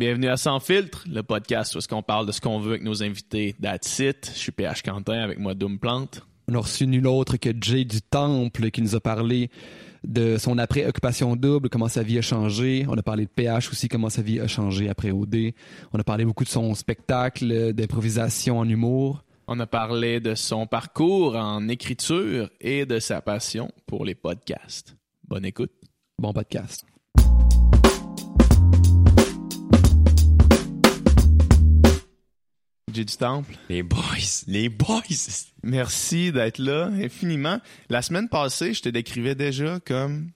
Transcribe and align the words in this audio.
Bienvenue 0.00 0.28
à 0.28 0.38
Sans 0.38 0.60
Filtre, 0.60 1.04
le 1.12 1.22
podcast 1.22 1.74
où 1.74 1.78
est-ce 1.78 1.86
qu'on 1.86 2.02
parle 2.02 2.24
de 2.24 2.32
ce 2.32 2.40
qu'on 2.40 2.58
veut 2.58 2.70
avec 2.70 2.82
nos 2.82 3.02
invités. 3.02 3.54
That's 3.60 3.98
it. 3.98 4.32
Je 4.32 4.38
suis 4.38 4.50
PH 4.50 4.80
Quentin 4.82 5.20
avec 5.20 5.38
moi 5.38 5.52
Doom 5.52 5.78
Plante. 5.78 6.26
On 6.48 6.54
a 6.54 6.58
reçu 6.58 6.86
nul 6.86 7.06
autre 7.06 7.36
que 7.36 7.50
Jay 7.60 7.84
du 7.84 8.00
Temple 8.00 8.70
qui 8.70 8.80
nous 8.80 8.96
a 8.96 9.00
parlé 9.00 9.50
de 10.02 10.38
son 10.38 10.56
après-occupation 10.56 11.36
double, 11.36 11.68
comment 11.68 11.88
sa 11.88 12.02
vie 12.02 12.16
a 12.16 12.22
changé. 12.22 12.86
On 12.88 12.96
a 12.96 13.02
parlé 13.02 13.26
de 13.26 13.30
PH 13.30 13.68
aussi, 13.68 13.88
comment 13.88 14.08
sa 14.08 14.22
vie 14.22 14.40
a 14.40 14.48
changé 14.48 14.88
après 14.88 15.10
OD. 15.10 15.52
On 15.92 15.98
a 15.98 16.04
parlé 16.04 16.24
beaucoup 16.24 16.44
de 16.44 16.48
son 16.48 16.74
spectacle 16.74 17.74
d'improvisation 17.74 18.58
en 18.58 18.66
humour. 18.66 19.22
On 19.48 19.60
a 19.60 19.66
parlé 19.66 20.18
de 20.18 20.34
son 20.34 20.66
parcours 20.66 21.36
en 21.36 21.68
écriture 21.68 22.48
et 22.58 22.86
de 22.86 23.00
sa 23.00 23.20
passion 23.20 23.70
pour 23.86 24.06
les 24.06 24.14
podcasts. 24.14 24.96
Bonne 25.28 25.44
écoute. 25.44 25.72
Bon 26.18 26.32
podcast. 26.32 26.86
J'ai 32.92 33.04
du 33.04 33.16
Temple. 33.16 33.54
Les 33.68 33.82
boys, 33.82 34.44
les 34.48 34.68
boys. 34.68 35.00
Merci 35.62 36.32
d'être 36.32 36.58
là 36.58 36.90
infiniment. 37.00 37.60
La 37.88 38.02
semaine 38.02 38.28
passée, 38.28 38.74
je 38.74 38.82
te 38.82 38.88
décrivais 38.88 39.34
déjà 39.34 39.78
comme 39.86 40.30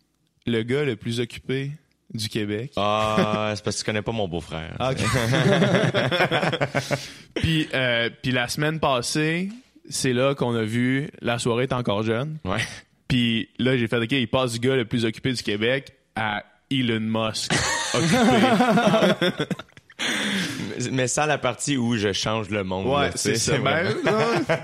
le 0.47 0.63
gars 0.63 0.85
le 0.85 0.97
plus 0.97 1.21
occupé 1.21 1.73
du 2.13 2.29
Québec. 2.29 2.73
Ah, 2.77 3.53
c'est 3.57 3.65
parce 3.65 3.77
que 3.77 3.81
tu 3.81 3.87
connais 3.87 4.03
pas 4.03 4.13
mon 4.13 4.29
beau-frère. 4.29 4.77
Ah, 4.79 4.93
OK. 4.93 4.99
puis, 7.35 7.69
euh, 7.75 8.11
puis 8.23 8.31
la 8.31 8.49
semaine 8.49 8.79
passée, 8.79 9.49
c'est 9.89 10.13
là 10.13 10.35
qu'on 10.35 10.55
a 10.55 10.63
vu 10.63 11.11
La 11.21 11.39
soirée 11.39 11.65
est 11.65 11.73
encore 11.73 12.05
jeune. 12.05 12.39
Ouais. 12.45 12.63
Puis 13.09 13.49
là, 13.59 13.77
j'ai 13.77 13.89
fait 13.89 13.99
OK, 13.99 14.13
il 14.13 14.29
passe 14.29 14.53
du 14.53 14.61
gars 14.61 14.77
le 14.77 14.85
plus 14.85 15.05
occupé 15.05 15.33
du 15.33 15.43
Québec 15.43 15.93
à 16.15 16.45
Elon 16.71 17.01
Musk 17.01 17.53
occupé. 17.95 19.45
Mais 20.91 21.09
sans 21.09 21.27
la 21.27 21.39
partie 21.39 21.77
où 21.77 21.97
je 21.97 22.13
change 22.13 22.51
le 22.51 22.65
monde. 22.65 22.87
Ouais, 22.87 23.07
là, 23.07 23.13
tu 23.13 23.19
sais, 23.19 23.37
c'est 23.37 23.53
ça. 23.53 23.59
Ben, 23.59 23.95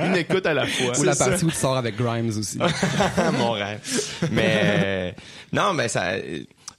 une 0.06 0.16
écoute 0.16 0.47
à 0.47 0.55
la 0.55 0.66
fois. 0.66 0.98
Ou 0.98 1.03
la 1.05 1.16
partie 1.16 1.44
où 1.44 1.50
tu 1.50 1.56
sors 1.56 1.77
avec 1.77 1.97
Grimes 1.97 2.28
aussi. 2.28 2.58
mon 3.39 3.53
rêve. 3.53 3.80
Mais 4.33 5.14
non, 5.53 5.72
mais 5.75 5.88
ça 5.88 6.14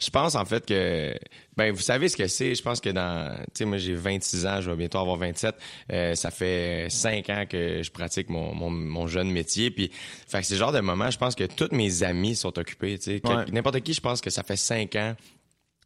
je 0.01 0.09
pense 0.09 0.35
en 0.35 0.45
fait 0.45 0.65
que 0.65 1.13
ben 1.55 1.71
vous 1.71 1.81
savez 1.81 2.09
ce 2.09 2.17
que 2.17 2.27
c'est, 2.27 2.55
je 2.55 2.61
pense 2.63 2.81
que 2.81 2.89
dans 2.89 3.35
tu 3.35 3.59
sais 3.59 3.65
moi 3.65 3.77
j'ai 3.77 3.93
26 3.93 4.45
ans, 4.47 4.61
je 4.61 4.69
vais 4.71 4.75
bientôt 4.75 4.97
avoir 4.97 5.17
27, 5.17 5.55
euh, 5.91 6.15
ça 6.15 6.31
fait 6.31 6.87
5 6.89 7.29
ans 7.29 7.45
que 7.47 7.83
je 7.83 7.91
pratique 7.91 8.29
mon, 8.29 8.53
mon, 8.55 8.71
mon 8.71 9.07
jeune 9.07 9.29
métier 9.29 9.69
puis 9.69 9.91
fait 10.27 10.39
que 10.41 10.45
c'est 10.47 10.55
le 10.55 10.59
genre 10.59 10.71
de 10.71 10.79
moment, 10.79 11.11
je 11.11 11.17
pense 11.17 11.35
que 11.35 11.43
tous 11.43 11.69
mes 11.71 12.03
amis 12.03 12.35
sont 12.35 12.57
occupés, 12.57 12.97
tu 12.97 13.11
sais, 13.17 13.21
Ouais. 13.23 13.45
n'importe 13.51 13.81
qui 13.81 13.93
je 13.93 14.01
pense 14.01 14.21
que 14.21 14.29
ça 14.31 14.43
fait 14.43 14.57
5 14.57 14.95
ans 14.95 15.15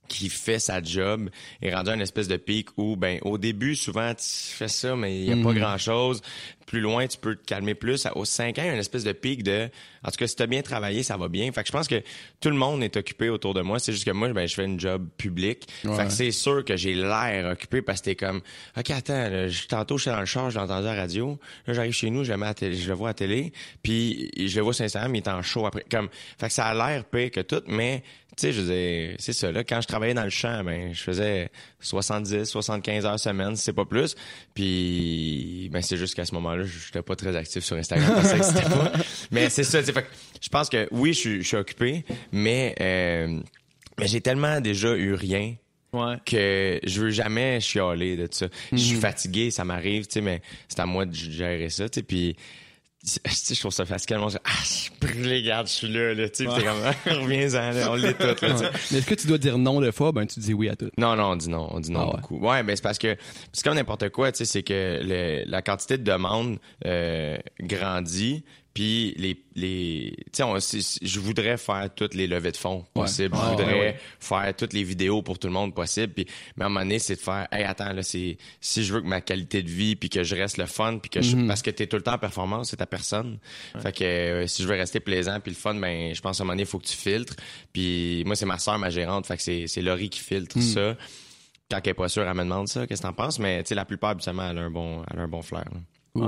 qui 0.07 0.29
fait 0.29 0.59
sa 0.59 0.81
job 0.83 1.29
est 1.61 1.73
rendu 1.73 1.89
à 1.89 1.93
une 1.95 2.01
espèce 2.01 2.27
de 2.27 2.37
pic 2.37 2.69
où 2.77 2.95
ben 2.95 3.19
au 3.23 3.37
début 3.37 3.75
souvent 3.75 4.13
tu 4.13 4.23
fais 4.25 4.67
ça 4.67 4.95
mais 4.95 5.17
il 5.19 5.25
y 5.25 5.31
a 5.31 5.43
pas 5.43 5.53
grand 5.53 5.77
chose 5.77 6.21
plus 6.65 6.79
loin 6.81 7.05
tu 7.05 7.19
peux 7.19 7.35
te 7.35 7.45
calmer 7.45 7.75
plus. 7.75 8.07
Aux 8.15 8.25
5 8.25 8.57
ans 8.57 8.61
il 8.63 8.67
y 8.67 8.69
a 8.69 8.73
une 8.73 8.79
espèce 8.79 9.03
de 9.03 9.11
pic 9.11 9.43
de 9.43 9.69
en 10.03 10.09
tout 10.09 10.17
cas 10.17 10.25
si 10.27 10.35
t'as 10.35 10.47
bien 10.47 10.61
travaillé 10.63 11.03
ça 11.03 11.15
va 11.15 11.27
bien. 11.27 11.51
Fait 11.51 11.61
que 11.61 11.67
je 11.67 11.71
pense 11.71 11.87
que 11.87 12.01
tout 12.39 12.49
le 12.49 12.55
monde 12.55 12.83
est 12.83 12.97
occupé 12.97 13.29
autour 13.29 13.53
de 13.53 13.61
moi. 13.61 13.77
C'est 13.79 13.91
juste 13.93 14.03
que 14.05 14.11
moi 14.11 14.29
ben 14.33 14.47
je 14.47 14.55
fais 14.55 14.65
une 14.65 14.79
job 14.79 15.07
public 15.17 15.67
fait 15.95 16.05
que 16.05 16.11
c'est 16.11 16.31
sûr 16.31 16.65
que 16.65 16.75
j'ai 16.75 16.95
l'air 16.95 17.51
occupé 17.51 17.81
parce 17.83 17.99
que 18.01 18.05
t'es 18.05 18.15
comme 18.15 18.41
ok 18.77 18.89
attends 18.89 19.13
là, 19.29 19.47
je- 19.47 19.67
tantôt 19.67 19.97
j'étais 19.99 20.11
dans 20.11 20.19
le 20.21 20.25
char 20.25 20.49
je 20.49 20.57
l'ai 20.57 20.63
entendu 20.63 20.87
à 20.87 20.95
la 20.95 21.01
radio. 21.01 21.39
Là 21.67 21.73
j'arrive 21.75 21.93
chez 21.93 22.09
nous 22.09 22.23
je 22.23 22.31
le 22.31 22.37
mets 22.39 22.47
à 22.47 22.53
télé, 22.55 22.75
je 22.75 22.87
le 22.89 22.95
vois 22.95 23.09
à 23.09 23.11
la 23.11 23.13
télé. 23.15 23.53
Puis 23.83 24.31
je 24.35 24.55
le 24.55 24.63
vois 24.63 24.73
sur 24.73 24.85
Instagram 24.85 25.13
il 25.13 25.19
est 25.19 25.27
en 25.27 25.41
show 25.43 25.65
après. 25.67 25.85
Comme 25.89 26.09
fait 26.39 26.47
que 26.47 26.53
ça 26.53 26.65
a 26.65 26.73
l'air 26.73 27.05
pire 27.05 27.29
que 27.31 27.41
tout 27.41 27.61
mais 27.67 28.03
tu 28.37 28.41
sais, 28.47 28.53
je 28.53 28.61
veux 28.61 29.15
c'est 29.19 29.33
ça, 29.33 29.51
là, 29.51 29.63
quand 29.63 29.81
je 29.81 29.87
travaillais 29.87 30.13
dans 30.13 30.23
le 30.23 30.29
champ, 30.29 30.63
ben, 30.63 30.93
je 30.93 31.01
faisais 31.01 31.49
70, 31.79 32.45
75 32.45 33.05
heures 33.05 33.19
semaine, 33.19 33.55
c'est 33.55 33.73
pas 33.73 33.85
plus. 33.85 34.15
Puis, 34.53 35.69
ben, 35.71 35.81
c'est 35.81 35.97
juste 35.97 36.15
qu'à 36.15 36.25
ce 36.25 36.33
moment-là, 36.35 36.63
j'étais 36.65 37.01
pas 37.01 37.15
très 37.15 37.35
actif 37.35 37.63
sur 37.63 37.75
Instagram, 37.77 38.13
parce 38.13 38.23
que 38.23 38.29
ça 38.29 38.37
existait 38.37 38.69
pas. 38.69 38.91
Mais 39.31 39.49
c'est 39.49 39.63
ça, 39.63 39.81
tu 39.83 39.91
sais, 39.93 40.05
je 40.41 40.49
pense 40.49 40.69
que 40.69 40.87
oui, 40.91 41.13
je 41.13 41.19
suis, 41.19 41.41
je 41.41 41.47
suis 41.47 41.57
occupé, 41.57 42.03
mais, 42.31 42.75
euh, 42.81 43.39
mais 43.99 44.07
j'ai 44.07 44.21
tellement 44.21 44.59
déjà 44.61 44.95
eu 44.95 45.13
rien 45.13 45.55
Ouais. 45.93 46.17
que 46.25 46.79
je 46.83 47.01
veux 47.01 47.09
jamais 47.09 47.61
chialer 47.61 48.17
de 48.17 48.27
ça. 48.29 48.47
Je 48.73 48.77
suis 48.77 48.97
fatigué, 48.97 49.49
ça 49.49 49.63
m'arrive, 49.63 50.07
tu 50.07 50.13
sais, 50.15 50.21
mais 50.21 50.41
c'est 50.67 50.81
à 50.81 50.85
moi 50.85 51.05
de 51.05 51.13
gérer 51.13 51.69
ça, 51.69 51.87
tu 51.87 51.99
sais, 51.99 52.03
puis 52.03 52.35
tu 52.35 52.41
sais, 52.41 52.45
je 53.25 53.59
trouve 53.59 53.71
ça 53.71 53.85
fatigant. 53.85 54.29
Je 54.29 54.37
ah, 54.43 54.49
je 54.63 54.67
suis 54.67 54.91
brûlé, 54.99 55.37
regarde, 55.37 55.67
je 55.67 55.71
suis 55.73 55.87
là, 55.87 56.13
là, 56.13 56.27
tu 56.29 56.43
sais, 56.43 56.45
comme, 56.45 56.59
ah, 56.85 56.93
reviens-en, 57.05 57.71
là, 57.71 57.91
on 57.91 57.95
l'est 57.95 58.13
toutes, 58.13 58.41
là, 58.41 58.51
tu 58.53 58.57
sais. 58.57 58.69
Mais 58.91 58.97
est-ce 58.97 59.05
que 59.05 59.15
tu 59.15 59.27
dois 59.27 59.37
dire 59.37 59.57
non 59.57 59.79
de 59.81 59.91
fois? 59.91 60.11
Ben, 60.11 60.25
tu 60.25 60.39
dis 60.39 60.53
oui 60.53 60.69
à 60.69 60.75
tout. 60.75 60.89
Non, 60.97 61.15
non, 61.15 61.31
on 61.31 61.35
dit 61.35 61.49
non, 61.49 61.67
on 61.71 61.79
dit 61.79 61.91
non 61.91 61.99
Ah 62.01 62.05
ouais. 62.15 62.21
beaucoup. 62.21 62.39
Ouais, 62.39 62.63
ben 62.63 62.75
c'est 62.75 62.81
parce 62.81 62.97
que 62.97 63.15
c'est 63.53 63.63
comme 63.63 63.75
n'importe 63.75 64.09
quoi, 64.09 64.31
tu 64.31 64.39
sais, 64.39 64.45
c'est 64.45 64.63
que 64.63 64.99
le- 65.03 65.43
la 65.49 65.61
quantité 65.61 65.97
de 65.97 66.03
demandes 66.03 66.57
euh, 66.85 67.37
grandit, 67.61 68.43
puis 68.75 69.15
les 69.17 69.41
les, 69.57 70.13
tu 70.17 70.23
sais, 70.33 70.43
on- 70.43 70.59
c'est- 70.59 70.99
je 71.01 71.19
voudrais 71.21 71.55
faire 71.57 71.89
toutes 71.95 72.13
les 72.13 72.27
levées 72.27 72.51
de 72.51 72.57
fonds 72.57 72.83
possibles, 72.93 73.33
Ouais. 73.33 73.39
je 73.41 73.45
Ah, 73.47 73.49
voudrais 73.51 73.73
ouais, 73.73 73.79
ouais. 73.79 73.99
faire 74.19 74.53
toutes 74.53 74.73
les 74.73 74.83
vidéos 74.83 75.21
pour 75.21 75.39
tout 75.39 75.47
le 75.47 75.53
monde 75.53 75.73
possible, 75.73 76.11
puis 76.13 76.27
mais 76.57 76.63
à 76.63 76.65
un 76.65 76.69
moment 76.69 76.81
donné, 76.81 76.99
c'est 76.99 77.15
de 77.15 77.21
faire, 77.21 77.47
hey, 77.53 77.63
attends 77.63 77.93
là, 77.93 78.03
c'est 78.03 78.37
si 78.59 78.83
je 78.83 78.93
veux 78.93 78.99
que 79.01 79.07
ma 79.07 79.21
qualité 79.21 79.63
de 79.63 79.69
vie, 79.71 79.95
puis 79.95 80.09
que 80.09 80.23
je 80.25 80.35
reste 80.35 80.57
le 80.57 80.65
fun, 80.65 80.97
puis 80.99 81.09
que 81.09 81.21
je, 81.21 81.37
Mhm. 81.37 81.47
parce 81.47 81.61
que 81.61 81.69
t'es 81.71 81.87
tout 81.87 81.95
le 81.95 82.03
temps 82.03 82.15
en 82.15 82.17
performance, 82.19 82.69
c'est 82.71 82.75
ta 82.77 82.85
personne. 82.85 83.39
Fait 83.81 83.93
que 83.95 84.03
euh, 84.03 84.45
si 84.47 84.61
je 84.61 84.67
veux 84.67 84.75
rester 84.75 84.99
plaisant 84.99 85.39
puis 85.39 85.51
le 85.53 85.57
fun, 85.57 85.73
ben 85.75 86.13
je 86.13 86.19
pense 86.21 86.39
à 86.41 86.43
un 86.43 86.45
moment 86.45 86.53
donné, 86.53 86.63
il 86.63 86.67
faut 86.67 86.79
que 86.79 86.85
tu 86.87 86.97
filtres. 86.97 87.35
Puis 87.71 88.23
moi, 88.25 88.35
c'est 88.35 88.45
ma 88.45 88.59
soeur, 88.59 88.77
ma 88.77 88.89
gérante, 88.89 89.25
fait 89.25 89.37
que 89.37 89.41
c'est 89.43 89.67
c'est 89.67 89.81
Laurie 89.81 90.09
qui 90.09 90.19
filtre 90.19 90.59
ça. 90.59 90.97
Quand 91.71 91.79
elle 91.83 91.89
est 91.91 91.93
pas 91.93 92.09
sûre, 92.09 92.23
elle 92.27 92.33
me 92.35 92.43
demande 92.43 92.67
ça, 92.67 92.85
qu'est-ce 92.85 93.01
que 93.01 93.07
t'en 93.07 93.13
penses, 93.13 93.39
mais 93.39 93.63
tu 93.63 93.69
sais, 93.69 93.75
la 93.75 93.85
plupart, 93.85 94.11
habituellement, 94.11 94.49
elle 94.51 94.57
a 94.59 94.61
un 94.63 94.69
bon, 94.69 95.01
elle 95.11 95.19
a 95.19 95.23
un 95.23 95.27
bon 95.29 95.41
flair. 95.41 95.63
là. 95.71 95.79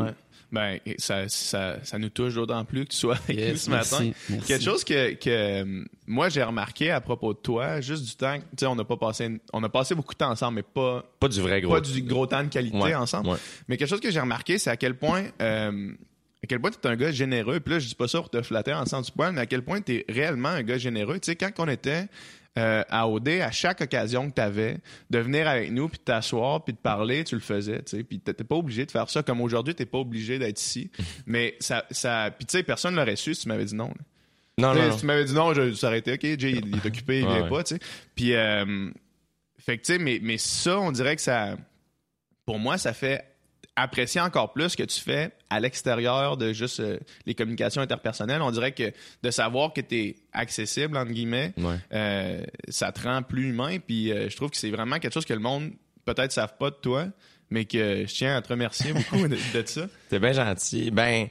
Ouais. 0.05 0.11
Ben, 0.51 0.79
ça, 0.97 1.27
ça, 1.27 1.75
ça 1.83 1.99
nous 1.99 2.07
touche 2.09 2.35
d'autant 2.35 2.63
plus 2.63 2.85
que 2.85 2.91
tu 2.91 2.97
sois 2.97 3.15
avec 3.27 3.37
Yes, 3.37 3.51
nous 3.51 3.57
ce 3.57 3.69
merci, 3.69 3.93
matin. 3.95 4.11
merci. 4.29 4.47
Quelque 4.47 4.63
chose 4.63 4.83
que, 4.85 5.13
que 5.15 5.29
euh, 5.29 5.83
moi 6.05 6.29
j'ai 6.29 6.41
remarqué 6.43 6.89
à 6.91 7.01
propos 7.01 7.33
de 7.33 7.39
toi, 7.39 7.81
juste 7.81 8.05
du 8.05 8.15
temps, 8.15 8.37
tu 8.37 8.45
sais, 8.59 8.65
on 8.65 8.75
n'a 8.75 8.85
pas 8.85 8.95
passé, 8.95 9.41
on 9.51 9.61
a 9.63 9.69
passé 9.69 9.93
beaucoup 9.93 10.13
de 10.13 10.17
temps 10.19 10.29
ensemble, 10.31 10.55
mais 10.55 10.63
pas, 10.63 11.03
Pas 11.19 11.27
du 11.27 11.41
vrai 11.41 11.59
gros. 11.59 11.73
pas 11.73 11.81
du 11.81 12.01
gros 12.01 12.25
temps 12.27 12.43
de 12.43 12.49
qualité 12.49 12.77
Ouais, 12.77 12.95
ensemble. 12.95 13.27
ouais. 13.29 13.37
Mais 13.67 13.75
quelque 13.75 13.89
chose 13.89 13.99
que 13.99 14.09
j'ai 14.09 14.21
remarqué, 14.21 14.57
c'est 14.57 14.69
à 14.69 14.77
quel 14.77 14.95
point, 14.95 15.25
euh, 15.41 15.91
à 16.43 16.47
quel 16.47 16.59
point 16.59 16.71
tu 16.71 16.77
es 16.77 16.87
un 16.91 16.95
gars 16.95 17.11
généreux? 17.11 17.59
Puis 17.59 17.73
là, 17.73 17.79
je 17.79 17.87
dis 17.87 17.95
pas 17.95 18.07
ça 18.07 18.19
pour 18.19 18.29
te 18.29 18.41
flatter 18.41 18.73
en 18.73 18.85
sens 18.85 19.07
du 19.07 19.11
poil, 19.11 19.33
mais 19.33 19.41
à 19.41 19.45
quel 19.45 19.63
point 19.63 19.81
tu 19.81 19.95
es 19.95 20.05
réellement 20.09 20.49
un 20.49 20.63
gars 20.63 20.77
généreux? 20.77 21.19
Tu 21.19 21.31
sais, 21.31 21.35
quand 21.35 21.51
on 21.59 21.67
était 21.67 22.05
euh, 22.57 22.83
à 22.89 23.07
OD, 23.07 23.27
à 23.29 23.51
chaque 23.51 23.81
occasion 23.81 24.29
que 24.29 24.35
tu 24.35 24.41
avais, 24.41 24.77
de 25.09 25.19
venir 25.19 25.47
avec 25.47 25.71
nous, 25.71 25.89
puis 25.89 25.99
de 25.99 26.03
t'asseoir, 26.03 26.63
puis 26.63 26.73
de 26.73 26.79
parler, 26.79 27.23
tu 27.23 27.35
le 27.35 27.41
faisais. 27.41 27.81
Tu 27.83 27.97
sais, 27.97 28.03
puis 28.03 28.19
t'étais 28.19 28.43
pas 28.43 28.55
obligé 28.55 28.85
de 28.85 28.91
faire 28.91 29.09
ça. 29.09 29.23
Comme 29.23 29.41
aujourd'hui, 29.41 29.75
t'es 29.75 29.85
pas 29.85 29.97
obligé 29.99 30.39
d'être 30.39 30.59
ici. 30.61 30.91
mais 31.25 31.55
ça, 31.59 31.85
ça, 31.91 32.31
puis 32.35 32.45
tu 32.45 32.51
sais, 32.57 32.63
personne 32.63 32.95
l'aurait 32.95 33.15
su 33.15 33.33
si 33.35 33.43
tu 33.43 33.47
m'avais 33.47 33.65
dit 33.65 33.75
non. 33.75 33.89
là. 33.89 33.93
Non, 34.59 34.73
Tu 34.73 34.79
non, 34.79 34.85
non. 34.87 34.91
Si 34.93 34.99
tu 35.01 35.05
m'avais 35.05 35.25
dit 35.25 35.33
non, 35.33 35.53
je, 35.53 35.95
été 35.95 36.13
OK, 36.13 36.21
Jay, 36.39 36.51
il, 36.51 36.67
il 36.67 36.75
est 36.77 36.85
occupé, 36.85 37.19
il 37.19 37.25
Ouais, 37.27 37.33
vient 37.33 37.43
ouais. 37.43 37.49
pas, 37.49 37.63
tu 37.63 37.75
sais. 37.75 37.81
Puis, 38.15 38.33
euh, 38.33 38.89
fait 39.59 39.77
que, 39.77 39.83
tu 39.85 39.93
sais, 39.93 39.99
mais, 39.99 40.19
mais 40.21 40.37
ça, 40.39 40.79
on 40.79 40.91
dirait 40.91 41.15
que 41.15 41.21
ça, 41.21 41.57
pour 42.45 42.57
moi, 42.57 42.79
ça 42.79 42.93
fait 42.93 43.23
apprécier 43.77 44.19
encore 44.19 44.51
plus 44.51 44.69
ce 44.69 44.77
que 44.77 44.83
tu 44.83 44.99
fais 44.99 45.31
à 45.49 45.59
l'extérieur 45.61 46.35
de 46.35 46.51
juste 46.51 46.79
euh, 46.81 46.97
les 47.25 47.35
communications 47.35 47.81
interpersonnelles. 47.81 48.41
On 48.41 48.51
dirait 48.51 48.73
que 48.73 48.91
de 49.23 49.31
savoir 49.31 49.71
que 49.71 49.81
tu 49.81 49.95
es 49.97 50.15
accessible, 50.33 50.97
entre 50.97 51.11
guillemets, 51.11 51.53
Ouais. 51.57 51.75
euh, 51.93 52.43
ça 52.67 52.91
te 52.91 53.01
rend 53.03 53.21
plus 53.23 53.49
humain. 53.49 53.77
Puis, 53.79 54.11
euh, 54.11 54.29
je 54.29 54.35
trouve 54.35 54.49
que 54.49 54.57
c'est 54.57 54.71
vraiment 54.71 54.99
quelque 54.99 55.13
chose 55.13 55.25
que 55.25 55.33
le 55.33 55.39
monde 55.39 55.71
peut-être 56.05 56.31
savent 56.31 56.57
pas 56.59 56.69
de 56.71 56.75
toi, 56.75 57.07
mais 57.49 57.65
que 57.65 58.05
je 58.07 58.13
tiens 58.13 58.35
à 58.35 58.41
te 58.41 58.49
remercier 58.49 58.91
beaucoup 58.93 59.27
de, 59.27 59.37
de 59.53 59.65
ça. 59.65 59.87
C'est 60.09 60.19
bien 60.19 60.33
gentil. 60.33 60.91
Ben, 60.91 61.27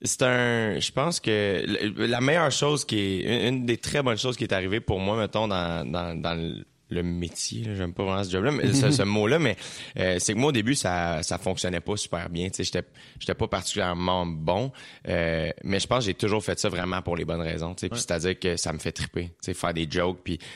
c'est 0.00 0.22
un. 0.22 0.78
Je 0.78 0.92
pense 0.92 1.18
que 1.18 1.64
la 2.06 2.20
meilleure 2.20 2.52
chose 2.52 2.84
qui 2.84 2.98
est. 3.26 3.48
Une 3.48 3.56
une 3.56 3.66
des 3.66 3.76
très 3.78 4.00
bonnes 4.02 4.16
choses 4.16 4.36
qui 4.36 4.44
est 4.44 4.52
arrivée 4.52 4.78
pour 4.80 5.00
moi, 5.00 5.16
mettons, 5.18 5.48
dans, 5.48 5.84
dans, 5.90 6.14
dans 6.14 6.34
le- 6.34 6.64
le 6.90 7.02
métier, 7.02 7.64
j'aime 7.76 7.92
pas 7.92 8.04
vraiment 8.04 8.24
ce 8.24 8.30
job-là, 8.30 8.50
mais 8.50 8.72
ce, 8.72 8.90
ce 8.90 9.02
mot-là, 9.04 9.38
mais 9.38 9.56
euh, 9.98 10.16
c'est 10.18 10.32
que 10.32 10.38
moi 10.38 10.48
au 10.48 10.52
début 10.52 10.74
ça 10.74 11.22
ça 11.22 11.36
fonctionnait 11.38 11.80
pas 11.80 11.96
super 11.96 12.28
bien, 12.30 12.48
tu 12.48 12.56
sais, 12.56 12.64
j'étais 12.64 12.82
j'étais 13.20 13.34
pas 13.34 13.46
particulièrement 13.48 14.24
bon, 14.26 14.72
euh, 15.08 15.50
mais 15.64 15.80
je 15.80 15.86
pense 15.86 16.00
que 16.00 16.04
j'ai 16.06 16.14
toujours 16.14 16.42
fait 16.42 16.58
ça 16.58 16.68
vraiment 16.68 17.02
pour 17.02 17.16
les 17.16 17.24
bonnes 17.24 17.40
raisons, 17.42 17.74
tu 17.74 17.80
sais, 17.82 17.88
puis 17.90 17.98
c'est-à-dire 18.00 18.38
que 18.38 18.56
ça 18.56 18.72
me 18.72 18.78
fait 18.78 18.92
triper, 18.92 19.24
tu 19.26 19.32
sais, 19.42 19.54
faire 19.54 19.74
des 19.74 19.86
jokes, 19.90 20.20
puis 20.24 20.38
tu 20.38 20.46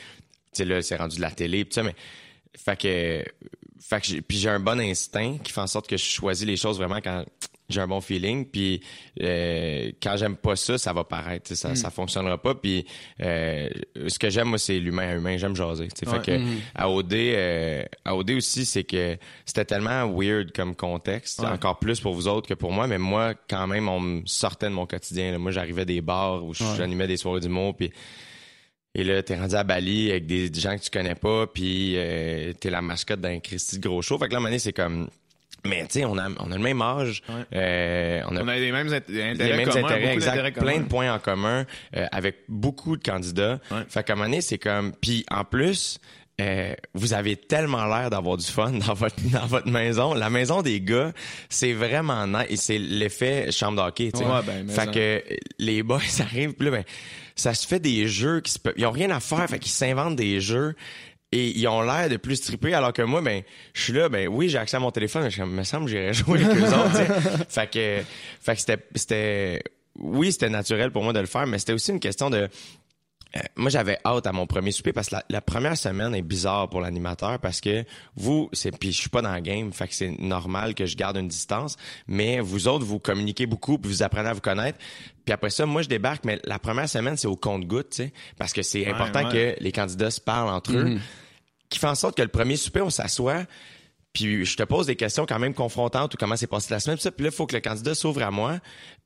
sais 0.53 0.65
là 0.65 0.81
c'est 0.81 0.95
rendu 0.95 1.17
de 1.17 1.21
la 1.21 1.31
télé, 1.31 1.65
puis 1.65 1.73
ça, 1.75 1.83
mais 1.83 1.95
fait 2.57 2.79
que 2.79 3.23
fait 3.79 3.99
que 4.01 4.07
j'ai- 4.07 4.21
puis 4.21 4.37
j'ai 4.37 4.49
un 4.49 4.59
bon 4.59 4.79
instinct 4.79 5.37
qui 5.43 5.51
fait 5.51 5.61
en 5.61 5.67
sorte 5.67 5.87
que 5.87 5.97
je 5.97 6.03
choisis 6.03 6.47
les 6.47 6.55
choses 6.57 6.77
vraiment 6.77 6.99
quand 7.03 7.25
j'ai 7.73 7.81
un 7.81 7.87
bon 7.87 7.99
feeling 8.01 8.45
puis 8.45 8.81
euh, 9.21 9.91
quand 10.01 10.15
j'aime 10.17 10.35
pas 10.37 10.55
ça 10.55 10.77
ça 10.77 10.93
va 10.93 11.03
paraître 11.03 11.47
tu 11.47 11.55
sais, 11.55 11.61
ça 11.67 11.75
ça 11.75 11.89
fonctionnera 11.89 12.37
pas 12.41 12.55
puis 12.55 12.85
euh, 13.21 13.67
ce 14.07 14.17
que 14.19 14.29
j'aime 14.29 14.47
moi 14.49 14.57
c'est 14.57 14.79
l'humain 14.79 15.09
à 15.09 15.15
humain 15.15 15.37
j'aime 15.37 15.55
jaser. 15.55 15.89
Ouais. 16.05 16.11
fait 16.19 16.21
que 16.25 16.41
à 16.75 16.89
OD 16.89 17.13
euh, 17.13 17.83
à 18.05 18.15
OD 18.15 18.31
aussi 18.31 18.65
c'est 18.65 18.83
que 18.83 19.17
c'était 19.45 19.65
tellement 19.65 20.07
weird 20.09 20.51
comme 20.53 20.75
contexte 20.75 21.39
Ouais. 21.39 21.47
encore 21.47 21.79
plus 21.79 21.99
pour 21.99 22.13
vous 22.13 22.27
autres 22.27 22.47
que 22.47 22.53
pour 22.53 22.71
moi 22.71 22.87
mais 22.87 22.97
moi 22.97 23.33
quand 23.49 23.67
même 23.67 23.89
on 23.89 23.99
me 23.99 24.21
sortait 24.25 24.67
de 24.67 24.73
mon 24.73 24.85
quotidien 24.85 25.31
là. 25.31 25.37
moi 25.39 25.51
j'arrivais 25.51 25.85
des 25.85 26.01
bars 26.01 26.43
où 26.45 26.53
j'animais 26.53 27.07
des 27.07 27.17
soirées 27.17 27.39
d'humour 27.41 27.75
puis 27.75 27.91
Et 28.95 29.03
là, 29.03 29.23
t'es 29.23 29.35
rendu 29.35 29.55
à 29.55 29.63
Bali 29.63 30.11
avec 30.11 30.27
des 30.27 30.51
gens 30.53 30.77
que 30.77 30.83
tu 30.83 30.91
connais 30.91 31.15
pas, 31.15 31.47
puis 31.47 31.95
euh, 31.97 32.53
t'es 32.53 32.69
la 32.69 32.83
mascotte 32.83 33.21
d'un 33.21 33.39
Christy 33.39 33.79
de 33.79 33.87
gros 33.87 34.03
show. 34.03 34.19
Fait 34.19 34.27
que 34.27 34.33
là, 34.33 34.35
à 34.35 34.37
un 34.37 34.41
moment 34.41 34.49
donné, 34.49 34.59
c'est 34.59 34.71
comme... 34.71 35.09
Mais 35.65 35.81
tu 35.87 35.99
sais, 35.99 36.05
on 36.05 36.17
a, 36.17 36.27
on 36.39 36.51
a 36.51 36.55
le 36.57 36.61
même 36.63 36.81
âge. 36.81 37.21
Ouais. 37.29 37.35
euh, 37.55 38.21
on 38.29 38.35
a 38.35 38.43
On 38.43 38.47
a 38.49 38.55
les 38.57 38.71
mêmes 38.71 38.87
int- 38.89 38.95
intérêts 38.97 39.33
les 39.33 39.53
mêmes 39.57 39.69
communs, 39.69 39.85
intérêts, 39.87 40.13
exact, 40.13 40.59
plein 40.59 40.79
de 40.79 40.83
points 40.87 41.13
en 41.13 41.19
commun 41.19 41.65
euh, 41.95 42.05
avec 42.11 42.37
beaucoup 42.49 42.97
de 42.97 43.03
candidats. 43.03 43.59
Ouais. 43.71 43.83
Fait 43.87 44.03
qu'à 44.03 44.13
un 44.13 44.15
moment 44.17 44.27
donné, 44.29 44.41
c'est 44.41 44.57
comme... 44.57 44.91
Puis 45.01 45.25
en 45.31 45.45
plus, 45.45 45.99
euh, 46.41 46.73
vous 46.93 47.13
avez 47.13 47.37
tellement 47.37 47.85
l'air 47.85 48.09
d'avoir 48.09 48.35
du 48.37 48.45
fun 48.45 48.71
dans 48.71 48.93
votre 48.93 49.15
dans 49.31 49.45
votre 49.45 49.69
maison. 49.69 50.13
La 50.13 50.29
maison 50.29 50.61
des 50.61 50.81
gars, 50.81 51.13
c'est 51.47 51.73
vraiment 51.73 52.27
nice. 52.27 52.45
Et 52.49 52.55
c'est 52.57 52.77
l'effet 52.79 53.51
chambre 53.51 53.81
d'hockey. 53.83 54.11
Ouais, 54.15 54.41
ben, 54.45 54.67
fait 54.69 54.91
que 54.91 55.23
les 55.59 55.81
boys 55.83 55.99
arrivent, 56.19 56.53
puis 56.53 56.65
là, 56.65 56.71
ben, 56.71 56.83
ça 57.35 57.53
se 57.53 57.65
fait 57.65 57.79
des 57.79 58.07
jeux 58.07 58.41
qui 58.41 58.51
se 58.51 58.59
peuvent... 58.59 58.73
Ils 58.77 58.85
ont 58.85 58.91
rien 58.91 59.11
à 59.11 59.19
faire, 59.19 59.47
fait 59.49 59.59
qu'ils 59.59 59.71
s'inventent 59.71 60.15
des 60.17 60.41
jeux 60.41 60.75
et 61.33 61.57
ils 61.57 61.67
ont 61.67 61.81
l'air 61.81 62.09
de 62.09 62.17
plus 62.17 62.39
triper 62.41 62.73
alors 62.73 62.93
que 62.93 63.01
moi 63.01 63.21
ben 63.21 63.41
je 63.73 63.81
suis 63.81 63.93
là 63.93 64.07
ben 64.07 64.27
oui 64.27 64.49
j'ai 64.49 64.59
accès 64.59 64.77
à 64.77 64.79
mon 64.79 64.91
téléphone 64.91 65.23
mais 65.23 65.31
je 65.31 65.43
me 65.43 65.63
semble 65.63 65.85
que 65.85 65.91
j'irais 65.91 66.13
jouer 66.13 66.43
avec 66.43 66.57
eux 66.57 66.67
autres 66.67 67.47
fait 67.49 67.71
que 67.71 68.01
fait 68.39 68.53
que 68.53 68.59
c'était 68.59 68.87
c'était 68.95 69.63
oui 69.97 70.31
c'était 70.31 70.49
naturel 70.49 70.91
pour 70.91 71.03
moi 71.03 71.13
de 71.13 71.19
le 71.19 71.25
faire 71.25 71.47
mais 71.47 71.57
c'était 71.57 71.73
aussi 71.73 71.91
une 71.91 71.99
question 71.99 72.29
de 72.29 72.49
euh, 73.35 73.39
moi, 73.55 73.69
j'avais 73.71 73.97
hâte 74.05 74.27
à 74.27 74.31
mon 74.31 74.45
premier 74.45 74.71
souper 74.71 74.93
parce 74.93 75.09
que 75.09 75.15
la, 75.15 75.23
la 75.29 75.41
première 75.41 75.75
semaine 75.75 76.13
est 76.13 76.21
bizarre 76.21 76.69
pour 76.69 76.81
l'animateur 76.81 77.39
parce 77.39 77.61
que 77.61 77.83
vous, 78.15 78.49
c'est 78.53 78.77
puis 78.77 78.91
je 78.91 78.99
suis 78.99 79.09
pas 79.09 79.21
dans 79.21 79.33
le 79.33 79.41
game, 79.41 79.73
fait 79.73 79.87
que 79.87 79.95
c'est 79.95 80.19
normal 80.19 80.75
que 80.75 80.85
je 80.85 80.95
garde 80.95 81.17
une 81.17 81.27
distance. 81.27 81.77
Mais 82.07 82.39
vous 82.39 82.67
autres, 82.67 82.85
vous 82.85 82.99
communiquez 82.99 83.47
beaucoup, 83.47 83.79
puis 83.79 83.89
vous 83.89 84.03
apprenez 84.03 84.29
à 84.29 84.33
vous 84.33 84.41
connaître. 84.41 84.77
Puis 85.25 85.33
après 85.33 85.49
ça, 85.49 85.65
moi, 85.65 85.81
je 85.81 85.89
débarque, 85.89 86.25
mais 86.25 86.39
la 86.43 86.59
première 86.59 86.87
semaine, 86.87 87.17
c'est 87.17 87.27
au 87.27 87.35
compte-goutte, 87.35 87.89
tu 87.91 88.03
sais, 88.03 88.13
parce 88.37 88.53
que 88.53 88.61
c'est 88.61 88.85
important 88.85 89.25
ouais. 89.25 89.55
que 89.55 89.63
les 89.63 89.71
candidats 89.71 90.11
se 90.11 90.21
parlent 90.21 90.49
entre 90.49 90.73
eux, 90.75 90.97
qui 91.73 91.79
fait 91.79 91.87
en 91.87 91.95
sorte 91.95 92.15
que 92.15 92.21
le 92.21 92.29
premier 92.29 92.55
souper, 92.55 92.81
on 92.81 92.89
s'assoit. 92.89 93.45
Puis 94.13 94.45
je 94.45 94.55
te 94.55 94.63
pose 94.63 94.85
des 94.85 94.95
questions 94.95 95.25
quand 95.25 95.39
même 95.39 95.55
confrontantes 95.55 96.13
ou 96.13 96.17
comment 96.17 96.35
s'est 96.35 96.47
passé 96.47 96.71
la 96.71 96.79
semaine. 96.79 96.97
Puis 96.97 97.03
ça, 97.03 97.11
puis 97.11 97.23
là, 97.23 97.31
il 97.31 97.35
faut 97.35 97.47
que 97.47 97.55
le 97.55 97.61
candidat 97.61 97.95
s'ouvre 97.95 98.21
à 98.21 98.31
moi. 98.31 98.59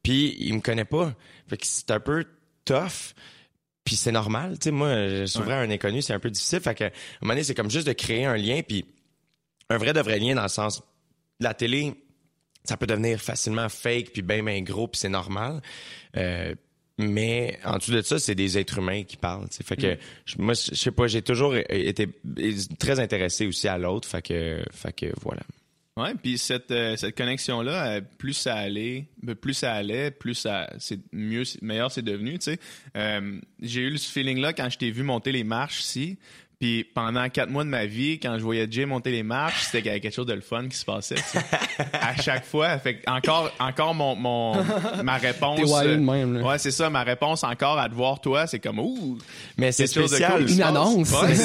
Puis 0.04 0.36
il 0.40 0.54
me 0.54 0.60
connaît 0.60 0.86
pas. 0.86 1.16
Fait 1.48 1.58
que 1.58 1.66
c'est 1.66 1.90
un 1.92 2.00
peu 2.00 2.26
tough. 2.66 3.14
Puis 3.86 3.96
c'est 3.96 4.12
normal, 4.12 4.60
tu 4.60 4.66
sais, 4.66 4.72
moi, 4.72 5.26
s'ouvrir 5.28 5.56
à 5.56 5.60
un 5.60 5.72
inconnu, 5.72 6.02
c'est 6.02 6.12
un 6.12 6.20
peu 6.20 6.30
difficile. 6.30 6.60
Fait 6.60 6.76
que, 6.76 6.84
à 6.84 6.88
un 6.88 6.92
moment 7.22 7.36
donné, 7.36 7.44
c'est 7.46 7.56
comme 7.56 7.72
juste 7.72 7.88
de 7.88 7.94
créer 7.94 8.26
un 8.26 8.36
lien, 8.36 8.60
puis 8.62 8.84
un 9.70 9.78
vrai 9.78 9.94
de 9.94 10.02
vrai 10.02 10.20
lien 10.20 10.36
dans 10.36 10.42
le 10.42 10.50
sens, 10.50 10.84
la 11.40 11.54
télé, 11.54 11.94
ça 12.66 12.76
peut 12.76 12.86
devenir 12.86 13.22
facilement 13.22 13.70
fake, 13.70 14.12
puis 14.12 14.22
bien, 14.22 14.44
bien 14.44 14.62
gros, 14.62 14.90
puis 14.90 15.00
c'est 15.00 15.08
normal. 15.08 15.62
Euh, 16.18 16.54
mais 16.98 17.60
en 17.64 17.78
dessous 17.78 17.92
de 17.92 18.02
ça, 18.02 18.20
c'est 18.20 18.36
des 18.36 18.58
êtres 18.58 18.80
humains 18.80 19.04
qui 19.04 19.18
parlent. 19.18 19.48
tu 19.50 19.58
sais. 19.58 19.64
Fait 19.64 19.76
que 19.78 19.98
je- 20.26 20.36
moi, 20.40 20.54
je 20.54 20.76
sais 20.76 20.92
pas, 20.92 21.08
j'ai 21.08 21.22
toujours 21.22 21.56
été 21.56 22.10
très 22.80 23.00
intéressé 23.00 23.46
aussi 23.48 23.68
à 23.68 23.78
l'autre. 23.78 24.08
Fait 24.08 24.22
que, 24.22 24.64
fait 24.72 24.94
que 24.94 25.06
voilà. 25.22 25.42
Ouais, 25.96 26.14
puis 26.14 26.38
cette, 26.38 26.70
euh, 26.70 26.96
cette 26.96 27.18
connexion-là, 27.18 27.88
euh, 27.94 28.02
plus 28.20 28.34
ça 28.34 28.54
allait, 28.56 29.06
ben, 29.24 29.34
plus 29.34 29.56
ça 29.56 29.74
allait, 29.74 30.12
plus 30.12 30.36
ça, 30.36 30.70
c'est 30.78 31.00
mieux, 31.12 31.42
meilleur 31.64 31.92
c'est 31.92 32.04
devenu, 32.04 32.38
tu 32.38 32.52
sais. 32.52 32.60
Euh, 32.96 33.40
j'ai 33.60 33.82
eu 33.82 33.98
ce 33.98 34.12
feeling-là 34.12 34.54
quand 34.54 34.70
je 34.70 34.78
t'ai 34.78 34.92
vu 34.92 35.02
monter 35.02 35.32
les 35.32 35.44
marches 35.44 35.80
ici. 35.80 36.20
Puis 36.60 36.84
pendant 36.84 37.30
quatre 37.30 37.52
mois 37.52 37.64
de 37.64 37.70
ma 37.70 37.86
vie, 37.86 38.20
quand 38.20 38.36
je 38.40 38.44
voyais 38.44 38.68
Jay 38.70 38.88
monter 38.88 39.12
les 39.12 39.22
marches, 39.22 39.66
c'était 39.66 39.78
qu'il 39.80 39.88
y 39.88 39.90
avait 39.92 40.00
quelque 40.00 40.16
chose 40.16 40.26
de 40.26 40.34
le 40.34 40.42
fun 40.42 40.68
qui 40.68 40.76
se 40.76 40.86
passait. 40.86 41.14
tu 41.16 41.22
sais. 41.22 41.40
à 41.94 42.16
chaque 42.20 42.46
fois, 42.46 42.80
fait 42.80 42.96
que 42.98 43.10
encore, 43.12 43.52
encore 43.60 43.94
mon, 43.94 44.16
mon 44.16 44.56
ma 45.04 45.18
réponse. 45.18 45.60
T'es 45.60 45.88
euh, 45.88 45.98
même, 46.00 46.40
là. 46.40 46.44
Ouais, 46.48 46.58
c'est 46.58 46.72
ça. 46.72 46.90
Ma 46.90 47.04
réponse 47.04 47.44
encore 47.44 47.78
à 47.78 47.88
te 47.88 47.94
voir 47.94 48.20
toi, 48.22 48.48
c'est 48.48 48.58
comme 48.60 48.80
ouh. 48.80 49.20
Mais 49.58 49.72
c'est 49.72 49.86
spécial. 49.86 50.32
cool 50.46 50.52
Une 50.52 50.62
annonce. 50.64 51.12
Ouais, 51.22 51.36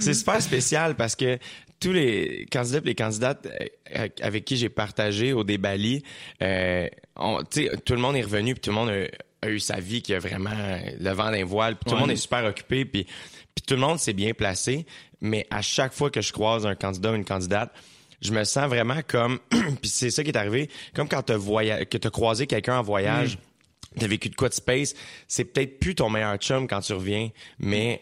c'est 0.00 0.14
super 0.14 0.40
spécial 0.40 0.94
parce 0.94 1.14
que 1.16 1.38
tous 1.78 1.92
les 1.92 2.46
candidats 2.50 2.78
et 2.78 2.86
les 2.86 2.94
candidates 2.94 3.46
euh, 3.94 4.08
avec 4.22 4.46
qui 4.46 4.56
j'ai 4.56 4.70
partagé 4.70 5.34
au 5.34 5.44
débali, 5.44 6.02
euh, 6.42 6.88
on- 7.16 7.42
tu 7.42 7.64
sais, 7.66 7.70
tout 7.84 7.92
le 7.92 8.00
monde 8.00 8.16
est 8.16 8.22
revenu 8.22 8.54
puis 8.54 8.62
tout 8.62 8.70
le 8.70 8.76
monde 8.76 8.88
a, 8.88 9.46
a 9.46 9.50
eu 9.50 9.60
sa 9.60 9.78
vie 9.80 10.00
qui 10.00 10.14
a 10.14 10.18
vraiment 10.18 10.50
le 10.98 11.10
vent 11.10 11.30
d'un 11.30 11.44
voile 11.44 11.76
puis 11.76 11.84
tout 11.84 11.90
le 11.90 11.96
Ouais. 11.96 12.00
monde 12.00 12.10
est 12.12 12.16
super 12.16 12.42
occupé 12.46 12.86
puis 12.86 13.06
puis 13.56 13.62
tout 13.66 13.74
le 13.74 13.80
monde 13.80 13.98
s'est 13.98 14.12
bien 14.12 14.32
placé 14.34 14.86
mais 15.20 15.46
à 15.50 15.62
chaque 15.62 15.92
fois 15.92 16.10
que 16.10 16.20
je 16.20 16.32
croise 16.32 16.64
un 16.66 16.76
candidat 16.76 17.10
ou 17.10 17.14
une 17.16 17.24
candidate 17.24 17.72
je 18.22 18.32
me 18.32 18.44
sens 18.44 18.68
vraiment 18.68 19.00
comme 19.08 19.40
puis 19.50 19.90
c'est 19.90 20.10
ça 20.10 20.22
qui 20.22 20.30
est 20.30 20.36
arrivé 20.36 20.70
comme 20.94 21.08
quand 21.08 21.22
t'as 21.22 21.36
voya- 21.36 21.84
que 21.84 21.98
t'as 21.98 22.10
croisé 22.10 22.46
quelqu'un 22.46 22.78
en 22.78 22.82
voyage 22.82 23.38
t'as 23.98 24.06
vécu 24.06 24.28
de 24.28 24.34
quoi 24.36 24.48
de 24.48 24.54
space 24.54 24.94
c'est 25.26 25.44
peut-être 25.46 25.80
plus 25.80 25.94
ton 25.96 26.08
meilleur 26.10 26.36
chum 26.36 26.68
quand 26.68 26.80
tu 26.80 26.92
reviens 26.92 27.30
mais 27.58 28.00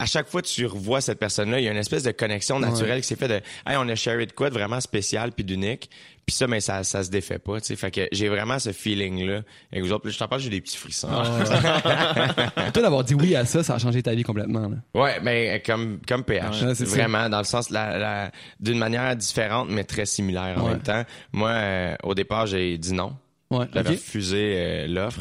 à 0.00 0.06
chaque 0.06 0.26
fois 0.28 0.42
que 0.42 0.48
tu 0.48 0.66
revois 0.66 1.00
cette 1.00 1.20
personne-là, 1.20 1.60
il 1.60 1.64
y 1.64 1.68
a 1.68 1.70
une 1.70 1.76
espèce 1.76 2.02
de 2.02 2.10
connexion 2.10 2.58
naturelle 2.58 3.00
qui 3.00 3.06
s'est 3.06 3.14
fait 3.14 3.28
de 3.28 3.34
hey, 3.64 3.76
on 3.76 3.88
a 3.88 3.94
sharé 3.94 4.26
de 4.26 4.32
quoi 4.32 4.48
de 4.50 4.54
vraiment 4.54 4.80
spécial 4.80 5.30
puis 5.30 5.44
d'unique. 5.44 5.88
Puis 6.26 6.34
ça, 6.34 6.46
mais 6.46 6.60
ça, 6.60 6.82
ça 6.84 7.04
se 7.04 7.10
défait 7.10 7.38
pas, 7.38 7.60
tu 7.60 7.66
sais. 7.66 7.76
Fait 7.76 7.90
que 7.90 8.08
j'ai 8.10 8.28
vraiment 8.30 8.58
ce 8.58 8.72
feeling-là. 8.72 9.42
Et 9.72 9.80
vous 9.82 9.92
autres, 9.92 10.08
je 10.08 10.18
t'en 10.18 10.26
parle, 10.26 10.40
j'ai 10.40 10.48
des 10.50 10.60
petits 10.62 10.78
frissons. 10.78 11.08
Toi, 12.72 12.82
d'avoir 12.82 13.04
dit 13.04 13.14
oui 13.14 13.34
à 13.36 13.44
ça, 13.44 13.62
ça 13.62 13.74
a 13.74 13.78
changé 13.78 14.02
ta 14.02 14.14
vie 14.14 14.22
complètement. 14.22 14.68
Là. 14.68 14.76
Ouais, 14.94 15.20
mais 15.22 15.62
comme 15.64 16.00
comme 16.06 16.24
PH, 16.24 16.62
Ouais, 16.62 16.74
c'est 16.74 16.86
ça. 16.86 16.96
vraiment 16.96 17.28
dans 17.28 17.38
le 17.38 17.44
sens 17.44 17.70
la, 17.70 17.98
la- 17.98 18.30
d'une 18.60 18.78
manière 18.78 19.14
différente 19.16 19.68
mais 19.70 19.84
très 19.84 20.06
similaire 20.06 20.56
en 20.58 20.64
Ouais. 20.64 20.70
même 20.72 20.82
temps. 20.82 21.04
Moi, 21.32 21.50
euh, 21.50 21.94
au 22.02 22.14
départ, 22.14 22.46
j'ai 22.46 22.78
dit 22.78 22.92
non. 22.94 23.16
Ouais, 23.50 23.66
J'avais 23.72 23.90
refusé 23.90 24.54
euh, 24.56 24.86
l'offre. 24.86 25.20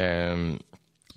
Euh, 0.00 0.54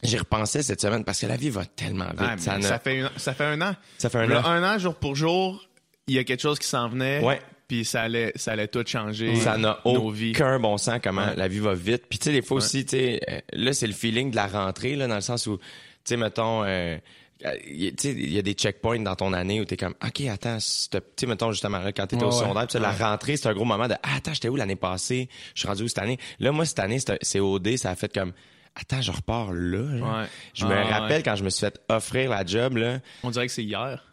J'y 0.04 0.18
repensais 0.20 0.62
cette 0.62 0.82
semaine 0.82 1.04
parce 1.04 1.20
que 1.22 1.26
la 1.26 1.36
vie 1.36 1.50
va 1.50 1.66
tellement 1.66 2.06
vite. 2.12 2.20
Ah, 2.20 2.36
ça, 2.38 2.58
ne- 2.58 2.62
ça, 2.64 2.78
fait 2.78 3.00
une- 3.00 3.10
ça 3.18 3.34
fait 3.34 3.46
un 3.46 3.60
an. 3.62 3.76
ça 3.98 4.10
fait 4.10 4.20
un 4.20 4.28
Là, 4.28 4.42
an. 4.42 4.46
un 4.52 4.76
an, 4.76 4.78
jour 4.78 4.94
pour 4.94 5.16
jour, 5.16 5.66
il 6.08 6.14
y 6.14 6.20
a 6.20 6.24
quelque 6.24 6.42
chose 6.42 6.60
qui 6.60 6.68
s'en 6.68 6.88
venait. 6.90 7.24
Ouais. 7.24 7.42
Puis 7.68 7.84
ça 7.86 8.04
allait, 8.04 8.32
ça 8.36 8.52
allait 8.52 8.68
tout 8.68 8.84
changer. 8.86 9.36
Ça 9.38 9.58
n'a 9.58 9.80
aucun 9.86 10.60
bon 10.60 10.78
sens 10.78 11.00
comment 11.04 11.26
Ouais. 11.26 11.36
la 11.36 11.48
vie 11.48 11.60
va 11.60 11.74
vite. 11.74 12.04
Puis 12.08 12.20
tu 12.20 12.26
sais, 12.26 12.32
des 12.32 12.42
fois 12.44 12.58
aussi, 12.58 12.86
tu 12.86 12.92
sais, 12.98 13.20
euh, 13.30 13.40
là, 13.54 13.74
c'est 13.74 13.88
le 13.88 13.94
feeling 13.94 14.30
de 14.32 14.36
la 14.36 14.48
rentrée, 14.48 14.96
là, 14.96 15.08
dans 15.08 15.16
le 15.16 15.22
sens 15.22 15.48
où, 15.48 15.58
tu 15.58 15.64
sais, 16.04 16.18
mettons, 16.18 16.64
euh, 16.64 16.98
euh, 17.44 17.52
y- 17.68 17.94
tu 17.96 18.10
sais, 18.10 18.14
il 18.14 18.32
y 18.34 18.38
a 18.38 18.44
des 18.44 18.54
checkpoints 18.54 19.00
dans 19.00 19.16
ton 19.16 19.34
année 19.34 19.60
où 19.62 19.66
t'es 19.66 19.78
comme, 19.78 19.96
OK, 20.06 20.22
attends, 20.32 20.58
tu 20.58 21.00
sais, 21.18 21.26
mettons, 21.28 21.52
justement, 21.52 21.80
là, 21.80 21.92
quand 21.92 22.06
t'étais 22.06 22.24
Ouais, 22.24 22.30
au 22.30 22.34
ouais. 22.34 22.40
secondaire, 22.40 22.68
puis 22.68 22.74
ça, 22.74 22.80
la 22.80 22.92
rentrée, 22.92 23.36
c'est 23.36 23.48
un 23.50 23.54
gros 23.54 23.66
moment 23.66 23.88
de, 23.88 23.96
ah, 24.04 24.10
attends, 24.18 24.34
j'étais 24.34 24.50
où 24.50 24.56
l'année 24.56 24.76
passée? 24.76 25.28
Je 25.56 25.62
suis 25.62 25.68
rendu 25.68 25.84
où 25.84 25.88
cette 25.88 25.98
année? 26.00 26.20
Là, 26.40 26.52
moi, 26.52 26.66
cette 26.66 26.80
année, 26.80 27.00
c'est 27.22 27.40
OD, 27.40 27.78
ça 27.78 27.90
a 27.90 27.96
fait 27.96 28.14
comme, 28.14 28.32
attends, 28.76 29.02
je 29.02 29.12
repars 29.12 29.52
là. 29.54 29.80
Ouais. 30.22 30.28
Je 30.54 30.66
me 30.66 30.74
rappelle 30.76 31.18
ouais. 31.18 31.24
quand 31.24 31.36
je 31.36 31.44
me 31.44 31.50
suis 31.50 31.62
fait 31.66 31.80
offrir 31.90 32.30
la 32.30 32.46
job, 32.46 32.78
là, 32.78 33.00
On 33.24 33.32
dirait 33.32 33.48
que 33.48 33.52
c'est 33.54 33.64
hier. 33.64 34.04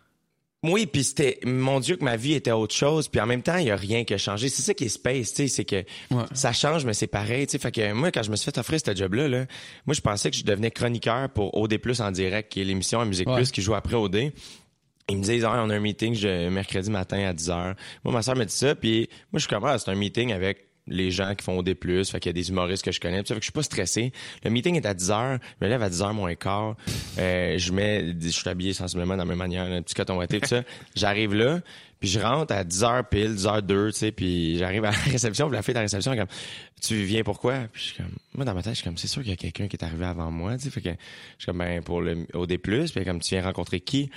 Oui, 0.64 0.86
puis 0.86 1.02
c'était 1.02 1.40
mon 1.44 1.80
Dieu 1.80 1.96
que 1.96 2.04
ma 2.04 2.16
vie 2.16 2.34
était 2.34 2.52
autre 2.52 2.74
chose, 2.74 3.08
puis 3.08 3.20
en 3.20 3.26
même 3.26 3.42
temps, 3.42 3.56
il 3.56 3.66
y 3.66 3.70
a 3.70 3.76
rien 3.76 4.04
qui 4.04 4.14
a 4.14 4.18
changé. 4.18 4.48
C'est 4.48 4.62
ça 4.62 4.74
qui 4.74 4.84
est 4.84 4.88
space, 4.88 5.34
tu 5.34 5.42
sais, 5.42 5.48
c'est 5.48 5.64
que 5.64 5.84
Ouais. 6.14 6.24
ça 6.34 6.52
change 6.52 6.84
mais 6.84 6.94
c'est 6.94 7.06
pareil, 7.08 7.46
tu 7.46 7.52
sais. 7.52 7.58
Fait 7.58 7.72
que 7.72 7.92
moi 7.92 8.10
quand 8.12 8.22
je 8.22 8.30
me 8.30 8.36
suis 8.36 8.44
fait 8.44 8.58
offrir 8.58 8.78
ce 8.84 8.94
job 8.94 9.14
là, 9.14 9.28
là, 9.28 9.46
moi 9.86 9.94
je 9.94 10.00
pensais 10.00 10.30
que 10.30 10.36
je 10.36 10.44
devenais 10.44 10.70
chroniqueur 10.70 11.28
pour 11.30 11.56
OD+ 11.58 11.78
en 12.00 12.10
direct 12.12 12.52
qui 12.52 12.60
est 12.60 12.64
l'émission 12.64 13.00
à 13.00 13.04
Musique 13.04 13.28
Ouais. 13.28 13.36
Plus 13.36 13.50
qui 13.50 13.60
joue 13.62 13.74
après 13.74 13.96
OD. 13.96 14.32
Ils 15.08 15.16
me 15.18 15.22
disent, 15.24 15.44
ah, 15.44 15.62
on 15.64 15.68
a 15.70 15.74
un 15.74 15.80
meeting 15.80 16.14
je- 16.14 16.48
mercredi 16.48 16.88
matin 16.90 17.18
à 17.28 17.32
10h. 17.34 17.74
Moi, 18.04 18.14
ma 18.14 18.22
soeur 18.22 18.36
me 18.36 18.44
dit 18.44 18.54
ça, 18.54 18.76
puis 18.76 19.08
moi, 19.32 19.38
je 19.38 19.40
suis 19.40 19.48
comme, 19.48 19.64
ah, 19.64 19.76
c'est 19.76 19.90
un 19.90 19.96
meeting 19.96 20.32
avec 20.32 20.68
les 20.86 21.10
gens 21.10 21.34
qui 21.34 21.44
font 21.44 21.58
OD+, 21.58 21.74
fait 21.74 22.20
qu'il 22.20 22.26
y 22.26 22.30
a 22.30 22.32
des 22.32 22.50
humoristes 22.50 22.84
que 22.84 22.92
je 22.92 23.00
connais, 23.00 23.18
ça 23.18 23.34
fait 23.34 23.34
que 23.34 23.40
je 23.40 23.46
suis 23.46 23.52
pas 23.52 23.62
stressé. 23.62 24.12
Le 24.44 24.50
meeting 24.50 24.76
est 24.76 24.86
à 24.86 24.94
10h, 24.94 25.38
je 25.60 25.64
me 25.64 25.70
lève 25.70 25.82
à 25.82 25.88
10h 25.88 26.12
moins 26.12 26.34
quart, 26.34 26.76
euh, 27.18 27.56
je 27.58 27.72
mets, 27.72 28.14
je 28.20 28.28
suis 28.28 28.48
habillé 28.48 28.72
sensiblement 28.72 29.14
la 29.14 29.24
même 29.24 29.38
manière, 29.38 29.64
un 29.64 29.82
petit 29.82 29.94
coton 29.94 30.20
tout 30.26 30.40
ça. 30.44 30.62
J'arrive 30.96 31.34
là, 31.34 31.60
puis 32.00 32.08
je 32.08 32.18
rentre 32.18 32.52
à 32.52 32.64
10h 32.64 33.08
pile, 33.08 33.34
10h02, 33.36 33.92
tu 33.92 33.98
sais, 33.98 34.10
puis 34.10 34.58
j'arrive 34.58 34.84
à 34.84 34.90
la 34.90 34.96
réception, 34.96 35.46
puis 35.46 35.54
la 35.54 35.62
fille 35.62 35.72
de 35.72 35.78
la 35.78 35.82
réception 35.82 36.12
est 36.12 36.16
comme, 36.16 36.26
tu 36.80 37.04
viens 37.04 37.22
pourquoi? 37.22 37.68
Puis 37.72 37.80
je 37.80 37.86
suis 37.88 37.96
comme, 37.96 38.10
moi, 38.34 38.44
dans 38.44 38.54
ma 38.54 38.62
tête, 38.62 38.72
je 38.72 38.78
suis 38.78 38.84
comme, 38.84 38.96
c'est 38.96 39.06
sûr 39.06 39.22
qu'il 39.22 39.30
y 39.30 39.34
a 39.34 39.36
quelqu'un 39.36 39.68
qui 39.68 39.76
est 39.76 39.84
arrivé 39.84 40.04
avant 40.04 40.32
moi, 40.32 40.56
tu 40.56 40.64
sais, 40.64 40.70
fait 40.70 40.80
que 40.80 40.90
je 40.90 40.94
suis 41.38 41.46
comme, 41.46 41.58
ben, 41.58 41.80
pour 41.80 42.00
le 42.00 42.26
OD+, 42.34 42.58
puis 42.58 43.04
comme, 43.04 43.20
tu 43.20 43.34
viens 43.36 43.44
rencontrer 43.44 43.78
qui? 43.78 44.10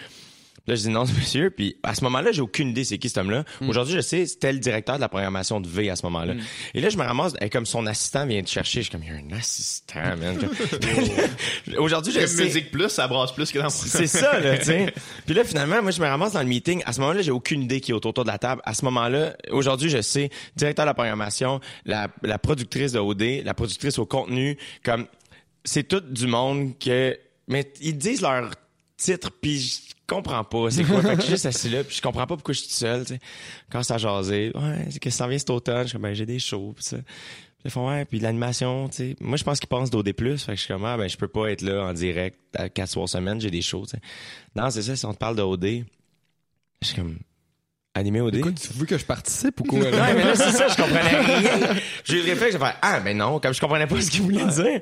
Là, 0.67 0.75
je 0.75 0.81
dis 0.81 0.89
non, 0.89 1.03
monsieur. 1.17 1.49
Puis 1.49 1.77
à 1.83 1.95
ce 1.95 2.03
moment-là, 2.05 2.31
j'ai 2.31 2.41
aucune 2.41 2.69
idée 2.69 2.83
c'est 2.83 2.97
qui 2.97 3.09
cet 3.09 3.19
homme-là. 3.19 3.43
Aujourd'hui, 3.67 3.95
je 3.95 4.01
sais, 4.01 4.25
c'était 4.25 4.51
le 4.51 4.59
directeur 4.59 4.95
de 4.95 5.01
la 5.01 5.09
programmation 5.09 5.61
de 5.61 5.67
V 5.67 5.89
à 5.89 5.95
ce 5.95 6.05
moment-là. 6.05 6.33
Et 6.73 6.81
là, 6.81 6.89
je 6.89 6.97
me 6.97 7.03
ramasse, 7.03 7.33
et 7.41 7.49
comme 7.49 7.65
son 7.65 7.85
assistant 7.85 8.25
vient 8.25 8.41
te 8.41 8.49
chercher, 8.49 8.79
je 8.81 8.85
suis 8.85 8.91
comme, 8.91 9.03
il 9.03 9.09
y 9.09 9.11
a 9.11 9.35
un 9.35 9.37
assistant, 9.37 10.01
man. 10.17 10.37
Aujourd'hui, 11.77 12.13
je 12.13 12.25
sais. 12.25 12.45
musique 12.45 12.71
plus, 12.71 12.89
ça 12.89 13.07
brasse 13.07 13.31
plus 13.31 13.51
que 13.51 13.59
dans 13.59 13.69
C'est 13.69 14.07
ça, 14.07 14.39
là, 14.39 14.57
tu 14.57 14.65
sais. 14.65 14.93
Puis 15.25 15.35
là, 15.35 15.43
finalement, 15.43 15.81
moi, 15.81 15.91
je 15.91 16.01
me 16.01 16.07
ramasse 16.07 16.33
dans 16.33 16.41
le 16.41 16.47
meeting. 16.47 16.81
À 16.85 16.93
ce 16.93 16.99
moment-là, 17.01 17.21
j'ai 17.21 17.31
aucune 17.31 17.63
idée 17.63 17.81
qui 17.81 17.91
est 17.91 17.95
autour 17.95 18.23
de 18.23 18.29
la 18.29 18.37
table. 18.37 18.61
À 18.65 18.73
ce 18.73 18.85
moment-là, 18.85 19.35
aujourd'hui, 19.51 19.89
je 19.89 20.01
sais, 20.01 20.29
directeur 20.55 20.85
de 20.85 20.89
la 20.89 20.93
programmation, 20.93 21.59
la, 21.85 22.07
la 22.23 22.39
productrice 22.39 22.91
de 22.91 22.99
OD, 22.99 23.43
la 23.43 23.53
productrice 23.53 23.99
au 23.99 24.05
contenu, 24.05 24.57
comme, 24.83 25.07
c'est 25.63 25.87
tout 25.87 25.99
du 25.99 26.27
monde 26.27 26.77
que, 26.79 27.17
mais 27.47 27.71
ils 27.81 27.97
disent 27.97 28.21
leur 28.21 28.51
titre, 28.97 29.31
puis 29.41 29.59
je 29.59 29.93
comprends 30.07 30.43
pas 30.43 30.71
c'est 30.71 30.83
quoi. 30.83 31.01
fait 31.01 31.15
que 31.15 31.17
je 31.17 31.21
suis 31.21 31.31
juste 31.31 31.45
assis 31.45 31.69
là, 31.69 31.83
puis 31.83 31.95
je 31.95 32.01
comprends 32.01 32.27
pas 32.27 32.35
pourquoi 32.35 32.53
je 32.53 32.59
suis 32.59 32.69
tout 32.69 32.75
seul, 32.75 33.05
tu 33.05 33.15
sais. 33.15 33.19
Quand 33.69 33.83
ça 33.83 33.97
jasé, 33.97 34.51
ouais, 34.55 34.87
c'est 34.89 34.99
que 34.99 35.09
ça 35.09 35.27
vient 35.27 35.37
cet 35.37 35.49
automne, 35.49 35.83
je 35.83 35.87
suis 35.87 35.93
comme, 35.93 36.03
ben, 36.03 36.13
j'ai 36.13 36.25
des 36.25 36.39
shows, 36.39 36.73
pis 36.73 36.83
ça. 36.83 36.97
Ils 37.65 37.71
font 37.71 37.89
ouais, 37.89 38.05
puis 38.05 38.19
l'animation, 38.19 38.87
tu 38.89 38.97
sais. 38.97 39.15
Moi, 39.19 39.37
je 39.37 39.43
pense 39.43 39.59
qu'ils 39.59 39.69
pensent 39.69 39.89
d'OD+. 39.89 40.05
Fait 40.05 40.13
que 40.13 40.35
je 40.51 40.55
suis 40.55 40.67
comme, 40.67 40.85
ah, 40.85 40.97
ben, 40.97 41.09
je 41.09 41.17
peux 41.17 41.27
pas 41.27 41.47
être 41.47 41.61
là 41.61 41.83
en 41.85 41.93
direct 41.93 42.39
4 42.73 42.89
soirs 42.89 43.09
semaine, 43.09 43.41
j'ai 43.41 43.49
des 43.49 43.63
shows, 43.63 43.85
tu 43.85 43.91
sais. 43.91 44.01
Non, 44.55 44.69
c'est 44.69 44.83
ça, 44.83 44.95
si 44.95 45.05
on 45.05 45.13
te 45.13 45.17
parle 45.17 45.35
de 45.35 45.41
OD, 45.41 45.65
je 46.81 46.87
suis 46.87 46.95
comme, 46.95 47.17
animé 47.95 48.21
OD? 48.21 48.35
Écoute, 48.35 48.55
tu 48.59 48.77
veux 48.77 48.85
que 48.85 48.97
je 48.97 49.05
participe 49.05 49.59
ou 49.61 49.63
quoi? 49.63 49.79
Ouais, 49.79 50.13
mais 50.13 50.23
là, 50.23 50.35
c'est 50.35 50.51
ça, 50.51 50.67
je 50.67 50.75
comprenais 50.75 51.01
rien. 51.01 51.75
J'ai 52.03 52.17
eu 52.17 52.23
le 52.23 52.29
réflexe, 52.29 52.53
j'ai 52.53 52.59
fait, 52.59 52.75
ah, 52.81 52.99
ben 52.99 53.17
non, 53.17 53.39
comme 53.39 53.53
je 53.53 53.59
comprenais 53.59 53.87
pas 53.87 53.99
ce 54.01 54.11
qu'il 54.11 54.21
voulait 54.21 54.45
dire. 54.45 54.81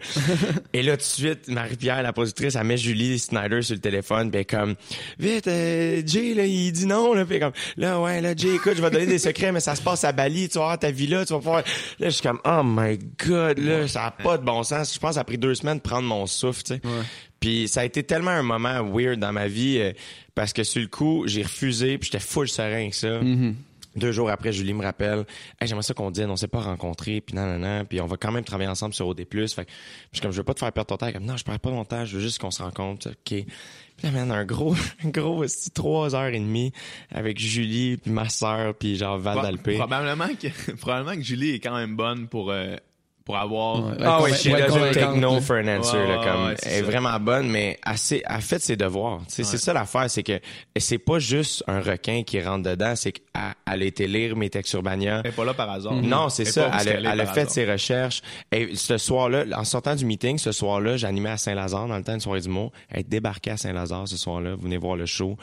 Et 0.74 0.82
là, 0.82 0.94
tout 0.94 1.04
de 1.04 1.04
suite, 1.04 1.48
Marie-Pierre, 1.48 2.02
la 2.02 2.12
productrice, 2.12 2.56
elle 2.56 2.64
met 2.66 2.78
Julie 2.78 3.20
Snyder 3.20 3.62
sur 3.62 3.76
le 3.76 3.82
téléphone, 3.82 4.34
est 4.34 4.46
comme, 4.46 4.76
vite, 5.20 5.48
euh, 5.48 6.02
Jay, 6.06 6.34
là, 6.34 6.46
il 6.46 6.72
dit 6.72 6.86
non, 6.86 7.14
là, 7.14 7.26
pis 7.26 7.40
comme, 7.40 7.54
là, 7.78 8.02
ouais, 8.02 8.20
là, 8.20 8.36
Jay, 8.36 8.56
écoute, 8.56 8.74
je 8.76 8.82
vais 8.82 8.90
te 8.90 8.94
donner 8.96 9.06
des 9.06 9.20
secrets, 9.20 9.52
mais 9.52 9.60
ça 9.60 9.76
se 9.76 9.82
passe 9.82 10.04
à 10.04 10.12
Bali, 10.12 10.50
tu 10.50 10.58
vas 10.58 10.66
avoir 10.66 10.80
ta 10.80 10.92
villa, 10.92 11.26
tu 11.26 11.34
vas 11.34 11.40
pouvoir, 11.40 11.64
là, 12.00 12.10
je 12.10 12.10
suis 12.10 12.24
comme, 12.24 12.40
oh 12.46 12.62
my 12.64 12.98
god, 13.26 13.60
là, 13.60 13.88
ça 13.88 14.06
a 14.06 14.12
pas 14.12 14.38
de 14.38 14.44
bon 14.44 14.64
sens. 14.64 14.94
Je 14.94 15.00
pense 15.00 15.12
que 15.12 15.16
ça 15.16 15.22
a 15.22 15.24
pris 15.24 15.38
deux 15.38 15.56
semaines 15.56 15.78
de 15.78 15.84
prendre 15.84 16.08
mon 16.08 16.26
souffle, 16.26 16.64
tu 16.64 16.74
sais. 16.76 16.82
Puis 17.40 17.68
ça 17.68 17.82
a 17.82 17.84
été 17.84 18.04
tellement 18.04 18.32
un 18.32 18.42
moment 18.42 18.82
weird 18.84 19.20
dans 19.20 19.34
ma 19.34 19.50
vie, 19.50 19.78
euh, 19.78 19.92
parce 20.36 20.54
que 20.54 20.64
sur 20.64 20.82
le 20.82 20.88
coup, 20.88 21.24
j'ai 21.28 21.44
refusé, 21.44 21.98
puis 21.98 22.10
j'étais 22.12 22.24
full 22.24 22.48
serein 22.48 22.74
avec 22.74 22.94
ça. 22.94 23.20
Deux 23.96 24.12
jours 24.12 24.30
après, 24.32 24.52
Julie 24.52 24.74
me 24.74 24.84
rappelle, 24.84 25.26
hey, 25.62 25.68
j'aimerais 25.68 25.84
ça 25.84 25.94
qu'on 25.94 26.10
dise, 26.10 26.26
on 26.28 26.36
s'est 26.36 26.48
pas 26.48 26.62
rencontrés, 26.62 27.22
puis 27.22 27.36
non, 27.36 27.46
non, 27.46 27.60
non, 27.60 27.86
puis 27.86 28.02
on 28.02 28.08
va 28.08 28.18
quand 28.18 28.32
même 28.32 28.44
travailler 28.44 28.70
ensemble 28.70 28.96
sur 28.96 29.08
OD+. 29.08 29.24
Fait 29.30 29.66
que 29.66 29.72
je 30.12 30.22
comme, 30.22 30.32
je 30.32 30.38
veux 30.38 30.44
pas 30.44 30.56
te 30.56 30.60
faire 30.60 30.72
perdre 30.72 30.88
ton 30.88 30.98
temps. 30.98 31.12
Comme, 31.12 31.26
non, 31.26 31.38
je 31.38 31.44
perds 31.44 31.60
pas 31.60 31.70
mon 31.70 31.86
temps, 31.86 32.04
je 32.04 32.16
veux 32.16 32.22
juste 32.22 32.40
qu'on 32.40 32.50
se 32.50 32.64
rencontre. 32.64 33.10
OK. 33.10 33.16
Puis 33.26 33.46
là, 34.02 34.10
man, 34.10 34.32
un 34.32 34.46
gros, 34.46 34.76
un 35.06 35.10
gros, 35.10 35.44
aussi, 35.44 35.70
trois 35.70 36.16
heures 36.16 36.34
et 36.34 36.40
demie 36.40 36.74
avec 37.12 37.38
Julie, 37.38 37.98
puis 37.98 38.10
ma 38.10 38.30
sœur, 38.30 38.74
puis 38.74 38.96
genre 38.96 39.20
Val 39.20 39.44
d'Alpé. 39.44 39.78
Probablement 39.78 40.30
que, 40.30 40.72
probablement 40.78 41.16
que 41.16 41.22
Julie 41.22 41.52
est 41.52 41.60
quand 41.60 41.76
même 41.76 41.96
bonne 41.96 42.28
pour, 42.28 42.50
euh, 42.50 42.76
pour 43.26 43.38
avoir. 43.38 43.86
Ouais. 43.86 43.96
Ah 44.02 44.20
oui, 44.22 44.32
Ouais, 44.32 44.38
she 44.38 44.46
ouais, 44.48 44.62
doesn't 44.68 44.92
take 44.94 45.18
no 45.18 45.36
là. 45.36 45.42
for 45.42 45.56
an 45.56 45.68
answer. 45.68 45.98
Ouais, 45.98 46.08
là, 46.08 46.22
comme, 46.24 46.46
ouais, 46.48 46.56
c'est 46.60 46.70
elle 46.70 46.76
est 46.76 46.80
ça. 46.80 46.86
vraiment 46.86 47.20
bonne, 47.20 47.50
mais 47.50 47.80
assez, 47.84 48.22
elle 48.28 48.42
fait 48.42 48.60
ses 48.62 48.76
devoirs. 48.76 49.20
Tu 49.28 49.36
sais, 49.36 49.44
C'est 49.46 49.58
ça 49.58 49.72
l'affaire, 49.74 50.10
c'est 50.10 50.24
que 50.24 50.40
c'est 50.78 50.98
pas 50.98 51.20
juste 51.20 51.64
un 51.68 51.80
requin 51.80 52.24
qui 52.24 52.42
rentre 52.42 52.64
dedans, 52.70 52.96
c'est 52.98 53.14
qu'elle 53.14 53.24
elle 53.72 53.82
a 53.82 53.86
été 53.86 54.08
lire 54.08 54.36
mes 54.36 54.50
textes 54.50 54.74
Urbania. 54.74 55.22
Elle 55.24 55.32
est 55.32 55.36
pas 55.36 55.46
là 55.46 55.54
par 55.54 55.70
hasard. 55.70 55.94
Non, 55.94 56.28
c'est 56.30 56.44
est 56.44 56.52
ça. 56.52 56.70
Elle, 56.82 56.90
a- 57.08 57.16
est 57.16 57.20
elle 57.22 57.28
fait 57.28 57.40
hasard. 57.42 57.50
ses 57.52 57.72
recherches. 57.72 58.22
Et 58.52 58.76
ce 58.76 58.98
soir-là, 58.98 59.46
en 59.58 59.64
sortant 59.64 59.96
du 59.96 60.06
meeting, 60.06 60.38
ce 60.38 60.52
soir-là, 60.52 60.98
j'animais 60.98 61.30
à 61.30 61.38
Saint-Lazare 61.38 61.88
dans 61.88 61.98
le 61.98 62.04
temps 62.04 62.18
de 62.18 62.22
soirée 62.22 62.42
du 62.42 62.50
mot. 62.50 62.72
Elle 62.90 63.00
est 63.02 63.10
débarquée 63.10 63.52
à 63.52 63.58
Saint-Lazare 63.58 64.08
ce 64.08 64.18
soir-là. 64.18 64.56
Vous 64.56 64.64
venez 64.64 64.78
voir 64.78 64.96
le 64.98 65.06
show. 65.06 65.38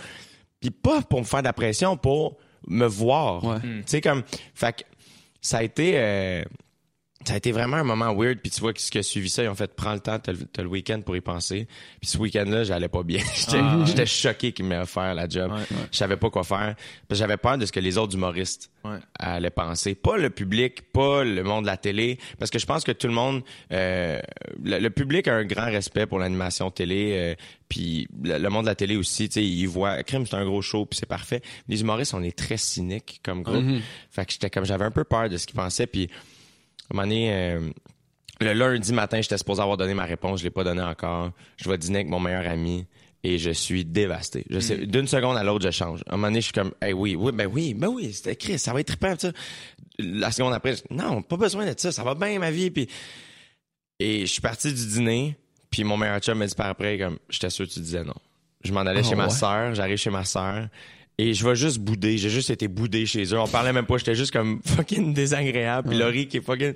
Puis 0.61 0.71
pas 0.71 1.01
pour 1.01 1.21
me 1.21 1.25
faire 1.25 1.41
de 1.41 1.47
la 1.47 1.55
pression, 1.55 1.97
pour 1.97 2.37
me 2.69 2.85
voir. 2.87 3.43
Ouais. 3.43 3.57
Tu 3.63 3.83
sais, 3.87 4.01
comme, 4.03 4.23
fait 4.55 4.77
que 4.77 4.83
ça 5.41 5.59
a 5.59 5.63
été, 5.63 5.93
euh, 5.97 6.43
ça 7.27 7.35
a 7.35 7.37
été 7.37 7.53
vraiment 7.53 7.77
un 7.77 7.85
moment 7.85 8.15
weird. 8.15 8.39
Puis 8.41 8.51
tu 8.51 8.61
vois 8.61 8.73
ce 8.77 8.91
qui 8.91 8.97
a 8.97 9.03
suivi 9.03 9.29
ça, 9.29 9.43
ils 9.43 9.49
ont 9.49 9.55
fait 9.55 9.75
prends 9.75 9.93
le 9.93 10.01
temps, 10.01 10.19
t'as 10.19 10.33
le, 10.63 10.67
week-end 10.69 11.03
pour 11.03 11.15
y 11.17 11.21
penser. 11.21 11.69
Puis 12.01 12.09
ce 12.11 12.17
week-end-là, 12.19 12.65
j'allais 12.65 12.89
pas 12.89 13.03
bien. 13.03 13.23
J'étais 13.35 13.59
Ah, 13.61 13.83
j'étais 13.85 14.07
choqué 14.07 14.53
qu'il 14.53 14.65
m'ait 14.65 14.79
offert 14.79 15.15
la 15.15 15.29
job. 15.29 15.53
Ouais, 15.53 15.59
ouais. 15.59 15.85
Je 15.93 15.99
savais 15.99 16.17
pas 16.17 16.31
quoi 16.31 16.45
faire. 16.45 16.75
Parce 17.07 17.19
que 17.21 17.27
j'avais 17.27 17.37
peur 17.37 17.59
de 17.59 17.67
ce 17.67 17.73
que 17.73 17.81
les 17.81 17.99
autres 17.99 18.15
humoristes 18.15 18.71
Ouais. 18.83 18.97
allaient 19.19 19.51
penser. 19.51 19.95
Pas 19.95 20.17
le 20.17 20.31
public, 20.31 20.91
pas 20.93 21.23
le 21.23 21.43
monde 21.43 21.65
de 21.65 21.67
la 21.67 21.77
télé. 21.77 22.19
Parce 22.39 22.51
que 22.51 22.59
je 22.59 22.65
pense 22.65 22.83
que 22.85 22.93
tout 22.93 23.07
le 23.09 23.13
monde, 23.13 23.43
euh, 23.73 24.19
le, 24.65 24.79
le 24.79 24.89
public 24.89 25.29
a 25.29 25.35
un 25.35 25.45
grand 25.45 25.67
respect 25.67 26.07
pour 26.07 26.19
l'animation 26.19 26.71
télé. 26.71 27.11
euh, 27.13 27.35
puis 27.69 28.09
le, 28.25 28.39
le 28.39 28.49
monde 28.49 28.63
de 28.65 28.71
la 28.71 28.75
télé 28.75 28.97
aussi, 28.97 29.29
tu 29.29 29.35
sais, 29.35 29.45
ils 29.47 29.67
voient, 29.67 30.03
crime, 30.05 30.25
c'est 30.27 30.37
un 30.37 30.47
gros 30.47 30.63
show, 30.63 30.87
puis 30.87 30.99
c'est 30.99 31.05
parfait. 31.07 31.43
Les 31.69 31.83
humoristes, 31.83 32.15
on 32.15 32.23
est 32.23 32.35
très 32.37 32.57
cyniques 32.57 33.21
comme 33.23 33.43
groupe. 33.43 33.63
Fait 34.11 34.25
que 34.25 34.33
j'étais 34.33 34.49
comme, 34.49 34.65
j'avais 34.65 34.87
un 34.87 34.91
peu 34.91 35.05
peur 35.05 35.29
de 35.29 35.37
ce 35.37 35.47
qu'ils 35.47 35.57
pensaient. 35.57 35.87
Puis 35.87 36.09
un 36.91 36.97
moment 36.97 37.03
donné, 37.03 37.33
euh, 37.33 37.71
le 38.41 38.53
lundi 38.53 38.93
matin, 38.93 39.21
j'étais 39.21 39.39
supposé 39.39 39.61
avoir 39.61 39.77
donné 39.77 39.95
ma 39.95 40.05
réponse, 40.05 40.41
je 40.41 40.45
l'ai 40.45 40.51
pas 40.51 40.65
donné 40.65 40.83
encore. 40.83 41.31
Je 41.57 41.69
vais 41.71 41.79
dîner 41.79 41.99
avec 42.01 42.09
mon 42.09 42.21
meilleur 42.21 42.47
ami 42.49 42.87
et 43.23 43.39
je 43.39 43.51
suis 43.51 43.85
dévasté. 43.85 44.45
Je 44.49 44.61
sais, 44.61 44.87
d'une 44.87 45.07
seconde 45.07 45.37
à 45.37 45.45
l'autre, 45.45 45.65
je 45.67 45.71
change. 45.71 46.01
À 46.09 46.15
un 46.15 46.17
moment 46.17 46.29
donné, 46.29 46.41
je 46.41 46.47
suis 46.47 46.53
comme, 46.55 46.73
hey, 46.81 46.93
oui, 46.95 47.15
oui, 47.17 47.33
ben 47.33 47.47
oui, 47.53 47.75
ben 47.75 47.89
oui, 47.89 48.13
c'était 48.13 48.33
écrit, 48.33 48.59
ça 48.59 48.73
va 48.73 48.81
être 48.81 48.87
trippant, 48.89 49.15
ça. 49.19 49.31
La 49.99 50.31
seconde 50.33 50.55
après, 50.55 50.77
je- 50.77 50.83
non, 50.95 51.21
pas 51.21 51.37
besoin 51.37 51.67
de 51.71 51.79
ça, 51.79 51.93
ça 51.93 52.03
va 52.03 52.15
bien 52.15 52.39
ma 52.39 52.51
vie. 52.51 52.71
Puis, 52.71 52.89
et 53.99 54.21
je 54.23 54.33
suis 54.33 54.41
parti 54.41 54.73
du 54.73 54.87
dîner, 54.87 55.37
puis 55.71 55.85
mon 55.85 55.99
meilleur 55.99 56.19
chum 56.21 56.39
m'a 56.39 56.47
dit 56.47 56.55
par 56.55 56.69
après, 56.69 56.97
comme, 56.99 57.19
j'étais 57.29 57.51
sûr 57.51 57.67
que 57.69 57.73
tu 57.73 57.81
disais 57.81 58.03
non. 58.05 58.15
Je 58.65 58.73
m'en 58.73 58.81
allais 58.81 59.01
Ah 59.05 59.09
chez 59.09 59.15
ma 59.15 59.25
ouais? 59.27 59.31
sœur, 59.35 59.75
j'arrive 59.75 59.97
chez 59.99 60.11
ma 60.11 60.25
sœur. 60.25 60.69
Et 61.21 61.35
je 61.35 61.47
vais 61.47 61.55
juste 61.55 61.79
bouder. 61.81 62.17
J'ai 62.17 62.31
juste 62.31 62.49
été 62.49 62.67
boudé 62.67 63.05
chez 63.05 63.25
eux. 63.25 63.39
On 63.39 63.47
parlait 63.47 63.75
même 63.75 63.85
pas. 63.85 63.99
J'étais 63.99 64.15
juste 64.15 64.33
comme 64.33 64.63
fucking 64.65 65.13
désagréable. 65.13 65.91
Puis 65.91 65.99
Laurie 65.99 66.29
qui 66.29 66.39
est 66.39 66.41
fucking... 66.41 66.73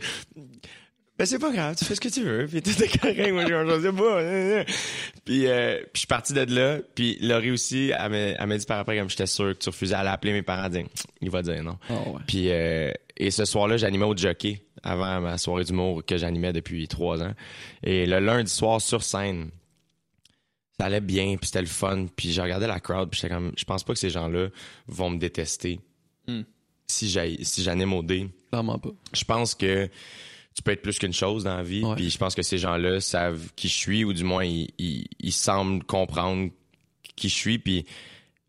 Ben 1.16 1.26
c'est 1.26 1.38
pas 1.38 1.52
grave, 1.52 1.76
tu 1.76 1.84
fais 1.84 1.94
ce 1.94 2.00
que 2.00 2.08
tu 2.08 2.22
veux. 2.22 2.46
Puis 2.46 2.60
tout 2.60 2.82
est 2.82 2.98
correct. 2.98 3.32
Moi, 3.32 3.44
je 3.46 3.82
sais 3.82 3.92
pas. 3.92 4.64
Puis, 5.24 5.46
euh, 5.46 5.76
puis 5.76 5.90
je 5.94 5.98
suis 6.00 6.06
parti 6.08 6.34
de 6.34 6.44
là. 6.52 6.80
Puis 6.94 7.18
Laurie 7.22 7.52
aussi, 7.52 7.92
elle 7.96 8.36
m'a 8.46 8.58
dit 8.58 8.66
par 8.66 8.80
après, 8.80 8.98
comme 8.98 9.08
j'étais 9.08 9.26
sûr 9.26 9.54
que 9.54 9.58
tu 9.58 9.68
refusais, 9.70 9.94
elle 9.98 10.08
a 10.08 10.12
appelé 10.12 10.32
mes 10.32 10.42
parents, 10.42 10.68
dire, 10.68 10.84
il 11.22 11.30
va 11.30 11.40
dire 11.42 11.62
non. 11.62 11.78
Ah 11.88 11.92
ouais. 11.92 12.20
Puis 12.26 12.50
euh, 12.50 12.90
et 13.16 13.30
ce 13.30 13.44
soir-là, 13.44 13.76
j'animais 13.76 14.04
au 14.04 14.16
jockey 14.16 14.60
avant 14.82 15.20
ma 15.20 15.38
soirée 15.38 15.64
d'humour 15.64 16.04
que 16.04 16.16
j'animais 16.16 16.52
depuis 16.52 16.88
trois 16.88 17.22
ans. 17.22 17.32
Et 17.84 18.06
le 18.06 18.18
lundi 18.18 18.52
soir 18.52 18.80
sur 18.80 19.04
scène, 19.04 19.50
ça 20.78 20.86
allait 20.86 21.00
bien, 21.00 21.36
puis 21.36 21.46
c'était 21.46 21.60
le 21.60 21.66
fun. 21.66 22.06
Puis 22.16 22.32
j'ai 22.32 22.42
regardé 22.42 22.66
la 22.66 22.80
crowd, 22.80 23.08
puis 23.10 23.20
j'étais 23.20 23.32
comme, 23.34 23.52
je 23.56 23.64
pense 23.64 23.84
pas 23.84 23.92
que 23.92 23.98
ces 23.98 24.10
gens-là 24.10 24.48
vont 24.88 25.10
me 25.10 25.18
détester 25.18 25.80
Hmm. 26.26 26.40
si 26.86 27.10
j'ai 27.10 27.44
si 27.44 27.62
j'anime 27.62 27.92
au 27.92 28.02
dé. 28.02 28.28
Clairement 28.50 28.78
pas. 28.78 28.88
Je 29.12 29.24
pense 29.24 29.54
que 29.54 29.90
tu 30.54 30.62
peux 30.62 30.70
être 30.70 30.80
plus 30.82 30.98
qu'une 30.98 31.12
chose 31.12 31.44
dans 31.44 31.56
la 31.56 31.62
vie. 31.62 31.84
Ouais. 31.84 31.96
Puis 31.96 32.08
je 32.10 32.16
pense 32.16 32.34
que 32.34 32.40
ces 32.42 32.56
gens-là 32.58 33.00
savent 33.00 33.50
qui 33.56 33.68
je 33.68 33.74
suis, 33.74 34.04
ou 34.04 34.12
du 34.14 34.24
moins 34.24 34.44
ils, 34.44 34.70
ils, 34.78 35.04
ils 35.20 35.32
semblent 35.32 35.84
comprendre 35.84 36.50
qui 37.16 37.28
je 37.28 37.34
suis, 37.34 37.58
puis 37.58 37.84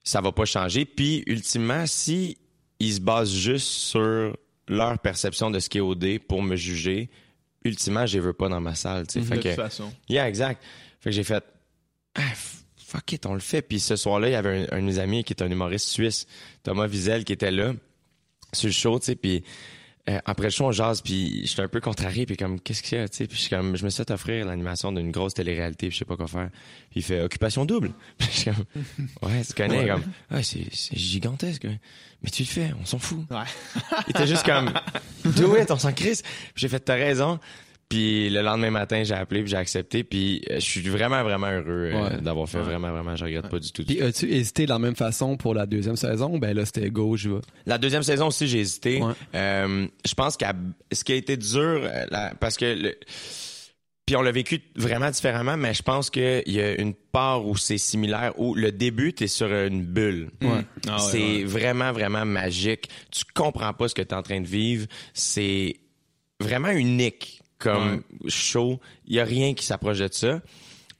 ça 0.03 0.21
va 0.21 0.31
pas 0.31 0.45
changer. 0.45 0.85
Puis 0.85 1.23
ultimement, 1.27 1.85
si 1.85 2.37
ils 2.79 2.93
se 2.93 2.99
basent 3.01 3.33
juste 3.33 3.67
sur 3.67 4.37
leur 4.69 4.97
perception 4.99 5.51
de 5.51 5.59
ce 5.59 5.67
qui 5.67 5.79
est 5.79 5.81
OD 5.81 6.19
pour 6.19 6.41
me 6.43 6.55
juger, 6.55 7.09
ultimement, 7.65 8.05
je 8.05 8.13
les 8.13 8.19
veux 8.21 8.33
pas 8.33 8.47
dans 8.47 8.61
ma 8.61 8.75
salle. 8.75 9.05
tu 9.07 9.13
sais. 9.13 9.19
De 9.19 9.25
Fait 9.25 9.39
toute 9.39 9.51
façon. 9.55 9.91
Yeah, 10.07 10.27
exact. 10.29 10.63
Fait 11.01 11.09
que 11.09 11.15
j'ai 11.15 11.23
fait, 11.23 11.43
ah, 12.15 12.21
fuck 12.77 13.11
it, 13.11 13.25
on 13.25 13.33
le 13.33 13.39
fait. 13.39 13.61
Puis 13.61 13.79
ce 13.79 13.95
soir-là, 13.95 14.29
il 14.29 14.33
y 14.33 14.35
avait 14.35 14.67
un, 14.71 14.77
un 14.77 14.81
de 14.81 14.85
mes 14.85 14.99
amis 14.99 15.23
qui 15.23 15.33
est 15.33 15.41
un 15.41 15.49
humoriste 15.49 15.87
suisse, 15.89 16.27
Thomas 16.63 16.87
Wiesel, 16.87 17.23
qui 17.23 17.33
était 17.33 17.51
là, 17.51 17.73
sur 18.53 18.67
le 18.67 18.73
show, 18.73 18.99
tu 18.99 19.05
sais, 19.05 19.15
puis 19.15 19.43
euh, 20.07 20.19
après 20.25 20.45
le 20.45 20.49
show, 20.51 20.65
on 20.65 20.71
jase, 20.71 21.01
puis 21.01 21.45
j'étais 21.47 21.63
un 21.63 21.67
peu 21.67 21.81
contrarié, 21.81 22.27
puis 22.27 22.37
comme, 22.37 22.59
qu'est-ce 22.59 22.83
qu'il 22.83 22.97
y 22.97 23.01
a, 23.01 23.09
tu 23.09 23.17
sais, 23.17 23.27
puis 23.27 23.37
je 23.37 23.41
suis 23.41 23.49
comme, 23.49 23.75
je 23.75 23.83
me 23.83 23.89
suis 23.89 24.03
fait 24.03 24.11
offrir 24.11 24.45
l'animation 24.45 24.91
d'une 24.91 25.09
grosse 25.09 25.33
télé-réalité, 25.33 25.87
puis 25.87 25.95
je 25.95 25.99
sais 25.99 26.05
pas 26.05 26.15
quoi 26.15 26.27
faire. 26.27 26.49
Puis 26.91 26.99
il 26.99 27.03
fait, 27.03 27.21
occupation 27.21 27.65
double. 27.65 27.91
Puis 28.17 28.27
je 28.31 28.37
suis 28.37 28.51
comme, 28.51 28.65
ouais, 29.23 29.43
tu 29.43 29.53
connais, 29.53 29.87
comme, 29.87 30.03
ouais, 30.29 30.43
c'est, 30.43 30.67
c'est 30.71 30.95
gigantesque, 30.95 31.65
mais 32.21 32.29
tu 32.29 32.43
le 32.43 32.47
fais, 32.47 32.71
on 32.79 32.85
s'en 32.85 32.99
fout. 32.99 33.25
Ouais. 33.31 33.81
Il 34.07 34.11
était 34.11 34.27
juste 34.27 34.45
comme, 34.45 34.71
do 35.25 35.57
it, 35.57 35.71
on 35.71 35.79
s'en 35.79 35.91
crisse. 35.91 36.21
Puis 36.21 36.53
j'ai 36.57 36.69
fait, 36.69 36.79
t'as 36.79 36.95
raison. 36.95 37.39
Puis 37.87 38.29
le 38.31 38.41
lendemain 38.41 38.71
matin, 38.71 39.03
j'ai 39.03 39.13
appelé, 39.13 39.41
puis 39.41 39.51
j'ai 39.51 39.57
accepté, 39.57 40.03
puis 40.03 40.41
euh, 40.49 40.55
je 40.55 40.59
suis 40.59 40.81
vraiment, 40.81 41.21
vraiment 41.23 41.51
heureux 41.51 41.91
euh, 41.93 42.03
Ouais. 42.15 42.21
d'avoir 42.21 42.49
fait. 42.49 42.57
Ouais. 42.57 42.63
Vraiment, 42.63 42.91
vraiment, 42.91 43.15
je 43.15 43.23
regrette 43.25 43.47
pas 43.47 43.59
du 43.59 43.71
tout. 43.71 43.83
Puis 43.85 44.01
as-tu 44.01 44.25
hésité 44.31 44.65
de 44.65 44.69
la 44.71 44.79
même 44.79 44.95
façon 44.95 45.37
pour 45.37 45.53
la 45.53 45.67
deuxième 45.67 45.95
saison? 45.95 46.37
Ben 46.39 46.55
là, 46.55 46.65
c'était 46.65 46.89
go, 46.89 47.15
je 47.15 47.29
vais. 47.29 47.41
La 47.67 47.77
deuxième 47.77 48.01
saison 48.03 48.27
aussi, 48.27 48.47
j'ai 48.47 48.59
hésité. 48.61 49.01
Ouais. 49.03 49.13
Euh, 49.35 49.87
je 50.03 50.13
pense 50.15 50.35
qu'à 50.35 50.53
ce 50.91 51.03
qui 51.03 51.11
a 51.13 51.15
été 51.15 51.37
dur, 51.37 51.87
parce 52.39 52.57
que 52.57 52.65
le- 52.65 52.95
puis 54.07 54.15
on 54.15 54.21
l'a 54.21 54.31
vécu 54.31 54.61
vraiment 54.75 55.09
différemment, 55.09 55.55
mais 55.57 55.73
je 55.73 55.81
pense 55.83 56.09
qu'il 56.11 56.43
y 56.47 56.61
a 56.61 56.79
une 56.79 56.93
part 56.93 57.45
où 57.45 57.55
c'est 57.55 57.77
similaire, 57.79 58.33
où 58.39 58.53
le 58.55 58.71
début, 58.71 59.13
t'es 59.13 59.27
sur 59.27 59.47
une 59.51 59.83
bulle. 59.83 60.29
Ouais. 60.41 60.49
Ah 60.87 60.95
ouais, 60.97 61.01
c'est 61.11 61.17
ouais. 61.19 61.43
vraiment, 61.43 61.91
vraiment 61.91 62.23
magique. 62.25 62.89
Tu 63.11 63.23
comprends 63.33 63.73
pas 63.73 63.87
ce 63.87 63.95
que 63.95 64.01
tu 64.03 64.09
es 64.09 64.13
en 64.13 64.21
train 64.23 64.41
de 64.41 64.47
vivre. 64.47 64.85
C'est 65.15 65.75
vraiment 66.39 66.69
unique 66.69 67.41
comme 67.59 68.01
show. 68.27 68.79
Il 69.07 69.15
y 69.15 69.19
a 69.19 69.23
rien 69.25 69.53
qui 69.53 69.65
s'approche 69.65 69.99
de 69.99 70.09
ça. 70.11 70.41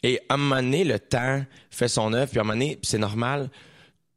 Et 0.03 0.19
à 0.29 0.35
un 0.35 0.37
moment 0.37 0.57
donné, 0.61 0.83
le 0.83 0.99
temps 0.99 1.43
fait 1.71 1.87
son 1.87 2.13
œuvre. 2.13 2.29
Puis 2.29 2.37
à 2.37 2.41
un 2.41 2.45
moment 2.45 2.53
donné, 2.53 2.77
c'est 2.83 2.97
normal. 2.99 3.49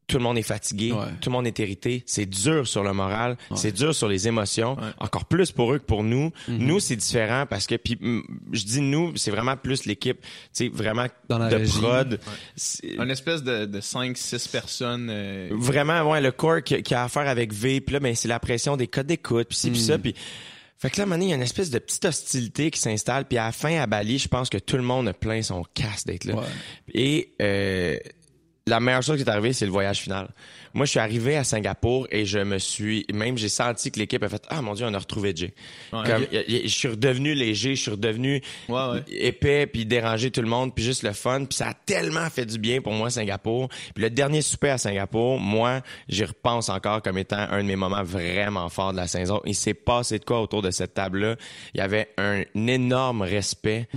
Tout 0.06 0.16
le 0.16 0.22
monde 0.22 0.38
est 0.38 0.42
fatigué, 0.42 0.90
Ouais. 0.90 1.04
tout 1.20 1.28
le 1.28 1.32
monde 1.34 1.46
est 1.46 1.58
irrité. 1.58 2.02
C'est 2.06 2.24
dur 2.24 2.66
sur 2.66 2.82
le 2.82 2.94
moral, 2.94 3.36
c'est 3.54 3.72
dur 3.72 3.94
sur 3.94 4.08
les 4.08 4.26
émotions. 4.26 4.74
Ouais. 4.76 4.88
Encore 5.00 5.26
plus 5.26 5.52
pour 5.52 5.74
eux 5.74 5.78
que 5.78 5.84
pour 5.84 6.02
nous. 6.02 6.32
Mhm. 6.48 6.56
Nous, 6.66 6.80
c'est 6.80 6.96
différent 6.96 7.44
parce 7.44 7.66
que, 7.66 7.74
puis 7.74 7.98
mm, 8.00 8.22
je 8.52 8.64
dis 8.64 8.80
nous, 8.80 9.14
c'est 9.18 9.30
vraiment 9.30 9.54
plus 9.58 9.84
l'équipe, 9.84 10.18
tu 10.22 10.28
sais, 10.52 10.68
vraiment 10.72 11.04
Dans 11.28 11.36
la 11.36 11.50
de 11.50 11.56
régie. 11.56 11.78
prod. 11.78 12.20
Une 12.84 13.10
espèce 13.10 13.42
de, 13.42 13.66
de 13.66 13.80
5-6 13.82 14.50
personnes. 14.50 15.08
euh, 15.10 15.50
Vraiment, 15.52 16.00
ouais, 16.10 16.22
le 16.22 16.32
corps 16.32 16.62
qui, 16.62 16.82
qui 16.82 16.94
a 16.94 17.04
affaire 17.04 17.28
avec 17.28 17.52
V, 17.52 17.82
puis 17.82 17.92
là, 17.92 18.00
ben, 18.00 18.14
c'est 18.14 18.28
la 18.28 18.40
pression 18.40 18.78
des 18.78 18.86
codes 18.86 19.08
d'écoute, 19.08 19.48
puis 19.48 19.58
ci, 19.58 19.70
puis 19.70 19.80
ça, 19.80 19.98
puis... 19.98 20.14
Fait 20.78 20.90
que 20.90 21.00
là, 21.00 21.06
donné, 21.06 21.26
il 21.26 21.28
y 21.30 21.32
a 21.32 21.34
une 21.34 21.42
espèce 21.42 21.70
de 21.70 21.78
petite 21.80 22.04
hostilité 22.04 22.70
qui 22.70 22.78
s'installe, 22.78 23.24
puis 23.24 23.36
à 23.36 23.46
la 23.46 23.52
fin, 23.52 23.80
à 23.80 23.86
Bali, 23.86 24.18
je 24.18 24.28
pense 24.28 24.48
que 24.48 24.58
tout 24.58 24.76
le 24.76 24.84
monde 24.84 25.08
a 25.08 25.12
plein 25.12 25.42
son 25.42 25.64
casse 25.74 26.04
d'être 26.04 26.24
là. 26.24 26.36
Ouais. 26.36 26.44
Et 26.94 27.34
euh, 27.42 27.98
la 28.68 28.78
meilleure 28.78 29.02
chose 29.02 29.16
qui 29.16 29.24
est 29.24 29.28
arrivée, 29.28 29.52
c'est 29.52 29.64
le 29.64 29.72
voyage 29.72 30.00
final. 30.00 30.28
Moi, 30.78 30.86
je 30.86 30.90
suis 30.92 31.00
arrivé 31.00 31.36
à 31.36 31.42
Singapour 31.42 32.06
et 32.12 32.24
je 32.24 32.38
me 32.38 32.58
suis, 32.58 33.04
même 33.12 33.36
j'ai 33.36 33.48
senti 33.48 33.90
que 33.90 33.98
l'équipe 33.98 34.22
a 34.22 34.28
fait, 34.28 34.42
ah 34.48 34.62
mon 34.62 34.74
dieu, 34.74 34.86
on 34.88 34.94
a 34.94 34.98
retrouvé 34.98 35.32
Jay. 35.34 35.52
Ouais. 35.92 36.04
Comme, 36.06 36.24
je 36.32 36.68
suis 36.68 36.86
redevenu 36.88 37.34
léger, 37.34 37.74
je 37.74 37.82
suis 37.82 37.90
redevenu 37.90 38.40
Ouais, 38.68 38.74
ouais. 38.92 39.02
épais, 39.10 39.66
puis 39.66 39.84
déranger 39.86 40.30
tout 40.30 40.40
le 40.40 40.46
monde, 40.48 40.72
puis 40.74 40.84
juste 40.84 41.02
le 41.02 41.12
fun, 41.12 41.44
puis 41.46 41.56
ça 41.56 41.70
a 41.70 41.74
tellement 41.74 42.30
fait 42.30 42.46
du 42.46 42.58
bien 42.60 42.80
pour 42.80 42.92
moi 42.92 43.10
Singapour. 43.10 43.68
Puis 43.94 44.04
le 44.04 44.10
dernier 44.10 44.40
souper 44.40 44.70
à 44.70 44.78
Singapour, 44.78 45.40
moi, 45.40 45.80
j'y 46.08 46.24
repense 46.24 46.68
encore 46.68 47.02
comme 47.02 47.18
étant 47.18 47.38
un 47.50 47.62
de 47.62 47.66
mes 47.68 47.76
moments 47.76 48.04
vraiment 48.04 48.68
forts 48.68 48.92
de 48.92 48.98
la 48.98 49.08
saison. 49.08 49.40
Il 49.44 49.56
s'est 49.56 49.74
passé 49.74 50.20
de 50.20 50.24
quoi 50.24 50.40
autour 50.40 50.62
de 50.62 50.70
cette 50.70 50.94
table-là? 50.94 51.34
Il 51.74 51.78
y 51.78 51.80
avait 51.80 52.08
un 52.18 52.42
énorme 52.54 53.22
respect, 53.22 53.88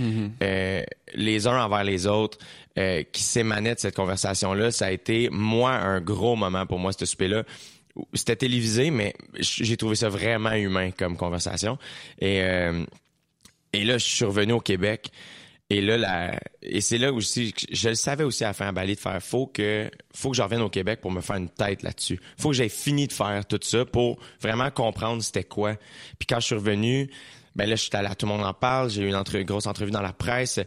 euh, 0.42 0.82
les 1.14 1.46
uns 1.46 1.62
envers 1.62 1.84
les 1.84 2.08
autres. 2.08 2.38
euh, 2.78 3.02
qui 3.12 3.22
s'émanait 3.22 3.74
de 3.74 3.80
cette 3.80 3.94
conversation-là, 3.94 4.70
ça 4.70 4.86
a 4.86 4.90
été, 4.92 5.28
moi, 5.30 5.72
un 5.72 6.00
gros 6.00 6.36
moment 6.36 6.64
pour 6.72 6.78
moi, 6.78 6.92
ce 6.94 7.04
souper-là. 7.04 7.44
C'était 8.14 8.36
télévisé, 8.36 8.90
mais 8.90 9.12
j'ai 9.38 9.76
trouvé 9.76 9.94
ça 9.94 10.08
vraiment 10.08 10.52
humain 10.52 10.90
comme 10.90 11.18
conversation. 11.18 11.76
Et, 12.18 12.40
euh, 12.40 12.86
et 13.74 13.84
là, 13.84 13.98
je 13.98 14.06
suis 14.06 14.24
revenu 14.24 14.54
au 14.54 14.60
Québec. 14.60 15.10
Et 15.68 15.82
là, 15.82 16.34
et 16.62 16.80
c'est 16.80 16.96
là 16.96 17.12
aussi, 17.12 17.52
je 17.70 17.90
le 17.90 17.94
savais 17.94 18.24
aussi 18.24 18.42
à 18.44 18.46
la 18.46 18.52
fin 18.54 18.68
à 18.68 18.72
Bali 18.72 18.94
de 18.94 19.00
faire, 19.00 19.22
faut 19.22 19.46
que, 19.46 19.90
faut 20.14 20.30
que 20.30 20.36
je 20.38 20.40
revienne 20.40 20.62
au 20.62 20.70
Québec 20.70 21.02
pour 21.02 21.10
me 21.10 21.20
faire 21.20 21.36
une 21.36 21.50
tête 21.50 21.82
là-dessus. 21.82 22.18
Faut 22.38 22.48
que 22.48 22.54
j'aie 22.54 22.70
fini 22.70 23.06
de 23.06 23.12
faire 23.12 23.44
tout 23.44 23.60
ça 23.60 23.84
pour 23.84 24.18
vraiment 24.40 24.70
comprendre 24.70 25.22
c'était 25.22 25.44
quoi. 25.44 25.74
Puis 26.18 26.26
quand 26.26 26.40
je 26.40 26.46
suis 26.46 26.54
revenu, 26.54 27.10
ben 27.54 27.68
là, 27.68 27.76
je 27.76 27.82
suis 27.82 27.90
allé 27.92 28.08
Tout 28.18 28.24
le 28.24 28.32
monde 28.32 28.46
en 28.46 28.54
parle, 28.54 28.88
j'ai 28.88 29.02
eu 29.02 29.10
une, 29.10 29.14
une 29.14 29.42
grosse 29.44 29.66
entrevue 29.66 29.90
dans 29.90 30.00
la 30.00 30.14
presse, 30.14 30.58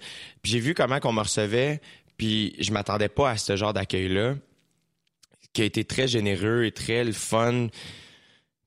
puis 0.43 0.51
j'ai 0.51 0.59
vu 0.59 0.75
comment 0.75 1.00
qu'on 1.00 1.13
me 1.13 1.21
recevait, 1.21 1.81
puis 2.15 2.55
je 2.59 2.71
m'attendais 2.71 3.09
pas 3.09 3.31
à 3.31 3.38
ce 3.38 3.55
genre 3.55 3.74
d'accueil-là, 3.74 4.35
qui 5.55 5.62
a 5.63 5.65
été 5.65 5.83
très 5.85 6.07
généreux 6.07 6.65
et 6.65 6.71
très 6.71 7.03
le 7.03 7.12
fun. 7.13 7.69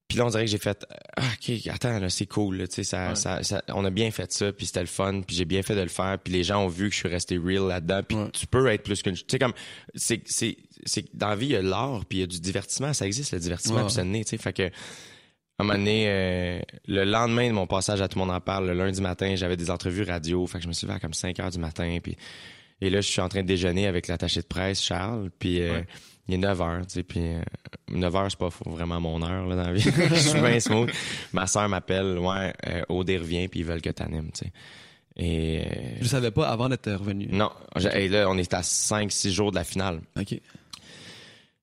Puis 0.09 0.17
là, 0.17 0.25
on 0.25 0.31
dirait 0.31 0.47
que 0.47 0.51
j'ai 0.51 0.57
fait, 0.57 0.87
ah, 1.19 1.23
ok, 1.35 1.67
attends, 1.67 1.99
là, 1.99 2.09
c'est 2.09 2.25
cool, 2.25 2.57
là, 2.57 2.67
tu 2.67 2.77
sais, 2.77 2.83
ça, 2.85 3.11
Ouais. 3.11 3.15
ça, 3.15 3.43
ça- 3.43 3.63
on 3.69 3.85
a 3.85 3.91
bien 3.91 4.11
fait 4.11 4.33
ça, 4.33 4.53
puis 4.55 4.65
c'était 4.65 4.81
le 4.81 4.87
fun, 4.87 5.21
puis 5.21 5.37
j'ai 5.37 5.45
bien 5.45 5.63
fait 5.63 5.75
de 5.77 5.83
le 5.83 5.89
faire, 5.89 6.19
puis 6.19 6.33
les 6.33 6.45
gens 6.45 6.65
ont 6.65 6.69
vu 6.69 6.89
que 6.89 6.95
je 6.95 7.01
suis 7.01 7.09
resté 7.11 7.37
real 7.37 7.69
là-dedans, 7.69 8.01
puis 8.03 8.17
Ouais. 8.17 8.31
tu 8.33 8.47
peux 8.47 8.67
être 8.69 8.83
plus 8.85 9.03
qu'une, 9.03 9.17
tu 9.17 9.25
sais, 9.29 9.39
comme, 9.39 9.53
c'est, 9.95 10.23
c'est, 10.25 10.57
c'est 10.87 11.15
dans 11.15 11.29
la 11.29 11.37
vie, 11.37 11.47
il 11.49 11.53
y 11.53 11.57
a 11.57 11.61
l'art, 11.63 12.07
puis 12.07 12.19
il 12.19 12.21
y 12.23 12.25
a 12.25 12.27
du 12.27 12.41
divertissement, 12.41 12.95
ça 12.95 13.05
existe, 13.07 13.33
le 13.33 13.39
divertissement, 13.39 13.85
puis 13.85 13.93
ça 13.93 14.03
naît, 14.03 14.25
tu 14.25 14.31
sais, 14.31 14.39
fait 14.39 14.55
que, 14.55 14.63
à 14.63 14.71
un 15.59 15.65
moment 15.65 15.75
donné, 15.79 16.05
euh, 16.09 16.61
le 16.87 17.05
lendemain 17.05 17.49
de 17.49 17.53
mon 17.53 17.67
passage 17.67 18.01
à 18.01 18.09
Tout 18.09 18.19
le 18.19 18.25
monde 18.25 18.35
en 18.35 18.41
parle, 18.41 18.67
le 18.67 18.73
lundi 18.73 19.03
matin, 19.03 19.35
j'avais 19.37 19.59
des 19.59 19.71
entrevues 19.71 20.05
radio, 20.05 20.47
fait 20.47 20.57
que 20.57 20.65
je 20.65 20.69
me 20.69 20.73
suis 20.73 20.87
levé 20.87 20.97
à 20.97 21.01
comme 21.01 21.13
5 21.13 21.39
heures 21.39 21.51
du 21.51 21.59
matin, 21.59 21.99
puis 22.03 22.17
et 22.81 22.89
là, 22.89 23.03
je 23.03 23.09
suis 23.09 23.21
en 23.21 23.29
train 23.29 23.43
de 23.43 23.47
déjeuner 23.49 23.87
avec 23.89 24.07
l'attaché 24.07 24.41
de 24.41 24.47
presse, 24.47 24.81
Charles, 24.83 25.29
puis 25.39 25.61
euh, 25.61 25.81
Ouais. 25.81 25.87
Il 26.29 26.35
est 26.35 26.39
9 26.39 26.61
heures, 26.61 26.87
tu 26.87 26.95
sais, 26.95 27.03
puis 27.03 27.21
euh, 27.21 27.41
9 27.91 28.17
heures, 28.17 28.31
c'est 28.31 28.39
pas 28.39 28.51
vraiment 28.67 29.01
mon 29.01 29.23
heure, 29.23 29.47
là, 29.47 29.57
dans 29.57 29.63
la 29.63 29.73
vie. 29.73 29.81
je 30.11 30.15
suis 30.15 30.41
bien 30.41 30.61
smooth. 30.61 30.91
Ma 31.33 31.47
soeur 31.47 31.69
m'appelle, 31.69 32.19
ouais, 32.19 32.53
euh, 32.67 32.83
Odé 32.89 33.17
revient, 33.19 33.49
puis 33.49 33.61
ils 33.61 33.67
veulent 33.67 33.83
que 33.83 33.91
t'animes, 33.91 34.31
tu 34.33 34.45
sais. 34.45 34.53
Et 35.17 35.63
euh, 35.67 35.97
Je 36.01 36.07
savais 36.07 36.31
pas 36.31 36.49
avant 36.49 36.69
d'être 36.69 36.93
revenu. 36.93 37.27
non, 37.33 37.51
et 37.95 38.09
là, 38.09 38.29
on 38.31 38.37
est 38.39 38.55
à 38.55 38.61
5-6 38.61 39.31
jours 39.31 39.51
de 39.51 39.57
la 39.57 39.65
finale. 39.65 40.01
OK. 40.19 40.39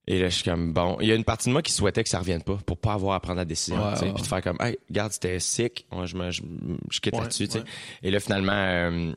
Et 0.08 0.20
là, 0.20 0.30
je 0.30 0.36
suis 0.36 0.44
comme, 0.44 0.72
bon, 0.74 0.98
il 1.02 1.08
y 1.08 1.12
a 1.12 1.16
une 1.16 1.24
partie 1.24 1.48
de 1.50 1.54
moi 1.54 1.64
qui 1.64 1.72
souhaitait 1.72 2.04
que 2.04 2.10
ça 2.10 2.20
revienne 2.20 2.44
pas 2.44 2.58
pour 2.66 2.78
pas 2.78 2.94
avoir 2.94 3.16
à 3.16 3.20
prendre 3.20 3.38
la 3.38 3.46
décision, 3.46 3.84
Ouais, 3.84 3.94
tu 3.94 4.00
sais, 4.00 4.06
ouais, 4.06 4.14
puis 4.14 4.22
de 4.24 4.28
faire 4.28 4.42
comme, 4.44 4.58
hey, 4.60 4.78
regarde, 4.90 5.12
c'était 5.12 5.40
sick, 5.40 5.88
je, 6.06 6.16
me, 6.16 6.30
je, 6.30 6.44
je 6.92 7.00
quitte 7.00 7.16
Ouais, 7.16 7.22
là-dessus, 7.22 7.48
tu 7.48 7.54
sais. 7.54 7.60
ouais. 7.60 7.66
Et 8.04 8.12
là, 8.12 8.20
finalement, 8.20 8.52
euh, 8.54 9.14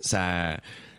ça, 0.00 0.56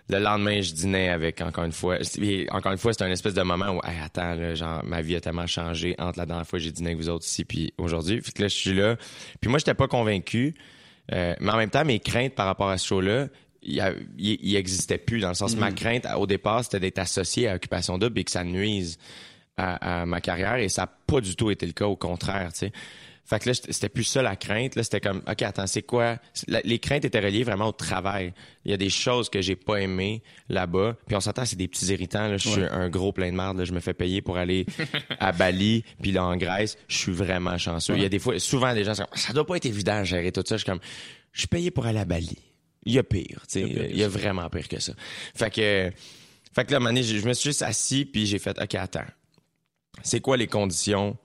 le 0.09 0.19
lendemain, 0.19 0.61
je 0.61 0.71
dînais 0.73 1.09
avec, 1.09 1.41
encore 1.41 1.65
une 1.65 1.71
fois, 1.73 1.97
et 2.21 2.47
encore 2.51 2.71
une 2.71 2.77
fois, 2.77 2.93
c'était 2.93 3.03
un 3.05 3.11
espèce 3.11 3.33
de 3.33 3.41
moment 3.41 3.71
où, 3.71 3.81
hey, 3.85 3.97
attends, 4.03 4.35
là, 4.35 4.55
genre, 4.55 4.83
ma 4.85 5.01
vie 5.01 5.15
a 5.15 5.21
tellement 5.21 5.47
changé 5.47 5.95
entre 5.99 6.19
la 6.19 6.25
dernière 6.25 6.47
fois 6.47 6.59
que 6.59 6.63
j'ai 6.63 6.71
dîné 6.71 6.89
avec 6.91 6.97
vous 6.99 7.09
autres 7.09 7.25
ici, 7.25 7.43
puis 7.43 7.73
aujourd'hui. 7.77 8.21
Puis 8.21 8.31
que 8.31 8.41
là, 8.43 8.47
je 8.47 8.55
suis 8.55 8.73
là. 8.73 8.95
Puis 9.41 9.49
moi, 9.49 9.59
j'étais 9.59 9.73
pas 9.73 9.87
convaincu, 9.87 10.55
euh, 11.11 11.35
mais 11.41 11.51
en 11.51 11.57
même 11.57 11.69
temps, 11.69 11.83
mes 11.85 11.99
craintes 11.99 12.35
par 12.35 12.45
rapport 12.45 12.69
à 12.69 12.77
ce 12.77 12.87
show-là, 12.87 13.27
il, 13.63 13.73
y 13.75 13.81
a- 13.81 13.93
il, 14.17 14.37
il 14.41 14.55
existait 14.55 14.97
plus, 14.97 15.19
dans 15.19 15.27
le 15.29 15.33
sens, 15.33 15.55
ma 15.57 15.71
crainte, 15.73 16.07
au 16.17 16.25
départ, 16.27 16.63
c'était 16.63 16.79
d'être 16.79 16.99
associé 16.99 17.49
à 17.49 17.55
Occupation 17.55 17.97
Double 17.97 18.17
et 18.19 18.23
que 18.23 18.31
ça 18.31 18.43
nuise 18.45 18.97
à, 19.57 20.01
à 20.01 20.05
ma 20.05 20.21
carrière 20.21 20.55
et 20.55 20.69
ça 20.69 20.83
n'a 20.83 20.91
pas 21.07 21.19
du 21.19 21.35
tout 21.35 21.49
été 21.51 21.65
le 21.65 21.73
cas, 21.73 21.85
au 21.87 21.95
contraire, 21.97 22.53
tu 22.53 22.59
sais. 22.59 22.71
Fait 23.29 23.39
que 23.39 23.49
là, 23.49 23.53
c'était 23.55 23.89
plus 23.89 24.05
ça 24.05 24.21
la 24.21 24.35
crainte. 24.37 24.75
Là, 24.75 24.83
c'était 24.83 25.01
comme, 25.01 25.21
OK, 25.29 25.41
attends, 25.41 25.67
c'est 25.67 25.81
quoi? 25.81 26.17
La- 26.47 26.61
les 26.63 26.79
craintes 26.79 27.03
étaient 27.03 27.19
reliées 27.19 27.43
vraiment 27.43 27.67
au 27.67 27.71
travail. 27.73 28.33
Il 28.63 28.71
y 28.71 28.73
a 28.73 28.77
des 28.77 28.89
choses 28.89 29.29
que 29.29 29.41
j'ai 29.41 29.55
pas 29.57 29.75
aimées 29.81 30.23
là-bas. 30.47 30.95
Puis 31.05 31.15
on 31.15 31.19
s'entend, 31.19 31.43
c'est 31.43 31.55
des 31.57 31.67
petits 31.67 31.87
irritants. 31.87 32.27
Là. 32.27 32.37
Je 32.37 32.47
suis 32.47 32.63
un 32.63 32.89
gros 32.89 33.11
plein 33.11 33.29
de 33.31 33.35
merde. 33.35 33.57
là. 33.57 33.65
Je 33.65 33.73
me 33.73 33.79
fais 33.81 33.93
payer 33.93 34.21
pour 34.21 34.37
aller 34.37 34.65
à 35.19 35.31
Bali, 35.33 35.83
puis 36.01 36.11
là, 36.11 36.23
en 36.25 36.37
Grèce. 36.37 36.77
Je 36.87 36.97
suis 36.97 37.11
vraiment 37.11 37.57
chanceux. 37.57 37.95
Il 37.95 38.01
y 38.01 38.05
a 38.05 38.09
des 38.09 38.19
fois, 38.19 38.39
souvent, 38.39 38.73
des 38.73 38.83
gens 38.83 38.95
sont 38.95 39.03
comme, 39.05 39.17
ça 39.17 39.33
doit 39.33 39.45
pas 39.45 39.57
être 39.57 39.65
évident 39.65 39.99
de 39.99 40.05
gérer 40.05 40.31
tout 40.31 40.43
ça. 40.45 40.55
Je 40.55 40.63
suis 40.63 40.65
comme, 40.71 40.79
je 41.33 41.39
suis 41.39 41.47
payé 41.47 41.69
pour 41.69 41.85
aller 41.85 41.99
à 41.99 42.05
Bali. 42.05 42.37
Il 42.85 42.93
y 42.93 42.99
a 42.99 43.03
pire, 43.03 43.41
tu 43.51 43.59
sais. 43.59 43.61
Il 43.61 43.67
y 43.67 43.71
a 43.71 43.75
pire 43.83 43.89
Il 43.91 43.97
y 43.99 44.03
a 44.03 44.07
vraiment 44.07 44.49
pire 44.49 44.67
que 44.69 44.79
ça. 44.79 44.93
Fait 45.35 45.51
que, 45.53 45.91
fait 46.55 46.65
que 46.65 46.71
là, 46.73 46.77
à 46.77 46.95
je 46.95 47.17
je 47.17 47.27
me 47.27 47.33
suis 47.33 47.49
juste 47.49 47.61
assis, 47.61 48.05
puis 48.05 48.25
j'ai 48.25 48.39
fait, 48.39 48.57
OK, 48.61 48.75
attends 48.75 49.03
c'est 50.03 50.21
quoi 50.21 50.37
les 50.37 50.47
conditions 50.47 51.17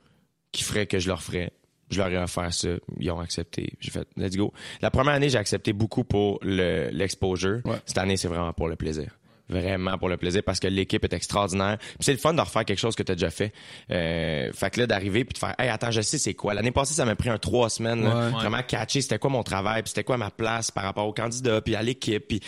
qui 0.51 0.65
feraient 0.65 0.87
que 0.87 0.99
je 0.99 1.09
leur 1.09 1.23
ferais? 1.23 1.53
Je 1.93 1.99
leur 1.99 2.09
ai 2.09 2.19
offert 2.19 2.53
ça. 2.53 2.69
Ils 2.99 3.11
ont 3.11 3.21
accepté. 3.21 3.73
J'ai 3.81 3.91
fait, 3.91 4.07
let's 4.17 4.37
go. 4.37 4.53
La 4.81 4.91
première 4.91 5.15
année, 5.15 5.29
j'ai 5.29 5.39
accepté 5.39 5.73
beaucoup 5.73 6.03
pour 6.05 6.39
le- 6.43 6.89
l'exposure. 6.91 7.61
Ouais. 7.65 7.77
Cette 7.87 7.99
année, 7.99 8.17
c'est 8.17 8.29
vraiment 8.29 8.53
pour 8.53 8.69
le 8.69 8.77
plaisir. 8.77 9.11
Vraiment 9.49 9.99
pour 9.99 10.09
le 10.09 10.17
plaisir 10.17 10.43
parce 10.43 10.61
que 10.61 10.69
l'équipe 10.69 11.05
est 11.05 11.13
extraordinaire. 11.13 11.77
Puis 11.79 11.97
c'est 12.01 12.13
le 12.13 12.19
fun 12.19 12.33
de 12.33 12.41
refaire 12.41 12.65
quelque 12.65 12.79
chose 12.79 12.95
que 12.95 13.03
tu 13.03 13.13
as 13.13 13.15
déjà 13.17 13.29
fait. 13.29 13.53
Euh, 13.91 14.51
fait 14.55 14.71
que 14.71 14.81
là, 14.81 14.87
d'arriver 14.87 15.25
puis 15.25 15.35
de 15.35 15.39
faire, 15.39 15.55
hey, 15.59 15.69
attends, 15.69 15.91
je 15.91 16.01
sais 16.01 16.17
c'est 16.17 16.33
quoi. 16.33 16.55
L'année 16.55 16.71
passée, 16.71 16.95
ça 16.95 17.05
m'a 17.05 17.17
pris 17.17 17.29
un 17.29 17.37
trois 17.39 17.69
semaines. 17.69 18.03
là, 18.03 18.27
Ouais. 18.27 18.31
Vraiment 18.31 18.63
catcher 18.67 19.03
c'était 19.03 19.19
quoi 19.19 19.29
mon 19.29 19.43
travail, 19.43 19.83
puis 19.83 19.91
c'était 19.91 20.05
quoi 20.05 20.17
ma 20.17 20.31
place 20.31 20.71
par 20.71 20.85
rapport 20.85 21.07
au 21.07 21.13
candidat, 21.13 21.61
puis 21.61 21.75
à 21.75 21.83
l'équipe. 21.83 22.27
Puis 22.27 22.41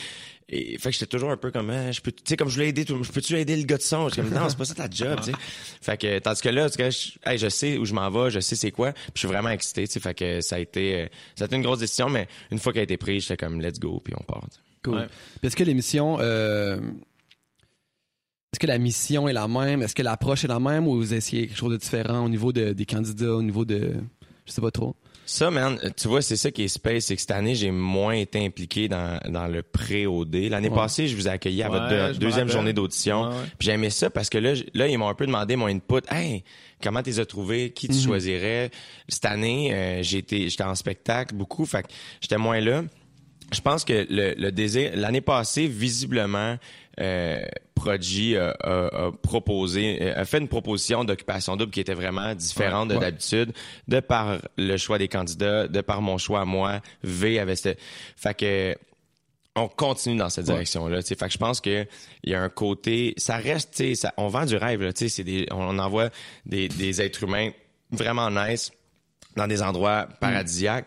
et, 0.48 0.76
fait 0.78 0.90
que 0.90 0.92
j'étais 0.94 1.06
toujours 1.06 1.30
un 1.30 1.36
peu 1.36 1.50
comme, 1.50 1.70
Ah, 1.70 1.90
je 1.90 2.00
peux, 2.00 2.12
tu 2.12 2.22
sais, 2.26 2.36
comme 2.36 2.48
je 2.48 2.54
voulais 2.54 2.68
aider, 2.68 2.84
tout- 2.84 3.02
je 3.02 3.10
peux-tu 3.12 3.34
aider 3.38 3.56
le 3.56 3.64
gars 3.64 3.76
de 3.78 3.82
son? 3.82 4.08
Je 4.08 4.14
suis 4.14 4.22
comme, 4.22 4.30
non, 4.32 4.48
c'est 4.48 4.58
pas 4.58 4.64
ça 4.64 4.74
ta 4.74 4.88
job, 4.90 5.18
tu 5.22 5.30
sais. 5.30 5.36
Fait 5.80 5.96
que, 5.98 6.18
tandis 6.18 6.40
que 6.42 6.48
là, 6.50 6.66
en 6.66 6.68
tout 6.70 6.76
cas, 6.76 6.90
je, 6.90 7.12
hey, 7.24 7.38
je 7.38 7.48
sais 7.48 7.78
où 7.78 7.84
je 7.84 7.94
m'en 7.94 8.10
vais, 8.10 8.30
je 8.30 8.40
sais 8.40 8.56
c'est 8.56 8.70
quoi, 8.70 8.92
puis 8.92 9.02
je 9.14 9.18
suis 9.20 9.28
vraiment 9.28 9.50
excité, 9.50 9.86
tu 9.86 9.92
sais. 9.94 10.00
Fait 10.00 10.14
que 10.14 10.40
ça 10.40 10.56
a 10.56 10.58
été, 10.58 11.02
euh, 11.02 11.06
ça 11.34 11.44
a 11.44 11.46
été 11.46 11.56
une 11.56 11.62
grosse 11.62 11.78
décision, 11.80 12.08
mais 12.10 12.28
une 12.50 12.58
fois 12.58 12.72
qu'elle 12.72 12.80
a 12.80 12.84
été 12.84 12.96
prise, 12.96 13.22
j'étais 13.22 13.36
comme, 13.36 13.60
let's 13.60 13.78
go, 13.80 14.00
puis 14.04 14.12
on 14.18 14.22
part. 14.22 14.42
tu 14.50 14.56
sais. 14.56 14.60
Cool. 14.84 14.94
Ouais. 14.96 15.06
Puis 15.40 15.46
est-ce 15.48 15.56
que 15.56 15.64
l'émission, 15.64 16.18
euh, 16.20 16.78
est-ce 18.52 18.60
que 18.60 18.66
la 18.66 18.78
mission 18.78 19.26
est 19.28 19.32
la 19.32 19.48
même? 19.48 19.82
Est-ce 19.82 19.94
que 19.94 20.02
l'approche 20.02 20.44
est 20.44 20.48
la 20.48 20.60
même 20.60 20.86
ou 20.86 20.96
vous 20.96 21.14
essayez 21.14 21.48
quelque 21.48 21.56
chose 21.56 21.72
de 21.72 21.76
différent 21.78 22.24
au 22.24 22.28
niveau 22.28 22.52
de- 22.52 22.72
des 22.72 22.86
candidats, 22.86 23.34
au 23.34 23.42
niveau 23.42 23.64
de. 23.64 23.94
Je 24.46 24.52
sais 24.52 24.60
pas 24.60 24.70
trop? 24.70 24.94
Ça, 25.26 25.50
man, 25.50 25.78
euh, 25.82 25.90
tu 25.96 26.08
vois, 26.08 26.20
c'est 26.22 26.36
ça 26.36 26.50
qui 26.50 26.64
est 26.64 26.68
space, 26.68 27.04
c'est 27.06 27.14
que 27.14 27.20
cette 27.20 27.30
année, 27.30 27.54
j'ai 27.54 27.70
moins 27.70 28.14
été 28.14 28.44
impliqué 28.44 28.88
dans, 28.88 29.18
dans 29.28 29.46
le 29.46 29.62
pré-OD. 29.62 30.34
L'année 30.50 30.68
Ouais. 30.68 30.74
passée, 30.74 31.08
je 31.08 31.16
vous 31.16 31.26
ai 31.28 31.30
accueilli 31.30 31.62
à 31.62 31.70
Ouais, 31.70 31.78
votre 31.78 32.18
deuxième 32.18 32.48
journée 32.48 32.72
d'audition. 32.72 33.28
Ouais. 33.28 33.34
Puis 33.58 33.66
j'ai 33.66 33.72
aimé 33.72 33.90
ça 33.90 34.10
parce 34.10 34.28
que 34.28 34.38
là, 34.38 34.52
là 34.74 34.86
ils 34.88 34.98
m'ont 34.98 35.08
un 35.08 35.14
peu 35.14 35.26
demandé 35.26 35.56
mon 35.56 35.66
input. 35.66 36.00
Hey, 36.10 36.44
comment 36.82 37.02
tu 37.02 37.10
les 37.10 37.20
as 37.20 37.26
trouvés? 37.26 37.70
Qui 37.70 37.88
tu 37.88 37.98
choisirais? 37.98 38.70
Cette 39.08 39.24
année, 39.24 39.70
euh, 39.72 40.02
été, 40.02 40.48
j'étais 40.48 40.64
en 40.64 40.74
spectacle 40.74 41.34
beaucoup, 41.34 41.64
fait 41.64 41.82
que 41.84 41.88
j'étais 42.20 42.38
moins 42.38 42.60
là. 42.60 42.82
Je 43.52 43.60
pense 43.60 43.84
que 43.84 44.06
le, 44.10 44.34
le 44.36 44.50
désir, 44.52 44.92
l'année 44.94 45.20
passée, 45.20 45.66
visiblement, 45.68 46.56
euh, 47.00 47.44
Prodigy 47.74 48.36
a, 48.36 48.50
a- 48.60 49.06
a 49.06 49.12
proposé, 49.12 49.98
euh, 50.00 50.20
a 50.20 50.24
fait 50.24 50.38
une 50.38 50.48
proposition 50.48 51.04
d'occupation 51.04 51.56
double 51.56 51.70
qui 51.72 51.80
était 51.80 51.94
vraiment 51.94 52.34
différente 52.34 52.88
de 52.88 52.94
Ouais. 52.94 53.00
d'habitude, 53.00 53.52
de 53.88 54.00
par 54.00 54.38
le 54.56 54.76
choix 54.76 54.98
des 54.98 55.08
candidats, 55.08 55.68
de 55.68 55.80
par 55.80 56.00
mon 56.02 56.18
choix 56.18 56.40
à 56.40 56.44
moi. 56.44 56.80
V 57.02 57.38
avait 57.38 57.56
cette, 57.56 57.78
fait 58.16 58.34
que 58.36 58.76
on 59.56 59.68
continue 59.68 60.16
dans 60.16 60.30
cette 60.30 60.46
direction-là. 60.46 61.00
Fait 61.02 61.14
que 61.14 61.30
je 61.30 61.38
pense 61.38 61.60
que 61.60 61.86
il 62.24 62.32
y 62.32 62.34
a 62.34 62.42
un 62.42 62.48
côté, 62.48 63.14
ça 63.18 63.36
reste, 63.36 63.70
tu 63.72 63.84
sais, 63.84 63.94
ça- 63.94 64.14
on 64.16 64.26
vend 64.28 64.46
du 64.46 64.56
rêve. 64.56 64.82
Là, 64.82 64.90
c'est 64.94 65.22
des, 65.22 65.46
on 65.52 65.78
envoie 65.78 66.10
des, 66.46 66.66
des 66.68 67.00
êtres 67.02 67.22
humains 67.22 67.50
vraiment 67.92 68.30
nice 68.30 68.72
dans 69.36 69.46
des 69.46 69.62
endroits 69.62 70.08
paradisiaques. 70.20 70.86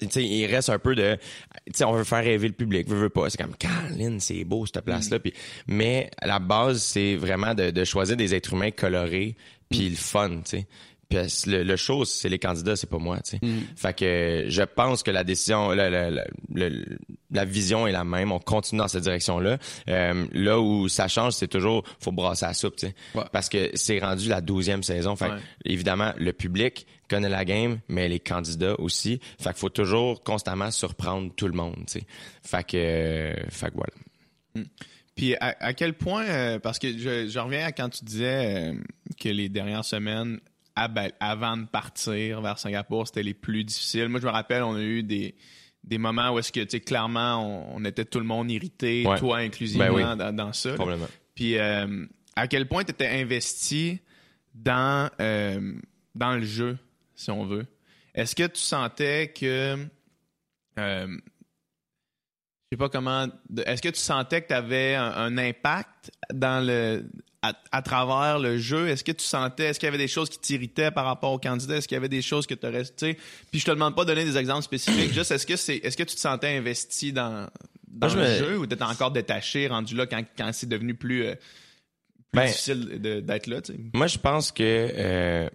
Tu 0.00 0.08
sais, 0.10 0.24
il 0.24 0.46
reste 0.46 0.70
un 0.70 0.78
peu 0.78 0.94
de, 0.94 1.16
tu 1.66 1.72
sais, 1.74 1.84
on 1.84 1.92
veut 1.92 2.04
faire 2.04 2.24
rêver 2.24 2.48
le 2.48 2.54
public, 2.54 2.88
veut, 2.88 2.96
veut 2.96 3.08
pas. 3.10 3.28
C'est 3.30 3.40
comme, 3.40 3.54
Caroline, 3.56 4.20
c'est 4.20 4.44
beau 4.44 4.66
cette 4.66 4.84
place-là. 4.84 5.18
Puis, 5.18 5.32
mais 5.66 6.10
à 6.18 6.26
la 6.26 6.38
base, 6.38 6.82
c'est 6.82 7.16
vraiment 7.16 7.54
de, 7.54 7.70
de 7.70 7.84
choisir 7.84 8.16
des 8.16 8.34
êtres 8.34 8.54
humains 8.54 8.70
colorés, 8.70 9.36
puis 9.68 9.88
le 9.88 9.96
fun, 9.96 10.28
tu 10.38 10.42
sais. 10.44 10.66
Puis 11.10 11.18
le, 11.46 11.64
le 11.64 11.76
show, 11.76 12.04
c'est 12.04 12.28
les 12.28 12.38
candidats, 12.38 12.76
c'est 12.76 12.88
pas 12.88 12.98
moi, 12.98 13.18
tu 13.20 13.36
sais. 13.36 13.40
Fait 13.76 13.94
que 13.96 14.44
je 14.48 14.62
pense 14.62 15.02
que 15.02 15.10
la 15.10 15.24
décision, 15.24 15.70
la, 15.70 15.90
la, 15.90 16.08
la, 16.10 16.24
le- 16.54 16.98
la 17.32 17.44
vision 17.44 17.86
est 17.86 17.92
la 17.92 18.04
même. 18.04 18.30
On 18.32 18.38
continue 18.38 18.78
dans 18.78 18.88
cette 18.88 19.02
direction-là. 19.02 19.58
Euh, 19.88 20.26
là 20.32 20.60
où 20.60 20.88
ça 20.88 21.08
change, 21.08 21.32
c'est 21.34 21.48
toujours, 21.48 21.82
faut 22.00 22.12
brasser 22.12 22.46
la 22.46 22.54
soupe, 22.54 22.76
tu 22.76 22.86
sais. 22.86 22.94
Ouais. 23.14 23.24
Parce 23.32 23.48
que 23.48 23.70
c'est 23.74 23.98
rendu 23.98 24.28
la 24.28 24.40
douzième 24.40 24.82
saison. 24.84 25.16
Fait 25.16 25.30
Ouais. 25.30 25.38
évidemment, 25.64 26.12
le 26.16 26.32
public 26.32 26.86
connaît 27.08 27.28
la 27.28 27.44
game, 27.44 27.80
mais 27.88 28.08
les 28.08 28.20
candidats 28.20 28.78
aussi. 28.78 29.20
Fait 29.40 29.50
qu'il 29.50 29.58
faut 29.58 29.68
toujours 29.68 30.22
constamment 30.22 30.70
surprendre 30.70 31.32
tout 31.34 31.48
le 31.48 31.54
monde, 31.54 31.74
tu 31.88 31.98
sais. 31.98 32.06
Fait 32.44 32.64
que, 32.64 32.76
euh, 32.76 33.34
fait 33.50 33.70
que 33.70 33.74
voilà. 33.74 34.66
Puis 35.16 35.34
à, 35.36 35.54
à 35.60 35.72
quel 35.74 35.94
point, 35.94 36.24
euh, 36.24 36.58
parce 36.58 36.78
que 36.78 36.96
je, 36.96 37.28
je 37.28 37.38
reviens 37.38 37.66
à 37.66 37.72
quand 37.72 37.88
tu 37.90 38.04
disais 38.04 38.70
euh, 38.70 38.74
que 39.20 39.28
les 39.28 39.48
dernières 39.48 39.84
semaines, 39.84 40.40
avant 41.20 41.56
de 41.56 41.66
partir 41.66 42.40
vers 42.40 42.58
Singapour, 42.58 43.06
c'était 43.06 43.22
les 43.22 43.34
plus 43.34 43.64
difficiles. 43.64 44.08
Moi, 44.08 44.20
je 44.20 44.26
me 44.26 44.30
rappelle, 44.32 44.62
on 44.62 44.74
a 44.76 44.80
eu 44.82 45.02
des, 45.02 45.34
des 45.84 45.98
moments 45.98 46.30
où 46.32 46.38
est-ce 46.38 46.52
que, 46.52 46.60
tu 46.60 46.70
sais, 46.70 46.80
clairement, 46.80 47.44
on, 47.70 47.76
on 47.76 47.84
était 47.84 48.04
tout 48.04 48.18
le 48.20 48.24
monde 48.26 48.50
irrité, 48.50 49.04
Ouais. 49.06 49.18
toi 49.18 49.38
inclusivement, 49.38 49.86
Ben 49.86 49.92
oui. 49.94 50.02
dans, 50.18 50.34
dans 50.34 50.52
ça. 50.52 50.74
Puis 51.34 51.56
euh, 51.58 52.06
à 52.36 52.46
quel 52.48 52.66
point 52.68 52.84
tu 52.84 52.90
étais 52.90 53.08
investi 53.08 54.00
dans, 54.54 55.10
euh, 55.20 55.74
dans 56.14 56.34
le 56.36 56.44
jeu, 56.44 56.78
si 57.14 57.30
on 57.30 57.44
veut? 57.46 57.66
Est-ce 58.14 58.34
que 58.34 58.46
tu 58.46 58.60
sentais 58.60 59.32
que. 59.32 59.76
euh, 60.78 61.06
je 62.72 62.76
sais 62.76 62.78
pas 62.78 62.88
comment. 62.88 63.26
Est-ce 63.66 63.82
que 63.82 63.88
tu 63.88 64.00
sentais 64.00 64.42
que 64.42 64.48
tu 64.48 64.54
avais 64.54 64.94
un, 64.94 65.10
un 65.12 65.38
impact 65.38 66.10
dans 66.32 66.64
le. 66.64 67.04
À, 67.42 67.54
à 67.72 67.80
travers 67.80 68.38
le 68.38 68.58
jeu, 68.58 68.88
est-ce 68.88 69.02
que 69.02 69.12
tu 69.12 69.24
sentais, 69.24 69.64
est-ce 69.64 69.80
qu'il 69.80 69.86
y 69.86 69.88
avait 69.88 69.96
des 69.96 70.08
choses 70.08 70.28
qui 70.28 70.38
t'irritaient 70.38 70.90
par 70.90 71.06
rapport 71.06 71.32
au 71.32 71.38
candidat? 71.38 71.76
Est-ce 71.76 71.88
qu'il 71.88 71.94
y 71.94 71.96
avait 71.96 72.10
des 72.10 72.20
choses 72.20 72.46
que 72.46 72.52
tu 72.52 72.66
sais, 72.98 73.16
puis 73.50 73.58
je 73.60 73.64
te 73.64 73.70
demande 73.70 73.96
pas 73.96 74.04
de 74.04 74.08
donner 74.08 74.26
des 74.26 74.36
exemples 74.36 74.62
spécifiques, 74.62 75.12
juste 75.14 75.30
est-ce 75.30 75.46
que 75.46 75.56
c'est, 75.56 75.76
est-ce 75.78 75.96
que 75.96 76.02
tu 76.02 76.14
te 76.16 76.20
sentais 76.20 76.54
investi 76.58 77.14
dans, 77.14 77.48
dans 77.88 78.08
Moi, 78.08 78.08
je 78.08 78.16
le 78.18 78.22
me- 78.24 78.38
jeu 78.38 78.58
ou 78.58 78.66
t'étais 78.66 78.82
encore 78.84 79.10
détaché, 79.10 79.68
rendu 79.68 79.96
là 79.96 80.06
quand, 80.06 80.22
quand 80.36 80.50
c'est 80.52 80.68
devenu 80.68 80.92
plus, 80.94 81.24
euh, 81.24 81.34
plus 81.34 82.40
Ben, 82.40 82.46
difficile 82.46 82.98
d'être 83.24 83.46
là? 83.46 83.60
Moi, 83.94 84.06
je 84.06 84.18
pense 84.18 84.52
que 84.52 84.62
euh, 84.62 85.48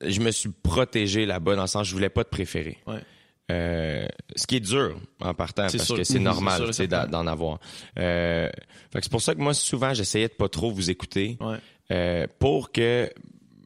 je 0.00 0.18
me 0.20 0.32
suis 0.32 0.50
protégé 0.50 1.26
là-bas 1.26 1.54
dans 1.54 1.62
le 1.62 1.68
sens 1.68 1.82
où 1.86 1.90
je 1.90 1.94
voulais 1.94 2.08
pas 2.10 2.24
te 2.24 2.30
préférer. 2.30 2.78
Ouais. 2.88 3.00
Euh, 3.50 4.06
ce 4.36 4.46
qui 4.46 4.56
est 4.56 4.60
dur 4.60 4.98
en 5.20 5.34
partant 5.34 5.62
parce 5.64 5.76
sûr. 5.76 5.96
que 5.96 6.04
c'est 6.04 6.12
c'est 6.14 6.18
normal 6.18 6.62
d'en 7.10 7.26
avoir. 7.26 7.58
Euh, 7.98 8.48
c'est 8.94 9.10
pour 9.10 9.20
ça 9.20 9.34
que 9.34 9.40
moi 9.40 9.52
souvent 9.52 9.92
j'essayais 9.92 10.28
de 10.28 10.32
pas 10.32 10.48
trop 10.48 10.70
vous 10.70 10.88
écouter 10.88 11.36
Ouais. 11.40 11.58
euh, 11.90 12.26
pour 12.38 12.72
que 12.72 13.10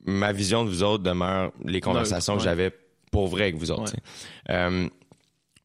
ma 0.04 0.32
vision 0.32 0.64
de 0.64 0.70
vous 0.70 0.82
autres 0.82 1.04
demeure 1.04 1.52
les 1.64 1.80
conversations 1.80 2.32
ouais. 2.32 2.38
que 2.38 2.44
j'avais 2.44 2.72
pour 3.12 3.28
vrai 3.28 3.44
avec 3.44 3.54
vous 3.56 3.70
autres. 3.70 3.92
Ouais. 3.94 4.54
Euh, 4.54 4.88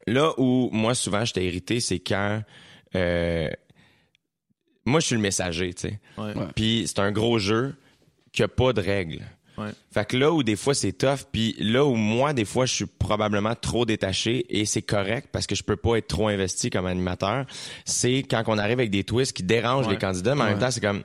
là 0.06 0.34
où 0.38 0.70
moi 0.72 0.94
souvent 0.94 1.26
j'étais 1.26 1.46
irrité, 1.48 1.80
c'est 1.80 2.00
quand 2.00 2.44
euh, 2.96 3.50
moi 4.86 5.00
je 5.00 5.08
suis 5.08 5.16
le 5.16 5.22
messager, 5.22 5.74
tu 5.74 5.88
sais. 5.88 6.00
Ouais. 6.20 6.36
Ouais. 6.36 6.46
Puis 6.56 6.84
c'est 6.86 7.00
un 7.00 7.12
gros 7.12 7.40
jeu 7.40 7.74
qui 8.32 8.44
a 8.44 8.48
pas 8.48 8.74
de 8.74 8.82
règles. 8.82 9.22
Ouais. 9.58 9.70
Fait 9.92 10.08
que 10.08 10.18
là 10.18 10.32
où 10.32 10.44
des 10.44 10.56
fois 10.56 10.74
c'est 10.74 10.94
tough, 10.94 11.26
puis 11.32 11.56
là 11.60 11.86
où 11.86 11.96
moi 11.96 12.34
des 12.34 12.46
fois 12.46 12.66
je 12.66 12.74
suis 12.74 12.86
probablement 12.86 13.56
trop 13.56 13.86
détaché 13.86 14.46
et 14.50 14.66
c'est 14.66 14.82
correct 14.82 15.30
parce 15.32 15.48
que 15.48 15.56
je 15.56 15.64
peux 15.64 15.76
pas 15.76 15.98
être 15.98 16.08
trop 16.08 16.28
investi 16.28 16.70
comme 16.70 16.86
animateur, 16.86 17.46
c'est 17.86 18.24
quand 18.30 18.44
on 18.48 18.58
arrive 18.58 18.80
avec 18.80 18.90
des 18.92 19.04
twists 19.04 19.34
qui 19.34 19.44
dérangent 19.44 19.86
Ouais. 19.88 19.94
les 19.94 20.00
candidats, 20.00 20.36
mais 20.36 20.42
en 20.42 20.46
même 20.46 20.60
temps 20.60 20.72
c'est 20.72 20.82
comme 20.82 21.04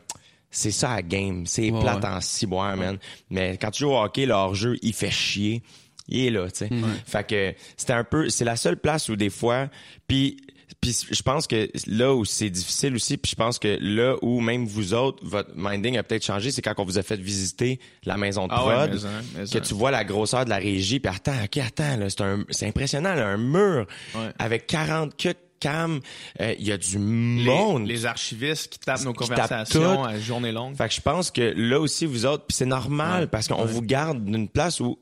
c'est 0.51 0.71
ça 0.71 0.95
la 0.95 1.03
game, 1.03 1.45
c'est 1.45 1.71
plate 1.71 2.05
en 2.07 2.21
ciboire, 2.23 2.75
man. 2.77 2.97
Mais 3.29 3.59
quand 3.61 3.71
tu 3.71 3.81
joues 3.85 3.91
au 3.91 3.99
hockey, 4.03 4.25
le 4.25 4.33
hors-jeu, 4.33 4.79
il 4.81 4.95
fait 4.95 5.11
chier. 5.11 5.63
Il 6.09 6.25
est 6.25 6.31
là, 6.31 6.51
tu 6.51 6.61
sais. 6.67 6.71
Fait 7.07 7.27
que 7.27 7.55
c'était 7.77 7.93
un 7.93 8.03
peu, 8.03 8.31
c'est 8.31 8.47
la 8.47 8.57
seule 8.57 8.79
place 8.79 9.11
où 9.11 9.17
des 9.17 9.29
fois, 9.29 9.69
puis 10.07 10.39
puis 10.81 10.97
je 11.11 11.23
pense 11.23 11.47
que 11.47 11.69
là 11.87 12.15
où 12.15 12.25
c'est 12.25 12.51
difficile 12.51 12.95
aussi, 12.95 13.17
puis 13.17 13.31
je 13.31 13.37
pense 13.37 13.59
que 13.59 13.77
là 13.81 14.17
où 14.23 14.41
même 14.41 14.67
vous 14.67 14.95
autres, 14.95 15.19
votre 15.27 15.51
minding 15.57 15.99
a 15.99 16.03
peut-être 16.03 16.25
changé, 16.25 16.51
c'est 16.51 16.63
quand 16.63 16.75
on 16.79 16.85
vous 16.85 16.99
a 16.99 17.03
fait 17.03 17.17
visiter 17.21 17.81
la 18.05 18.17
maison 18.17 18.47
de 18.47 18.53
Ah 18.55 18.67
ouais, 18.67 18.75
prod, 18.75 18.91
mais 18.93 18.99
ça, 18.99 19.09
mais 19.37 19.45
que 19.61 19.67
tu 19.67 19.75
vois 19.75 19.91
la 19.91 20.05
grosseur 20.05 20.45
de 20.45 20.51
la 20.51 20.57
régie, 20.59 21.01
puis 21.01 21.13
attends, 21.15 21.43
ok, 21.45 21.57
attends, 21.59 21.97
là, 21.97 22.09
c'est 22.09 22.21
un, 22.21 22.45
c'est 22.51 22.67
impressionnant, 22.67 23.15
là, 23.15 23.27
un 23.27 23.37
mur 23.37 23.87
Ouais. 24.15 24.31
avec 24.39 24.67
40 24.67 25.17
que 25.17 25.31
cam, 25.61 25.99
euh, 26.41 26.55
il 26.61 26.69
y 26.69 26.71
a 26.71 26.77
du 26.79 26.99
monde. 26.99 27.87
les 27.89 28.07
archivistes 28.07 28.69
qui 28.73 28.79
tapent 28.79 29.03
nos 29.05 29.13
Qui 29.13 29.27
conversations 29.27 30.05
à 30.05 30.17
journée 30.19 30.53
longue. 30.53 30.77
Fait 30.77 30.87
que 30.89 30.95
je 30.95 31.01
pense 31.01 31.33
que 31.33 31.53
là 31.57 31.81
aussi, 31.81 32.07
vous 32.07 32.27
autres, 32.27 32.45
puis 32.47 32.57
c'est 32.57 32.65
normal 32.67 33.23
Ouais. 33.23 33.27
parce 33.27 33.49
qu'on 33.49 33.63
Ouais. 33.63 33.67
vous 33.73 33.83
garde 33.83 34.25
d'une 34.25 34.49
place 34.49 34.79
où 34.79 34.99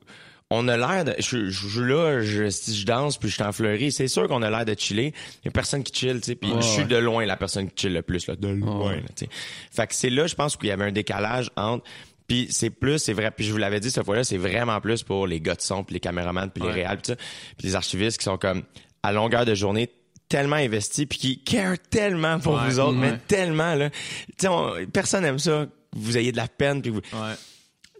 on 0.49 0.67
a 0.67 0.77
l'air 0.77 1.03
de. 1.05 1.13
Je, 1.19 1.49
je, 1.49 1.81
là, 1.81 2.21
je, 2.21 2.49
si 2.49 2.75
je 2.75 2.85
danse 2.85 3.17
puis 3.17 3.29
je 3.29 3.33
suis 3.35 3.43
en 3.43 3.51
fleurie, 3.51 3.91
c'est 3.91 4.07
sûr 4.07 4.27
qu'on 4.27 4.41
a 4.41 4.49
l'air 4.49 4.65
de 4.65 4.75
chiller. 4.77 5.13
Il 5.43 5.45
y 5.45 5.47
a 5.49 5.51
personne 5.51 5.83
qui 5.83 5.93
chill, 5.93 6.21
tu 6.21 6.27
sais. 6.27 6.35
Puis 6.35 6.49
je 6.55 6.61
suis 6.61 6.81
ouais. 6.83 6.87
de 6.87 6.97
loin 6.97 7.25
la 7.25 7.35
personne 7.37 7.69
qui 7.69 7.83
chill 7.83 7.93
le 7.93 8.01
plus, 8.01 8.27
là, 8.27 8.35
de 8.35 8.47
loin, 8.47 8.95
tu 9.15 9.25
sais. 9.25 9.29
Fait 9.71 9.87
que 9.87 9.93
c'est 9.93 10.09
là, 10.09 10.27
je 10.27 10.35
pense 10.35 10.55
qu'il 10.55 10.69
y 10.69 10.71
avait 10.71 10.85
un 10.85 10.91
décalage 10.91 11.49
entre. 11.57 11.83
Puis 12.27 12.47
c'est 12.49 12.69
plus, 12.69 12.97
c'est 12.99 13.13
vrai. 13.13 13.31
Puis 13.31 13.45
je 13.45 13.51
vous 13.51 13.57
l'avais 13.57 13.79
dit 13.79 13.89
cette 13.89 14.05
fois-là, 14.05 14.23
c'est 14.23 14.37
vraiment 14.37 14.79
plus 14.81 15.03
pour 15.03 15.27
les 15.27 15.39
gars 15.39 15.55
de 15.55 15.61
son, 15.61 15.83
puis 15.83 15.93
les 15.93 15.99
caméramans, 15.99 16.49
puis 16.49 16.63
les 16.63 16.71
réals, 16.71 16.99
puis 17.01 17.15
les 17.63 17.75
archivistes 17.75 18.17
qui 18.17 18.25
sont 18.25 18.37
comme 18.37 18.63
à 19.03 19.11
longueur 19.13 19.45
de 19.45 19.55
journée 19.55 19.89
tellement 20.29 20.57
investis 20.57 21.05
puis 21.05 21.17
qui 21.19 21.39
care 21.39 21.77
tellement 21.89 22.39
pour 22.39 22.55
Ouais, 22.55 22.67
vous 22.67 22.79
autres, 22.79 22.97
mais 22.97 23.17
tellement 23.27 23.75
là. 23.75 23.89
Tu 23.89 23.97
sais, 24.39 24.47
on- 24.49 24.73
personne 24.91 25.23
aime 25.23 25.39
ça 25.39 25.67
que 25.67 25.97
vous 25.97 26.17
ayez 26.17 26.33
de 26.33 26.37
la 26.37 26.49
peine 26.49 26.81
puis 26.81 26.91
vous 26.91 26.99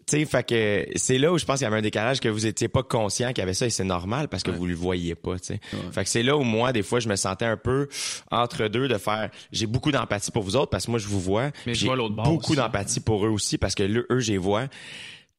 sais, 0.08 0.26
fait 0.26 0.48
que 0.48 0.88
c'est 0.96 1.18
là 1.18 1.32
où 1.32 1.38
je 1.38 1.46
pense 1.46 1.58
qu'il 1.58 1.66
y 1.66 1.68
avait 1.68 1.78
un 1.78 1.82
décalage 1.82 2.20
que 2.20 2.30
vous 2.30 2.46
étiez 2.46 2.68
pas 2.68 2.84
conscient 2.84 3.30
qu'il 3.30 3.40
y 3.40 3.42
avait 3.42 3.54
ça 3.54 3.66
et 3.66 3.70
c'est 3.70 3.84
normal 3.84 4.28
parce 4.28 4.44
que 4.44 4.52
vous 4.52 4.66
le 4.66 4.76
voyez 4.76 5.16
pas, 5.16 5.38
tu 5.40 5.48
sais. 5.48 5.60
Fait 5.92 6.04
que 6.04 6.10
c'est 6.10 6.24
là 6.24 6.38
où 6.38 6.44
moi, 6.44 6.72
des 6.74 6.84
fois, 6.84 7.00
je 7.00 7.10
me 7.10 7.16
sentais 7.16 7.46
un 7.46 7.58
peu 7.58 7.88
entre 8.32 8.68
deux 8.68 8.88
de 8.88 8.98
faire, 8.98 9.30
j'ai 9.52 9.66
beaucoup 9.66 9.92
d'empathie 9.92 10.32
pour 10.32 10.44
vous 10.44 10.56
autres 10.56 10.70
parce 10.70 10.86
que 10.86 10.92
moi, 10.92 11.00
je 11.00 11.08
vous 11.08 11.20
vois. 11.20 11.52
Mais 11.66 11.74
je 11.74 11.82
J'ai 11.82 11.88
vois 11.88 11.96
l'autre 11.96 12.16
bord 12.16 12.26
beaucoup 12.26 12.56
d'empathie 12.56 13.00
pour 13.00 13.26
eux 13.26 13.30
aussi 13.30 13.58
parce 13.58 13.76
que 13.76 13.84
là, 13.84 14.02
eux, 14.12 14.20
je 14.20 14.32
les 14.32 14.38
vois. 14.38 14.68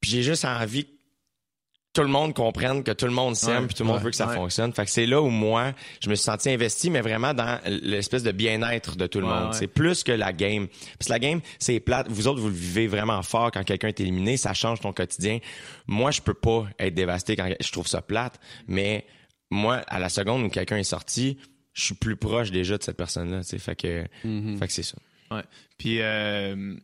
Puis 0.01 0.11
j'ai 0.11 0.23
juste 0.23 0.45
envie 0.45 0.87
tout 1.93 2.01
le 2.01 2.07
monde 2.07 2.35
comprenne 2.35 2.83
que 2.83 2.91
tout 2.91 3.05
le 3.07 3.11
monde 3.11 3.35
s'aime 3.35 3.65
puis 3.65 3.75
tout 3.75 3.83
le 3.83 3.87
monde 3.87 3.97
ouais, 3.97 4.03
veut 4.03 4.09
que 4.11 4.15
ça 4.15 4.27
ouais. 4.27 4.35
fonctionne. 4.35 4.71
Fait 4.73 4.85
que 4.85 4.91
c'est 4.91 5.07
là 5.07 5.21
où 5.21 5.29
moi, 5.29 5.73
je 6.01 6.09
me 6.09 6.15
suis 6.15 6.23
senti 6.23 6.49
investi, 6.49 6.89
mais 6.91 7.01
vraiment 7.01 7.33
dans 7.33 7.59
l'espèce 7.65 8.21
de 8.21 8.31
bien-être 8.31 8.95
de 8.95 9.07
tout 9.07 9.19
le 9.19 9.25
Ouais, 9.25 9.33
monde. 9.33 9.53
C'est 9.55 9.67
plus 9.67 10.03
que 10.03 10.11
la 10.11 10.31
game. 10.31 10.67
Parce 10.97 11.07
que 11.07 11.13
la 11.13 11.19
game, 11.19 11.41
c'est 11.57 11.79
plate. 11.79 12.07
Vous 12.09 12.27
autres, 12.27 12.39
vous 12.41 12.49
le 12.49 12.53
vivez 12.53 12.87
vraiment 12.87 13.21
fort 13.23 13.51
quand 13.51 13.63
quelqu'un 13.63 13.87
est 13.87 13.99
éliminé. 14.01 14.37
Ça 14.37 14.53
change 14.53 14.81
ton 14.81 14.93
quotidien. 14.93 15.39
Moi, 15.87 16.11
je 16.11 16.21
peux 16.21 16.35
pas 16.35 16.67
être 16.77 16.93
dévasté 16.93 17.35
quand 17.35 17.49
je 17.59 17.71
trouve 17.71 17.87
ça 17.87 18.01
plate. 18.03 18.39
Mais 18.67 19.05
moi, 19.49 19.77
à 19.87 19.99
la 19.99 20.09
seconde 20.09 20.43
où 20.43 20.49
quelqu'un 20.49 20.77
est 20.77 20.83
sorti, 20.83 21.39
je 21.73 21.85
suis 21.85 21.95
plus 21.95 22.17
proche 22.17 22.51
déjà 22.51 22.77
de 22.77 22.83
cette 22.83 22.97
personne-là. 22.97 23.41
Fait 23.43 23.75
que, 23.75 24.05
fait 24.59 24.67
que 24.67 24.73
c'est 24.73 24.83
ça. 24.83 24.97
Ouais. 25.31 25.43
Puis 25.77 26.01
euh, 26.01 26.75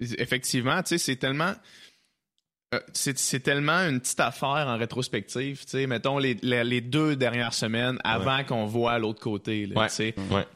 effectivement, 0.00 0.82
tu 0.82 0.90
sais, 0.90 0.98
c'est 0.98 1.16
tellement 1.16 1.52
c'est 2.92 3.16
c'est 3.18 3.40
tellement 3.40 3.78
une 3.88 4.00
petite 4.00 4.18
affaire 4.20 4.66
en 4.66 4.76
rétrospective, 4.76 5.64
tu 5.64 5.70
sais, 5.70 5.86
mettons 5.86 6.18
les, 6.18 6.36
les, 6.42 6.64
les 6.64 6.80
deux 6.80 7.14
dernières 7.16 7.54
semaines 7.54 7.98
avant 8.04 8.42
qu'on 8.44 8.66
voit 8.66 8.98
l'autre 8.98 9.20
côté, 9.20 9.66
là, 9.66 9.74
Ouais. 10.30 10.46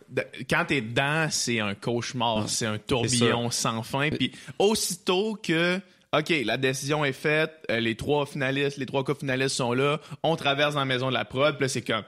Quand 0.49 0.65
t'es 0.67 0.81
dedans, 0.81 1.29
c'est 1.31 1.61
un 1.61 1.75
cauchemar, 1.75 2.49
c'est 2.49 2.67
un 2.67 2.79
tourbillon 2.79 3.51
sans 3.51 3.83
fin. 3.83 4.11
Puis 4.11 4.33
aussitôt 4.59 5.39
que 5.41 5.81
OK, 6.13 6.33
la 6.45 6.57
décision 6.57 7.05
est 7.05 7.13
faite, 7.13 7.53
euh, 7.71 7.79
les 7.79 7.95
trois 7.95 8.27
finalistes, 8.27 8.77
les 8.79 8.87
trois 8.87 9.05
co-finalistes 9.05 9.55
sont 9.55 9.73
là, 9.73 10.01
on 10.25 10.35
traverse 10.35 10.75
dans 10.75 10.81
la 10.81 10.87
maison 10.87 11.09
de 11.09 11.15
la 11.15 11.25
prod, 11.25 11.55
puis 11.55 11.65
là 11.65 11.69
c'est 11.69 11.83
comme 11.83 12.03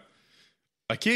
OK, 0.93 1.09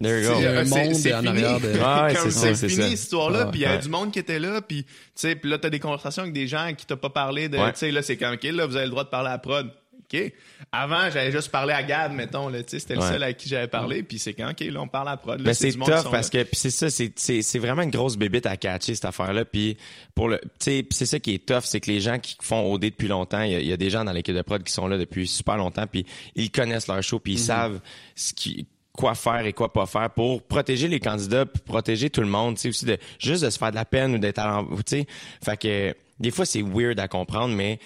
There 0.00 0.20
you 0.20 0.28
c'est- 0.28 0.32
go. 0.32 0.38
Il 0.38 0.42
y 0.42 0.46
a 0.46 0.50
un 0.50 0.54
euh, 0.56 0.64
c'est- 0.64 0.84
monde 0.84 0.94
c'est 0.94 1.14
en 1.14 1.18
fini. 1.18 1.28
arrière 1.28 1.60
de- 1.60 1.72
Ah 1.82 2.04
ouais, 2.06 2.14
c'est 2.14 2.20
c'est 2.22 2.30
ça, 2.30 2.54
c'est 2.54 2.68
fini 2.68 2.82
cette 2.82 2.92
histoire-là, 2.92 3.44
Ouais. 3.46 3.50
puis 3.50 3.60
il 3.60 3.62
y 3.62 3.66
a 3.66 3.76
du 3.78 3.88
monde 3.88 4.12
qui 4.12 4.18
était 4.20 4.38
là, 4.38 4.60
puis 4.62 4.84
tu 4.84 4.90
sais, 5.16 5.34
puis 5.34 5.50
là 5.50 5.58
t'as 5.58 5.70
des 5.70 5.80
conversations 5.80 6.22
avec 6.22 6.34
des 6.34 6.46
gens 6.46 6.72
qui 6.76 6.86
t'ont 6.86 6.96
pas 6.96 7.10
parlé 7.10 7.48
de, 7.48 7.58
Ouais. 7.58 7.72
tu 7.72 7.78
sais, 7.80 7.90
là 7.90 8.02
c'est 8.02 8.16
comme 8.16 8.34
ok, 8.34 8.44
là 8.44 8.66
vous 8.66 8.76
avez 8.76 8.84
le 8.84 8.90
droit 8.92 9.04
de 9.04 9.08
parler 9.08 9.28
à 9.28 9.32
la 9.32 9.38
prod. 9.38 9.70
OK. 10.10 10.32
Avant, 10.72 11.10
j'avais 11.12 11.30
juste 11.32 11.50
parlé 11.50 11.74
à 11.74 11.82
Gad, 11.82 12.12
mettons, 12.12 12.48
là, 12.48 12.62
tu 12.62 12.70
sais, 12.70 12.78
c'était 12.78 12.94
le 12.94 13.02
seul 13.02 13.22
à 13.22 13.32
qui 13.34 13.46
j'avais 13.46 13.66
parlé, 13.68 14.02
puis 14.02 14.18
c'est 14.18 14.32
quand, 14.32 14.50
OK, 14.52 14.60
là, 14.60 14.80
on 14.80 14.88
parle 14.88 15.08
à 15.08 15.10
la 15.10 15.16
prod. 15.18 15.38
Là, 15.38 15.44
Mais 15.44 15.52
c'est 15.52 15.72
tough 15.72 15.84
parce 16.10 16.32
là. 16.32 16.44
que 16.44 16.48
c'est 16.52 16.70
ça, 16.70 16.88
c'est 16.88 17.12
c'est 17.18 17.42
c'est 17.42 17.58
vraiment 17.58 17.82
une 17.82 17.90
grosse 17.90 18.16
bébite 18.16 18.46
à 18.46 18.56
catcher 18.56 18.94
cette 18.94 19.04
affaire-là. 19.04 19.44
Puis 19.44 19.76
pour 20.14 20.28
le, 20.28 20.38
tu 20.38 20.48
sais, 20.60 20.86
c'est 20.92 21.04
ça 21.04 21.18
qui 21.18 21.34
est 21.34 21.44
tough, 21.44 21.64
c'est 21.64 21.80
que 21.80 21.90
les 21.90 22.00
gens 22.00 22.18
qui 22.18 22.36
font 22.40 22.72
OD 22.72 22.84
depuis 22.88 23.08
longtemps, 23.08 23.42
il 23.42 23.52
y 23.52 23.54
a, 23.56 23.60
il 23.60 23.66
y 23.66 23.72
a 23.72 23.76
des 23.76 23.90
gens 23.90 24.02
dans 24.04 24.12
l'équipe 24.12 24.34
de 24.34 24.40
prod 24.40 24.62
qui 24.62 24.72
sont 24.72 24.86
là 24.86 24.96
depuis 24.96 25.26
super 25.26 25.58
longtemps, 25.58 25.86
puis 25.86 26.06
ils 26.36 26.50
connaissent 26.50 26.86
leur 26.88 27.02
show, 27.02 27.18
puis 27.18 27.34
ils 27.34 27.38
savent 27.38 27.80
ce 28.14 28.32
qui 28.32 28.66
quoi 28.98 29.14
faire 29.14 29.46
et 29.46 29.52
quoi 29.52 29.72
pas 29.72 29.86
faire 29.86 30.10
pour 30.10 30.42
protéger 30.42 30.88
les 30.88 30.98
candidats, 30.98 31.46
protéger 31.46 32.10
tout 32.10 32.20
le 32.20 32.26
monde, 32.26 32.56
tu 32.56 32.62
sais 32.62 32.68
aussi 32.70 32.84
de 32.84 32.98
juste 33.20 33.44
de 33.44 33.50
se 33.50 33.56
faire 33.56 33.70
de 33.70 33.76
la 33.76 33.84
peine 33.84 34.16
ou 34.16 34.18
d'être 34.18 34.40
à 34.40 34.64
tu 34.78 34.82
sais. 34.86 35.06
Fait 35.44 35.56
que 35.56 35.94
des 36.18 36.32
fois 36.32 36.44
c'est 36.44 36.62
weird 36.62 36.98
à 36.98 37.06
comprendre, 37.06 37.54
mais 37.54 37.78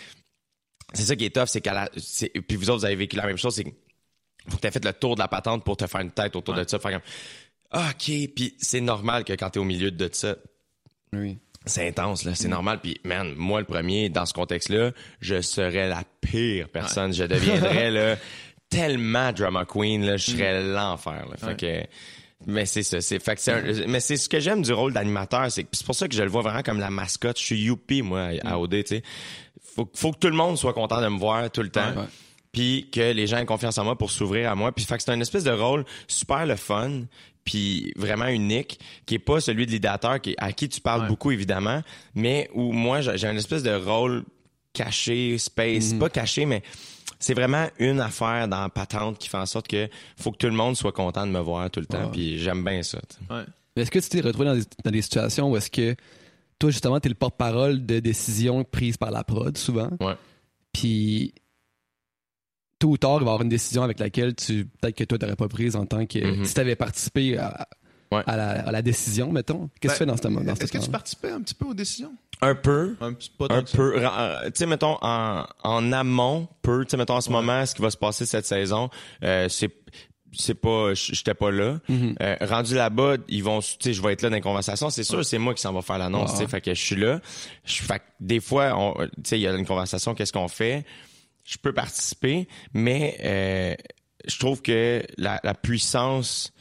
c'est 0.94 1.03
ça 1.05 1.14
qui 1.14 1.27
est 1.27 1.35
tough, 1.35 1.46
c'est 1.48 1.61
qu'à 1.61 1.75
la, 1.75 1.90
c'est- 1.98 2.31
puis 2.40 2.57
vous 2.57 2.70
autres 2.70 2.79
vous 2.81 2.85
avez 2.87 2.96
vécu 2.96 3.16
la 3.16 3.27
même 3.27 3.37
chose, 3.37 3.55
c'est 3.55 3.64
que 3.64 3.70
faut 4.48 4.57
que 4.57 4.66
tu 4.66 4.72
fait 4.72 4.85
le 4.85 4.92
tour 4.94 5.14
de 5.16 5.20
la 5.20 5.29
patente 5.29 5.64
pour 5.64 5.77
te 5.77 5.87
faire 5.87 6.01
une 6.01 6.11
tête 6.12 6.35
autour 6.35 6.55
de 6.55 6.64
ça. 6.66 6.79
Faire 6.79 6.92
comme, 6.92 7.81
OK, 7.88 8.11
puis 8.35 8.55
c'est 8.59 8.81
normal 8.81 9.25
que 9.25 9.35
quand 9.35 9.51
t'es 9.51 9.61
au 9.61 9.64
milieu 9.64 9.90
de 9.90 10.09
ça, 10.12 10.35
Oui. 11.12 11.38
c'est 11.64 11.87
intense, 11.88 12.25
là. 12.25 12.35
C'est 12.35 12.48
normal. 12.48 12.81
Puis, 12.83 12.98
man, 13.05 13.35
moi, 13.37 13.61
le 13.61 13.66
premier, 13.66 14.09
dans 14.09 14.27
ce 14.27 14.33
contexte-là, 14.35 14.90
je 15.20 15.40
serais 15.40 15.88
la 15.88 16.03
pire 16.20 16.68
personne. 16.70 17.12
Je 17.14 17.22
deviendrais, 17.25 17.90
là, 17.92 18.16
tellement 18.76 19.32
drama 19.32 19.64
queen, 19.64 20.04
là. 20.04 20.16
Je 20.16 20.30
serais 20.32 20.62
l'enfer, 20.62 21.26
là. 21.30 21.37
Fait 21.37 21.56
que, 21.56 21.87
mais 22.46 22.66
c'est 22.66 22.82
ça. 22.82 23.00
C'est, 23.00 23.22
fait 23.22 23.35
que 23.37 23.40
c'est 23.40 23.52
un- 23.52 23.87
mais 23.87 24.00
c'est 24.00 24.16
ce 24.16 24.28
que 24.28 24.40
j'aime 24.40 24.62
du 24.62 24.72
rôle 24.72 24.92
d'animateur. 24.92 25.50
C'est, 25.52 25.66
c'est 25.72 25.87
pour 25.87 25.94
ça 25.94 26.08
que 26.08 26.14
je 26.14 26.22
le 26.22 26.28
vois 26.30 26.42
vraiment 26.42 26.62
comme 26.62 26.80
la 26.80 26.90
mascotte. 26.90 27.38
Je 27.38 27.44
suis 27.44 27.61
youpi, 27.62 28.02
moi, 28.02 28.30
à 28.44 28.58
OD, 28.58 28.82
tu 28.85 28.96
sais. 28.96 29.02
Faut, 29.74 29.88
faut 29.94 30.12
que 30.12 30.18
tout 30.18 30.28
le 30.28 30.35
monde 30.37 30.58
soit 30.58 30.72
content 30.74 31.00
de 31.00 31.08
me 31.08 31.18
voir 31.18 31.50
tout 31.50 31.62
le 31.62 31.70
temps. 31.70 31.94
Puis 32.52 32.88
que 32.92 33.12
les 33.12 33.26
gens 33.26 33.38
aient 33.38 33.46
confiance 33.46 33.78
en 33.78 33.85
moi 33.85 33.96
pour 33.96 34.11
s'ouvrir 34.11 34.50
à 34.50 34.54
moi. 34.54 34.72
Puis 34.72 34.85
fait 34.85 34.96
que 34.98 35.02
c'est 35.02 35.11
un 35.12 35.20
espèce 35.20 35.44
de 35.44 35.50
rôle 35.52 35.85
super 36.08 36.44
le 36.46 36.56
fun. 36.56 37.02
puis 37.44 37.92
vraiment 37.96 38.26
unique, 38.28 38.78
qui 39.06 39.14
est 39.16 39.18
pas 39.18 39.40
celui 39.40 39.66
de 39.66 39.70
l'idéateur, 39.72 40.20
qui, 40.20 40.35
à 40.38 40.52
qui 40.52 40.68
tu 40.68 40.80
parles 40.80 41.02
Ouais. 41.02 41.08
beaucoup 41.08 41.30
évidemment, 41.32 41.82
mais 42.14 42.48
où 42.54 42.70
moi 42.72 43.00
j'ai 43.00 43.18
j'ai 43.18 43.26
un 43.26 43.37
espèce 43.37 43.62
de 43.64 43.74
rôle 43.74 44.22
caché, 44.74 45.38
space, 45.38 45.94
pas 45.94 46.08
caché, 46.08 46.46
mais 46.46 46.62
c'est 47.22 47.35
vraiment 47.35 47.68
une 47.78 48.00
affaire 48.00 48.48
dans 48.48 48.61
la 48.62 48.68
patente 48.68 49.16
qui 49.18 49.28
fait 49.28 49.37
en 49.38 49.46
sorte 49.46 49.68
que 49.68 49.88
faut 50.16 50.32
que 50.32 50.37
tout 50.38 50.46
le 50.48 50.52
monde 50.52 50.76
soit 50.76 50.92
content 50.92 51.26
de 51.26 51.30
me 51.32 51.38
voir 51.40 51.70
tout 51.70 51.80
le 51.80 51.87
temps, 51.87 52.11
puis 52.11 52.38
j'aime 52.38 52.64
bien 52.64 52.82
ça. 52.82 52.98
Ouais. 53.30 53.44
Mais 53.76 53.82
Est-ce 53.82 53.90
que 53.90 53.98
tu 54.00 54.08
t'es 54.08 54.20
retrouvé 54.20 54.46
dans 54.46 54.54
des, 54.56 54.64
dans 54.85 54.90
des 54.90 55.02
situations 55.02 55.50
où 55.50 55.56
est-ce 55.56 55.70
que 55.70 55.94
toi, 56.58 56.70
justement, 56.70 57.00
tu 57.00 57.06
es 57.06 57.11
le 57.11 57.14
porte-parole 57.14 57.87
de 57.87 58.00
décisions 58.00 58.64
prises 58.64 58.96
par 58.96 59.11
la 59.11 59.24
prod, 59.24 59.56
souvent? 59.56 59.90
Ouais. 60.00 60.14
Puis, 60.72 61.32
tôt 62.78 62.88
ou 62.90 62.96
tard, 62.98 63.14
il 63.14 63.20
va 63.20 63.24
y 63.24 63.28
avoir 63.28 63.42
une 63.42 63.48
décision 63.48 63.82
avec 63.82 63.98
laquelle 63.98 64.35
tu 64.35 64.66
peut-être 64.66 64.96
que 64.96 65.04
toi, 65.04 65.18
tu 65.18 65.24
n'aurais 65.24 65.37
pas 65.37 65.48
prise 65.48 65.76
en 65.76 65.87
tant 65.87 66.04
que. 66.06 66.18
Mhm. 66.18 66.44
Si 66.44 66.54
tu 66.54 66.61
avais 66.61 66.76
participé 66.76 67.38
à, 67.38 67.66
Ouais. 68.12 68.22
à, 68.26 68.37
la, 68.37 68.50
à 68.68 68.72
la 68.72 68.82
décision, 68.82 69.32
mettons. 69.32 69.70
Qu'est-ce 69.80 69.94
que 69.94 69.98
tu 69.98 69.98
fais 70.00 70.06
dans 70.06 70.16
ce 70.18 70.28
moment? 70.28 70.40
Ben, 70.44 70.52
Est-ce 70.52 70.70
que 70.70 70.76
tu 70.78 70.90
participais 70.90 71.30
un 71.30 71.40
petit 71.40 71.54
peu 71.54 71.64
aux 71.66 71.72
décisions? 71.74 72.12
Un 72.42 72.55
peu, 72.57 72.96
Un, 73.00 73.12
pas 73.38 73.46
un 73.50 73.62
peu. 73.62 73.94
euh, 73.96 74.44
Tu 74.46 74.50
sais, 74.57 74.66
mettons, 74.66 74.98
en, 75.00 75.44
en 75.62 75.92
amont, 75.92 76.48
peu. 76.61 76.85
Tu 76.85 76.90
sais, 76.90 76.96
mettons, 76.96 77.14
en 77.14 77.20
ce 77.20 77.31
moment, 77.31 77.64
ce 77.64 77.74
qui 77.74 77.83
va 77.83 77.90
se 77.90 77.96
passer 77.96 78.26
cette 78.26 78.46
saison, 78.46 78.90
euh, 79.22 79.48
c'est 79.48 79.70
c'est 80.35 80.55
pas 80.55 80.94
j'étais 80.94 81.35
pas 81.35 81.50
là. 81.50 81.78
Mhm. 81.90 82.14
Euh, 82.22 82.37
rendu 82.40 82.74
là-bas 82.74 83.16
ils 83.28 83.44
vont 83.44 83.61
tu 83.61 83.76
sais 83.81 83.92
je 83.92 84.00
vais 84.00 84.14
être 84.14 84.22
là 84.22 84.31
dans 84.31 84.37
les 84.37 84.40
conversations. 84.40 84.88
C'est 84.88 85.05
sûr 85.05 85.22
c'est 85.26 85.37
moi 85.37 85.52
qui 85.52 85.61
s'en 85.61 85.74
va 85.74 85.83
faire 85.83 85.98
l'annonce 85.98 86.33
tu 86.33 86.38
sais 86.38 86.46
fait 86.48 86.62
que 86.62 86.72
je 86.72 86.81
suis 86.83 86.96
là. 86.96 87.20
Je, 87.66 87.83
fait 87.83 87.98
que 87.98 88.05
des 88.18 88.40
fois 88.40 88.72
on- 88.74 88.94
tu 88.94 89.11
sais 89.24 89.38
il 89.38 89.42
y 89.42 89.46
a 89.46 89.52
une 89.52 89.66
conversation 89.66 90.14
qu'est-ce 90.14 90.33
qu'on 90.33 90.48
fait? 90.48 90.87
Je 91.44 91.59
peux 91.59 91.74
participer 91.74 92.48
mais 92.72 93.18
euh, 93.22 93.74
je 94.26 94.38
trouve 94.38 94.62
que 94.62 95.02
la, 95.18 95.38
la 95.44 95.52
puissance 95.52 96.55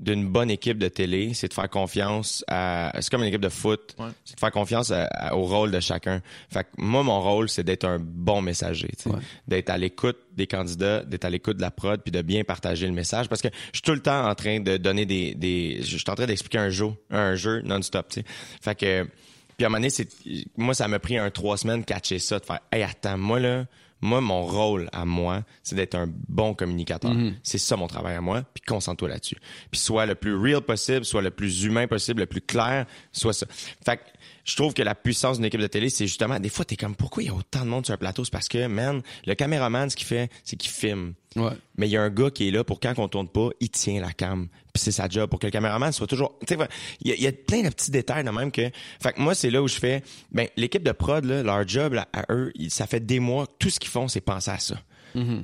d'une 0.00 0.28
bonne 0.28 0.50
équipe 0.50 0.78
de 0.78 0.88
télé, 0.88 1.34
c'est 1.34 1.48
de 1.48 1.54
faire 1.54 1.68
confiance 1.68 2.44
à. 2.46 2.92
C'est 3.00 3.10
comme 3.10 3.22
une 3.22 3.28
équipe 3.28 3.40
de 3.40 3.48
foot. 3.48 3.94
Ouais. 3.98 4.06
C'est 4.24 4.34
de 4.36 4.40
faire 4.40 4.52
confiance 4.52 4.90
à- 4.90 5.06
à- 5.06 5.34
au 5.34 5.42
rôle 5.44 5.70
de 5.70 5.80
chacun. 5.80 6.20
Fait 6.50 6.64
que 6.64 6.68
moi, 6.78 7.02
mon 7.02 7.20
rôle, 7.20 7.48
c'est 7.48 7.64
d'être 7.64 7.84
un 7.84 7.98
bon 7.98 8.40
messager. 8.40 8.88
tu 8.96 9.04
sais. 9.04 9.10
Ouais. 9.10 9.20
D'être 9.48 9.70
à 9.70 9.78
l'écoute 9.78 10.18
des 10.36 10.46
candidats, 10.46 11.02
d'être 11.02 11.24
à 11.24 11.30
l'écoute 11.30 11.56
de 11.56 11.62
la 11.62 11.70
prod, 11.72 12.00
puis 12.00 12.12
de 12.12 12.22
bien 12.22 12.44
partager 12.44 12.86
le 12.86 12.92
message. 12.92 13.28
Parce 13.28 13.42
que 13.42 13.48
je 13.48 13.78
suis 13.78 13.82
tout 13.82 13.92
le 13.92 14.00
temps 14.00 14.28
en 14.28 14.34
train 14.34 14.60
de 14.60 14.76
donner 14.76 15.04
des. 15.04 15.34
des 15.34 15.78
je 15.82 15.96
suis 15.96 16.04
en 16.08 16.14
train 16.14 16.26
d'expliquer 16.26 16.58
un 16.58 16.70
jeu, 16.70 16.90
un 17.10 17.34
jeu 17.34 17.60
non-stop. 17.62 18.08
tu 18.08 18.20
sais. 18.20 18.26
Fait 18.62 18.74
que. 18.74 19.08
Puis 19.56 19.64
à 19.64 19.66
un 19.66 19.70
moment 19.70 19.78
donné, 19.78 19.90
c'est, 19.90 20.08
moi, 20.56 20.72
ça 20.74 20.86
m'a 20.86 21.00
pris 21.00 21.18
un 21.18 21.30
trois 21.30 21.56
semaines 21.56 21.84
catcher 21.84 22.20
ça, 22.20 22.38
de 22.38 22.44
faire, 22.44 22.60
hey, 22.70 22.84
attends, 22.84 23.18
moi, 23.18 23.40
là, 23.40 23.64
moi, 24.00 24.20
mon 24.20 24.42
rôle 24.42 24.88
à 24.92 25.04
moi, 25.04 25.42
c'est 25.62 25.74
d'être 25.74 25.94
un 25.94 26.08
bon 26.28 26.54
communicateur. 26.54 27.12
C'est 27.42 27.58
ça 27.58 27.76
mon 27.76 27.88
travail 27.88 28.14
à 28.16 28.20
moi, 28.20 28.42
puis 28.54 28.62
concentre-toi 28.66 29.08
là-dessus. 29.08 29.36
Puis 29.70 29.80
sois 29.80 30.06
le 30.06 30.14
plus 30.14 30.36
real 30.36 30.60
possible, 30.60 31.04
soit 31.04 31.22
le 31.22 31.30
plus 31.30 31.64
humain 31.64 31.86
possible, 31.86 32.20
le 32.20 32.26
plus 32.26 32.40
clair, 32.40 32.86
soit 33.12 33.32
ça. 33.32 33.46
Fait 33.84 33.96
que 33.96 34.02
je 34.48 34.56
trouve 34.56 34.72
que 34.72 34.82
la 34.82 34.94
puissance 34.94 35.36
d'une 35.36 35.44
équipe 35.44 35.60
de 35.60 35.66
télé, 35.66 35.90
c'est 35.90 36.06
justement, 36.06 36.40
des 36.40 36.48
fois, 36.48 36.64
t'es 36.64 36.74
comme, 36.76 36.96
pourquoi 36.96 37.22
il 37.22 37.26
y 37.26 37.28
a 37.28 37.34
autant 37.34 37.60
de 37.60 37.66
monde 37.66 37.84
sur 37.84 37.92
un 37.92 37.98
plateau? 37.98 38.24
C'est 38.24 38.30
parce 38.32 38.48
que, 38.48 38.66
man, 38.66 39.02
le 39.26 39.34
caméraman, 39.34 39.90
ce 39.90 39.94
qu'il 39.96 40.06
fait, 40.06 40.30
c'est 40.42 40.56
qu'il 40.56 40.70
filme. 40.70 41.12
Ouais. 41.36 41.50
Mais 41.76 41.86
il 41.86 41.90
y 41.90 41.98
a 41.98 42.02
un 42.02 42.08
gars 42.08 42.30
qui 42.30 42.48
est 42.48 42.50
là 42.50 42.64
pour 42.64 42.80
quand 42.80 42.94
on 42.98 43.08
tourne 43.08 43.28
pas, 43.28 43.50
il 43.60 43.68
tient 43.68 44.00
la 44.00 44.12
cam. 44.12 44.48
Puis 44.72 44.82
c'est 44.82 44.90
sa 44.92 45.06
job 45.06 45.28
pour 45.28 45.38
que 45.38 45.46
le 45.46 45.50
caméraman 45.50 45.92
soit 45.92 46.06
toujours. 46.06 46.38
Tu 46.46 46.54
sais, 46.56 46.68
il 47.02 47.08
y, 47.08 47.12
a- 47.12 47.16
il 47.16 47.22
y 47.22 47.26
a 47.26 47.32
plein 47.32 47.60
de 47.62 47.68
petits 47.68 47.90
détails 47.90 48.24
de 48.24 48.30
même 48.30 48.50
que. 48.50 48.70
Fait 49.02 49.12
que 49.12 49.20
moi, 49.20 49.34
c'est 49.34 49.50
là 49.50 49.62
où 49.62 49.68
je 49.68 49.74
fais. 49.78 50.02
Ben, 50.32 50.48
l'équipe 50.56 50.82
de 50.82 50.92
prod, 50.92 51.22
là, 51.26 51.42
leur 51.42 51.68
job 51.68 51.92
là, 51.92 52.08
à 52.14 52.24
eux, 52.32 52.50
ça 52.70 52.86
fait 52.86 53.00
des 53.04 53.20
mois 53.20 53.46
tout 53.58 53.68
ce 53.68 53.78
qu'ils 53.78 53.90
font, 53.90 54.08
c'est 54.08 54.22
penser 54.22 54.50
à 54.50 54.58
ça. 54.58 54.80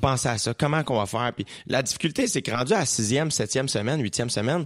Penser 0.01 0.29
à 0.29 0.39
ça. 0.39 0.55
Comment 0.55 0.83
qu'on 0.83 0.97
va 0.99 1.07
faire? 1.07 1.33
Puis 1.35 1.45
la 1.67 1.83
difficulté, 1.83 2.27
c'est 2.27 2.43
que 2.43 2.53
rendu 2.53 2.73
à 2.73 2.87
sixième, 2.87 3.31
septième 3.31 3.69
semaine, 3.69 4.01
huitième 4.01 4.31
semaine, 4.31 4.65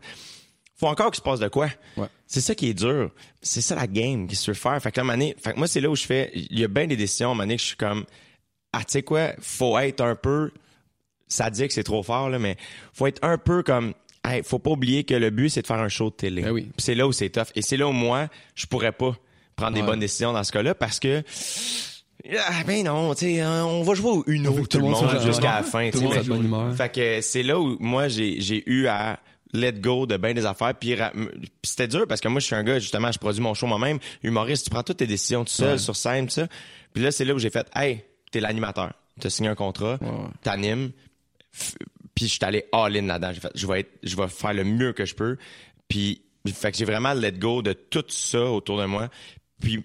faut 0.79 0.87
encore 0.87 1.11
qu'il 1.11 1.17
se 1.19 1.23
passe 1.23 1.41
de 1.41 1.49
quoi. 1.49 1.69
Ouais. 1.97 2.07
C'est 2.27 2.41
ça 2.41 2.55
qui 2.55 2.69
est 2.69 2.75
dur. 2.75 3.11
C'est 3.43 3.61
ça 3.61 3.75
la 3.75 3.87
game 3.87 4.27
qu'il 4.27 4.37
se 4.37 4.51
veut 4.51 4.55
faire. 4.55 4.81
Fait 4.81 4.93
que 4.93 5.01
là, 5.01 5.07
donné- 5.07 5.35
fait 5.43 5.53
que 5.53 5.59
moi, 5.59 5.67
c'est 5.67 5.81
là 5.81 5.91
où 5.91 5.97
je 5.97 6.05
fais. 6.05 6.31
Il 6.35 6.59
y 6.59 6.65
a 6.65 6.69
bien 6.69 6.87
des 6.87 6.97
décisions 6.97 7.35
donné 7.35 7.57
que 7.57 7.63
je 7.63 7.67
suis 7.69 7.77
comme. 7.77 8.05
Ah, 8.73 8.81
tu 8.81 8.93
sais 8.93 9.03
quoi, 9.03 9.33
faut 9.41 9.79
être 9.79 10.03
un 10.03 10.15
peu 10.15 10.51
ça 11.29 11.51
dit 11.51 11.67
que 11.69 11.75
c'est 11.75 11.85
trop 11.85 12.03
fort, 12.03 12.31
là, 12.31 12.39
mais 12.39 12.57
faut 12.93 13.07
être 13.07 13.23
un 13.23 13.39
peu 13.39 13.63
comme. 13.63 13.93
Hey, 14.25 14.43
faut 14.43 14.59
pas 14.59 14.71
oublier 14.71 15.05
que 15.05 15.15
le 15.15 15.31
but, 15.31 15.49
c'est 15.49 15.63
de 15.63 15.67
faire 15.67 15.79
un 15.79 15.89
show 15.89 16.11
de 16.11 16.15
télé. 16.15 16.43
Ben 16.43 16.51
oui. 16.51 16.71
C'est 16.77 16.95
là 16.95 17.07
où 17.07 17.13
c'est 17.13 17.31
tough. 17.31 17.47
Et 17.55 17.63
c'est 17.63 17.77
là 17.77 17.87
où 17.87 17.93
moi, 17.93 18.29
je 18.55 18.67
pourrais 18.67 18.93
pas 18.93 19.17
prendre 19.57 19.75
des 19.75 19.83
bonnes 19.83 20.01
décisions 20.01 20.33
dans 20.33 20.45
ce 20.45 20.53
cas-là 20.53 20.75
parce 20.75 20.99
que. 21.01 21.23
Ah, 22.37 22.65
ben 22.67 22.85
non, 22.85 23.15
tu 23.15 23.37
sais, 23.37 23.45
on 23.45 23.83
va 23.83 23.95
jouer 23.95 24.11
au 24.11 24.25
Uno 24.27 24.53
Tout 24.53 24.67
tout, 24.67 24.79
le 24.79 24.85
monde 24.85 25.21
jusqu'à 25.25 25.55
la 25.57 25.63
fin. 25.63 25.91
Tout 25.91 26.01
le 26.01 26.05
monde 26.09 26.27
bonne 26.27 26.45
humeur. 26.45 26.75
fait 26.75 26.93
que 26.93 27.21
c'est 27.21 27.45
là 27.45 27.59
où 27.59 27.77
moi 27.79 28.09
j'ai 28.09 28.41
j'ai 28.41 28.69
eu 28.69 28.87
à 28.89 29.21
let 29.53 29.73
go 29.75 30.07
de 30.07 30.17
bien 30.17 30.35
des 30.35 30.45
affaires 30.47 30.75
puis 30.75 30.95
ra- 30.95 31.13
m- 31.15 31.31
puis 31.41 31.51
c'était 31.63 31.89
dur 31.89 32.07
parce 32.09 32.21
que 32.21 32.29
moi 32.29 32.41
je 32.41 32.47
suis 32.47 32.55
un 32.55 32.63
gars 32.65 32.79
justement 32.79 33.11
je 33.13 33.19
produis 33.19 33.41
mon 33.41 33.55
show 33.55 33.67
moi-même. 33.67 33.99
Humoriste 34.23 34.65
tu 34.65 34.71
prends 34.71 34.83
toutes 34.83 34.99
tes 34.99 35.07
décisions 35.07 35.45
tout 35.45 35.53
seul 35.53 35.73
Ouais. 35.73 35.79
sur 35.79 35.97
scène 35.97 36.27
tout 36.27 36.35
ça. 36.35 36.49
Puis 36.93 37.03
là 37.03 37.11
c'est 37.11 37.25
là 37.25 37.35
où 37.35 37.39
j'ai 37.39 37.51
fait 37.51 37.67
hey 37.75 38.03
t'es 38.31 38.41
l'animateur. 38.41 38.93
T'as 39.21 39.31
signé 39.31 39.49
un 39.49 39.55
contrat 39.55 39.99
Ouais, 40.01 40.09
t'animes. 40.43 40.93
F- 41.57 41.75
puis 42.15 42.27
je 42.27 42.33
suis 42.33 42.45
allé 42.45 42.67
all 42.73 42.97
in 42.97 43.07
là-dedans. 43.07 43.33
J'ai 43.33 43.41
fait 43.41 43.53
je 43.55 43.67
vais 43.67 43.81
être 43.81 43.91
je 44.03 44.17
vais 44.17 44.29
faire 44.29 44.53
le 44.55 44.65
mieux 44.65 44.93
que 44.93 45.05
je 45.05 45.15
peux. 45.15 45.37
Puis 45.89 46.23
fait 46.53 46.71
que 46.73 46.79
j'ai 46.79 46.85
vraiment 46.85 47.13
let 47.15 47.33
go 47.33 47.63
de 47.63 47.73
tout 47.73 48.05
ça 48.09 48.41
autour 48.45 48.79
de 48.79 48.85
moi. 48.87 49.09
Puis 49.61 49.85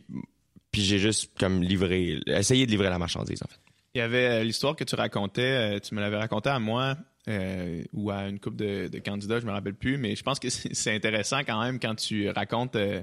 puis 0.72 0.82
j'ai 0.84 0.98
juste 1.00 1.32
comme 1.40 1.62
livré 1.62 2.20
essayé 2.28 2.66
de 2.66 2.72
livrer 2.72 2.90
la 2.90 2.98
marchandise 3.00 3.42
en 3.44 3.48
fait. 3.48 3.60
Il 3.96 4.00
y 4.00 4.02
avait 4.02 4.26
euh, 4.26 4.44
l'histoire 4.44 4.76
que 4.76 4.84
tu 4.84 4.96
racontais, 4.96 5.42
euh, 5.76 5.80
tu 5.80 5.94
me 5.94 6.02
l'avais 6.02 6.18
raconté 6.18 6.50
à 6.50 6.58
moi 6.58 6.98
euh, 7.28 7.84
ou 7.94 8.12
à 8.12 8.28
une 8.28 8.40
couple 8.40 8.58
de, 8.58 8.88
de 8.88 9.00
candidats, 9.00 9.40
je 9.40 9.46
me 9.46 9.52
rappelle 9.52 9.76
plus, 9.76 9.98
mais 9.98 10.16
je 10.16 10.24
pense 10.24 10.40
que 10.40 10.50
c'est 10.50 10.94
intéressant 10.94 11.40
quand 11.40 11.62
même 11.64 11.80
quand 11.80 11.96
tu 11.96 12.30
racontes 12.30 12.76
euh, 12.76 13.02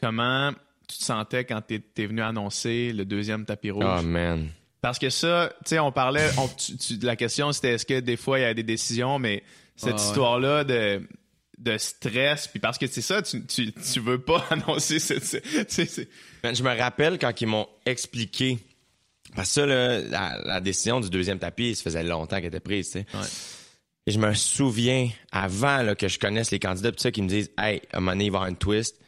comment 0.00 0.52
tu 0.88 0.98
te 0.98 1.04
sentais 1.04 1.44
quand 1.44 1.62
tu 1.66 1.82
es, 1.96 2.06
venu 2.06 2.20
annoncer 2.22 2.92
le 2.92 3.04
deuxième 3.04 3.44
tapis 3.44 3.70
rouge. 3.70 3.84
oh 3.86 4.02
man 4.02 4.48
Parce 4.80 4.98
que 4.98 5.08
ça, 5.10 5.52
tu 5.64 5.70
sais, 5.70 5.78
on 5.78 5.92
parlait, 5.92 6.28
on- 6.38 6.48
tu- 6.48 6.76
tu- 6.76 6.98
la 6.98 7.16
question 7.16 7.52
c'était 7.52 7.74
est-ce 7.74 7.86
que 7.86 8.00
des 8.00 8.16
fois 8.16 8.38
il 8.38 8.42
y 8.42 8.44
a 8.46 8.54
des 8.54 8.62
décisions, 8.64 9.18
mais 9.18 9.42
cette 9.76 9.92
Ah 9.92 9.96
ouais. 9.96 10.02
histoire-là 10.02 10.64
de 10.64 11.02
de 11.58 11.78
stress, 11.78 12.48
puis 12.48 12.58
parce 12.58 12.76
que 12.76 12.88
c'est 12.88 13.02
ça, 13.02 13.22
tu, 13.22 13.46
tu, 13.46 13.72
tu 13.72 14.00
veux 14.00 14.18
pas 14.18 14.44
annoncer 14.50 14.98
cette... 14.98 15.44
Man, 16.42 16.56
je 16.56 16.62
me 16.64 16.76
rappelle 16.76 17.20
quand 17.20 17.40
ils 17.40 17.46
m'ont 17.46 17.68
expliqué. 17.86 18.58
Parce 19.34 19.48
que 19.48 19.54
ça, 19.54 19.66
là, 19.66 19.98
la, 20.00 20.38
la 20.44 20.60
décision 20.60 21.00
du 21.00 21.10
deuxième 21.10 21.38
tapis, 21.38 21.74
ça 21.74 21.84
faisait 21.84 22.02
longtemps 22.02 22.36
qu'elle 22.36 22.46
était 22.46 22.60
prise, 22.60 22.86
tu 22.86 22.92
sais. 23.00 23.06
Ouais. 23.14 23.26
Et 24.06 24.10
je 24.10 24.18
me 24.18 24.34
souviens, 24.34 25.08
avant 25.30 25.82
là, 25.82 25.94
que 25.94 26.08
je 26.08 26.18
connaisse 26.18 26.50
les 26.50 26.58
candidats, 26.58 26.90
pis 26.92 27.00
ça, 27.00 27.10
qui 27.10 27.22
me 27.22 27.28
disent 27.28 27.50
Hey, 27.56 27.80
à 27.92 27.98
un 27.98 28.00
moment 28.00 28.12
donné, 28.12 28.24
il 28.26 28.30
va 28.30 28.36
y 28.36 28.38
avoir 28.38 28.48
une 28.48 28.56
twist. 28.56 28.98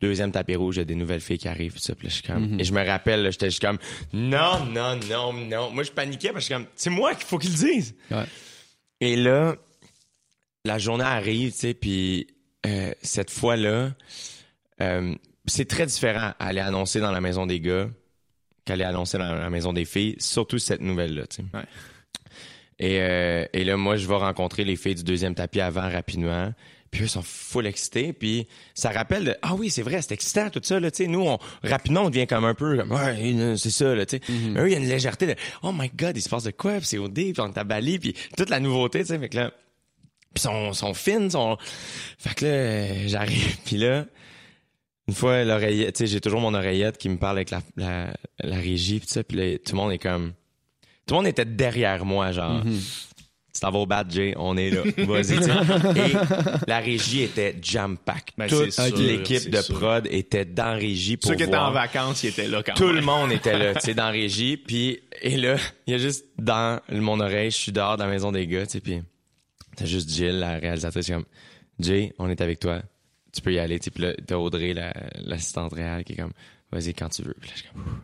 Deuxième 0.00 0.32
tapis 0.32 0.54
rouge, 0.54 0.76
il 0.76 0.78
y 0.80 0.82
a 0.82 0.84
des 0.84 0.94
nouvelles 0.94 1.20
filles 1.20 1.38
qui 1.38 1.48
arrivent. 1.48 1.72
pis 1.72 1.80
Ça, 1.80 1.94
Puis 1.94 2.06
là, 2.06 2.10
je 2.10 2.14
suis 2.14 2.22
comme... 2.22 2.60
Et 2.60 2.64
je 2.64 2.72
me 2.72 2.84
rappelle, 2.84 3.30
j'étais 3.32 3.46
juste 3.46 3.62
comme 3.62 3.78
Non, 4.12 4.64
non, 4.66 4.98
non, 5.08 5.32
non. 5.32 5.70
Moi, 5.70 5.82
je 5.82 5.90
paniquais 5.90 6.30
parce 6.32 6.46
que 6.46 6.54
je 6.54 6.54
suis 6.58 6.64
comme 6.64 6.66
C'est 6.76 6.90
moi 6.90 7.14
qu'il 7.14 7.24
faut 7.24 7.38
qu'ils 7.38 7.52
le 7.52 7.56
disent. 7.56 7.94
Ouais. 8.10 8.24
Et 9.00 9.16
là, 9.16 9.56
la 10.64 10.78
journée 10.78 11.04
arrive, 11.04 11.52
tu 11.52 11.58
sais, 11.58 11.74
puis 11.74 12.26
euh, 12.66 12.92
cette 13.02 13.30
fois-là, 13.30 13.92
euh, 14.80 15.14
c'est 15.46 15.68
très 15.68 15.86
différent 15.86 16.32
à 16.38 16.46
aller 16.46 16.60
annoncer 16.60 17.00
dans 17.00 17.12
la 17.12 17.20
maison 17.20 17.46
des 17.46 17.60
gars 17.60 17.88
qu'aller 18.64 18.84
annoncer 18.84 19.18
dans 19.18 19.34
la 19.34 19.50
maison 19.50 19.72
des 19.72 19.84
filles, 19.84 20.16
surtout 20.18 20.58
cette 20.58 20.80
nouvelle-là. 20.80 21.24
Ouais. 21.52 21.60
Et, 22.78 23.00
euh, 23.00 23.46
et 23.52 23.64
là, 23.64 23.76
moi, 23.76 23.96
je 23.96 24.08
vais 24.08 24.16
rencontrer 24.16 24.64
les 24.64 24.76
filles 24.76 24.96
du 24.96 25.04
deuxième 25.04 25.34
tapis 25.34 25.60
avant 25.60 25.88
rapidement. 25.88 26.52
Puis 26.90 27.04
eux 27.04 27.08
sont 27.08 27.22
full 27.22 27.66
excités. 27.66 28.12
Puis 28.12 28.46
ça 28.74 28.90
rappelle, 28.90 29.24
de, 29.24 29.36
ah 29.42 29.54
oui, 29.54 29.68
c'est 29.68 29.82
vrai, 29.82 30.00
c'est 30.00 30.12
excitant 30.14 30.48
tout 30.48 30.60
ça. 30.62 30.78
Là, 30.78 30.90
tu 30.90 31.04
sais, 31.04 31.08
nous, 31.08 31.22
on, 31.22 31.38
rapidement, 31.62 32.02
on 32.02 32.10
devient 32.10 32.26
comme 32.26 32.44
un 32.44 32.54
peu, 32.54 32.76
comme, 32.76 32.92
ouais, 32.92 33.56
c'est 33.56 33.70
ça. 33.70 33.94
Là. 33.94 34.04
Mais 34.28 34.60
eux, 34.60 34.68
il 34.68 34.72
y 34.72 34.76
a 34.76 34.78
une 34.78 34.88
légèreté 34.88 35.26
de, 35.26 35.34
oh 35.62 35.72
my 35.72 35.90
God, 35.94 36.16
il 36.16 36.22
se 36.22 36.28
passe 36.28 36.44
de 36.44 36.52
quoi? 36.52 36.78
Puis 36.78 36.86
c'est 36.86 36.98
au 36.98 37.08
dé, 37.08 37.32
puis 37.32 37.42
on 37.42 37.52
est 37.52 37.58
à 37.58 37.64
Bali, 37.64 37.98
puis 37.98 38.14
toute 38.36 38.48
la 38.48 38.60
nouveauté. 38.60 39.00
Tu 39.00 39.06
sais, 39.06 39.18
fait 39.18 39.28
que 39.28 39.36
là, 39.36 39.52
puis 40.34 40.42
sont, 40.42 40.72
sont 40.72 40.94
fines, 40.94 41.30
sont... 41.30 41.56
Fait 42.18 42.34
que 42.34 42.44
là, 42.44 43.08
j'arrive, 43.08 43.56
puis 43.64 43.76
là, 43.76 44.06
une 45.08 45.14
fois, 45.14 45.44
l'oreillette, 45.44 45.94
tu 45.96 45.98
sais, 46.00 46.06
j'ai 46.12 46.20
toujours 46.20 46.40
mon 46.40 46.54
oreillette 46.54 46.98
qui 46.98 47.08
me 47.08 47.16
parle 47.18 47.36
avec 47.38 47.50
la, 47.50 47.60
la, 47.76 48.14
la 48.42 48.56
régie, 48.56 49.00
puis 49.00 49.08
ça, 49.08 49.22
puis 49.24 49.36
là, 49.36 49.58
tout 49.58 49.72
le 49.72 49.76
monde 49.76 49.92
est 49.92 49.98
comme... 49.98 50.32
Tout 51.06 51.14
le 51.14 51.20
monde 51.20 51.26
était 51.26 51.44
derrière 51.44 52.04
moi, 52.04 52.32
genre... 52.32 52.62
Tu 53.54 53.60
t'en 53.60 53.70
vas 53.70 53.78
au 53.78 53.86
bat, 53.86 54.02
Jay, 54.08 54.34
on 54.36 54.56
est 54.56 54.70
là. 54.70 54.82
Vas-y. 55.06 55.34
Et 55.96 56.12
la 56.66 56.80
régie 56.80 57.22
était 57.22 57.54
jam-pack. 57.62 58.32
Ben, 58.36 58.48
Toute 58.48 58.76
l'équipe 58.98 59.48
de 59.48 59.62
sûr. 59.62 59.78
prod 59.78 60.08
était 60.10 60.44
dans 60.44 60.64
la 60.72 60.74
régie 60.74 61.16
pour 61.16 61.30
Ceux 61.30 61.36
qui 61.36 61.44
étaient 61.44 61.56
en 61.56 61.70
vacances, 61.70 62.24
ils 62.24 62.30
étaient 62.30 62.48
là 62.48 62.64
quand 62.64 62.74
Tout 62.74 62.86
même. 62.88 62.96
le 62.96 63.02
monde 63.02 63.30
était 63.30 63.56
là, 63.56 63.74
tu 63.74 63.80
sais, 63.82 63.94
dans 63.94 64.06
la 64.06 64.10
régie. 64.10 64.56
Puis, 64.56 64.98
et 65.22 65.36
là, 65.36 65.54
il 65.86 65.92
y 65.92 65.94
a 65.94 65.98
juste 65.98 66.24
dans 66.36 66.80
mon 66.90 67.20
oreille, 67.20 67.52
je 67.52 67.56
suis 67.58 67.70
dehors 67.70 67.96
dans 67.96 68.06
la 68.06 68.10
maison 68.10 68.32
des 68.32 68.44
gars, 68.48 68.66
tu 68.66 68.72
sais, 68.72 68.80
puis 68.80 69.00
t'as 69.76 69.84
juste 69.84 70.10
Jill, 70.10 70.40
la 70.40 70.58
réalisatrice, 70.58 71.06
comme, 71.06 71.24
Jay, 71.78 72.12
on 72.18 72.28
est 72.28 72.40
avec 72.40 72.58
toi, 72.58 72.82
tu 73.34 73.40
peux 73.42 73.52
y 73.52 73.58
aller, 73.58 73.78
tu 73.78 73.84
sais, 73.86 73.90
puis 73.90 74.04
là, 74.04 74.12
t'as 74.26 74.36
Audrey, 74.36 74.72
la- 74.74 74.94
l'assistante 75.24 75.72
réelle, 75.74 76.04
qui 76.04 76.12
est 76.14 76.16
comme, 76.16 76.32
vas-y 76.72 76.94
quand 76.94 77.08
tu 77.08 77.22
veux. 77.22 77.34
Puis 77.40 77.50
là, 77.50 77.54
je 77.56 77.60
suis 77.62 77.70
comme, 77.70 77.82
Ouh. 77.82 77.98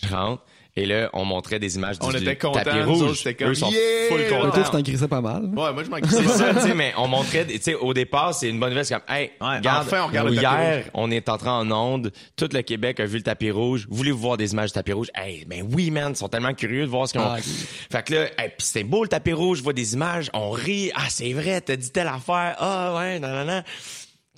Je 0.00 0.06
rentre. 0.14 0.44
Et 0.76 0.86
là, 0.86 1.10
on 1.12 1.24
montrait 1.24 1.58
des 1.58 1.74
images 1.74 1.96
On 2.00 2.10
du 2.10 2.18
était 2.18 2.36
contents, 2.36 2.60
tapis 2.62 2.82
rouge. 2.82 3.02
autres, 3.02 3.16
c'était 3.16 3.34
comme, 3.34 3.48
Eux 3.50 3.54
sont 3.56 3.68
yeah! 3.68 3.80
full 4.08 4.28
contents. 4.28 4.62
tu 4.62 4.70
t'en 4.70 4.82
crissais 4.84 5.08
pas 5.08 5.20
mal. 5.20 5.46
Ouais, 5.46 5.72
moi, 5.72 5.82
je 5.82 5.90
m'en 5.90 5.96
C'est 5.96 6.02
crissais. 6.02 6.38
ça, 6.38 6.54
tu 6.54 6.60
sais, 6.60 6.74
mais 6.74 6.92
on 6.96 7.08
montrait, 7.08 7.44
tu 7.46 7.58
sais, 7.60 7.74
au 7.74 7.92
départ, 7.92 8.32
c'est 8.32 8.48
une 8.48 8.60
bonne 8.60 8.68
nouvelle, 8.68 8.84
c'est 8.84 8.94
comme, 8.94 9.12
hey, 9.16 9.32
Ouais, 9.40 9.56
regarde, 9.56 9.88
enfin, 9.88 10.04
on 10.04 10.06
regarde 10.06 10.28
le 10.28 10.36
tapis 10.36 10.46
hier, 10.46 10.76
rouge. 10.84 10.90
on 10.94 11.10
est 11.10 11.28
entré 11.28 11.48
en 11.48 11.68
onde, 11.72 12.12
tout 12.36 12.48
le 12.52 12.62
Québec 12.62 13.00
a 13.00 13.06
vu 13.06 13.16
le 13.16 13.24
tapis 13.24 13.50
rouge, 13.50 13.88
voulez-vous 13.90 14.18
voir 14.20 14.36
des 14.36 14.52
images 14.52 14.68
du 14.68 14.74
tapis 14.74 14.92
rouge? 14.92 15.08
Hey, 15.16 15.44
ben 15.46 15.68
oui, 15.74 15.90
man, 15.90 16.12
ils 16.12 16.16
sont 16.16 16.28
tellement 16.28 16.54
curieux 16.54 16.82
de 16.84 16.90
voir 16.90 17.08
ce 17.08 17.14
qu'on... 17.14 17.24
Ah. 17.24 17.38
Fait 17.40 18.04
que 18.06 18.14
là, 18.14 18.24
hey, 18.38 18.50
pis 18.56 18.64
c'était 18.64 18.84
beau 18.84 19.02
le 19.02 19.08
tapis 19.08 19.32
rouge, 19.32 19.58
je 19.58 19.62
vois 19.64 19.72
des 19.72 19.94
images, 19.94 20.30
on 20.32 20.50
rit, 20.50 20.92
ah, 20.94 21.06
c'est 21.08 21.32
vrai, 21.32 21.60
t'as 21.60 21.74
dit 21.74 21.90
telle 21.90 22.06
affaire, 22.06 22.54
ah, 22.58 22.94
ouais, 22.98 23.18
non, 23.18 23.30
non, 23.30 23.44
non. 23.44 23.62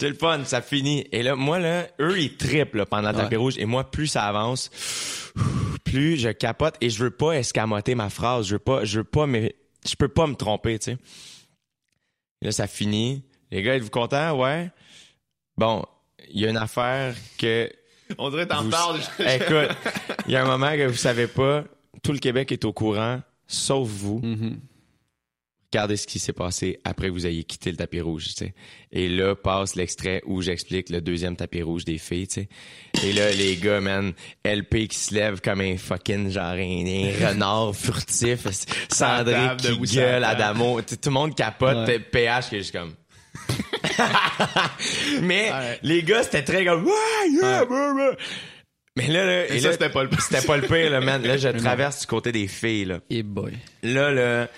C'est 0.01 0.09
le 0.09 0.15
fun, 0.15 0.45
ça 0.45 0.63
finit. 0.63 1.07
Et 1.13 1.23
là, 1.23 1.37
moi, 1.37 1.59
là, 1.59 1.87
eux, 2.01 2.19
ils 2.19 2.37
trippent 2.37 2.75
là, 2.75 2.87
pendant 2.87 3.11
le 3.11 3.17
tapis 3.19 3.37
rouge. 3.37 3.55
Et 3.59 3.67
moi, 3.67 3.91
plus 3.91 4.07
ça 4.07 4.25
avance, 4.25 4.71
plus 5.85 6.17
je 6.17 6.31
capote 6.31 6.77
et 6.81 6.89
je 6.89 7.05
veux 7.05 7.11
pas 7.11 7.33
escamoter 7.33 7.95
ma 7.95 8.09
phrase. 8.09 8.47
Je 8.47 8.55
veux 8.55 8.59
pas, 8.59 8.85
je 8.85 8.99
veux 9.01 9.05
pas, 9.05 9.27
mais 9.27 9.55
je 9.87 9.95
peux 9.97 10.09
pas 10.09 10.27
me 10.27 10.35
tromper, 10.35 10.79
tu 10.79 10.93
sais. 10.93 10.99
Là, 12.43 12.51
ça 12.53 12.67
finit. 12.67 13.23
Les 13.51 13.63
gars, 13.63 13.77
êtes-vous 13.77 13.91
contents? 13.91 14.41
Ouais. 14.41 14.71
Bon, 15.59 15.85
il 16.31 16.41
y 16.41 16.47
a 16.47 16.51
une 16.51 16.57
affaire 16.57 17.15
que... 17.37 17.71
On 18.17 18.31
dirait 18.31 18.47
t'en 18.47 18.63
vous- 18.65 18.71
parles. 18.71 19.01
Écoute, 19.19 19.77
il 20.27 20.33
y 20.33 20.37
a 20.37 20.43
un 20.43 20.47
moment 20.47 20.73
que 20.73 20.87
vous 20.87 20.97
savez 20.97 21.27
pas, 21.27 21.65
tout 22.03 22.13
le 22.13 22.19
Québec 22.19 22.51
est 22.53 22.65
au 22.65 22.73
courant, 22.73 23.21
sauf 23.47 23.87
vous. 23.87 24.21
Mhm. 24.23 24.59
Regardez 25.72 25.96
ce 25.96 26.06
qui 26.09 26.18
s'est 26.18 26.33
passé 26.33 26.80
après 26.85 27.06
que 27.09 27.12
vous 27.12 27.26
ayez 27.26 27.44
quitté 27.44 27.70
le 27.70 27.76
tapis 27.76 28.00
rouge, 28.00 28.24
tu 28.24 28.33
sais. 28.33 28.54
Et 28.90 29.09
là, 29.09 29.37
passe 29.37 29.76
l'extrait 29.76 30.20
où 30.26 30.42
j'explique 30.42 30.88
le 30.90 31.00
deuxième 31.00 31.37
tapis 31.37 31.62
rouge 31.62 31.85
des 31.85 31.96
filles, 31.98 32.26
tu 32.26 32.40
sais. 32.42 32.48
Et 33.06 33.12
là, 33.12 33.30
les 33.30 33.54
gars, 33.56 33.80
man, 33.80 34.12
LP 34.44 34.88
qui 34.88 34.98
se 34.98 35.14
lève 35.14 35.40
comme 35.40 35.61
un 35.61 35.76
fucking 35.76 36.30
genre 36.30 36.54
un, 36.54 36.56
un 36.87 37.28
renard 37.28 37.76
furtif, 37.76 38.46
table, 38.88 39.56
qui 39.59 39.94
gueule. 39.94 40.24
Adamo, 40.24 40.83
tout 40.83 40.96
le 41.06 41.11
monde 41.12 41.37
capote, 41.37 41.87
Ouais. 41.87 42.00
PH 42.00 42.48
qui 42.48 42.56
est 42.56 42.59
juste 42.59 42.72
comme... 42.72 42.94
Mais 45.22 45.50
Ouais. 45.52 45.78
les 45.83 46.02
gars, 46.02 46.22
c'était 46.22 46.42
très 46.42 46.64
comme... 46.64 46.85
Ouais, 46.85 47.30
yeah, 47.33 47.64
blah, 47.64 47.92
blah. 47.94 48.16
Mais 48.96 49.06
là, 49.06 49.24
là, 49.24 49.48
Et 49.48 49.56
et 49.56 49.61
ça, 49.61 49.68
là, 49.68 49.72
c'était 49.74 49.88
pas 49.90 50.02
le 50.02 50.11
c'était 50.18 50.44
pas 50.46 50.56
le 50.56 50.66
pire, 50.66 50.90
là, 50.90 51.00
man. 51.00 51.22
Là, 51.22 51.37
je 51.37 51.48
traverse 51.59 52.00
du 52.00 52.06
côté 52.06 52.33
des 52.33 52.48
filles, 52.48 52.87
là 52.87 52.98
Et 53.09 53.22
boy. 53.22 53.52
là, 53.85 54.11
là, 54.11 54.48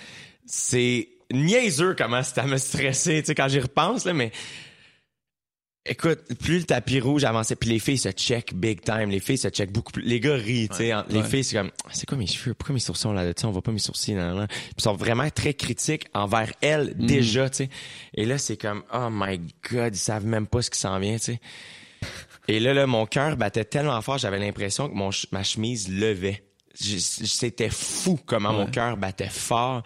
c'est 0.45 1.09
niaiseux 1.31 1.95
comment 1.97 2.21
c'était 2.23 2.41
à 2.41 2.47
me 2.47 2.57
stresser, 2.57 3.21
tu 3.21 3.27
sais, 3.27 3.35
quand 3.35 3.47
j'y 3.47 3.59
repense, 3.59 4.05
là, 4.05 4.13
mais 4.13 4.31
écoute, 5.85 6.19
plus 6.39 6.59
le 6.59 6.63
tapis 6.63 6.99
rouge 7.01 7.23
avançait, 7.25 7.55
puis 7.57 7.69
les 7.69 7.79
filles 7.79 7.97
se 7.97 8.09
check 8.11 8.53
big 8.53 8.81
time, 8.81 9.09
les 9.09 9.19
filles 9.19 9.37
se 9.37 9.49
check 9.49 9.71
beaucoup 9.71 9.91
plus, 9.91 10.03
les 10.03 10.19
gars 10.19 10.35
rient, 10.35 10.69
tu 10.69 10.77
sais, 10.77 10.91
les 11.09 11.19
Ouais. 11.19 11.23
filles, 11.27 11.43
c'est 11.43 11.57
comme, 11.57 11.71
c'est 11.91 12.05
quoi 12.07 12.17
mes 12.17 12.27
cheveux, 12.27 12.53
pourquoi 12.53 12.73
mes 12.73 12.79
sourcils 12.79 13.07
ont 13.07 13.13
là-dessus, 13.13 13.45
on 13.45 13.51
voit 13.51 13.61
pas 13.61 13.71
mes 13.71 13.79
sourcils, 13.79 14.13
nan, 14.13 14.35
nan. 14.35 14.47
Puis 14.47 14.57
ils 14.77 14.81
sont 14.83 14.95
vraiment 14.95 15.29
très 15.29 15.53
critiques 15.53 16.05
envers 16.13 16.51
elles, 16.61 16.93
déjà, 16.95 17.49
tu 17.49 17.57
sais. 17.65 17.69
Et 18.13 18.25
là, 18.25 18.37
c'est 18.37 18.57
comme, 18.57 18.83
oh 18.93 19.09
my 19.11 19.39
god, 19.71 19.93
ils 19.95 19.99
savent 19.99 20.25
même 20.25 20.47
pas 20.47 20.61
ce 20.61 20.69
qui 20.69 20.79
s'en 20.79 20.97
vient, 20.99 21.17
tu 21.17 21.23
sais. 21.33 21.39
Et 22.47 22.59
là, 22.59 22.73
là, 22.73 22.85
mon 22.87 23.05
cœur 23.05 23.37
battait 23.37 23.65
tellement 23.65 24.01
fort, 24.01 24.17
j'avais 24.17 24.39
l'impression 24.39 24.87
que 24.89 24.93
mon 24.93 25.11
ch- 25.11 25.27
ma 25.31 25.43
chemise 25.43 25.89
levait. 25.89 26.43
C'était 26.73 27.69
fou 27.69 28.19
comment 28.25 28.51
mon 28.53 28.65
Ouais. 28.65 28.71
cœur 28.71 28.97
battait 28.97 29.29
fort. 29.29 29.83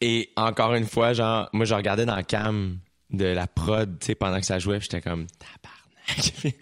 Et 0.00 0.30
encore 0.36 0.74
une 0.74 0.86
fois, 0.86 1.12
genre, 1.12 1.48
moi, 1.52 1.64
je 1.64 1.74
regardais 1.74 2.04
dans 2.06 2.16
la 2.16 2.22
cam 2.24 2.78
de 3.10 3.24
la 3.26 3.46
prod, 3.46 3.98
tu 4.00 4.06
sais, 4.06 4.14
pendant 4.14 4.40
que 4.40 4.46
ça 4.46 4.58
jouait, 4.58 4.80
j'étais 4.80 5.00
comme, 5.00 5.26
tabarnak. 5.38 6.32
puis 6.40 6.54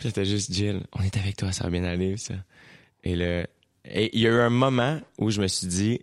j'étais 0.00 0.24
juste, 0.24 0.52
Jill, 0.52 0.82
on 0.92 1.02
est 1.02 1.16
avec 1.16 1.36
toi, 1.36 1.52
ça 1.52 1.64
va 1.64 1.70
bien 1.70 1.84
aller, 1.84 2.16
ça. 2.16 2.34
Et 3.04 3.14
là, 3.14 3.46
et 3.84 4.10
il 4.16 4.20
y 4.20 4.26
a 4.26 4.30
eu 4.30 4.40
un 4.40 4.50
moment 4.50 5.00
où 5.18 5.30
je 5.30 5.40
me 5.40 5.46
suis 5.48 5.66
dit, 5.66 6.00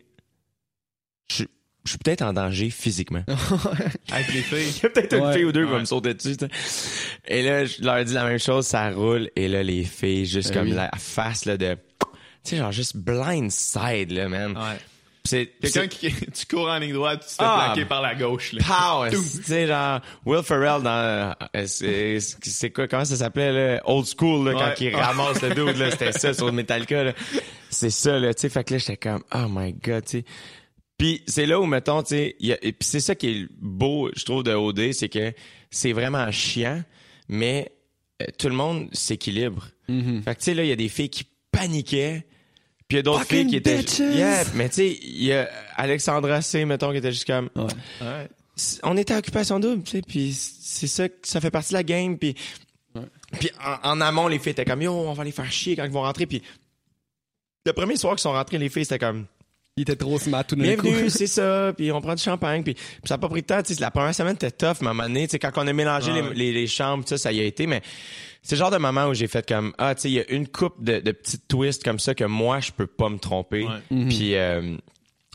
je, 1.32 1.43
je 1.86 1.89
suis 1.89 1.97
peut-être 1.97 2.21
en 2.21 2.34
danger 2.34 2.69
physiquement. 2.69 3.23
Avec 4.12 4.34
les 4.34 4.41
filles. 4.41 4.69
Il 4.77 4.84
y 4.84 4.86
a 4.86 4.89
peut-être 4.89 5.13
une 5.17 5.23
Ouais. 5.25 5.34
fille 5.34 5.45
ou 5.45 5.51
deux 5.51 5.63
qui 5.63 5.69
va 5.69 5.75
Ouais. 5.75 5.82
me 5.82 5.86
sauter 5.86 6.13
dessus. 6.13 6.38
tu 6.38 6.45
sais. 6.53 7.17
Et 7.27 7.41
là, 7.41 7.65
je 7.65 7.82
leur 7.82 8.03
dis 8.05 8.13
la 8.13 8.25
même 8.25 8.39
chose, 8.39 8.65
ça 8.67 8.89
roule. 8.91 9.29
Et 9.36 9.47
là, 9.47 9.63
les 9.63 9.84
filles, 9.84 10.25
juste 10.25 10.49
Eh 10.51 10.53
comme 10.55 10.67
oui. 10.69 10.73
la 10.75 10.91
face 10.97 11.45
là, 11.45 11.58
de... 11.58 11.77
Tu 12.43 12.52
sais, 12.52 12.58
genre 12.58 12.71
juste 12.71 12.97
blindside, 12.97 14.12
là, 14.12 14.30
man. 14.30 14.58
Ouais. 14.58 14.78
C'est... 15.25 15.47
Quelqu'un 15.62 15.88
qui, 15.88 16.12
tu 16.32 16.45
cours 16.47 16.67
en 16.69 16.80
ligne 16.80 16.93
droite, 16.93 17.19
tu 17.21 17.28
te 17.28 17.43
fais 17.43 17.43
Ah. 17.45 17.75
par 17.88 18.02
la 18.02 18.15
gauche, 18.15 18.54
là. 18.54 18.63
Pow! 18.65 19.10
Tu 19.10 19.17
sais, 19.43 19.67
genre, 19.67 19.99
Will 20.25 20.41
Ferrell 20.43 20.82
dans... 20.82 21.36
euh, 21.56 22.19
C'est 22.19 22.71
quoi, 22.71 22.88
comment 22.88 23.06
ça 23.06 23.17
s'appelait, 23.17 23.52
là? 23.75 23.82
Old 23.86 24.08
School, 24.17 24.45
là, 24.49 24.56
Ouais. 24.56 24.73
quand 24.78 24.84
il 24.84 24.95
ramasse 24.95 25.41
le 25.41 25.54
dude, 25.54 25.78
là. 25.78 25.91
C'était 25.91 26.13
ça, 26.13 26.34
sur 26.34 26.52
Metallica, 26.52 27.04
là. 27.04 27.13
C'est 27.69 27.89
ça, 27.91 28.17
là, 28.17 28.34
tu 28.34 28.41
sais. 28.41 28.49
Fait 28.49 28.63
que 28.63 28.73
là, 28.73 28.78
j'étais 28.80 28.97
comme, 28.97 29.21
oh 29.36 29.45
my 29.49 29.73
god, 29.73 30.06
tu 30.06 30.19
sais. 30.19 30.25
Puis 30.97 31.21
c'est 31.28 31.45
là 31.45 31.60
où, 31.60 31.65
mettons, 31.65 32.02
tu 32.02 32.10
sais, 32.10 32.36
puis 32.39 32.73
c'est 32.82 32.99
ça 32.99 33.15
qui 33.15 33.28
est 33.30 33.47
beau, 33.62 34.10
je 34.15 34.25
trouve, 34.25 34.43
de 34.43 34.54
OD, 34.54 34.91
c'est 34.93 35.08
que 35.10 35.34
c'est 35.69 35.93
vraiment 35.93 36.30
chiant, 36.32 36.84
mais 37.30 37.71
euh, 38.21 38.25
tout 38.38 38.49
le 38.49 38.56
monde 38.56 38.89
s'équilibre. 38.93 39.67
Mhm. 39.88 40.23
Fait 40.23 40.34
que, 40.36 40.39
tu 40.39 40.45
sais, 40.45 40.54
là, 40.54 40.63
il 40.63 40.69
y 40.69 40.73
a 40.73 40.75
des 40.75 40.89
filles 40.89 41.10
qui 41.10 41.23
paniquaient, 41.52 42.25
puis 42.89 42.95
il 42.95 42.97
y 42.97 42.99
a 42.99 43.04
d'autres 43.04 43.25
filles 43.25 43.45
qui 43.45 43.56
étaient... 43.56 43.78
bitches! 43.78 43.99
Yeah, 43.99 44.43
mais 44.56 44.67
tu 44.67 44.75
sais, 44.75 44.99
il 45.04 45.23
y 45.23 45.32
a 45.32 45.47
Alexandra 45.75 46.41
C, 46.41 46.65
mettons, 46.65 46.91
qui 46.91 46.97
était 46.97 47.12
juste 47.12 47.28
comme... 47.28 47.49
Ouais. 47.56 47.63
Ouais. 48.02 48.28
On 48.82 48.97
était 48.97 49.13
à 49.13 49.19
occupation 49.19 49.60
double, 49.60 49.84
tu 49.84 49.91
sais, 49.91 50.02
puis 50.02 50.34
c'est 50.34 50.88
ça, 50.88 51.04
ça 51.21 51.39
fait 51.39 51.52
partie 51.52 51.69
de 51.69 51.75
la 51.75 51.84
game, 51.84 52.17
puis 52.17 52.36
puis 53.39 53.52
en, 53.63 53.91
en 53.91 54.02
amont, 54.02 54.28
les 54.28 54.39
filles 54.39 54.54
étaient 54.54 54.65
comme 54.65 54.82
yo, 54.82 54.91
on 54.91 55.13
va 55.13 55.23
les 55.23 55.32
faire 55.32 55.52
chier 55.52 55.75
quand 55.75 55.86
ils 55.86 55.91
vont 55.91 56.02
rentrer, 56.02 56.25
puis 56.25 56.41
le 57.63 57.73
premier 57.73 57.95
soir 57.95 58.15
qu'ils 58.15 58.21
sont 58.21 58.32
rentrés, 58.32 58.58
les 58.58 58.69
filles 58.69 58.86
c'était 58.86 58.97
comme 58.97 59.28
Il 59.78 59.84
était 59.84 59.95
trop 59.95 60.17
smart 60.17 60.43
tout 60.43 60.56
bienvenue, 60.56 61.10
c'est 61.12 61.28
ça, 61.28 61.71
puis 61.78 61.91
on 61.91 62.02
prend 62.02 62.15
du 62.15 62.23
champagne, 62.23 62.63
puis, 62.63 62.73
puis 62.73 62.84
ça 63.06 63.13
n'a 63.13 63.17
pas 63.19 63.30
pris 63.30 63.41
de 63.43 63.47
temps, 63.47 63.62
tu 63.62 63.75
sais, 63.75 63.80
la 63.80 63.91
première 63.91 64.15
semaine 64.15 64.34
était 64.34 64.52
tough, 64.52 64.78
mais 64.82 64.88
à 64.88 64.89
un 64.89 64.93
moment 64.95 65.08
donné, 65.08 65.28
quand 65.28 65.52
on 65.58 65.67
a 65.67 65.73
mélangé 65.73 66.12
les, 66.12 66.34
les, 66.34 66.52
les 66.52 66.67
chambres, 66.67 67.08
ça, 67.08 67.19
ça 67.19 67.32
y 67.32 67.39
a 67.39 67.43
été, 67.43 67.67
mais 67.67 67.84
c'est 68.41 68.56
le 68.56 68.60
genre 68.60 68.71
de 68.71 68.78
moment 68.78 69.08
où 69.08 69.13
j'ai 69.13 69.28
fait 69.28 69.47
comme 69.47 69.73
ah, 69.78 69.93
tu 69.95 70.02
sais, 70.02 70.10
il 70.10 70.13
y 70.13 70.19
a 70.19 70.30
une 70.32 70.47
coupe 70.47 70.84
de, 70.84 70.99
de 70.99 71.12
petites 71.12 71.47
twists 71.47 71.84
comme 71.84 71.99
ça 71.99 72.15
que 72.15 72.23
moi 72.23 72.60
je 72.60 72.71
peux 72.71 72.88
pas 72.88 73.10
me 73.10 73.17
tromper, 73.17 73.65
Ouais. 73.65 74.06
puis 74.08 74.36
euh, 74.36 74.78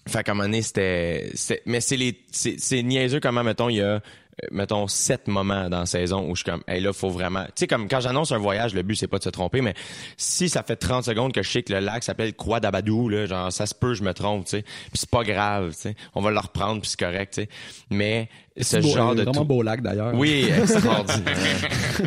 fait 0.06 0.22
qu'à 0.22 0.32
un 0.32 0.34
moment 0.34 0.44
donné, 0.48 0.60
c'était... 0.60 1.32
Mais 1.64 1.80
c'est 1.80 1.96
les... 1.96 2.18
C'est 2.30 2.56
c'est 2.60 2.82
niaiseux 2.82 3.20
comment, 3.20 3.42
mettons, 3.42 3.70
il 3.70 3.76
y 3.76 3.80
a... 3.80 4.02
euh, 4.42 4.46
mettons, 4.50 4.88
sept 4.88 5.28
moments 5.28 5.68
dans 5.68 5.80
la 5.80 5.86
saison 5.86 6.28
où 6.28 6.34
je 6.34 6.42
suis 6.42 6.50
comme, 6.50 6.62
hey, 6.66 6.80
là, 6.80 6.92
faut 6.92 7.10
vraiment, 7.10 7.44
tu 7.44 7.52
sais, 7.56 7.66
comme 7.66 7.88
quand 7.88 8.00
j'annonce 8.00 8.32
un 8.32 8.38
voyage, 8.38 8.74
le 8.74 8.82
but, 8.82 8.96
c'est 8.96 9.06
pas 9.06 9.18
de 9.18 9.24
se 9.24 9.28
tromper, 9.30 9.60
mais 9.60 9.74
si 10.16 10.48
ça 10.48 10.62
fait 10.62 10.76
30 10.76 11.04
secondes 11.04 11.32
que 11.32 11.42
je 11.42 11.50
sais 11.50 11.62
que 11.62 11.72
le 11.72 11.80
lac 11.80 12.02
s'appelle 12.02 12.34
Croix 12.34 12.60
d'Abadou, 12.60 13.08
là, 13.08 13.26
genre, 13.26 13.52
ça 13.52 13.66
se 13.66 13.74
peut, 13.74 13.94
je 13.94 14.02
me 14.02 14.12
trompe, 14.12 14.44
tu 14.44 14.50
sais. 14.50 14.62
Puis 14.62 14.94
c'est 14.94 15.10
pas 15.10 15.24
grave, 15.24 15.70
tu 15.70 15.82
sais. 15.82 15.96
On 16.14 16.20
va 16.20 16.30
le 16.30 16.38
reprendre, 16.38 16.80
puis 16.80 16.90
c'est 16.90 17.00
correct, 17.00 17.34
tu 17.34 17.42
sais. 17.42 17.48
Mais 17.90 18.28
ce 18.60 18.76
beau, 18.78 18.88
genre 18.88 19.10
euh, 19.10 19.14
de... 19.14 19.22
Vraiment 19.22 19.44
beau 19.44 19.62
lac 19.62 19.82
d'ailleurs. 19.82 20.14
oui, 20.14 20.48
extraordinaire. 20.58 21.36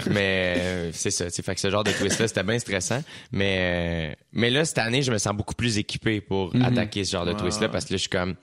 mais 0.10 0.56
euh, 0.58 0.90
c'est 0.94 1.12
ça, 1.12 1.26
tu 1.26 1.32
sais, 1.32 1.44
fait 1.44 1.56
que 1.56 1.62
ce 1.62 1.70
genre 1.70 1.84
de 1.84 1.92
twist-là, 1.92 2.28
c'était 2.28 2.44
bien 2.44 2.60
stressant. 2.60 3.04
Mais, 3.32 3.58
euh, 3.60 4.16
mais 4.34 4.50
là, 4.50 4.66
cette 4.66 4.78
année, 4.78 5.02
je 5.02 5.12
me 5.12 5.18
sens 5.18 5.36
beaucoup 5.36 5.56
plus 5.56 5.78
équipé 5.78 6.22
pour 6.22 6.54
attaquer 6.64 7.04
ce 7.04 7.12
genre 7.12 7.26
de 7.26 7.34
twist-là 7.34 7.70
parce 7.70 7.86
que 7.86 7.94
là, 7.94 7.98
je 7.98 8.02
suis 8.02 8.10
comme... 8.10 8.36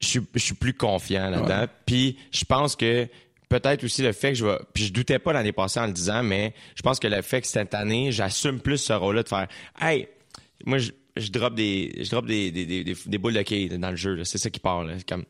Je 0.00 0.06
suis, 0.06 0.20
je 0.34 0.38
suis 0.40 0.54
plus 0.54 0.74
confiant 0.74 1.30
là-dedans. 1.30 1.66
Puis 1.86 2.16
je 2.30 2.44
pense 2.44 2.76
que 2.76 3.08
peut-être 3.48 3.82
aussi 3.84 4.02
le 4.02 4.12
fait 4.12 4.28
que 4.32 4.38
je 4.38 4.44
vais... 4.44 4.58
Puis 4.74 4.84
je 4.84 4.92
doutais 4.92 5.18
pas 5.18 5.32
l'année 5.32 5.52
passée 5.52 5.80
en 5.80 5.86
le 5.86 5.92
disant, 5.92 6.22
mais 6.22 6.54
je 6.76 6.82
pense 6.82 6.98
que 7.00 7.08
le 7.08 7.22
fait 7.22 7.40
que 7.40 7.46
cette 7.46 7.74
année, 7.74 8.12
j'assume 8.12 8.60
plus 8.60 8.78
ce 8.78 8.92
rôle-là 8.92 9.22
de 9.22 9.28
faire 9.28 9.48
«Hey, 9.80 10.06
moi, 10.66 10.78
je, 10.78 10.90
je 11.16 11.30
drop 11.30 11.54
des 11.54 12.00
je 12.04 12.10
drop 12.10 12.26
des, 12.26 12.50
des, 12.52 12.64
des, 12.64 12.84
des, 12.84 12.94
des 13.06 13.18
boules 13.18 13.32
de 13.32 13.42
quai 13.42 13.68
dans 13.70 13.90
le 13.90 13.96
jeu 13.96 14.14
là. 14.14 14.24
c'est 14.24 14.38
ça 14.38 14.50
qui 14.50 14.60
part 14.60 14.84
là. 14.84 14.94
C'est 14.98 15.08
comme 15.08 15.24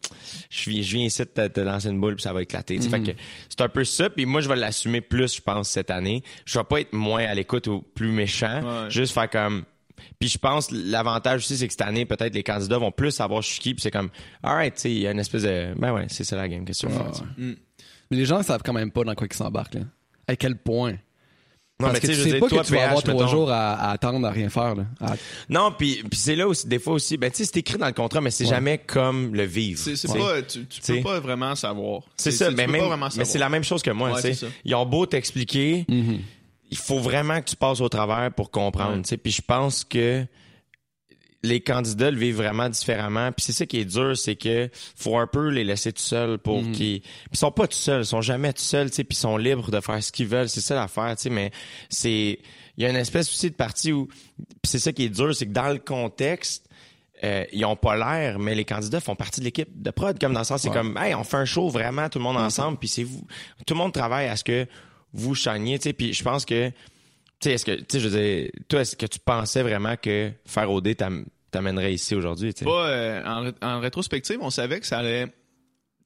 je 0.50 0.68
viens 0.68 0.82
je 0.82 0.96
viens 0.96 1.06
ici 1.06 1.26
te, 1.26 1.48
te 1.48 1.60
lancer 1.60 1.88
une 1.88 1.98
boule 1.98 2.14
puis 2.16 2.22
ça 2.24 2.32
va 2.34 2.42
éclater 2.42 2.78
sais, 2.78 2.90
fait 2.90 3.00
que 3.00 3.10
c'est 3.48 3.62
un 3.62 3.70
peu 3.70 3.84
ça 3.84 4.10
puis 4.10 4.26
moi 4.26 4.42
je 4.42 4.48
vais 4.50 4.56
l'assumer 4.56 5.00
plus 5.00 5.36
je 5.36 5.40
pense 5.40 5.70
cette 5.70 5.90
année 5.90 6.22
je 6.44 6.58
vais 6.58 6.64
pas 6.64 6.80
être 6.82 6.92
moins 6.92 7.24
à 7.24 7.32
l'écoute 7.34 7.68
ou 7.68 7.80
plus 7.94 8.10
méchant 8.10 8.60
Ouais. 8.62 8.90
juste 8.90 9.14
faire 9.14 9.30
comme 9.30 9.64
puis 10.18 10.28
je 10.28 10.38
pense 10.38 10.70
l'avantage 10.70 11.40
aussi 11.40 11.56
c'est 11.56 11.66
que 11.66 11.72
cette 11.72 11.82
année 11.82 12.04
peut-être 12.06 12.34
les 12.34 12.42
candidats 12.42 12.78
vont 12.78 12.92
plus 12.92 13.10
savoir 13.10 13.42
je 13.42 13.48
suis 13.48 13.60
qui 13.60 13.74
puis 13.74 13.82
c'est 13.82 13.90
comme 13.90 14.10
alright 14.42 14.74
tu 14.74 14.80
sais 14.82 14.90
il 14.90 14.98
y 15.00 15.06
a 15.06 15.10
une 15.12 15.20
espèce 15.20 15.42
de 15.42 15.74
ben 15.76 15.92
ouais 15.92 16.06
c'est 16.08 16.24
ça 16.24 16.36
la 16.36 16.48
game 16.48 16.64
qu'est-ce 16.64 16.82
que 16.86 16.92
tu 16.92 16.92
veux 16.92 16.98
faire 16.98 17.12
tu 17.12 17.18
sais. 17.20 17.56
Mais 18.10 18.16
les 18.16 18.24
gens 18.24 18.42
savent 18.42 18.62
quand 18.64 18.72
même 18.72 18.90
pas 18.90 19.04
dans 19.04 19.14
quoi 19.14 19.26
ils 19.30 19.36
s'embarquent. 19.36 19.74
Là. 19.74 19.80
À 20.26 20.34
quel 20.36 20.56
point? 20.56 20.92
non 21.80 21.88
Parce 21.88 21.92
mais 21.92 22.00
que 22.00 22.06
tu 22.08 22.14
sais 22.14 22.30
je 22.30 22.36
pas 22.38 22.48
toi 22.48 22.62
que 22.62 22.66
tu 22.66 22.72
vas 22.72 22.78
PH, 22.78 22.86
avoir 22.88 23.02
trois 23.04 23.14
mettons. 23.14 23.28
jours 23.28 23.50
à, 23.52 23.74
à 23.74 23.90
attendre 23.92 24.26
à 24.26 24.30
rien 24.32 24.48
faire. 24.48 24.74
Là. 24.74 24.86
À- 25.00 25.14
non 25.48 25.72
puis 25.78 26.02
puis 26.10 26.18
c'est 26.18 26.34
là 26.34 26.48
aussi 26.48 26.66
des 26.66 26.78
fois 26.80 26.94
aussi 26.94 27.16
ben 27.18 27.30
tu 27.30 27.36
sais 27.36 27.44
c'est 27.44 27.58
écrit 27.58 27.78
dans 27.78 27.86
le 27.86 27.92
contrat 27.92 28.20
mais 28.20 28.30
c'est 28.32 28.44
Ouais. 28.44 28.50
jamais 28.50 28.78
comme 28.78 29.32
le 29.34 29.44
vivre 29.44 29.78
C'est 29.78 30.08
pas, 30.12 30.42
tu, 30.42 30.66
tu 30.66 30.80
peux 30.80 31.02
pas 31.02 31.20
vraiment 31.20 31.54
savoir. 31.54 32.02
C'est 32.16 32.30
ça, 32.32 32.50
mais, 32.50 32.66
même- 32.66 32.82
mais 33.16 33.24
c'est 33.24 33.38
la 33.38 33.48
même 33.48 33.62
chose 33.62 33.82
que 33.82 33.90
moi. 33.92 34.08
Ouais, 34.10 34.16
tu 34.16 34.22
sais. 34.22 34.34
c'est 34.34 34.46
ça. 34.46 34.52
Ils 34.64 34.74
ont 34.74 34.86
beau 34.86 35.06
t'expliquer, 35.06 35.86
il 36.70 36.76
faut 36.76 36.98
vraiment 36.98 37.40
que 37.40 37.46
tu 37.50 37.56
passes 37.56 37.80
au 37.80 37.88
travers 37.88 38.32
pour 38.32 38.50
comprendre. 38.50 39.02
tu 39.02 39.08
sais. 39.08 39.16
Puis 39.16 39.32
je 39.32 39.42
pense 39.42 39.84
que 39.84 40.26
les 41.44 41.60
candidats 41.60 42.10
le 42.10 42.18
vivent 42.18 42.36
vraiment 42.36 42.68
différemment. 42.68 43.30
Puis 43.32 43.44
c'est 43.46 43.52
ça 43.52 43.64
qui 43.64 43.78
est 43.78 43.84
dur, 43.84 44.16
c'est 44.18 44.34
que 44.34 44.68
faut 44.96 45.16
un 45.18 45.26
peu 45.28 45.48
les 45.48 45.62
laisser 45.64 45.92
tout 45.92 46.02
seuls 46.02 46.38
pour 46.38 46.62
Mhm. 46.62 46.72
qu'ils... 46.72 47.00
Puis 47.00 47.10
ils 47.32 47.38
sont 47.38 47.52
pas 47.52 47.68
tout 47.68 47.76
seuls, 47.76 48.02
ils 48.02 48.06
sont 48.06 48.20
jamais 48.20 48.52
tout 48.52 48.60
seuls, 48.62 48.90
tu 48.90 48.96
sais, 48.96 49.04
puis 49.04 49.14
ils 49.16 49.20
sont 49.20 49.36
libres 49.36 49.70
de 49.70 49.80
faire 49.80 50.02
ce 50.02 50.10
qu'ils 50.10 50.26
veulent. 50.26 50.48
C'est 50.48 50.60
ça 50.60 50.74
l'affaire, 50.74 51.14
tu 51.16 51.22
sais, 51.22 51.30
mais 51.30 51.52
c'est... 51.88 52.40
Il 52.76 52.82
y 52.82 52.86
a 52.86 52.90
une 52.90 52.96
espèce 52.96 53.28
aussi 53.28 53.50
de 53.50 53.54
partie 53.54 53.92
où... 53.92 54.06
Puis 54.06 54.46
c'est 54.64 54.78
ça 54.80 54.92
qui 54.92 55.04
est 55.04 55.08
dur, 55.08 55.34
c'est 55.34 55.46
que 55.46 55.52
dans 55.52 55.68
le 55.72 55.78
contexte, 55.78 56.68
euh, 57.24 57.44
ils 57.52 57.64
ont 57.64 57.76
pas 57.76 57.96
l'air, 57.96 58.38
mais 58.40 58.54
les 58.56 58.64
candidats 58.64 59.00
font 59.00 59.16
partie 59.16 59.40
de 59.40 59.44
l'équipe 59.44 59.80
de 59.80 59.90
prod, 59.90 60.18
comme 60.18 60.32
dans 60.32 60.40
le 60.40 60.44
sens, 60.44 60.62
c'est 60.62 60.70
comme, 60.70 60.96
hey, 60.96 61.14
on 61.14 61.24
fait 61.24 61.36
un 61.36 61.44
show 61.44 61.68
vraiment, 61.68 62.08
tout 62.08 62.18
le 62.18 62.24
monde 62.24 62.36
ensemble, 62.36 62.78
puis 62.78 62.88
c'est 62.88 63.02
vous, 63.04 63.24
tout 63.66 63.74
le 63.74 63.78
monde 63.78 63.92
travaille 63.92 64.26
à 64.28 64.36
ce 64.36 64.44
que 64.44 64.66
vous 65.12 65.34
chaniez, 65.34 65.78
tu 65.78 65.84
sais, 65.84 65.92
puis 65.92 66.12
je 66.12 66.22
pense 66.22 66.44
que, 66.44 66.68
tu 66.68 66.74
sais, 67.40 67.52
est-ce 67.52 67.64
que, 67.64 67.72
tu 67.72 67.84
sais, 67.88 68.00
je 68.00 68.08
veux 68.08 68.20
dire, 68.20 68.50
toi, 68.68 68.80
est-ce 68.80 68.96
que 68.96 69.06
tu 69.06 69.18
pensais 69.18 69.62
vraiment 69.62 69.96
que 69.96 70.30
faire 70.46 70.70
OD 70.70 70.94
t'am- 70.96 71.24
t'amènerait 71.50 71.94
ici 71.94 72.14
aujourd'hui, 72.14 72.52
tu 72.54 72.60
sais? 72.60 72.64
Pas, 72.64 72.88
euh, 72.88 73.24
en, 73.24 73.40
ré- 73.42 73.54
en 73.62 73.80
rétrospective, 73.80 74.38
on 74.40 74.50
savait 74.50 74.80
que 74.80 74.86
ça 74.86 74.98
allait. 74.98 75.26
Tu 75.26 75.32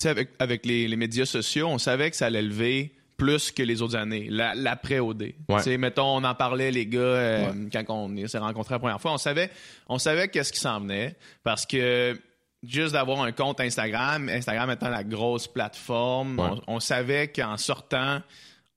sais, 0.04 0.08
avec, 0.08 0.30
avec 0.38 0.66
les, 0.66 0.88
les 0.88 0.96
médias 0.96 1.26
sociaux, 1.26 1.68
on 1.68 1.78
savait 1.78 2.10
que 2.10 2.16
ça 2.16 2.26
allait 2.26 2.42
lever 2.42 2.94
plus 3.16 3.52
que 3.52 3.62
les 3.62 3.82
autres 3.82 3.94
années, 3.96 4.26
la- 4.30 4.54
l'après-OD. 4.54 5.22
Ouais. 5.22 5.56
Tu 5.58 5.62
sais, 5.62 5.78
mettons, 5.78 6.16
on 6.16 6.24
en 6.24 6.34
parlait, 6.34 6.70
les 6.72 6.86
gars, 6.86 6.98
euh, 7.00 7.52
quand 7.72 7.84
on 7.88 8.26
s'est 8.26 8.38
rencontrés 8.38 8.74
la 8.74 8.78
première 8.80 9.00
fois, 9.00 9.12
on 9.12 9.18
savait, 9.18 9.50
on 9.88 9.98
savait 9.98 10.28
qu'est-ce 10.28 10.52
qui 10.52 10.58
s'en 10.60 10.80
venait 10.80 11.14
parce 11.44 11.64
que 11.66 12.18
juste 12.64 12.92
d'avoir 12.94 13.22
un 13.22 13.30
compte 13.32 13.60
Instagram, 13.60 14.28
Instagram 14.28 14.70
étant 14.70 14.88
la 14.88 15.04
grosse 15.04 15.46
plateforme, 15.46 16.38
Ouais. 16.38 16.48
on, 16.66 16.76
on 16.76 16.80
savait 16.80 17.28
qu'en 17.28 17.56
sortant, 17.56 18.22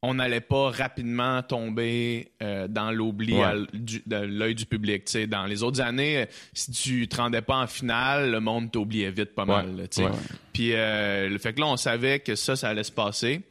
on 0.08 0.14
n'allait 0.16 0.41
pas 0.41 0.70
rapidement 0.70 1.41
tomber 1.43 2.32
euh, 2.41 2.68
dans 2.68 2.91
l'oubli 2.91 3.34
Ouais. 3.34 3.53
du- 3.74 4.03
de 4.06 4.18
l'œil 4.18 4.56
du 4.56 4.66
public. 4.66 5.06
Dans 5.28 5.45
les 5.45 5.64
autres 5.64 5.82
années, 5.82 6.24
euh, 6.24 6.26
si 6.53 6.72
tu 6.72 7.08
te 7.08 7.18
rendais 7.18 7.41
pas 7.41 7.58
en 7.58 7.68
finale, 7.68 8.32
le 8.32 8.39
monde 8.39 8.72
t'oubliait 8.72 9.12
vite 9.12 9.34
pas 9.36 9.45
mal. 9.45 9.76
Ouais. 9.76 10.03
Ouais. 10.03 10.12
Puis 10.53 10.74
euh, 10.74 11.28
le 11.30 11.38
fait 11.38 11.53
que 11.53 11.60
là, 11.62 11.68
on 11.68 11.78
savait 11.78 12.20
que 12.20 12.36
ça, 12.36 12.56
ça 12.56 12.70
allait 12.70 12.84
se 12.84 12.91
passer. 12.91 13.41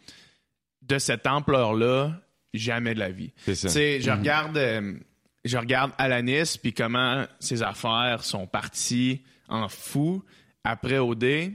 De 0.83 0.99
cette 0.99 1.27
ampleur-là, 1.27 2.21
jamais 2.53 2.95
de 2.95 2.99
la 3.01 3.11
vie. 3.11 3.33
C'est 3.45 3.55
ça. 3.55 3.69
Je 3.71 4.11
regarde, 4.11 4.57
euh, 4.59 4.95
je 5.45 5.57
regarde 5.59 5.93
Alanis 5.99 6.57
puis 6.63 6.73
comment 6.73 7.25
ses 7.41 7.63
affaires 7.63 8.23
sont 8.23 8.47
parties 8.47 9.23
en 9.49 9.69
fou 9.69 10.23
après 10.63 10.99
OD. 10.99 11.53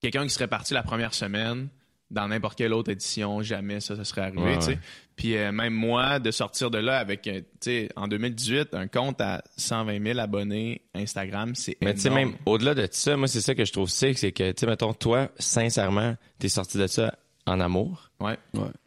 Quelqu'un 0.00 0.24
qui 0.24 0.30
serait 0.30 0.48
parti 0.48 0.74
la 0.74 0.82
première 0.82 1.14
semaine 1.14 1.68
dans 2.12 2.28
n'importe 2.28 2.56
quelle 2.58 2.72
autre 2.72 2.90
édition, 2.92 3.42
jamais 3.42 3.80
ça, 3.80 3.96
ça 3.96 4.04
serait 4.04 4.20
arrivé. 4.20 4.42
Ouais, 4.42 4.56
tu 4.58 4.62
sais. 4.62 4.70
ouais. 4.72 4.78
Puis 5.16 5.36
euh, 5.36 5.50
même 5.52 5.72
moi, 5.74 6.18
de 6.18 6.30
sortir 6.30 6.70
de 6.70 6.78
là 6.78 6.98
avec, 6.98 7.26
euh, 7.26 7.40
tu 7.40 7.46
sais, 7.62 7.88
en 7.96 8.06
2018, 8.06 8.74
un 8.74 8.86
compte 8.86 9.20
à 9.20 9.42
120 9.56 10.02
000 10.04 10.18
abonnés 10.18 10.82
Instagram, 10.94 11.54
c'est 11.54 11.76
Mais 11.82 11.94
tu 11.94 12.00
sais, 12.00 12.10
même 12.10 12.34
au-delà 12.46 12.74
de 12.74 12.86
ça, 12.90 13.16
moi, 13.16 13.26
c'est 13.28 13.40
ça 13.40 13.54
que 13.54 13.64
je 13.64 13.72
trouve 13.72 13.88
sick, 13.90 14.18
c'est 14.18 14.32
que, 14.32 14.52
tu 14.52 14.60
sais, 14.60 14.66
mettons, 14.66 14.92
toi, 14.94 15.30
sincèrement, 15.38 16.16
t'es 16.38 16.48
sorti 16.48 16.78
de 16.78 16.86
ça 16.86 17.14
en 17.46 17.58
amour, 17.60 18.10
Ouais. 18.20 18.36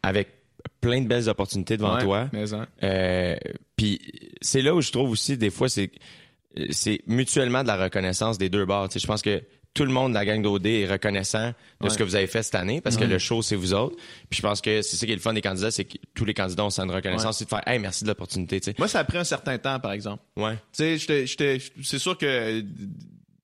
avec 0.02 0.28
plein 0.80 1.00
de 1.02 1.06
belles 1.06 1.28
opportunités 1.28 1.76
devant 1.76 1.96
Ouais, 1.96 2.02
toi. 2.02 2.28
mais 2.32 2.54
hein. 2.54 2.66
Euh, 2.82 3.36
puis 3.76 4.00
c'est 4.40 4.62
là 4.62 4.74
où 4.74 4.80
je 4.80 4.90
trouve 4.90 5.10
aussi 5.10 5.36
des 5.36 5.50
fois 5.50 5.68
c'est 5.68 5.90
c'est 6.70 7.00
mutuellement 7.06 7.62
de 7.62 7.68
la 7.68 7.76
reconnaissance 7.76 8.38
des 8.38 8.48
deux 8.48 8.64
bords. 8.64 8.88
Tu 8.88 8.94
sais, 8.94 8.98
je 9.02 9.06
pense 9.06 9.20
que 9.20 9.42
tout 9.76 9.84
le 9.84 9.92
monde 9.92 10.10
de 10.12 10.14
la 10.14 10.24
gang 10.24 10.40
d'OD 10.42 10.66
est 10.66 10.86
reconnaissant 10.86 11.52
de 11.82 11.88
ce 11.88 11.98
que 11.98 12.02
vous 12.02 12.16
avez 12.16 12.26
fait 12.26 12.42
cette 12.42 12.54
année 12.54 12.80
parce 12.80 12.96
que 12.96 13.04
le 13.04 13.18
show 13.18 13.42
c'est 13.42 13.56
vous 13.56 13.74
autres. 13.74 13.96
Puis 14.30 14.38
je 14.38 14.42
pense 14.42 14.60
que 14.60 14.80
c'est 14.82 14.96
ça 14.96 15.04
qui 15.06 15.12
est 15.12 15.16
le 15.16 15.20
fun 15.20 15.34
des 15.34 15.42
candidats, 15.42 15.70
c'est 15.70 15.84
que 15.84 15.98
tous 16.14 16.24
les 16.24 16.34
candidats 16.34 16.64
ont 16.64 16.70
une 16.70 16.90
reconnaissance, 16.90 17.38
c'est 17.38 17.44
de 17.44 17.50
faire 17.50 17.62
hey 17.66 17.78
merci 17.78 18.02
de 18.04 18.08
l'opportunité. 18.08 18.58
Tu 18.60 18.70
sais. 18.70 18.74
Moi, 18.78 18.88
ça 18.88 19.00
a 19.00 19.04
pris 19.04 19.18
un 19.18 19.24
certain 19.24 19.58
temps, 19.58 19.78
par 19.78 19.92
exemple. 19.92 20.22
Ouais. 20.36 20.54
Tu 20.54 20.58
sais, 20.72 20.98
j'étais- 20.98 21.26
j'étais- 21.26 21.58
c'est 21.82 21.98
sûr 21.98 22.16
que 22.16 22.64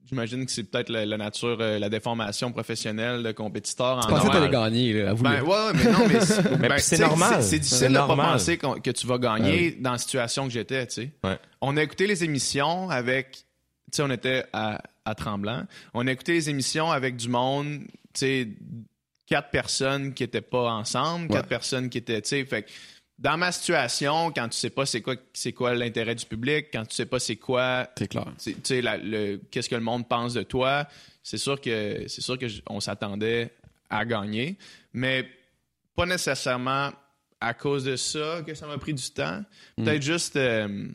j'imagine 0.09 0.45
que 0.47 0.53
c'est 0.53 0.65
peut-être 0.65 0.89
la, 0.89 1.07
la 1.07 1.17
nature, 1.17 1.57
euh, 1.61 1.79
la 1.79 1.89
déformation 1.89 2.53
professionnelle 2.53 3.23
de 3.23 3.33
compétiteur. 3.33 3.99
en 3.99 4.03
Je 4.03 4.09
pensais 4.09 4.29
que 4.29 4.33
t'allais 4.33 4.51
gagner, 4.51 4.93
là. 4.95 5.15
Ben, 5.15 5.43
ouais, 5.43 5.49
ouais, 5.49 5.73
mais 5.75 5.91
non, 5.93 6.07
mais 6.09 6.21
c'est 6.21 6.43
ben, 6.59 6.79
c'est 6.79 6.97
tu 6.97 7.03
normal. 7.03 7.43
C'est 7.43 7.51
C'est 7.51 7.59
difficile 7.61 7.89
de 7.89 7.95
pas 7.95 8.07
normal. 8.07 8.33
penser 8.33 8.59
qu'on- 8.59 8.81
que 8.81 8.91
tu 8.91 9.07
vas 9.07 9.19
gagner 9.19 9.73
dans 9.81 9.93
la 9.93 9.99
situation 9.99 10.45
que 10.47 10.53
j'étais, 10.53 10.87
tu 10.87 10.95
sais. 10.95 11.11
Ouais. 11.25 11.39
On 11.61 11.77
a 11.77 11.83
écouté 11.83 12.07
les 12.07 12.25
émissions 12.25 12.91
avec, 12.91 13.33
tu 13.33 13.97
sais, 13.97 14.03
on 14.03 14.11
était 14.11 14.45
à, 14.53 14.83
à 15.05 15.15
Tremblant. 15.15 15.65
On 15.95 16.07
a 16.07 16.13
écouté 16.13 16.33
les 16.33 16.51
émissions 16.51 16.91
avec 16.91 17.17
du 17.17 17.29
monde, 17.29 17.81
tu 18.13 18.21
sais, 18.21 18.49
quatre 19.27 19.51
personnes 19.51 20.15
qui 20.15 20.23
étaient 20.23 20.41
pas 20.41 20.73
ensemble, 20.73 21.29
quatre 21.29 21.49
personnes 21.49 21.89
qui 21.91 21.99
étaient, 21.99 22.21
tu 22.23 22.29
sais, 22.29 22.45
fait 22.45 22.63
que 22.65 22.71
dans 23.19 23.37
ma 23.37 23.53
situation, 23.53 24.33
quand 24.33 24.49
tu 24.49 24.59
sais 24.59 24.71
pas 24.71 24.85
c'est 24.85 25.01
quoi, 25.01 25.15
c'est 25.33 25.53
quoi 25.53 25.75
l'intérêt 25.75 26.15
du 26.15 26.27
public, 26.27 26.67
quand 26.73 26.85
tu 26.85 26.95
sais 26.95 27.07
pas 27.07 27.21
c'est 27.21 27.37
quoi 27.37 27.89
C'est 27.97 28.09
clair. 28.09 28.27
tu 28.43 28.55
sais, 28.65 28.83
le, 28.83 29.37
qu'est-ce 29.51 29.69
que 29.69 29.77
le 29.77 29.81
monde 29.81 30.09
pense 30.09 30.35
de 30.35 30.43
toi. 30.43 30.89
C'est 31.23 31.39
sûr 31.39 31.61
que 31.61 32.05
c'est 32.09 32.21
sûr 32.21 32.37
que 32.37 32.47
on 32.69 32.81
s'attendait 32.81 33.55
à 33.89 34.05
gagner, 34.05 34.59
mais 34.93 35.29
pas 35.95 36.07
nécessairement 36.07 36.91
à 37.41 37.55
cause 37.55 37.85
de 37.85 37.95
ça 37.97 38.43
que 38.45 38.55
ça 38.55 38.67
m'a 38.67 38.79
pris 38.79 38.95
du 38.95 39.11
temps. 39.11 39.43
Peut-être 39.77 40.03
juste 40.03 40.37
euh, 40.37 40.89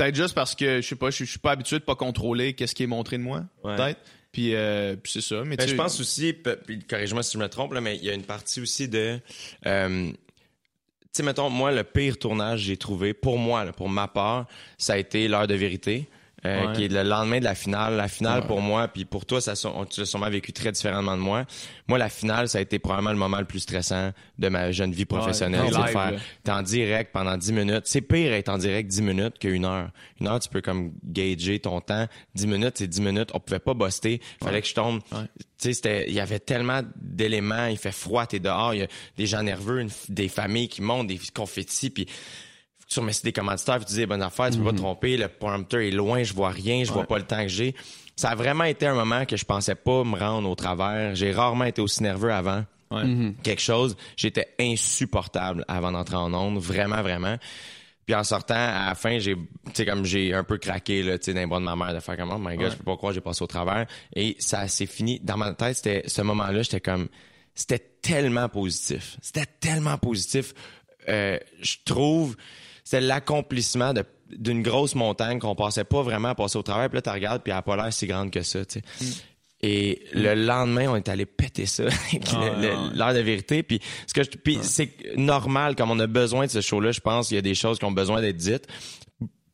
peut-être 0.00 0.14
juste 0.14 0.34
parce 0.34 0.54
que 0.54 0.80
je 0.80 0.86
sais 0.86 0.96
pas, 0.96 1.10
je, 1.10 1.24
suis 1.24 1.38
pas 1.38 1.52
habitué 1.52 1.78
de 1.78 1.84
pas 1.84 1.94
contrôler 1.94 2.54
qu'est-ce 2.54 2.74
qui 2.74 2.84
est 2.84 2.88
montré 2.88 3.18
de 3.18 3.22
moi. 3.22 3.44
Ouais. 3.62 3.76
Peut-être. 3.76 4.00
Puis, 4.32 4.54
euh, 4.54 4.96
puis 4.96 5.12
c'est 5.12 5.20
ça. 5.20 5.42
Mais 5.44 5.56
Ben, 5.56 5.68
je 5.68 5.74
pense 5.74 6.00
aussi, 6.00 6.32
puis 6.32 6.78
corrige-moi 6.88 7.22
si 7.22 7.32
je 7.34 7.38
me 7.38 7.48
trompe, 7.48 7.72
là, 7.72 7.80
mais 7.80 7.96
il 7.96 8.04
y 8.04 8.10
a 8.10 8.14
une 8.14 8.22
partie 8.22 8.60
aussi 8.60 8.88
de. 8.88 9.18
euh, 9.66 10.10
tu 10.12 10.16
sais, 11.12 11.22
mettons, 11.24 11.50
moi, 11.50 11.72
le 11.72 11.82
pire 11.82 12.18
tournage 12.18 12.60
que 12.60 12.66
j'ai 12.66 12.76
trouvé, 12.76 13.12
pour 13.12 13.36
moi, 13.36 13.64
là, 13.64 13.72
pour 13.72 13.88
ma 13.88 14.06
part, 14.06 14.46
ça 14.78 14.92
a 14.92 14.96
été 14.96 15.26
l'heure 15.26 15.48
de 15.48 15.54
vérité. 15.54 16.08
Euh, 16.46 16.66
Ouais. 16.68 16.72
qui 16.74 16.84
est 16.84 16.88
le 16.88 17.02
lendemain 17.02 17.38
de 17.38 17.44
la 17.44 17.54
finale. 17.54 17.96
La 17.96 18.08
finale, 18.08 18.46
pour 18.46 18.60
moi, 18.60 18.88
puis 18.88 19.04
pour 19.04 19.26
toi, 19.26 19.40
ça, 19.40 19.52
on- 19.68 19.84
tu 19.84 20.00
l'as 20.00 20.06
sûrement 20.06 20.30
vécu 20.30 20.52
très 20.52 20.72
différemment 20.72 21.16
de 21.16 21.22
moi. 21.22 21.44
Moi, 21.86 21.98
la 21.98 22.08
finale, 22.08 22.48
ça 22.48 22.58
a 22.58 22.60
été 22.60 22.78
probablement 22.78 23.10
le 23.12 23.18
moment 23.18 23.38
le 23.38 23.44
plus 23.44 23.60
stressant 23.60 24.12
de 24.38 24.48
ma 24.48 24.72
jeune 24.72 24.92
vie 24.92 25.04
professionnelle. 25.04 25.64
Ouais, 25.64 25.70
c'est 25.86 25.92
faire, 25.92 26.20
t'es 26.44 26.50
en 26.52 26.62
direct 26.62 27.12
pendant 27.12 27.36
10 27.36 27.52
minutes. 27.52 27.82
C'est 27.84 28.00
pire 28.00 28.32
être 28.32 28.48
en 28.48 28.58
direct 28.58 28.88
10 28.90 29.02
minutes 29.02 29.38
qu'une 29.38 29.64
heure. 29.64 29.90
Une 30.20 30.28
heure, 30.28 30.40
tu 30.40 30.48
peux 30.48 30.60
comme 30.62 30.92
gager 31.04 31.58
ton 31.58 31.80
temps. 31.80 32.06
10 32.34 32.46
minutes, 32.46 32.74
c'est 32.78 32.86
10 32.88 33.00
minutes. 33.02 33.30
On 33.34 33.40
pouvait 33.40 33.58
pas 33.58 33.74
buster. 33.74 34.20
Fallait 34.42 34.62
que 34.62 34.68
je 34.68 34.74
tombe. 34.74 35.00
Tu 35.60 35.74
sais, 35.74 36.04
il 36.08 36.14
y 36.14 36.20
avait 36.20 36.38
tellement 36.38 36.80
d'éléments. 36.96 37.66
Il 37.66 37.76
fait 37.76 37.92
froid, 37.92 38.24
t'es 38.26 38.38
dehors. 38.38 38.72
Il 38.74 38.80
y 38.80 38.82
a 38.82 38.86
des 39.18 39.26
gens 39.26 39.42
nerveux, 39.42 39.80
une 39.80 39.90
des 40.08 40.28
familles 40.28 40.68
qui 40.68 40.80
montent, 40.80 41.08
des 41.08 41.20
confettis, 41.34 41.90
puis 41.90 42.06
tu 42.90 43.00
remercies 43.00 43.22
des 43.22 43.32
commanditaires, 43.32 43.78
tu 43.78 43.86
dis 43.92 43.96
des 43.98 44.06
bonnes 44.06 44.22
affaires, 44.22 44.50
tu 44.50 44.58
peux 44.58 44.64
pas 44.64 44.72
te 44.72 44.76
tromper. 44.78 45.16
Le 45.16 45.28
prompteur 45.28 45.80
est 45.80 45.90
loin, 45.92 46.22
je 46.24 46.34
vois 46.34 46.50
rien, 46.50 46.84
je 46.84 46.92
vois 46.92 47.04
pas 47.06 47.18
le 47.18 47.24
temps 47.24 47.42
que 47.42 47.48
j'ai. 47.48 47.74
Ça 48.16 48.30
a 48.30 48.34
vraiment 48.34 48.64
été 48.64 48.86
un 48.86 48.94
moment 48.94 49.24
que 49.24 49.36
je 49.36 49.44
pensais 49.44 49.74
pas 49.76 50.04
me 50.04 50.18
rendre 50.18 50.48
au 50.50 50.54
travers. 50.54 51.14
J'ai 51.14 51.32
rarement 51.32 51.64
été 51.64 51.80
aussi 51.80 52.02
nerveux 52.02 52.32
avant 52.32 52.64
Ouais. 52.90 53.04
quelque 53.44 53.62
chose. 53.62 53.96
J'étais 54.16 54.48
insupportable 54.58 55.64
avant 55.68 55.92
d'entrer 55.92 56.16
en 56.16 56.34
onde, 56.34 56.58
vraiment, 56.58 57.02
vraiment. 57.02 57.36
Puis 58.04 58.14
en 58.16 58.24
sortant, 58.24 58.54
à 58.56 58.86
la 58.88 58.94
fin, 58.96 59.20
j'ai, 59.20 59.36
tu 59.36 59.40
sais, 59.74 59.86
comme 59.86 60.04
j'ai 60.04 60.34
un 60.34 60.42
peu 60.42 60.58
craqué, 60.58 61.04
là, 61.04 61.16
tu 61.16 61.26
sais, 61.26 61.32
les 61.32 61.46
bras 61.46 61.60
de 61.60 61.64
ma 61.64 61.76
mère, 61.76 61.94
de 61.94 62.00
faire 62.00 62.16
comme, 62.16 62.32
oh 62.34 62.38
my 62.38 62.56
god, 62.56 62.72
je 62.72 62.76
peux 62.76 62.82
pas 62.82 62.96
croire, 62.96 63.12
j'ai 63.12 63.20
passé 63.20 63.44
au 63.44 63.46
travers. 63.46 63.86
Et 64.16 64.34
ça 64.40 64.66
s'est 64.66 64.86
fini. 64.86 65.20
Dans 65.22 65.36
ma 65.36 65.52
tête, 65.54 65.76
c'était, 65.76 66.02
ce 66.08 66.20
moment-là, 66.22 66.62
j'étais 66.62 66.80
comme, 66.80 67.06
c'était 67.54 67.78
tellement 68.02 68.48
positif. 68.48 69.16
C'était 69.22 69.46
tellement 69.60 69.96
positif. 69.96 70.52
Euh, 71.08 71.38
je 71.60 71.76
trouve, 71.84 72.36
c'était 72.90 73.06
l'accomplissement 73.06 73.92
de 73.94 74.04
d'une 74.30 74.62
grosse 74.62 74.94
montagne 74.94 75.40
qu'on 75.40 75.56
passait 75.56 75.82
pas 75.82 76.02
vraiment 76.02 76.28
à 76.28 76.34
passer 76.36 76.56
au 76.56 76.62
travers. 76.62 76.88
Puis 76.88 76.96
là, 76.96 77.02
tu 77.02 77.10
regardes, 77.10 77.42
puis 77.42 77.50
elle 77.50 77.58
a 77.58 77.62
pas 77.62 77.76
l'air 77.76 77.92
si 77.92 78.06
grande 78.06 78.30
que 78.30 78.42
ça, 78.42 78.64
tu 78.64 78.80
sais. 78.80 79.22
Et 79.60 80.02
le 80.12 80.34
lendemain, 80.34 80.86
on 80.88 80.94
est 80.96 81.08
allé 81.08 81.26
péter 81.26 81.66
ça, 81.66 81.82
avec 82.08 82.22
Ah, 82.32 82.90
l'heure 82.94 83.14
de 83.14 83.18
vérité. 83.20 83.64
Puis 83.64 83.80
ce 84.06 84.14
que 84.14 84.22
c'est 84.62 84.92
normal, 85.16 85.74
comme 85.74 85.90
on 85.90 85.98
a 85.98 86.06
besoin 86.06 86.46
de 86.46 86.50
ce 86.50 86.60
show-là, 86.60 86.92
je 86.92 87.00
pense, 87.00 87.32
il 87.32 87.34
y 87.34 87.38
a 87.38 87.42
des 87.42 87.54
choses 87.56 87.80
qui 87.80 87.84
ont 87.84 87.92
besoin 87.92 88.20
d'être 88.20 88.36
dites. 88.36 88.66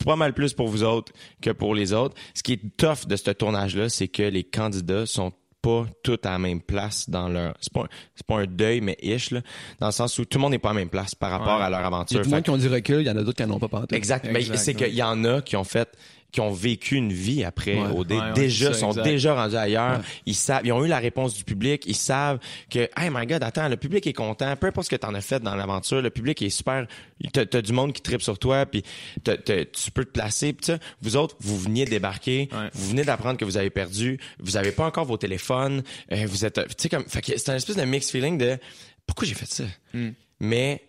Pas 0.05 0.17
mal 0.17 0.35
plus 0.35 0.53
pour 0.53 0.69
vous 0.69 0.83
autres 0.85 1.13
que 1.41 1.51
pour 1.51 1.75
les 1.75 1.95
autres. 1.95 2.15
Ce 2.35 2.43
qui 2.43 2.53
est 2.53 2.77
tough 2.77 3.07
de 3.07 3.17
ce 3.17 3.31
tournage-là, 3.31 3.89
c'est 3.89 4.09
que 4.09 4.23
les 4.23 4.45
candidats 4.45 5.07
sont 5.07 5.33
pas 5.67 5.87
tous 6.03 6.19
à 6.25 6.31
la 6.31 6.39
même 6.39 6.61
place 6.61 7.11
dans 7.11 7.29
leur. 7.29 7.55
C'est 7.61 7.73
pas, 7.73 7.83
un- 7.83 7.89
c'est 8.15 8.27
pas 8.27 8.39
un 8.39 8.47
deuil, 8.47 8.81
mais 8.81 8.97
ish, 9.03 9.31
là, 9.33 9.41
dans 9.81 9.87
le 9.87 9.93
sens 9.93 10.17
où 10.19 10.25
tout 10.25 10.39
le 10.39 10.43
monde 10.43 10.53
n'est 10.53 10.59
pas 10.61 10.71
à 10.71 10.75
la 10.75 10.79
même 10.81 10.89
place 10.89 11.15
par 11.15 11.31
rapport 11.33 11.59
Ouais. 11.59 11.65
à 11.65 11.71
leur 11.71 11.81
Il 11.81 11.83
y 11.83 11.85
a 11.85 11.87
aventure. 11.89 12.25
Fait 12.25 12.43
qui 12.43 12.51
ont 12.51 12.57
du 12.57 12.69
recul, 12.69 13.01
il 13.01 13.07
y 13.07 13.11
en 13.11 13.17
a 13.17 13.23
d'autres 13.23 13.37
qui 13.43 13.49
n'en 13.49 13.57
ont 13.57 13.59
pas 13.59 13.69
pantoute. 13.69 13.93
Exact. 13.93 14.27
Ben, 14.27 14.37
Exact, 14.37 14.57
c'est 14.59 14.81
ouais. 14.81 14.87
qu'il 14.89 14.95
y 14.97 15.03
en 15.03 15.25
a 15.25 15.43
qui 15.43 15.57
ont 15.57 15.65
fait 15.65 15.89
qui 16.37 16.43
ont 16.43 16.53
vécu 16.53 16.97
une 16.97 17.15
vie 17.15 17.45
après 17.45 17.77
Ouais. 17.77 17.89
OD, 17.97 18.11
Ouais, 18.13 18.19
ouais, 18.19 18.33
déjà 18.35 18.75
ça, 18.75 18.81
sont 18.81 18.89
exact. 18.91 19.05
déjà 19.05 19.35
rendus 19.35 19.57
ailleurs, 19.57 20.01
Ouais. 20.01 20.05
ils 20.27 20.35
savent 20.35 20.61
ils 20.67 20.73
ont 20.73 20.85
eu 20.85 20.89
la 20.89 20.99
réponse 20.99 21.35
du 21.35 21.45
public, 21.45 21.85
ils 21.87 21.95
savent 21.97 22.39
que 22.69 22.81
hey 22.95 23.09
my 23.11 23.25
god, 23.27 23.43
attends, 23.43 23.69
le 23.71 23.79
public 23.79 24.07
est 24.07 24.13
content, 24.13 24.55
peu 24.55 24.67
importe 24.67 24.85
ce 24.85 24.91
que 24.91 25.01
tu 25.01 25.07
en 25.07 25.15
as 25.15 25.23
fait 25.23 25.41
dans 25.43 25.55
l'aventure, 25.57 26.03
le 26.03 26.11
public 26.11 26.43
est 26.43 26.51
super 26.51 26.87
t'as 27.33 27.45
as 27.55 27.63
du 27.63 27.73
monde 27.73 27.95
qui 27.95 28.03
tripe 28.03 28.21
sur 28.21 28.39
toi 28.39 28.67
puis 28.67 28.83
t'as- 29.25 29.39
t'as- 29.39 29.65
tu 29.65 29.91
peux 29.91 30.05
te 30.05 30.11
placer 30.11 30.53
puis 30.53 30.67
ça, 30.67 30.79
vous 31.01 31.17
autres 31.17 31.37
vous 31.41 31.59
veniez 31.59 31.87
de 31.87 31.91
débarquer, 31.91 32.51
Ouais. 32.53 32.69
vous 32.75 32.91
venez 32.91 33.05
d'apprendre 33.05 33.39
que 33.39 33.47
vous 33.47 33.57
avez 33.57 33.71
perdu, 33.71 34.19
vous 34.39 34.59
avez 34.59 34.73
pas 34.73 34.85
encore 34.85 35.07
vos 35.07 35.17
téléphones, 35.17 35.83
euh, 36.13 36.27
vous 36.29 36.45
êtes 36.45 36.57
tu 36.69 36.75
sais 36.77 36.89
comme 36.91 37.07
fait 37.07 37.23
que 37.23 37.33
c'est 37.39 37.49
un 37.51 37.57
espèce 37.57 37.77
de 37.77 37.85
mixed 37.85 38.11
feeling 38.11 38.37
de 38.37 38.59
pourquoi 39.07 39.27
j'ai 39.27 39.35
fait 39.35 39.47
ça? 39.51 39.65
Hmm. 39.95 40.11
Mais 40.39 40.83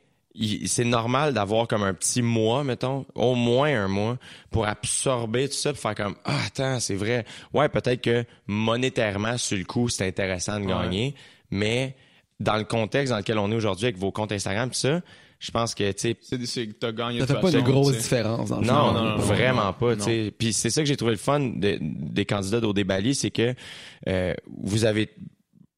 c'est 0.66 0.84
normal 0.84 1.34
d'avoir 1.34 1.68
comme 1.68 1.84
un 1.84 1.94
petit 1.94 2.22
mois, 2.22 2.64
mettons, 2.64 3.06
au 3.16 3.36
moins 3.36 3.70
un 3.74 3.88
mois, 3.88 4.18
pour 4.52 4.68
absorber 4.68 5.48
tout 5.50 5.56
ça, 5.56 5.72
pour 5.74 5.82
faire 5.82 5.96
comme 5.96 6.16
ah 6.26 6.38
attends, 6.48 6.80
c'est 6.80 6.96
vrai. 6.96 7.26
Ouais, 7.54 7.70
peut-être 7.70 8.02
que 8.02 8.26
monétairement 8.48 9.38
sur 9.38 9.58
le 9.58 9.64
coup, 9.64 9.90
c'est 9.90 10.08
intéressant 10.08 10.60
de 10.60 10.66
Ouais. 10.66 10.72
gagner, 10.72 11.16
mais 11.52 11.96
dans 12.40 12.58
le 12.58 12.64
contexte 12.66 13.12
dans 13.12 13.18
lequel 13.18 13.40
on 13.40 13.52
est 13.52 13.56
aujourd'hui 13.56 13.86
avec 13.86 13.98
vos 13.98 14.12
comptes 14.12 14.32
Instagram, 14.32 14.70
tout 14.70 14.76
ça, 14.76 15.02
je 15.40 15.52
pense 15.52 15.74
que 15.76 15.92
tu 15.92 16.16
sais 16.46 16.68
t'as 16.80 16.92
gagné 16.92 17.26
fait 17.26 17.40
pas 17.40 17.52
de 17.52 17.60
grosse 17.62 17.90
tu 17.90 17.94
sais. 17.94 18.02
différence 18.04 18.50
dans 18.50 18.60
le 18.60 18.66
non, 18.66 18.92
non, 18.92 19.04
non, 19.04 19.16
vraiment 19.18 19.66
non, 19.66 19.74
pas. 19.74 19.96
tu 19.96 20.02
sais. 20.04 20.34
Puis 20.38 20.52
c'est 20.54 20.70
ça 20.72 20.82
que 20.82 20.88
j'ai 20.88 20.98
trouvé 20.98 21.12
le 21.14 21.18
fun 21.18 21.40
de- 21.40 21.78
des 21.82 22.26
candidats 22.26 22.60
d'Au 22.60 22.74
Bali, 22.74 23.14
c'est 23.16 23.32
que 23.32 23.54
euh, 24.08 24.34
vous 24.62 24.86
avez, 24.86 25.10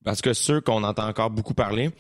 parce 0.05 0.22
que 0.22 0.32
ceux 0.34 0.62
qu'on 0.62 0.84
entend 0.84 1.07
encore 1.07 1.30
beaucoup 1.30 1.53
parler, 1.53 1.91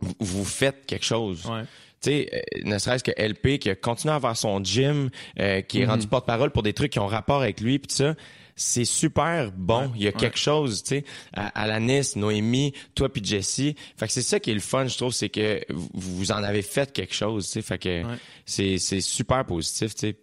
vous, 0.00 0.14
vous 0.20 0.44
faites 0.44 0.86
quelque 0.86 1.04
chose. 1.04 1.44
Ouais. 1.46 1.62
Tu 2.06 2.12
sais, 2.12 2.30
euh, 2.32 2.38
ne 2.64 2.78
serait-ce 2.78 3.02
que 3.02 3.10
LP 3.16 3.58
qui 3.58 3.68
a 3.70 3.74
continué 3.74 4.12
à 4.12 4.16
avoir 4.16 4.36
son 4.36 4.62
gym, 4.62 5.10
euh, 5.40 5.60
qui 5.62 5.80
est 5.80 5.84
Mhm. 5.84 5.90
rendu 5.90 6.06
porte-parole 6.06 6.50
pour 6.50 6.62
des 6.62 6.72
trucs 6.72 6.92
qui 6.92 6.98
ont 7.00 7.06
rapport 7.08 7.42
avec 7.42 7.60
lui, 7.60 7.78
puis 7.78 7.92
ça. 7.92 8.14
C'est 8.58 8.86
super 8.86 9.52
bon. 9.52 9.92
Il 9.96 10.02
y 10.02 10.08
a 10.08 10.12
quelque 10.12 10.38
chose, 10.38 10.82
tu 10.82 10.88
sais. 11.00 11.04
À, 11.34 11.48
à 11.48 11.66
la 11.66 11.78
Nice, 11.78 12.16
Noémie, 12.16 12.72
toi 12.94 13.12
puis 13.12 13.22
Jessie. 13.22 13.76
Fait 13.98 14.06
que 14.06 14.12
c'est 14.14 14.22
ça 14.22 14.40
qui 14.40 14.50
est 14.50 14.54
le 14.54 14.60
fun, 14.60 14.86
je 14.86 14.96
trouve, 14.96 15.12
c'est 15.12 15.28
que 15.28 15.60
vous, 15.68 16.32
en 16.32 16.42
avez 16.42 16.62
fait 16.62 16.90
quelque 16.90 17.12
chose, 17.14 17.44
tu 17.46 17.52
sais. 17.52 17.60
Fait 17.62 17.76
que 17.78 18.02
Ouais. 18.04 18.14
c'est 18.46 18.78
c'est 18.78 19.02
super 19.02 19.44
positif, 19.44 19.94
tu 19.94 20.00
sais. 20.08 20.16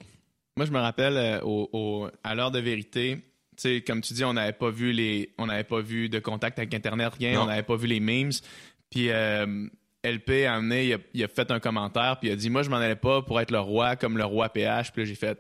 Moi, 0.58 0.66
je 0.66 0.72
me 0.72 0.80
rappelle 0.80 1.16
euh, 1.18 1.42
au, 1.44 1.70
au- 1.74 2.08
à 2.24 2.34
l'heure 2.34 2.50
de 2.50 2.58
vérité, 2.60 3.18
tu 3.18 3.22
sais, 3.58 3.82
comme 3.86 4.02
tu 4.02 4.14
dis, 4.16 4.24
on 4.24 4.34
n'avait 4.34 4.54
pas 4.54 4.72
vu 4.72 4.94
les, 4.94 5.30
on 5.38 5.46
n'avait 5.46 5.64
pas 5.64 5.82
vu 5.82 6.10
de 6.10 6.18
contact 6.18 6.58
avec 6.58 6.74
Internet, 6.74 7.14
rien, 7.20 7.34
Non. 7.34 7.42
on 7.42 7.46
n'avait 7.46 7.62
pas 7.62 7.76
vu 7.76 7.86
les 7.86 8.00
memes. 8.00 8.32
Puis 8.90 9.10
euh, 9.12 9.68
LP 10.04 10.46
a 10.46 10.56
amené, 10.56 10.86
il 10.88 10.94
a, 10.94 10.98
il 11.14 11.24
a 11.24 11.28
fait 11.28 11.50
un 11.52 11.60
commentaire, 11.60 12.18
puis 12.20 12.30
il 12.30 12.34
a 12.34 12.36
dit, 12.36 12.50
moi, 12.50 12.64
je 12.64 12.70
m'en 12.70 12.78
allais 12.78 12.96
pas 12.96 13.22
pour 13.22 13.40
être 13.40 13.52
le 13.52 13.60
roi 13.60 13.96
comme 13.96 14.18
le 14.18 14.26
roi 14.26 14.50
PH. 14.50 14.92
Puis 14.92 15.04
là, 15.04 15.08
j'ai 15.08 15.16
fait, 15.16 15.38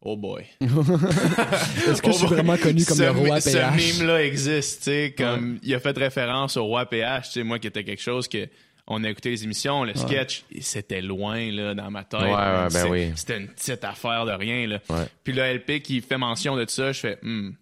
oh 0.00 0.16
boy. 0.16 0.44
Est-ce 0.60 2.02
que 2.02 2.12
je 2.12 2.16
suis 2.16 2.24
Oh 2.24 2.28
boy. 2.28 2.36
vraiment 2.36 2.56
connu 2.56 2.84
comme 2.84 2.96
ce, 2.96 3.02
le 3.02 3.10
roi 3.10 3.40
Ce 3.40 3.50
PH? 3.50 3.98
meme-là 3.98 4.24
existe, 4.24 4.78
tu 4.80 4.84
sais, 4.90 5.14
comme 5.16 5.58
il 5.62 5.74
a 5.74 5.80
fait 5.80 5.96
référence 5.96 6.56
au 6.56 6.64
roi 6.64 6.86
PH, 6.86 7.26
tu 7.26 7.32
sais, 7.32 7.42
moi 7.42 7.58
qui 7.58 7.66
était 7.66 7.84
quelque 7.84 8.02
chose 8.02 8.28
que 8.28 8.48
on 8.86 9.02
a 9.02 9.08
écouté 9.08 9.30
les 9.30 9.44
émissions, 9.44 9.82
le 9.82 9.94
sketch, 9.94 10.44
et 10.52 10.60
c'était 10.60 11.00
loin 11.00 11.50
là 11.50 11.72
dans 11.74 11.90
ma 11.90 12.04
tête. 12.04 12.20
Ouais, 12.20 12.28
ouais, 12.28 12.68
ben 12.70 12.86
oui. 12.90 13.12
C'était 13.16 13.38
une 13.38 13.48
petite 13.48 13.82
affaire 13.82 14.26
de 14.26 14.32
rien 14.32 14.66
là. 14.66 14.78
Puis 15.24 15.32
le 15.32 15.42
LP 15.42 15.80
qui 15.82 16.02
fait 16.02 16.18
mention 16.18 16.54
de 16.54 16.66
ça, 16.68 16.92
je 16.92 17.00
fais 17.00 17.18
hmm, 17.22 17.52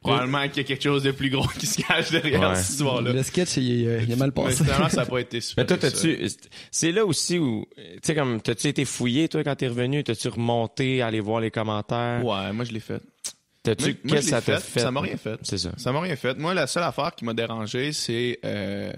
probablement 0.00 0.48
qu'il 0.48 0.58
y 0.58 0.60
a 0.60 0.64
quelque 0.64 0.82
chose 0.82 1.02
de 1.02 1.10
plus 1.10 1.30
gros 1.30 1.46
qui 1.58 1.66
se 1.66 1.80
cache 1.82 2.10
derrière 2.10 2.40
Ouais. 2.50 2.54
cette 2.56 2.70
histoire-là. 2.70 3.12
Le 3.12 3.22
sketch, 3.22 3.56
il, 3.56 3.86
est- 3.88 4.04
il 4.04 4.12
est 4.12 4.16
mal 4.16 4.32
Mais 4.36 4.42
passé. 4.44 4.64
finalement, 4.64 4.88
ça 4.88 4.98
n'a 5.02 5.06
pas 5.06 5.18
été 5.20 5.40
super. 5.40 5.62
Mais 5.64 5.66
toi, 5.66 5.76
t'as-tu, 5.78 6.26
c'est 6.70 6.92
là 6.92 7.04
aussi 7.06 7.38
où, 7.38 7.66
tu 7.76 7.82
sais, 8.02 8.14
comme, 8.14 8.40
t'as-tu 8.40 8.68
été 8.68 8.84
fouillé, 8.84 9.28
toi, 9.28 9.42
quand 9.44 9.56
t'es 9.56 9.68
revenu? 9.68 10.04
T'as-tu 10.04 10.28
remonté, 10.28 11.02
aller 11.02 11.20
voir 11.20 11.40
les 11.40 11.50
commentaires? 11.50 12.24
Ouais, 12.24 12.52
moi 12.52 12.64
je 12.64 12.72
l'ai 12.72 12.80
fait. 12.80 13.02
T'as-tu, 13.62 13.96
qu'est-ce 13.96 14.24
que 14.26 14.30
ça 14.30 14.40
t'a 14.40 14.58
fait, 14.60 14.72
fait? 14.74 14.80
Ça 14.80 14.90
m'a 14.90 15.00
rien 15.00 15.16
fait. 15.16 15.38
C'est 15.42 15.58
ça. 15.58 15.70
Ça 15.76 15.92
m'a 15.92 16.00
rien 16.00 16.16
fait. 16.16 16.38
Moi, 16.38 16.54
la 16.54 16.66
seule 16.66 16.84
affaire 16.84 17.14
qui 17.14 17.24
m'a 17.24 17.34
dérangé, 17.34 17.92
c'est 17.92 18.38
euh, 18.44 18.92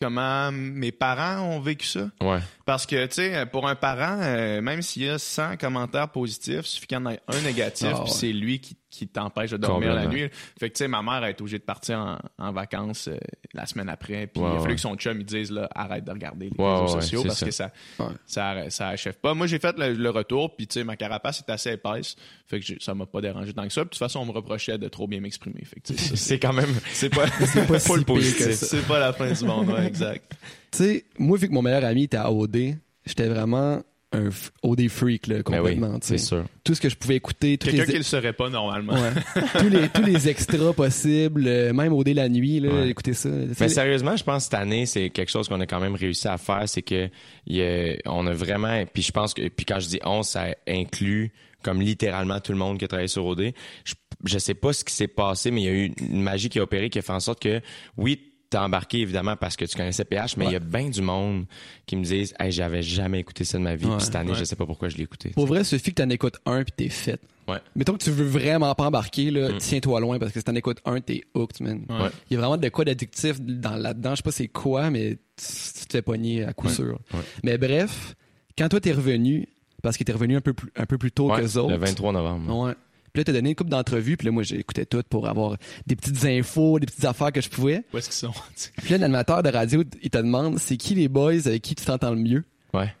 comment 0.00 0.50
mes 0.52 0.90
parents 0.92 1.42
ont 1.48 1.60
vécu 1.60 1.86
ça. 1.86 2.08
Ouais. 2.20 2.38
Parce 2.66 2.86
que, 2.86 3.06
tu 3.06 3.14
sais, 3.14 3.46
pour 3.46 3.68
un 3.68 3.74
parent, 3.74 4.18
euh, 4.22 4.60
même 4.60 4.82
s'il 4.82 5.02
y 5.04 5.08
a 5.08 5.18
100 5.18 5.56
commentaires 5.58 6.08
positifs, 6.10 6.60
il 6.62 6.66
suffit 6.66 6.86
qu'il 6.86 6.98
y 6.98 7.00
en 7.00 7.10
ait 7.10 7.20
un 7.28 7.40
négatif, 7.42 7.88
Ah, 7.90 7.94
puis 8.02 8.10
ouais. 8.12 8.16
c'est 8.18 8.32
lui 8.32 8.58
qui, 8.60 8.76
qui 8.92 9.08
t'empêche 9.08 9.50
de 9.50 9.56
dormir 9.56 9.94
la 9.94 10.06
nuit. 10.06 10.28
Fait 10.60 10.68
que, 10.68 10.74
tu 10.74 10.84
sais, 10.84 10.88
ma 10.88 11.02
mère 11.02 11.14
a 11.22 11.30
été 11.30 11.40
obligée 11.40 11.58
de 11.58 11.64
partir 11.64 11.98
en, 11.98 12.18
en 12.38 12.52
vacances 12.52 13.08
euh, 13.08 13.16
la 13.54 13.64
semaine 13.64 13.88
après, 13.88 14.26
puis 14.26 14.42
Ouais, 14.42 14.50
il 14.50 14.56
a 14.56 14.58
fallu 14.58 14.68
ouais. 14.68 14.74
que 14.74 14.80
son 14.82 14.94
chum, 14.96 15.18
il 15.18 15.24
dise, 15.24 15.50
là, 15.50 15.66
arrête 15.74 16.04
de 16.04 16.10
regarder 16.10 16.50
les 16.50 16.62
Ouais, 16.62 16.72
réseaux 16.82 16.94
ouais, 16.96 17.00
sociaux, 17.00 17.22
parce 17.24 17.38
ça. 17.38 17.46
que 17.46 17.52
ça, 17.52 17.72
Ouais. 17.98 18.06
ça, 18.26 18.70
ça 18.70 18.88
achève 18.88 19.14
pas. 19.14 19.32
Moi, 19.32 19.46
j'ai 19.46 19.58
fait 19.58 19.76
le, 19.78 19.94
le 19.94 20.10
retour, 20.10 20.54
puis, 20.54 20.66
tu 20.66 20.74
sais, 20.74 20.84
ma 20.84 20.96
carapace 20.96 21.40
est 21.40 21.50
assez 21.50 21.70
épaisse, 21.72 22.16
fait 22.46 22.60
que 22.60 22.66
ça 22.82 22.94
m'a 22.94 23.06
pas 23.06 23.22
dérangé 23.22 23.54
tant 23.54 23.64
que 23.66 23.72
ça. 23.72 23.80
Puis, 23.80 23.86
de 23.86 23.90
toute 23.94 23.98
façon, 23.98 24.20
on 24.20 24.26
me 24.26 24.32
reprochait 24.32 24.76
de 24.76 24.88
trop 24.88 25.08
bien 25.08 25.20
m'exprimer. 25.20 25.64
Fait 25.64 25.80
que, 25.80 25.92
C'est 26.16 26.38
quand 26.38 26.52
même, 26.52 26.74
c'est 26.92 27.08
pas, 27.08 27.26
C'est 27.46 27.66
pas 27.66 27.78
si 27.80 27.92
pire 27.94 28.04
positif. 28.04 28.46
que 28.46 28.52
ça. 28.52 28.66
c'est 28.66 28.86
pas 28.86 28.98
la 28.98 29.12
fin 29.14 29.32
du 29.32 29.44
monde, 29.44 29.68
ouais, 29.70 29.86
exact. 29.86 30.30
Tu 30.70 30.78
sais, 30.78 31.04
moi, 31.18 31.38
vu 31.38 31.48
que 31.48 31.52
mon 31.54 31.62
meilleur 31.62 31.84
ami 31.84 32.04
était 32.04 32.18
à 32.18 32.30
OD, 32.30 32.76
j'étais 33.06 33.28
vraiment 33.28 33.82
un 34.12 34.28
f- 34.28 34.50
OD 34.62 34.88
freak, 34.88 35.26
là, 35.26 35.36
Ben 35.36 35.42
oui, 35.60 35.74
complètement. 35.74 35.98
tu 36.00 36.06
sais. 36.08 36.18
c'est 36.18 36.26
sûr. 36.26 36.44
Tout 36.64 36.74
ce 36.74 36.80
que 36.80 36.88
je 36.88 36.96
pouvais 36.96 37.16
écouter, 37.16 37.58
Quelqu'un 37.58 37.84
les, 37.84 37.92
qui 37.92 37.96
le 37.98 38.02
serait 38.04 38.32
pas 38.32 38.48
normalement. 38.50 38.92
Ouais. 38.94 39.10
tous, 39.58 39.68
les, 39.68 39.88
tous 39.88 40.02
les 40.02 40.28
extras 40.28 40.72
possibles, 40.72 41.44
euh, 41.46 41.72
même 41.72 41.92
OD 41.92 42.08
la 42.08 42.28
nuit, 42.28 42.60
là, 42.60 42.70
Ouais. 42.72 42.88
écoutez 42.88 43.14
ça. 43.14 43.28
Mais 43.60 43.68
sérieusement, 43.68 44.16
je 44.16 44.24
pense 44.24 44.38
que 44.38 44.50
cette 44.50 44.54
année, 44.60 44.86
c'est 44.86 45.10
quelque 45.10 45.30
chose 45.30 45.48
qu'on 45.48 45.60
a 45.60 45.66
quand 45.66 45.80
même 45.80 45.94
réussi 45.94 46.28
à 46.28 46.38
faire, 46.38 46.62
c'est 46.68 46.82
que 46.82 47.08
il 47.46 47.56
y 47.56 47.62
a- 47.62 47.96
on 48.06 48.26
a 48.26 48.32
vraiment, 48.32 48.84
puis 48.92 49.02
je 49.02 49.12
pense 49.12 49.34
que, 49.34 49.48
puis 49.48 49.64
quand 49.66 49.80
je 49.80 49.88
dis 49.88 50.00
on, 50.04 50.22
ça 50.22 50.46
inclut 50.68 51.32
comme 51.62 51.80
littéralement 51.80 52.40
tout 52.40 52.50
le 52.52 52.58
monde 52.58 52.78
qui 52.78 52.84
a 52.84 52.88
travaillé 52.88 53.06
sur 53.08 53.24
OD. 53.24 53.52
Je, 53.84 53.94
je 54.24 54.38
sais 54.38 54.54
pas 54.54 54.72
ce 54.72 54.84
qui 54.84 54.92
s'est 54.92 55.06
passé, 55.06 55.52
mais 55.52 55.60
il 55.62 55.64
y 55.64 55.68
a 55.68 55.72
eu 55.72 55.92
une 56.10 56.20
magie 56.22 56.48
qui 56.48 56.58
a 56.58 56.62
opéré 56.64 56.90
qui 56.90 56.98
a 56.98 57.02
fait 57.02 57.12
en 57.12 57.20
sorte 57.20 57.40
que, 57.40 57.60
oui, 57.96 58.31
t'as 58.52 58.62
embarqué 58.64 59.00
évidemment 59.00 59.34
parce 59.36 59.56
que 59.56 59.64
tu 59.64 59.76
connaissais 59.76 60.04
PH, 60.04 60.36
mais 60.36 60.44
il 60.44 60.52
y 60.52 60.56
a 60.56 60.60
bien 60.60 60.90
du 60.90 61.00
monde 61.00 61.46
qui 61.86 61.96
me 61.96 62.04
disent, 62.04 62.34
hey, 62.38 62.52
j'avais 62.52 62.82
jamais 62.82 63.18
écouté 63.20 63.44
ça 63.44 63.56
de 63.58 63.62
ma 63.62 63.74
vie, 63.74 63.86
puis 63.86 64.04
cette 64.04 64.14
année, 64.14 64.32
ouais. 64.32 64.38
je 64.38 64.44
sais 64.44 64.56
pas 64.56 64.66
pourquoi 64.66 64.88
je 64.90 64.96
l'ai 64.98 65.04
écouté. 65.04 65.30
Pour 65.30 65.46
vrai, 65.46 65.64
suffit 65.64 65.92
que 65.94 66.02
t'en 66.02 66.10
écoutes 66.10 66.36
un 66.44 66.62
puis 66.62 66.72
t'es 66.76 66.88
fait. 66.90 67.18
Ouais. 67.48 67.56
Mettons 67.74 67.94
que 67.94 68.04
tu 68.04 68.10
veux 68.10 68.26
vraiment 68.26 68.74
pas 68.74 68.86
embarquer, 68.86 69.30
là, 69.30 69.48
Mm. 69.50 69.58
tiens-toi 69.58 70.00
loin 70.00 70.18
parce 70.18 70.32
que 70.32 70.38
si 70.38 70.44
t'en 70.44 70.54
écoutes 70.54 70.78
un, 70.84 71.00
t'es 71.00 71.22
hooked, 71.34 71.60
man. 71.60 71.84
Ouais. 71.88 72.10
Il 72.30 72.34
y 72.34 72.36
a 72.36 72.40
vraiment 72.40 72.56
de 72.58 72.68
quoi 72.68 72.84
d'addictif 72.84 73.40
dans, 73.40 73.74
là-dedans. 73.76 74.10
Je 74.10 74.16
sais 74.16 74.22
pas 74.22 74.30
c'est 74.30 74.48
quoi, 74.48 74.90
mais 74.90 75.16
tu, 75.36 75.86
te 75.86 75.92
fais 75.92 76.02
pogner 76.02 76.44
à 76.44 76.52
coup 76.52 76.68
sûr. 76.68 76.98
Ouais. 77.12 77.20
Mais 77.42 77.58
bref, 77.58 78.14
quand 78.56 78.68
toi 78.68 78.80
t'es 78.80 78.92
revenu, 78.92 79.48
parce 79.82 79.96
que 79.96 80.04
t'es 80.04 80.12
revenu 80.12 80.36
un 80.36 80.40
peu 80.40 80.52
plus, 80.52 80.70
un 80.76 80.86
peu 80.86 80.98
plus 80.98 81.10
tôt 81.10 81.32
Ouais, 81.32 81.40
que 81.42 81.58
autres. 81.58 81.70
le 81.70 81.78
23 81.78 82.12
novembre. 82.12 82.66
Ouais. 82.66 82.74
Puis 83.12 83.20
là, 83.20 83.24
t'as 83.24 83.32
donné 83.32 83.50
une 83.50 83.54
couple 83.54 83.70
d'entrevues, 83.70 84.16
puis 84.16 84.26
là, 84.26 84.32
moi, 84.32 84.42
j'écoutais 84.42 84.86
tout 84.86 85.02
pour 85.08 85.28
avoir 85.28 85.56
des 85.86 85.96
petites 85.96 86.24
infos, 86.24 86.78
des 86.78 86.86
petites 86.86 87.04
affaires 87.04 87.30
que 87.30 87.42
je 87.42 87.50
pouvais. 87.50 87.84
Où 87.92 87.98
est-ce 87.98 88.08
qu'ils 88.08 88.16
sont? 88.16 88.32
Puis 88.78 88.90
là, 88.92 88.98
l'animateur 88.98 89.42
de 89.42 89.50
radio, 89.50 89.84
il 90.02 90.08
te 90.08 90.16
demande, 90.18 90.58
c'est 90.58 90.78
qui 90.78 90.94
les 90.94 91.08
boys 91.08 91.46
avec 91.46 91.60
qui 91.60 91.74
tu 91.74 91.84
t'entends 91.84 92.10
le 92.10 92.16
mieux? 92.16 92.44
Ouais. 92.72 92.94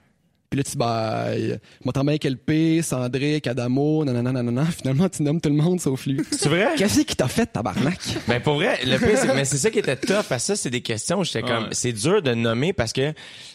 Puis 0.52 0.58
là, 0.58 0.64
tu 0.64 0.72
dis, 0.72 0.76
bah, 0.76 1.24
euh, 1.28 1.56
je 1.80 1.86
m'entends 1.86 2.02
bien 2.02 2.10
avec 2.10 2.24
LP, 2.24 2.82
Cendric, 2.82 3.46
Adamo, 3.46 4.04
nanana, 4.04 4.32
nanana. 4.32 4.66
Finalement, 4.70 5.08
tu 5.08 5.22
nommes 5.22 5.40
tout 5.40 5.48
le 5.48 5.54
monde 5.54 5.80
sauf 5.80 6.04
lui. 6.04 6.20
C'est 6.30 6.50
vrai? 6.50 6.68
Qu'est-ce 6.76 7.00
qui 7.00 7.16
t'a 7.16 7.26
fait, 7.26 7.46
tabarnak? 7.46 7.98
Ben 8.28 8.38
pour 8.38 8.56
vrai, 8.56 8.78
le 8.84 8.98
pire, 8.98 9.16
c'est- 9.16 9.34
mais 9.34 9.46
c'est 9.46 9.56
ça 9.56 9.70
qui 9.70 9.78
était 9.78 9.96
tough. 9.96 10.26
Parce 10.28 10.42
que 10.42 10.54
ça, 10.54 10.56
c'est 10.56 10.68
des 10.68 10.82
questions. 10.82 11.20
où 11.20 11.24
J'étais 11.24 11.40
comme, 11.40 11.64
Ouais. 11.64 11.68
c'est 11.72 11.92
dur 11.94 12.20
de 12.20 12.34
nommer 12.34 12.74
parce 12.74 12.92
que 12.92 13.14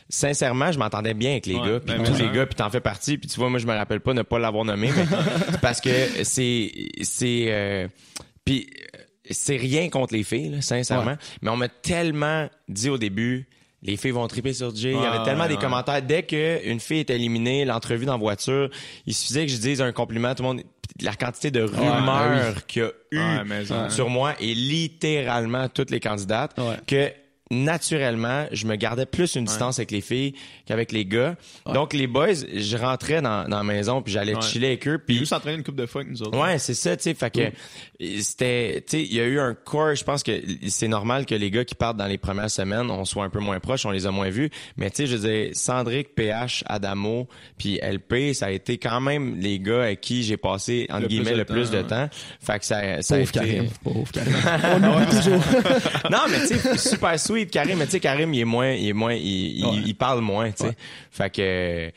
sincèrement, 0.10 0.72
je 0.72 0.80
m'entendais 0.80 1.14
bien 1.14 1.32
avec 1.34 1.46
les 1.46 1.54
Ouais, 1.54 1.68
gars, 1.74 1.80
puis 1.80 1.96
ben, 1.98 2.04
tous 2.04 2.18
les 2.18 2.32
gars, 2.32 2.48
puis 2.48 2.56
t'en 2.56 2.72
fais 2.72 2.82
partie. 2.82 3.20
Puis 3.20 3.30
tu 3.30 3.40
vois, 3.40 3.52
moi, 3.52 3.60
je 3.60 3.68
me 3.68 3.74
rappelle 3.76 4.00
pas 4.00 4.16
ne 4.16 4.24
pas 4.24 4.40
l'avoir 4.40 4.66
nommé, 4.66 4.90
mais 4.96 5.04
parce 5.62 5.80
que 5.82 5.90
c'est 6.24 6.72
c'est 7.04 7.46
euh, 7.50 7.88
puis 8.44 8.68
euh, 8.96 9.02
c'est 9.30 9.58
rien 9.58 9.90
contre 9.90 10.16
les 10.16 10.24
filles, 10.24 10.50
là, 10.50 10.62
sincèrement. 10.62 11.16
Mais 11.44 11.50
on 11.52 11.58
m'a 11.58 11.68
tellement 11.70 12.48
dit 12.68 12.90
au 12.90 12.98
début. 12.98 13.48
Les 13.84 13.96
filles 13.96 14.12
vont 14.12 14.28
triper 14.28 14.54
sur 14.54 14.76
Jay. 14.76 14.92
Il 14.92 15.02
y 15.02 15.06
avait 15.06 15.24
tellement 15.24 15.44
ouais, 15.44 15.50
des 15.50 15.54
ouais. 15.56 15.62
commentaires. 15.62 16.02
Dès 16.02 16.24
qu'une 16.24 16.80
fille 16.80 17.00
est 17.02 17.10
éliminée, 17.12 17.64
l'entrevue 17.64 18.06
dans 18.06 18.14
la 18.14 18.18
voiture, 18.20 18.70
il 19.06 19.14
suffisait 19.14 19.46
que 19.46 19.52
je 19.52 19.58
dise 19.58 19.82
un 19.82 19.92
compliment. 19.92 20.34
Tout 20.34 20.44
le 20.44 20.50
monde, 20.50 20.62
la 21.02 21.14
quantité 21.14 21.52
de 21.52 21.62
rumeurs 21.62 22.04
ben 22.06 22.62
qu'il 22.68 22.92
y 23.12 23.18
a 23.18 23.42
eu 23.42 23.46
mais 23.46 23.64
sur 23.90 24.10
moi 24.10 24.34
et 24.40 24.54
littéralement 24.56 25.70
toutes 25.70 25.92
les 25.92 26.00
candidates 26.00 26.58
Ouais. 26.58 26.78
que 26.88 27.12
naturellement, 27.52 28.46
je 28.52 28.66
me 28.68 28.76
gardais 28.76 29.06
plus 29.06 29.36
une 29.36 29.46
distance 29.46 29.80
avec 29.80 29.92
les 29.92 30.02
filles 30.02 30.34
qu'avec 30.66 30.92
les 30.92 31.06
gars. 31.06 31.36
Donc 31.74 31.94
les 31.94 32.08
boys, 32.08 32.34
je 32.54 32.78
rentrais 32.78 33.22
dans, 33.22 33.48
dans 33.48 33.58
la 33.58 33.64
maison 33.64 34.02
puis 34.02 34.14
j'allais 34.14 34.36
Ouais. 34.36 34.42
chiller 34.42 34.68
avec 34.68 34.88
eux 34.88 35.00
Puis 35.06 35.18
lui 35.20 35.26
s'entraîner 35.26 35.58
une 35.58 35.64
coupe 35.64 35.76
de 35.76 35.86
fois 35.86 36.02
avec 36.02 36.12
nous 36.12 36.22
autres. 36.22 36.38
Ouais, 36.38 36.60
c'est 36.60 36.74
ça, 36.74 36.96
tu 36.98 37.04
sais, 37.04 37.14
fait 37.14 37.32
que 37.34 37.42
c'était 38.22 38.84
tu 38.88 38.98
sais, 38.98 39.04
il 39.04 39.14
y 39.14 39.20
a 39.20 39.26
eu 39.26 39.40
un 39.40 39.54
core, 39.54 39.96
je 39.96 40.04
pense 40.04 40.24
que 40.24 40.32
c'est 40.68 40.88
normal 40.88 41.26
que 41.26 41.36
les 41.36 41.50
gars 41.52 41.66
qui 41.66 41.76
partent 41.76 41.98
dans 41.98 42.06
les 42.08 42.18
premières 42.18 42.52
semaines, 42.52 42.90
on 42.92 43.06
soit 43.06 43.24
un 43.24 43.30
peu 43.30 43.40
moins 43.40 43.60
proches, 43.60 43.86
on 43.86 43.92
les 43.92 44.06
a 44.06 44.12
moins 44.12 44.30
vus, 44.30 44.50
mais 44.76 44.90
tu 44.90 44.98
sais, 44.98 45.08
je 45.08 45.16
dire 45.18 45.50
Cendric, 45.54 46.14
PH, 46.16 46.64
Adamo, 46.68 47.28
puis 47.58 47.80
LP, 47.82 48.34
ça 48.34 48.48
a 48.48 48.52
été 48.52 48.78
quand 48.78 49.02
même 49.02 49.40
les 49.40 49.60
gars 49.60 49.84
avec 49.84 50.02
qui 50.02 50.24
j'ai 50.24 50.38
passé 50.38 50.88
entre 50.90 51.04
Le 51.04 51.08
guillemets 51.08 51.34
le 51.36 51.46
plus 51.46 51.72
de 51.72 51.82
temps, 51.82 51.88
temps. 51.88 52.10
Fait 52.42 52.60
que 52.60 52.66
ça 52.66 53.02
ça 53.02 53.16
a 53.16 53.20
été 53.20 53.32
Karim. 53.32 53.68
Pauvre 53.84 54.12
Karim. 54.12 54.34
On 54.76 55.06
toujours. 55.06 55.44
non, 56.12 56.20
mais 56.30 56.40
tu 56.48 56.58
sais, 56.58 56.78
super 56.78 57.20
sweet, 57.20 57.37
Karim. 57.46 57.78
Mais 57.78 57.86
tu 57.86 57.92
sais, 57.92 58.00
Karim, 58.00 58.34
il 58.34 58.40
est 58.42 58.46
moins, 58.46 58.72
il 58.72 58.88
est 58.90 58.94
moins, 58.94 59.14
il, 59.14 59.26
il- 59.60 59.66
Ouais. 59.66 59.82
il 59.86 59.96
parle 59.96 60.22
moins, 60.22 60.50
tu 60.52 60.58
sais. 60.64 60.70
Ouais. 60.70 60.76
Fait 61.12 61.30
que, 61.30 61.92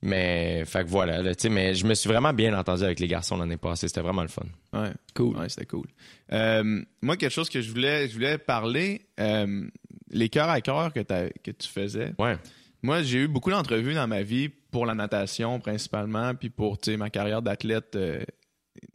mais, 0.00 0.64
fait 0.64 0.84
que 0.84 0.88
voilà, 0.88 1.20
là, 1.22 1.34
tu 1.34 1.42
sais, 1.42 1.48
mais 1.48 1.74
je 1.74 1.84
me 1.84 1.94
suis 1.94 2.08
vraiment 2.08 2.32
bien 2.32 2.56
entendu 2.58 2.84
avec 2.84 3.00
les 3.00 3.08
garçons 3.08 3.36
l'année 3.36 3.56
passée. 3.56 3.88
C'était 3.88 4.00
vraiment 4.00 4.22
le 4.22 4.28
fun. 4.28 4.46
Ouais. 4.72 4.92
Cool. 5.14 5.36
Ouais, 5.36 5.48
c'était 5.48 5.66
cool. 5.66 5.86
Euh, 6.32 6.82
moi, 7.02 7.16
quelque 7.16 7.32
chose 7.32 7.48
que 7.50 7.60
je 7.60 7.70
voulais, 7.70 8.08
je 8.08 8.14
voulais 8.14 8.38
parler, 8.38 9.02
euh, 9.20 9.66
les 10.10 10.28
cœurs 10.28 10.48
à 10.50 10.60
cœur 10.60 10.92
que, 10.92 11.00
tu 11.00 11.68
faisais. 11.68 12.12
Ouais. 12.18 12.36
Moi, 12.82 13.02
j'ai 13.02 13.18
eu 13.24 13.28
beaucoup 13.28 13.50
d'entrevues 13.50 13.94
dans 13.94 14.06
ma 14.06 14.22
vie 14.22 14.48
pour 14.70 14.86
la 14.86 14.94
natation 14.94 15.58
principalement, 15.58 16.34
puis 16.34 16.48
pour 16.50 16.78
tu 16.78 16.92
sais, 16.92 16.96
ma 16.96 17.10
carrière 17.10 17.42
d'athlète, 17.42 17.96
euh, 17.96 18.22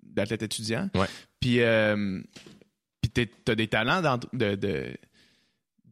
d'athlète 0.03 0.43
étudiant. 0.43 0.89
Ouais. 0.95 1.07
Puis, 1.41 1.59
euh, 1.59 2.21
puis 3.01 3.27
t'as 3.43 3.55
des 3.55 3.67
talents 3.67 4.01
de, 4.31 4.55
de- 4.55 4.93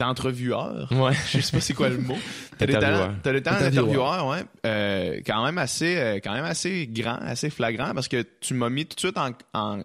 d'entrevueur. 0.02 0.88
Ouais. 0.92 1.14
Je 1.32 1.40
sais 1.40 1.52
pas 1.52 1.62
c'est 1.62 1.74
quoi 1.74 1.90
le 1.90 1.98
mot. 1.98 2.18
T'as 2.58 2.66
t'as 2.66 2.66
des 2.68 2.74
talents 2.74 3.14
Intervieweur. 3.24 3.42
d'intervieweur, 3.42 4.28
ouais. 4.28 4.44
Euh, 4.66 5.20
quand 5.26 5.44
même 5.46 5.58
assez, 5.58 5.98
euh, 5.98 6.16
quand 6.24 6.34
même 6.34 6.46
assez 6.46 6.88
grand, 6.88 7.18
assez 7.22 7.50
flagrant, 7.50 7.94
parce 7.94 8.08
que 8.08 8.24
tu 8.42 8.54
m'as 8.54 8.70
mis 8.70 8.86
tout 8.86 8.96
de 8.96 9.00
suite 9.00 9.18
en, 9.18 9.30
en, 9.54 9.80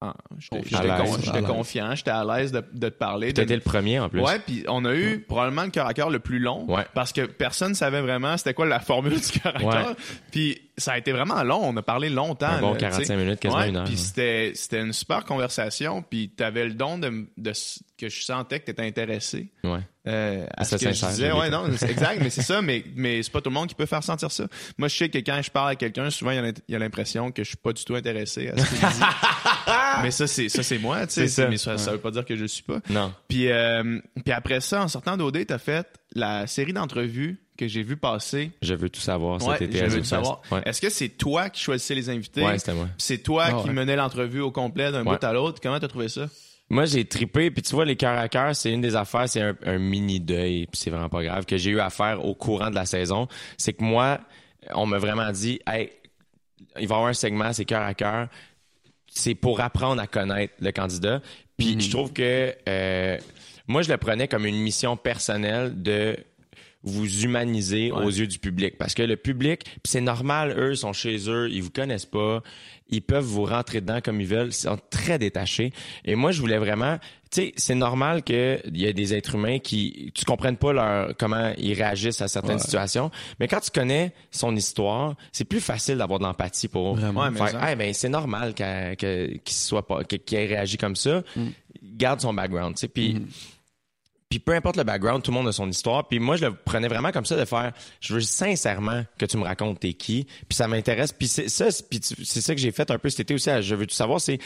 en- 0.00 0.12
j'étais 0.38 0.56
Confiant. 0.58 0.78
j'étais 0.82 0.90
À 0.90 0.98
l'aise. 0.98 1.10
con- 1.10 1.16
j'étais 1.22 1.36
À 1.36 1.40
l'aise. 1.40 1.50
confiant, 1.50 1.94
j'étais 1.94 2.10
à 2.10 2.24
l'aise 2.24 2.52
de, 2.52 2.64
de 2.72 2.88
te 2.88 2.94
parler. 2.98 3.32
T'as 3.32 3.42
de- 3.42 3.46
été 3.46 3.54
le 3.54 3.60
premier 3.62 3.98
en 4.00 4.08
plus. 4.08 4.20
Ouais, 4.20 4.38
puis 4.38 4.64
on 4.68 4.84
a 4.84 4.94
eu 4.94 5.20
probablement 5.20 5.62
le 5.64 5.70
cœur 5.70 5.86
à 5.86 5.94
cœur 5.94 6.10
le 6.10 6.18
plus 6.18 6.38
long 6.38 6.64
Ouais. 6.70 6.84
parce 6.94 7.12
que 7.12 7.22
personne 7.22 7.74
savait 7.74 8.00
vraiment 8.02 8.36
c'était 8.36 8.54
quoi 8.54 8.66
la 8.66 8.80
formule 8.80 9.20
du 9.20 9.40
cœur 9.40 9.56
à 9.56 9.62
Ouais. 9.62 9.72
cœur. 9.72 9.94
Puis 10.30 10.60
ça 10.76 10.92
a 10.92 10.98
été 10.98 11.12
vraiment 11.12 11.42
long, 11.42 11.60
on 11.62 11.76
a 11.76 11.82
parlé 11.82 12.10
longtemps. 12.10 12.46
Un 12.46 12.60
bon 12.60 12.72
là, 12.72 12.78
45 12.78 13.00
tu 13.00 13.06
sais. 13.06 13.16
minutes, 13.16 13.40
quasiment 13.40 13.60
Ouais, 13.60 13.68
une 13.68 13.76
heure, 13.76 13.84
Puis 13.84 13.94
ouais. 13.94 14.00
c'était 14.00 14.52
c'était 14.54 14.80
une 14.80 14.92
super 14.92 15.24
conversation, 15.24 16.02
puis 16.02 16.30
t'avais 16.30 16.64
le 16.64 16.74
don 16.74 16.98
de, 16.98 17.24
que 17.98 18.08
je 18.08 18.22
sentais 18.22 18.60
que 18.60 18.66
t'étais 18.66 18.82
intéressé. 18.82 19.52
Ouais. 19.62 19.80
Euh, 20.06 20.46
à 20.54 20.64
ce 20.64 20.76
que 20.76 20.92
sincère, 20.92 21.10
disais, 21.10 21.28
je 21.28 21.32
l'ai 21.32 21.38
ouais, 21.38 21.48
non, 21.48 21.64
c'est 21.76 21.90
exact, 21.90 22.20
mais 22.20 22.28
c'est 22.28 22.42
ça, 22.42 22.60
mais, 22.60 22.84
mais 22.94 23.22
c'est 23.22 23.32
pas 23.32 23.40
tout 23.40 23.50
le 23.50 23.54
monde 23.54 23.68
qui 23.68 23.74
peut 23.74 23.86
faire 23.86 24.02
sentir 24.02 24.30
ça. 24.30 24.46
Moi, 24.76 24.88
je 24.88 24.96
sais 24.96 25.08
que 25.08 25.18
quand 25.18 25.40
je 25.42 25.50
parle 25.50 25.70
à 25.70 25.76
quelqu'un, 25.76 26.10
souvent, 26.10 26.32
il 26.32 26.54
y 26.68 26.74
a 26.74 26.78
l'impression 26.78 27.30
que 27.30 27.42
je 27.42 27.48
suis 27.48 27.56
pas 27.56 27.72
du 27.72 27.84
tout 27.84 27.94
intéressé 27.94 28.48
à 28.48 28.58
ce 28.58 28.68
qu'il 28.68 28.78
dit. 28.78 29.04
mais 30.02 30.10
ça, 30.10 30.26
c'est, 30.26 30.48
ça, 30.48 30.62
c'est 30.62 30.78
moi, 30.78 31.06
tu 31.06 31.26
sais. 31.26 31.48
Mais 31.48 31.56
ça, 31.56 31.78
ça 31.78 31.92
veut 31.92 31.98
pas 31.98 32.10
dire 32.10 32.24
que 32.24 32.36
je 32.36 32.42
le 32.42 32.48
suis 32.48 32.64
pas. 32.64 32.80
Non. 32.90 33.14
Puis, 33.28 33.50
euh, 33.50 34.00
puis 34.24 34.32
après 34.32 34.60
ça, 34.60 34.82
en 34.82 34.88
sortant 34.88 35.16
d'OD, 35.16 35.46
t'as 35.46 35.58
fait 35.58 35.86
la 36.14 36.46
série 36.46 36.72
d'entrevues 36.72 37.43
que 37.56 37.68
j'ai 37.68 37.82
vu 37.82 37.96
passer. 37.96 38.50
Je 38.62 38.74
veux 38.74 38.88
tout 38.90 39.00
savoir 39.00 39.40
cet 39.40 39.48
Ouais, 39.50 39.64
été. 39.64 39.78
je 39.78 39.84
veux 39.84 39.90
Zoufest. 39.90 40.04
savoir. 40.10 40.42
Ouais. 40.50 40.62
Est-ce 40.64 40.80
que 40.80 40.90
c'est 40.90 41.08
toi 41.10 41.50
qui 41.50 41.62
choisissais 41.62 41.94
les 41.94 42.10
invités? 42.10 42.42
Ouais, 42.44 42.58
c'était 42.58 42.74
moi. 42.74 42.88
c'est 42.98 43.18
toi 43.18 43.44
Ah 43.48 43.62
qui 43.62 43.70
menais 43.70 43.96
l'entrevue 43.96 44.40
au 44.40 44.50
complet 44.50 44.90
d'un 44.90 45.04
bout 45.04 45.22
à 45.22 45.32
l'autre? 45.32 45.60
Comment 45.62 45.78
t'as 45.78 45.88
trouvé 45.88 46.08
ça? 46.08 46.26
Moi, 46.70 46.86
j'ai 46.86 47.04
tripé, 47.04 47.50
puis 47.50 47.62
tu 47.62 47.74
vois, 47.74 47.84
les 47.84 47.94
cœurs 47.94 48.18
à 48.18 48.28
cœur, 48.28 48.56
c'est 48.56 48.72
une 48.72 48.80
des 48.80 48.96
affaires, 48.96 49.28
c'est 49.28 49.42
un, 49.42 49.54
un 49.66 49.78
mini 49.78 50.18
deuil, 50.18 50.66
puis 50.66 50.80
c'est 50.80 50.88
vraiment 50.90 51.10
pas 51.10 51.22
grave, 51.22 51.44
que 51.44 51.58
j'ai 51.58 51.70
eu 51.70 51.78
à 51.80 51.90
faire 51.90 52.24
au 52.24 52.34
courant 52.34 52.70
de 52.70 52.74
la 52.74 52.86
saison. 52.86 53.28
C'est 53.58 53.74
que 53.74 53.84
moi, 53.84 54.18
on 54.74 54.86
m'a 54.86 54.96
vraiment 54.98 55.30
dit, 55.30 55.60
hey, 55.66 55.90
il 56.80 56.88
va 56.88 56.94
y 56.94 56.98
avoir 56.98 57.06
un 57.06 57.12
segment, 57.12 57.52
c'est 57.52 57.66
cœur 57.66 57.82
à 57.82 57.92
cœur. 57.94 58.28
C'est 59.06 59.34
pour 59.34 59.60
apprendre 59.60 60.00
à 60.00 60.06
connaître 60.06 60.54
le 60.58 60.72
candidat. 60.72 61.20
Puis 61.56 61.78
je 61.80 61.90
trouve 61.90 62.12
que 62.12 62.52
euh, 62.68 63.18
moi, 63.68 63.82
je 63.82 63.90
le 63.92 63.96
prenais 63.98 64.26
comme 64.26 64.44
une 64.46 64.58
mission 64.60 64.96
personnelle 64.96 65.80
de 65.82 66.16
vous 66.84 67.22
humaniser 67.24 67.90
aux 67.92 68.08
yeux 68.10 68.26
du 68.26 68.38
public. 68.38 68.76
Parce 68.78 68.94
que 68.94 69.02
le 69.02 69.16
public, 69.16 69.64
c'est 69.84 70.00
normal, 70.02 70.54
eux 70.58 70.74
sont 70.74 70.92
chez 70.92 71.30
eux, 71.30 71.48
ils 71.50 71.62
vous 71.62 71.70
connaissent 71.70 72.04
pas, 72.06 72.42
ils 72.90 73.00
peuvent 73.00 73.24
vous 73.24 73.44
rentrer 73.46 73.80
dedans 73.80 74.00
comme 74.04 74.20
ils 74.20 74.26
veulent, 74.26 74.48
ils 74.48 74.52
sont 74.52 74.78
très 74.90 75.18
détachés. 75.18 75.72
Et 76.04 76.14
moi, 76.14 76.30
je 76.30 76.40
voulais 76.40 76.58
vraiment, 76.58 76.98
tu 77.30 77.40
sais, 77.40 77.52
c'est 77.56 77.74
normal 77.74 78.22
qu'il 78.22 78.60
y 78.74 78.84
ait 78.84 78.92
des 78.92 79.14
êtres 79.14 79.34
humains 79.36 79.58
qui, 79.60 80.12
tu 80.14 80.26
comprennes 80.26 80.58
pas 80.58 80.72
leur, 80.74 81.16
comment 81.16 81.52
ils 81.56 81.72
réagissent 81.72 82.20
à 82.20 82.28
certaines 82.28 82.56
Ouais. 82.56 82.62
situations, 82.62 83.10
mais 83.40 83.48
quand 83.48 83.60
tu 83.60 83.70
connais 83.70 84.12
son 84.30 84.54
histoire, 84.54 85.16
c'est 85.32 85.46
plus 85.46 85.60
facile 85.60 85.96
d'avoir 85.96 86.18
de 86.18 86.24
l'empathie 86.24 86.68
pour 86.68 86.96
Vraiment. 86.96 87.32
Faire, 87.32 87.64
hey, 87.64 87.76
ben, 87.76 87.94
c'est 87.94 88.10
normal 88.10 88.52
qu'il 88.54 89.40
soit 89.46 89.86
pas, 89.86 90.04
qu'il 90.04 90.38
ait 90.38 90.46
réagi 90.46 90.76
comme 90.76 90.96
ça. 90.96 91.22
Garde 91.82 92.20
son 92.20 92.34
background, 92.34 92.74
tu 92.76 92.80
sais, 92.82 92.88
puis 92.88 93.22
puis 94.34 94.44
peu 94.44 94.52
importe 94.52 94.76
le 94.76 94.84
background, 94.84 95.22
tout 95.22 95.30
le 95.30 95.36
monde 95.36 95.48
a 95.48 95.52
son 95.52 95.68
histoire. 95.70 96.08
Puis 96.08 96.18
moi, 96.18 96.36
je 96.36 96.46
le 96.46 96.54
prenais 96.54 96.88
vraiment 96.88 97.12
comme 97.12 97.24
ça 97.24 97.36
de 97.36 97.44
faire. 97.44 97.72
Je 98.00 98.14
veux 98.14 98.20
sincèrement 98.20 99.04
que 99.18 99.26
tu 99.26 99.36
me 99.36 99.44
racontes 99.44 99.80
t'es 99.80 99.92
qui. 99.92 100.24
Puis 100.48 100.56
ça 100.56 100.66
m'intéresse. 100.66 101.12
Puis 101.12 101.28
c'est 101.28 101.48
ça, 101.48 101.70
c'est- 101.70 102.40
ça 102.40 102.54
que 102.54 102.60
j'ai 102.60 102.72
fait 102.72 102.90
un 102.90 102.98
peu 102.98 103.08
cet 103.10 103.20
été 103.20 103.34
aussi. 103.34 103.50
à 103.50 103.60
Je 103.60 103.74
veux 103.74 103.86
tout 103.86 103.94
savoir. 103.94 104.20
C'est 104.20 104.38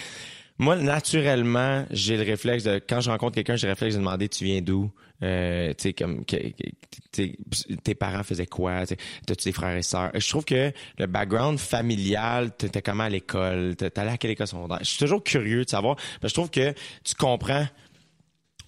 moi 0.58 0.76
naturellement, 0.76 1.86
j'ai 1.90 2.16
le 2.16 2.24
réflexe 2.24 2.64
de 2.64 2.80
quand 2.86 3.00
je 3.00 3.10
rencontre 3.10 3.36
quelqu'un, 3.36 3.56
j'ai 3.56 3.66
le 3.68 3.72
réflexe 3.72 3.94
de 3.94 4.00
demander 4.00 4.28
tu 4.28 4.44
viens 4.44 4.60
d'où? 4.60 4.90
Euh, 5.22 5.70
tu 5.70 5.82
sais 5.82 5.92
comme 5.94 6.24
tes 6.24 7.94
parents 7.94 8.22
faisaient 8.22 8.46
quoi? 8.46 8.84
T'as-tu 9.26 9.44
des 9.44 9.52
frères 9.52 9.76
et 9.76 9.82
sœurs? 9.82 10.10
Je 10.14 10.28
trouve 10.28 10.44
que 10.44 10.72
le 10.98 11.06
background 11.06 11.58
familial, 11.58 12.50
t'étais 12.56 12.82
comment 12.82 13.04
à 13.04 13.08
l'école, 13.08 13.74
t'allais 13.76 14.10
à 14.12 14.16
quelle 14.16 14.32
école 14.32 14.46
secondaire? 14.46 14.78
Je 14.80 14.84
suis 14.86 14.98
toujours 14.98 15.22
curieux 15.24 15.64
de 15.64 15.70
savoir. 15.70 15.96
Parce 16.20 16.32
je 16.32 16.34
trouve 16.34 16.50
que 16.50 16.72
tu 17.04 17.14
comprends 17.16 17.66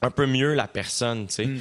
un 0.02 0.10
peu 0.10 0.26
mieux 0.26 0.54
la 0.54 0.68
personne, 0.68 1.26
tu 1.26 1.34
sais. 1.34 1.46
Mm. 1.46 1.60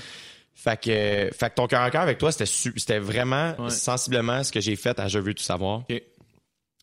Fait 0.56 0.78
que, 0.78 1.30
fait 1.38 1.50
que 1.52 1.56
ton 1.56 1.68
cœur 1.68 1.82
à 1.82 1.90
cœur 1.90 2.02
avec 2.02 2.18
toi, 2.18 2.32
c'était 2.34 3.00
vraiment 3.00 3.56
Ouais. 3.58 3.70
sensiblement 3.70 4.44
ce 4.44 4.52
que 4.52 4.60
j'ai 4.60 4.76
fait 4.76 5.00
à 5.00 5.08
Je 5.08 5.18
veux 5.20 5.34
tout 5.34 5.44
savoir. 5.44 5.84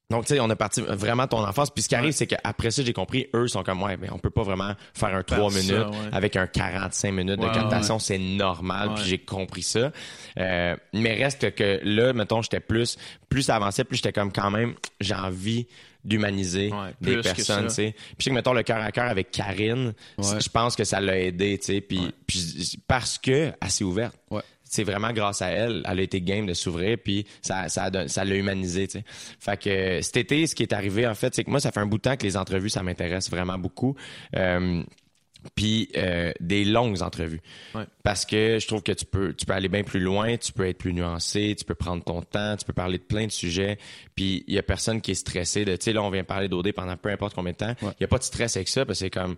Donc, 0.09 0.25
tu 0.25 0.35
sais, 0.35 0.41
on 0.41 0.49
a 0.49 0.55
parti 0.57 0.81
vraiment 0.83 1.27
ton 1.27 1.45
enfance. 1.45 1.69
Puis 1.71 1.83
ce 1.83 1.89
qui 1.89 1.97
arrive, 1.97 2.13
c'est 2.13 2.29
qu'après 2.29 2.71
ça, 2.71 2.83
j'ai 2.85 2.93
compris, 2.93 3.27
eux 3.35 3.49
sont 3.49 3.65
comme, 3.65 3.83
ouais, 3.83 3.97
mais 3.97 4.09
on 4.13 4.19
peut 4.19 4.31
pas 4.31 4.45
vraiment 4.45 4.73
faire 4.95 5.15
un 5.15 5.23
3 5.25 5.51
ça, 5.51 5.59
minutes 5.59 5.89
ouais. 5.89 6.11
avec 6.13 6.37
un 6.37 6.47
45 6.47 7.11
minutes 7.11 7.41
de 7.41 7.49
captation. 7.49 7.99
C'est 7.99 8.19
normal. 8.19 8.93
Puis 8.95 9.05
j'ai 9.05 9.19
compris 9.19 9.63
ça. 9.63 9.91
Euh, 10.39 10.77
mais 10.93 11.15
reste 11.15 11.55
que 11.57 11.81
là, 11.83 12.13
mettons, 12.13 12.41
j'étais 12.41 12.61
plus, 12.61 12.97
plus 13.29 13.43
ça 13.43 13.57
avançait, 13.57 13.83
plus 13.83 13.97
j'étais 13.97 14.13
comme 14.13 14.33
quand 14.33 14.51
même, 14.51 14.75
j'ai 15.01 15.15
envie 15.15 15.67
d'humaniser 16.07 16.71
Ouais, 16.73 16.95
des 17.01 17.17
personnes, 17.21 17.67
tu 17.69 17.75
sais. 17.75 17.95
Puis 17.95 18.15
je 18.19 18.25
sais 18.25 18.31
que, 18.31 18.35
mettons, 18.35 18.53
le 18.53 18.63
cœur 18.63 18.79
à 18.83 18.93
cœur 18.93 19.09
avec 19.11 19.31
Karine, 19.31 19.93
Ouais. 20.19 20.41
je 20.41 20.49
pense 20.49 20.77
que 20.77 20.85
ça 20.85 21.01
l'a 21.01 21.19
aidé, 21.19 21.59
tu 21.59 21.67
sais. 21.67 21.81
Puis, 21.81 22.13
puis 22.27 22.79
parce 22.87 23.19
que 23.19 23.53
elle 23.61 23.71
s'est 23.71 23.85
ouverte. 23.85 24.17
C'est 24.69 24.83
vraiment 24.83 25.13
grâce 25.13 25.43
à 25.43 25.49
elle, 25.49 25.83
elle 25.89 26.01
a 26.01 26.03
été 26.03 26.21
game 26.21 26.45
de 26.45 26.53
s'ouvrir, 26.53 26.99
puis 27.03 27.25
ça, 27.41 27.69
ça, 27.69 27.89
l'a 27.91 28.35
humanisé, 28.35 28.89
tu 28.89 28.99
sais. 28.99 29.05
Fait 29.39 29.57
que 29.57 30.03
cet 30.03 30.17
été, 30.17 30.47
ce 30.49 30.55
qui 30.57 30.65
est 30.65 30.73
arrivé, 30.73 31.07
en 31.07 31.15
fait, 31.15 31.35
c'est 31.35 31.45
que 31.45 31.51
moi, 31.51 31.61
ça 31.61 31.71
fait 31.71 31.79
un 31.81 31.87
bout 31.87 31.99
de 31.99 32.03
temps 32.03 32.17
que 32.17 32.25
les 32.25 32.37
entrevues, 32.37 32.69
ça 32.69 32.83
m'intéresse 32.83 33.31
vraiment 33.31 33.59
beaucoup. 33.59 33.95
Euh, 34.35 34.83
puis 35.55 35.89
euh, 35.97 36.33
des 36.41 36.65
longues 36.65 37.03
entrevues. 37.03 37.41
Ouais. 37.75 37.85
Parce 38.03 38.25
que 38.27 38.59
je 38.59 38.67
trouve 38.67 38.83
que 38.83 38.93
tu 38.93 39.05
peux, 39.05 39.33
tu 39.35 39.47
peux 39.47 39.53
aller 39.53 39.69
bien 39.69 39.83
plus 39.85 40.01
loin, 40.01 40.37
tu 40.37 40.53
peux 40.53 40.67
être 40.67 40.79
plus 40.79 40.93
nuancé, 40.93 41.55
tu 41.59 41.65
peux 41.65 41.75
prendre 41.75 42.03
ton 42.05 42.23
temps, 42.23 42.57
tu 42.57 42.65
peux 42.65 42.73
parler 42.73 42.99
de 42.99 43.03
plein 43.05 43.27
de 43.27 43.33
sujets. 43.33 43.79
Puis 44.15 44.45
il 44.47 44.55
y 44.55 44.59
a 44.59 44.63
personne 44.63 45.01
qui 45.01 45.13
est 45.13 45.15
stressé 45.15 45.65
de, 45.65 45.77
tu 45.77 45.85
sais, 45.85 45.93
là, 45.93 46.03
on 46.03 46.11
vient 46.11 46.25
parler 46.25 46.49
d'OD 46.49 46.73
pendant 46.73 46.97
peu 46.97 47.09
importe 47.11 47.35
combien 47.35 47.53
de 47.53 47.57
temps. 47.59 47.75
Il 47.83 47.87
Ouais. 47.89 47.95
y 48.01 48.05
a 48.05 48.09
pas 48.09 48.19
de 48.19 48.25
stress 48.25 48.57
avec 48.57 48.69
ça 48.69 48.85
parce 48.85 48.99
que 48.99 49.05
c'est 49.07 49.11
comme, 49.11 49.37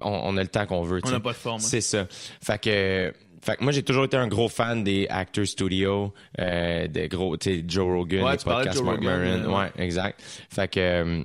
on, 0.00 0.10
on 0.10 0.36
a 0.36 0.42
le 0.42 0.48
temps 0.48 0.66
qu'on 0.66 0.82
veut. 0.82 1.00
On 1.04 1.10
n'a 1.10 1.20
pas 1.20 1.32
de 1.32 1.36
forme. 1.36 1.56
hein. 1.60 1.64
C'est 1.66 1.80
ça. 1.80 2.06
Fait 2.42 2.60
que, 2.60 3.12
fait 3.44 3.56
que 3.56 3.62
moi, 3.64 3.72
j'ai 3.72 3.82
toujours 3.82 4.04
été 4.04 4.16
un 4.16 4.28
gros 4.28 4.48
fan 4.48 4.84
des 4.84 5.06
Actors 5.10 5.46
Studio, 5.46 6.12
euh, 6.40 6.86
des 6.88 7.08
gros, 7.08 7.36
tu 7.36 7.50
sais, 7.58 7.64
Joe 7.66 7.84
Rogan, 7.86 8.24
Ouais, 8.24 8.32
les 8.32 8.38
podcasts 8.38 8.82
Mark 8.82 8.98
Rogan, 8.98 9.42
Maron. 9.42 9.52
euh, 9.54 9.58
Ouais, 9.64 9.70
exact. 9.84 10.20
Fait 10.50 10.68
que, 10.68 11.24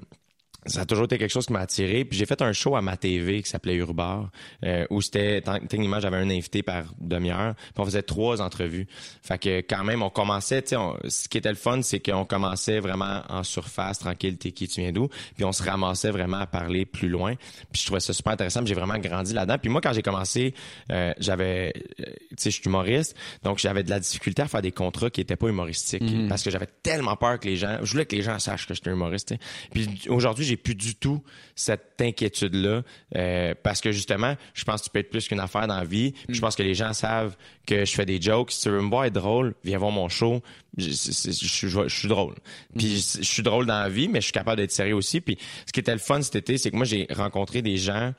ça 0.67 0.81
a 0.81 0.85
toujours 0.85 1.05
été 1.05 1.17
quelque 1.17 1.31
chose 1.31 1.45
qui 1.45 1.53
m'a 1.53 1.61
attiré. 1.61 2.05
Puis 2.05 2.17
j'ai 2.17 2.25
fait 2.25 2.41
un 2.41 2.53
show 2.53 2.75
à 2.75 2.81
ma 2.81 2.97
TV 2.97 3.41
qui 3.41 3.49
s'appelait 3.49 3.75
Urbar, 3.75 4.29
euh, 4.63 4.85
où 4.89 5.01
c'était, 5.01 5.41
techniquement, 5.41 5.99
j'avais 5.99 6.17
un 6.17 6.29
invité 6.29 6.63
par 6.63 6.85
demi-heure. 6.99 7.55
Puis 7.55 7.73
on 7.77 7.85
faisait 7.85 8.03
trois 8.03 8.41
entrevues. 8.41 8.87
Fait 9.21 9.37
que 9.37 9.59
quand 9.59 9.83
même, 9.83 10.01
on 10.01 10.09
commençait, 10.09 10.61
tu 10.61 10.75
sais, 10.75 11.09
ce 11.09 11.29
qui 11.29 11.37
était 11.37 11.49
le 11.49 11.55
fun, 11.55 11.81
c'est 11.81 11.99
qu'on 11.99 12.25
commençait 12.25 12.79
vraiment 12.79 13.21
en 13.29 13.43
surface, 13.43 13.99
tranquille, 13.99 14.37
t'es 14.37 14.51
qui, 14.51 14.67
tu 14.67 14.81
viens 14.81 14.91
d'où? 14.91 15.09
Puis 15.35 15.45
on 15.45 15.51
se 15.51 15.63
ramassait 15.63 16.11
vraiment 16.11 16.37
à 16.37 16.47
parler 16.47 16.85
plus 16.85 17.09
loin. 17.09 17.35
Puis 17.71 17.81
je 17.81 17.85
trouvais 17.85 17.99
ça 17.99 18.13
super 18.13 18.33
intéressant. 18.33 18.65
J'ai 18.65 18.75
vraiment 18.75 18.97
grandi 18.97 19.33
là-dedans. 19.33 19.57
Puis 19.57 19.69
moi, 19.69 19.81
quand 19.81 19.93
j'ai 19.93 20.01
commencé, 20.01 20.53
euh, 20.91 21.13
j'avais, 21.19 21.73
euh, 21.99 22.03
tu 22.03 22.35
sais, 22.37 22.51
je 22.51 22.55
suis 22.55 22.65
humoriste. 22.65 23.15
Donc 23.43 23.59
j'avais 23.59 23.83
de 23.83 23.89
la 23.89 23.99
difficulté 23.99 24.41
à 24.41 24.47
faire 24.47 24.61
des 24.61 24.71
contrats 24.71 25.09
qui 25.09 25.21
étaient 25.21 25.35
pas 25.35 25.47
humoristiques. 25.47 26.03
Parce 26.29 26.43
que 26.43 26.49
j'avais 26.49 26.67
tellement 26.83 27.15
peur 27.15 27.39
que 27.39 27.47
les 27.47 27.55
gens, 27.55 27.77
je 27.81 27.91
voulais 27.91 28.05
que 28.05 28.15
les 28.15 28.21
gens 28.21 28.37
sachent 28.39 28.67
que 28.67 28.73
j'étais 28.73 28.91
humoriste. 28.91 29.35
Puis 29.71 29.87
aujourd'hui, 30.09 30.45
j'ai 30.45 30.56
plus 30.57 30.75
du 30.75 30.95
tout 30.95 31.23
cette 31.55 31.95
inquiétude-là. 32.01 32.81
euh, 33.15 33.53
parce 33.63 33.79
que 33.81 33.91
justement, 33.91 34.35
je 34.53 34.63
pense 34.63 34.81
que 34.81 34.85
tu 34.85 34.89
peux 34.91 34.99
être 34.99 35.09
plus 35.09 35.27
qu'une 35.27 35.39
affaire 35.39 35.67
dans 35.67 35.77
la 35.77 35.85
vie. 35.85 36.13
Je 36.29 36.39
pense 36.41 36.55
que 36.55 36.63
les 36.63 36.73
gens 36.75 36.93
savent 36.93 37.35
que 37.65 37.85
je 37.85 37.91
fais 37.93 38.05
des 38.05 38.21
jokes. 38.21 38.51
Si 38.51 38.61
tu 38.63 38.69
veux 38.69 38.81
me 38.81 38.89
voir 38.89 39.05
être 39.05 39.13
drôle, 39.13 39.55
viens 39.63 39.77
voir 39.77 39.91
mon 39.91 40.09
show. 40.09 40.41
Je, 40.77 40.89
suis- 40.91 41.69
je 41.69 41.87
suis 41.87 42.07
drôle. 42.07 42.35
Puis 42.77 42.97
je, 42.97 43.23
suis 43.23 43.43
drôle 43.43 43.65
dans 43.65 43.79
la 43.79 43.89
vie, 43.89 44.07
mais 44.07 44.19
je 44.19 44.25
suis 44.25 44.33
capable 44.33 44.57
d'être 44.57 44.71
sérieux 44.71 44.95
aussi. 44.95 45.21
Puis 45.21 45.37
ce 45.65 45.71
qui 45.71 45.79
était 45.79 45.93
le 45.93 45.99
fun 45.99 46.21
cet 46.21 46.35
été, 46.35 46.57
c'est 46.57 46.71
que 46.71 46.75
moi, 46.75 46.85
j'ai 46.85 47.07
rencontré 47.11 47.61
des 47.61 47.77
gens, 47.77 48.13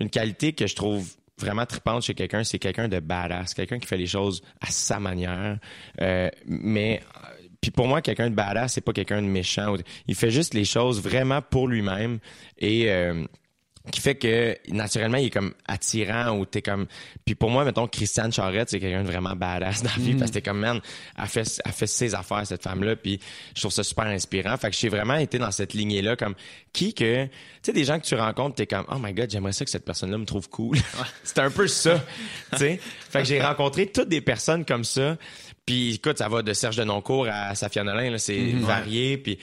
une 0.00 0.10
qualité 0.10 0.52
que 0.52 0.66
je 0.66 0.74
trouve 0.74 1.06
vraiment 1.38 1.64
trippante 1.64 2.02
chez 2.02 2.12
quelqu'un, 2.14 2.44
c'est 2.44 2.58
quelqu'un 2.58 2.86
de 2.88 3.00
badass, 3.00 3.54
quelqu'un 3.54 3.78
qui 3.78 3.86
fait 3.86 3.96
les 3.96 4.06
choses 4.06 4.42
à 4.60 4.66
sa 4.70 5.00
manière. 5.00 5.58
Euh, 6.02 6.28
mais 6.46 7.00
puis 7.60 7.70
pour 7.70 7.86
moi, 7.86 8.00
quelqu'un 8.00 8.30
de 8.30 8.34
badass, 8.34 8.74
c'est 8.74 8.80
pas 8.80 8.92
quelqu'un 8.92 9.20
de 9.22 9.26
méchant. 9.26 9.74
Il 10.06 10.14
fait 10.14 10.30
juste 10.30 10.54
les 10.54 10.64
choses 10.64 11.00
vraiment 11.02 11.42
pour 11.42 11.68
lui-même 11.68 12.18
et 12.58 12.90
euh, 12.90 13.24
qui 13.90 14.00
fait 14.00 14.14
que 14.14 14.56
naturellement 14.68 15.16
il 15.16 15.26
est 15.26 15.30
comme 15.30 15.54
attirant 15.66 16.36
ou 16.36 16.44
t'es 16.44 16.60
comme 16.60 16.86
puis 17.24 17.34
pour 17.34 17.48
moi 17.48 17.64
mettons 17.64 17.86
Christiane 17.86 18.30
Charette 18.30 18.68
c'est 18.68 18.78
quelqu'un 18.78 19.02
de 19.02 19.06
vraiment 19.06 19.34
badass 19.34 19.82
dans 19.82 19.90
la 19.96 20.02
vie 20.02 20.14
parce 20.14 20.30
que 20.30 20.34
t'es 20.34 20.42
comme 20.42 20.58
man 20.58 20.80
elle 21.18 21.26
fait 21.26 21.60
elle 21.64 21.72
fait 21.72 21.86
ses 21.86 22.14
affaires 22.14 22.46
cette 22.46 22.62
femme 22.62 22.84
là 22.84 22.94
puis 22.94 23.20
je 23.54 23.60
trouve 23.60 23.72
ça 23.72 23.82
super 23.82 24.04
inspirant. 24.06 24.56
Fait 24.58 24.70
que 24.70 24.76
j'ai 24.76 24.90
vraiment 24.90 25.16
été 25.16 25.38
dans 25.38 25.50
cette 25.50 25.72
lignée 25.72 26.02
là 26.02 26.14
comme 26.14 26.34
qui 26.74 26.92
que 26.92 27.24
tu 27.24 27.30
sais 27.62 27.72
des 27.72 27.84
gens 27.84 27.98
que 27.98 28.04
tu 28.04 28.14
rencontres 28.14 28.56
t'es 28.56 28.66
comme 28.66 28.84
oh 28.90 28.98
my 29.00 29.14
god 29.14 29.30
j'aimerais 29.30 29.52
ça 29.52 29.64
que 29.64 29.70
cette 29.70 29.86
personne 29.86 30.10
là 30.10 30.18
me 30.18 30.26
trouve 30.26 30.48
cool. 30.50 30.76
C'est 31.24 31.38
un 31.38 31.50
peu 31.50 31.66
ça 31.66 32.04
tu 32.52 32.58
sais. 32.58 32.80
Fait 33.08 33.20
que 33.20 33.24
j'ai 33.24 33.40
rencontré 33.40 33.86
toutes 33.86 34.10
des 34.10 34.20
personnes 34.20 34.66
comme 34.66 34.84
ça 34.84 35.16
Puis 35.70 35.94
écoute, 35.94 36.18
ça 36.18 36.28
va 36.28 36.42
de 36.42 36.52
Serge 36.52 36.74
de 36.78 36.82
Noncourt 36.82 37.28
à 37.30 37.54
Safia 37.54 37.84
Nolin, 37.84 38.18
c'est 38.18 38.36
Mhm. 38.36 38.60
varié. 38.64 39.18
Puis 39.18 39.38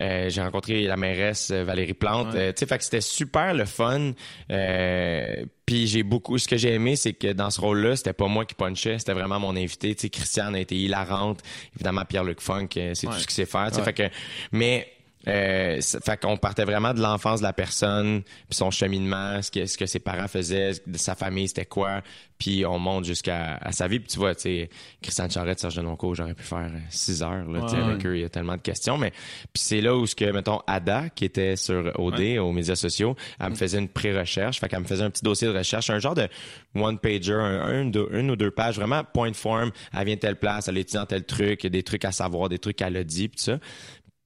euh, 0.00 0.28
j'ai 0.30 0.40
rencontré 0.40 0.82
la 0.82 0.96
mairesse 0.96 1.50
euh, 1.50 1.64
Valérie 1.64 1.94
Plante. 1.94 2.32
Ouais. 2.32 2.38
Euh, 2.40 2.52
tu 2.52 2.60
sais, 2.60 2.66
fait 2.66 2.78
que 2.78 2.84
c'était 2.84 3.00
super 3.00 3.52
le 3.54 3.64
fun. 3.64 4.12
Euh, 4.52 5.44
puis 5.66 5.88
j'ai 5.88 6.04
beaucoup. 6.04 6.38
Ce 6.38 6.46
que 6.46 6.56
j'ai 6.56 6.74
aimé, 6.74 6.94
c'est 6.94 7.12
que 7.14 7.32
dans 7.32 7.50
ce 7.50 7.60
rôle-là, 7.60 7.96
c'était 7.96 8.12
pas 8.12 8.28
moi 8.28 8.44
qui 8.44 8.54
punchais, 8.54 9.00
c'était 9.00 9.14
vraiment 9.14 9.40
mon 9.40 9.56
invité. 9.56 9.94
Tu 9.96 10.02
sais, 10.02 10.10
Christiane 10.10 10.54
a 10.54 10.60
été 10.60 10.76
hilarante. 10.76 11.40
Évidemment, 11.74 12.04
Pierre-Luc 12.04 12.40
Funk, 12.40 12.68
c'est 12.72 12.80
Ouais. 13.08 13.12
tout 13.12 13.18
ce 13.18 13.26
qu'il 13.26 13.34
sait 13.34 13.44
faire. 13.46 13.68
tu 13.70 13.76
sais. 13.78 13.82
Fait 13.82 13.92
que, 13.92 14.04
mais 14.52 14.86
euh, 15.26 15.80
fait 15.80 16.20
qu'on 16.20 16.36
partait 16.36 16.64
vraiment 16.64 16.92
de 16.94 17.00
l'enfance 17.00 17.40
de 17.40 17.44
la 17.46 17.52
personne, 17.52 18.22
puis 18.22 18.56
son 18.56 18.70
cheminement, 18.70 19.40
ce 19.42 19.50
que, 19.50 19.66
ce 19.66 19.78
que 19.78 19.86
ses 19.86 19.98
parents 20.00 20.28
faisaient, 20.28 20.72
de 20.86 20.98
sa 20.98 21.14
famille, 21.14 21.48
c'était 21.48 21.64
quoi, 21.64 22.02
puis 22.38 22.66
on 22.66 22.78
monte 22.78 23.04
jusqu'à 23.04 23.56
à 23.62 23.72
sa 23.72 23.88
vie. 23.88 24.00
Puis 24.00 24.08
tu 24.08 24.18
vois, 24.18 24.34
tu 24.34 24.42
sais, 24.42 24.70
Christiane 25.02 25.30
Charette, 25.30 25.60
Serge 25.60 25.76
Denoncourt, 25.76 26.14
j'aurais 26.14 26.34
pu 26.34 26.42
faire 26.42 26.70
euh, 26.70 26.78
six 26.90 27.22
heures 27.22 27.48
là, 27.48 27.60
Ouais, 27.78 27.82
avec 27.92 28.06
eux, 28.06 28.16
il 28.16 28.20
y 28.22 28.24
a 28.24 28.28
tellement 28.28 28.56
de 28.56 28.60
questions. 28.62 28.98
Mais 28.98 29.10
puis 29.10 29.62
c'est 29.62 29.80
là 29.80 29.96
où 29.96 30.06
ce 30.06 30.14
que, 30.14 30.24
mettons, 30.30 30.60
Ada, 30.66 31.08
qui 31.10 31.24
était 31.24 31.56
sur 31.56 31.92
OD, 31.98 32.38
aux 32.38 32.52
médias 32.52 32.76
sociaux, 32.76 33.16
elle 33.40 33.50
me 33.50 33.54
faisait 33.54 33.78
une 33.78 33.88
pré-recherche, 33.88 34.60
fait 34.60 34.68
qu'elle 34.68 34.80
me 34.80 34.86
faisait 34.86 35.04
un 35.04 35.10
petit 35.10 35.24
dossier 35.24 35.48
de 35.48 35.56
recherche, 35.56 35.88
un 35.90 35.98
genre 36.00 36.14
de 36.14 36.28
one-pager, 36.74 37.32
un, 37.32 37.62
un, 37.62 37.84
deux- 37.86 38.08
une 38.12 38.30
ou 38.30 38.36
deux 38.36 38.50
pages, 38.50 38.76
vraiment 38.76 39.04
point 39.04 39.30
de 39.30 39.36
forme, 39.36 39.70
elle 39.96 40.04
vient 40.06 40.14
de 40.16 40.20
telle 40.20 40.36
place, 40.36 40.68
elle 40.68 40.76
étudie 40.78 40.96
dans 40.96 41.06
tel 41.06 41.24
truc, 41.24 41.62
il 41.62 41.64
y 41.64 41.68
a 41.68 41.70
des 41.70 41.82
trucs 41.82 42.04
à 42.04 42.12
savoir, 42.12 42.48
des 42.48 42.58
trucs 42.58 42.76
qu'elle 42.76 42.96
a 42.96 43.04
dit, 43.04 43.28
puis 43.28 43.40
ça. 43.40 43.58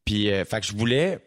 Puis, 0.09 0.31
euh, 0.33 0.43
fait 0.47 0.61
que 0.61 0.67
je 0.67 0.73
voulais, 0.73 1.19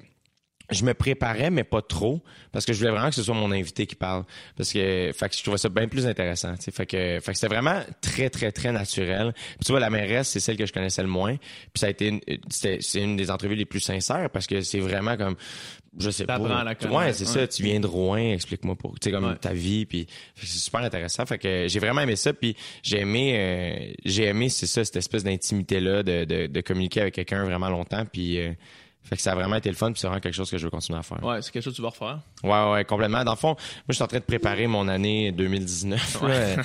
je 0.71 0.83
me 0.83 0.95
préparais, 0.95 1.51
mais 1.51 1.63
pas 1.63 1.83
trop, 1.83 2.19
parce 2.51 2.65
que 2.65 2.73
je 2.73 2.79
voulais 2.79 2.89
vraiment 2.89 3.09
que 3.09 3.15
ce 3.15 3.21
soit 3.21 3.35
mon 3.35 3.51
invité 3.51 3.85
qui 3.85 3.93
parle. 3.93 4.23
Parce 4.57 4.73
que, 4.73 5.11
fait 5.13 5.29
que 5.29 5.35
je 5.35 5.43
trouvais 5.43 5.59
ça 5.59 5.69
bien 5.69 5.87
plus 5.87 6.07
intéressant. 6.07 6.55
Fait 6.57 6.87
que, 6.87 7.19
fait 7.19 7.31
que 7.31 7.37
c'était 7.37 7.53
vraiment 7.53 7.79
très, 8.01 8.31
très, 8.31 8.51
très 8.51 8.71
naturel. 8.71 9.33
Puis 9.35 9.65
tu 9.65 9.71
vois, 9.71 9.79
la 9.79 9.91
mairesse, 9.91 10.29
c'est 10.29 10.39
celle 10.39 10.57
que 10.57 10.65
je 10.65 10.73
connaissais 10.73 11.03
le 11.03 11.09
moins. 11.09 11.35
Puis 11.35 11.79
ça 11.79 11.85
a 11.85 11.89
été, 11.91 12.19
c'était- 12.49 12.79
c'est 12.81 13.01
une 13.03 13.17
des 13.17 13.29
entrevues 13.29 13.53
les 13.53 13.65
plus 13.65 13.81
sincères, 13.81 14.31
parce 14.31 14.47
que 14.47 14.61
c'est 14.61 14.79
vraiment 14.79 15.15
comme, 15.15 15.35
je 15.97 16.09
sais 16.09 16.25
pas. 16.25 16.37
La 16.37 16.91
Ouais, 16.91 17.13
c'est 17.13 17.25
ça. 17.25 17.47
Tu 17.47 17.63
viens 17.63 17.79
de 17.79 17.87
Rouen, 17.87 18.17
explique-moi 18.33 18.75
pour, 18.75 18.93
tu 18.99 19.09
sais, 19.09 19.11
comme 19.11 19.25
Ouais. 19.25 19.35
ta 19.35 19.53
vie, 19.53 19.85
puis 19.85 20.07
c'est 20.35 20.47
super 20.47 20.81
intéressant. 20.81 21.25
Fait 21.25 21.37
que 21.37 21.67
j'ai 21.67 21.79
vraiment 21.79 22.01
aimé 22.01 22.15
ça, 22.15 22.33
puis 22.33 22.55
j'ai 22.83 22.99
aimé, 23.01 23.33
euh, 23.35 23.93
j'ai 24.05 24.25
aimé, 24.25 24.49
c'est 24.49 24.67
ça, 24.67 24.83
cette 24.85 24.95
espèce 24.95 25.23
d'intimité-là, 25.23 26.03
de, 26.03 26.23
de, 26.25 26.47
de 26.47 26.61
communiquer 26.61 27.01
avec 27.01 27.15
quelqu'un 27.15 27.43
vraiment 27.45 27.69
longtemps, 27.69 28.05
puis 28.05 28.39
euh, 28.39 28.51
fait 29.03 29.15
que 29.15 29.21
ça 29.23 29.31
a 29.31 29.35
vraiment 29.35 29.55
été 29.55 29.67
le 29.67 29.75
fun, 29.75 29.91
puis 29.91 29.99
c'est 29.99 30.05
vraiment 30.07 30.21
quelque 30.21 30.35
chose 30.35 30.49
que 30.51 30.57
je 30.59 30.63
veux 30.63 30.69
continuer 30.69 30.99
à 30.99 31.01
faire. 31.01 31.21
Ouais, 31.23 31.41
c'est 31.41 31.51
quelque 31.51 31.63
chose 31.63 31.73
que 31.73 31.77
tu 31.77 31.81
vas 31.81 31.89
refaire? 31.89 32.19
Ouais, 32.43 32.71
ouais, 32.71 32.85
complètement. 32.85 33.23
Dans 33.23 33.31
le 33.31 33.37
fond, 33.37 33.49
moi, 33.49 33.57
je 33.89 33.93
suis 33.95 34.03
en 34.03 34.07
train 34.07 34.19
de 34.19 34.23
préparer 34.23 34.67
mon 34.67 34.87
année 34.87 35.31
2019. 35.31 36.21
Ouais. 36.21 36.55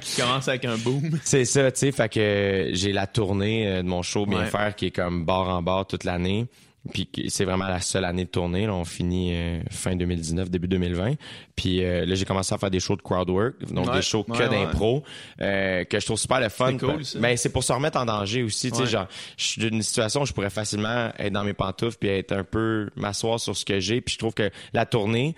Tu 0.00 0.20
commences 0.20 0.48
avec 0.48 0.64
un 0.64 0.76
boom. 0.78 1.18
C'est 1.22 1.44
ça, 1.44 1.70
tu 1.70 1.78
sais, 1.80 1.92
fait 1.92 2.08
que 2.08 2.70
j'ai 2.72 2.92
la 2.92 3.06
tournée 3.06 3.68
euh, 3.68 3.82
de 3.82 3.88
mon 3.88 4.02
show 4.02 4.26
Bien 4.26 4.40
Ouais. 4.40 4.46
faire 4.46 4.74
qui 4.74 4.86
est 4.86 4.90
comme 4.90 5.24
bord 5.24 5.48
en 5.48 5.62
bord 5.62 5.86
toute 5.86 6.04
l'année. 6.04 6.46
Puis 6.92 7.08
c'est 7.28 7.44
vraiment 7.44 7.66
la 7.68 7.80
seule 7.80 8.04
année 8.04 8.24
de 8.24 8.30
tournée. 8.30 8.66
Là, 8.66 8.74
on 8.74 8.84
finit 8.84 9.34
euh, 9.34 9.60
fin 9.70 9.94
2019, 9.94 10.48
début 10.48 10.68
2020. 10.68 11.14
Puis 11.54 11.84
euh, 11.84 12.06
là, 12.06 12.14
j'ai 12.14 12.24
commencé 12.24 12.54
à 12.54 12.58
faire 12.58 12.70
des 12.70 12.80
shows 12.80 12.96
de 12.96 13.02
crowd 13.02 13.28
work, 13.28 13.64
donc 13.72 13.88
Ouais, 13.88 13.96
des 13.96 14.02
shows 14.02 14.22
que 14.24 14.32
ouais, 14.32 14.38
ouais. 14.38 14.48
d'impro, 14.48 15.02
euh, 15.40 15.84
que 15.84 16.00
je 16.00 16.06
trouve 16.06 16.18
super 16.18 16.40
le 16.40 16.48
fun. 16.48 16.70
C'est 16.78 16.86
cool, 16.86 17.04
ça. 17.04 17.18
Ben, 17.18 17.36
c'est 17.36 17.50
pour 17.50 17.64
se 17.64 17.72
remettre 17.72 17.98
en 17.98 18.06
danger 18.06 18.42
aussi. 18.42 18.70
Tu 18.70 18.78
sais, 18.78 18.86
genre, 18.86 19.06
je 19.36 19.44
suis 19.44 19.60
d'une 19.60 19.82
situation 19.82 20.22
où 20.22 20.26
je 20.26 20.32
pourrais 20.32 20.50
facilement 20.50 21.10
être 21.18 21.32
dans 21.32 21.44
mes 21.44 21.52
pantoufles 21.54 21.98
puis 21.98 22.08
être 22.08 22.32
un 22.32 22.44
peu 22.44 22.88
m'asseoir 22.96 23.38
sur 23.40 23.56
ce 23.56 23.64
que 23.64 23.80
j'ai. 23.80 24.00
Puis 24.00 24.14
je 24.14 24.18
trouve 24.18 24.34
que 24.34 24.50
la 24.72 24.86
tournée, 24.86 25.34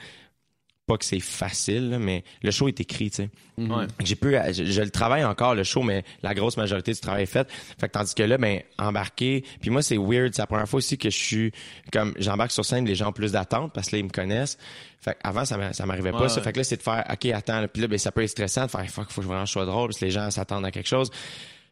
pas 0.91 0.99
que 0.99 1.05
c'est 1.05 1.21
facile, 1.21 1.91
là, 1.91 1.99
mais 1.99 2.25
le 2.43 2.51
show 2.51 2.67
est 2.69 2.81
écrit, 2.81 3.11
tu 3.11 3.17
sais. 3.17 3.31
Ouais. 3.59 3.85
J'ai 4.03 4.17
pu, 4.17 4.35
je, 4.53 4.65
je 4.65 4.81
le 4.83 4.91
travaille 4.91 5.23
encore 5.25 5.55
le 5.55 5.65
show, 5.65 5.83
mais 5.83 6.03
la 6.23 6.35
grosse 6.35 6.57
majorité 6.57 6.93
du 6.93 6.99
travail 7.01 7.25
est 7.25 7.27
fait. 7.27 7.47
Fait 7.79 7.87
que 7.89 7.93
tandis 7.93 8.15
que 8.15 8.23
là, 8.23 8.39
ben 8.39 8.61
embarquer. 8.79 9.45
Puis 9.61 9.71
moi, 9.71 9.83
c'est 9.83 9.99
weird. 9.99 10.33
C'est 10.35 10.43
la 10.43 10.47
première 10.47 10.69
fois 10.69 10.79
aussi 10.79 10.97
que 10.99 11.11
je 11.11 11.17
suis 11.17 11.53
comme 11.93 12.15
j'embarque 12.19 12.51
sur 12.53 12.65
scène, 12.65 12.87
les 12.87 12.95
gens 12.95 13.11
ont 13.11 13.13
plus 13.13 13.33
d'attente 13.33 13.73
parce 13.75 13.89
que 13.91 13.97
là 13.97 14.01
ils 14.01 14.05
me 14.05 14.11
connaissent. 14.11 14.57
Fait 15.01 15.17
avant 15.23 15.45
ça 15.45 15.57
m'a- 15.59 15.73
ça 15.73 15.85
m'arrivait 15.87 16.11
pas 16.13 16.23
Ouais, 16.23 16.29
ça. 16.29 16.41
Fait 16.43 16.53
que 16.53 16.59
là 16.59 16.65
c'est 16.65 16.77
de 16.79 16.83
faire 16.83 17.05
ok 17.13 17.27
attends. 17.27 17.61
là. 17.61 17.69
Puis 17.69 17.83
là 17.83 17.89
ben 17.89 17.99
ça 17.99 18.11
peut 18.13 18.23
être 18.23 18.31
stressant 18.31 18.65
de 18.67 18.71
faire 18.71 18.87
fuck 18.91 19.11
faut 19.11 19.21
que 19.21 19.27
vraiment 19.27 19.45
je 19.47 19.53
sois 19.53 19.67
drôle 19.67 19.89
parce 19.89 19.99
que 20.01 20.05
les 20.07 20.11
gens 20.11 20.31
s'attendent 20.31 20.65
à 20.67 20.71
quelque 20.71 20.89
chose. 20.89 21.11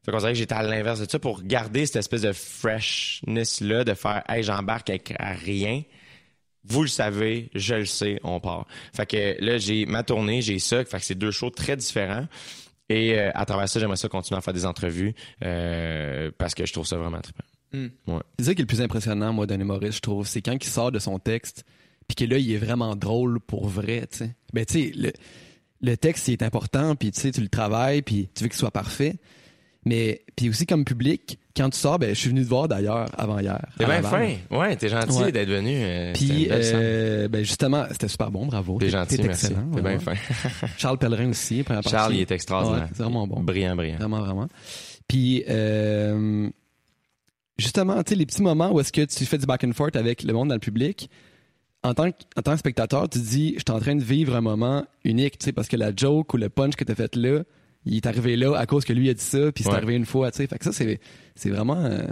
Fait 0.05 0.13
qu'on 0.13 0.19
dirait 0.19 0.33
que 0.33 0.39
j'étais 0.39 0.55
à 0.55 0.63
l'inverse 0.63 1.01
de 1.01 1.11
ça 1.11 1.19
pour 1.19 1.43
garder 1.43 1.85
cette 1.87 1.97
espèce 1.97 2.23
de 2.23 2.33
freshness 2.33 3.61
là 3.61 3.85
de 3.85 3.95
faire 3.95 4.23
hey 4.29 4.43
j'embarque 4.43 4.91
avec 4.91 5.15
à 5.19 5.33
rien. 5.33 5.83
Vous 6.69 6.83
le 6.83 6.89
savez, 6.89 7.51
je 7.55 7.75
le 7.75 7.85
sais, 7.85 8.21
on 8.23 8.41
part. 8.41 8.67
Fait 8.95 9.07
que 9.07 9.37
là, 9.45 9.59
j'ai 9.59 9.87
ma 9.87 10.03
tournée, 10.03 10.43
j'ai 10.43 10.59
ça. 10.59 10.85
Fait 10.85 10.99
que 10.99 11.05
c'est 11.05 11.15
deux 11.15 11.31
shows 11.31 11.51
très 11.51 11.77
différents. 11.77 12.27
Et 12.89 13.19
euh, 13.19 13.31
à 13.35 13.45
travers 13.45 13.69
ça, 13.69 13.81
j'aimerais 13.81 13.97
ça 13.97 14.09
continuer 14.09 14.39
à 14.39 14.41
faire 14.41 14.55
des 14.55 14.65
entrevues 14.65 15.15
euh, 15.45 16.31
parce 16.39 16.55
que 16.55 16.65
je 16.65 16.73
trouve 16.73 16.87
ça 16.87 16.97
vraiment 16.97 17.21
trippant. 17.21 17.45
C'est 18.39 18.45
ça 18.47 18.55
qui 18.55 18.61
est 18.61 18.65
le 18.65 18.67
plus 18.67 18.81
impressionnant, 18.81 19.33
moi, 19.33 19.47
d'un 19.47 19.61
humoriste, 19.61 19.97
je 19.97 20.01
trouve. 20.01 20.27
C'est 20.27 20.41
quand 20.41 20.55
il 20.55 20.65
sort 20.65 20.91
de 20.91 20.99
son 20.99 21.19
texte, 21.19 21.65
puis 22.07 22.15
que 22.15 22.25
là, 22.25 22.39
il 22.39 22.51
est 22.51 22.57
vraiment 22.57 22.97
drôle 22.97 23.41
pour 23.41 23.69
vrai, 23.69 24.07
tu 24.11 24.19
sais. 24.19 24.35
Ben, 24.55 24.65
tu 24.65 24.85
sais, 24.85 24.93
le, 24.97 25.13
le 25.83 25.97
texte, 25.97 26.29
il 26.29 26.33
est 26.33 26.43
important, 26.43 26.97
puis 26.97 27.11
tu 27.11 27.21
sais, 27.21 27.31
tu 27.31 27.43
le 27.43 27.49
travailles, 27.49 28.01
puis 28.03 28.31
tu 28.35 28.45
veux 28.45 28.49
qu'il 28.49 28.59
soit 28.59 28.71
parfait. 28.71 29.17
Mais, 29.85 30.23
puis 30.37 30.49
aussi 30.51 30.67
comme 30.67 30.85
public, 30.85 31.39
quand 31.57 31.71
tu 31.71 31.79
sors, 31.79 31.99
ben, 31.99 32.11
je 32.11 32.15
suis 32.21 32.29
venu 32.29 32.43
te 32.43 32.49
voir 32.49 32.69
d'ailleurs, 32.69 33.07
avant-hier. 33.17 33.59
T'es 33.79 33.85
à 33.85 34.01
bien 34.01 34.03
fin. 34.03 34.35
Ouais, 34.51 34.77
t'es 34.77 34.89
gentil 34.89 35.17
Ouais. 35.23 35.33
d'être 35.33 35.49
venu. 35.49 35.73
euh, 35.75 36.13
Puis, 36.13 36.49
euh, 36.51 37.29
ben, 37.29 37.43
justement, 37.45 37.85
c'était 37.91 38.09
super 38.09 38.31
bon, 38.31 38.45
bravo. 38.47 38.79
T'es 38.79 38.91
gentil, 38.91 39.19
merci. 39.23 39.47
excellent. 39.47 39.71
T'es 39.75 39.81
bien 39.81 39.99
fin. 39.99 40.15
Charles 40.79 40.99
Pellerin 40.99 41.31
aussi, 41.31 41.63
première 41.63 41.83
Charles, 41.85 41.95
partie. 41.95 42.17
il 42.17 42.21
est 42.21 42.31
extraordinaire. 42.33 42.83
Ouais, 42.83 42.89
c'est 42.93 43.03
vraiment 43.03 43.27
bon. 43.27 43.41
Brillant, 43.43 43.77
brillant. 43.77 43.97
Vraiment, 43.99 44.21
vraiment. 44.21 44.49
Puis, 45.07 45.45
euh, 45.49 46.51
justement, 47.57 48.03
tu 48.03 48.11
sais, 48.11 48.15
les 48.17 48.27
petits 48.27 48.43
moments 48.43 48.71
où 48.73 48.81
est-ce 48.81 48.93
que 48.93 49.03
tu 49.05 49.25
fais 49.25 49.39
du 49.39 49.47
back 49.47 49.65
and 49.65 49.73
forth 49.73 49.97
avec 49.97 50.23
le 50.23 50.33
monde 50.33 50.49
dans 50.49 50.55
le 50.55 50.61
public, 50.61 51.09
en 51.83 51.95
tant 51.95 52.11
que, 52.11 52.17
en 52.37 52.43
tant 52.43 52.53
que 52.53 52.59
spectateur, 52.59 53.09
tu 53.09 53.21
dis, 53.21 53.55
je 53.57 53.61
suis 53.67 53.71
en 53.77 53.81
train 53.81 53.95
de 53.95 54.03
vivre 54.03 54.35
un 54.35 54.41
moment 54.41 54.85
unique, 55.05 55.39
tu 55.39 55.45
sais, 55.47 55.53
parce 55.53 55.69
que 55.69 55.77
la 55.77 55.93
joke 55.95 56.35
ou 56.35 56.37
le 56.37 56.49
punch 56.49 56.75
que 56.77 56.85
tu 56.85 56.93
as 56.93 56.95
fait 56.95 57.15
là, 57.17 57.43
il 57.85 57.97
est 57.97 58.07
arrivé 58.07 58.37
là 58.37 58.57
à 58.59 58.67
cause 58.67 58.85
que 58.85 58.93
lui 58.93 59.09
a 59.09 59.15
dit 59.15 59.23
ça, 59.25 59.53
puis 59.53 59.65
c'est 59.65 59.71
Ouais. 59.71 59.77
arrivé 59.77 59.95
une 59.95 60.07
fois, 60.07 60.31
tu 60.31 60.39
sais. 60.39 60.47
Fait 60.47 60.59
que 60.59 60.65
ça, 60.65 60.73
c'est, 60.73 61.01
c'est 61.35 61.51
vraiment, 61.51 61.85
euh, 61.85 62.07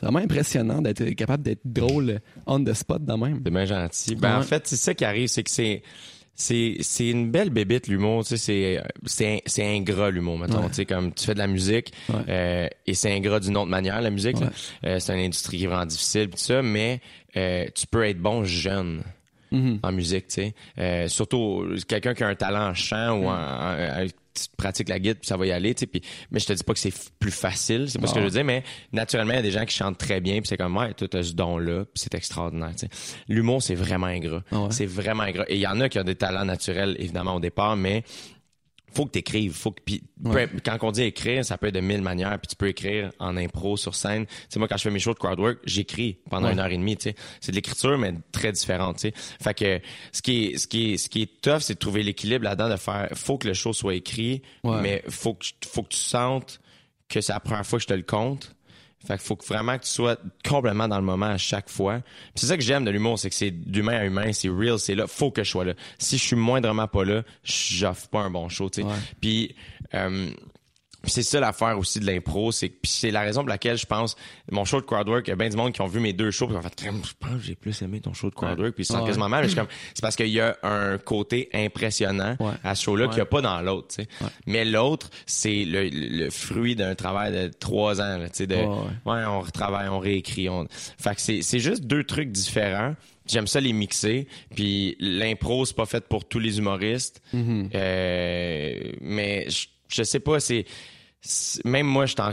vraiment 0.00 0.18
impressionnant 0.18 0.82
d'être 0.82 1.04
capable 1.10 1.42
d'être 1.44 1.60
drôle 1.64 2.20
on 2.46 2.62
the 2.64 2.72
spot 2.74 3.04
de 3.04 3.12
même. 3.12 3.42
T'es 3.42 3.50
bien 3.50 3.64
gentil. 3.66 4.16
Ben, 4.16 4.38
en 4.38 4.42
fait, 4.42 4.66
c'est 4.66 4.76
ça 4.76 4.94
qui 4.94 5.04
arrive, 5.04 5.28
c'est 5.28 5.42
que 5.44 5.50
c'est 5.50 5.82
c'est 6.34 6.76
c'est 6.80 7.10
une 7.10 7.30
belle 7.30 7.50
bébite 7.50 7.88
l'humour, 7.88 8.24
tu 8.24 8.30
sais, 8.30 8.36
c'est 8.38 8.82
c'est 9.04 9.42
c'est 9.44 9.66
ingrat 9.66 10.10
l'humour 10.10 10.38
mettons, 10.38 10.62
Ouais. 10.62 10.68
tu 10.68 10.74
sais 10.76 10.86
comme 10.86 11.12
tu 11.12 11.26
fais 11.26 11.34
de 11.34 11.38
la 11.38 11.46
musique 11.46 11.92
euh, 12.26 12.66
et 12.86 12.94
c'est 12.94 13.12
ingrat 13.14 13.38
d'une 13.38 13.54
autre 13.58 13.68
manière 13.68 14.00
la 14.00 14.08
musique. 14.10 14.38
Euh, 14.84 14.98
c'est 14.98 15.12
une 15.12 15.20
industrie 15.26 15.58
qui 15.58 15.64
est 15.64 15.66
vraiment 15.66 15.84
difficile 15.84 16.30
tout 16.30 16.38
ça, 16.38 16.62
mais 16.62 17.00
tu 17.34 17.86
peux 17.90 18.04
être 18.04 18.18
bon 18.18 18.44
jeune. 18.44 19.02
Mhm. 19.54 19.80
en 19.82 19.92
musique, 19.92 20.28
tu 20.28 20.34
sais. 20.36 20.54
Euh, 20.78 21.08
surtout 21.08 21.66
quelqu'un 21.86 22.14
qui 22.14 22.24
a 22.24 22.28
un 22.28 22.34
talent 22.34 22.70
en 22.70 22.74
chant 22.74 23.18
ou 23.18 23.26
en, 23.26 23.32
en- 23.34 24.02
en- 24.02 24.06
tu 24.34 24.44
pratiques 24.56 24.88
la 24.88 24.98
guitare 24.98 25.20
puis 25.20 25.26
ça 25.28 25.36
va 25.36 25.46
y 25.46 25.52
aller, 25.52 25.74
tu 25.74 25.80
sais. 25.80 25.86
Puis, 25.86 26.02
mais 26.30 26.38
je 26.40 26.46
te 26.46 26.52
dis 26.52 26.62
pas 26.64 26.72
que 26.72 26.78
c'est 26.78 26.94
plus 27.18 27.30
facile, 27.30 27.88
c'est 27.90 27.98
pas 27.98 28.06
ce 28.06 28.14
que 28.14 28.20
je 28.20 28.24
veux 28.24 28.30
dire, 28.30 28.44
mais 28.44 28.62
naturellement 28.92 29.32
il 29.32 29.36
y 29.36 29.38
a 29.40 29.42
des 29.42 29.50
gens 29.50 29.64
qui 29.64 29.76
chantent 29.76 29.98
très 29.98 30.20
bien 30.20 30.34
puis 30.40 30.46
c'est 30.48 30.56
comme 30.56 30.76
ouais, 30.76 30.94
toi 30.94 31.08
t'as 31.08 31.22
ce 31.22 31.32
don 31.32 31.58
là, 31.58 31.84
puis 31.84 31.92
c'est 32.02 32.14
extraordinaire, 32.14 32.70
tu 32.72 32.86
sais. 32.86 32.88
L'humour 33.28 33.62
c'est 33.62 33.74
vraiment 33.74 34.06
ingrat, 34.06 34.42
Ah 34.50 34.60
ouais? 34.62 34.68
c'est 34.70 34.86
vraiment 34.86 35.22
ingrat. 35.24 35.44
Et 35.48 35.56
il 35.56 35.60
y 35.60 35.66
en 35.66 35.80
a 35.80 35.88
qui 35.88 35.98
ont 35.98 36.04
des 36.04 36.14
talents 36.16 36.44
naturels 36.44 36.96
évidemment 36.98 37.34
au 37.36 37.40
départ, 37.40 37.76
mais 37.76 38.04
faut 38.94 39.06
que 39.06 39.10
t'écrives, 39.12 39.52
faut 39.54 39.70
que 39.72 39.80
Ouais. 40.24 40.46
peu- 40.46 40.58
quand 40.64 40.78
on 40.82 40.90
dit 40.92 41.02
écrire, 41.02 41.44
ça 41.44 41.58
peut 41.58 41.68
être 41.68 41.74
de 41.74 41.80
mille 41.80 42.02
manières, 42.02 42.38
puis 42.38 42.48
tu 42.48 42.56
peux 42.56 42.68
écrire 42.68 43.10
en 43.18 43.36
impro 43.36 43.76
sur 43.76 43.94
scène. 43.94 44.26
Tu 44.26 44.32
sais 44.50 44.58
moi 44.58 44.68
quand 44.68 44.76
je 44.76 44.82
fais 44.82 44.90
mes 44.90 44.98
shows 44.98 45.14
de 45.14 45.18
crowdwork, 45.18 45.58
j'écris 45.64 46.18
pendant 46.30 46.46
Ouais. 46.46 46.52
une 46.52 46.60
heure 46.60 46.66
et 46.70 46.76
demie, 46.76 46.96
tu. 46.96 47.12
C'est 47.40 47.52
de 47.52 47.56
l'écriture 47.56 47.98
mais 47.98 48.14
très 48.32 48.52
différente, 48.52 48.98
tu. 48.98 49.12
Fait 49.14 49.54
que 49.54 49.80
ce 50.12 50.22
qui 50.22 50.44
est 50.44 50.58
ce 50.58 50.66
qui 50.66 50.92
est 50.92 50.96
ce 50.98 51.08
qui 51.08 51.22
est 51.22 51.40
tough, 51.40 51.60
c'est 51.60 51.74
de 51.74 51.78
trouver 51.78 52.02
l'équilibre 52.02 52.44
là-dedans 52.44 52.68
de 52.68 52.76
faire 52.76 53.08
faut 53.14 53.38
que 53.38 53.48
le 53.48 53.54
show 53.54 53.72
soit 53.72 53.94
écrit, 53.94 54.42
Ouais. 54.64 54.80
mais 54.80 55.02
faut 55.08 55.34
que 55.34 55.46
faut 55.66 55.82
que 55.82 55.88
tu 55.90 55.98
sentes 55.98 56.60
que 57.08 57.20
c'est 57.20 57.32
la 57.32 57.40
première 57.40 57.66
fois 57.66 57.78
que 57.78 57.82
je 57.82 57.88
te 57.88 57.94
le 57.94 58.02
compte. 58.02 58.54
Fait 59.06 59.14
qu'il 59.14 59.26
faut 59.26 59.38
vraiment 59.48 59.76
que 59.78 59.84
tu 59.84 59.90
sois 59.90 60.16
complètement 60.48 60.88
dans 60.88 60.98
le 60.98 61.04
moment 61.04 61.26
à 61.26 61.38
chaque 61.38 61.68
fois. 61.68 62.00
C'est 62.34 62.46
ça 62.46 62.56
que 62.56 62.62
j'aime 62.62 62.84
de 62.84 62.90
l'humour, 62.90 63.18
c'est 63.18 63.30
que 63.30 63.34
c'est 63.34 63.50
d'humain 63.50 63.98
à 63.98 64.04
humain, 64.04 64.32
c'est 64.32 64.48
real, 64.48 64.78
c'est 64.78 64.94
là, 64.94 65.06
faut 65.06 65.30
que 65.30 65.42
je 65.42 65.50
sois 65.50 65.64
là. 65.64 65.74
Si 65.98 66.18
je 66.18 66.22
suis 66.22 66.36
moindrement 66.36 66.86
pas 66.86 67.04
là, 67.04 67.22
j'offre 67.42 68.08
pas 68.08 68.20
un 68.20 68.30
bon 68.30 68.48
show, 68.48 68.70
tu 68.70 68.82
sais. 68.82 68.88
Puis 69.20 69.54
euh, 69.94 70.30
c'est 71.04 71.22
ça 71.22 71.40
l'affaire 71.40 71.78
aussi 71.78 71.98
de 72.00 72.06
l'impro, 72.06 72.52
c'est 72.52 72.72
c'est 72.84 73.10
la 73.10 73.22
raison 73.22 73.40
pour 73.40 73.48
laquelle 73.48 73.76
je 73.76 73.86
pense 73.86 74.14
mon 74.50 74.64
show 74.64 74.80
de 74.80 74.86
crowdwork, 74.86 75.26
il 75.26 75.30
y 75.30 75.32
a 75.32 75.36
bien 75.36 75.48
du 75.48 75.56
monde 75.56 75.72
qui 75.72 75.80
ont 75.80 75.86
vu 75.86 75.98
mes 76.00 76.12
deux 76.12 76.30
shows 76.30 76.46
puis 76.46 76.54
qui 76.54 76.58
ont 76.58 76.62
fait 76.62 76.80
je 76.84 77.12
pense 77.18 77.32
que 77.32 77.42
j'ai 77.42 77.54
plus 77.54 77.82
aimé 77.82 78.00
ton 78.00 78.12
show 78.14 78.30
de 78.30 78.34
crowdwork 78.34 78.72
puis 78.74 78.82
ils 78.82 78.86
se 78.86 78.92
sentent 78.92 79.02
Ouais. 79.02 79.08
quasiment 79.08 79.28
mal, 79.28 79.42
mais 79.42 79.48
je 79.48 79.52
suis 79.52 79.58
comme 79.60 79.68
c'est 79.94 80.00
parce 80.02 80.16
qu'il 80.16 80.28
y 80.28 80.40
a 80.40 80.56
un 80.62 80.98
côté 80.98 81.48
impressionnant 81.54 82.36
Ouais. 82.40 82.52
à 82.62 82.74
ce 82.74 82.84
show-là 82.84 83.06
qu'il 83.06 83.16
n'y 83.16 83.20
a 83.22 83.26
pas 83.26 83.40
dans 83.40 83.60
l'autre, 83.62 83.88
tu 83.96 84.02
sais. 84.02 84.08
Mais 84.46 84.64
l'autre, 84.64 85.10
c'est 85.26 85.64
le, 85.64 85.88
le 85.90 86.30
fruit 86.30 86.76
d'un 86.76 86.94
travail 86.94 87.32
de 87.32 87.48
trois 87.48 88.00
ans, 88.00 88.18
tu 88.24 88.28
sais, 88.32 88.46
de 88.46 88.54
Ouais, 88.56 89.24
on 89.26 89.40
retravaille, 89.40 89.88
on 89.88 89.98
réécrit, 89.98 90.48
on 90.48 90.66
fait 90.70 91.14
que 91.14 91.20
c'est 91.20 91.42
c'est 91.42 91.58
juste 91.58 91.84
deux 91.84 92.04
trucs 92.04 92.30
différents. 92.30 92.94
J'aime 93.26 93.46
ça 93.46 93.60
les 93.60 93.72
mixer, 93.72 94.26
puis 94.54 94.96
l'impro 94.98 95.64
c'est 95.64 95.76
pas 95.76 95.86
fait 95.86 96.06
pour 96.08 96.24
tous 96.24 96.38
les 96.40 96.58
humoristes. 96.58 97.22
Euh, 97.92 98.92
mais 99.00 99.48
je, 99.48 99.66
je 99.88 100.02
sais 100.02 100.20
pas, 100.20 100.40
c'est- 100.40 100.64
même 101.64 101.86
moi 101.86 102.06
je 102.06 102.12
suis 102.12 102.20
en 102.20 102.32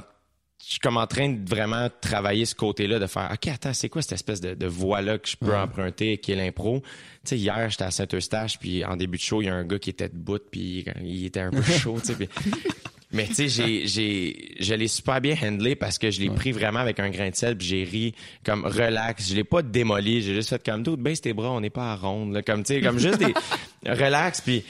je 0.61 0.73
suis 0.73 0.79
comme 0.81 0.97
en 0.97 1.07
train 1.07 1.29
de 1.29 1.49
vraiment 1.49 1.87
travailler 2.01 2.45
ce 2.45 2.53
côté-là, 2.53 2.99
de 2.99 3.07
faire 3.07 3.29
OK, 3.33 3.47
attends, 3.47 3.73
c'est 3.73 3.89
quoi 3.89 4.01
cette 4.03 4.11
espèce 4.11 4.39
de, 4.39 4.53
de 4.53 4.67
voie-là 4.67 5.17
que 5.17 5.27
je 5.27 5.35
peux 5.37 5.55
emprunter, 5.55 6.17
qui 6.19 6.33
est 6.33 6.35
l'impro? 6.35 6.81
Tu 6.81 7.29
sais, 7.29 7.37
hier, 7.39 7.69
j'étais 7.71 7.85
à 7.85 7.91
Saint-Eustache, 7.91 8.59
puis 8.59 8.85
en 8.85 8.95
début 8.95 9.17
de 9.17 9.23
show, 9.23 9.41
il 9.41 9.45
y 9.45 9.49
a 9.49 9.55
un 9.55 9.63
gars 9.63 9.79
qui 9.79 9.89
était 9.89 10.09
debout, 10.09 10.37
puis 10.51 10.85
il 11.01 11.25
était 11.25 11.39
un 11.39 11.49
peu 11.49 11.61
chaud, 11.63 11.97
tu 11.99 12.07
sais. 12.07 12.15
puis- 12.15 12.29
Mais 13.11 13.25
tu 13.25 13.33
sais, 13.33 13.47
j'ai, 13.47 13.87
j'ai, 13.87 14.55
je 14.59 14.73
l'ai 14.75 14.87
super 14.87 15.19
bien 15.21 15.35
handlé 15.41 15.75
parce 15.75 15.97
que 15.97 16.11
je 16.11 16.19
l'ai 16.21 16.29
pris 16.29 16.51
vraiment 16.51 16.77
avec 16.79 16.99
un 16.99 17.09
grain 17.09 17.31
de 17.31 17.35
sel, 17.35 17.57
puis 17.57 17.65
j'ai 17.65 17.83
ri 17.83 18.13
comme 18.45 18.63
relax. 18.65 19.29
Je 19.29 19.35
l'ai 19.35 19.43
pas 19.43 19.63
démoli, 19.63 20.21
j'ai 20.21 20.35
juste 20.35 20.49
fait 20.49 20.63
comme 20.63 20.83
tout, 20.83 20.95
baisse 20.97 21.21
tes 21.21 21.33
bras, 21.33 21.49
on 21.49 21.61
n'est 21.61 21.71
pas 21.71 21.93
à 21.93 21.95
ronde, 21.95 22.33
là, 22.33 22.43
comme 22.43 22.61
tu 22.63 22.75
sais, 22.75 22.81
comme 22.81 22.99
juste 22.99 23.17
des 23.17 23.33
relax, 23.91 24.41
puis 24.41 24.63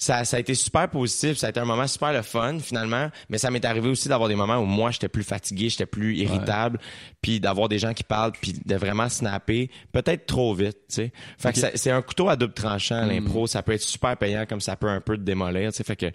ça, 0.00 0.24
ça 0.24 0.38
a 0.38 0.40
été 0.40 0.54
super 0.54 0.88
positif, 0.88 1.36
ça 1.36 1.48
a 1.48 1.50
été 1.50 1.60
un 1.60 1.66
moment 1.66 1.86
super 1.86 2.14
le 2.14 2.22
fun 2.22 2.58
finalement, 2.58 3.10
mais 3.28 3.36
ça 3.36 3.50
m'est 3.50 3.64
arrivé 3.66 3.90
aussi 3.90 4.08
d'avoir 4.08 4.30
des 4.30 4.34
moments 4.34 4.56
où 4.56 4.64
moi 4.64 4.90
j'étais 4.90 5.10
plus 5.10 5.22
fatigué, 5.22 5.68
j'étais 5.68 5.84
plus 5.84 6.16
irritable, 6.16 6.80
puis 7.20 7.38
d'avoir 7.38 7.68
des 7.68 7.78
gens 7.78 7.92
qui 7.92 8.02
parlent, 8.02 8.32
puis 8.32 8.54
de 8.64 8.74
vraiment 8.76 9.10
snapper, 9.10 9.70
peut-être 9.92 10.24
trop 10.24 10.54
vite, 10.54 10.78
tu 10.88 10.94
sais. 10.94 11.12
Fait 11.36 11.52
que 11.52 11.76
c'est 11.76 11.90
un 11.90 12.00
couteau 12.00 12.30
à 12.30 12.36
double 12.36 12.54
tranchant 12.54 13.04
l'impro, 13.04 13.46
ça 13.46 13.62
peut 13.62 13.72
être 13.72 13.82
super 13.82 14.16
payant 14.16 14.46
comme 14.46 14.62
ça 14.62 14.74
peut 14.74 14.88
un 14.88 15.02
peu 15.02 15.18
te 15.18 15.22
démolir, 15.22 15.70
tu 15.70 15.76
sais. 15.76 15.84
Fait 15.84 15.96
que 15.96 16.10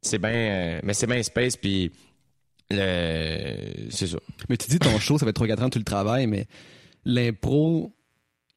c'est 0.00 0.18
bien, 0.18 0.32
euh, 0.32 0.80
mais 0.82 0.92
c'est 0.92 1.06
bien 1.06 1.22
space, 1.22 1.56
puis 1.56 1.92
le, 2.70 3.88
c'est 3.90 4.08
ça. 4.08 4.18
Mais 4.48 4.56
tu 4.56 4.68
dis 4.68 4.80
ton 4.80 4.98
show, 4.98 5.16
ça 5.16 5.26
fait 5.26 5.32
3-4 5.32 5.62
ans 5.62 5.66
que 5.66 5.74
tu 5.74 5.78
le 5.78 5.84
travailles, 5.84 6.26
mais 6.26 6.48
l'impro, 7.04 7.94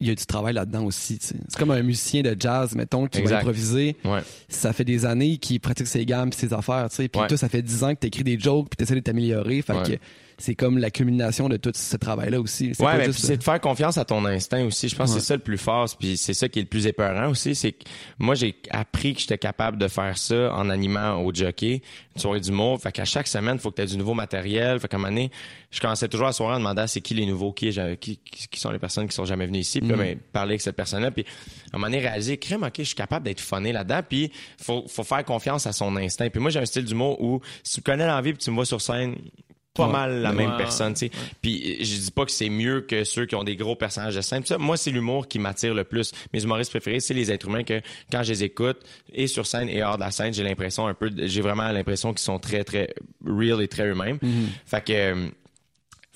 il 0.00 0.08
y 0.08 0.10
a 0.10 0.14
du 0.14 0.26
travail 0.26 0.52
là-dedans 0.54 0.84
aussi. 0.84 1.18
tu 1.18 1.26
sais. 1.28 1.36
C'est 1.48 1.58
comme 1.58 1.70
un 1.70 1.82
musicien 1.82 2.22
de 2.22 2.36
jazz, 2.38 2.74
mettons, 2.74 3.06
qui 3.06 3.18
Exact. 3.18 3.34
va 3.36 3.40
improviser. 3.40 3.96
Ouais. 4.04 4.20
Ça 4.48 4.72
fait 4.72 4.84
des 4.84 5.06
années 5.06 5.38
qu'il 5.38 5.58
pratique 5.60 5.86
ses 5.86 6.04
gammes 6.04 6.32
ses 6.32 6.52
affaires, 6.52 6.88
tu 6.90 6.96
sais. 6.96 7.08
Puis 7.08 7.20
Ouais. 7.20 7.28
toi, 7.28 7.36
ça 7.38 7.48
fait 7.48 7.62
10 7.62 7.82
ans 7.84 7.94
que 7.94 8.00
t'écris 8.00 8.24
des 8.24 8.38
jokes 8.38 8.68
puis 8.70 8.76
t'essaies 8.76 8.94
de 8.96 9.00
t'améliorer. 9.00 9.62
Fait 9.62 9.72
Ouais. 9.72 9.82
que 9.82 9.98
c'est 10.38 10.54
comme 10.54 10.78
la 10.78 10.90
culmination 10.90 11.48
de 11.48 11.56
tout 11.56 11.72
ce 11.74 11.96
travail-là 11.96 12.40
aussi. 12.40 12.72
C'est 12.74 12.84
Ouais, 12.84 12.98
mais 12.98 13.06
juste- 13.06 13.24
c'est 13.24 13.36
de 13.38 13.42
faire 13.42 13.60
confiance 13.60 13.96
à 13.96 14.04
ton 14.04 14.24
instinct 14.26 14.64
aussi. 14.64 14.88
Je 14.88 14.96
pense 14.96 15.14
que 15.14 15.20
c'est 15.20 15.26
ça 15.26 15.34
le 15.34 15.42
plus 15.42 15.58
fort, 15.58 15.86
puis 15.98 16.16
c'est 16.16 16.34
ça 16.34 16.48
qui 16.48 16.58
est 16.58 16.62
le 16.62 16.68
plus 16.68 16.86
épeurant 16.86 17.28
aussi. 17.30 17.54
C'est 17.54 17.72
que 17.72 17.84
moi, 18.18 18.34
j'ai 18.34 18.56
appris 18.70 19.14
que 19.14 19.20
j'étais 19.20 19.38
capable 19.38 19.78
de 19.78 19.88
faire 19.88 20.16
ça 20.18 20.52
en 20.54 20.68
animant 20.68 21.22
au 21.22 21.32
jockey, 21.32 21.80
une 22.14 22.20
soirée 22.20 22.40
d'humour. 22.40 22.80
Fait 22.80 22.92
qu'à 22.92 23.04
chaque 23.04 23.28
semaine, 23.28 23.56
il 23.56 23.60
faut 23.60 23.70
que 23.70 23.76
tu 23.76 23.82
aies 23.82 23.86
du 23.86 23.96
nouveau 23.96 24.14
matériel. 24.14 24.78
Fait 24.78 24.88
qu'à 24.88 24.96
un 24.96 25.00
moment 25.00 25.08
donné, 25.10 25.30
je 25.70 25.80
commençais 25.80 26.08
toujours 26.08 26.26
à 26.26 26.32
soirée 26.32 26.54
en 26.56 26.58
demandant 26.58 26.86
c'est 26.86 27.00
qui 27.00 27.14
les 27.14 27.26
nouveaux, 27.26 27.52
qui, 27.52 27.70
qui, 28.00 28.18
qui, 28.18 28.60
sont 28.60 28.70
les 28.70 28.78
personnes 28.78 29.08
qui 29.08 29.14
sont 29.14 29.24
jamais 29.24 29.46
venues 29.46 29.58
ici. 29.60 29.80
Puis 29.80 29.88
là, 29.88 29.96
ben, 29.96 30.18
parler 30.32 30.52
avec 30.52 30.60
cette 30.60 30.76
personne-là. 30.76 31.10
Puis 31.10 31.24
à 31.72 31.76
un 31.76 31.78
moment 31.78 31.86
donné, 31.90 32.00
réaliser, 32.00 32.36
crème, 32.36 32.62
OK, 32.62 32.74
je 32.78 32.82
suis 32.84 32.94
capable 32.94 33.24
d'être 33.24 33.40
funné 33.40 33.72
là-dedans. 33.72 34.00
Puis 34.08 34.30
faut, 34.60 34.84
faut 34.88 35.04
faire 35.04 35.24
confiance 35.24 35.66
à 35.66 35.72
son 35.72 35.96
instinct. 35.96 36.28
Puis 36.30 36.40
moi, 36.40 36.50
j'ai 36.50 36.60
un 36.60 36.66
style 36.66 36.84
d'humour 36.84 37.20
où 37.22 37.40
si 37.62 37.76
tu 37.76 37.80
connais 37.82 38.06
l'envie 38.06 38.32
puis 38.32 38.42
tu 38.42 38.50
me 38.50 38.56
vois 38.56 38.66
sur 38.66 38.80
scène, 38.80 39.16
pas 39.76 39.86
Ouais. 39.86 39.92
mal 39.92 40.22
la 40.22 40.32
même 40.32 40.50
Ouais, 40.52 40.56
personne, 40.56 40.94
tu 40.94 41.06
sais. 41.06 41.10
Puis 41.42 41.84
je 41.84 41.96
dis 41.98 42.10
pas 42.10 42.24
que 42.24 42.30
c'est 42.32 42.48
mieux 42.48 42.80
que 42.80 43.04
ceux 43.04 43.26
qui 43.26 43.34
ont 43.34 43.44
des 43.44 43.56
gros 43.56 43.76
personnages 43.76 44.16
de 44.16 44.20
scène. 44.20 44.40
Puis 44.40 44.48
Ça, 44.48 44.58
moi, 44.58 44.76
c'est 44.76 44.90
l'humour 44.90 45.28
qui 45.28 45.38
m'attire 45.38 45.74
le 45.74 45.84
plus. 45.84 46.12
Mes 46.32 46.42
humoristes 46.42 46.70
préférés, 46.70 47.00
c'est 47.00 47.14
les 47.14 47.30
êtres 47.30 47.46
humains 47.48 47.64
que 47.64 47.80
quand 48.10 48.22
je 48.22 48.32
les 48.32 48.44
écoute, 48.44 48.78
et 49.12 49.26
sur 49.26 49.46
scène 49.46 49.68
et 49.68 49.82
hors 49.82 49.96
de 49.96 50.02
la 50.02 50.10
scène, 50.10 50.32
j'ai 50.34 50.42
l'impression 50.44 50.86
un 50.86 50.94
peu, 50.94 51.10
j'ai 51.16 51.40
vraiment 51.40 51.70
l'impression 51.70 52.10
qu'ils 52.12 52.20
sont 52.24 52.38
très, 52.38 52.64
très 52.64 52.88
real 53.24 53.62
et 53.62 53.68
très 53.68 53.86
eux-mêmes. 53.86 54.18
Fait 54.66 54.84
que, 54.84 54.92
euh, 54.92 55.28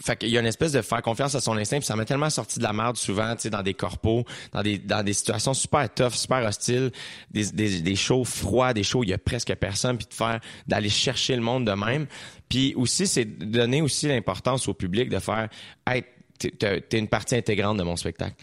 fait 0.03 0.17
qu'il 0.17 0.31
y 0.31 0.39
a 0.39 0.41
une 0.41 0.47
espèce 0.47 0.73
de 0.73 0.81
faire 0.81 1.03
confiance 1.03 1.35
à 1.35 1.43
son 1.43 1.59
instinct, 1.59 1.77
puis 1.77 1.85
ça 1.87 1.95
m'a 1.95 2.07
tellement 2.07 2.31
sorti 2.31 2.59
de 2.59 2.65
la 2.65 2.73
merde 2.73 2.97
souvent, 2.97 3.35
tu 3.37 3.43
sais, 3.43 3.51
dans 3.51 3.63
des 3.63 3.75
corpos, 3.75 4.25
dans 4.51 4.63
des 4.63 4.79
dans 4.79 5.03
des 5.03 5.13
situations 5.13 5.53
super 5.53 5.93
tough, 5.93 6.15
super 6.15 6.39
hostiles, 6.43 6.91
des 7.31 7.53
des, 7.53 7.81
des 7.81 7.97
shows 7.97 8.25
froids, 8.25 8.73
des 8.73 8.83
shows 8.83 9.01
où 9.01 9.05
il 9.05 9.11
y 9.11 9.13
a 9.13 9.19
presque 9.19 9.55
personne, 9.57 9.99
puis 9.99 10.07
de 10.07 10.15
faire 10.15 10.41
d'aller 10.67 10.89
chercher 10.89 11.37
le 11.37 11.43
monde 11.43 11.67
de 11.67 11.73
même. 11.73 12.07
Puis 12.51 12.75
aussi, 12.77 13.07
c'est 13.07 13.25
donner 13.25 13.81
aussi 13.81 14.09
l'importance 14.09 14.69
au 14.69 14.75
public 14.75 15.09
de 15.09 15.19
faire, 15.21 15.49
hey, 15.87 16.03
t'es- 16.39 16.99
une 16.99 17.07
partie 17.09 17.37
intégrante 17.37 17.77
de 17.79 17.83
mon 17.83 17.97
spectacle. 17.97 18.35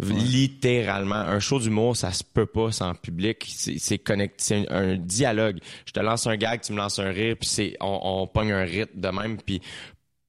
Littéralement, 0.00 1.14
un 1.16 1.38
show 1.40 1.58
d'humour, 1.60 1.96
ça 1.96 2.10
se 2.12 2.24
peut 2.24 2.46
pas 2.46 2.72
sans 2.72 2.94
public. 2.94 3.44
C'est 3.48 3.78
c'est 3.78 3.98
connect, 3.98 4.34
c'est 4.40 4.68
un, 4.70 4.92
un 4.92 4.96
dialogue. 4.96 5.58
Je 5.86 5.92
te 5.92 6.00
lance 6.00 6.26
un 6.26 6.36
gag, 6.36 6.60
tu 6.60 6.72
me 6.72 6.78
lances 6.78 6.98
un 6.98 7.10
rire, 7.10 7.36
puis 7.38 7.48
c'est 7.48 7.76
on, 7.80 8.00
on 8.02 8.26
pogne 8.26 8.52
un 8.52 8.64
rythme 8.64 8.98
de 9.00 9.08
même, 9.08 9.36
puis 9.36 9.60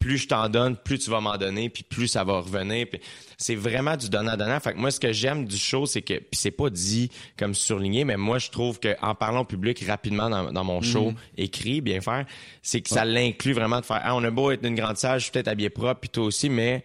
plus 0.04 0.18
je 0.18 0.28
t'en 0.28 0.50
donne, 0.50 0.76
plus 0.76 1.00
tu 1.00 1.10
vas 1.10 1.22
m'en 1.22 1.38
donner, 1.38 1.70
puis 1.70 1.84
plus 1.84 2.10
ça 2.10 2.26
va 2.26 2.42
revenir. 2.42 2.88
Puis 2.92 3.00
c'est 3.38 3.56
vraiment 3.56 3.96
du 3.96 4.10
donnant-donnant. 4.10 4.60
Fait 4.60 4.74
que 4.74 4.78
moi, 4.78 4.92
ce 4.92 5.00
que 5.00 5.14
j'aime 5.14 5.46
du 5.46 5.56
show, 5.56 5.86
c'est 5.86 6.02
que, 6.02 6.16
puis 6.16 6.34
c'est 6.34 6.52
pas 6.52 6.70
dit 6.70 7.10
comme 7.38 7.54
surligné, 7.54 8.04
mais 8.04 8.18
moi, 8.18 8.38
je 8.38 8.50
trouve 8.50 8.82
que 8.82 8.98
en 9.02 9.16
parlant 9.16 9.42
au 9.42 9.46
public 9.46 9.82
rapidement 9.88 10.30
dans, 10.30 10.52
dans 10.52 10.64
mon 10.66 10.82
show, 10.82 11.14
écrit, 11.38 11.80
bien 11.80 12.02
faire, 12.02 12.26
c'est 12.62 12.82
que 12.82 12.90
ça 12.90 13.06
l'inclut 13.06 13.54
vraiment 13.54 13.80
de 13.80 13.86
faire, 13.86 14.02
ah, 14.04 14.14
on 14.14 14.24
a 14.26 14.30
beau 14.30 14.52
être 14.52 14.66
une 14.68 14.76
grande 14.76 14.98
salle, 14.98 15.20
je 15.20 15.24
suis 15.24 15.32
peut-être 15.32 15.48
habillé 15.48 15.70
propre, 15.70 16.02
puis 16.02 16.10
toi 16.10 16.26
aussi, 16.26 16.50
mais 16.50 16.84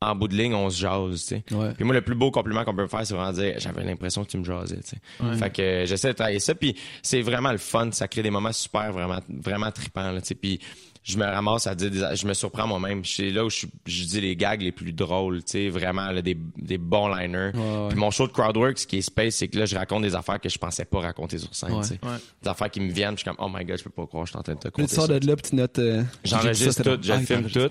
en 0.00 0.14
bout 0.14 0.28
de 0.28 0.36
ligne, 0.36 0.54
on 0.54 0.70
se 0.70 0.80
jase, 0.80 1.26
tu 1.26 1.26
sais. 1.26 1.42
Ouais. 1.50 1.72
Puis 1.74 1.84
moi, 1.84 1.94
le 1.94 2.02
plus 2.02 2.14
beau 2.14 2.30
compliment 2.30 2.64
qu'on 2.64 2.74
peut 2.74 2.82
me 2.82 2.88
faire, 2.88 3.04
c'est 3.04 3.14
vraiment 3.14 3.32
dire, 3.32 3.54
j'avais 3.58 3.82
l'impression 3.82 4.24
que 4.24 4.30
tu 4.30 4.38
me 4.38 4.44
jasais, 4.44 4.76
tu 4.76 4.90
sais. 4.90 5.36
Fait 5.36 5.50
que 5.50 5.62
euh, 5.62 5.86
j'essaie 5.86 6.08
de 6.08 6.12
travailler 6.12 6.38
ça, 6.38 6.54
puis 6.54 6.76
c'est 7.02 7.20
vraiment 7.22 7.50
le 7.50 7.58
fun, 7.58 7.90
ça 7.90 8.06
crée 8.06 8.22
des 8.22 8.30
moments 8.30 8.52
super, 8.52 8.92
vraiment, 8.92 9.18
vraiment 9.28 9.72
trippants, 9.72 10.12
là, 10.12 10.20
tu 10.20 10.28
sais. 10.28 10.34
Puis 10.36 10.60
je 11.08 11.16
me 11.16 11.24
ramasse 11.24 11.66
à 11.66 11.74
dire, 11.74 11.90
des- 11.90 12.14
je 12.16 12.26
me 12.26 12.34
surprends 12.34 12.66
moi-même. 12.66 13.04
C'est 13.04 13.30
là 13.30 13.44
où 13.44 13.50
je, 13.50 13.66
je 13.86 14.04
dis 14.04 14.20
les 14.20 14.36
gags 14.36 14.60
les 14.60 14.72
plus 14.72 14.92
drôles, 14.92 15.42
tu 15.42 15.52
sais, 15.52 15.68
vraiment, 15.70 16.10
là, 16.10 16.20
des, 16.20 16.36
des 16.58 16.76
bons 16.76 17.08
liners. 17.08 17.50
Ouais, 17.54 17.60
ouais. 17.60 17.88
Puis 17.88 17.98
mon 17.98 18.10
show 18.10 18.26
de 18.26 18.32
Crowdwork, 18.32 18.78
ce 18.78 18.86
qui 18.86 18.98
est 18.98 19.02
space, 19.02 19.36
c'est 19.36 19.48
que 19.48 19.58
là, 19.58 19.64
je 19.64 19.74
raconte 19.76 20.02
des 20.02 20.14
affaires 20.14 20.38
que 20.40 20.48
je 20.48 20.58
pensais 20.58 20.84
pas 20.84 21.00
raconter 21.00 21.38
sur 21.38 21.54
scène, 21.54 21.72
Ouais. 21.72 21.80
tu 21.82 21.88
sais. 21.88 22.00
Ouais. 22.02 22.16
Des 22.42 22.48
affaires 22.50 22.70
qui 22.70 22.80
me 22.80 22.92
viennent, 22.92 23.12
je 23.12 23.22
suis 23.22 23.24
comme, 23.24 23.36
oh 23.38 23.48
my 23.52 23.64
god, 23.64 23.78
je 23.78 23.84
peux 23.84 23.90
pas 23.90 24.06
croire, 24.06 24.26
je 24.26 24.32
suis 24.32 24.38
en 24.38 24.42
train 24.42 24.54
de 24.54 24.58
te 24.58 24.66
Là, 24.66 24.70
compter 24.70 24.88
tu 24.88 24.94
sors 24.94 25.06
ça. 25.06 25.18
de 25.18 25.26
là, 25.26 25.36
puis 25.36 25.50
tu 25.50 25.56
notes. 25.56 25.78
euh, 25.78 26.02
J'enregistre 26.24 26.82
tout, 26.82 26.98
je 27.02 27.12
Ah, 27.12 27.18
filme 27.20 27.48
tout. 27.50 27.70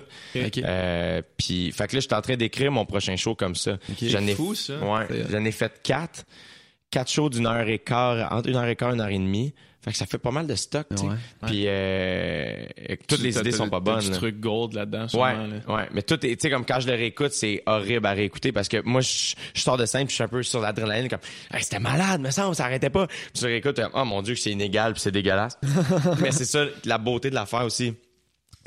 Euh, 0.64 1.22
puis, 1.36 1.72
fait 1.72 1.86
que 1.86 1.94
là, 1.96 2.00
je 2.00 2.06
suis 2.06 2.14
en 2.14 2.20
train 2.20 2.36
d'écrire 2.36 2.72
mon 2.72 2.84
prochain 2.86 3.16
show 3.16 3.34
comme 3.34 3.54
ça. 3.54 3.78
J'en 4.02 4.26
ai, 4.26 4.34
fou, 4.34 4.54
ça. 4.54 4.78
Ouais, 4.78 5.06
C'est- 5.08 5.30
j'en 5.30 5.44
ai 5.44 5.52
fait 5.52 5.80
quatre. 5.82 6.24
Quatre 6.90 7.10
shows 7.10 7.28
d'une 7.28 7.46
heure 7.46 7.68
et 7.68 7.78
quart, 7.78 8.32
entre 8.32 8.48
une 8.48 8.56
heure 8.56 8.64
et 8.66 8.74
quart 8.74 8.90
et 8.90 8.94
une 8.94 9.00
heure 9.02 9.08
et 9.08 9.18
demie. 9.18 9.52
Fait 9.80 9.92
que 9.92 9.96
ça 9.96 10.06
fait 10.06 10.18
pas 10.18 10.32
mal 10.32 10.46
de 10.46 10.54
stock, 10.56 10.86
tu 10.90 10.96
sais. 10.96 11.06
Ouais. 11.06 11.14
Puis, 11.46 11.64
euh, 11.66 12.66
toutes 13.06 13.20
les 13.20 13.38
idées 13.38 13.52
sont 13.52 13.68
pas 13.70 13.78
bonnes. 13.80 14.08
là. 14.10 14.16
truc 14.16 14.40
gold 14.40 14.74
là-dedans. 14.74 15.06
Ouais, 15.14 15.34
là. 15.34 15.74
ouais, 15.74 15.88
mais 15.92 16.02
tout 16.02 16.14
est, 16.26 16.34
tu 16.34 16.36
sais, 16.40 16.50
comme 16.50 16.64
quand 16.66 16.80
je 16.80 16.88
le 16.88 16.94
réécoute, 16.94 17.32
c'est 17.32 17.62
horrible 17.64 18.06
à 18.06 18.12
réécouter 18.12 18.50
parce 18.50 18.68
que 18.68 18.82
moi, 18.84 19.00
je, 19.00 19.34
je 19.54 19.60
sors 19.60 19.76
de 19.76 19.86
scène 19.86 20.06
puis 20.06 20.10
je 20.10 20.14
suis 20.16 20.24
un 20.24 20.28
peu 20.28 20.42
sur 20.42 20.60
l'adrénaline, 20.60 21.08
comme, 21.08 21.20
Hey, 21.52 21.62
c'était 21.62 21.78
malade, 21.78 22.20
mais 22.20 22.32
ça, 22.32 22.52
ça 22.54 22.64
arrêtait 22.64 22.90
pas. 22.90 23.06
Puis 23.06 23.40
je 23.40 23.46
réécoute, 23.46 23.80
oh 23.94 24.04
mon 24.04 24.20
dieu, 24.22 24.34
que 24.34 24.40
c'est 24.40 24.50
inégal 24.50 24.94
puis 24.94 25.00
c'est 25.00 25.12
dégueulasse. 25.12 25.58
mais 26.20 26.32
c'est 26.32 26.44
ça, 26.44 26.64
la 26.84 26.98
beauté 26.98 27.30
de 27.30 27.34
l'affaire 27.36 27.64
aussi. 27.64 27.94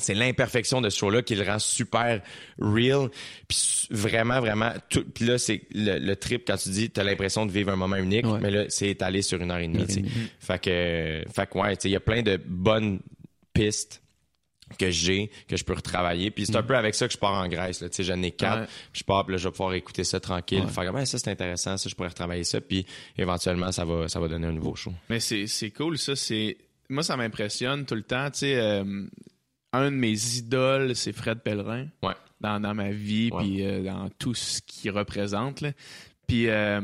C'est 0.01 0.13
l'imperfection 0.13 0.81
de 0.81 0.89
ce 0.89 0.97
show-là 0.99 1.21
qui 1.21 1.35
le 1.35 1.43
rend 1.43 1.59
super 1.59 2.21
real. 2.59 3.09
Puis 3.47 3.87
vraiment, 3.91 4.39
vraiment, 4.39 4.71
tout, 4.89 5.03
puis 5.03 5.25
là, 5.25 5.37
c'est 5.37 5.61
le, 5.73 5.99
le 5.99 6.15
trip 6.15 6.43
quand 6.47 6.57
tu 6.57 6.69
dis, 6.69 6.89
t'as 6.89 7.03
l'impression 7.03 7.45
de 7.45 7.51
vivre 7.51 7.71
un 7.71 7.75
moment 7.75 7.95
unique, 7.97 8.25
Ouais. 8.25 8.39
mais 8.41 8.51
là, 8.51 8.65
c'est 8.69 8.89
étalé 8.89 9.21
sur 9.21 9.41
une 9.41 9.51
heure 9.51 9.57
et 9.59 9.67
demie, 9.67 9.85
demie. 9.85 10.09
Fait 10.39 10.59
que, 10.61 11.23
fait 11.33 11.49
que 11.49 11.57
ouais, 11.57 11.75
tu 11.77 11.83
sais, 11.83 11.89
il 11.89 11.93
y 11.93 11.95
a 11.95 11.99
plein 11.99 12.21
de 12.21 12.39
bonnes 12.45 12.99
pistes 13.53 14.01
que 14.79 14.89
j'ai, 14.89 15.29
que 15.49 15.57
je 15.57 15.65
peux 15.65 15.73
retravailler. 15.73 16.31
Puis 16.31 16.45
c'est 16.45 16.55
un 16.55 16.63
peu 16.63 16.77
avec 16.77 16.95
ça 16.95 17.05
que 17.05 17.13
je 17.13 17.17
pars 17.17 17.33
en 17.33 17.47
Grèce. 17.49 17.81
Là. 17.81 17.89
Tu 17.89 17.95
sais, 17.97 18.03
j'en 18.05 18.21
ai 18.23 18.31
quatre. 18.31 18.61
Ouais. 18.61 18.67
Puis 18.93 18.99
je 19.01 19.03
pars, 19.03 19.25
puis 19.25 19.33
là, 19.33 19.37
je 19.37 19.43
vais 19.49 19.51
pouvoir 19.51 19.73
écouter 19.73 20.05
ça 20.05 20.21
tranquille. 20.21 20.63
Faire 20.69 20.85
comme, 20.85 20.95
Ah, 20.95 21.05
ça, 21.05 21.17
c'est 21.17 21.29
intéressant. 21.29 21.75
Ça, 21.75 21.89
je 21.89 21.93
pourrais 21.95 22.07
retravailler 22.07 22.45
ça. 22.45 22.61
Puis 22.61 22.85
éventuellement, 23.17 23.73
ça 23.73 23.83
va, 23.83 24.07
ça 24.07 24.21
va 24.21 24.29
donner 24.29 24.47
un 24.47 24.53
nouveau 24.53 24.73
show. 24.75 24.93
Mais 25.09 25.19
c'est 25.19 25.45
c'est 25.47 25.71
cool, 25.71 25.97
ça. 25.97 26.15
c'est 26.15 26.55
Moi, 26.87 27.03
ça 27.03 27.17
m'impressionne 27.17 27.85
tout 27.85 27.95
le 27.95 28.03
temps. 28.03 28.31
Tu 28.31 28.39
sais, 28.39 28.55
euh, 28.55 29.03
un 29.73 29.91
de 29.91 29.95
mes 29.95 30.35
idoles, 30.37 30.95
c'est 30.95 31.13
Fred 31.13 31.39
Pellerin. 31.39 31.87
Ouais. 32.03 32.13
Dans, 32.41 32.59
dans 32.59 32.73
ma 32.73 32.89
vie, 32.91 33.29
puis 33.37 33.63
euh, 33.65 33.83
dans 33.83 34.09
tout 34.17 34.33
ce 34.33 34.61
qu'il 34.65 34.89
représente. 34.91 35.63
Puis, 36.27 36.49
euh, 36.49 36.81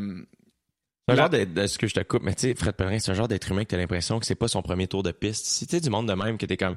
C'est 1.09 1.13
un 1.13 1.15
genre 1.15 1.29
de, 1.31 1.45
de- 1.45 1.65
ce 1.67 1.79
que 1.79 1.87
je 1.87 1.95
te 1.95 2.01
coupe, 2.01 2.21
mais 2.21 2.35
tu 2.35 2.41
sais, 2.41 2.53
Fred 2.53 2.75
Pellerin, 2.75 2.99
c'est 2.99 3.09
un 3.11 3.15
genre 3.15 3.27
d'être 3.27 3.49
humain 3.51 3.63
que 3.63 3.69
t'as 3.69 3.77
l'impression 3.77 4.19
que 4.19 4.25
c'est 4.27 4.35
pas 4.35 4.47
son 4.47 4.61
premier 4.61 4.85
tour 4.87 5.01
de 5.01 5.11
piste. 5.11 5.45
Si 5.47 5.65
tu 5.65 5.79
du 5.81 5.89
monde 5.89 6.07
de 6.07 6.13
même 6.13 6.37
que 6.37 6.45
t'es 6.45 6.57
comme, 6.57 6.75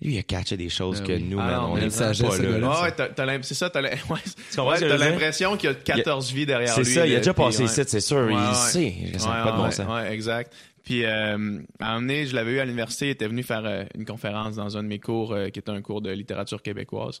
lui, 0.00 0.14
il 0.14 0.18
a 0.18 0.22
catché 0.22 0.56
des 0.56 0.68
choses 0.70 1.00
Ah 1.02 1.06
que 1.08 1.12
oui. 1.12 1.22
nous, 1.24 1.38
Ah 1.40 1.44
man, 1.46 1.54
non, 1.56 1.72
on 1.72 1.76
est 1.76 1.94
pas 1.98 2.12
là. 2.12 2.70
Ah 2.72 2.82
ouais, 2.84 2.92
t'as- 2.92 3.42
c'est 3.42 3.54
ça, 3.54 3.68
t'as 3.68 3.80
l'impression 3.82 5.56
qu'il 5.58 5.68
y 5.68 5.72
a 5.72 5.74
14 5.74 6.32
vies 6.32 6.46
derrière 6.46 6.72
C'est 6.74 6.84
lui. 6.84 6.94
ça, 6.94 7.06
il 7.06 7.14
a 7.14 7.18
déjà 7.18 7.34
passé 7.34 7.64
ici, 7.64 7.82
c'est 7.86 8.00
sûr. 8.00 8.30
Il 8.30 8.54
sait. 8.54 8.94
Ça 9.18 9.28
pas 9.28 9.52
de 9.52 9.56
bon 9.58 9.70
sens. 9.70 9.86
ouais, 9.88 10.12
exact. 10.14 10.54
Puis, 10.84 11.04
euh, 11.04 11.10
à 11.10 11.34
un 11.34 11.38
moment 11.38 12.00
donné, 12.00 12.26
je 12.26 12.34
l'avais 12.34 12.52
eu 12.54 12.58
à 12.58 12.64
l'université, 12.64 13.06
il 13.06 13.10
était 13.10 13.28
venu 13.28 13.42
faire 13.42 13.64
euh, 13.64 13.84
une 13.94 14.04
conférence 14.04 14.56
dans 14.56 14.76
un 14.76 14.82
de 14.82 14.88
mes 14.88 14.98
cours, 14.98 15.32
euh, 15.32 15.48
qui 15.48 15.58
était 15.60 15.70
un 15.70 15.80
cours 15.82 16.00
de 16.02 16.10
littérature 16.10 16.60
québécoise. 16.62 17.20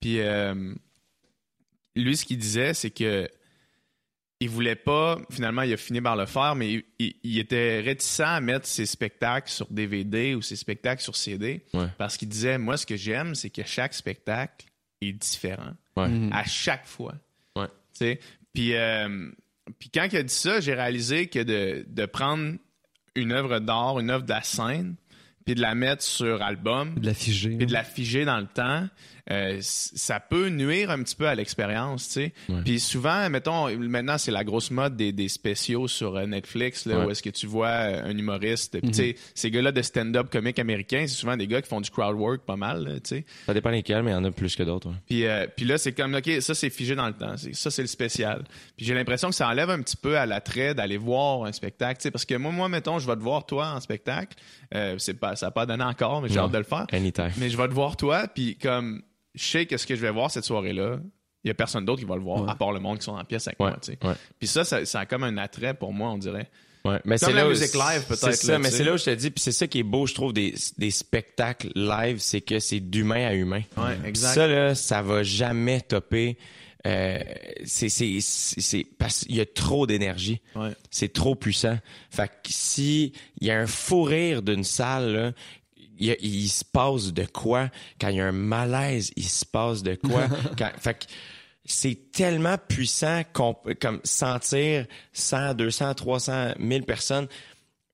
Puis, 0.00 0.20
euh, 0.20 0.72
lui, 1.96 2.16
ce 2.16 2.24
qu'il 2.24 2.38
disait, 2.38 2.74
c'est 2.74 2.90
que 2.90 3.28
il 4.40 4.48
voulait 4.48 4.74
pas, 4.76 5.20
finalement, 5.30 5.62
il 5.62 5.72
a 5.72 5.76
fini 5.76 6.00
par 6.00 6.16
le 6.16 6.26
faire, 6.26 6.56
mais 6.56 6.72
il, 6.72 6.84
il- 6.98 7.14
il 7.22 7.38
était 7.38 7.78
réticent 7.80 8.20
à 8.20 8.40
mettre 8.40 8.66
ses 8.66 8.86
spectacles 8.86 9.48
sur 9.48 9.68
DVD 9.70 10.34
ou 10.34 10.42
ses 10.42 10.56
spectacles 10.56 11.00
sur 11.02 11.14
CD, 11.16 11.64
Ouais. 11.74 11.86
parce 11.96 12.16
qu'il 12.16 12.28
disait, 12.28 12.58
moi, 12.58 12.76
ce 12.76 12.84
que 12.84 12.96
j'aime, 12.96 13.36
c'est 13.36 13.50
que 13.50 13.62
chaque 13.64 13.94
spectacle 13.94 14.66
est 15.00 15.12
différent 15.12 15.74
Ouais. 15.96 16.08
Mhm. 16.08 16.32
à 16.32 16.42
chaque 16.44 16.86
fois. 16.86 17.14
Ouais. 17.54 17.66
Tu 17.66 17.98
sais? 17.98 18.20
Puis, 18.52 18.74
euh, 18.74 19.30
puis 19.78 19.90
quand 19.94 20.08
il 20.10 20.16
a 20.16 20.22
dit 20.24 20.34
ça, 20.34 20.60
j'ai 20.60 20.74
réalisé 20.74 21.28
que 21.28 21.38
de, 21.40 21.84
de 21.86 22.06
prendre 22.06 22.56
une 23.14 23.32
œuvre 23.32 23.58
d'art, 23.58 23.98
une 23.98 24.10
œuvre 24.10 24.24
de 24.24 24.30
la 24.30 24.42
scène, 24.42 24.94
puis 25.44 25.54
de 25.54 25.60
la 25.60 25.74
mettre 25.74 26.02
sur 26.02 26.40
album, 26.42 26.94
De 26.98 27.06
la 27.06 27.14
figer. 27.14 27.56
puis 27.56 27.66
de 27.66 27.72
la 27.72 27.84
figer 27.84 28.24
dans 28.24 28.38
le 28.38 28.46
temps, 28.46 28.86
euh, 29.30 29.58
ça 29.60 30.18
peut 30.20 30.48
nuire 30.48 30.90
un 30.90 31.02
petit 31.02 31.14
peu 31.14 31.28
à 31.28 31.34
l'expérience, 31.34 32.06
tu 32.08 32.12
sais. 32.14 32.32
Puis 32.64 32.80
souvent, 32.80 33.30
mettons, 33.30 33.68
maintenant 33.78 34.18
c'est 34.18 34.32
la 34.32 34.42
grosse 34.44 34.70
mode 34.70 34.96
des, 34.96 35.12
des 35.12 35.28
spéciaux 35.28 35.86
sur 35.88 36.16
euh, 36.16 36.26
Netflix, 36.26 36.86
là, 36.86 36.98
Ouais. 36.98 37.06
où 37.06 37.10
est-ce 37.10 37.22
que 37.22 37.30
tu 37.30 37.46
vois 37.46 37.68
euh, 37.68 38.04
un 38.04 38.18
humoriste. 38.18 38.80
Tu 38.82 38.92
sais, 38.92 39.16
ces 39.34 39.50
gars-là 39.50 39.70
de 39.72 39.80
stand-up 39.82 40.28
comique 40.30 40.58
américain, 40.58 41.04
c'est 41.06 41.14
souvent 41.14 41.36
des 41.36 41.46
gars 41.46 41.62
qui 41.62 41.68
font 41.68 41.80
du 41.80 41.90
crowd 41.90 42.16
work 42.16 42.42
pas 42.44 42.56
mal, 42.56 43.00
tu 43.04 43.16
sais. 43.16 43.24
Ça 43.46 43.54
dépend 43.54 43.70
lesquels, 43.70 44.02
mais 44.02 44.10
il 44.10 44.14
y 44.14 44.16
en 44.16 44.24
a 44.24 44.30
plus 44.32 44.56
que 44.56 44.62
d'autres. 44.64 44.88
ouais. 44.88 44.96
Puis, 45.06 45.26
euh, 45.26 45.46
puis 45.56 45.66
là, 45.66 45.78
c'est 45.78 45.92
comme, 45.92 46.14
OK, 46.14 46.28
ça, 46.40 46.54
c'est 46.54 46.70
figé 46.70 46.94
dans 46.94 47.06
le 47.06 47.14
temps. 47.14 47.34
Ça, 47.52 47.70
c'est 47.70 47.82
le 47.82 47.88
spécial. 47.88 48.42
Puis 48.76 48.86
j'ai 48.86 48.94
l'impression 48.94 49.28
que 49.28 49.34
ça 49.36 49.48
enlève 49.48 49.70
un 49.70 49.80
petit 49.82 49.96
peu 49.96 50.18
à 50.18 50.26
l'attrait 50.26 50.74
d'aller 50.74 50.96
voir 50.96 51.44
un 51.44 51.52
spectacle. 51.52 51.98
tu 52.00 52.02
sais, 52.04 52.10
Parce 52.10 52.24
que 52.24 52.34
moi, 52.34 52.50
moi, 52.52 52.68
mettons, 52.68 52.98
je 52.98 53.06
vais 53.06 53.14
te 53.16 53.20
voir 53.22 53.46
toi 53.46 53.68
en 53.74 53.80
spectacle. 53.80 54.36
Euh, 54.74 54.96
c'est 54.98 55.14
pas, 55.14 55.36
ça 55.36 55.46
n'a 55.46 55.50
pas 55.52 55.66
donné 55.66 55.84
encore, 55.84 56.22
mais 56.22 56.28
j'ai 56.28 56.38
hâte 56.38 56.50
de 56.52 56.58
le 56.58 56.64
faire. 56.64 56.86
Anytime. 56.92 57.30
Mais 57.38 57.50
je 57.50 57.56
vais 57.56 57.68
te 57.68 57.74
voir 57.74 57.96
toi, 57.96 58.26
puis 58.26 58.56
comme, 58.56 59.02
je 59.34 59.44
sais 59.44 59.66
que 59.66 59.76
ce 59.76 59.86
que 59.86 59.94
je 59.96 60.00
vais 60.00 60.10
voir 60.10 60.30
cette 60.30 60.44
soirée-là, 60.44 60.98
il 61.44 61.48
y 61.48 61.50
a 61.50 61.54
personne 61.54 61.84
d'autre 61.84 62.00
qui 62.00 62.06
va 62.06 62.14
le 62.16 62.22
voir, 62.22 62.42
Ouais. 62.44 62.50
à 62.50 62.54
part 62.54 62.72
le 62.72 62.80
monde 62.80 62.98
qui 62.98 63.04
sont 63.04 63.12
en 63.16 63.24
pièce 63.24 63.48
avec 63.48 63.58
Ouais, 63.60 63.70
moi, 63.70 64.10
ouais. 64.10 64.16
Puis 64.38 64.46
ça, 64.48 64.64
ça, 64.64 64.84
ça 64.84 65.00
a 65.00 65.06
comme 65.06 65.24
un 65.24 65.36
attrait 65.38 65.74
pour 65.74 65.92
moi, 65.92 66.10
on 66.10 66.18
dirait. 66.18 66.48
Ouais, 66.84 66.98
mais 67.04 67.16
c'est 67.16 67.30
la 67.32 67.42
là 67.42 67.46
où- 67.46 67.50
musique 67.50 67.74
live, 67.74 68.04
peut-être, 68.08 68.20
C'est 68.20 68.32
ça, 68.46 68.52
là, 68.52 68.58
mais 68.58 68.70
c'est 68.70 68.82
là 68.84 68.94
où 68.94 68.96
je 68.96 69.04
te 69.04 69.10
dis, 69.14 69.30
puis 69.30 69.40
c'est 69.40 69.52
ça 69.52 69.66
qui 69.68 69.78
est 69.78 69.84
beau, 69.84 70.06
je 70.06 70.14
trouve, 70.14 70.32
des, 70.32 70.54
des 70.78 70.90
spectacles 70.90 71.70
live, 71.76 72.18
c'est 72.18 72.40
que 72.40 72.58
c'est 72.58 72.80
d'humain 72.80 73.26
à 73.26 73.34
humain. 73.34 73.62
Ouais, 73.76 73.96
exact. 74.04 74.34
Ça, 74.34 74.46
là, 74.48 74.74
ça 74.74 75.00
va 75.02 75.22
jamais 75.22 75.80
topper. 75.80 76.36
Euh, 76.84 77.20
c'est, 77.64 77.88
c'est- 77.88 78.84
parce 78.98 79.20
qu'il 79.20 79.36
y 79.36 79.40
a 79.40 79.46
trop 79.46 79.86
d'énergie. 79.86 80.40
Ouais. 80.56 80.70
C'est 80.90 81.12
trop 81.12 81.36
puissant. 81.36 81.78
Fait 82.10 82.26
que 82.26 82.32
si 82.50 83.12
il 83.40 83.46
y 83.46 83.50
a 83.52 83.58
un 83.60 83.68
fou 83.68 84.02
rire 84.02 84.42
d'une 84.42 84.64
salle, 84.64 85.12
là, 85.12 85.32
il, 86.02 86.48
se 86.48 86.64
passe 86.64 87.12
de 87.12 87.24
quoi? 87.24 87.70
Quand 88.00 88.08
il 88.08 88.16
y 88.16 88.20
a 88.20 88.26
un 88.26 88.32
malaise, 88.32 89.12
il 89.16 89.28
se 89.28 89.44
passe 89.44 89.82
de 89.82 89.94
quoi? 89.94 90.26
Quand- 90.58 90.72
fait 90.78 90.94
que 90.94 91.04
c'est 91.64 92.10
tellement 92.10 92.56
puissant 92.58 93.22
qu'on 93.32 93.56
comme 93.80 94.00
sentir 94.04 94.86
100, 95.12 95.54
200, 95.54 95.94
300, 95.94 96.52
1000 96.58 96.82
personnes 96.84 97.28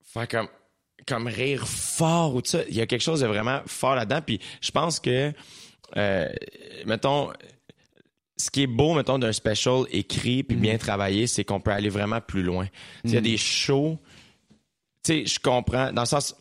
faire 0.04 0.28
comme 0.28 0.48
comme 1.06 1.26
rire 1.26 1.66
fort 1.66 2.34
ou 2.34 2.42
tout 2.42 2.50
ça. 2.50 2.60
Il 2.68 2.76
y 2.76 2.80
a 2.80 2.86
quelque 2.86 3.02
chose 3.02 3.20
de 3.20 3.26
vraiment 3.26 3.60
fort 3.66 3.94
là-dedans. 3.94 4.20
Puis 4.20 4.40
je 4.60 4.70
pense 4.70 5.00
que, 5.00 5.32
euh, 5.96 6.28
mettons, 6.84 7.32
ce 8.36 8.50
qui 8.50 8.64
est 8.64 8.66
beau, 8.66 8.94
mettons, 8.94 9.18
d'un 9.18 9.32
special 9.32 9.84
écrit 9.90 10.42
puis 10.42 10.56
bien 10.56 10.76
travaillé, 10.76 11.26
c'est 11.26 11.44
qu'on 11.44 11.60
peut 11.60 11.70
aller 11.70 11.88
vraiment 11.88 12.20
plus 12.20 12.42
loin. 12.42 12.68
Il 13.04 13.12
y 13.12 13.16
a 13.16 13.20
des 13.20 13.38
shows, 13.38 13.98
tu 15.02 15.24
sais, 15.24 15.26
je 15.26 15.40
comprends, 15.40 15.92
dans 15.92 16.02
le 16.02 16.06
sens, 16.06 16.36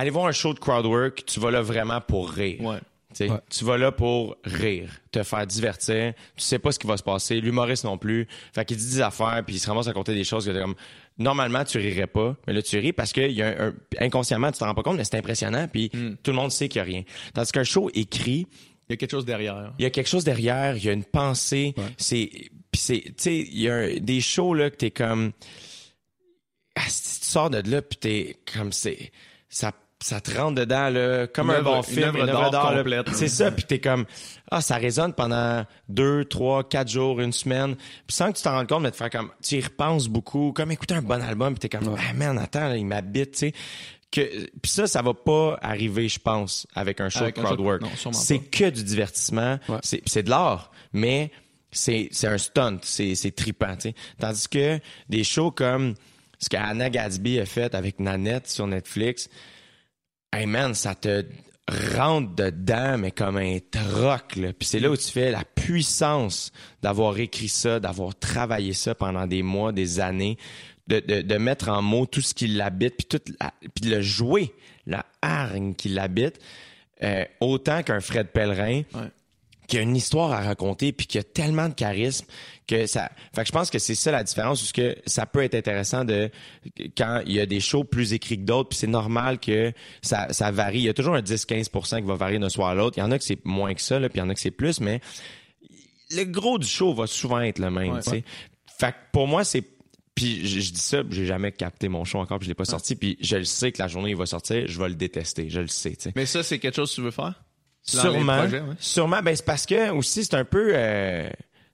aller 0.00 0.10
voir 0.10 0.26
un 0.26 0.32
show 0.32 0.54
de 0.54 0.58
crowd 0.58 0.86
work, 0.86 1.24
tu 1.26 1.40
vas 1.40 1.50
là 1.50 1.62
vraiment 1.62 2.00
pour 2.00 2.30
rire. 2.30 2.60
Ouais. 2.62 2.78
Tu 3.10 3.24
sais, 3.26 3.30
Ouais. 3.30 3.38
Tu 3.50 3.64
vas 3.64 3.78
là 3.78 3.90
pour 3.90 4.36
rire, 4.44 4.90
te 5.10 5.22
faire 5.22 5.46
divertir. 5.46 6.12
Tu 6.36 6.42
sais 6.44 6.58
pas 6.58 6.72
ce 6.72 6.78
qui 6.78 6.86
va 6.86 6.96
se 6.98 7.02
passer. 7.02 7.40
L'humoriste 7.40 7.84
non 7.84 7.96
plus. 7.96 8.28
Fait 8.54 8.64
qu'il 8.66 8.76
dit 8.76 8.84
des 8.86 9.00
affaires, 9.00 9.42
puis 9.46 9.56
il 9.56 9.58
se 9.58 9.66
ramasse 9.66 9.86
à 9.88 9.92
compter 9.94 10.14
des 10.14 10.24
choses 10.24 10.44
que 10.46 10.50
t'es 10.50 10.60
comme... 10.60 10.74
Normalement, 11.16 11.64
tu 11.64 11.78
rirais 11.78 12.06
pas, 12.06 12.36
mais 12.46 12.52
là, 12.52 12.62
tu 12.62 12.78
ris 12.78 12.92
parce 12.92 13.12
que 13.12 13.20
y 13.22 13.42
a 13.42 13.46
un, 13.48 13.68
un- 13.68 13.74
inconsciemment, 13.98 14.52
tu 14.52 14.58
t'en 14.58 14.66
rends 14.66 14.74
pas 14.74 14.82
compte, 14.84 14.96
mais 14.98 15.04
c'est 15.04 15.16
impressionnant, 15.16 15.66
puis 15.66 15.90
tout 16.22 16.30
le 16.30 16.36
monde 16.36 16.52
sait 16.52 16.68
qu'il 16.68 16.78
y 16.78 16.82
a 16.82 16.84
rien. 16.84 17.02
Tandis 17.34 17.50
qu'un 17.50 17.64
show 17.64 17.90
écrit, 17.94 18.46
Il 18.88 18.92
y 18.92 18.92
a 18.92 18.96
quelque 18.98 19.10
chose 19.10 19.24
derrière. 19.24 19.72
il 19.78 19.82
y 19.82 19.86
a 19.86 19.90
quelque 19.90 20.06
chose 20.06 20.22
derrière, 20.24 20.76
il 20.76 20.84
y 20.84 20.88
a 20.88 20.92
une 20.92 21.02
pensée. 21.04 21.74
C'est, 21.96 22.30
puis 22.70 22.80
c'est, 22.80 23.00
tu 23.00 23.12
sais, 23.16 23.36
il 23.38 23.58
y 23.60 23.68
a 23.68 23.74
un- 23.74 23.96
des 23.96 24.20
shows 24.20 24.54
là 24.54 24.70
que 24.70 24.76
t'es 24.76 24.90
comme, 24.92 25.32
ah, 26.76 26.82
si 26.88 27.20
tu 27.20 27.26
sors 27.26 27.50
de 27.50 27.68
là, 27.68 27.82
puis 27.82 27.98
t'es 27.98 28.36
comme 28.54 28.70
c'est, 28.72 29.10
ça, 29.48 29.72
ça 30.00 30.20
te 30.20 30.30
rentre 30.36 30.54
dedans 30.54 30.90
là, 30.90 31.26
comme 31.26 31.50
Une 31.50 31.56
un 31.56 31.62
bon 31.62 31.76
une 31.78 31.82
film, 31.82 32.16
œuvre 32.16 32.50
d'art 32.50 32.74
complète. 32.76 33.08
C'est 33.14 33.26
ça, 33.28 33.50
puis 33.50 33.64
t'es 33.64 33.80
comme, 33.80 34.06
ah, 34.50 34.60
ça 34.60 34.76
résonne 34.76 35.12
pendant 35.12 35.64
deux, 35.88 36.24
trois, 36.24 36.62
quatre 36.68 36.88
jours, 36.88 37.20
une 37.20 37.32
semaine, 37.32 37.74
puis 38.06 38.14
sans 38.16 38.30
que 38.32 38.36
tu 38.36 38.42
t'en 38.44 38.52
rendes 38.52 38.68
compte, 38.68 38.82
mais 38.82 38.90
te 38.92 38.96
faire 38.96 39.10
comme, 39.10 39.30
tu 39.42 39.56
y 39.56 39.60
repenses 39.60 40.06
beaucoup, 40.08 40.52
comme 40.52 40.70
écouter 40.70 40.94
un 40.94 41.02
bon 41.02 41.20
album, 41.22 41.54
puis 41.54 41.68
t'es 41.68 41.78
comme, 41.78 41.94
ah 41.98 42.12
man, 42.14 42.38
attends, 42.38 42.68
là, 42.68 42.76
il 42.76 42.86
m'habite, 42.86 43.32
tu 43.32 43.38
sais. 43.38 43.52
Que, 44.10 44.20
puis 44.62 44.70
ça, 44.70 44.86
ça 44.86 45.02
va 45.02 45.12
pas 45.12 45.58
arriver, 45.60 46.08
je 46.08 46.18
pense, 46.18 46.66
avec 46.74 47.00
un 47.00 47.10
show 47.10 47.24
Avec 47.24 47.34
de 47.36 47.40
un 47.40 47.44
show 47.44 47.50
de- 47.50 47.56
crowd 47.56 47.66
work. 47.66 47.82
non, 47.82 47.90
sûrement 47.94 48.16
C'est 48.16 48.38
que 48.38 48.70
du 48.70 48.82
divertissement. 48.82 49.58
Ouais. 49.68 49.76
C'est 49.82 50.00
c'est 50.06 50.22
de 50.22 50.30
l'art, 50.30 50.70
mais 50.94 51.30
c'est 51.70 52.08
c'est 52.12 52.26
un 52.26 52.38
stunt, 52.38 52.78
c'est 52.82 53.14
c'est 53.14 53.32
trippant, 53.32 53.74
tu 53.74 53.90
sais. 53.90 53.94
Tandis 54.18 54.48
que 54.48 54.80
des 55.10 55.24
shows 55.24 55.50
comme 55.50 55.92
ce 56.38 56.48
qu'Anna 56.48 56.88
Gadsby 56.88 57.38
a 57.38 57.44
fait 57.44 57.74
avec 57.74 58.00
Nanette 58.00 58.48
sur 58.48 58.66
Netflix, 58.66 59.28
hey 60.32 60.46
man, 60.46 60.74
ça 60.74 60.94
te 60.94 61.24
rentre 61.96 62.34
dedans, 62.34 62.96
mais 62.98 63.10
comme 63.10 63.36
un 63.36 63.58
troc, 63.70 64.36
là. 64.36 64.52
Puis 64.52 64.66
c'est 64.68 64.80
là 64.80 64.90
où 64.90 64.96
tu 64.96 65.10
fais 65.10 65.30
la 65.30 65.44
puissance 65.44 66.50
d'avoir 66.82 67.18
écrit 67.18 67.48
ça, 67.48 67.78
d'avoir 67.78 68.14
travaillé 68.18 68.72
ça 68.72 68.94
pendant 68.94 69.26
des 69.26 69.42
mois, 69.42 69.72
des 69.72 70.00
années, 70.00 70.38
de, 70.86 71.00
de, 71.00 71.20
de 71.20 71.34
mettre 71.36 71.68
en 71.68 71.82
mots 71.82 72.06
tout 72.06 72.22
ce 72.22 72.32
qui 72.32 72.46
l'habite, 72.48 72.96
puis 72.96 73.06
tout 73.06 73.32
la- 73.40 73.52
puis 73.74 73.90
le 73.90 74.00
jouer, 74.00 74.54
la 74.86 75.04
hargne 75.20 75.74
qui 75.74 75.90
l'habite, 75.90 76.38
euh, 77.02 77.24
autant 77.40 77.82
qu'un 77.82 78.00
Fred 78.00 78.28
Pellerin. 78.28 78.82
Qui 79.68 79.78
a 79.78 79.82
une 79.82 79.94
histoire 79.94 80.32
à 80.32 80.40
raconter 80.40 80.92
puis 80.92 81.06
qui 81.06 81.18
a 81.18 81.22
tellement 81.22 81.68
de 81.68 81.74
charisme 81.74 82.26
que 82.66 82.86
ça 82.86 83.10
fait 83.34 83.42
que 83.42 83.46
je 83.46 83.52
pense 83.52 83.70
que 83.70 83.78
c'est 83.78 83.94
ça 83.94 84.10
la 84.10 84.24
différence 84.24 84.60
parce 84.60 84.72
que 84.72 84.96
ça 85.06 85.26
peut 85.26 85.42
être 85.42 85.54
intéressant 85.54 86.04
de 86.04 86.30
quand 86.96 87.22
il 87.26 87.32
y 87.32 87.40
a 87.40 87.46
des 87.46 87.60
shows 87.60 87.84
plus 87.84 88.14
écrits 88.14 88.38
que 88.38 88.44
d'autres 88.44 88.70
puis 88.70 88.78
c'est 88.78 88.86
normal 88.86 89.38
que 89.38 89.72
ça, 90.02 90.32
ça 90.32 90.50
varie 90.50 90.78
il 90.78 90.84
y 90.84 90.88
a 90.88 90.94
toujours 90.94 91.14
un 91.14 91.20
10-15% 91.20 92.00
qui 92.00 92.06
va 92.06 92.14
varier 92.14 92.38
d'un 92.38 92.48
soir 92.48 92.68
à 92.68 92.74
l'autre 92.74 92.98
il 92.98 93.00
y 93.00 93.04
en 93.04 93.10
a 93.10 93.18
que 93.18 93.24
c'est 93.24 93.44
moins 93.44 93.74
que 93.74 93.82
ça 93.82 94.00
là, 94.00 94.08
puis 94.08 94.18
il 94.18 94.22
y 94.22 94.24
en 94.24 94.30
a 94.30 94.34
que 94.34 94.40
c'est 94.40 94.50
plus 94.50 94.80
mais 94.80 95.00
le 96.10 96.24
gros 96.24 96.58
du 96.58 96.66
show 96.66 96.94
va 96.94 97.06
souvent 97.06 97.40
être 97.40 97.58
le 97.58 97.70
même 97.70 97.92
Ouais. 97.92 98.02
tu 98.02 98.10
sais 98.10 98.24
fait 98.78 98.92
que 98.92 98.96
pour 99.12 99.28
moi 99.28 99.44
c'est 99.44 99.64
puis 100.14 100.44
je, 100.44 100.58
je 100.58 100.72
dis 100.72 100.80
ça, 100.80 101.04
j'ai 101.10 101.26
jamais 101.26 101.52
capté 101.52 101.88
mon 101.88 102.04
show 102.04 102.18
encore, 102.18 102.40
puis 102.40 102.46
je 102.46 102.50
l'ai 102.50 102.56
pas 102.56 102.64
sorti, 102.64 102.96
puis 102.96 103.16
je 103.20 103.36
le 103.36 103.44
sais 103.44 103.70
que 103.70 103.80
la 103.80 103.86
journée 103.86 104.10
il 104.10 104.16
va 104.16 104.26
sortir, 104.26 104.66
je 104.66 104.76
vais 104.76 104.88
le 104.88 104.96
détester, 104.96 105.48
je 105.48 105.60
le 105.60 105.68
sais. 105.68 105.96
Mais 106.16 106.26
ça, 106.26 106.42
c'est 106.42 106.58
quelque 106.58 106.74
chose 106.74 106.90
que 106.90 106.96
tu 106.96 107.02
veux 107.02 107.12
faire? 107.12 107.40
Dans 107.94 108.00
Sûrement. 108.02 108.38
projets, 108.38 108.60
ouais. 108.60 108.74
Sûrement. 108.78 109.20
Ben, 109.22 109.34
c'est 109.36 109.44
parce 109.44 109.66
que 109.66 109.90
aussi, 109.90 110.24
c'est 110.24 110.34
un 110.34 110.44
peu. 110.44 110.70
euh, 110.74 111.28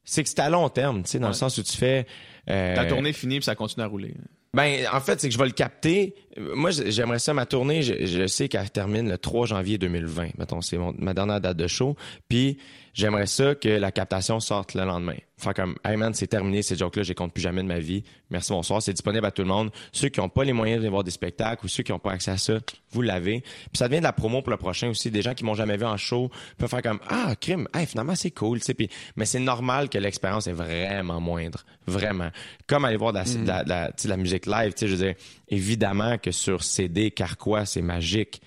c'est 0.04 0.22
que 0.22 0.28
c'est 0.28 0.40
à 0.40 0.48
long 0.50 0.68
terme, 0.68 1.02
tu 1.02 1.10
sais, 1.10 1.18
dans 1.18 1.28
le 1.28 1.34
sens 1.34 1.56
où 1.58 1.62
tu 1.62 1.76
fais. 1.76 2.06
euh, 2.50 2.74
Ta 2.74 2.84
tournée 2.84 3.12
finie 3.12 3.36
puis 3.38 3.44
ça 3.44 3.54
continue 3.54 3.84
à 3.84 3.88
rouler. 3.88 4.14
Ben, 4.52 4.86
en 4.92 5.00
fait, 5.00 5.20
c'est 5.20 5.28
que 5.28 5.34
je 5.34 5.38
vais 5.38 5.46
le 5.46 5.50
capter. 5.52 6.14
Moi, 6.38 6.70
j'aimerais 6.70 7.18
ça, 7.18 7.34
ma 7.34 7.44
tournée, 7.46 7.82
je, 7.82 8.06
je 8.06 8.26
sais 8.28 8.48
qu'elle 8.48 8.70
termine 8.70 9.08
le 9.08 9.18
3 9.18 9.46
janvier 9.46 9.78
2020. 9.78 10.28
Mettons, 10.38 10.60
c'est 10.60 10.78
mon- 10.78 10.94
ma 10.96 11.12
dernière 11.14 11.40
date 11.40 11.56
de 11.56 11.66
show. 11.66 11.96
Puis, 12.28 12.58
j'aimerais 12.95 13.26
ça 13.26 13.55
que 13.55 13.68
la 13.68 13.92
captation 13.92 14.40
sorte 14.40 14.72
le 14.74 14.84
lendemain. 14.84 15.16
Faire 15.36 15.53
comme, 15.53 15.74
hey 15.84 15.97
man, 15.97 16.14
c'est 16.14 16.28
terminé, 16.28 16.62
ces 16.62 16.76
jokes-là, 16.76 17.03
je 17.03 17.09
les 17.09 17.14
compte 17.14 17.32
plus 17.34 17.42
jamais 17.42 17.62
de 17.62 17.66
ma 17.66 17.80
vie. 17.80 18.05
Merci, 18.30 18.53
bonsoir. 18.53 18.80
C'est 18.80 18.92
disponible 18.92 19.26
à 19.26 19.30
tout 19.32 19.42
le 19.42 19.49
monde. 19.49 19.70
Ceux 19.92 20.09
qui 20.09 20.20
n'ont 20.20 20.28
pas 20.28 20.45
les 20.45 20.53
moyens 20.53 20.82
de 20.82 20.88
voir 20.88 21.03
des 21.05 21.11
spectacles 21.11 21.66
ou 21.66 21.68
ceux 21.68 21.82
qui 21.82 21.90
n'ont 21.92 21.99
pas 21.99 22.12
accès 22.12 22.30
à 22.30 22.38
ça, 22.38 22.55
vous 22.92 23.03
l'avez. 23.03 23.40
Puis, 23.40 23.70
ça 23.74 23.88
devient 23.88 23.99
de 23.99 24.05
la 24.05 24.12
promo 24.12 24.40
pour 24.42 24.53
le 24.53 24.57
prochain 24.57 24.88
aussi. 24.88 25.11
Des 25.11 25.22
gens 25.22 25.34
qui 25.34 25.45
m'ont 25.45 25.55
jamais 25.55 25.76
vu 25.76 25.84
en 25.84 25.97
show 25.97 26.30
peuvent 26.57 26.70
faire 26.70 26.82
comme, 26.82 27.01
ah, 27.11 27.34
crime, 27.38 27.68
hey, 27.74 27.84
finalement, 27.84 28.14
c'est 28.14 28.30
cool, 28.30 28.61
tu 28.61 28.66
sais. 28.66 28.74
Puis, 28.74 28.88
mais 29.16 29.26
c'est 29.26 29.40
normal 29.40 29.88
que 29.90 29.99
l'expérience 29.99 30.47
est 30.47 30.53
vraiment 30.53 31.20
moindre. 31.20 31.64
Vraiment. 31.88 32.30
Comme 32.68 32.84
aller 32.84 32.97
voir 32.97 33.12
de 33.12 33.18
la, 33.18 33.24
de 33.24 33.47
la- 33.47 33.64
de 33.64 33.68
la- 33.68 33.86
tu 33.88 34.03
sais, 34.03 34.09
de 34.09 34.11
la 34.12 34.16
musique 34.16 34.47
live, 34.47 34.72
tu 34.72 34.78
sais, 34.78 34.86
je 34.88 34.95
veux 34.95 35.05
dire, 35.05 35.14
évidemment 35.49 36.16
que 36.16 36.30
sur 36.30 36.62
CD, 36.62 37.11
Carquois, 37.11 37.66
c'est 37.66 37.82
magique. 37.82 38.40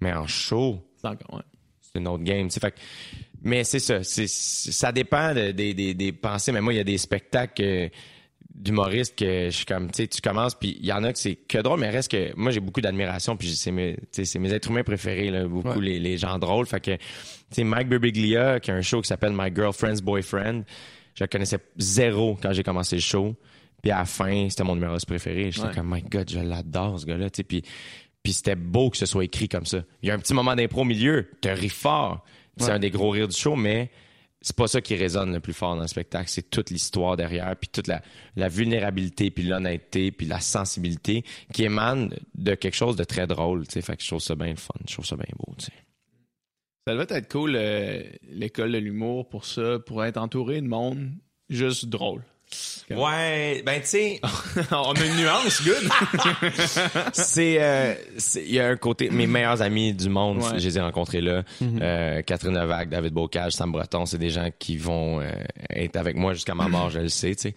Mais 0.00 0.12
en 0.12 0.26
show, 0.26 0.84
C'est 1.00 1.06
encore, 1.08 1.36
ouais. 1.36 1.42
c'est 1.80 2.00
une 2.00 2.08
autre 2.08 2.24
game. 2.24 2.48
tu 2.48 2.54
sais. 2.54 2.60
Fait 2.60 2.72
que- 2.72 2.80
mais 3.44 3.62
c'est 3.64 3.78
ça. 3.78 4.02
c'est- 4.02 4.26
ça 4.28 4.90
dépend 4.92 5.32
de- 5.34 5.52
des, 5.52 5.72
des, 5.74 5.94
des 5.94 6.12
pensées. 6.12 6.50
Mais 6.52 6.60
moi, 6.60 6.72
il 6.72 6.76
y 6.76 6.80
a 6.80 6.84
des 6.84 6.98
spectacles 6.98 7.62
euh, 7.62 7.88
d'humoristes 8.54 9.16
que 9.18 9.46
je 9.46 9.50
suis 9.50 9.64
comme, 9.66 9.90
tu 9.90 10.02
sais, 10.02 10.06
tu 10.08 10.20
commences, 10.20 10.54
puis 10.54 10.76
il 10.80 10.86
y 10.86 10.92
en 10.92 11.02
a 11.04 11.12
que 11.12 11.18
c'est 11.18 11.34
que 11.34 11.58
drôle, 11.58 11.80
mais 11.80 11.90
reste 11.90 12.10
que 12.10 12.32
moi, 12.36 12.50
j'ai 12.52 12.60
beaucoup 12.60 12.80
d'admiration, 12.80 13.36
puis 13.36 13.48
c'est 13.56 13.72
mes, 13.72 13.96
c'est 14.12 14.36
êtres 14.36 14.70
humains 14.70 14.84
préférés, 14.84 15.30
là, 15.30 15.46
beaucoup 15.46 15.68
Ouais. 15.80 15.80
les, 15.84 15.98
les 15.98 16.18
gens 16.18 16.38
drôles. 16.38 16.66
Fait 16.66 16.80
que, 16.80 16.92
tu 16.92 16.98
sais, 17.50 17.64
Mike 17.64 17.88
Birbiglia, 17.88 18.60
qui 18.60 18.70
a 18.70 18.74
un 18.74 18.80
show 18.82 19.00
qui 19.00 19.08
s'appelle 19.08 19.32
My 19.36 19.52
Girlfriend's 19.54 20.00
Boyfriend, 20.02 20.62
je 21.14 21.24
le 21.24 21.28
connaissais 21.28 21.58
zéro 21.78 22.38
quand 22.40 22.52
j'ai 22.52 22.62
commencé 22.62 22.96
le 22.96 23.02
show. 23.02 23.34
Puis 23.82 23.90
à 23.90 23.98
la 23.98 24.04
fin, 24.04 24.48
c'était 24.48 24.64
mon 24.64 24.76
humoriste 24.76 25.06
préféré. 25.06 25.50
J'étais 25.50 25.66
Ouais. 25.68 25.74
comme, 25.74 25.92
my 25.94 26.02
God, 26.02 26.30
je 26.30 26.38
l'adore, 26.40 26.98
ce 27.00 27.06
gars-là. 27.06 27.28
Puis, 27.46 27.62
puis 28.22 28.32
c'était 28.32 28.56
beau 28.56 28.88
que 28.88 28.96
ce 28.96 29.04
soit 29.04 29.24
écrit 29.24 29.48
comme 29.48 29.66
ça. 29.66 29.82
Il 30.02 30.08
y 30.08 30.10
a 30.10 30.14
un 30.14 30.18
petit 30.18 30.32
moment 30.32 30.54
d'impro 30.56 30.80
au 30.80 30.84
milieu. 30.84 31.28
Tu 31.42 31.50
ris 31.50 31.68
fort. 31.68 32.24
C'est 32.56 32.66
Ouais. 32.66 32.70
un 32.72 32.78
des 32.78 32.90
gros 32.90 33.10
rires 33.10 33.28
du 33.28 33.36
show, 33.36 33.56
mais 33.56 33.90
c'est 34.40 34.54
pas 34.56 34.66
ça 34.68 34.80
qui 34.80 34.94
résonne 34.94 35.32
le 35.32 35.40
plus 35.40 35.52
fort 35.54 35.74
dans 35.74 35.82
le 35.82 35.88
spectacle. 35.88 36.28
C'est 36.28 36.50
toute 36.50 36.70
l'histoire 36.70 37.16
derrière, 37.16 37.54
puis 37.56 37.68
toute 37.72 37.86
la, 37.86 38.02
la 38.36 38.48
vulnérabilité, 38.48 39.30
puis 39.30 39.42
l'honnêteté, 39.44 40.12
puis 40.12 40.26
la 40.26 40.40
sensibilité 40.40 41.24
qui 41.52 41.64
émane 41.64 42.14
de 42.34 42.54
quelque 42.54 42.74
chose 42.76 42.96
de 42.96 43.04
très 43.04 43.26
drôle. 43.26 43.66
tu 43.66 43.72
sais. 43.72 43.82
Fait 43.82 43.96
que 43.96 44.02
je 44.02 44.08
trouve 44.08 44.20
ça 44.20 44.34
bien 44.34 44.50
le 44.50 44.56
fun. 44.56 44.74
Je 44.86 44.92
trouve 44.92 45.06
ça 45.06 45.16
bien 45.16 45.26
beau. 45.38 45.54
Ça 46.86 46.92
devait 46.92 47.06
être 47.08 47.30
cool, 47.32 47.54
euh, 47.56 48.02
l'école 48.30 48.72
de 48.72 48.78
l'humour, 48.78 49.26
pour 49.28 49.46
ça, 49.46 49.78
pour 49.78 50.04
être 50.04 50.18
entouré 50.18 50.60
de 50.60 50.66
monde 50.66 51.12
juste 51.48 51.86
drôle. 51.86 52.22
Ouais, 52.90 53.62
ben 53.64 53.80
tu 53.80 53.86
sais, 53.88 54.20
On 54.70 54.92
a 54.92 55.04
une 55.04 55.16
nuance, 55.16 55.62
good. 55.64 55.88
c'est 57.12 57.56
euh, 57.60 57.94
il 58.36 58.52
y 58.52 58.60
a 58.60 58.68
un 58.68 58.76
côté 58.76 59.08
mes 59.10 59.26
meilleurs 59.26 59.62
amis 59.62 59.94
du 59.94 60.08
monde, 60.08 60.38
Ouais. 60.42 60.58
je 60.58 60.66
les 60.68 60.78
ai 60.78 60.80
rencontrés 60.80 61.20
là. 61.22 61.42
Euh, 61.62 62.22
Catherine 62.22 62.54
Levac, 62.58 62.88
David 62.90 63.12
Bocage, 63.14 63.52
Sam 63.52 63.72
Breton, 63.72 64.04
c'est 64.06 64.18
des 64.18 64.30
gens 64.30 64.48
qui 64.58 64.76
vont 64.76 65.20
euh, 65.20 65.30
être 65.70 65.96
avec 65.96 66.16
moi 66.16 66.34
jusqu'à 66.34 66.54
ma 66.54 66.68
mort, 66.68 66.90
je 66.90 67.00
le 67.00 67.08
sais, 67.08 67.34
tu 67.34 67.50
sais. 67.50 67.54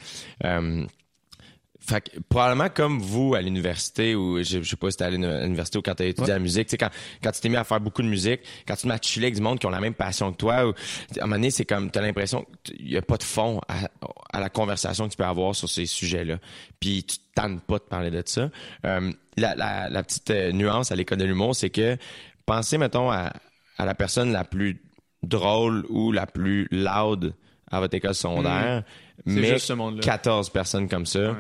Fait 1.88 2.02
que, 2.02 2.20
probablement 2.28 2.68
comme 2.68 3.00
vous 3.00 3.34
à 3.34 3.42
l'université 3.42 4.14
ou 4.14 4.44
je, 4.44 4.62
je 4.62 4.70
sais 4.70 4.76
pas 4.76 4.92
si 4.92 4.98
t'es 4.98 5.06
allé 5.06 5.26
à 5.26 5.44
l'université 5.44 5.78
ou 5.78 5.82
quand 5.82 5.96
t'as 5.96 6.04
étudié 6.06 6.34
la 6.34 6.40
musique, 6.40 6.68
tu 6.68 6.72
sais 6.72 6.78
quand 6.78 6.90
quand 7.24 7.32
tu 7.32 7.40
t'es 7.40 7.48
mis 7.48 7.56
à 7.56 7.64
faire 7.64 7.80
beaucoup 7.80 8.02
de 8.02 8.08
musique, 8.10 8.42
quand 8.68 8.76
tu 8.76 8.82
te 8.82 8.88
mets 8.88 8.94
à 8.96 9.00
chiller 9.02 9.28
avec 9.28 9.36
du 9.36 9.42
monde 9.42 9.58
qui 9.58 9.68
ont 9.68 9.70
la 9.72 9.80
même 9.80 9.94
passion 9.94 10.32
que 10.34 10.38
toi, 10.38 10.68
ou, 10.68 10.72
à 10.72 10.74
un 11.20 11.22
moment 11.22 11.36
donné 11.38 11.50
c'est 11.50 11.64
comme 11.64 11.90
t'as 11.90 12.02
l'impression 12.02 12.46
qu'il 12.64 12.92
y 12.92 12.98
a 12.98 13.02
pas 13.02 13.16
de 13.16 13.24
fond 13.24 13.62
à, 13.70 13.90
à 14.34 14.40
la 14.42 14.50
conversation 14.50 15.06
que 15.06 15.12
tu 15.12 15.18
peux 15.18 15.24
avoir 15.24 15.56
sur 15.56 15.70
ces 15.70 15.86
sujets-là. 15.86 16.40
Puis 16.82 17.04
tu 17.06 17.18
tannes 17.34 17.62
pas 17.62 17.78
de 17.78 17.84
parler 17.84 18.12
de 18.12 18.22
ça. 18.26 18.50
Euh, 18.86 19.12
la, 19.38 19.56
la, 19.56 19.90
la 19.90 20.04
petite 20.04 20.30
euh, 20.32 20.52
nuance 20.52 20.92
à 20.92 20.96
l'école 20.98 21.20
de 21.20 21.26
l'humour, 21.26 21.56
c'est 21.56 21.70
que 21.70 21.96
pensez 22.46 22.78
mettons 22.78 23.10
à, 23.12 23.32
à 23.78 23.86
la 23.86 23.96
personne 23.96 24.34
la 24.34 24.44
plus 24.44 24.82
drôle 25.24 25.86
ou 25.90 26.12
la 26.12 26.28
plus 26.28 26.68
loud 26.72 27.34
à 27.72 27.80
votre 27.80 27.96
école 27.96 28.14
secondaire, 28.16 28.84
Hmm. 29.26 29.34
Mais 29.34 29.48
juste 29.48 29.66
ce 29.66 29.74
monde-là. 29.74 30.02
14 30.04 30.52
personnes 30.52 30.88
comme 30.88 31.06
ça. 31.08 31.32
Ouais. 31.32 31.38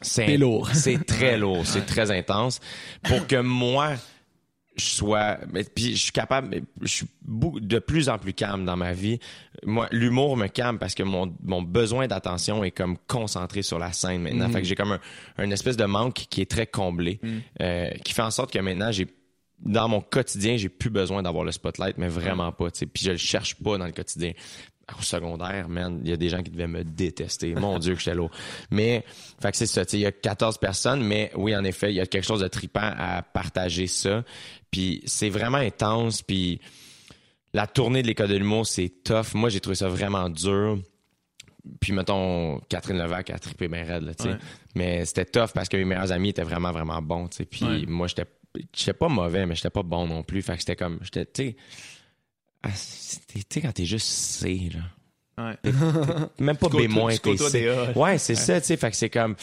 C'est 0.00 0.36
lourd. 0.36 0.70
C'est 0.74 1.04
très 1.04 1.36
lourd, 1.38 1.66
c'est 1.66 1.86
très 1.86 2.10
intense. 2.10 2.60
Pour 3.02 3.26
que 3.26 3.36
moi, 3.40 3.94
je 4.76 4.84
sois, 4.84 5.38
mais 5.52 5.64
puis 5.64 5.96
je 5.96 6.02
suis 6.02 6.12
capable, 6.12 6.60
je 6.82 6.86
suis 6.86 7.06
de 7.24 7.78
plus 7.78 8.08
en 8.10 8.18
plus 8.18 8.34
calme 8.34 8.64
dans 8.66 8.76
ma 8.76 8.92
vie. 8.92 9.18
Moi, 9.64 9.88
l'humour 9.90 10.36
me 10.36 10.48
calme 10.48 10.78
parce 10.78 10.94
que 10.94 11.02
mon, 11.02 11.34
mon 11.42 11.62
besoin 11.62 12.06
d'attention 12.06 12.62
est 12.62 12.72
comme 12.72 12.98
concentré 13.06 13.62
sur 13.62 13.78
la 13.78 13.92
scène 13.92 14.22
maintenant. 14.22 14.50
Fait 14.50 14.60
que 14.60 14.66
j'ai 14.66 14.74
comme 14.74 14.92
un, 14.92 15.00
un 15.38 15.50
espèce 15.50 15.78
de 15.78 15.86
manque 15.86 16.26
qui 16.28 16.42
est 16.42 16.50
très 16.50 16.66
comblé, 16.66 17.20
euh, 17.62 17.88
qui 18.04 18.12
fait 18.12 18.22
en 18.22 18.30
sorte 18.30 18.52
que 18.52 18.58
maintenant 18.58 18.92
j'ai 18.92 19.06
dans 19.60 19.88
mon 19.88 20.02
quotidien, 20.02 20.58
j'ai 20.58 20.68
plus 20.68 20.90
besoin 20.90 21.22
d'avoir 21.22 21.42
le 21.42 21.50
spotlight, 21.52 21.96
mais 21.96 22.08
vraiment 22.08 22.52
pas. 22.52 22.70
tu 22.70 22.80
sais. 22.80 22.86
Puis 22.86 23.04
je 23.04 23.12
le 23.12 23.16
cherche 23.16 23.54
pas 23.54 23.78
dans 23.78 23.86
le 23.86 23.92
quotidien. 23.92 24.32
Au 24.96 25.02
secondaire, 25.02 25.68
man, 25.68 26.00
il 26.04 26.10
y 26.10 26.12
a 26.12 26.16
des 26.16 26.28
gens 26.28 26.42
qui 26.44 26.50
devaient 26.50 26.68
me 26.68 26.84
détester. 26.84 27.54
Mon 27.56 27.78
Dieu, 27.80 27.94
que 27.94 27.98
j'étais 27.98 28.14
lourd. 28.14 28.30
Mais, 28.70 29.04
fait 29.42 29.50
que 29.50 29.56
c'est 29.56 29.66
ça. 29.66 29.84
tu 29.84 29.92
sais, 29.92 29.98
Il 29.98 30.02
y 30.02 30.06
a 30.06 30.12
14 30.12 30.58
personnes, 30.58 31.02
mais 31.02 31.32
oui, 31.34 31.56
en 31.56 31.64
effet, 31.64 31.90
il 31.92 31.96
y 31.96 32.00
a 32.00 32.06
quelque 32.06 32.24
chose 32.24 32.40
de 32.40 32.46
tripant 32.48 32.92
à 32.96 33.22
partager 33.22 33.88
ça. 33.88 34.22
Puis 34.70 35.02
c'est 35.04 35.28
vraiment 35.28 35.58
intense. 35.58 36.22
Puis 36.22 36.60
la 37.52 37.66
tournée 37.66 38.02
de 38.02 38.06
l'école 38.06 38.28
de 38.28 38.36
l'humour, 38.36 38.64
c'est 38.64 39.02
tough. 39.02 39.34
Moi, 39.34 39.48
j'ai 39.48 39.58
trouvé 39.58 39.74
ça 39.74 39.88
vraiment 39.88 40.30
dur. 40.30 40.78
Puis 41.80 41.92
mettons, 41.92 42.60
Catherine 42.68 42.98
Levac 42.98 43.30
a 43.30 43.40
trippé 43.40 43.66
bien 43.66 43.82
raide, 43.84 44.04
là, 44.04 44.14
tu 44.14 44.22
sais. 44.22 44.28
Ouais. 44.30 44.38
Mais 44.76 45.04
c'était 45.04 45.24
tough 45.24 45.48
parce 45.52 45.68
que 45.68 45.76
mes 45.76 45.84
meilleurs 45.84 46.12
amis 46.12 46.28
étaient 46.28 46.44
vraiment, 46.44 46.70
vraiment 46.70 47.02
bons, 47.02 47.26
tu 47.26 47.38
sais. 47.38 47.44
Puis 47.44 47.64
Ouais. 47.64 47.84
moi, 47.88 48.06
j'étais 48.06 48.26
j'étais 48.72 48.92
pas 48.94 49.08
mauvais, 49.08 49.44
mais 49.46 49.54
j'étais 49.56 49.68
pas 49.70 49.82
bon 49.82 50.06
non 50.06 50.22
plus. 50.22 50.42
Fait 50.42 50.54
que 50.54 50.60
c'était 50.60 50.76
comme, 50.76 51.00
j'étais, 51.02 51.26
tu 51.26 51.42
sais, 51.42 51.56
ah, 52.68 52.72
tu 53.32 53.40
sais, 53.50 53.60
quand 53.60 53.72
t'es 53.72 53.84
juste 53.84 54.06
C, 54.06 54.70
là. 54.74 54.80
Ouais. 55.38 55.72
Même 56.38 56.56
pas 56.56 56.68
B-, 56.68 57.20
t'es 57.22 57.36
C. 57.36 57.70
Ouais, 57.94 58.16
c'est 58.18 58.34
ça, 58.34 58.58
tu 58.60 58.66
sais. 58.68 58.76
Fait 58.78 58.90
que 58.90 58.96
c'est 58.96 59.10
comme, 59.10 59.36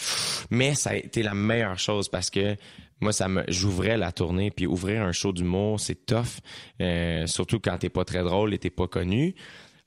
mais 0.49 0.73
ça 0.73 0.91
a 0.91 0.95
été 0.95 1.21
la 1.21 1.35
meilleure 1.35 1.77
chose 1.77 2.09
parce 2.09 2.29
que 2.31 2.55
moi, 2.99 3.11
ça 3.13 3.27
me, 3.27 3.43
j'ouvrais 3.47 3.97
la 3.97 4.11
tournée, 4.11 4.49
puis 4.49 4.65
ouvrir 4.65 5.03
un 5.03 5.11
show 5.11 5.31
d'humour, 5.33 5.79
c'est 5.79 6.05
tough, 6.05 6.39
euh, 6.81 7.27
surtout 7.27 7.59
quand 7.59 7.77
t'es 7.77 7.89
pas 7.89 8.05
très 8.05 8.23
drôle 8.23 8.53
et 8.53 8.57
t'es 8.59 8.69
pas 8.71 8.87
connu. 8.87 9.35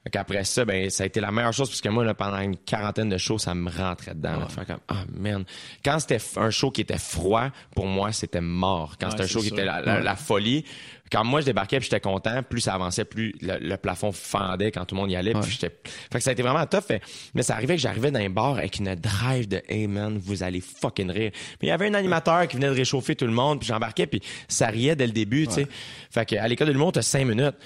Fait 0.05 0.11
qu'après 0.11 0.45
ça, 0.45 0.65
ben, 0.65 0.89
ça 0.91 1.03
a 1.03 1.07
été 1.07 1.19
la 1.21 1.33
meilleure 1.33 1.53
chose 1.53 1.69
parce 1.69 1.81
que 1.81 1.89
moi, 1.89 2.05
là, 2.05 2.15
pendant 2.15 2.39
une 2.39 2.57
quarantaine 2.57 3.09
de 3.09 3.19
shows, 3.19 3.39
ça 3.39 3.57
me 3.57 3.69
rentrait 3.69 4.15
dedans. 4.15 4.39
là, 4.39 4.47
de 4.47 4.53
faire 4.53 4.67
comme, 4.67 4.81
ah, 4.87 5.05
man. 5.13 5.45
Quand 5.85 5.99
c'était 5.99 6.21
un 6.37 6.51
show 6.51 6.71
qui 6.71 6.83
était 6.83 6.99
froid, 6.99 7.49
pour 7.75 7.87
moi, 7.87 8.13
c'était 8.13 8.41
mort. 8.41 8.95
Quand 9.01 9.07
Ouais, 9.07 9.11
c'était 9.13 9.25
un 9.25 9.27
show 9.27 9.41
qui 9.41 9.49
était 9.49 9.65
la, 9.65 9.81
la- 9.81 9.97
Ouais. 9.97 10.03
la 10.05 10.15
folie, 10.15 10.65
quand 11.11 11.25
moi, 11.25 11.41
je 11.41 11.47
débarquais 11.47 11.79
puis 11.79 11.85
j'étais 11.85 12.01
content, 12.01 12.43
plus 12.43 12.61
ça 12.61 12.75
avançait, 12.75 13.05
plus 13.05 13.35
le, 13.41 13.59
le 13.59 13.77
plafond 13.77 14.13
fendait 14.13 14.71
quand 14.73 14.85
tout 14.85 14.95
le 14.95 15.01
monde 15.01 15.11
y 15.11 15.17
allait. 15.17 15.33
Puis 15.35 15.53
j'étais, 15.53 15.75
fait 15.85 16.19
que 16.19 16.21
ça 16.21 16.31
a 16.31 16.33
été 16.33 16.43
vraiment 16.43 16.67
tough. 16.67 16.99
Mais 17.35 17.43
ça 17.43 17.55
arrivait 17.55 17.77
que 17.77 17.83
j'arrivais 17.83 18.11
dans 18.11 18.21
un 18.21 18.31
bar 18.31 18.59
avec 18.59 18.79
une 18.79 18.95
drive 18.95 19.49
de, 19.49 19.63
hey 19.69 19.87
man, 19.87 20.19
vous 20.19 20.43
allez 20.43 20.61
fucking 20.61 21.11
rire. 21.11 21.31
Mais 21.61 21.69
il 21.69 21.69
y 21.69 21.73
avait 21.73 21.89
un 21.89 21.95
animateur 21.95 22.49
qui 22.49 22.57
venait 22.57 22.69
de 22.69 22.75
réchauffer 22.75 23.15
tout 23.17 23.27
le 23.27 23.33
monde, 23.33 23.61
puis 23.61 23.69
j'embarquais, 23.69 24.07
puis 24.07 24.21
ça 24.49 24.69
riait 24.69 24.97
dès 24.97 25.07
le 25.07 25.13
début, 25.13 25.47
tu 25.47 25.55
sais. 25.55 25.67
Fait 26.11 26.27
que 26.27 26.37
à 26.37 26.49
l'école 26.49 26.69
de 26.69 26.73
l'humour, 26.73 26.93
t'as 26.93 27.03
cinq 27.03 27.25
minutes. 27.27 27.57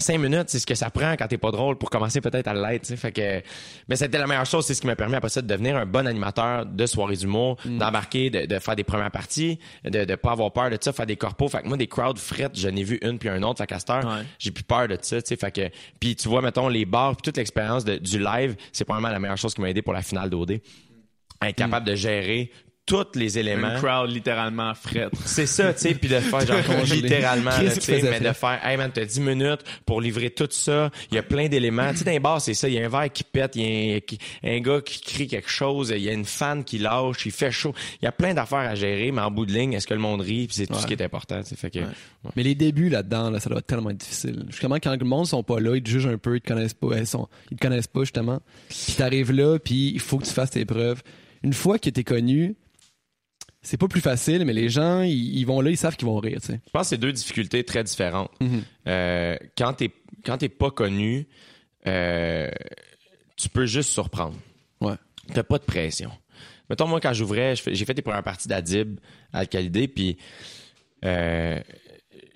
Cinq 0.00 0.18
minutes, 0.20 0.44
c'est 0.46 0.60
ce 0.60 0.66
que 0.66 0.76
ça 0.76 0.90
prend 0.90 1.14
quand 1.14 1.26
t'es 1.26 1.38
pas 1.38 1.50
drôle 1.50 1.76
pour 1.76 1.90
commencer 1.90 2.20
peut-être 2.20 2.46
à 2.46 2.54
l'être. 2.54 2.86
Fait 2.94 3.10
que, 3.10 3.42
mais 3.88 3.96
c'était 3.96 4.18
la 4.18 4.28
meilleure 4.28 4.46
chose, 4.46 4.64
c'est 4.64 4.74
ce 4.74 4.80
qui 4.80 4.86
m'a 4.86 4.94
permis 4.94 5.16
après 5.16 5.28
ça 5.28 5.42
de 5.42 5.46
devenir 5.48 5.76
un 5.76 5.86
bon 5.86 6.06
animateur 6.06 6.66
de 6.66 6.86
soirée 6.86 7.16
d'humour, 7.16 7.56
d'embarquer, 7.64 8.30
de, 8.30 8.46
de 8.46 8.58
faire 8.60 8.76
des 8.76 8.84
premières 8.84 9.10
parties, 9.10 9.58
de, 9.84 10.04
de 10.04 10.14
pas 10.14 10.30
avoir 10.30 10.52
peur 10.52 10.70
de 10.70 10.78
ça, 10.80 10.92
faire 10.92 11.04
des 11.06 11.16
corpos. 11.16 11.48
Fait 11.48 11.62
que 11.62 11.66
moi, 11.66 11.76
des 11.76 11.88
crowds 11.88 12.16
frettes, 12.18 12.52
j'en 12.56 12.76
ai 12.76 12.84
vu 12.84 13.00
une 13.02 13.18
puis 13.18 13.28
un 13.28 13.42
autre. 13.42 13.58
Fait 13.58 13.66
qu'à 13.66 13.80
cette 13.80 13.90
heure, 13.90 14.06
Ouais. 14.06 14.22
j'ai 14.38 14.52
plus 14.52 14.62
peur 14.62 14.86
de 14.86 14.96
ça, 15.02 15.20
tu 15.20 15.28
sais. 15.30 15.36
Fait 15.36 15.50
que, 15.50 15.68
puis 15.98 16.14
tu 16.14 16.28
vois, 16.28 16.42
mettons, 16.42 16.68
les 16.68 16.84
bars 16.84 17.16
puis 17.16 17.22
toute 17.22 17.36
l'expérience 17.36 17.84
du 17.84 18.20
live, 18.20 18.54
c'est 18.72 18.84
probablement 18.84 19.12
la 19.12 19.18
meilleure 19.18 19.36
chose 19.36 19.52
qui 19.52 19.60
m'a 19.60 19.68
aidé 19.70 19.82
pour 19.82 19.92
la 19.94 20.02
finale 20.02 20.30
d'OD. 20.30 20.60
Être 21.42 21.56
capable 21.56 21.86
de 21.86 21.94
gérer 21.96 22.52
tous 22.88 23.18
les 23.18 23.38
éléments. 23.38 23.74
Une 23.74 23.78
crowd 23.80 24.10
littéralement 24.10 24.72
frette. 24.74 25.12
C'est 25.26 25.46
ça, 25.46 25.74
tu 25.74 25.80
sais, 25.80 25.94
puis 25.94 26.08
de 26.08 26.18
faire 26.20 26.40
genre 26.46 26.56
littéralement, 26.90 27.50
tu 27.50 27.80
sais, 27.80 28.02
mais 28.02 28.20
de 28.20 28.32
faire, 28.32 28.58
hey 28.64 28.76
man, 28.78 28.90
t'as 28.92 29.04
10 29.04 29.20
minutes 29.20 29.60
pour 29.84 30.00
livrer 30.00 30.30
tout 30.30 30.48
ça. 30.50 30.90
Il 31.12 31.16
y 31.16 31.18
a 31.18 31.22
plein 31.22 31.48
d'éléments. 31.48 31.90
Tu 31.92 31.98
sais, 31.98 32.04
dans 32.04 32.10
les 32.12 32.18
bars, 32.18 32.40
c'est 32.40 32.54
ça. 32.54 32.66
Il 32.68 32.74
y 32.74 32.78
a 32.82 32.86
un 32.86 32.88
verre 32.88 33.12
qui 33.12 33.24
pète, 33.24 33.56
il 33.56 33.62
y 33.62 33.92
a 33.92 33.96
un, 33.96 34.00
qui- 34.00 34.18
un 34.42 34.60
gars 34.60 34.80
qui 34.80 35.00
crie 35.02 35.26
quelque 35.26 35.50
chose, 35.50 35.92
il 35.94 36.02
y 36.02 36.08
a 36.08 36.12
une 36.12 36.24
fan 36.24 36.64
qui 36.64 36.78
lâche, 36.78 37.26
il 37.26 37.32
fait 37.32 37.50
chaud. 37.50 37.74
Il 38.00 38.06
y 38.06 38.08
a 38.08 38.12
plein 38.12 38.32
d'affaires 38.32 38.58
à 38.60 38.74
gérer, 38.74 39.12
mais 39.12 39.20
en 39.20 39.30
bout 39.30 39.44
de 39.44 39.52
ligne, 39.52 39.74
est-ce 39.74 39.86
que 39.86 39.94
le 39.94 40.00
monde 40.00 40.22
rit? 40.22 40.46
Puis 40.46 40.56
c'est 40.56 40.66
tout 40.66 40.78
ce 40.78 40.86
qui 40.86 40.94
est 40.94 41.02
important, 41.02 41.40
tu 41.42 41.50
sais. 41.50 41.56
Fait 41.56 41.70
que, 41.70 41.80
Mais 42.36 42.42
les 42.42 42.54
débuts 42.54 42.88
là-dedans, 42.88 43.30
là, 43.30 43.38
ça 43.40 43.50
doit 43.50 43.58
être 43.58 43.66
tellement 43.66 43.92
difficile. 43.92 44.44
Justement, 44.48 44.76
quand 44.76 44.96
le 44.98 45.04
monde 45.06 45.26
sont 45.26 45.42
pas 45.42 45.60
là, 45.60 45.76
ils 45.76 45.82
te 45.82 45.90
jugent 45.90 46.06
un 46.06 46.18
peu, 46.18 46.36
ils 46.36 46.40
te 46.40 46.48
connaissent 46.48 46.74
pas, 46.74 46.88
ils, 46.96 47.06
sont, 47.06 47.28
ils 47.50 47.56
te 47.58 47.62
connaissent 47.62 47.86
pas 47.86 48.00
justement. 48.00 48.40
Puis 48.68 48.94
t'arrives 48.96 49.32
là, 49.32 49.58
puis 49.58 49.90
il 49.92 50.00
faut 50.00 50.18
que 50.18 50.24
tu 50.24 50.32
fasses 50.32 50.50
tes 50.50 50.64
preuves. 50.64 51.02
Une 51.42 51.52
fois 51.52 51.78
que 51.78 51.88
t'es 51.90 52.02
connu, 52.04 52.56
c'est 53.68 53.76
pas 53.76 53.86
plus 53.86 54.00
facile, 54.00 54.46
mais 54.46 54.54
les 54.54 54.70
gens, 54.70 55.02
ils, 55.02 55.36
ils 55.38 55.44
vont 55.44 55.60
là, 55.60 55.68
ils 55.68 55.76
savent 55.76 55.94
qu'ils 55.94 56.08
vont 56.08 56.18
rire. 56.18 56.38
Je 56.42 56.54
pense 56.72 56.84
que 56.84 56.88
c'est 56.88 56.96
deux 56.96 57.12
difficultés 57.12 57.64
très 57.64 57.84
différentes. 57.84 58.30
Mhm. 58.40 58.62
Euh, 58.86 59.36
quand 59.58 59.74
t'es 59.74 59.90
quand 60.24 60.38
t'es 60.38 60.48
pas 60.48 60.70
connu, 60.70 61.26
euh, 61.86 62.48
tu 63.36 63.50
peux 63.50 63.66
juste 63.66 63.90
surprendre. 63.90 64.36
Ouais. 64.80 64.94
T'as 65.34 65.42
pas 65.42 65.58
de 65.58 65.64
pression. 65.64 66.10
Mettons, 66.70 66.86
moi, 66.86 66.98
quand 66.98 67.12
j'ouvrais, 67.12 67.56
j'ai 67.56 67.84
fait 67.84 67.92
les 67.92 68.00
premières 68.00 68.22
parties 68.22 68.48
d'Adib 68.48 68.98
à 69.34 69.40
Alcalidé, 69.40 69.86
puis 69.86 70.16
euh, 71.04 71.60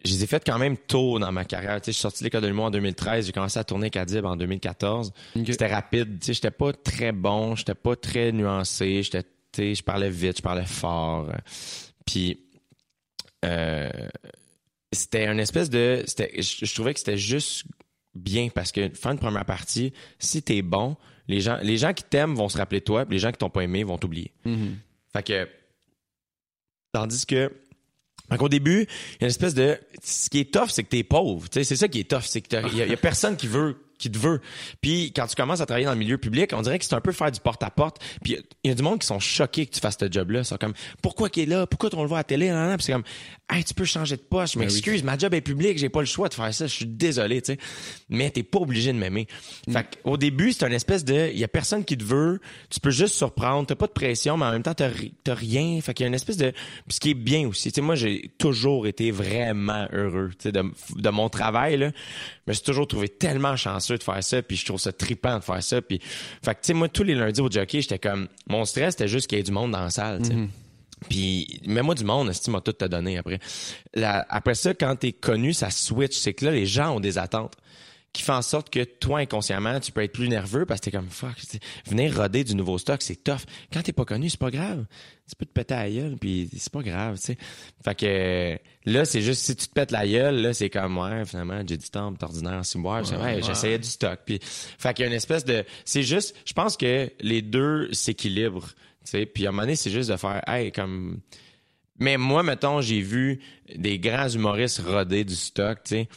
je 0.04 0.12
les 0.12 0.24
ai 0.24 0.26
faites 0.26 0.44
quand 0.44 0.58
même 0.58 0.76
tôt 0.76 1.18
dans 1.18 1.32
ma 1.32 1.46
carrière. 1.46 1.78
Je 1.78 1.92
suis 1.92 2.00
sorti 2.00 2.20
de 2.20 2.24
l'école 2.24 2.42
de 2.42 2.48
l'humour 2.48 2.66
en 2.66 2.70
2013, 2.70 3.24
j'ai 3.24 3.32
commencé 3.32 3.58
à 3.58 3.64
tourner 3.64 3.84
avec 3.84 3.96
Adib 3.96 4.26
en 4.26 4.36
2014. 4.36 5.14
Ok. 5.34 5.46
C'était 5.46 5.72
rapide. 5.72 6.22
J'étais 6.22 6.50
pas 6.50 6.74
très 6.74 7.12
bon, 7.12 7.56
j'étais 7.56 7.74
pas 7.74 7.96
très 7.96 8.32
nuancé, 8.32 9.02
j'étais, 9.02 9.22
sais, 9.56 9.74
je 9.74 9.82
parlais 9.82 10.10
vite, 10.10 10.38
je 10.38 10.42
parlais 10.42 10.64
fort. 10.64 11.30
Puis 12.06 12.40
euh, 13.44 13.90
c'était 14.92 15.26
une 15.26 15.40
espèce 15.40 15.70
de, 15.70 16.04
je, 16.06 16.64
je 16.64 16.74
trouvais 16.74 16.92
que 16.92 17.00
c'était 17.00 17.18
juste 17.18 17.64
bien 18.14 18.48
parce 18.48 18.72
que 18.72 18.88
faire 18.90 19.12
une 19.12 19.18
première 19.18 19.44
partie, 19.44 19.92
si 20.18 20.42
t'es 20.42 20.62
bon, 20.62 20.96
les 21.28 21.40
gens, 21.40 21.58
les 21.62 21.78
gens 21.78 21.92
qui 21.92 22.04
t'aiment 22.04 22.34
vont 22.34 22.48
se 22.48 22.58
rappeler 22.58 22.80
de 22.80 22.84
toi, 22.84 23.06
puis 23.06 23.14
les 23.14 23.20
gens 23.20 23.30
qui 23.30 23.38
t'ont 23.38 23.50
pas 23.50 23.62
aimé 23.62 23.84
vont 23.84 23.98
t'oublier. 23.98 24.32
Fait 25.12 25.22
que, 25.22 25.48
tandis 26.92 27.26
que, 27.26 27.50
fait 28.30 28.38
qu'au 28.38 28.48
début, 28.48 28.82
il 28.82 29.20
y 29.20 29.24
a 29.24 29.26
une 29.26 29.26
espèce 29.28 29.54
de, 29.54 29.78
ce 30.02 30.30
qui 30.30 30.40
est 30.40 30.52
tough, 30.52 30.68
c'est 30.68 30.84
que 30.84 30.88
t'es 30.88 31.02
pauvre. 31.02 31.46
C'est 31.50 31.64
ça 31.64 31.88
qui 31.88 32.00
est 32.00 32.10
tough, 32.10 32.22
c'est 32.22 32.40
que 32.40 32.56
y, 32.74 32.82
il 32.82 32.88
y 32.88 32.92
a 32.92 32.96
personne 32.96 33.36
qui 33.36 33.46
veut 33.46 33.76
qui 34.02 34.10
te 34.10 34.18
veut. 34.18 34.40
Puis 34.80 35.12
quand 35.14 35.26
tu 35.26 35.36
commences 35.36 35.60
à 35.60 35.66
travailler 35.66 35.86
dans 35.86 35.92
le 35.92 35.98
milieu 35.98 36.18
public, 36.18 36.52
on 36.54 36.62
dirait 36.62 36.78
que 36.78 36.84
c'est 36.84 36.94
un 36.94 37.00
peu 37.00 37.12
faire 37.12 37.30
du 37.30 37.40
porte-à-porte. 37.40 37.98
Puis 38.22 38.36
il 38.64 38.68
y 38.68 38.72
a 38.72 38.74
du 38.74 38.82
monde 38.82 38.98
qui 38.98 39.06
sont 39.06 39.20
choqués 39.20 39.66
que 39.66 39.72
tu 39.72 39.80
fasses 39.80 39.96
ce 39.98 40.10
job-là. 40.10 40.42
Ils 40.50 40.58
comme, 40.58 40.74
pourquoi 41.00 41.28
qu'il 41.28 41.44
est 41.44 41.46
là? 41.54 41.66
Pourquoi 41.66 41.90
on 41.94 42.02
le 42.02 42.08
voit 42.08 42.18
à 42.18 42.20
la 42.20 42.24
télé? 42.24 42.48
Puis 42.76 42.86
c'est 42.86 42.92
comme, 42.92 43.04
hey, 43.52 43.64
tu 43.64 43.74
peux 43.74 43.84
changer 43.84 44.16
de 44.16 44.22
poste. 44.22 44.54
Je 44.54 44.58
m'excuse, 44.58 45.02
ma 45.04 45.16
job 45.18 45.34
est 45.34 45.40
publique, 45.40 45.78
j'ai 45.78 45.88
pas 45.88 46.00
le 46.00 46.06
choix 46.06 46.28
de 46.28 46.34
faire 46.34 46.52
ça. 46.52 46.66
Je 46.66 46.72
suis 46.74 46.86
désolé, 46.86 47.42
tu 47.42 47.52
sais. 47.52 47.58
Mais 48.08 48.30
t'es 48.30 48.42
pas 48.42 48.58
obligé 48.58 48.92
de 48.92 48.98
m'aimer. 48.98 49.26
Fait 49.70 49.86
qu'au 50.02 50.16
début, 50.16 50.52
c'est 50.52 50.66
une 50.66 50.72
espèce 50.72 51.04
de, 51.04 51.30
il 51.32 51.38
y 51.38 51.44
a 51.44 51.48
personne 51.48 51.84
qui 51.84 51.96
te 51.96 52.04
veut. 52.04 52.40
Tu 52.70 52.80
peux 52.80 52.90
juste 52.90 53.14
surprendre. 53.14 53.66
T'as 53.66 53.74
pas 53.74 53.86
de 53.86 53.92
pression, 53.92 54.36
mais 54.36 54.46
en 54.46 54.52
même 54.52 54.62
temps, 54.62 54.74
t'as, 54.74 54.88
ri- 54.88 55.14
t'as 55.24 55.34
rien. 55.34 55.80
Fait 55.80 55.94
qu'il 55.94 56.04
y 56.04 56.06
a 56.06 56.08
une 56.08 56.14
espèce 56.14 56.36
de, 56.36 56.52
ce 56.88 57.00
qui 57.00 57.10
est 57.10 57.14
bien 57.14 57.46
aussi. 57.48 57.70
Tu 57.70 57.76
sais, 57.76 57.80
moi, 57.80 57.94
j'ai 57.94 58.30
toujours 58.38 58.86
été 58.86 59.10
vraiment 59.10 59.86
heureux, 59.92 60.30
tu 60.38 60.44
sais, 60.44 60.52
de, 60.52 60.62
de 60.96 61.08
mon 61.10 61.28
travail, 61.28 61.76
là. 61.76 61.90
Je 62.46 62.50
me 62.50 62.54
suis 62.54 62.64
toujours 62.64 62.88
trouvé 62.88 63.08
tellement 63.08 63.54
chanceux 63.56 63.96
de 63.98 64.02
faire 64.02 64.22
ça, 64.24 64.42
puis 64.42 64.56
je 64.56 64.64
trouve 64.66 64.80
ça 64.80 64.92
trippant 64.92 65.38
de 65.38 65.44
faire 65.44 65.62
ça. 65.62 65.80
Puis, 65.80 66.00
fait 66.44 66.54
que, 66.54 66.60
tu 66.60 66.66
sais, 66.68 66.74
moi, 66.74 66.88
tous 66.88 67.04
les 67.04 67.14
lundis 67.14 67.40
au 67.40 67.50
jockey, 67.50 67.80
j'étais 67.82 67.98
comme, 68.00 68.28
mon 68.48 68.64
stress, 68.64 68.94
c'était 68.94 69.08
juste 69.08 69.28
qu'il 69.28 69.38
y 69.38 69.40
ait 69.40 69.44
du 69.44 69.52
monde 69.52 69.70
dans 69.70 69.80
la 69.82 69.90
salle, 69.90 70.22
tu 70.22 70.28
sais. 70.28 70.34
Puis, 71.08 71.60
mets-moi 71.66 71.94
du 71.94 72.04
monde, 72.04 72.30
tu 72.32 72.50
m'a 72.50 72.60
tout 72.60 72.72
te 72.72 72.84
donné 72.84 73.18
après. 73.18 73.38
La- 73.94 74.26
après 74.28 74.54
ça, 74.54 74.74
quand 74.74 74.96
t'es 74.96 75.12
connu, 75.12 75.52
ça 75.52 75.70
switch. 75.70 76.16
C'est 76.16 76.34
que 76.34 76.44
là, 76.46 76.50
les 76.50 76.66
gens 76.66 76.96
ont 76.96 77.00
des 77.00 77.18
attentes. 77.18 77.54
qui 78.14 78.22
fait 78.22 78.32
en 78.32 78.42
sorte 78.42 78.68
que 78.68 78.84
toi, 78.84 79.20
inconsciemment, 79.20 79.80
tu 79.80 79.90
peux 79.90 80.02
être 80.02 80.12
plus 80.12 80.28
nerveux 80.28 80.66
parce 80.66 80.80
que 80.80 80.84
t'es 80.84 80.90
comme 80.90 81.08
fuck. 81.08 81.34
tu 81.36 81.46
sais, 81.46 81.60
Venir 81.86 82.14
roder 82.14 82.44
du 82.44 82.54
nouveau 82.54 82.76
stock, 82.76 83.00
c'est 83.00 83.24
tough. 83.24 83.38
Quand 83.72 83.80
t'es 83.80 83.94
pas 83.94 84.04
connu, 84.04 84.28
c'est 84.28 84.38
pas 84.38 84.50
grave. 84.50 84.84
Tu 85.26 85.34
peux 85.34 85.46
te 85.46 85.50
péter 85.52 85.72
la 85.72 85.88
gueule, 85.90 86.16
puis 86.20 86.50
c'est 86.58 86.70
pas 86.70 86.82
grave, 86.82 87.16
tu 87.16 87.22
sais. 87.22 87.38
Fait 87.82 87.94
que 87.94 88.58
là, 88.84 89.06
c'est 89.06 89.22
juste 89.22 89.40
si 89.44 89.56
tu 89.56 89.66
te 89.66 89.72
pètes 89.72 89.92
la 89.92 90.06
gueule, 90.06 90.42
là, 90.42 90.52
c'est 90.52 90.68
comme 90.68 90.98
ouais, 90.98 91.24
finalement, 91.24 91.62
j'ai 91.66 91.78
du 91.78 91.88
temps, 91.88 92.12
ordinaire 92.20 92.52
en 92.58 92.62
ciboire. 92.64 93.02
Ouais, 93.10 93.16
ouais, 93.16 93.42
j'essayais 93.42 93.78
du 93.78 93.88
stock. 93.88 94.20
Puis, 94.26 94.40
fait 94.42 94.92
qu'il 94.92 95.04
y 95.04 95.06
a 95.06 95.08
une 95.08 95.16
espèce 95.16 95.46
de. 95.46 95.64
C'est 95.86 96.02
juste, 96.02 96.36
je 96.44 96.52
pense 96.52 96.76
que 96.76 97.10
les 97.20 97.40
deux 97.40 97.90
s'équilibrent. 97.94 98.74
Tu 99.04 99.10
sais, 99.10 99.26
puis 99.26 99.46
à 99.46 99.48
un 99.48 99.52
moment 99.52 99.62
donné, 99.62 99.76
c'est 99.76 99.90
juste 99.90 100.10
de 100.10 100.16
faire, 100.16 100.42
hey, 100.46 100.72
comme. 100.72 101.20
Mais 101.98 102.16
moi, 102.16 102.42
mettons, 102.42 102.80
j'ai 102.80 103.00
vu 103.00 103.40
des 103.74 103.98
grands 103.98 104.28
humoristes 104.28 104.80
roder 104.80 105.24
du 105.24 105.36
stock, 105.36 105.78
tu 105.84 105.94
sais. 105.94 106.08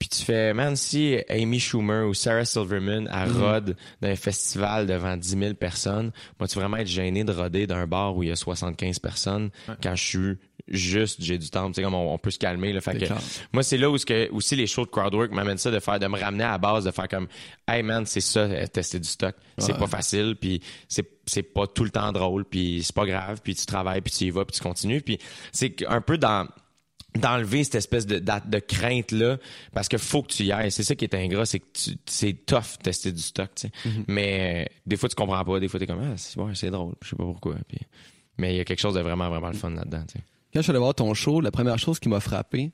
Puis 0.00 0.08
tu 0.08 0.22
fais, 0.22 0.54
man, 0.54 0.76
si 0.76 1.18
Amy 1.28 1.60
Schumer 1.60 2.08
ou 2.08 2.14
Sarah 2.14 2.46
Silverman 2.46 3.06
à 3.12 3.26
rode 3.26 3.76
d'un 4.00 4.16
festival 4.16 4.86
devant 4.86 5.14
10 5.14 5.38
000 5.38 5.54
personnes, 5.54 6.10
moi, 6.38 6.48
tu 6.48 6.58
vraiment 6.58 6.78
être 6.78 6.86
gêné 6.86 7.22
de 7.22 7.32
roder 7.32 7.66
d'un 7.66 7.86
bar 7.86 8.16
où 8.16 8.22
il 8.22 8.30
y 8.30 8.32
a 8.32 8.36
75 8.36 8.98
personnes 8.98 9.50
quand 9.82 9.94
je 9.94 10.02
suis 10.02 10.38
juste, 10.68 11.18
j'ai 11.20 11.36
du 11.36 11.50
temps, 11.50 11.66
tu 11.68 11.74
sais, 11.74 11.82
comme 11.82 11.92
on, 11.94 12.14
on 12.14 12.18
peut 12.18 12.30
se 12.30 12.38
calmer, 12.38 12.72
là. 12.72 12.80
Fait 12.80 12.98
que, 12.98 13.12
moi, 13.52 13.62
c'est 13.62 13.76
là 13.76 13.90
où 13.90 13.98
ce 13.98 14.06
que, 14.06 14.30
aussi 14.30 14.56
les 14.56 14.66
shows 14.66 14.86
de 14.86 14.90
crowdwork 14.90 15.32
m'amènent 15.32 15.58
ça, 15.58 15.70
de 15.70 15.80
faire, 15.80 15.98
de 15.98 16.06
me 16.06 16.18
ramener 16.18 16.44
à 16.44 16.52
la 16.52 16.58
base, 16.58 16.84
de 16.84 16.90
faire 16.92 17.08
comme, 17.08 17.28
hey 17.68 17.82
man, 17.82 18.06
c'est 18.06 18.22
ça, 18.22 18.40
euh, 18.40 18.66
tester 18.68 19.00
du 19.00 19.08
stock. 19.08 19.34
C'est 19.58 19.76
pas 19.76 19.86
facile, 19.86 20.36
puis 20.40 20.62
c'est, 20.88 21.06
c'est 21.26 21.42
pas 21.42 21.66
tout 21.66 21.84
le 21.84 21.90
temps 21.90 22.10
drôle, 22.12 22.46
puis 22.46 22.82
c'est 22.82 22.94
pas 22.94 23.04
grave, 23.04 23.40
puis 23.44 23.54
tu 23.54 23.66
travailles, 23.66 24.00
puis 24.00 24.12
tu 24.12 24.24
y 24.24 24.30
vas, 24.30 24.46
puis 24.46 24.56
tu 24.56 24.62
continues, 24.62 25.02
puis 25.02 25.18
c'est 25.52 25.84
un 25.86 26.00
peu 26.00 26.16
dans, 26.16 26.46
d'enlever 27.18 27.64
cette 27.64 27.74
espèce 27.76 28.06
de, 28.06 28.18
de, 28.18 28.32
de 28.46 28.58
crainte 28.60 29.10
là 29.12 29.36
parce 29.72 29.88
que 29.88 29.98
faut 29.98 30.22
que 30.22 30.28
tu 30.32 30.44
y 30.44 30.52
ailles 30.52 30.70
c'est 30.70 30.84
ça 30.84 30.94
qui 30.94 31.04
est 31.04 31.14
ingrat 31.14 31.44
c'est 31.44 31.58
que 31.60 31.66
tu, 31.72 31.90
c'est 32.06 32.32
tough 32.46 32.78
tester 32.82 33.10
du 33.12 33.20
stock 33.22 33.50
tu 33.54 33.62
sais 33.66 33.72
Mm-hmm. 33.84 34.04
mais 34.08 34.66
euh, 34.68 34.74
des 34.86 34.96
fois 34.96 35.08
tu 35.08 35.14
comprends 35.16 35.44
pas 35.44 35.58
des 35.60 35.68
fois 35.68 35.80
t'es 35.80 35.86
comme 35.86 36.00
ah 36.02 36.14
c'est, 36.16 36.38
ouais, 36.38 36.52
c'est 36.54 36.70
drôle 36.70 36.94
je 37.02 37.08
sais 37.10 37.16
pas 37.16 37.24
pourquoi 37.24 37.56
puis 37.68 37.78
mais 38.38 38.54
il 38.54 38.56
y 38.58 38.60
a 38.60 38.64
quelque 38.64 38.80
chose 38.80 38.94
de 38.94 39.00
vraiment 39.00 39.28
vraiment 39.28 39.48
le 39.48 39.54
fun 39.56 39.70
là-dedans 39.70 40.04
tu 40.06 40.18
sais 40.18 40.24
Quand 40.52 40.60
je 40.60 40.62
suis 40.62 40.70
allé 40.70 40.78
voir 40.78 40.94
ton 40.94 41.12
show, 41.14 41.40
la 41.40 41.50
première 41.50 41.78
chose 41.78 41.98
qui 41.98 42.08
m'a 42.08 42.20
frappé, 42.20 42.72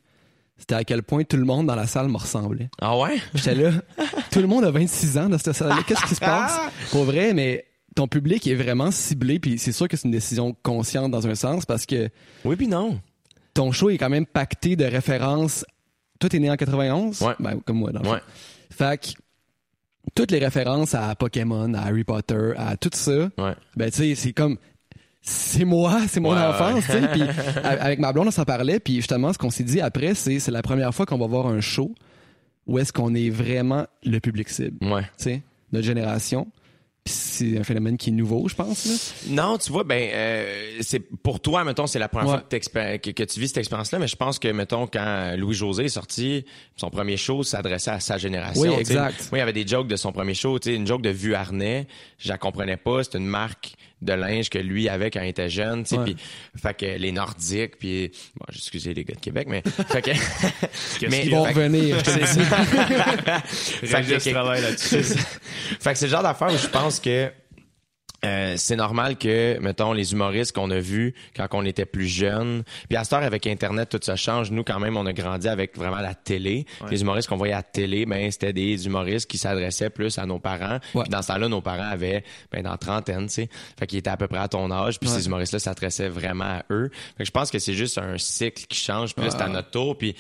c'était 0.59 0.75
à 0.75 0.85
quel 0.85 1.03
point 1.03 1.25
tout 1.25 1.37
le 1.37 1.45
monde 1.45 1.67
dans 1.67 1.75
la 1.75 1.87
salle 1.87 2.09
me 2.09 2.17
ressemblait. 2.17 2.69
ah 2.81 2.97
ouais? 2.99 3.19
J'étais 3.35 3.55
là, 3.55 3.73
tout 4.31 4.41
le 4.41 4.47
monde 4.47 4.65
a 4.65 4.71
26 4.71 5.19
ans 5.19 5.29
dans 5.29 5.37
cette 5.39 5.53
salle-là. 5.55 5.83
Qu'est-ce 5.87 6.05
qui 6.07 6.15
se 6.15 6.21
passe? 6.21 6.59
Pour 6.91 7.05
vrai, 7.05 7.35
mais 7.35 7.67
ton 7.95 8.07
public 8.09 8.47
est 8.47 8.55
vraiment 8.55 8.91
ciblé, 8.91 9.39
puis 9.39 9.59
c'est 9.59 9.73
sûr 9.73 9.89
que 9.89 9.97
c'est 9.97 10.07
une 10.07 10.13
décision 10.13 10.55
consciente 10.63 11.11
dans 11.11 11.27
un 11.27 11.35
sens, 11.35 11.67
parce 11.67 11.85
que 11.87 12.09
oui 12.45 12.57
puis 12.57 12.69
non 12.69 12.99
ton 13.57 13.73
show 13.73 13.91
est 13.91 13.99
quand 13.99 14.11
même 14.11 14.27
pacté 14.27 14.77
de 14.77 14.85
références. 14.85 15.65
Toi, 16.21 16.29
t'es 16.31 16.39
né 16.39 16.51
en 16.51 16.57
91? 16.57 17.21
Ouais. 17.23 17.35
Ben, 17.41 17.61
comme 17.65 17.79
moi, 17.79 17.91
dans 17.91 18.03
le 18.03 18.09
ouais 18.09 18.21
Fait 18.71 19.01
que 19.01 19.09
toutes 20.15 20.31
les 20.31 20.39
références 20.39 20.95
à 20.95 21.15
Pokémon, 21.15 21.73
à 21.75 21.81
Harry 21.81 22.05
Potter, 22.05 22.53
à 22.57 22.77
tout 22.77 22.91
ça, 22.93 23.13
ouais 23.39 23.55
ben 23.77 23.91
tu 23.91 23.99
sais, 23.99 24.15
c'est 24.15 24.33
comme 24.33 24.57
c'est 25.21 25.65
moi, 25.65 26.03
c'est 26.07 26.21
mon 26.21 26.33
Ouais, 26.33 26.41
enfance, 26.41 26.85
tu 26.85 26.93
sais. 26.93 27.09
Puis 27.09 27.23
avec 27.65 27.99
ma 27.99 28.13
blonde, 28.13 28.29
on 28.29 28.31
s'en 28.31 28.45
parlait, 28.45 28.79
puis 28.79 28.97
justement, 28.97 29.33
ce 29.33 29.39
qu'on 29.39 29.51
s'est 29.51 29.65
dit 29.65 29.81
après, 29.81 30.15
c'est 30.15 30.39
c'est 30.39 30.53
la 30.53 30.63
première 30.63 30.95
fois 30.95 31.05
qu'on 31.07 31.19
va 31.19 31.27
voir 31.27 31.47
un 31.49 31.61
show 31.61 31.93
où 32.67 32.79
est-ce 32.79 32.93
qu'on 32.93 33.15
est 33.15 33.31
vraiment 33.31 33.87
le 34.05 34.19
public 34.21 34.49
cible, 34.49 34.87
ouais 34.87 35.03
tu 35.03 35.09
sais, 35.25 35.43
notre 35.73 35.87
génération. 35.87 36.47
C'est 37.09 37.57
un 37.57 37.63
phénomène 37.63 37.97
qui 37.97 38.11
est 38.11 38.13
nouveau, 38.13 38.49
je 38.49 38.55
pense. 38.55 38.85
Là. 38.85 38.95
Non, 39.31 39.59
tu 39.59 39.71
vois, 39.71 39.85
ben, 39.85 40.11
euh, 40.13 40.79
c'est 40.81 40.99
pour 40.99 41.39
toi, 41.41 41.63
mettons, 41.63 41.87
c'est 41.87 42.01
la 42.01 42.09
première 42.09 42.27
Ouais. 42.27 42.61
fois 42.61 42.99
que, 42.99 43.23
tu 43.25 43.41
vis 43.41 43.49
cette 43.49 43.59
expérience-là, 43.59 44.01
mais 44.01 44.09
je 44.09 44.17
pense 44.17 44.41
que, 44.41 44.49
mettons, 44.49 44.89
quand 44.89 45.37
Louis-José 45.37 45.85
est 45.85 45.89
sorti, 45.89 46.45
son 46.77 46.91
premier 46.91 47.17
show 47.17 47.45
s'adressait 47.45 47.93
à 47.93 48.01
sa 48.01 48.19
génération. 48.19 48.61
Oui, 48.63 48.75
exact. 48.79 49.29
Moi, 49.31 49.39
il 49.39 49.41
y 49.41 49.43
avait 49.43 49.53
des 49.53 49.67
jokes 49.67 49.87
de 49.87 49.97
son 49.97 50.11
premier 50.11 50.35
show, 50.35 50.59
tu 50.59 50.71
sais, 50.71 50.77
une 50.77 50.87
joke 50.87 51.03
de 51.03 51.11
vue 51.11 51.35
harnais, 51.35 51.87
je 52.19 52.29
la 52.29 52.39
comprenais 52.39 52.77
pas, 52.77 53.05
c'était 53.05 53.19
une 53.19 53.27
marque 53.27 53.75
de 54.03 54.13
linge 54.13 54.51
que 54.51 54.59
lui 54.59 54.89
avait 54.89 55.11
quand 55.11 55.23
il 55.23 55.29
était 55.29 55.49
jeune, 55.49 55.85
tu 55.85 55.97
sais, 55.97 56.03
puis 56.03 56.17
fait 56.57 56.75
que 56.75 56.85
les 56.85 57.13
Nordiques, 57.13 57.79
puis 57.79 58.11
bon, 58.37 58.45
excusez 58.51 58.93
les 58.93 59.05
gars 59.05 59.15
de 59.15 59.21
Québec, 59.21 59.49
mais 59.49 59.63
fait 59.89 60.03
que 60.03 60.11
mais 61.11 61.25
Ils 61.25 61.31
vont 61.31 61.45
revenir, 61.45 61.97
là-dessus. 64.61 65.03
fait 65.81 65.93
que 65.93 65.99
c'est 65.99 66.07
le 66.07 66.11
genre 66.11 66.23
d'affaire 66.23 66.53
où 66.53 66.59
je 66.59 66.69
pense 66.69 67.01
que 67.01 67.31
euh, 68.27 68.55
c'est 68.57 68.77
normal 68.77 69.17
que, 69.17 69.59
mettons, 69.61 69.93
les 69.93 70.13
humoristes 70.13 70.53
qu'on 70.55 70.71
a 70.71 70.79
vus 70.81 71.15
quand 71.37 71.47
on 71.53 71.65
était 71.65 71.87
plus 71.87 72.07
jeunes, 72.07 72.63
puis 72.89 72.97
à 72.97 73.05
cette 73.05 73.13
heure, 73.15 73.23
avec 73.23 73.47
Internet, 73.47 73.89
tout 73.89 74.01
ça 74.03 74.17
change. 74.17 74.51
Nous, 74.51 74.65
quand 74.65 74.81
même, 74.81 74.97
on 74.97 75.07
a 75.07 75.13
grandi 75.13 75.49
avec 75.49 75.77
vraiment 75.77 76.01
la 76.01 76.15
télé. 76.15 76.67
Les 76.91 77.01
humoristes 77.03 77.29
qu'on 77.29 77.37
voyait 77.37 77.55
à 77.55 77.59
la 77.59 77.63
télé, 77.63 78.07
ben, 78.07 78.31
c'était 78.31 78.53
des 78.53 78.87
humoristes 78.87 79.31
qui 79.31 79.39
s'adressaient 79.39 79.91
plus 79.91 80.19
à 80.19 80.27
nos 80.27 80.39
parents. 80.39 80.79
Ouais. 80.95 81.03
Puis 81.05 81.11
dans 81.11 81.23
ce 81.23 81.29
temps-là, 81.29 81.49
nos 81.49 81.61
parents 81.61 81.89
avaient, 81.91 82.25
ben, 82.53 82.63
dans 82.63 82.77
trentaine, 82.77 83.27
tu 83.29 83.35
sais. 83.35 83.49
Fait 83.79 83.87
qu'ils 83.87 83.99
étaient 84.01 84.11
à 84.11 84.17
peu 84.17 84.27
près 84.29 84.39
à 84.41 84.49
ton 84.49 84.71
âge, 84.71 84.99
puis 85.01 85.09
Ouais. 85.09 85.17
ces 85.17 85.27
humoristes-là 85.27 85.59
s'adressaient 85.61 86.09
vraiment 86.09 86.45
à 86.45 86.65
eux. 86.71 86.91
Fait 87.17 87.23
que 87.23 87.27
je 87.27 87.31
pense 87.31 87.51
que 87.51 87.59
c'est 87.59 87.75
juste 87.75 87.99
un 87.99 88.19
cycle 88.19 88.65
qui 88.67 88.79
change, 88.79 89.15
c'est 89.17 89.41
à 89.41 89.49
notre 89.49 89.71
tour, 89.71 89.97
puis 89.97 90.15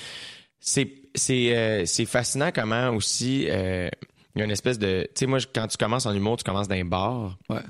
c'est 0.60 0.90
c'est 1.14 1.56
euh, 1.56 1.86
c'est 1.86 2.04
fascinant 2.04 2.50
comment 2.54 2.90
aussi 2.90 3.46
euh, 3.48 3.88
il 4.34 4.38
y 4.40 4.42
a 4.42 4.44
une 4.44 4.50
espèce 4.50 4.78
de 4.78 5.02
tu 5.14 5.20
sais 5.20 5.26
moi 5.26 5.38
quand 5.54 5.66
tu 5.66 5.76
commences 5.78 6.04
en 6.06 6.12
humour 6.14 6.36
tu 6.36 6.44
commences 6.44 6.68
dans 6.68 6.74
un 6.74 6.84
bar 6.84 7.38
Ouais. 7.48 7.60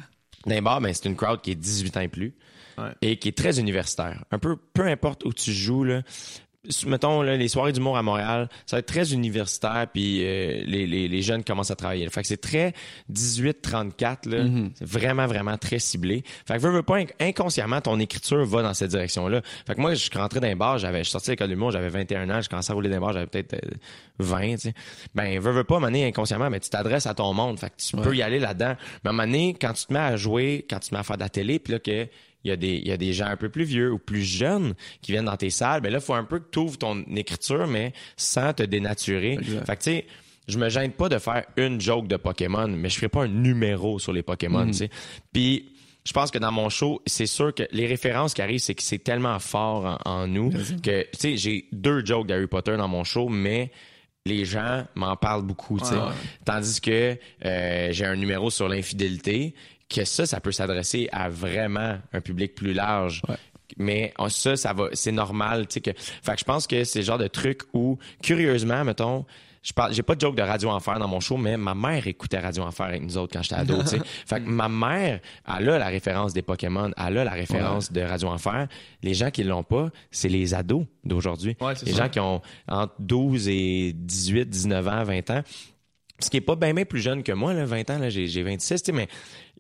Dans 0.47 0.55
un 0.55 0.63
bar 0.63 0.81
ben 0.81 0.93
c'est 0.95 1.07
une 1.09 1.17
crowd 1.17 1.41
qui 1.43 1.51
est 1.51 1.55
18 1.57 1.97
ans 1.97 2.01
et 2.01 2.09
plus 2.09 2.35
Ouais. 2.79 2.91
et 3.01 3.19
qui 3.19 3.29
est 3.29 3.37
très 3.39 3.59
universitaire 3.59 4.23
un 4.31 4.39
peu 4.39 4.57
peu 4.75 4.87
importe 4.87 5.25
où 5.25 5.33
tu 5.33 5.51
joues 5.51 5.83
là 5.85 6.03
mettons 6.87 7.23
là, 7.23 7.37
les 7.37 7.49
soirées 7.49 7.73
d'humour 7.73 7.97
à 7.97 8.03
Montréal 8.03 8.49
ça 8.67 8.77
va 8.77 8.81
être 8.81 8.87
très 8.87 9.13
universitaire 9.13 9.87
puis 9.93 10.21
euh, 10.25 10.63
les, 10.67 10.87
les, 10.87 11.09
les 11.09 11.23
jeunes 11.23 11.45
commencent 11.45 11.71
à 11.71 11.77
travailler. 11.77 12.09
Fait 12.11 12.23
que 12.23 12.29
c'est 12.29 12.41
très 12.41 12.73
18-34 13.13 14.29
là. 14.29 14.45
C'est 14.75 14.87
vraiment 14.87 15.27
vraiment 15.27 15.57
très 15.59 15.79
ciblé. 15.79 16.23
Fait 16.47 16.55
que 16.55 16.61
veux, 16.61 16.71
veux 16.71 16.83
pas 16.83 16.99
inc- 17.01 17.13
inconsciemment 17.21 17.81
ton 17.81 17.99
écriture 18.01 18.45
va 18.45 18.63
dans 18.63 18.75
cette 18.75 18.91
direction 18.91 19.29
là 19.29 19.41
fait 19.67 19.75
que 19.75 19.81
moi 19.81 19.95
je 19.95 20.01
suis 20.01 20.11
rentré 20.19 20.41
dans 20.41 20.49
un 20.49 20.57
bar 20.57 20.79
j'avais 20.79 20.99
je 20.99 21.05
suis 21.05 21.13
sorti 21.13 21.29
de 21.29 21.33
l'école 21.33 21.49
d'humour 21.49 21.71
j'avais 21.71 21.89
21 21.89 22.31
ans 22.31 22.41
je 22.41 22.49
commençais 22.49 22.73
à 22.73 22.75
rouler 22.75 22.89
dans 22.89 22.97
un 22.97 23.01
bar 23.01 23.13
j'avais 23.13 23.27
peut-être 23.27 23.55
euh, 23.55 23.71
20 24.19 24.41
tu 24.53 24.59
sais. 24.59 24.75
Ben 25.15 25.39
veux, 25.39 25.53
veux 25.53 25.65
pas 25.65 25.79
maner 25.79 26.07
inconsciemment 26.07 26.51
mais 26.51 26.61
tu 26.61 26.71
t'adresses 26.71 27.07
à 27.07 27.15
ton 27.15 27.33
monde. 27.35 27.59
Fait 27.59 27.71
que 27.71 27.75
tu 27.77 27.97
peux 27.97 28.15
y 28.17 28.23
aller 28.23 28.39
là-dedans. 28.39 28.75
Mais 29.05 29.09
à 29.09 29.11
un 29.11 29.13
moment 29.13 29.27
donné 29.27 29.55
quand 29.61 29.73
tu 29.73 29.87
te 29.87 29.93
mets 29.93 29.99
à 29.99 30.17
jouer 30.17 30.65
quand 30.69 30.79
tu 30.79 30.91
te 30.91 30.95
mets 30.95 31.01
à 31.01 31.05
faire 31.05 31.17
de 31.17 31.23
la 31.23 31.29
télé 31.29 31.59
puis 31.59 31.73
là 31.75 31.79
que 31.79 32.07
il 32.47 32.51
y, 32.51 32.53
a 32.53 32.57
des, 32.57 32.77
il 32.77 32.87
y 32.87 32.93
a 32.93 32.97
des 32.97 33.13
gens 33.13 33.27
un 33.27 33.37
peu 33.37 33.49
plus 33.49 33.65
vieux 33.65 33.93
ou 33.93 33.99
plus 33.99 34.23
jeunes 34.23 34.75
qui 35.03 35.11
viennent 35.11 35.25
dans 35.25 35.37
tes 35.37 35.51
salles, 35.51 35.81
ben 35.81 35.91
là, 35.91 35.99
il 35.99 36.05
faut 36.05 36.15
un 36.15 36.25
peu 36.25 36.39
que 36.39 36.49
tu 36.51 36.61
ouvres 36.61 36.79
ton 36.79 37.03
écriture, 37.17 37.67
mais 37.67 37.93
sans 38.17 38.53
te 38.53 38.63
dénaturer. 38.63 39.33
Exact. 39.33 39.67
Fait 39.67 39.77
que, 39.77 39.83
tu 39.83 39.91
sais, 39.91 40.07
je 40.47 40.59
me 40.59 40.69
gêne 40.69 40.93
pas 40.93 41.09
de 41.09 41.19
faire 41.19 41.45
une 41.57 41.81
joke 41.81 42.07
de 42.07 42.17
Pokémon, 42.17 42.69
mais 42.69 42.89
je 42.89 42.95
ferai 42.97 43.09
pas 43.09 43.25
un 43.25 43.29
numéro 43.29 43.99
sur 43.99 44.13
les 44.13 44.23
Pokémon, 44.23 44.65
tu 44.67 44.75
sais. 44.75 44.91
Puis, 45.33 45.73
je 46.05 46.13
pense 46.13 46.31
que 46.31 46.39
dans 46.39 46.53
mon 46.53 46.69
show, 46.69 47.03
c'est 47.05 47.27
sûr 47.27 47.53
que 47.53 47.65
les 47.73 47.87
références 47.87 48.33
qui 48.33 48.43
arrivent, 48.43 48.61
c'est 48.61 48.77
que 48.77 48.83
c'est 48.85 49.03
tellement 49.03 49.41
fort 49.41 49.99
en, 50.05 50.11
en 50.11 50.27
nous 50.29 50.51
que, 50.85 51.03
tu 51.03 51.09
sais, 51.19 51.37
j'ai 51.37 51.67
deux 51.73 52.07
jokes 52.07 52.29
d'Harry 52.29 52.47
Potter 52.47 52.77
dans 52.77 52.87
mon 52.87 53.03
show, 53.03 53.29
mais 53.29 53.73
les 54.25 54.45
gens 54.45 54.85
m'en 54.95 55.17
parlent 55.17 55.45
beaucoup, 55.45 55.81
tu 55.81 55.87
sais. 55.87 55.95
Ouais. 55.95 56.13
Tandis 56.45 56.81
que 56.81 57.19
euh, 57.45 57.89
j'ai 57.91 58.05
un 58.05 58.17
numéro 58.17 58.51
sur 58.51 58.69
l'infidélité, 58.69 59.55
que 59.89 60.05
ça, 60.05 60.27
ça 60.27 60.41
peut 60.41 60.53
s'adresser 60.53 61.09
à 61.13 61.29
vraiment 61.29 61.99
un 62.13 62.21
public 62.21 62.55
plus 62.55 62.73
large. 62.73 63.23
Ouais. 63.29 63.37
Mais 63.79 64.13
oh, 64.19 64.29
ça, 64.29 64.57
ça 64.57 64.73
va, 64.73 64.89
c'est 64.93 65.13
normal, 65.13 65.67
tu 65.67 65.75
sais 65.75 65.81
que. 65.81 65.91
Fait 65.97 66.33
que 66.33 66.39
je 66.39 66.45
pense 66.45 66.67
que 66.67 66.85
c'est 66.85 67.01
le 67.01 67.05
genre 67.05 67.19
de 67.19 67.27
truc 67.27 67.63
où, 67.73 67.99
curieusement, 68.23 68.85
mettons, 68.85 69.25
je 69.67 69.73
parle, 69.73 69.93
j'ai 69.93 70.05
pas 70.05 70.15
de 70.15 70.21
joke 70.21 70.37
de 70.37 70.43
Radio 70.43 70.71
Enfer 70.71 71.01
dans 71.01 71.09
mon 71.09 71.19
show, 71.19 71.37
mais 71.37 71.57
ma 71.57 71.75
mère 71.75 72.07
écoutait 72.07 72.39
Radio 72.39 72.63
Enfer 72.63 72.87
avec 72.87 73.03
nous 73.03 73.19
autres 73.19 73.33
quand 73.33 73.43
j'étais 73.43 73.57
ado, 73.57 73.83
tu 73.83 73.89
sais. 73.89 74.01
Fait 74.27 74.41
que 74.41 74.49
ma 74.49 74.69
mère, 74.69 75.19
elle 75.45 75.69
a 75.69 75.79
la 75.79 75.89
référence 75.89 76.33
des 76.33 76.43
Pokémon, 76.43 76.93
elle 76.97 77.19
a 77.19 77.25
la 77.25 77.33
référence 77.33 77.91
de 77.91 78.01
Radio 78.01 78.29
Enfer. 78.29 78.69
Les 79.03 79.15
gens 79.15 79.33
qui 79.33 79.43
l'ont 79.43 79.65
pas, 79.65 79.91
c'est 80.13 80.29
les 80.29 80.55
ados 80.55 80.87
d'aujourd'hui. 81.03 81.57
Ouais, 81.61 81.75
les 81.85 81.93
ça. 81.93 82.05
gens 82.05 82.09
qui 82.09 82.21
ont 82.21 82.43
entre 82.69 82.95
12 83.01 83.49
et 83.49 83.93
18, 83.93 84.49
19 84.49 84.87
ans, 84.87 85.03
20 85.03 85.31
ans. 85.31 85.43
Ce 86.21 86.31
qui 86.31 86.37
est 86.37 86.43
pas 86.43 86.55
bien 86.55 86.73
plus 86.85 87.01
jeune 87.01 87.25
que 87.25 87.33
moi, 87.33 87.53
là, 87.53 87.65
20 87.65 87.91
ans, 87.91 87.99
là, 87.99 88.09
j'ai, 88.09 88.29
j'ai 88.29 88.45
26, 88.45 88.83
tu 88.83 88.87
sais, 88.87 88.93
mais 88.93 89.09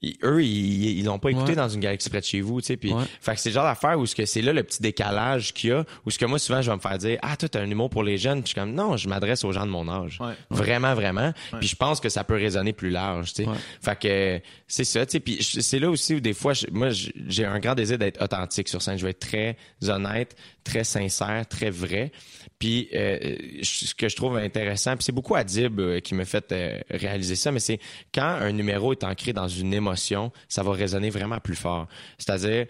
ils- 0.02 0.16
eux, 0.24 0.43
ils, 0.44 0.98
ils 0.98 1.05
l'ont 1.05 1.18
pas 1.18 1.31
écouté 1.31 1.51
Ouais. 1.51 1.56
dans 1.56 1.68
une 1.68 1.81
galaxie 1.81 2.10
près 2.10 2.20
de 2.20 2.24
chez 2.27 2.40
vous, 2.40 2.60
tu 2.60 2.66
sais, 2.68 2.77
puis 2.77 2.93
Ouais. 2.93 3.02
fait 3.20 3.35
que 3.35 3.40
c'est 3.40 3.48
le 3.51 3.55
genre 3.55 3.64
d'affaire 3.64 3.98
où 3.98 4.06
ce 4.06 4.14
que 4.14 4.27
c'est 4.27 4.43
là 4.43 4.52
le 4.52 4.62
petit 4.62 4.82
décalage 4.82 5.55
qu'il 5.55 5.70
y 5.70 5.73
a, 5.73 5.85
où 6.05 6.10
ce 6.10 6.18
que 6.18 6.24
moi 6.27 6.39
souvent 6.39 6.60
je 6.62 6.70
vais 6.70 6.77
me 6.77 6.81
faire 6.81 6.98
dire 6.98 7.18
ah 7.23 7.36
toi 7.36 7.48
t'as 7.48 7.60
un 7.60 7.70
humour 7.70 7.89
pour 7.90 8.02
les 8.02 8.18
jeunes, 8.18 8.40
puis 8.43 8.48
je 8.48 8.48
suis 8.51 8.55
comme 8.60 8.73
non, 8.74 8.97
je 8.97 9.09
m'adresse 9.09 9.44
aux 9.44 9.52
gens 9.52 9.64
de 9.66 9.70
mon 9.70 9.89
âge, 9.89 10.18
Ouais. 10.20 10.35
vraiment 10.51 10.94
vraiment, 10.94 11.32
puis 11.59 11.68
je 11.68 11.77
pense 11.77 12.01
que 12.01 12.09
ça 12.09 12.24
peut 12.24 12.35
résonner 12.36 12.73
plus 12.73 12.90
large, 12.90 13.32
tu 13.32 13.44
sais, 13.44 13.48
Ouais. 13.48 13.56
fait 13.82 13.98
que 13.98 14.40
c'est 14.68 14.85
ça, 14.85 15.06
tu 15.06 15.12
sais, 15.12 15.20
puis 15.20 15.39
c'est 15.43 15.78
là 15.78 15.89
aussi 15.90 16.14
où 16.16 16.20
des 16.20 16.35
fois 16.35 16.52
je- 16.52 16.66
moi 16.70 16.89
j'ai 16.90 17.44
un 17.44 17.59
grand 17.59 17.74
désir 17.74 17.97
d'être 17.98 18.23
authentique 18.23 18.68
sur 18.68 18.82
scène, 18.82 18.98
je 18.98 19.05
vais 19.05 19.10
être 19.12 19.20
très 19.20 19.56
honnête, 19.89 20.36
très 20.64 20.85
sincère, 20.85 21.47
très 21.48 21.70
vrai. 21.70 22.12
Puis 22.58 22.88
euh, 22.94 23.36
ce 23.62 23.94
que 23.94 24.08
je 24.08 24.16
trouve 24.16 24.38
intéressant, 24.38 24.96
puis 24.96 25.04
c'est 25.04 25.12
beaucoup 25.12 25.34
Adib 25.34 25.78
euh, 25.78 26.00
qui 26.00 26.14
me 26.14 26.24
fait 26.24 26.52
euh, 26.52 26.80
réaliser 26.90 27.36
ça, 27.36 27.52
mais 27.52 27.60
c'est 27.60 27.78
quand 28.14 28.22
un 28.22 28.52
numéro 28.52 28.92
est 28.92 29.04
ancré 29.04 29.34
dans 29.34 29.48
une 29.48 29.74
émotion, 29.74 30.32
ça 30.48 30.62
va 30.62 30.72
résonner 30.72 31.10
vraiment 31.10 31.38
plus 31.38 31.54
fort. 31.54 31.86
C'est-à-dire 32.16 32.66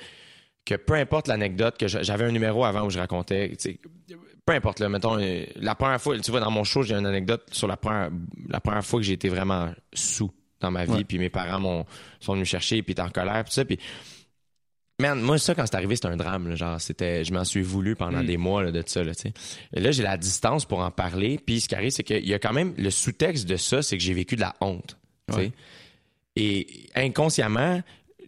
que 0.65 0.75
peu 0.75 0.95
importe 0.95 1.29
l'anecdote, 1.29 1.79
que 1.79 1.87
j'avais 1.87 2.25
un 2.25 2.33
numéro 2.33 2.65
avant 2.65 2.85
où 2.85 2.91
je 2.91 2.99
racontais, 2.99 3.53
peu 4.45 4.53
importe, 4.53 4.81
là, 4.81 4.89
mettons, 4.89 5.17
la 5.55 5.75
première 5.77 6.01
fois, 6.01 6.19
tu 6.19 6.33
vois, 6.33 6.41
dans 6.41 6.51
mon 6.51 6.65
show, 6.65 6.83
j'ai 6.83 6.95
une 6.95 7.07
anecdote 7.07 7.47
sur 7.53 7.69
la 7.69 7.77
première, 7.77 8.11
la 8.49 8.59
première 8.59 8.85
fois 8.85 8.99
que 8.99 9.07
j'ai 9.07 9.13
été 9.13 9.29
vraiment 9.29 9.73
sous 9.93 10.33
dans 10.61 10.73
ma 10.73 10.85
vie, 10.85 11.05
puis 11.05 11.19
mes 11.19 11.31
parents 11.31 11.61
m'ont, 11.61 11.85
sont 12.19 12.33
venus 12.33 12.49
me 12.49 12.51
chercher, 12.51 12.83
puis 12.83 12.93
étaient 12.93 13.03
en 13.03 13.11
colère, 13.11 13.45
puis 13.45 13.55
ça, 13.55 13.65
puis 13.65 13.79
Man, 14.99 15.21
moi, 15.21 15.37
ça, 15.39 15.55
quand 15.55 15.67
c'est 15.67 15.75
arrivé, 15.75 15.95
c'était 15.95 16.09
un 16.09 16.17
drame. 16.17 16.49
là. 16.49 16.55
genre, 16.55 16.81
c'était, 16.81 17.23
je 17.23 17.33
m'en 17.33 17.45
suis 17.45 17.61
voulu 17.63 17.97
pendant 17.97 18.23
Mm. 18.23 18.27
des 18.27 18.37
mois 18.39 18.63
là, 18.65 18.73
de 18.73 18.83
ça. 18.87 19.05
Là, 19.05 19.13
là, 19.73 19.91
j'ai 19.91 20.03
la 20.03 20.17
distance 20.17 20.65
pour 20.65 20.79
en 20.81 20.91
parler. 20.91 21.39
Puis 21.45 21.61
ce 21.61 21.69
qui 21.69 21.75
arrive, 21.75 21.91
c'est 21.91 22.03
qu'il 22.03 22.27
y 22.27 22.33
a 22.33 22.39
quand 22.39 22.55
même 22.55 22.73
le 22.79 22.91
sous-texte 22.91 23.47
de 23.47 23.57
ça, 23.57 23.83
c'est 23.83 23.99
que 23.99 24.03
j'ai 24.03 24.15
vécu 24.15 24.37
de 24.37 24.41
la 24.41 24.55
honte. 24.63 24.97
Ouais. 25.35 25.53
Et 26.35 26.67
inconsciemment, 26.95 27.83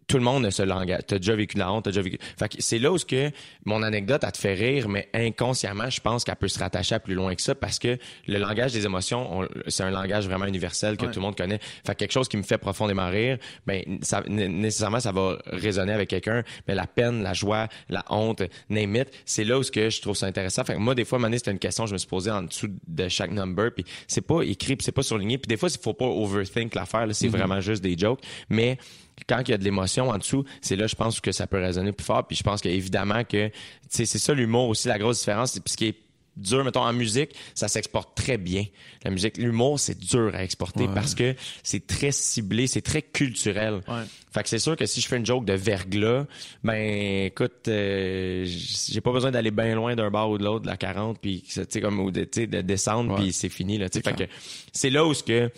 tout 0.09 0.17
le 0.17 0.25
monde 0.25 0.45
a 0.47 0.51
ce 0.51 0.63
langage. 0.63 1.03
T'as 1.07 1.19
déjà 1.19 1.37
vécu 1.37 1.55
de 1.55 1.61
la 1.61 1.71
honte, 1.71 1.85
t'as 1.85 1.91
déjà 1.91 2.03
vécu. 2.03 2.19
Fait 2.39 2.49
que 2.49 2.57
c'est 2.61 2.79
là 2.79 2.91
où 2.91 2.99
ce 2.99 3.05
que 3.05 3.31
mon 3.65 3.83
anecdote, 3.83 4.23
elle 4.25 4.33
te 4.33 4.39
fait 4.39 4.55
rire, 4.55 4.89
mais 4.89 5.09
inconsciemment, 5.15 5.89
je 5.91 6.01
pense 6.01 6.25
qu'elle 6.25 6.35
peut 6.37 6.49
se 6.49 6.59
rattacher 6.59 6.97
à 6.97 7.01
plus 7.01 7.15
loin 7.15 7.35
que 7.35 7.43
ça 7.43 7.55
parce 7.55 7.79
que 7.79 7.99
le 8.27 8.39
langage 8.39 8.73
des 8.73 8.85
émotions, 8.87 9.41
on- 9.43 9.49
c'est 9.69 9.85
un 9.85 9.91
langage 9.91 10.27
vraiment 10.27 10.47
universel 10.47 10.97
que 10.97 11.05
Ouais. 11.07 11.13
tout 11.13 11.21
le 11.21 11.27
monde 11.27 11.37
connaît. 11.37 11.61
Fait 11.87 11.93
que 11.95 11.99
quelque 12.01 12.13
chose 12.13 12.27
qui 12.29 12.37
me 12.39 12.43
fait 12.43 12.59
profondément 12.59 13.09
rire, 13.09 13.39
ben, 13.67 13.83
ça, 14.03 14.23
nécessairement, 14.29 14.99
ça 15.01 15.13
va 15.13 15.39
résonner 15.47 15.93
avec 15.93 16.09
quelqu'un. 16.09 16.43
Mais 16.67 16.75
la 16.75 16.87
peine, 16.87 17.23
la 17.23 17.35
joie, 17.35 17.69
la 17.89 18.05
honte, 18.09 18.43
name 18.71 18.97
it, 18.97 19.09
c'est 19.25 19.45
là 19.45 19.59
où 19.59 19.63
ce 19.63 19.71
que 19.71 19.91
je 19.91 20.01
trouve 20.01 20.17
ça 20.17 20.27
intéressant. 20.27 20.65
Fait 20.65 20.75
que 20.75 20.79
moi, 20.79 20.95
des 20.95 21.05
fois, 21.05 21.19
donné, 21.19 21.37
c'était 21.39 21.51
une 21.53 21.59
question 21.59 21.85
que 21.85 21.89
je 21.91 21.95
me 21.95 21.99
suis 21.99 22.09
posée 22.09 22.31
en 22.31 22.43
dessous 22.43 22.69
de 22.87 23.09
chaque 23.09 23.31
number, 23.31 23.71
puis 23.75 23.85
c'est 24.07 24.23
pas 24.27 24.41
écrit, 24.41 24.77
puis 24.77 24.85
c'est 24.85 24.93
pas 24.93 25.03
surligné. 25.03 25.37
Puis 25.37 25.49
des 25.49 25.59
fois, 25.59 25.69
il 25.71 25.79
faut 25.79 25.93
pas 25.93 26.07
overthink 26.07 26.75
l'affaire, 26.75 27.07
c'est 27.13 27.29
vraiment 27.29 27.61
juste 27.61 27.83
des 27.83 27.97
jokes. 27.99 28.21
Mais 28.49 28.79
quand 29.27 29.41
il 29.47 29.51
y 29.51 29.55
a 29.55 29.59
de 29.59 29.65
l'émotion 29.65 30.11
en 30.11 30.19
dessous, 30.19 30.45
c'est 30.61 30.77
là, 30.77 30.87
je 30.87 30.95
pense 30.95 31.21
que 31.21 31.33
ça 31.33 31.47
peut 31.47 31.59
résonner 31.61 31.93
plus 31.93 32.05
fort. 32.05 32.27
Puis 32.27 32.37
je 32.37 32.43
pense 32.43 32.61
qu'évidemment 32.61 33.25
que, 33.25 33.51
c'est 33.89 34.07
ça 34.07 34.35
l'humour 34.35 34.69
aussi, 34.69 34.89
la 34.89 34.99
grosse 34.99 35.19
différence. 35.21 35.53
Puis 35.53 35.63
ce 35.73 35.77
qui 35.77 35.87
est 35.87 35.97
dur, 36.37 36.63
mettons, 36.65 36.83
en 36.83 36.93
musique, 36.93 37.35
ça 37.53 37.67
s'exporte 37.67 38.17
très 38.17 38.39
bien. 38.39 38.65
La 39.05 39.11
musique, 39.11 39.39
l'humour, 39.39 39.81
c'est 39.81 39.99
dur 39.99 40.31
à 40.35 40.45
exporter 40.45 40.85
Ouais. 40.87 40.95
parce 40.95 41.17
que 41.17 41.35
c'est 41.65 41.85
très 41.89 42.13
ciblé, 42.13 42.69
c'est 42.69 42.81
très 42.81 43.03
culturel. 43.03 43.81
Ouais. 43.89 44.03
Fait 44.33 44.45
que 44.45 44.49
c'est 44.49 44.61
sûr 44.61 44.77
que 44.77 44.87
si 44.87 45.01
je 45.01 45.09
fais 45.09 45.17
une 45.17 45.27
joke 45.27 45.45
de 45.45 45.55
verglas, 45.55 46.27
ben 46.63 47.25
écoute, 47.27 47.67
euh, 47.67 48.45
j'ai 48.47 49.01
pas 49.01 49.11
besoin 49.11 49.33
d'aller 49.33 49.51
bien 49.51 49.75
loin 49.75 49.97
d'un 49.97 50.11
bar 50.13 50.31
ou 50.31 50.39
de 50.39 50.45
l'autre, 50.45 50.63
de 50.63 50.69
la 50.69 50.77
40, 50.77 51.19
puis 51.21 51.43
tu 51.43 51.61
sais 51.69 51.81
comme 51.81 51.99
ou 51.99 52.13
de, 52.13 52.23
tu 52.23 52.43
sais, 52.43 52.47
de 52.47 52.61
descendre, 52.61 53.17
puis 53.17 53.33
c'est 53.33 53.49
fini 53.49 53.77
là. 53.79 53.89
tu 53.89 53.99
sais. 53.99 54.09
Fait 54.09 54.17
que 54.17 54.31
c'est 54.73 54.91
là 54.91 55.05
où 55.05 55.15
ce 55.15 55.25
que 55.25 55.51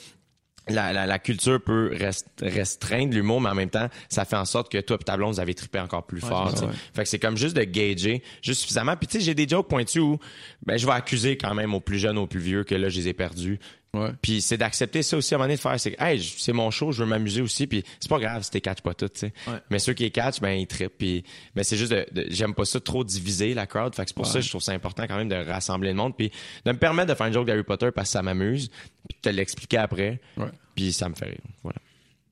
la, 0.68 0.92
la, 0.92 1.06
la 1.06 1.18
culture 1.18 1.60
peut 1.60 1.90
rest- 1.94 2.26
restreindre 2.42 3.14
l'humour, 3.14 3.40
mais 3.40 3.50
en 3.50 3.54
même 3.54 3.70
temps, 3.70 3.88
ça 4.08 4.24
fait 4.24 4.36
en 4.36 4.44
sorte 4.44 4.70
que 4.70 4.78
toi 4.78 4.96
et 5.00 5.04
ta 5.04 5.16
blonde, 5.16 5.34
vous 5.34 5.40
avez 5.40 5.54
trippé 5.54 5.80
encore 5.80 6.06
plus 6.06 6.20
fort. 6.20 6.52
ouais. 6.62 6.68
Fait 6.94 7.02
que 7.02 7.08
c'est 7.08 7.18
comme 7.18 7.36
juste 7.36 7.56
de 7.56 7.64
gager, 7.64 8.22
juste 8.42 8.60
suffisamment. 8.60 8.96
Puis 8.96 9.06
tu 9.08 9.18
sais, 9.18 9.24
j'ai 9.24 9.34
des 9.34 9.48
jokes 9.48 9.68
pointus 9.68 10.00
où 10.02 10.18
ben, 10.64 10.78
je 10.78 10.86
vais 10.86 10.92
accuser 10.92 11.36
quand 11.36 11.54
même 11.54 11.74
aux 11.74 11.80
plus 11.80 11.98
jeunes, 11.98 12.18
aux 12.18 12.26
plus 12.26 12.40
vieux, 12.40 12.64
que 12.64 12.74
là, 12.74 12.88
je 12.88 12.98
les 13.00 13.08
ai 13.08 13.12
perdus. 13.12 13.58
Ouais. 13.92 14.10
Puis 14.22 14.40
c'est 14.40 14.56
d'accepter 14.56 15.02
ça 15.02 15.16
aussi 15.16 15.34
à 15.34 15.36
un 15.36 15.38
moment 15.38 15.46
donné 15.48 15.56
de 15.56 15.60
faire 15.60 15.80
c'est 15.80 15.96
hey, 16.00 16.22
c'est 16.22 16.52
mon 16.52 16.70
show, 16.70 16.92
je 16.92 17.02
veux 17.02 17.08
m'amuser 17.08 17.40
aussi 17.42 17.66
puis 17.66 17.82
c'est 17.98 18.08
pas 18.08 18.20
grave 18.20 18.42
si 18.44 18.50
t'es 18.52 18.60
catch 18.60 18.82
pas 18.82 18.94
tout, 18.94 19.08
tu 19.08 19.18
sais. 19.18 19.32
Ouais. 19.48 19.58
Mais 19.68 19.80
ceux 19.80 19.94
qui 19.94 20.04
les 20.04 20.12
catch 20.12 20.40
ben 20.40 20.52
ils 20.52 20.68
trippent 20.68 20.96
puis 20.98 21.24
mais 21.56 21.64
c'est 21.64 21.76
juste 21.76 21.90
de, 21.90 22.06
de- 22.12 22.26
j'aime 22.30 22.54
pas 22.54 22.64
ça 22.64 22.78
trop 22.78 23.02
diviser 23.02 23.52
la 23.52 23.66
crowd, 23.66 23.92
fait 23.94 24.02
que 24.04 24.08
c'est 24.10 24.14
pour 24.16 24.26
ça 24.26 24.38
que 24.38 24.44
je 24.44 24.48
trouve 24.48 24.62
ça 24.62 24.70
important 24.72 25.08
quand 25.08 25.16
même 25.16 25.28
de 25.28 25.34
rassembler 25.34 25.88
le 25.88 25.96
monde 25.96 26.16
puis 26.16 26.30
de 26.64 26.70
me 26.70 26.78
permettre 26.78 27.08
de 27.08 27.14
faire 27.16 27.26
une 27.26 27.32
joke 27.32 27.46
d'Harry 27.48 27.64
Potter 27.64 27.90
parce 27.92 28.08
que 28.08 28.12
ça 28.12 28.22
m'amuse, 28.22 28.68
puis 29.08 29.16
de 29.16 29.28
te 29.28 29.34
l'expliquer 29.34 29.78
après. 29.78 30.20
Ouais. 30.36 30.46
Puis 30.76 30.92
ça 30.92 31.08
me 31.08 31.14
fait 31.16 31.26
rire. 31.26 31.40
Voilà. 31.64 31.78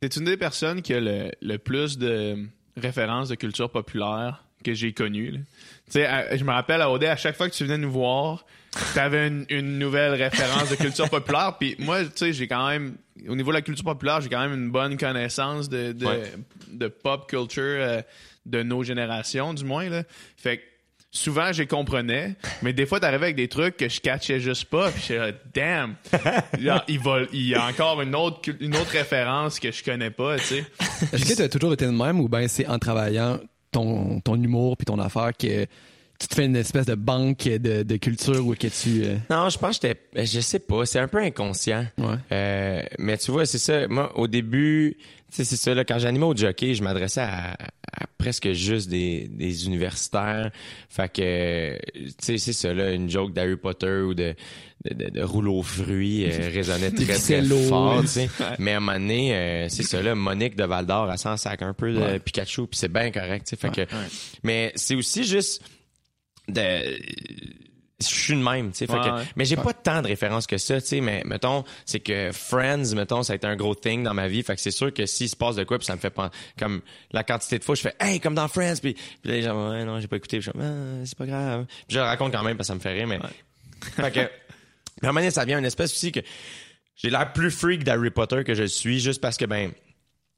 T'es 0.01 0.07
une 0.07 0.27
des 0.27 0.37
personnes 0.37 0.81
qui 0.81 0.95
a 0.95 1.01
le, 1.01 1.33
le 1.43 1.59
plus 1.59 1.99
de 1.99 2.39
références 2.77 3.29
de 3.31 3.35
culture 3.35 3.69
populaire 3.73 4.45
que 4.65 4.75
j'ai 4.75 4.93
connues. 4.93 5.33
Tu 5.33 5.43
sais, 5.93 6.37
je 6.37 6.45
me 6.45 6.53
rappelle 6.53 6.83
à 6.83 6.91
OD, 6.91 7.03
à 7.05 7.17
chaque 7.17 7.37
fois 7.37 7.49
que 7.51 7.55
tu 7.55 7.65
venais 7.65 7.79
nous 7.79 7.91
voir, 7.91 8.47
t'avais 8.95 9.29
une, 9.29 9.45
une 9.49 9.79
nouvelle 9.79 10.15
référence 10.15 10.71
de 10.71 10.77
culture 10.77 11.09
populaire. 11.11 11.57
Puis 11.59 11.77
moi, 11.79 12.05
tu 12.05 12.11
sais, 12.15 12.33
j'ai 12.33 12.47
quand 12.49 12.69
même, 12.69 12.97
au 13.29 13.37
niveau 13.37 13.51
de 13.51 13.57
la 13.57 13.63
culture 13.63 13.85
populaire, 13.85 14.21
j'ai 14.21 14.29
quand 14.29 14.41
même 14.41 14.55
une 14.55 14.71
bonne 14.71 14.97
connaissance 14.97 15.69
de, 15.69 15.93
de, 15.93 16.07
Ouais. 16.07 16.23
de 16.71 16.89
pop 16.89 17.29
culture 17.29 17.63
euh, 17.65 18.03
de 18.47 18.63
nos 18.63 18.83
générations, 18.83 19.55
du 19.55 19.65
moins. 19.65 19.89
Là. 19.89 20.03
Fait 20.37 20.59
que 20.59 20.63
souvent, 21.11 21.53
je 21.53 21.63
comprenais, 21.65 22.37
mais 22.63 22.73
des 22.73 22.87
fois, 22.87 23.01
t'arrivais 23.01 23.25
avec 23.27 23.37
des 23.37 23.49
trucs 23.49 23.77
que 23.77 23.89
je 23.89 24.01
catchais 24.01 24.41
juste 24.41 24.67
pas. 24.67 24.91
Puis 24.91 25.03
j'étais 25.09 25.19
là, 25.19 25.33
damn, 25.55 25.95
il, 26.89 26.99
va, 27.01 27.21
il 27.33 27.47
y 27.49 27.55
a 27.55 27.65
encore 27.67 28.01
une 28.03 28.15
autre, 28.15 28.41
une 28.61 28.77
autre 28.77 28.91
référence 28.91 29.59
que 29.59 29.71
je 29.73 29.83
connais 29.83 30.11
pas, 30.11 30.39
tu 30.39 30.45
sais. 30.45 30.65
Est-ce 31.13 31.25
que 31.29 31.35
tu 31.37 31.43
as 31.43 31.49
toujours 31.49 31.73
été 31.73 31.87
de 31.87 31.91
même 31.91 32.21
ou 32.21 32.29
ben 32.29 32.47
c'est 32.49 32.67
en 32.67 32.79
travaillant 32.79 33.39
ton, 33.73 34.21
ton 34.21 34.37
humour 34.43 34.77
puis 34.77 34.85
ton 34.87 34.99
affaire 34.99 35.33
que 35.39 35.67
tu 36.19 36.27
te 36.27 36.35
fais 36.35 36.47
une 36.47 36.57
espèce 36.57 36.87
de 36.87 36.95
banque 36.97 37.45
de, 37.45 37.83
de 37.85 37.97
culture 37.97 38.45
ou 38.47 38.55
que 38.55 38.67
tu. 38.67 39.05
euh, 39.05 39.17
Non, 39.31 39.49
je 39.51 39.59
pense 39.59 39.79
que 39.79 39.87
j'étais. 39.89 40.01
ben, 40.13 40.27
Je 40.27 40.41
sais 40.41 40.59
pas, 40.59 40.85
c'est 40.85 40.99
un 40.99 41.09
peu 41.09 41.19
inconscient. 41.19 41.87
Ouais. 41.97 42.15
Euh, 42.33 42.83
mais 42.99 43.17
tu 43.19 43.31
vois, 43.31 43.47
c'est 43.47 43.59
ça. 43.59 43.87
Moi, 43.89 44.11
au 44.19 44.27
début, 44.27 44.97
tu 44.99 45.05
sais, 45.37 45.45
c'est 45.45 45.57
ça. 45.57 45.75
Là, 45.75 45.85
quand 45.85 45.99
j'animais 45.99 46.25
au 46.27 46.35
jockey, 46.37 46.75
je 46.75 46.83
m'adressais 46.83 47.21
à, 47.21 47.53
à 47.53 48.07
presque 48.19 48.51
juste 48.53 48.89
des, 48.89 49.29
des 49.29 49.67
universitaires. 49.67 50.51
Fait 50.89 51.13
que, 51.13 51.79
tu 51.95 52.11
sais, 52.21 52.39
c'est 52.39 52.53
ça, 52.53 52.75
là, 52.75 52.91
une 52.93 53.09
joke 53.09 53.33
d'Harry 53.33 53.57
Potter 53.57 54.01
ou 54.01 54.15
de, 54.15 54.35
de, 54.91 54.95
de, 54.95 55.11
de 55.11 55.23
rouleau 55.23 55.63
fruits 55.63 56.25
euh, 56.25 56.51
résonnait 56.53 56.91
très, 56.91 57.15
très 57.17 57.43
fort, 57.43 58.01
tu 58.03 58.09
sais. 58.09 58.29
Mais 58.59 58.73
à 58.73 58.79
un 58.79 58.81
moment 58.81 58.99
donné, 58.99 59.37
euh, 59.37 59.69
c'est 59.69 59.83
ça, 59.85 60.03
là, 60.03 60.15
Monique 60.17 60.57
de 60.57 60.65
Val 60.65 60.85
d'Or, 60.87 61.09
elle 61.13 61.19
s'en 61.19 61.37
sac 61.37 61.63
un 61.63 61.75
peu 61.75 61.93
de 61.93 61.99
Ouais. 61.99 62.19
Pikachu, 62.19 62.67
puis 62.67 62.79
c'est 62.79 62.93
bien 62.93 63.11
correct, 63.13 63.47
tu 63.47 63.51
sais. 63.51 63.57
Fait 63.57 63.71
que, 63.87 63.89
mais 64.43 64.73
c'est 64.75 64.95
aussi 64.97 65.23
juste 65.25 65.63
de 66.49 66.99
je 68.01 68.07
suis 68.07 68.35
le 68.35 68.41
même, 68.41 68.71
tu 68.71 68.79
sais. 68.79 68.87
Fait 68.87 68.93
Ouais, 68.93 69.01
que- 69.01 69.11
ouais. 69.17 69.25
mais 69.35 69.45
j'ai 69.45 69.57
pas 69.57 69.73
tant 69.73 70.03
de 70.03 70.07
références 70.07 70.47
que 70.47 70.57
ça, 70.57 70.81
tu 70.81 70.87
sais. 70.87 71.01
Mais 71.01 71.23
mettons, 71.25 71.65
c'est 71.85 71.99
que 71.99 72.31
Friends, 72.33 72.95
mettons, 72.95 73.25
ça 73.25 73.33
a 73.33 73.37
été 73.37 73.49
un 73.49 73.57
gros 73.57 73.75
thing 73.75 74.05
dans 74.05 74.15
ma 74.15 74.29
vie. 74.29 74.45
Fait 74.45 74.55
que 74.55 74.61
c'est 74.61 74.71
sûr 74.71 74.95
que 74.95 75.05
s'il 75.05 75.29
se 75.29 75.35
passe 75.35 75.57
de 75.57 75.65
quoi, 75.65 75.79
puis 75.79 75.87
ça 75.87 75.97
me 75.97 76.01
fait 76.01 76.11
pas 76.11 76.31
comme 76.57 76.81
la 77.11 77.25
quantité 77.25 77.59
de 77.59 77.65
fois, 77.65 77.75
je 77.75 77.81
fais 77.81 77.95
hey 77.99 78.21
comme 78.21 78.37
dans 78.37 78.47
Friends, 78.47 78.77
puis, 78.81 78.95
puis 78.95 79.05
là 79.25 79.33
les 79.35 79.43
gens 79.43 79.71
ouais 79.73 79.85
non 79.85 79.99
j'ai 79.99 80.07
pas 80.07 80.17
écouté, 80.17 80.39
puis 80.39 80.47
je 80.47 80.51
fais 80.53 80.59
ah, 80.65 81.05
c'est 81.05 81.19
pas 81.19 81.27
grave. 81.27 81.67
Puis 81.67 81.95
je 81.97 81.99
le 81.99 82.05
raconte 82.05 82.31
quand 82.33 82.45
même 82.45 82.57
parce 82.57 82.69
que 82.69 82.73
ça 82.73 82.75
me 82.77 82.81
fait 82.81 82.93
rire, 82.93 83.09
mais 83.09 83.19
fait 83.97 84.13
que 84.13 84.21
mais 85.03 85.07
à 85.07 85.11
un 85.11 85.13
moment 85.13 85.15
donné, 85.21 85.31
ça 85.33 85.45
vient 85.45 85.59
une 85.59 85.65
espèce 85.65 85.91
aussi 85.93 86.13
que 86.13 86.21
j'ai 86.95 87.11
l'air 87.11 87.33
plus 87.33 87.51
freak 87.51 87.83
d'Harry 87.83 88.11
Potter 88.11 88.45
que 88.45 88.55
je 88.55 88.63
suis, 88.65 89.01
juste 89.01 89.21
parce 89.21 89.37
que 89.37 89.45
ben 89.45 89.73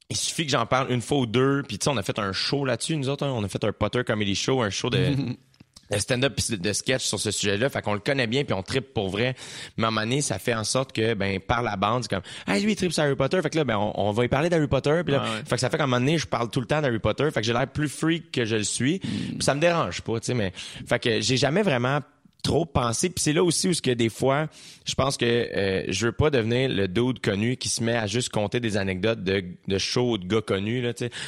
il 0.09 0.17
suffit 0.17 0.47
que 0.47 0.51
j'en 0.53 0.65
parle 0.67 0.91
une 0.91 1.03
fois 1.03 1.19
ou 1.19 1.27
deux, 1.27 1.63
puis 1.69 1.79
tu 1.79 1.85
sais, 1.85 1.91
on 1.91 1.97
a 1.99 2.03
fait 2.03 2.19
un 2.19 2.33
show 2.33 2.65
là-dessus, 2.65 2.97
nous 2.97 3.11
autres, 3.11 3.25
hein. 3.27 3.33
on 3.35 3.45
a 3.45 3.49
fait 3.49 3.63
un 3.65 3.73
Potter 3.73 4.03
Comedy 4.03 4.35
Show, 4.35 4.63
un 4.63 4.71
show 4.71 4.89
de, 4.89 4.97
de 4.99 5.17
stand-up 5.99 6.39
de 6.51 6.73
sketch 6.73 7.05
sur 7.05 7.19
ce 7.19 7.31
sujet-là, 7.31 7.69
fait 7.69 7.83
qu'on 7.83 7.95
le 7.95 8.01
connaît 8.01 8.27
bien 8.27 8.45
puis 8.45 8.55
on 8.55 8.63
tripe 8.63 8.95
pour 8.95 9.09
vrai. 9.09 9.35
Mais 9.77 9.85
à 9.85 9.89
un 9.89 9.91
moment 9.91 10.03
donné, 10.03 10.21
ça 10.21 10.39
fait 10.39 10.55
en 10.55 10.65
sorte 10.65 10.93
que 10.93 11.15
ben 11.15 11.41
par 11.41 11.63
la 11.63 11.77
bande, 11.77 12.05
c'est 12.05 12.11
comme 12.11 12.23
ah 12.47 12.59
lui 12.59 12.73
il 12.73 12.77
tripe 12.77 12.93
sur 12.93 13.03
Harry 13.03 13.17
Potter, 13.17 13.41
fait 13.43 13.51
que 13.51 13.57
là 13.59 13.65
ben 13.65 13.77
on, 13.77 13.93
on 13.97 14.13
va 14.13 14.25
y 14.25 14.29
parler 14.29 14.49
d'Harry 14.49 14.69
Potter, 14.69 15.01
puis 15.05 15.13
là, 15.15 15.23
Ah 15.25 15.31
ouais. 15.31 15.43
fait 15.47 15.55
que 15.57 15.61
ça 15.61 15.71
fait 15.71 15.77
qu'à 15.77 15.85
un 15.85 15.87
moment 15.87 16.01
donné, 16.01 16.19
je 16.19 16.27
parle 16.27 16.51
tout 16.51 16.61
le 16.61 16.67
temps 16.67 16.81
d'Harry 16.81 16.99
Potter, 16.99 17.29
fait 17.31 17.41
que 17.41 17.47
j'ai 17.47 17.53
l'air 17.53 17.67
plus 17.67 17.89
freak 17.89 18.31
que 18.31 18.45
je 18.45 18.57
le 18.57 18.65
suis, 18.65 18.99
puis 19.01 19.39
ça 19.41 19.55
me 19.55 19.61
dérange 19.61 20.01
pas, 20.03 20.21
tu 20.21 20.27
sais, 20.27 20.35
mais 20.35 20.53
fait 20.87 20.99
que 20.99 21.21
j'ai 21.21 21.37
jamais 21.37 21.63
vraiment 21.63 22.01
trop 22.43 22.65
pensé. 22.67 23.11
Puis 23.11 23.23
c'est 23.23 23.33
là 23.33 23.43
aussi 23.45 23.69
où 23.69 23.75
ce 23.75 23.83
que 23.83 23.91
des 23.91 24.09
fois 24.09 24.49
je 24.85 24.95
pense 24.95 25.17
que 25.17 25.25
euh, 25.25 25.85
je 25.89 26.07
veux 26.07 26.13
pas 26.13 26.31
devenir 26.31 26.69
le 26.69 26.89
dude 26.89 27.21
connu 27.21 27.57
qui 27.57 27.69
se 27.69 27.83
met 27.83 27.97
à 27.97 28.07
juste 28.07 28.31
compter 28.31 28.61
des 28.61 28.77
anecdotes 28.77 29.23
de 29.23 29.45
de 29.67 29.79
shows 29.79 30.19
de 30.19 30.27
gars 30.27 30.43
connus 30.43 30.83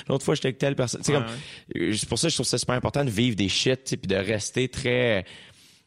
l'autre 0.08 0.24
fois 0.24 0.34
j'étais 0.34 0.48
avec 0.48 0.58
telle 0.58 0.76
personne. 0.76 1.02
C'est 1.02 1.12
Ouais, 1.12 1.18
comme 1.18 1.82
euh, 1.82 1.92
c'est 1.94 2.08
pour 2.08 2.18
ça 2.18 2.28
que 2.28 2.30
je 2.30 2.36
trouve 2.36 2.46
ça 2.46 2.58
super 2.58 2.74
important 2.74 3.04
de 3.04 3.10
vivre 3.10 3.36
des 3.36 3.48
shit 3.48 3.96
puis 4.00 4.08
de 4.08 4.16
rester 4.16 4.68
très 4.68 5.24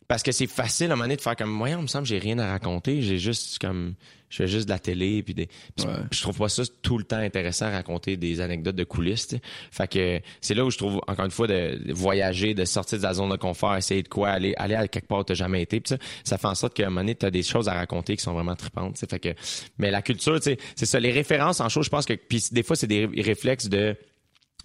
parce 0.08 0.22
que 0.24 0.32
c'est 0.32 0.48
facile 0.48 0.92
à 0.92 0.94
un 0.94 0.96
moment 0.96 1.06
donné 1.06 1.16
de 1.16 1.22
faire 1.22 1.36
comme 1.36 1.58
voyons 1.58 1.80
il 1.80 1.84
me 1.84 1.88
semble 1.88 2.04
que 2.04 2.10
j'ai 2.10 2.20
rien 2.20 2.38
à 2.40 2.52
raconter. 2.52 3.02
J'ai 3.02 3.18
juste 3.18 3.60
comme 3.60 3.96
je 4.36 4.44
fais 4.44 4.48
juste 4.48 4.66
de 4.66 4.72
la 4.74 4.80
télé 4.80 5.24
puis 5.24 5.34
des 5.34 5.48
puis 5.76 5.86
Ouais. 5.86 5.94
je 6.12 6.22
trouve 6.22 6.38
pas 6.38 6.50
ça 6.50 6.64
tout 6.82 6.98
le 6.98 7.04
temps 7.04 7.18
intéressant 7.18 7.68
à 7.68 7.72
raconter 7.72 8.18
des 8.18 8.42
anecdotes 8.42 8.76
de 8.76 8.84
coulisses 8.84 9.28
tu 9.28 9.36
sais. 9.38 9.42
fait 9.72 9.88
que 9.88 10.22
c'est 10.42 10.54
là 10.54 10.66
où 10.66 10.72
je 10.72 10.78
trouve 10.78 11.00
encore 11.08 11.26
une 11.26 11.32
fois 11.32 11.48
de, 11.48 11.80
voyager 11.94 12.54
de 12.54 12.66
sortir 12.66 12.98
de 12.98 13.04
la 13.04 13.14
zone 13.14 13.30
de 13.30 13.38
confort 13.38 13.76
essayer 13.76 14.04
de 14.04 14.08
quoi 14.10 14.30
aller 14.30 14.54
aller 14.58 14.76
à 14.76 14.88
quelque 14.88 15.08
part 15.08 15.20
où 15.20 15.24
t'as 15.24 15.34
jamais 15.36 15.62
été 15.62 15.80
puis 15.80 15.90
ça 15.90 15.98
ça 16.24 16.38
fait 16.38 16.48
en 16.48 16.56
sorte 16.56 16.74
qu'à 16.74 16.84
un 16.84 16.90
moment 16.90 17.02
donné 17.02 17.16
t'as 17.16 17.32
des 17.32 17.44
choses 17.44 17.70
à 17.70 17.74
raconter 17.74 18.16
qui 18.18 18.24
sont 18.24 18.34
vraiment 18.34 18.56
tripantes 18.56 18.98
fait 18.98 19.20
que 19.20 19.34
mais 19.78 19.92
la 19.92 20.02
culture 20.02 20.38
c'est 20.42 20.58
ça 20.86 21.00
les 21.00 21.12
références 21.12 21.62
en 21.62 21.70
chose 21.70 21.86
je 21.86 21.90
pense 21.90 22.06
que 22.06 22.14
puis 22.14 22.44
des 22.52 22.64
fois 22.64 22.76
c'est 22.76 22.88
des 22.88 23.06
réflexes 23.22 23.70
de 23.70 23.96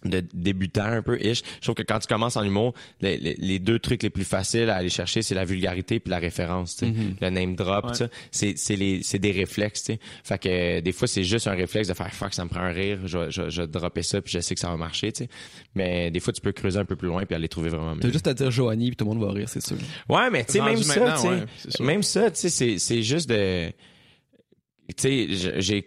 de 0.04 0.22
débutant 0.32 0.84
un 0.84 1.02
peu 1.02 1.20
ish. 1.20 1.42
Je 1.56 1.60
trouve 1.62 1.74
que 1.74 1.82
quand 1.82 1.98
tu 1.98 2.06
commences 2.06 2.36
en 2.36 2.42
humour, 2.44 2.74
les, 3.00 3.16
les- 3.18 3.34
les 3.38 3.58
deux 3.58 3.78
trucs 3.78 4.02
les 4.02 4.10
plus 4.10 4.24
faciles 4.24 4.70
à 4.70 4.76
aller 4.76 4.88
chercher, 4.88 5.22
c'est 5.22 5.34
la 5.34 5.44
vulgarité 5.44 6.00
puis 6.00 6.10
la 6.10 6.18
référence, 6.18 6.76
tu 6.76 6.86
sais. 6.86 6.92
le 7.20 7.30
name 7.30 7.54
drop, 7.56 7.86
Ouais. 7.86 7.94
ça. 7.94 8.08
C'est 8.30 8.56
c'est 8.58 8.76
les 8.76 9.02
c'est 9.02 9.18
des 9.18 9.32
réflexes, 9.32 9.82
tu 9.84 9.92
sais. 9.94 10.00
Fait 10.24 10.38
que 10.38 10.48
euh, 10.48 10.80
des 10.80 10.92
fois 10.92 11.06
c'est 11.08 11.24
juste 11.24 11.46
un 11.48 11.54
réflexe 11.54 11.88
de 11.88 11.94
faire 11.94 12.12
fuck, 12.14 12.32
ça 12.34 12.44
me 12.44 12.48
prend 12.48 12.60
un 12.60 12.72
rire, 12.72 12.98
je 13.06 13.18
vais- 13.18 13.30
je, 13.30 13.50
je 13.50 13.62
dropper 13.62 14.02
ça 14.02 14.20
puis 14.22 14.32
je 14.32 14.40
sais 14.40 14.54
que 14.54 14.60
ça 14.60 14.68
va 14.68 14.76
marcher, 14.76 15.12
tu 15.12 15.24
sais. 15.24 15.30
Mais 15.74 16.10
des 16.10 16.20
fois 16.20 16.32
tu 16.32 16.40
peux 16.40 16.52
creuser 16.52 16.78
un 16.78 16.84
peu 16.84 16.96
plus 16.96 17.08
loin 17.08 17.24
puis 17.26 17.34
aller 17.34 17.48
trouver 17.48 17.68
vraiment 17.68 17.94
mieux. 17.94 18.00
T'as 18.00 18.10
juste 18.12 18.26
à 18.26 18.34
dire 18.34 18.50
Joanie 18.50 18.88
puis 18.88 18.96
tout 18.96 19.04
le 19.04 19.10
monde 19.14 19.22
va 19.24 19.32
rire, 19.32 19.48
c'est 19.48 19.62
sûr. 19.64 19.76
Ouais, 20.08 20.30
mais 20.30 20.44
tu 20.44 20.52
sais, 20.52 20.60
Rendu 20.60 20.74
même 20.74 20.82
ça, 20.82 21.16
tu 21.64 21.70
sais, 21.70 21.82
même 21.82 22.02
ça, 22.02 22.30
tu 22.30 22.36
sais, 22.40 22.48
c'est, 22.48 22.78
c'est 22.78 23.02
juste 23.02 23.28
de, 23.28 23.68
tu 23.68 24.94
sais, 24.96 25.60
j'ai 25.60 25.84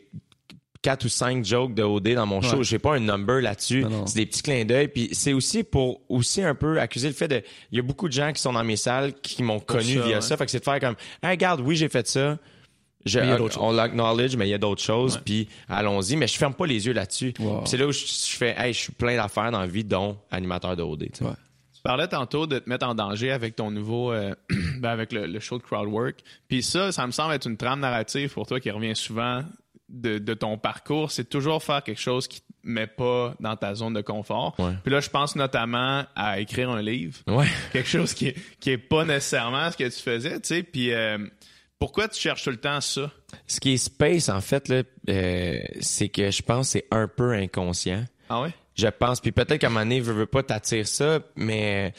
quatre 0.83 1.05
ou 1.05 1.09
cinq 1.09 1.43
jokes 1.43 1.73
de 1.73 1.81
OD 1.81 2.09
dans 2.09 2.27
mon 2.27 2.41
show. 2.41 2.57
Ouais. 2.57 2.63
J'ai 2.63 2.77
pas 2.77 2.95
un 2.95 2.99
number 2.99 3.41
là-dessus. 3.41 3.83
C'est 4.05 4.15
des 4.15 4.25
petits 4.27 4.43
clins 4.43 4.65
d'œil. 4.65 4.89
Puis 4.89 5.09
c'est 5.13 5.33
aussi 5.33 5.63
pour 5.63 6.01
aussi 6.09 6.43
un 6.43 6.53
peu 6.53 6.79
accuser 6.79 7.07
le 7.07 7.15
fait 7.15 7.27
de. 7.27 7.41
Il 7.71 7.77
y 7.77 7.79
a 7.79 7.81
beaucoup 7.81 8.07
de 8.07 8.13
gens 8.13 8.31
qui 8.31 8.41
sont 8.41 8.53
dans 8.53 8.63
mes 8.63 8.75
salles 8.75 9.13
qui 9.13 9.41
m'ont 9.41 9.59
connu 9.59 9.95
ça, 9.95 10.01
via 10.05 10.15
ouais. 10.17 10.21
ça. 10.21 10.37
Fait 10.37 10.45
que 10.45 10.51
c'est 10.51 10.59
de 10.59 10.63
faire 10.63 10.79
comme, 10.79 10.95
hey, 11.23 11.31
regarde, 11.31 11.61
oui, 11.61 11.75
j'ai 11.75 11.89
fait 11.89 12.07
ça. 12.07 12.37
Je, 13.05 13.19
Mais 13.19 13.25
il 13.25 13.29
y 13.29 13.33
a 13.33 13.37
d'autres 13.37 13.61
on 13.61 13.71
l'acknowledge, 13.71 14.37
mais 14.37 14.47
il 14.47 14.51
y 14.51 14.53
a 14.53 14.57
d'autres 14.57 14.81
choses. 14.81 15.15
Ouais. 15.15 15.21
Puis 15.25 15.49
allons-y. 15.67 16.15
Mais 16.15 16.27
je 16.27 16.37
ferme 16.37 16.53
pas 16.53 16.67
les 16.67 16.85
yeux 16.85 16.93
là-dessus. 16.93 17.33
Wow. 17.39 17.63
C'est 17.65 17.77
là 17.77 17.87
où 17.87 17.91
je, 17.91 18.05
je 18.05 18.35
fais, 18.35 18.55
hey, 18.57 18.73
je 18.73 18.79
suis 18.79 18.93
plein 18.93 19.15
d'affaires 19.15 19.51
dans 19.51 19.59
la 19.59 19.67
vie, 19.67 19.83
dont 19.83 20.17
animateur 20.31 20.75
de 20.75 20.83
OD. 20.83 21.09
Tu 21.11 21.23
parlais 21.83 22.07
tantôt 22.07 22.47
de 22.47 22.59
te 22.59 22.69
mettre 22.69 22.87
en 22.87 22.95
danger 22.95 23.31
avec 23.31 23.57
ton 23.57 23.71
nouveau, 23.71 24.13
euh, 24.13 24.33
ben 24.79 24.89
avec 24.89 25.11
le, 25.11 25.25
le 25.25 25.39
show 25.41 25.57
de 25.57 25.63
crowdwork. 25.63 26.19
Puis 26.47 26.63
ça, 26.63 26.93
ça 26.93 27.05
me 27.05 27.11
semble 27.11 27.33
être 27.33 27.45
une 27.45 27.57
trame 27.57 27.81
narrative 27.81 28.31
pour 28.31 28.47
toi 28.47 28.61
qui 28.61 28.71
revient 28.71 28.95
souvent 28.95 29.43
de, 29.93 30.17
de 30.17 30.33
ton 30.33 30.57
parcours. 30.57 31.11
C'est 31.11 31.29
toujours 31.29 31.63
faire 31.63 31.83
quelque 31.83 32.01
chose 32.01 32.27
qui 32.27 32.41
te 32.41 32.45
met 32.63 32.87
pas 32.87 33.35
dans 33.39 33.55
ta 33.55 33.75
zone 33.75 33.93
de 33.93 34.01
confort. 34.01 34.55
Ouais. 34.59 34.73
Puis 34.83 34.91
là, 34.91 34.99
je 34.99 35.09
pense 35.09 35.35
notamment 35.35 36.03
à 36.15 36.39
écrire 36.39 36.69
un 36.69 36.81
livre. 36.81 37.19
Ouais. 37.27 37.47
Quelque 37.73 37.89
chose 37.89 38.13
qui 38.13 38.33
qui 38.59 38.71
est 38.71 38.77
pas 38.77 39.05
nécessairement 39.05 39.69
ce 39.71 39.77
que 39.77 39.83
tu 39.83 40.01
faisais, 40.01 40.39
tu 40.39 40.47
sais. 40.47 40.63
Puis 40.63 40.93
euh, 40.93 41.17
pourquoi 41.77 42.07
tu 42.07 42.19
cherches 42.19 42.43
tout 42.43 42.49
le 42.49 42.57
temps 42.57 42.81
ça? 42.81 43.11
Ce 43.47 43.59
qui 43.59 43.73
est 43.73 43.77
space, 43.77 44.29
en 44.29 44.41
fait, 44.41 44.67
là, 44.69 44.83
euh, 45.09 45.59
c'est 45.81 46.09
que 46.09 46.31
je 46.31 46.41
pense 46.41 46.67
que 46.67 46.79
c'est 46.79 46.87
un 46.91 47.07
peu 47.07 47.33
inconscient. 47.33 48.05
Ah 48.29 48.41
ouais? 48.41 48.53
Je 48.75 48.87
pense. 48.87 49.19
Puis 49.19 49.31
peut-être 49.31 49.57
qu'à 49.57 49.67
un 49.67 49.69
moment 49.69 49.81
donné, 49.81 49.99
veux, 49.99 50.13
veux 50.13 50.25
pas 50.25 50.43
t'attirer 50.43 50.85
ça, 50.85 51.19
mais 51.35 51.93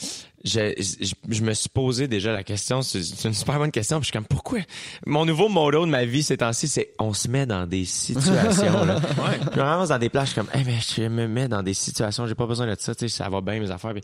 je, 0.44 0.74
je, 0.78 1.14
je 1.28 1.42
me 1.42 1.54
suis 1.54 1.68
posé 1.70 2.06
déjà 2.06 2.32
la 2.32 2.42
question. 2.44 2.82
C'est 2.82 3.00
une 3.24 3.34
super 3.34 3.58
bonne 3.58 3.70
question. 3.70 3.98
Puis 3.98 4.04
je 4.04 4.10
suis 4.10 4.18
comme, 4.18 4.26
pourquoi? 4.26 4.58
Mon 5.06 5.24
nouveau 5.24 5.48
motto 5.48 5.86
de 5.86 5.90
ma 5.90 6.04
vie 6.04 6.22
ces 6.22 6.36
temps-ci, 6.36 6.68
c'est 6.68 6.94
on 6.98 7.12
se 7.14 7.28
met 7.28 7.46
dans 7.46 7.66
des 7.66 7.84
situations. 7.86 8.84
là. 8.84 9.00
Je 9.52 9.56
me 9.58 9.62
ramasse 9.62 9.88
dans 9.88 9.98
des 9.98 10.08
places, 10.10 10.28
je 10.28 10.32
suis 10.32 10.40
comme, 10.40 10.50
hey, 10.52 10.64
mais 10.66 10.78
je 10.80 11.02
me 11.08 11.26
mets 11.26 11.48
dans 11.48 11.62
des 11.62 11.74
situations, 11.74 12.26
j'ai 12.26 12.34
pas 12.34 12.46
besoin 12.46 12.66
de 12.66 12.76
ça, 12.78 12.94
tu 12.94 13.08
sais, 13.08 13.16
ça 13.16 13.28
va 13.28 13.40
bien 13.40 13.58
mes 13.58 13.70
affaires. 13.70 13.92
Puis- 13.94 14.02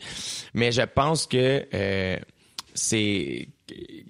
Mais 0.53 0.71
je 0.71 0.81
pense 0.81 1.27
que 1.27 1.65
euh, 1.73 2.17
c'est 2.73 3.47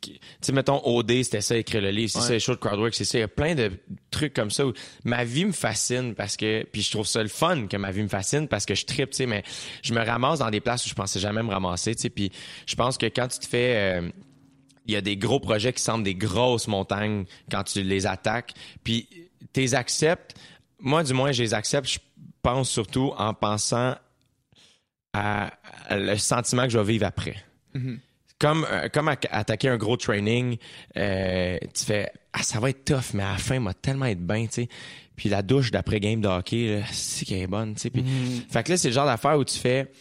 tu 0.02 0.12
sais 0.42 0.52
mettons 0.54 0.82
OD 0.86 1.24
c'était 1.24 1.42
ça 1.42 1.56
écrire 1.58 1.82
le 1.82 1.92
livre 1.92 2.12
c'est 2.12 2.20
Ouais. 2.20 2.26
ça 2.26 2.34
les 2.34 2.40
shows 2.40 2.56
de 2.56 2.60
crowdwork 2.60 2.94
c'est 2.94 3.06
ça 3.06 3.18
il 3.18 3.22
y 3.22 3.24
a 3.24 3.28
plein 3.28 3.56
de 3.56 3.72
trucs 4.10 4.34
comme 4.34 4.52
ça 4.52 4.66
où 4.66 4.74
ma 5.04 5.24
vie 5.24 5.46
me 5.46 5.52
fascine 5.52 6.16
parce 6.16 6.38
que 6.38 6.64
puis 6.64 6.82
je 6.82 6.92
trouve 6.92 7.06
ça 7.08 7.22
le 7.22 7.30
fun 7.30 7.68
que 7.68 7.78
ma 7.78 7.92
vie 7.92 8.02
me 8.04 8.08
fascine 8.08 8.48
parce 8.48 8.66
que 8.66 8.76
je 8.76 8.86
tripe 8.86 9.12
tu 9.12 9.18
sais 9.18 9.26
mais 9.26 9.44
je 9.84 9.94
me 9.94 10.04
ramasse 10.04 10.40
dans 10.40 10.50
des 10.50 10.62
places 10.62 10.86
où 10.86 10.90
je 10.90 10.94
pensais 10.96 11.20
jamais 11.20 11.44
me 11.44 11.50
ramasser 11.52 11.96
tu 11.96 12.02
sais 12.04 12.10
puis 12.10 12.32
je 12.66 12.76
pense 12.76 12.98
que 12.98 13.06
quand 13.06 13.28
tu 13.28 13.40
te 13.40 13.48
fais 13.48 13.76
euh, 14.02 14.10
il 14.88 14.94
y 14.94 14.98
a 14.98 15.02
des 15.02 15.16
gros 15.18 15.40
projets 15.40 15.74
qui 15.74 15.84
semblent 15.84 16.04
des 16.04 16.16
grosses 16.16 16.68
montagnes 16.68 17.26
quand 17.52 17.64
tu 17.64 17.84
les 17.84 18.06
attaques 18.08 18.54
puis 18.84 19.08
tu 19.54 19.60
les 19.62 19.76
acceptes 19.76 20.36
moi 20.80 21.04
du 21.04 21.14
moins 21.14 21.32
je 21.32 21.44
les 21.44 21.54
accepte 21.54 21.88
je 21.88 22.00
pense 22.42 22.70
surtout 22.70 23.14
en 23.18 23.34
pensant 23.36 23.96
à, 25.14 25.52
le 25.92 26.16
sentiment 26.18 26.64
que 26.64 26.70
je 26.70 26.78
vais 26.80 26.94
vivre 26.94 27.06
après 27.06 27.36
euh, 27.76 27.98
comme 28.42 29.10
atta- 29.10 29.30
attaquer 29.32 29.70
un 29.70 29.78
gros 29.78 29.98
training, 29.98 30.58
euh, 30.98 31.58
tu 31.74 31.86
fais 31.86 32.12
ah 32.34 32.44
ça 32.44 32.60
va 32.60 32.70
être 32.70 32.86
tough, 32.86 33.14
mais 33.14 33.24
à 33.24 33.34
la 33.34 33.38
fin 33.38 33.60
m'a 33.60 33.74
tellement 33.74 34.06
être 34.06 34.26
bien, 34.26 34.46
tu 34.48 34.54
sais. 34.54 34.70
Puis 35.16 35.30
la 35.30 35.42
douche 35.42 35.72
d'après 35.72 36.00
game 36.00 36.22
de 36.22 36.28
hockey, 36.28 36.84
c'est 36.92 37.26
qu'elle 37.26 37.42
est 37.42 37.48
bonne, 37.48 37.76
tu 37.76 37.82
sais. 37.82 37.90
Puis 37.90 38.04
fait 38.50 38.64
que 38.64 38.72
là 38.72 38.78
c'est 38.78 38.88
le 38.90 38.94
genre 38.94 39.06
d'affaire 39.06 39.38
où 39.38 39.44
tu 39.44 39.58
fais 39.58 39.92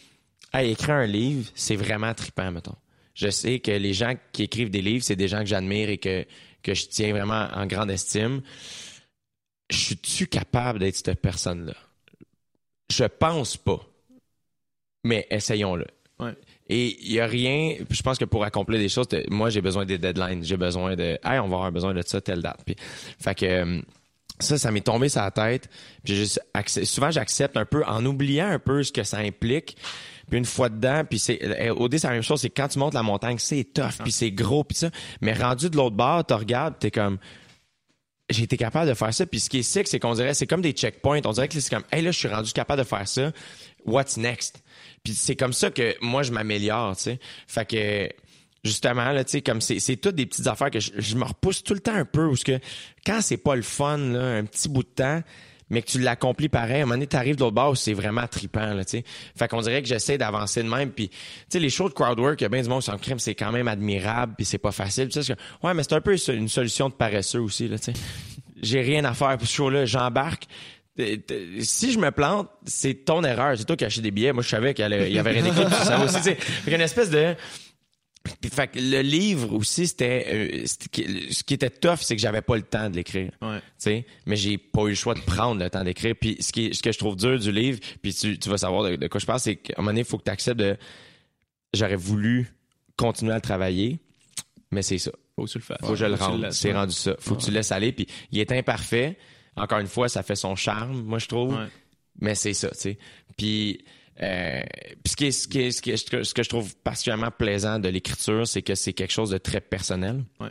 hey, 0.53 0.71
écrire 0.71 0.95
un 0.95 1.05
livre, 1.05 1.49
c'est 1.55 1.75
vraiment 1.75 2.13
trippant 2.13 2.51
mettons. 2.51 2.75
Je 3.13 3.29
sais 3.29 3.59
que 3.59 3.71
les 3.71 3.93
gens 3.93 4.13
qui 4.31 4.43
écrivent 4.43 4.69
des 4.69 4.81
livres, 4.81 5.03
c'est 5.03 5.15
des 5.15 5.27
gens 5.27 5.39
que 5.39 5.45
j'admire 5.45 5.89
et 5.89 5.97
que 5.97 6.25
que 6.63 6.73
je 6.73 6.87
tiens 6.87 7.11
vraiment 7.11 7.47
en 7.53 7.65
grande 7.65 7.91
estime. 7.91 8.41
Je 9.69 9.77
suis-tu 9.77 10.27
capable 10.27 10.79
d'être 10.79 10.95
cette 10.95 11.21
personne-là? 11.21 11.73
Je 12.91 13.05
pense 13.05 13.57
pas. 13.57 13.79
Mais 15.03 15.27
essayons-le. 15.31 15.87
Ouais. 16.19 16.35
Et 16.73 16.97
il 17.01 17.11
y 17.11 17.19
a 17.19 17.25
rien, 17.25 17.75
puis 17.85 17.97
je 17.97 18.01
pense 18.01 18.17
que 18.17 18.23
pour 18.23 18.45
accomplir 18.45 18.79
des 18.79 18.87
choses, 18.87 19.07
moi 19.29 19.49
j'ai 19.49 19.59
besoin 19.59 19.85
des 19.85 19.97
deadlines, 19.97 20.41
j'ai 20.41 20.55
besoin 20.55 20.95
de 20.95 21.19
hey, 21.21 21.37
on 21.39 21.49
va 21.49 21.57
avoir 21.57 21.71
besoin 21.73 21.93
de 21.93 22.01
ça 22.01 22.21
telle 22.21 22.41
date. 22.41 22.61
Puis 22.65 22.77
fait 23.19 23.35
que 23.35 23.45
euh, 23.45 23.81
ça 24.39 24.57
ça 24.57 24.71
m'est 24.71 24.79
tombé 24.79 25.09
sur 25.09 25.21
la 25.21 25.31
tête, 25.31 25.69
puis 26.05 26.15
juste 26.15 26.41
souvent 26.85 27.11
j'accepte 27.11 27.57
un 27.57 27.65
peu 27.65 27.83
en 27.85 28.05
oubliant 28.05 28.47
un 28.47 28.57
peu 28.57 28.83
ce 28.83 28.93
que 28.93 29.03
ça 29.03 29.17
implique. 29.17 29.75
Puis 30.29 30.37
une 30.37 30.45
fois 30.45 30.69
dedans, 30.69 31.03
puis 31.03 31.19
c'est 31.19 31.43
euh, 31.43 31.75
au 31.75 31.89
dé 31.89 31.97
c'est 31.97 32.07
la 32.07 32.13
même 32.13 32.23
chose, 32.23 32.39
c'est 32.39 32.49
quand 32.49 32.69
tu 32.69 32.79
montes 32.79 32.93
la 32.93 33.03
montagne, 33.03 33.37
c'est 33.37 33.65
tough, 33.65 33.97
puis 34.01 34.13
c'est 34.13 34.31
gros, 34.31 34.63
puis 34.63 34.77
ça, 34.77 34.91
mais 35.19 35.33
rendu 35.33 35.69
de 35.69 35.75
l'autre 35.75 35.97
bord, 35.97 36.25
tu 36.25 36.33
regardes, 36.35 36.79
t'es 36.79 36.89
comme 36.89 37.17
j'ai 38.31 38.43
été 38.43 38.57
capable 38.57 38.89
de 38.89 38.93
faire 38.93 39.13
ça. 39.13 39.25
Puis 39.25 39.39
ce 39.39 39.49
qui 39.49 39.59
est 39.59 39.63
sick, 39.63 39.87
c'est 39.87 39.99
qu'on 39.99 40.13
dirait, 40.13 40.33
c'est 40.33 40.47
comme 40.47 40.61
des 40.61 40.71
checkpoints. 40.71 41.21
On 41.25 41.31
dirait 41.31 41.47
que 41.47 41.59
c'est 41.59 41.69
comme, 41.69 41.83
hey 41.91 42.01
là, 42.01 42.11
je 42.11 42.17
suis 42.17 42.27
rendu 42.27 42.51
capable 42.51 42.81
de 42.81 42.87
faire 42.87 43.07
ça. 43.07 43.31
What's 43.85 44.17
next? 44.17 44.63
Puis 45.03 45.13
c'est 45.13 45.35
comme 45.35 45.53
ça 45.53 45.71
que 45.71 45.95
moi, 46.01 46.23
je 46.23 46.31
m'améliore, 46.31 46.95
tu 46.95 47.03
sais. 47.03 47.19
Fait 47.47 47.65
que, 47.65 48.09
justement, 48.63 49.11
là, 49.11 49.23
tu 49.23 49.31
sais, 49.31 49.41
comme 49.41 49.61
c'est, 49.61 49.79
c'est 49.79 49.97
toutes 49.97 50.15
des 50.15 50.25
petites 50.25 50.47
affaires 50.47 50.69
que 50.69 50.79
je, 50.79 50.91
je 50.97 51.15
me 51.15 51.23
repousse 51.23 51.63
tout 51.63 51.73
le 51.73 51.79
temps 51.79 51.95
un 51.95 52.05
peu. 52.05 52.27
Parce 52.27 52.43
que 52.43 52.59
quand 53.05 53.21
c'est 53.21 53.37
pas 53.37 53.55
le 53.55 53.63
fun, 53.63 53.97
là, 53.97 54.37
un 54.37 54.45
petit 54.45 54.69
bout 54.69 54.83
de 54.83 54.89
temps, 54.89 55.21
mais 55.71 55.81
que 55.81 55.87
tu 55.87 55.99
l'accomplis 55.99 56.49
pareil, 56.49 56.73
à 56.73 56.77
un 56.77 56.81
moment 56.81 56.95
donné, 56.95 57.07
t'arrives 57.07 57.37
de 57.37 57.39
l'autre 57.39 57.55
bord, 57.55 57.77
c'est 57.77 57.93
vraiment 57.93 58.27
trippant, 58.27 58.73
là, 58.73 58.83
tu 58.83 58.97
sais. 58.97 59.03
Fait 59.35 59.47
qu'on 59.47 59.61
dirait 59.61 59.81
que 59.81 59.87
j'essaie 59.87 60.17
d'avancer 60.17 60.61
de 60.61 60.67
même. 60.67 60.91
Puis, 60.91 61.07
tu 61.07 61.15
sais, 61.49 61.59
les 61.59 61.69
shows 61.69 61.87
de 61.87 61.93
crowdwork, 61.93 62.41
il 62.41 62.43
y 62.43 62.45
a 62.45 62.49
bien 62.49 62.61
du 62.61 62.67
monde 62.67 62.83
sur 62.83 62.91
le 62.91 62.99
crime, 62.99 63.19
c'est 63.19 63.35
quand 63.35 63.53
même 63.53 63.69
admirable, 63.69 64.33
puis 64.35 64.45
c'est 64.45 64.57
pas 64.57 64.73
facile. 64.73 65.07
C'est 65.11 65.25
que, 65.25 65.39
ouais, 65.63 65.73
mais 65.73 65.83
c'est 65.83 65.93
un 65.93 66.01
peu 66.01 66.15
une 66.29 66.49
solution 66.49 66.89
de 66.89 66.93
paresseux 66.93 67.39
aussi, 67.39 67.69
là, 67.69 67.79
tu 67.79 67.93
sais. 67.93 67.93
J'ai 68.61 68.81
rien 68.81 69.05
à 69.05 69.13
faire 69.13 69.37
pour 69.37 69.47
ce 69.47 69.53
show-là, 69.53 69.85
j'embarque. 69.85 70.45
Si 71.61 71.93
je 71.93 71.97
me 71.97 72.11
plante, 72.11 72.49
c'est 72.65 73.05
ton 73.05 73.23
erreur. 73.23 73.57
C'est 73.57 73.65
toi 73.65 73.77
qui 73.77 73.85
as 73.85 73.87
acheté 73.87 74.01
des 74.01 74.11
billets. 74.11 74.33
Moi, 74.33 74.43
je 74.43 74.49
savais 74.49 74.73
qu'il 74.73 74.83
y 74.83 75.17
avait 75.17 75.31
rien 75.31 75.45
écrit. 75.45 75.63
ça 75.71 76.03
aussi, 76.03 76.17
tu 76.17 76.21
sais. 76.23 76.35
Fait 76.35 76.75
une 76.75 76.81
espèce 76.81 77.09
de... 77.09 77.33
Puis, 78.23 78.51
fait 78.51 78.67
que 78.67 78.79
le 78.79 79.01
livre 79.01 79.53
aussi, 79.55 79.87
c'était... 79.87 80.63
euh, 80.63 80.65
ce 80.65 81.43
qui 81.43 81.53
était 81.53 81.69
tough, 81.69 81.97
c'est 82.01 82.15
que 82.15 82.21
j'avais 82.21 82.41
pas 82.41 82.55
le 82.55 82.61
temps 82.61 82.89
de 82.89 82.95
l'écrire. 82.95 83.31
Ouais. 83.41 84.03
Mais 84.25 84.35
j'ai 84.35 84.57
pas 84.57 84.83
eu 84.83 84.89
le 84.89 84.95
choix 84.95 85.15
de 85.15 85.21
prendre 85.21 85.61
le 85.63 85.69
temps 85.69 85.83
d'écrire. 85.83 86.15
Puis 86.19 86.37
ce, 86.39 86.51
qui, 86.51 86.73
ce 86.73 86.83
que 86.83 86.91
je 86.91 86.99
trouve 86.99 87.15
dur 87.15 87.39
du 87.39 87.51
livre, 87.51 87.79
puis 88.01 88.13
tu, 88.13 88.37
tu 88.37 88.49
vas 88.49 88.57
savoir 88.57 88.83
de, 88.83 88.95
de 88.95 89.07
quoi 89.07 89.19
je 89.19 89.25
parle, 89.25 89.39
c'est 89.39 89.55
qu'à 89.55 89.73
un 89.77 89.81
moment 89.81 89.91
donné, 89.91 90.01
il 90.01 90.05
faut 90.05 90.17
que 90.17 90.23
tu 90.23 90.31
acceptes 90.31 90.59
de... 90.59 90.77
J'aurais 91.73 91.95
voulu 91.95 92.47
continuer 92.95 93.31
à 93.31 93.35
le 93.35 93.41
travailler, 93.41 93.99
mais 94.71 94.83
c'est 94.83 94.99
ça. 94.99 95.11
Faut 95.35 95.45
que 95.45 95.49
tu 95.49 95.57
le 95.57 95.63
fasses. 95.63 95.77
Faut 95.81 95.89
que 95.89 95.95
je 95.95 96.05
le 96.05 96.15
rende. 96.15 96.51
C'est 96.51 96.73
rendu 96.73 96.93
ça. 96.93 97.15
Faut 97.19 97.35
que 97.35 97.41
tu 97.41 97.49
le 97.49 97.55
laisses 97.55 97.71
aller. 97.71 97.91
Puis 97.91 98.05
il 98.31 98.39
est 98.39 98.51
imparfait. 98.51 99.17
Encore 99.55 99.79
une 99.79 99.87
fois, 99.87 100.09
ça 100.09 100.21
fait 100.21 100.35
son 100.35 100.55
charme, 100.55 101.01
moi, 101.01 101.17
je 101.17 101.27
trouve. 101.27 101.55
Ouais. 101.55 101.67
Mais 102.19 102.35
c'est 102.35 102.53
ça, 102.53 102.69
tu 102.69 102.77
sais. 102.77 102.97
Puis, 103.37 103.83
euh, 104.21 104.61
puis 105.03 105.11
ce, 105.11 105.15
qui 105.15 105.25
est, 105.27 105.31
ce, 105.31 105.47
qui 105.47 105.59
est- 105.61 105.71
ce, 105.71 105.81
qui 105.81 105.91
est- 105.91 106.23
ce 106.23 106.33
que, 106.33 106.43
je 106.43 106.49
trouve 106.49 106.75
particulièrement 106.77 107.31
plaisant 107.31 107.79
de 107.79 107.89
l'écriture, 107.89 108.47
c'est 108.47 108.61
que 108.61 108.75
c'est 108.75 108.93
quelque 108.93 109.11
chose 109.13 109.29
de 109.31 109.37
très 109.37 109.61
personnel. 109.61 110.23
Ouais. 110.39 110.49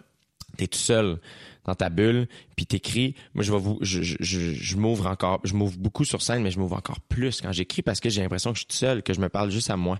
T'es 0.57 0.67
tout 0.67 0.79
seul 0.79 1.19
dans 1.65 1.75
ta 1.75 1.91
bulle, 1.91 2.27
puis 2.57 2.67
t'écris. 2.67 3.15
Moi, 3.35 3.45
je 3.45 3.53
vais 3.53 3.59
vous, 3.59 3.79
je, 3.83 4.03
je, 4.03 4.17
je, 4.19 4.55
je 4.55 4.77
m'ouvre 4.77 5.07
encore, 5.07 5.41
je 5.45 5.55
m'ouvre 5.55 5.77
beaucoup 5.79 6.05
sur 6.05 6.23
scène, 6.23 6.43
mais 6.43 6.51
je 6.51 6.59
m'ouvre 6.59 6.77
encore 6.77 7.01
plus 7.01 7.41
quand 7.41 7.53
j'écris 7.53 7.83
parce 7.83 8.01
que 8.01 8.09
j'ai 8.09 8.23
l'impression 8.23 8.51
que 8.51 8.57
je 8.57 8.61
suis 8.61 8.67
tout 8.67 8.77
seul, 8.77 9.03
que 9.03 9.13
je 9.13 9.21
me 9.21 9.29
parle 9.29 9.51
juste 9.51 9.71
à 9.71 9.77
moi. 9.77 9.99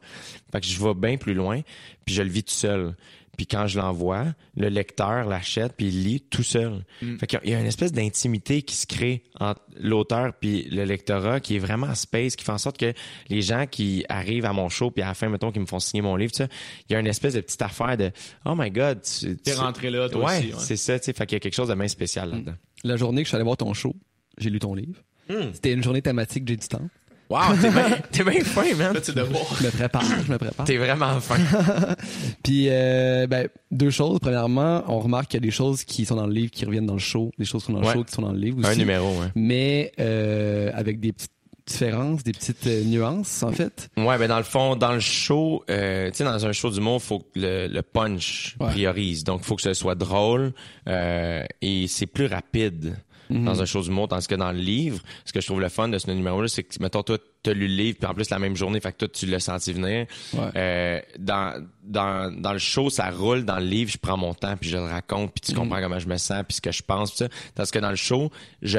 Fait 0.51 0.61
que 0.61 0.67
je 0.67 0.83
vais 0.83 0.95
bien 0.95 1.17
plus 1.19 1.35
loin, 1.35 1.61
puis 2.05 2.15
je 2.15 2.23
le 2.23 2.31
vis 2.31 2.43
tout 2.43 2.55
seul. 2.55 2.97
Puis 3.41 3.47
quand 3.47 3.67
je 3.67 3.79
l'envoie, 3.79 4.27
le 4.55 4.69
lecteur 4.69 5.25
l'achète 5.27 5.73
puis 5.75 5.87
il 5.89 6.05
lit 6.05 6.21
tout 6.21 6.43
seul. 6.43 6.85
Fait 7.19 7.27
qu'il 7.27 7.39
y 7.39 7.41
a- 7.41 7.45
il 7.47 7.51
y 7.53 7.55
a 7.55 7.61
une 7.61 7.65
espèce 7.65 7.91
d'intimité 7.91 8.61
qui 8.61 8.77
se 8.77 8.87
crée 8.87 9.23
entre 9.41 9.63
l'auteur 9.79 10.35
puis 10.39 10.65
le 10.65 10.85
lectorat 10.85 11.41
qui 11.41 11.57
est 11.57 11.59
vraiment 11.59 11.95
space, 11.95 12.37
qui 12.37 12.45
fait 12.45 12.53
en 12.53 12.59
sorte 12.59 12.77
que 12.77 12.93
les 13.31 13.41
gens 13.41 13.65
qui 13.67 14.05
arrivent 14.11 14.45
à 14.45 14.53
mon 14.53 14.69
show 14.69 14.91
puis 14.91 15.03
à 15.03 15.07
la 15.07 15.15
fin, 15.15 15.31
mettons, 15.31 15.53
qui 15.53 15.59
me 15.59 15.65
font 15.65 15.79
signer 15.79 16.03
mon 16.03 16.17
livre, 16.17 16.33
tu 16.33 16.43
sais, 16.45 16.51
il 16.91 16.93
y 16.93 16.97
a 16.97 17.01
une 17.01 17.07
espèce 17.07 17.33
de 17.33 17.41
petite 17.41 17.63
affaire 17.63 17.97
de 17.97 18.11
Oh 18.45 18.53
my 18.55 18.71
God, 18.71 19.01
tu, 19.01 19.39
T'es 19.39 19.53
tu- 19.53 19.57
rentré 19.59 19.89
là, 19.91 20.11
toi 20.11 20.27
ouais, 20.27 20.39
aussi. 20.41 20.47
ouais. 20.49 20.59
c'est 20.59 20.77
ça, 20.77 20.99
tu 20.99 21.07
sais. 21.07 21.13
Fait 21.15 21.25
qu'il 21.25 21.37
y 21.37 21.39
a 21.39 21.41
quelque 21.41 21.55
chose 21.55 21.69
de 21.69 21.75
bien 21.75 21.89
spécial 21.89 22.29
là-dedans. 22.31 22.57
La 22.85 22.97
journée 22.99 23.23
que 23.23 23.25
je 23.25 23.31
suis 23.31 23.37
allé 23.37 23.45
voir 23.45 23.57
ton 23.57 23.73
show, 23.73 23.97
j'ai 24.37 24.51
lu 24.51 24.59
ton 24.59 24.75
livre. 24.75 25.01
Hmm. 25.31 25.51
C'était 25.55 25.73
une 25.73 25.83
journée 25.83 26.03
thématique 26.03 26.47
J'ai 26.47 26.57
du 26.59 26.69
temps. 26.69 26.91
Wow, 27.31 27.39
t'es 27.63 27.71
bien, 27.71 27.99
t'es 28.11 28.25
bien 28.25 28.45
fin, 28.45 28.75
man. 28.75 28.93
Là, 28.95 29.01
tu 29.01 29.13
devoir. 29.13 29.45
Je 29.61 29.65
me 29.67 29.71
prépare, 29.71 30.03
je 30.27 30.33
me 30.33 30.37
prépare. 30.37 30.67
T'es 30.67 30.77
vraiment 30.77 31.21
fin. 31.21 31.37
Puis, 32.43 32.67
euh, 32.69 33.27
ben, 33.29 33.49
deux 33.71 33.91
choses. 33.91 34.19
Premièrement, 34.21 34.83
on 34.89 34.99
remarque 34.99 35.29
qu'il 35.29 35.39
y 35.41 35.43
a 35.43 35.47
des 35.47 35.53
choses 35.53 35.85
qui 35.85 36.05
sont 36.05 36.17
dans 36.17 36.27
le 36.27 36.33
livre 36.33 36.51
qui 36.51 36.65
reviennent 36.65 36.87
dans 36.87 36.95
le 36.95 36.99
show, 36.99 37.31
des 37.39 37.45
choses 37.45 37.63
qui 37.63 37.67
sont 37.69 37.75
dans 37.75 37.81
le 37.81 37.87
Ouais. 37.87 37.93
show 37.95 38.05
qui 38.05 38.13
sont 38.13 38.23
dans 38.23 38.33
le 38.33 38.39
livre 38.39 38.59
aussi. 38.59 38.69
Un 38.71 38.75
numéro, 38.75 39.09
ouais. 39.21 39.29
Mais 39.37 39.93
euh, 40.01 40.71
avec 40.75 40.99
des 41.01 41.13
petites 41.13 41.31
différences, 41.67 42.25
des 42.25 42.33
petites 42.33 42.67
euh, 42.67 42.83
nuances, 42.83 43.45
en 43.45 43.53
fait. 43.53 43.91
Ouais, 43.97 44.19
ben 44.19 44.27
dans 44.27 44.39
le 44.39 44.43
fond, 44.43 44.75
dans 44.75 44.93
le 44.93 44.99
show, 44.99 45.63
euh, 45.71 46.11
tu 46.11 46.17
sais, 46.17 46.25
dans 46.25 46.45
un 46.45 46.51
show 46.53 46.69
d'humour, 46.71 47.01
faut 47.01 47.21
que 47.21 47.27
le, 47.39 47.69
le 47.69 47.83
punch 47.83 48.57
Ouais. 48.59 48.71
priorise. 48.71 49.23
Donc, 49.23 49.43
faut 49.43 49.55
que 49.55 49.63
ce 49.63 49.73
soit 49.75 49.95
drôle 49.95 50.53
euh, 50.89 51.45
et 51.63 51.87
c'est 51.87 52.07
plus 52.07 52.27
rapide 52.27 52.97
Mhm. 53.31 53.45
dans 53.45 53.63
un 53.63 53.65
show 53.65 53.83
d'humour, 53.83 54.09
tandis 54.09 54.27
que 54.27 54.35
dans 54.35 54.53
le 54.53 54.59
livre, 54.59 55.01
ce 55.25 55.33
que 55.33 55.41
je 55.41 55.47
trouve 55.47 55.61
le 55.61 55.69
fun 55.69 55.89
de 55.89 55.99
ce 55.99 56.11
numéro-là, 56.11 56.49
c'est 56.49 56.63
que, 56.65 56.75
mettons, 56.81 57.03
toi, 57.03 57.19
t'as 57.43 57.53
lu 57.53 57.69
le 57.69 57.75
livre, 57.75 57.99
puis 57.99 58.07
en 58.09 58.15
plus, 58.15 58.29
la 58.31 58.39
même 58.39 58.57
journée, 58.57 58.81
fait 58.81 58.93
que 58.93 58.99
toi, 58.99 59.09
tu 59.09 59.27
l'as 59.27 59.41
senti 59.41 59.73
venir. 59.73 60.07
Ouais. 60.35 60.41
Euh, 60.57 61.01
dans, 61.19 61.65
dans, 61.83 62.35
dans 62.37 62.53
le 62.53 62.59
show, 62.59 62.91
ça 62.91 63.11
roule. 63.11 63.45
Dans 63.45 63.59
le 63.59 63.67
livre, 63.67 63.91
je 63.91 63.99
prends 63.99 64.17
mon 64.17 64.35
temps, 64.35 64.57
puis 64.57 64.69
je 64.71 64.77
le 64.77 64.85
raconte, 64.85 65.33
puis 65.33 65.41
tu 65.41 65.53
Mhm. 65.53 65.59
comprends 65.59 65.81
comment 65.81 65.99
je 65.99 66.09
me 66.09 66.17
sens, 66.17 66.43
puis 66.47 66.57
ce 66.57 66.61
que 66.61 66.73
je 66.73 66.83
pense, 66.83 67.11
puis 67.11 67.19
ça. 67.19 67.29
Tandis 67.55 67.71
que 67.71 67.79
dans 67.79 67.91
le 67.91 67.97
show, 67.97 68.31
je 68.63 68.79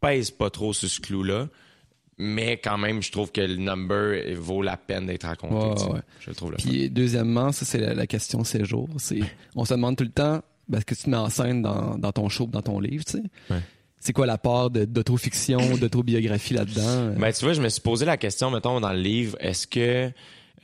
pèse 0.00 0.30
pas 0.30 0.50
trop 0.50 0.72
sur 0.72 0.88
ce 0.88 1.00
clou-là. 1.00 1.48
Mais 2.22 2.58
quand 2.58 2.76
même, 2.76 3.02
je 3.02 3.10
trouve 3.10 3.32
que 3.32 3.40
le 3.40 3.56
number 3.56 4.34
vaut 4.36 4.60
la 4.60 4.76
peine 4.76 5.06
d'être 5.06 5.26
raconté. 5.26 5.84
Ouais, 5.84 5.92
ouais. 5.94 6.00
Je 6.20 6.28
le 6.28 6.36
trouve 6.36 6.50
le 6.50 6.58
Puis 6.58 6.90
deuxièmement, 6.90 7.50
ça 7.50 7.64
c'est 7.64 7.78
la, 7.78 7.94
la 7.94 8.06
question 8.06 8.44
séjour. 8.44 8.90
C'est, 8.98 9.20
on 9.56 9.64
se 9.64 9.72
demande 9.72 9.96
tout 9.96 10.04
le 10.04 10.10
temps, 10.10 10.42
ben, 10.68 10.76
est-ce 10.78 10.84
que 10.84 10.94
tu 10.94 11.04
te 11.04 11.10
mets 11.10 11.16
en 11.16 11.30
scène 11.30 11.62
dans, 11.62 11.96
dans 11.96 12.12
ton 12.12 12.28
show, 12.28 12.46
dans 12.46 12.60
ton 12.60 12.78
livre, 12.78 13.04
tu 13.06 13.12
sais? 13.12 13.22
Ouais. 13.48 13.60
C'est 14.00 14.12
quoi 14.12 14.26
la 14.26 14.38
part 14.38 14.70
de- 14.70 14.84
d'autofiction, 14.86 15.58
d'autobiographie 15.76 16.54
là-dedans? 16.54 17.14
Ben, 17.18 17.32
tu 17.32 17.44
vois, 17.44 17.52
je 17.52 17.60
me 17.62 17.68
suis 17.68 17.82
posé 17.82 18.04
la 18.06 18.16
question, 18.16 18.50
mettons, 18.50 18.80
dans 18.80 18.92
le 18.92 18.98
livre, 19.00 19.36
est-ce 19.40 19.66
que 19.66 20.10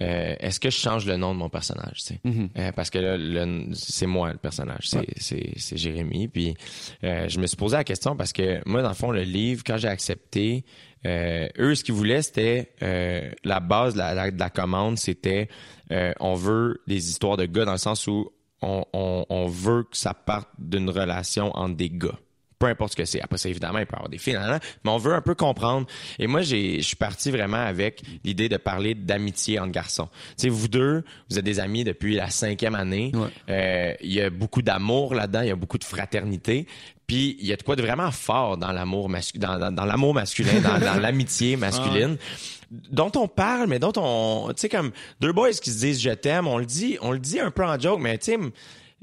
euh, 0.03 0.35
est-ce 0.41 0.61
que 0.61 0.69
je 0.69 0.77
change 0.77 1.07
le 1.07 1.17
nom 1.17 1.33
de 1.33 1.39
mon 1.39 1.49
personnage, 1.49 2.01
tu 2.01 2.15
sais? 2.15 2.21
Mhm. 2.25 2.51
Euh, 2.59 2.73
parce 2.73 2.91
que 2.91 2.99
là, 2.99 3.47
c'est 3.73 4.05
moi 4.07 4.31
le 4.33 4.37
personnage, 4.39 4.89
c'est 4.89 4.99
Ouais. 4.99 5.07
c'est 5.17 5.53
c'est 5.57 5.77
Jérémy. 5.79 6.29
Puis 6.29 6.55
euh, 7.05 7.29
je 7.31 7.39
me 7.41 7.47
suis 7.47 7.57
posé 7.57 7.77
la 7.77 7.85
question 7.85 8.15
parce 8.15 8.33
que 8.35 8.61
moi, 8.67 8.83
dans 8.83 8.91
le 8.91 8.95
fond, 8.95 9.11
le 9.11 9.23
livre, 9.23 9.63
quand 9.67 9.79
j'ai 9.79 9.89
accepté, 9.89 10.65
euh, 11.07 11.49
eux, 11.59 11.75
ce 11.75 11.83
qu'ils 11.83 11.95
voulaient, 11.95 12.21
c'était 12.21 12.73
euh, 12.83 13.31
la 13.45 13.61
base 13.61 13.95
de 13.95 13.99
la, 14.01 14.13
la- 14.13 14.31
de 14.31 14.39
la 14.39 14.51
commande, 14.51 14.99
c'était 14.99 15.49
euh, 15.93 16.13
on 16.21 16.35
veut 16.35 16.83
des 16.87 17.09
histoires 17.09 17.39
de 17.39 17.47
gars 17.47 17.65
dans 17.65 17.73
le 17.73 17.79
sens 17.79 18.07
où 18.07 18.31
on, 18.61 18.85
on, 18.93 19.25
on 19.31 19.47
veut 19.47 19.85
que 19.85 19.97
ça 19.97 20.13
parte 20.13 20.49
d'une 20.59 20.91
relation 20.91 21.57
entre 21.57 21.77
des 21.77 21.89
gars. 21.91 22.19
Peu 22.59 22.67
importe 22.69 22.93
ce 22.93 22.97
que 22.97 23.05
c'est. 23.05 23.21
Après 23.21 23.37
ça, 23.37 23.51
évidemment, 23.51 23.79
il 23.81 23.87
peut 23.87 23.93
y 23.93 23.97
avoir 23.97 24.09
des 24.09 24.17
filles, 24.17 24.33
nan, 24.33 24.49
nan, 24.49 24.61
mais 24.83 24.91
on 24.91 24.97
veut 24.97 25.13
un 25.13 25.21
peu 25.21 25.35
comprendre. 25.35 25.87
Et 26.19 26.27
moi, 26.27 26.41
j'ai, 26.41 26.79
je 26.81 26.87
suis 26.87 26.97
parti 26.97 27.31
vraiment 27.31 27.59
avec 27.59 28.01
l'idée 28.25 28.49
de 28.49 28.57
parler 28.57 28.95
d'amitié 28.95 29.59
entre 29.61 29.73
garçons. 29.73 30.09
Tu 30.31 30.35
sais, 30.45 30.49
vous 30.49 30.69
deux, 30.69 31.05
vous 31.29 31.39
êtes 31.39 31.45
des 31.45 31.61
amis 31.61 31.85
depuis 31.85 32.15
la 32.15 32.31
cinquième 32.31 32.75
année. 32.75 33.13
Ouais. 33.15 33.29
Euh, 33.51 33.95
Il 34.01 34.13
y 34.13 34.23
a 34.23 34.31
beaucoup 34.31 34.63
d'amour 34.63 35.15
là-dedans, 35.15 35.43
il 35.43 35.49
y 35.49 35.51
a 35.51 35.57
beaucoup 35.57 35.77
de 35.77 35.85
fraternité. 35.85 36.67
Puis 37.07 37.37
il 37.41 37.47
y 37.47 37.53
a 37.53 37.57
de 37.57 37.63
quoi 37.63 37.77
de 37.77 37.83
vraiment 37.83 38.11
fort 38.11 38.57
dans 38.57 38.73
l'amour 38.73 39.09
mascu- 39.11 39.39
dans, 39.39 39.59
dans, 39.59 39.71
dans 39.71 39.85
l'amour 39.85 40.15
masculin, 40.15 40.61
dans, 40.63 40.79
dans 40.79 40.99
l'amitié 40.99 41.57
masculine, 41.59 42.17
dont 42.71 43.13
on 43.17 43.29
parle, 43.29 43.69
mais 43.69 43.79
dont 43.79 43.93
on, 43.97 44.49
tu 44.49 44.63
sais 44.63 44.69
comme 44.69 44.91
deux 45.21 45.33
boys 45.33 45.51
qui 45.53 45.71
se 45.71 45.79
disent 45.79 46.01
je 46.01 46.11
t'aime, 46.11 46.49
on 46.49 46.59
le 46.59 46.67
dit, 46.67 46.97
on 47.03 47.13
le 47.13 47.19
dit 47.21 47.39
un 47.39 47.51
peu 47.51 47.65
en 47.65 47.79
joke, 47.79 48.01
mais 48.01 48.17
tu 48.19 48.33
sais. 48.33 48.39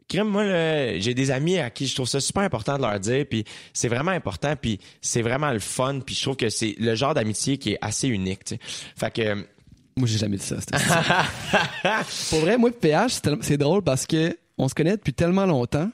Crème, 0.07 0.27
moi, 0.27 0.43
là, 0.43 0.99
j'ai 0.99 1.13
des 1.13 1.31
amis 1.31 1.57
à 1.57 1.69
qui 1.69 1.87
je 1.87 1.95
trouve 1.95 2.07
ça 2.07 2.19
super 2.19 2.43
important 2.43 2.77
de 2.77 2.81
leur 2.81 2.99
dire, 2.99 3.25
puis 3.29 3.43
c'est 3.73 3.87
vraiment 3.87 4.11
important, 4.11 4.53
puis 4.59 4.79
c'est 5.01 5.21
vraiment 5.21 5.51
le 5.51 5.59
fun, 5.59 5.99
puis 6.05 6.13
je 6.15 6.21
trouve 6.21 6.35
que 6.35 6.49
c'est 6.49 6.75
le 6.79 6.93
genre 6.95 7.13
d'amitié 7.13 7.57
qui 7.57 7.73
est 7.73 7.77
assez 7.81 8.07
unique. 8.07 8.43
tu 8.43 8.55
sais. 8.55 8.59
Fait 8.95 9.11
que 9.13 9.33
Moi, 9.95 10.07
j'ai 10.07 10.17
jamais 10.17 10.37
dit 10.37 10.43
ça. 10.45 10.55
Pour 12.29 12.39
vrai, 12.39 12.57
moi, 12.57 12.69
PH, 12.71 13.19
c'est 13.41 13.57
drôle 13.57 13.81
parce 13.81 14.05
que 14.05 14.37
on 14.57 14.67
se 14.67 14.75
connaît 14.75 14.97
depuis 14.97 15.13
tellement 15.13 15.45
longtemps 15.45 15.89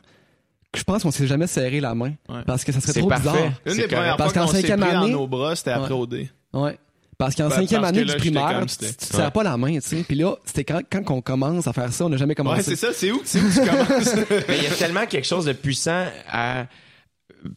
que 0.71 0.79
je 0.79 0.83
pense 0.83 1.01
qu'on 1.03 1.11
s'est 1.11 1.27
jamais 1.27 1.47
serré 1.47 1.79
la 1.79 1.95
main. 1.95 2.13
Ouais. 2.27 2.43
Parce 2.45 2.63
que 2.63 2.71
ça 2.71 2.79
serait 2.81 2.93
C'est 2.93 2.99
trop 2.99 3.09
parfait. 3.09 3.29
bizarre. 3.29 3.51
Une 3.65 3.71
C'est 3.73 3.81
des 3.81 3.87
premières 3.87 4.17
Parce 4.17 4.33
fois 4.33 4.41
qu'en 4.41 4.47
qu'on 4.47 4.53
s'est 4.53 4.61
pris 4.63 4.77
dans 4.93 5.07
nos 5.07 5.27
bras, 5.27 5.55
c'était 5.55 5.71
après 5.71 5.93
Ouais. 5.93 5.99
OD. 5.99 6.27
Ouais. 6.53 6.77
Parce 7.19 7.35
qu'en 7.35 7.49
Ben, 7.49 7.55
cinquième 7.57 7.81
parce 7.81 7.89
année 7.93 8.03
que 8.03 8.07
là, 8.07 8.13
du 8.13 8.19
primaire, 8.19 8.65
tu, 8.65 8.85
serres 8.97 9.31
pas 9.33 9.43
la 9.43 9.57
main, 9.57 9.73
tu 9.73 9.81
sais. 9.81 10.03
Puis 10.07 10.15
là, 10.15 10.37
c'était 10.45 10.63
quand, 10.63 10.81
quand 10.89 11.03
on 11.11 11.21
commence 11.21 11.67
à 11.67 11.73
faire 11.73 11.91
ça, 11.91 12.05
on 12.05 12.09
n'a 12.09 12.15
jamais 12.15 12.33
commencé. 12.33 12.57
Ouais, 12.59 12.63
c'est 12.63 12.75
ça, 12.77 12.93
c'est 12.93 13.11
où, 13.11 13.21
c'est 13.25 13.41
où 13.41 13.49
tu 13.51 13.59
commences? 13.59 14.15
Mais 14.47 14.57
il 14.57 14.63
y 14.63 14.67
a 14.67 14.71
tellement 14.71 15.05
quelque 15.05 15.27
chose 15.27 15.43
de 15.43 15.51
puissant 15.51 16.05
à 16.31 16.67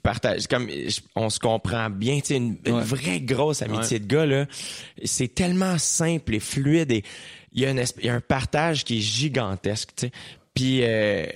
partager. 0.02 0.46
Comme 0.50 0.68
on 1.14 1.30
se 1.30 1.38
comprend 1.38 1.90
bien, 1.90 2.18
tu 2.18 2.26
sais, 2.26 2.36
une, 2.38 2.56
une 2.66 2.74
Ouais. 2.74 2.82
vraie 2.82 3.20
grosse 3.20 3.62
amitié 3.62 4.00
de 4.00 4.06
gars 4.06 4.26
là, 4.26 4.46
c'est 5.04 5.32
tellement 5.32 5.78
simple 5.78 6.34
et 6.34 6.40
fluide 6.40 6.90
et 6.90 7.04
il 7.52 7.62
y 7.62 8.04
y 8.04 8.08
a 8.08 8.14
un 8.14 8.20
partage 8.20 8.82
qui 8.84 8.98
est 8.98 9.02
gigantesque, 9.02 9.90
tu 9.94 10.06
sais. 10.06 10.12
Puis 10.54 10.80
euh, 10.82 11.26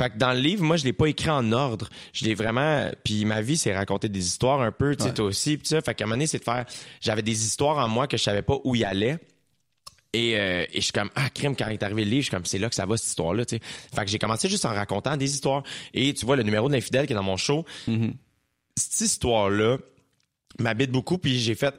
fait 0.00 0.10
que 0.10 0.18
dans 0.18 0.32
le 0.32 0.40
livre, 0.40 0.62
moi 0.64 0.76
je 0.76 0.84
l'ai 0.84 0.92
pas 0.92 1.06
écrit 1.06 1.30
en 1.30 1.52
ordre. 1.52 1.88
Je 2.12 2.24
l'ai 2.24 2.34
vraiment 2.34 2.90
puis 3.04 3.24
ma 3.24 3.40
vie 3.42 3.56
c'est 3.56 3.76
raconter 3.76 4.08
des 4.08 4.26
histoires 4.26 4.60
un 4.62 4.72
peu, 4.72 4.96
tu 4.96 5.02
sais 5.02 5.08
Ouais. 5.10 5.14
toi 5.14 5.26
aussi, 5.26 5.58
puis 5.58 5.68
ça 5.68 5.80
fait 5.82 5.94
qu'à 5.94 6.04
un 6.04 6.06
moment 6.06 6.16
donné 6.16 6.26
c'est 6.26 6.38
de 6.38 6.44
faire 6.44 6.64
j'avais 7.00 7.22
des 7.22 7.44
histoires 7.44 7.78
en 7.78 7.88
moi 7.88 8.06
que 8.06 8.16
je 8.16 8.22
savais 8.22 8.42
pas 8.42 8.56
où 8.64 8.74
y 8.74 8.84
allait. 8.84 9.18
Et, 10.12 10.36
euh, 10.36 10.64
et 10.72 10.76
je 10.80 10.80
suis 10.80 10.92
comme, 10.92 11.08
ah, 11.14 11.30
crime, 11.30 11.54
quand 11.54 11.68
il 11.68 11.74
est 11.74 11.82
arrivé 11.84 12.04
le 12.04 12.10
livre, 12.10 12.22
je 12.22 12.26
suis 12.26 12.30
comme, 12.32 12.44
c'est 12.44 12.58
là 12.58 12.68
que 12.68 12.74
ça 12.74 12.84
va, 12.84 12.96
cette 12.96 13.06
histoire-là, 13.10 13.44
tu 13.44 13.54
sais. 13.58 13.62
Fait 13.94 14.04
que 14.04 14.10
j'ai 14.10 14.18
commencé 14.18 14.48
juste 14.48 14.64
en 14.64 14.74
racontant 14.74 15.16
des 15.16 15.32
histoires. 15.32 15.62
Et 15.94 16.12
tu 16.14 16.26
vois, 16.26 16.34
le 16.34 16.42
numéro 16.42 16.66
de 16.68 16.72
l'infidèle 16.74 17.06
qui 17.06 17.12
est 17.12 17.16
dans 17.16 17.22
mon 17.22 17.36
show, 17.36 17.64
Mhm. 17.86 18.14
cette 18.76 19.02
histoire-là 19.02 19.76
m'habite 20.58 20.90
beaucoup, 20.90 21.16
puis 21.18 21.38
j'ai 21.38 21.54
fait, 21.54 21.76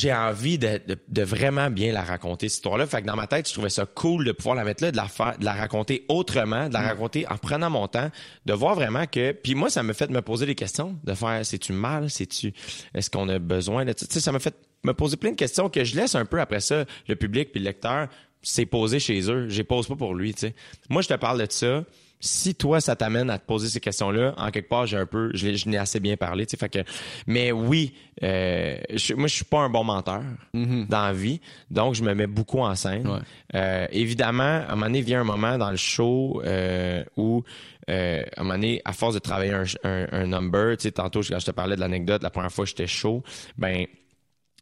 j'ai 0.00 0.14
envie 0.14 0.58
de, 0.58 0.80
de, 0.86 0.98
de 1.08 1.22
vraiment 1.22 1.70
bien 1.70 1.92
la 1.92 2.02
raconter, 2.02 2.48
cette 2.48 2.56
histoire-là. 2.56 2.86
Fait 2.86 3.02
que 3.02 3.06
dans 3.06 3.16
ma 3.16 3.26
tête, 3.26 3.48
je 3.48 3.52
trouvais 3.52 3.70
ça 3.70 3.84
cool 3.86 4.24
de 4.24 4.32
pouvoir 4.32 4.54
la 4.54 4.64
mettre 4.64 4.82
là, 4.82 4.90
de 4.90 4.96
la 4.96 5.08
faire, 5.08 5.38
de 5.38 5.44
la 5.44 5.52
raconter 5.52 6.04
autrement, 6.08 6.68
de 6.68 6.72
la 6.72 6.80
raconter 6.80 7.26
en 7.28 7.36
prenant 7.36 7.68
mon 7.70 7.86
temps, 7.86 8.10
de 8.46 8.52
voir 8.52 8.74
vraiment 8.74 9.06
que, 9.06 9.32
puis 9.32 9.54
moi, 9.54 9.68
ça 9.68 9.82
me 9.82 9.92
fait 9.92 10.10
me 10.10 10.22
poser 10.22 10.46
des 10.46 10.54
questions, 10.54 10.98
de 11.04 11.14
faire, 11.14 11.44
c'est-tu 11.44 11.72
mal, 11.72 12.08
c'est-tu, 12.10 12.52
est-ce 12.94 13.10
qu'on 13.10 13.28
a 13.28 13.38
besoin 13.38 13.84
de, 13.84 13.92
tu 13.92 14.06
sais, 14.08 14.20
ça 14.20 14.32
me 14.32 14.38
fait 14.38 14.54
me 14.84 14.94
poser 14.94 15.16
plein 15.16 15.32
de 15.32 15.36
questions 15.36 15.68
que 15.68 15.84
je 15.84 15.94
laisse 15.96 16.14
un 16.14 16.24
peu 16.24 16.40
après 16.40 16.60
ça, 16.60 16.84
le 17.06 17.16
public 17.16 17.52
puis 17.52 17.60
le 17.60 17.66
lecteur, 17.66 18.08
c'est 18.42 18.66
posé 18.66 18.98
chez 19.00 19.30
eux. 19.30 19.48
Je 19.48 19.58
les 19.58 19.64
pose 19.64 19.86
pas 19.86 19.96
pour 19.96 20.14
lui, 20.14 20.32
tu 20.32 20.40
sais. 20.40 20.54
Moi, 20.88 21.02
je 21.02 21.08
te 21.08 21.14
parle 21.14 21.46
de 21.46 21.50
ça. 21.50 21.84
Si 22.20 22.54
toi, 22.54 22.80
ça 22.82 22.94
t'amène 22.96 23.30
à 23.30 23.38
te 23.38 23.46
poser 23.46 23.68
ces 23.68 23.80
questions-là, 23.80 24.34
en 24.36 24.50
quelque 24.50 24.68
part, 24.68 24.86
j'ai 24.86 24.98
un 24.98 25.06
peu, 25.06 25.30
je 25.34 25.68
n'ai 25.68 25.78
assez 25.78 26.00
bien 26.00 26.16
parlé, 26.18 26.44
tu 26.44 26.50
sais. 26.50 26.56
Fait 26.58 26.68
que, 26.68 26.78
mais 27.26 27.50
oui, 27.50 27.94
euh, 28.22 28.76
je- 28.94 29.14
moi, 29.14 29.26
je 29.26 29.34
suis 29.36 29.44
pas 29.46 29.60
un 29.60 29.70
bon 29.70 29.84
menteur 29.84 30.22
dans 30.52 31.02
la 31.06 31.12
vie, 31.14 31.40
donc 31.70 31.94
je 31.94 32.02
me 32.02 32.14
mets 32.14 32.26
beaucoup 32.26 32.60
en 32.60 32.74
scène. 32.74 33.08
Ouais. 33.08 33.18
Euh, 33.54 33.86
évidemment, 33.90 34.42
à 34.42 34.66
un 34.68 34.74
moment 34.74 34.86
donné, 34.86 35.00
vient 35.00 35.22
un 35.22 35.24
moment 35.24 35.56
dans 35.56 35.70
le 35.70 35.76
show 35.78 36.42
euh, 36.44 37.02
où, 37.16 37.42
euh, 37.88 38.22
à 38.36 38.40
un 38.40 38.42
moment 38.44 38.54
donné, 38.54 38.82
à 38.84 38.92
force 38.92 39.14
de 39.14 39.18
travailler 39.20 39.52
un, 39.52 39.64
un, 39.84 40.06
un 40.12 40.26
number, 40.26 40.76
tu 40.76 40.82
sais, 40.82 40.92
tantôt, 40.92 41.20
quand 41.22 41.38
je 41.38 41.46
te 41.46 41.50
parlais 41.52 41.74
de 41.76 41.80
l'anecdote, 41.80 42.22
la 42.22 42.30
première 42.30 42.52
fois 42.52 42.64
que 42.64 42.68
j'étais 42.68 42.86
chaud, 42.86 43.22
ben, 43.56 43.86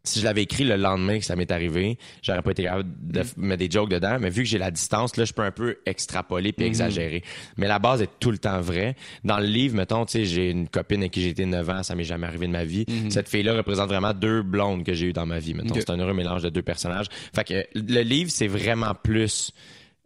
si 0.08 0.20
je 0.20 0.24
l'avais 0.24 0.42
écrit 0.42 0.64
le 0.64 0.76
lendemain 0.76 1.18
que 1.18 1.24
ça 1.24 1.36
m'est 1.36 1.50
arrivé, 1.50 1.98
j'aurais 2.22 2.42
pas 2.42 2.50
été 2.50 2.64
capable 2.64 2.88
de 3.00 3.22
mettre 3.36 3.58
des 3.58 3.70
jokes 3.70 3.90
dedans, 3.90 4.18
mais 4.20 4.30
vu 4.30 4.42
que 4.42 4.48
j'ai 4.48 4.58
la 4.58 4.70
distance, 4.70 5.16
là, 5.16 5.24
je 5.24 5.32
peux 5.32 5.42
un 5.42 5.50
peu 5.50 5.78
extrapoler 5.86 6.52
puis 6.52 6.66
exagérer. 6.66 7.22
Mais 7.56 7.68
la 7.68 7.78
base 7.78 8.02
est 8.02 8.10
tout 8.20 8.30
le 8.30 8.38
temps 8.38 8.60
vraie. 8.60 8.96
Dans 9.24 9.38
le 9.38 9.46
livre, 9.46 9.76
mettons, 9.76 10.04
tu 10.04 10.12
sais, 10.12 10.24
j'ai 10.24 10.50
une 10.50 10.68
copine 10.68 11.00
avec 11.00 11.12
qui 11.12 11.22
j'ai 11.22 11.30
été 11.30 11.46
9 11.46 11.70
ans, 11.70 11.82
ça 11.82 11.94
m'est 11.94 12.04
jamais 12.04 12.26
arrivé 12.26 12.46
de 12.46 12.52
ma 12.52 12.64
vie. 12.64 12.86
Cette 13.10 13.28
fille-là 13.28 13.54
représente 13.54 13.88
vraiment 13.88 14.12
deux 14.14 14.42
blondes 14.42 14.84
que 14.84 14.94
j'ai 14.94 15.06
eues 15.06 15.12
dans 15.12 15.26
ma 15.26 15.38
vie, 15.38 15.54
mettons. 15.54 15.74
C'est 15.74 15.90
un 15.90 15.98
heureux 15.98 16.14
mélange 16.14 16.42
de 16.42 16.48
deux 16.48 16.62
personnages. 16.62 17.06
Fait 17.34 17.44
que 17.44 17.66
le 17.74 18.02
livre, 18.02 18.30
c'est 18.30 18.48
vraiment 18.48 18.94
plus 18.94 19.52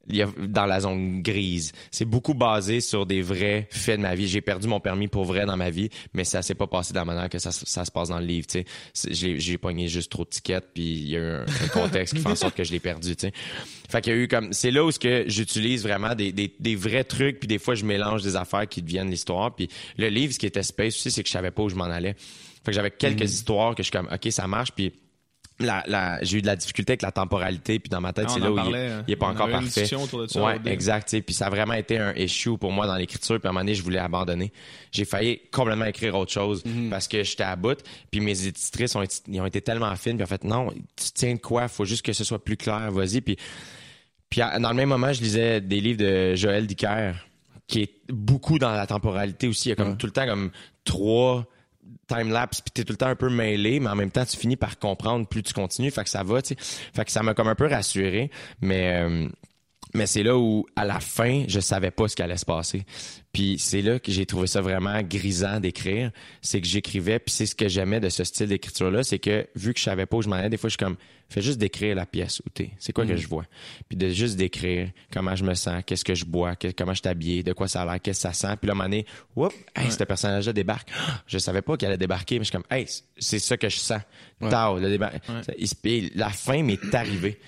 dans 0.08 0.66
la 0.66 0.80
zone 0.80 1.22
grise. 1.22 1.72
C'est 1.90 2.04
beaucoup 2.04 2.34
basé 2.34 2.80
sur 2.80 3.06
des 3.06 3.22
vrais 3.22 3.68
faits 3.70 3.98
de 3.98 4.02
ma 4.02 4.14
vie. 4.14 4.26
J'ai 4.26 4.40
perdu 4.40 4.66
mon 4.68 4.80
permis 4.80 5.08
pour 5.08 5.24
vrai 5.24 5.46
dans 5.46 5.56
ma 5.56 5.70
vie, 5.70 5.90
mais 6.12 6.24
ça 6.24 6.42
s'est 6.42 6.54
pas 6.56 6.66
passé 6.66 6.92
de 6.92 6.98
la 6.98 7.04
manière 7.04 7.28
que 7.28 7.38
ça, 7.38 7.52
se- 7.52 7.66
ça 7.66 7.84
se 7.84 7.90
passe 7.90 8.08
dans 8.08 8.18
le 8.18 8.26
livre. 8.26 8.46
tu 8.46 8.64
sais. 8.94 9.12
J'ai 9.14 9.38
j'ai 9.38 9.58
pogné 9.58 9.88
juste 9.88 10.10
trop 10.10 10.24
de 10.24 10.28
tickets, 10.30 10.66
puis 10.74 10.82
il 10.82 11.08
y 11.10 11.16
a 11.16 11.20
eu 11.20 11.22
un, 11.34 11.42
un 11.42 11.68
contexte 11.72 12.14
qui 12.14 12.20
fait 12.20 12.28
en 12.28 12.34
sorte 12.34 12.56
que 12.56 12.64
je 12.64 12.72
l'ai 12.72 12.80
perdu. 12.80 13.14
tu 13.16 13.28
sais. 13.28 13.32
Fait 13.88 14.00
qu'il 14.00 14.12
y 14.12 14.16
a 14.16 14.18
eu 14.18 14.28
comme 14.28 14.52
c'est 14.52 14.70
là 14.70 14.84
où 14.84 14.90
ce 14.90 14.98
que 14.98 15.24
j'utilise 15.28 15.82
vraiment 15.82 16.14
des, 16.14 16.32
des, 16.32 16.52
des 16.58 16.74
vrais 16.76 17.04
trucs, 17.04 17.38
puis 17.38 17.46
des 17.48 17.58
fois 17.58 17.74
je 17.74 17.84
mélange 17.84 18.22
des 18.22 18.36
affaires 18.36 18.68
qui 18.68 18.82
deviennent 18.82 19.10
l'histoire. 19.10 19.54
Puis 19.54 19.68
le 19.98 20.08
livre, 20.08 20.32
ce 20.32 20.38
qui 20.38 20.46
était 20.46 20.62
space 20.62 20.96
aussi, 20.96 21.10
c'est 21.10 21.22
que 21.22 21.28
je 21.28 21.32
savais 21.32 21.50
pas 21.50 21.62
où 21.62 21.68
je 21.68 21.74
m'en 21.76 21.84
allais. 21.84 22.14
Fait 22.64 22.70
que 22.70 22.72
j'avais 22.72 22.90
quelques 22.92 23.30
histoires 23.32 23.74
que 23.74 23.82
je 23.82 23.88
suis 23.88 23.92
comme 23.92 24.08
ok 24.12 24.30
ça 24.32 24.46
marche, 24.46 24.72
puis 24.72 24.92
la, 25.66 25.82
la, 25.86 26.18
j'ai 26.22 26.38
eu 26.38 26.42
de 26.42 26.46
la 26.46 26.56
difficulté 26.56 26.92
avec 26.92 27.02
la 27.02 27.12
temporalité, 27.12 27.78
puis 27.78 27.88
dans 27.88 28.00
ma 28.00 28.12
tête, 28.12 28.26
Ah, 28.28 28.32
c'est 28.34 28.40
là 28.40 28.50
où 28.50 28.54
il, 28.54 28.62
parlait, 28.62 28.86
est- 28.86 28.90
hein. 28.90 29.04
il 29.08 29.12
est 29.12 29.16
pas 29.16 29.26
encore 29.28 29.48
parfait. 29.48 29.94
autour 29.94 30.22
de 30.22 30.26
ça 30.26 30.42
Ouais, 30.42 30.58
exact. 30.66 31.20
Puis 31.20 31.34
ça 31.34 31.46
a 31.46 31.50
vraiment 31.50 31.74
été 31.74 31.98
un 31.98 32.12
issue 32.14 32.56
pour 32.58 32.72
moi 32.72 32.86
dans 32.86 32.96
l'écriture. 32.96 33.38
Puis 33.38 33.46
à 33.46 33.50
un 33.50 33.52
moment 33.52 33.60
donné, 33.64 33.74
je 33.74 33.82
voulais 33.82 33.98
abandonner. 33.98 34.52
J'ai 34.90 35.04
failli 35.04 35.40
complètement 35.50 35.84
écrire 35.86 36.14
autre 36.16 36.32
chose 36.32 36.64
Mhm. 36.64 36.90
parce 36.90 37.08
que 37.08 37.22
j'étais 37.22 37.44
à 37.44 37.56
bout. 37.56 37.78
Puis 38.10 38.20
mes 38.20 38.46
éditrices 38.46 38.94
ont, 38.96 39.02
été- 39.02 39.16
ils 39.28 39.40
ont 39.40 39.46
été 39.46 39.60
tellement 39.60 39.94
fines. 39.96 40.16
Puis 40.16 40.24
en 40.24 40.26
fait, 40.26 40.44
non, 40.44 40.70
tu 40.70 41.10
tiens 41.14 41.34
de 41.34 41.40
quoi? 41.40 41.68
Faut 41.68 41.84
juste 41.84 42.04
que 42.04 42.12
ce 42.12 42.24
soit 42.24 42.42
plus 42.42 42.56
clair. 42.56 42.90
Vas-y. 42.92 43.20
Puis, 43.20 43.36
puis 44.30 44.40
dans 44.40 44.68
le 44.70 44.74
même 44.74 44.88
moment, 44.88 45.12
je 45.12 45.20
lisais 45.20 45.60
des 45.60 45.80
livres 45.80 45.98
de 46.00 46.34
Joël 46.34 46.66
Dicker 46.66 47.12
qui 47.68 47.82
est 47.82 47.92
beaucoup 48.08 48.58
dans 48.58 48.72
la 48.72 48.86
temporalité 48.86 49.48
aussi. 49.48 49.68
Il 49.68 49.70
y 49.70 49.72
a 49.72 49.76
comme 49.76 49.90
Ouais. 49.90 49.96
tout 49.96 50.06
le 50.06 50.12
temps 50.12 50.26
comme 50.26 50.50
trois 50.84 51.46
time-lapse 52.08 52.60
puis 52.60 52.70
t'es 52.72 52.84
tout 52.84 52.92
le 52.92 52.96
temps 52.96 53.06
un 53.06 53.16
peu 53.16 53.28
mêlé 53.28 53.80
mais 53.80 53.88
en 53.88 53.96
même 53.96 54.10
temps 54.10 54.24
tu 54.24 54.36
finis 54.36 54.56
par 54.56 54.78
comprendre 54.78 55.26
plus 55.26 55.42
tu 55.42 55.52
continues 55.52 55.90
fait 55.90 56.04
que 56.04 56.10
ça 56.10 56.22
va 56.22 56.42
tu 56.42 56.54
sais. 56.54 56.56
Fait 56.94 57.04
que 57.04 57.10
ça 57.10 57.22
m'a 57.22 57.34
comme 57.34 57.48
un 57.48 57.54
peu 57.54 57.66
rassuré 57.66 58.30
mais 58.60 59.02
euh, 59.02 59.28
mais 59.94 60.06
c'est 60.06 60.22
là 60.22 60.36
où 60.38 60.66
à 60.76 60.84
la 60.84 61.00
fin 61.00 61.44
je 61.48 61.60
savais 61.60 61.90
pas 61.90 62.08
ce 62.08 62.16
qui 62.16 62.22
allait 62.22 62.36
se 62.36 62.44
passer. 62.44 62.84
Puis 63.32 63.56
c'est 63.58 63.80
là 63.82 63.98
que 63.98 64.12
j'ai 64.12 64.26
trouvé 64.26 64.46
ça 64.46 64.60
vraiment 64.60 65.00
grisant 65.02 65.58
d'écrire. 65.58 66.10
C'est 66.42 66.60
que 66.60 66.66
j'écrivais 66.66 67.18
puis 67.18 67.32
c'est 67.34 67.46
ce 67.46 67.54
que 67.54 67.68
j'aimais 67.68 67.98
de 68.00 68.08
ce 68.10 68.24
style 68.24 68.48
d'écriture 68.48 68.90
là 68.90 69.02
c'est 69.02 69.18
que 69.18 69.46
vu 69.54 69.72
que 69.72 69.78
je 69.78 69.84
savais 69.84 70.06
pas 70.06 70.18
où 70.18 70.22
je 70.22 70.28
m'en 70.28 70.36
allais 70.36 70.50
des 70.50 70.56
fois 70.58 70.68
je 70.68 70.72
suis 70.72 70.78
comme 70.84 70.96
fais 71.30 71.40
juste 71.40 71.58
d'écrire 71.58 71.94
la 71.96 72.04
pièce 72.04 72.40
où 72.44 72.50
t'es. 72.50 72.72
C'est 72.78 72.92
quoi 72.92 73.06
que 73.06 73.16
je 73.16 73.26
vois? 73.26 73.44
Puis 73.88 73.96
de 73.96 74.10
juste 74.10 74.36
d'écrire 74.36 74.90
comment 75.10 75.34
je 75.34 75.44
me 75.44 75.54
sens 75.54 75.82
qu'est-ce 75.86 76.04
que 76.04 76.14
je 76.14 76.26
bois 76.26 76.56
que- 76.56 76.72
comment 76.76 76.92
je 76.92 77.00
suis 77.00 77.08
habillé 77.08 77.42
de 77.42 77.52
quoi 77.54 77.68
ça 77.68 77.82
a 77.82 77.86
l'air 77.86 78.00
qu'est-ce 78.02 78.18
que 78.28 78.34
ça 78.34 78.34
sent. 78.34 78.56
Puis 78.60 78.66
là 78.66 78.72
à 78.72 78.74
un 78.74 78.78
moment 78.78 78.88
donné 78.90 79.06
whoop 79.34 79.54
hey, 79.74 79.90
ce 79.90 80.04
personnage 80.04 80.46
là 80.46 80.52
débarque. 80.52 80.90
Je 81.26 81.38
savais 81.38 81.62
pas 81.62 81.76
qu'il 81.78 81.88
allait 81.88 81.96
débarquer 81.96 82.38
mais 82.38 82.44
je 82.44 82.50
suis 82.50 82.52
comme 82.58 82.66
hey 82.70 82.86
c'est 83.18 83.38
ça 83.38 83.56
que 83.56 83.68
je 83.68 83.76
sens. 83.76 84.00
Tao, 84.50 84.78
le 84.78 84.90
débar- 84.90 85.12
Ça, 85.42 85.52
il 85.58 85.68
se- 85.68 85.74
puis 85.74 86.10
la 86.14 86.28
fin 86.30 86.62
m'est 86.62 86.94
arrivée 86.94 87.38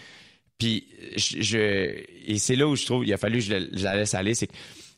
puis 0.65 0.87
je, 1.17 1.43
je- 1.43 2.05
et 2.27 2.39
c'est 2.39 2.57
là 2.57 2.67
où 2.67 2.77
je 2.77 2.85
trouve 2.87 3.05
il 3.07 3.13
a 3.13 3.17
fallu 3.17 3.39
que 3.39 3.45
je, 3.45 3.83
la 3.83 3.97
laisse 3.97 4.15
aller 4.15 4.35
c'est 4.35 4.47
que 4.47 4.55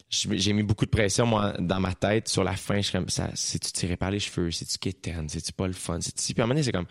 j'ai 0.09 0.53
mis 0.53 0.63
beaucoup 0.63 0.85
de 0.85 0.91
pression, 0.91 1.27
moi, 1.27 1.55
dans 1.59 1.81
ma 1.81 1.93
tête, 1.93 2.29
sur 2.29 2.45
la 2.45 2.55
fin. 2.55 2.77
Je 2.77 2.83
suis 2.83 2.93
comme, 2.93 3.09
ça, 3.09 3.29
c'est-tu 3.35 3.73
tiré 3.73 3.97
par 3.97 4.13
les 4.13 4.21
cheveux? 4.21 4.53
C'est-tu 4.53 4.79
quétaine? 4.79 5.29
C'est-tu 5.29 5.53
pas 5.53 5.67
le 5.67 5.73
fun? 5.73 6.01
C'est-tu... 6.01 6.33
Puis 6.33 6.41
à 6.41 6.45
un 6.45 6.47
moment 6.47 6.55
donné, 6.55 6.63
c'est 6.63 6.71
comme, 6.71 6.87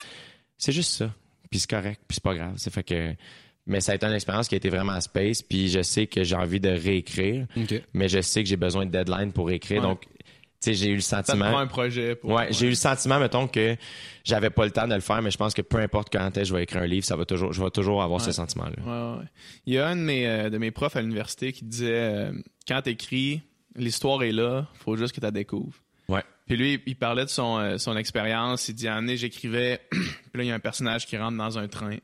c'est 0.57 0.73
juste 0.73 0.91
ça. 0.91 1.13
Puis 1.49 1.59
c'est 1.61 1.69
correct, 1.69 2.01
puis 2.05 2.15
c'est 2.15 2.23
pas 2.23 2.35
grave. 2.35 2.55
C'est 2.57 2.73
fait 2.73 2.83
que... 2.83 3.13
Mais 3.67 3.79
ça 3.79 3.93
a 3.93 3.95
été 3.95 4.05
une 4.05 4.11
expérience 4.11 4.49
qui 4.49 4.55
a 4.55 4.57
été 4.57 4.69
vraiment 4.69 4.99
space, 4.99 5.41
puis 5.41 5.69
je 5.69 5.81
sais 5.81 6.07
que 6.07 6.25
j'ai 6.25 6.35
envie 6.35 6.59
de 6.59 6.69
réécrire, 6.69 7.47
mais 7.93 8.09
je 8.09 8.19
sais 8.21 8.43
que 8.43 8.49
j'ai 8.49 8.57
besoin 8.57 8.85
de 8.85 8.91
deadline 8.91 9.31
pour 9.31 9.49
écrire. 9.49 9.81
Ouais. 9.81 9.87
Donc, 9.87 10.01
tu 10.01 10.09
j'ai 10.73 10.89
eu 10.89 10.95
le 10.95 11.01
Ça 11.01 11.23
sentiment... 11.23 11.49
prend 11.51 11.59
un 11.59 11.67
projet 11.67 12.15
pour. 12.15 12.31
Ouais, 12.31 12.47
j'ai 12.51 12.67
eu 12.67 12.69
le 12.69 12.75
sentiment, 12.75 13.19
mettons, 13.19 13.47
que 13.47 13.75
j'avais 14.23 14.49
pas 14.49 14.65
le 14.65 14.71
temps 14.71 14.87
de 14.87 14.95
le 14.95 15.01
faire, 15.01 15.21
mais 15.21 15.31
je 15.31 15.37
pense 15.37 15.53
que 15.53 15.61
peu 15.61 15.77
importe 15.77 16.09
quand 16.11 16.31
je 16.43 16.53
vais 16.53 16.63
écrire 16.63 16.81
un 16.81 16.87
livre, 16.87 17.05
ça 17.05 17.15
va 17.15 17.25
toujours, 17.25 17.53
je 17.53 17.63
vais 17.63 17.69
toujours 17.69 18.01
avoir 18.03 18.21
ce 18.21 18.31
sentiment-là. 18.31 19.15
Ouais, 19.15 19.19
ouais. 19.19 19.25
Il 19.65 19.73
y 19.73 19.79
a 19.79 19.87
un 19.87 19.95
de 19.95 20.01
mes, 20.01 20.27
euh, 20.27 20.49
de 20.49 20.57
mes 20.57 20.71
profs 20.71 20.95
à 20.95 21.01
l'université 21.01 21.53
qui 21.53 21.65
disait 21.65 21.91
euh, 21.91 22.31
quand 22.67 22.81
t'écris, 22.81 23.41
l'histoire 23.75 24.23
est 24.23 24.31
là, 24.31 24.67
faut 24.73 24.95
juste 24.95 25.13
que 25.13 25.19
tu 25.19 25.25
la 25.25 25.31
découvres. 25.31 25.77
Ouais. 26.07 26.23
Puis 26.47 26.57
lui, 26.57 26.81
il 26.85 26.95
parlait 26.95 27.25
de 27.25 27.29
son, 27.29 27.57
euh, 27.57 27.77
son 27.77 27.97
expérience. 27.97 28.69
Il 28.69 28.75
dit, 28.75 28.85
donné, 28.85 29.17
j'écrivais, 29.17 29.81
puis 29.91 29.99
là, 30.35 30.43
il 30.43 30.47
y 30.47 30.51
a 30.51 30.55
un 30.55 30.59
personnage 30.59 31.07
qui 31.07 31.17
rentre 31.17 31.37
dans 31.37 31.57
un 31.57 31.67
train. 31.67 31.97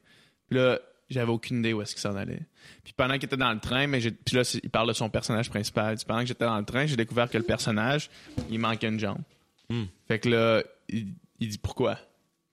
Puis 0.50 0.58
là, 0.60 0.80
j'avais 1.12 1.32
aucune 1.32 1.60
idée 1.60 1.74
où 1.74 1.82
est-ce 1.82 1.94
qu'il 1.94 2.02
s'en 2.02 2.16
allait. 2.16 2.42
Puis 2.84 2.94
pendant 2.94 3.16
qu'il 3.16 3.26
était 3.26 3.38
dans 3.38 3.52
le 3.54 3.60
train, 3.60 3.88
mais 3.88 4.02
j'ai- 4.02 4.12
puis 4.12 4.36
là, 4.36 4.60
il 4.64 4.70
parle 4.70 4.88
de 4.88 4.94
son 4.94 5.10
personnage 5.10 5.50
principal. 5.50 5.96
Dit, 5.96 6.06
pendant 6.06 6.22
que 6.22 6.28
j'étais 6.28 6.46
dans 6.46 6.58
le 6.58 6.66
train, 6.66 6.86
j'ai 6.86 6.96
découvert 6.96 7.30
que 7.30 7.38
le 7.38 7.44
personnage, 7.44 8.10
il 8.50 8.60
manquait 8.60 8.88
une 8.88 9.00
jambe. 9.00 9.22
Hmm. 9.70 9.86
Fait 10.08 10.20
que 10.20 10.30
là, 10.30 10.64
il, 10.90 11.08
il 11.40 11.50
dit, 11.50 11.58
pourquoi? 11.58 11.98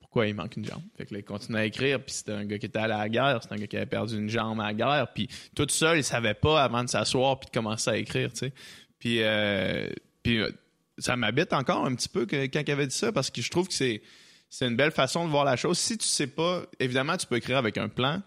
Pourquoi 0.01 0.27
il 0.27 0.35
manque 0.35 0.57
une 0.57 0.65
jambe? 0.65 0.83
Fait 0.97 1.05
que 1.07 1.15
là, 1.15 1.21
il 1.21 1.25
continue 1.25 1.59
à 1.59 1.65
écrire, 1.65 2.03
puis 2.03 2.15
c'était 2.15 2.33
un 2.33 2.45
gars 2.45 2.59
qui 2.59 2.67
était 2.67 2.79
allé 2.79 2.95
à 2.95 2.99
la 2.99 3.09
guerre, 3.09 3.41
c'était 3.43 3.55
un 3.55 3.59
gars 3.59 3.67
qui 3.67 3.77
avait 3.77 3.87
perdu 3.87 4.17
une 4.17 4.29
jambe 4.29 4.61
à 4.61 4.65
la 4.69 4.75
guerre, 4.75 5.09
puis 5.13 5.29
tout 5.55 5.67
seul, 5.69 5.99
il 5.99 6.05
savait 6.05 6.35
pas 6.35 6.63
avant 6.63 6.83
de 6.83 6.89
s'asseoir 6.89 7.39
puis 7.39 7.47
de 7.49 7.53
commencer 7.53 7.91
à 7.91 7.97
écrire, 7.97 8.33
tu 8.33 8.39
sais. 8.39 8.53
Puis, 8.99 9.23
euh, 9.23 9.89
puis 10.23 10.39
euh, 10.39 10.51
ça 10.97 11.15
m'habite 11.17 11.53
encore 11.53 11.85
un 11.85 11.95
petit 11.95 12.09
peu 12.09 12.25
que, 12.27 12.47
quand 12.47 12.63
il 12.67 12.71
avait 12.71 12.87
dit 12.87 12.97
ça, 12.97 13.13
parce 13.13 13.31
que 13.31 13.43
je 13.43 13.51
trouve 13.51 13.69
que 13.69 13.75
c'est 13.75 14.01
c'est 14.51 14.67
une 14.67 14.77
belle 14.77 14.93
façon 14.93 15.25
de 15.25 15.31
voir 15.31 15.45
la 15.45 15.57
chose. 15.57 15.79
Si 15.79 15.99
tu 15.99 16.07
sais 16.07 16.27
pas, 16.27 16.63
évidemment, 16.81 17.17
tu 17.17 17.27
peux 17.27 17.37
écrire 17.37 17.59
avec 17.59 17.79
un 17.79 17.89
plan, 17.89 18.23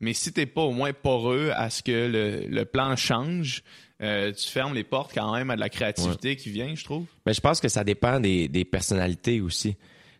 mais 0.00 0.12
si 0.12 0.32
t'es 0.32 0.46
pas 0.46 0.62
au 0.62 0.72
moins 0.72 0.92
poreux 0.92 1.50
à 1.54 1.70
ce 1.70 1.82
que 1.82 1.92
le, 2.08 2.46
le 2.48 2.64
plan 2.64 2.96
change, 2.96 3.62
euh, 4.02 4.32
tu 4.32 4.48
fermes 4.48 4.74
les 4.74 4.84
portes 4.84 5.12
quand 5.14 5.32
même 5.34 5.50
à 5.50 5.56
de 5.56 5.60
la 5.60 5.70
créativité 5.70 6.36
qui 6.36 6.50
vient, 6.50 6.74
je 6.74 6.84
trouve. 6.84 7.06
Mais 7.24 7.32
je 7.32 7.40
pense 7.40 7.60
que 7.60 7.68
ça 7.68 7.82
dépend 7.82 8.20
des, 8.20 8.48
des 8.48 8.64
personnalités 8.64 9.40
aussi. 9.40 9.74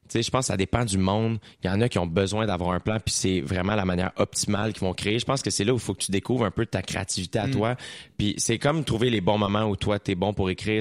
Tu 0.09 0.13
sais, 0.13 0.23
je 0.23 0.31
pense 0.31 0.43
que 0.43 0.47
ça 0.47 0.57
dépend 0.57 0.85
du 0.85 0.99
monde. 0.99 1.39
Il 1.65 1.67
y 1.67 1.71
en 1.71 1.81
a 1.81 1.89
qui 1.89 1.99
ont 1.99 2.07
besoin 2.07 2.47
d'avoir 2.47 2.71
un 2.71 2.79
plan, 2.79 2.99
puis 3.05 3.13
c'est 3.13 3.41
vraiment 3.41 3.75
la 3.75 3.85
manière 3.85 4.13
optimale 4.17 4.73
qu'ils 4.73 4.83
vont 4.83 4.95
créer. 4.95 5.19
Je 5.19 5.25
pense 5.25 5.43
que 5.43 5.51
c'est 5.51 5.65
là 5.65 5.73
où 5.73 5.77
il 5.77 5.83
faut 5.83 5.95
que 5.95 6.05
tu 6.05 6.13
découvres 6.13 6.45
un 6.45 6.53
peu 6.53 6.65
ta 6.65 6.81
créativité 6.81 7.41
à 7.41 7.49
toi. 7.49 7.75
Puis 8.17 8.35
c'est 8.39 8.59
comme 8.59 8.85
trouver 8.85 9.11
les 9.11 9.21
bons 9.21 9.37
moments 9.37 9.65
où 9.65 9.75
toi, 9.75 9.99
t'es 9.99 10.15
bon 10.15 10.33
pour 10.33 10.49
écrire. 10.49 10.81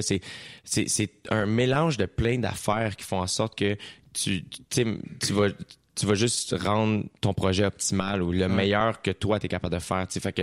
C'est 0.64 1.10
un 1.28 1.44
mélange 1.46 1.96
de 1.96 2.06
plein 2.06 2.38
d'affaires 2.38 2.94
qui 2.94 3.04
font 3.04 3.20
en 3.20 3.26
sorte 3.26 3.58
que 3.58 3.76
tu, 4.16 4.44
tu, 4.44 4.62
tu 4.70 4.98
tu 5.20 5.32
vas 5.32 5.48
tu 5.94 6.04
vas 6.04 6.14
juste 6.14 6.54
rendre 6.60 7.04
ton 7.22 7.32
projet 7.32 7.64
optimal 7.64 8.22
ou 8.22 8.30
le 8.30 8.48
meilleur 8.48 9.00
que 9.00 9.10
toi 9.10 9.40
t'es 9.40 9.48
capable 9.48 9.74
de 9.74 9.80
faire 9.80 10.06
tu 10.06 10.20
fait 10.20 10.32
que 10.32 10.42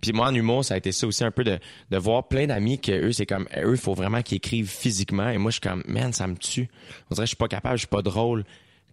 puis 0.00 0.12
moi 0.12 0.28
en 0.28 0.34
humour 0.34 0.64
ça 0.64 0.74
a 0.74 0.76
été 0.76 0.92
ça 0.92 1.06
aussi 1.08 1.24
un 1.24 1.32
peu 1.32 1.42
de, 1.42 1.58
de 1.90 1.96
voir 1.96 2.28
plein 2.28 2.46
d'amis 2.46 2.78
que 2.78 2.92
eux 2.92 3.12
c'est 3.12 3.26
comme 3.26 3.48
eux 3.56 3.72
il 3.72 3.80
faut 3.80 3.94
vraiment 3.94 4.22
qu'ils 4.22 4.36
écrivent 4.36 4.70
physiquement 4.70 5.28
et 5.28 5.38
moi 5.38 5.50
je 5.50 5.54
suis 5.54 5.60
comme 5.60 5.82
man 5.86 6.12
ça 6.12 6.26
me 6.28 6.36
tue. 6.36 6.68
On 7.10 7.14
dirait 7.14 7.24
que 7.24 7.26
je 7.26 7.30
suis 7.30 7.36
pas 7.36 7.48
capable 7.48 7.76
je 7.76 7.80
suis 7.80 7.88
pas 7.88 8.02
drôle 8.02 8.44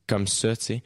comme 0.08 0.28
ça 0.28 0.56
tu 0.56 0.64
sais 0.66 0.84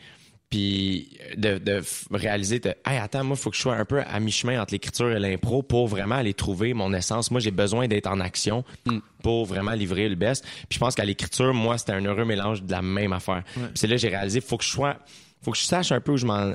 puis 0.49 1.17
de, 1.35 1.57
de 1.57 1.81
réaliser 2.11 2.59
de 2.59 2.69
hey 2.85 2.97
attends 2.97 3.23
moi 3.23 3.35
faut 3.35 3.49
que 3.49 3.55
je 3.55 3.61
sois 3.61 3.75
un 3.75 3.85
peu 3.85 4.01
à 4.01 4.19
mi-chemin 4.19 4.61
entre 4.61 4.73
l'écriture 4.73 5.11
et 5.11 5.19
l'impro 5.19 5.63
pour 5.63 5.87
vraiment 5.87 6.15
aller 6.15 6.33
trouver 6.33 6.73
mon 6.73 6.93
essence. 6.93 7.31
Moi 7.31 7.39
j'ai 7.39 7.51
besoin 7.51 7.87
d'être 7.87 8.07
en 8.07 8.19
action 8.19 8.63
pour 9.23 9.45
vraiment 9.45 9.71
livrer 9.71 10.09
le 10.09 10.15
best 10.15 10.43
puis 10.43 10.75
je 10.75 10.79
pense 10.79 10.95
qu'à 10.95 11.05
l'écriture 11.05 11.53
moi 11.53 11.77
c'était 11.77 11.93
un 11.93 12.05
heureux 12.05 12.25
mélange 12.25 12.63
de 12.63 12.71
la 12.71 12.81
même 12.81 13.13
affaire. 13.13 13.43
Puis 13.55 13.63
c'est 13.75 13.87
là 13.87 13.95
que 13.95 14.01
j'ai 14.01 14.09
réalisé 14.09 14.41
faut 14.41 14.57
que 14.57 14.63
je 14.63 14.69
sois 14.69 14.97
faut 15.43 15.51
que 15.51 15.57
je 15.57 15.63
sache 15.63 15.91
un 15.91 15.99
peu 16.01 16.13
où 16.13 16.17
je 16.17 16.25
m'en 16.25 16.53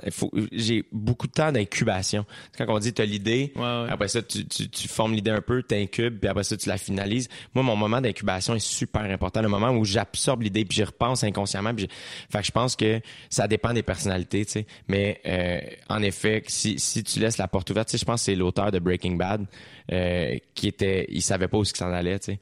j'ai 0.52 0.84
beaucoup 0.92 1.26
de 1.26 1.32
temps 1.32 1.52
d'incubation. 1.52 2.24
Quand 2.56 2.64
on 2.68 2.78
dit 2.78 2.92
t'as 2.92 3.04
l'idée 3.04 3.52
Ouais, 3.56 3.62
ouais. 3.62 3.86
après 3.90 4.08
ça 4.08 4.22
tu, 4.22 4.46
tu, 4.46 4.68
tu 4.68 4.88
formes 4.88 5.12
l'idée 5.12 5.30
un 5.30 5.40
peu 5.40 5.62
t'incubes 5.62 6.18
puis 6.18 6.28
après 6.28 6.44
ça 6.44 6.56
tu 6.56 6.68
la 6.68 6.78
finalises. 6.78 7.28
Moi 7.54 7.62
mon 7.62 7.76
moment 7.76 8.00
d'incubation 8.00 8.54
est 8.54 8.58
super 8.66 9.02
important. 9.02 9.42
Le 9.42 9.48
moment 9.48 9.70
où 9.70 9.84
j'absorbe 9.84 10.42
l'idée 10.42 10.64
puis 10.64 10.76
j'y 10.76 10.84
repense 10.84 11.22
inconsciemment 11.24 11.74
puis 11.74 11.84
j'ai- 11.90 11.96
fait 12.30 12.40
que 12.40 12.46
je 12.46 12.52
pense 12.52 12.76
que 12.76 13.00
ça 13.30 13.46
dépend 13.48 13.72
des 13.72 13.82
personnalités 13.82 14.44
tu 14.46 14.52
sais. 14.52 14.66
Mais 14.88 15.20
euh, 15.26 15.60
en 15.88 16.02
effet 16.02 16.42
si, 16.46 16.78
si 16.78 17.04
tu 17.04 17.20
laisses 17.20 17.38
la 17.38 17.48
porte 17.48 17.70
ouverte 17.70 17.88
tu 17.88 17.92
sais 17.92 17.98
je 17.98 18.04
pense 18.04 18.20
que 18.20 18.24
c'est 18.26 18.34
l'auteur 18.36 18.70
de 18.70 18.78
Breaking 18.78 19.16
Bad 19.16 19.44
euh, 19.92 20.36
qui 20.54 20.68
était 20.68 21.06
il 21.10 21.22
savait 21.22 21.48
pas 21.48 21.58
où 21.58 21.62
il 21.62 21.66
s'en 21.76 21.92
allait 21.92 22.18
tu 22.18 22.32
sais 22.32 22.38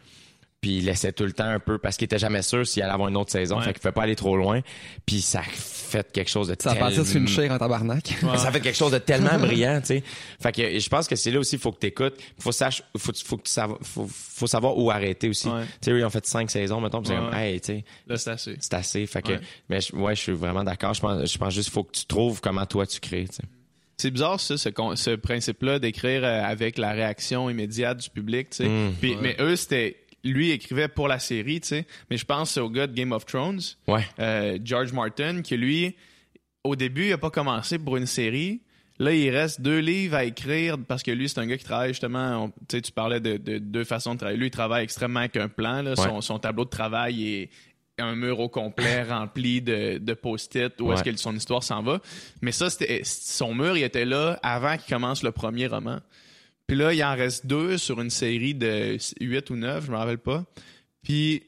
puis 0.67 0.79
il 0.79 0.85
laissait 0.85 1.13
tout 1.13 1.23
le 1.23 1.31
temps 1.33 1.45
un 1.45 1.61
peu 1.61 1.79
parce 1.79 1.97
qu'il 1.97 2.07
était 2.07 2.19
jamais 2.19 2.43
sûr 2.43 2.67
s'il 2.67 2.83
allait 2.83 2.93
avoir 2.93 3.09
une 3.09 3.17
autre 3.17 3.31
saison 3.31 3.59
Ouais. 3.59 3.65
fait 3.67 3.73
qu'il 3.73 3.81
pouvait 3.83 3.93
pas 3.93 4.03
aller 4.03 4.17
trop 4.17 4.37
loin 4.37 4.63
puis 5.07 5.21
ça 5.21 5.41
fait 5.43 6.11
quelque 6.11 6.29
chose 6.29 6.49
de 6.49 6.57
Ça 6.59 6.73
a 6.73 6.75
parti 6.75 6.95
sur 6.97 7.05
une 7.05 7.13
tellement- 7.13 7.29
chair 7.29 7.53
en 7.53 7.59
tabarnak. 7.59 8.15
Ça 8.37 8.51
fait 8.51 8.61
quelque 8.61 8.75
chose 8.77 8.91
de 8.91 8.99
tellement 8.99 9.39
brillant, 9.39 9.79
tu 9.81 9.87
sais. 9.87 10.03
Fait 10.43 10.51
que 10.51 10.77
je 10.81 10.89
pense 10.89 11.07
que 11.07 11.15
c'est 11.15 11.31
là 11.31 11.39
aussi, 11.39 11.55
il 11.55 11.61
faut 11.61 11.71
que 11.71 11.79
tu 11.79 11.87
écoutes. 11.87 12.15
Faut, 12.41 12.51
sache, 12.51 12.83
faut, 12.97 13.13
faut, 13.25 13.37
que 13.37 13.43
tu 13.45 13.53
sav- 13.53 13.77
faut, 13.81 14.09
faut 14.11 14.49
savoir 14.49 14.77
où 14.77 14.91
arrêter 14.91 15.29
aussi. 15.29 15.47
Ouais. 15.49 15.63
Tu 15.81 15.93
sais, 15.93 15.97
ils 15.97 16.05
ont 16.05 16.11
fait 16.11 16.27
cinq 16.27 16.51
saisons, 16.51 16.81
mettons, 16.81 17.01
puis 17.03 17.11
c'est 17.13 17.15
Ouais, 17.19 17.31
comme, 17.31 17.35
hey, 17.39 17.61
tu 17.61 17.67
sais, 17.67 17.85
Là, 18.09 18.17
c'est 18.17 18.31
assez. 18.31 18.57
c'est 18.59 18.75
assez. 18.75 19.07
Fait 19.07 19.23
que, 19.23 19.33
Ouais. 19.35 19.41
mais 19.69 19.81
je- 19.81 19.95
ouais, 19.95 20.17
je 20.17 20.21
suis 20.23 20.33
vraiment 20.33 20.65
d'accord. 20.65 20.93
Je 20.95 21.01
pense, 21.01 21.33
je 21.33 21.39
pense 21.39 21.55
juste 21.55 21.67
qu'il 21.69 21.75
faut 21.75 21.85
que 21.85 21.93
tu 21.97 22.07
trouves 22.07 22.41
comment 22.41 22.67
toi 22.67 22.85
tu 22.89 22.99
crées, 22.99 23.27
tu 23.29 23.37
sais. 23.37 23.43
C'est 23.99 24.11
bizarre, 24.11 24.41
ça, 24.41 24.59
ce, 24.59 24.69
ce 24.97 25.11
principe-là 25.15 25.79
d'écrire 25.79 26.23
euh, 26.25 26.43
avec 26.43 26.77
la 26.79 26.91
réaction 26.93 27.49
immédiate 27.49 27.99
du 27.99 28.11
public, 28.11 28.51
tu 28.51 28.57
sais. 28.59 28.69
Mm. 28.69 28.93
Puis- 29.01 29.17
Mais 29.23 29.37
eux, 29.41 29.55
c'était. 29.55 29.97
Lui 30.27 30.51
écrivait 30.51 30.89
pour 30.89 31.09
la 31.09 31.19
série, 31.19 31.61
tu 31.61 31.69
sais. 31.69 31.87
Mais 32.11 32.17
je 32.17 32.25
pense 32.25 32.57
au 32.59 32.69
gars 32.69 32.87
de 32.87 32.95
Game 32.95 33.13
of 33.13 33.25
Thrones, 33.27 33.61
Ouais. 33.87 34.07
euh, 34.19 34.59
George 34.65 34.93
Martin, 34.93 35.43
qui 35.43 35.57
lui, 35.57 35.95
au 36.65 36.77
début, 36.77 37.07
il 37.07 37.13
a 37.13 37.19
pas 37.19 37.31
commencé 37.31 37.79
pour 37.79 37.97
une 37.97 38.07
série. 38.07 38.61
Là, 38.99 39.13
il 39.13 39.29
reste 39.31 39.61
deux 39.61 39.79
livres 39.81 40.17
à 40.17 40.25
écrire 40.25 40.77
parce 40.79 41.03
que 41.03 41.11
lui, 41.11 41.29
c'est 41.29 41.39
un 41.39 41.47
gars 41.47 41.59
qui 41.59 41.65
travaille 41.65 41.91
justement. 41.91 42.45
on- 42.45 42.49
Tu 42.49 42.55
sais, 42.73 42.81
tu 42.81 42.93
parlais 42.93 43.21
de, 43.21 43.37
de 43.37 43.59
deux 43.59 43.85
façons 43.85 44.15
de 44.15 44.19
travailler. 44.19 44.39
Lui, 44.39 44.47
il 44.47 44.51
travaille 44.51 44.85
extrêmement 44.85 45.21
avec 45.21 45.37
un 45.37 45.49
plan. 45.49 45.83
Là. 45.83 45.95
Son, 45.97 46.15
Ouais. 46.17 46.23
son 46.23 46.39
tableau 46.39 46.65
de 46.65 46.71
travail 46.71 47.29
est 47.29 47.51
un 47.99 48.15
mur 48.15 48.41
au 48.41 48.49
complet 48.49 49.03
rempli 49.09 49.61
de, 49.61 49.99
de 49.99 50.15
post-it 50.15 50.81
où 50.81 50.93
est-ce 50.93 51.03
que 51.03 51.15
son 51.17 51.37
histoire 51.37 51.63
s'en 51.63 51.83
va. 51.83 52.01
Mais 52.41 52.53
ça, 52.53 52.71
c'était 52.71 53.03
son 53.05 53.55
mur, 53.55 53.77
il 53.77 53.83
était 53.85 54.05
là 54.07 54.39
avant 54.43 54.77
qu'il 54.79 54.95
commence 54.95 55.23
le 55.23 55.31
premier 55.31 55.67
roman. 55.67 56.01
Puis 56.67 56.77
là, 56.77 56.93
il 56.93 57.03
en 57.05 57.15
reste 57.15 57.47
deux 57.47 57.79
sur 57.79 58.01
une 58.01 58.11
série 58.11 58.55
de 58.55 58.97
huit 59.21 59.51
ou 59.51 59.57
neuf, 59.57 59.87
je 59.87 59.91
me 59.93 59.97
rappelle 59.97 60.19
pas. 60.19 60.45
Puis 61.03 61.43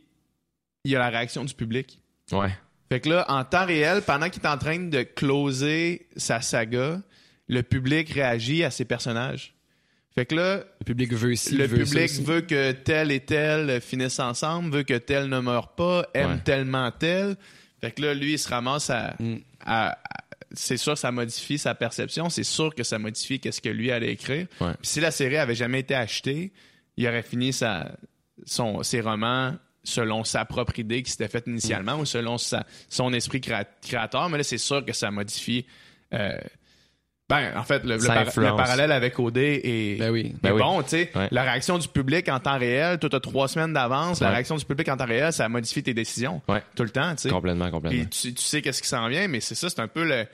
il 0.85 0.93
y 0.93 0.97
a 0.97 0.99
la 1.01 1.09
réaction 1.11 1.45
du 1.45 1.55
public. 1.55 2.01
Ouais. 2.33 2.51
Fait 2.91 3.01
que 3.01 3.09
là, 3.11 3.27
en 3.29 3.45
temps 3.45 3.67
réel, 3.67 4.03
pendant 4.03 4.31
qu'il 4.31 4.43
est 4.43 4.47
en 4.49 4.57
train 4.59 4.79
de 4.79 5.03
closer 5.03 6.07
sa 6.17 6.41
saga, 6.41 7.03
le 7.49 7.63
public 7.63 8.11
réagit 8.11 8.65
à 8.65 8.71
ses 8.71 8.85
personnages. 8.85 9.55
Fait 10.15 10.25
que 10.27 10.35
là, 10.35 10.65
Le 10.81 10.85
public 10.85 11.13
veut 11.13 11.33
ici. 11.33 11.55
le 11.55 11.67
veut 11.67 11.85
public 11.85 12.11
veut 12.23 12.41
que 12.41 12.73
tel 12.73 13.11
et 13.13 13.21
tel 13.21 13.81
finissent 13.81 14.19
ensemble, 14.21 14.71
veut 14.75 14.83
que 14.83 14.95
tel 14.95 15.29
ne 15.29 15.39
meure 15.41 15.75
pas, 15.75 16.07
aime 16.15 16.33
Ouais. 16.33 16.39
tellement 16.45 16.91
tel. 16.91 17.37
Fait 17.81 17.93
que 17.93 18.03
là, 18.03 18.15
lui, 18.15 18.33
il 18.33 18.39
se 18.39 18.49
ramasse 18.49 18.91
à... 18.91 19.15
Mm. 19.21 19.37
à- 19.65 19.91
à- 19.93 19.97
c'est 20.53 20.77
sûr 20.77 20.95
que 20.95 20.99
ça 20.99 21.11
modifie 21.13 21.59
sa 21.59 21.75
perception, 21.75 22.31
c'est 22.31 22.43
sûr 22.45 22.75
que 22.75 22.83
ça 22.83 22.99
modifie 22.99 23.39
qu'est-ce 23.41 23.61
que 23.61 23.69
lui 23.69 23.91
allait 23.91 24.13
écrire. 24.13 24.47
Ouais. 24.61 24.73
Puis 24.81 24.89
si 24.89 25.01
la 25.01 25.11
série 25.11 25.37
avait 25.37 25.55
jamais 25.55 25.81
été 25.81 25.95
achetée, 25.95 26.53
il 26.97 27.07
aurait 27.07 27.23
fini 27.23 27.53
sa, 27.53 27.93
son, 28.47 28.83
ses 28.83 29.01
romans 29.01 29.55
selon 29.85 30.25
sa 30.25 30.45
propre 30.45 30.79
idée 30.79 31.03
qui 31.03 31.11
s'était 31.11 31.29
faite 31.29 31.47
initialement 31.47 31.97
Mm. 31.97 32.01
ou 32.01 32.05
selon 32.07 32.39
sa, 32.39 32.67
son 32.89 33.13
esprit 33.13 33.41
créa- 33.41 33.65
créateur. 33.83 34.29
Mais 34.29 34.39
là, 34.39 34.45
c'est 34.45 34.59
sûr 34.59 34.85
que 34.85 34.93
ça 34.93 35.11
modifie. 35.11 35.65
euh, 36.15 36.37
ben, 37.29 37.53
en 37.57 37.63
fait, 37.63 37.85
le, 37.85 37.95
le 37.95 38.01
Ça 38.01 38.15
par- 38.15 38.23
le 38.23 38.29
influence. 38.29 38.57
parallèle 38.57 38.91
avec 38.93 39.19
OD 39.19 39.37
est, 39.37 39.99
Ben 39.99 40.11
oui. 40.11 40.35
Ben 40.43 40.51
est 40.51 40.53
oui. 40.53 40.59
bon. 40.61 40.83
Tu 40.83 40.89
sais, 40.91 41.11
Ouais. 41.15 41.29
la 41.31 41.43
réaction 41.43 41.79
du 41.79 41.87
public 41.89 42.29
en 42.29 42.41
temps 42.41 42.59
réel, 42.59 42.99
toi, 42.99 43.11
tu 43.11 43.17
as 43.17 43.21
trois 43.21 43.49
semaines 43.49 43.73
d'avance. 43.73 44.21
La 44.21 44.31
réaction 44.31 44.57
du 44.57 44.65
public 44.65 44.89
en 44.89 44.97
temps 44.97 45.05
réel, 45.07 45.33
ça 45.33 45.49
modifie 45.49 45.83
tes 45.83 45.95
décisions 45.95 46.41
Ouais. 46.49 46.63
tout 46.75 46.83
le 46.85 46.91
temps. 46.91 47.15
tu 47.17 47.23
sais. 47.23 47.29
Complètement, 47.31 47.71
complètement. 47.71 47.99
Puis 47.99 48.09
tu, 48.09 48.35
tu 48.35 48.43
sais 48.43 48.63
qu'est-ce 48.63 48.81
qui 48.83 48.89
s'en 48.89 49.09
vient, 49.09 49.29
mais 49.29 49.41
c'est 49.41 49.55
ça, 49.55 49.69
c'est 49.69 49.81
un 49.81 49.89
peu 49.89 50.05
le, 50.09 50.27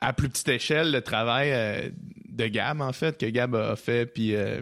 à 0.00 0.12
plus 0.12 0.28
petite 0.28 0.48
échelle 0.48 0.92
le 0.92 1.00
travail 1.00 1.50
euh, 1.52 1.88
de 2.28 2.46
Gab, 2.46 2.80
en 2.82 2.92
fait, 2.92 3.18
que 3.18 3.26
Gab 3.26 3.54
a 3.54 3.74
fait, 3.76 4.06
puis 4.06 4.34
euh, 4.36 4.60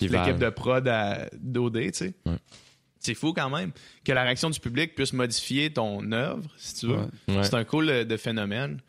l'équipe 0.00 0.38
de 0.38 0.50
prod 0.50 0.84
d'OD, 1.40 1.78
tu 1.78 1.90
sais. 1.94 2.14
C'est 3.02 3.14
fou 3.14 3.32
quand 3.32 3.48
même 3.48 3.70
que 4.04 4.12
la 4.12 4.24
réaction 4.24 4.50
du 4.50 4.60
public 4.60 4.94
puisse 4.94 5.14
modifier 5.14 5.72
ton 5.72 6.12
œuvre, 6.12 6.44
si 6.58 6.74
tu 6.74 6.86
veux. 6.88 7.42
C'est 7.42 7.54
un 7.54 7.64
cool 7.64 7.88
euh, 7.88 8.04
de 8.04 8.16
phénomène. 8.18 8.80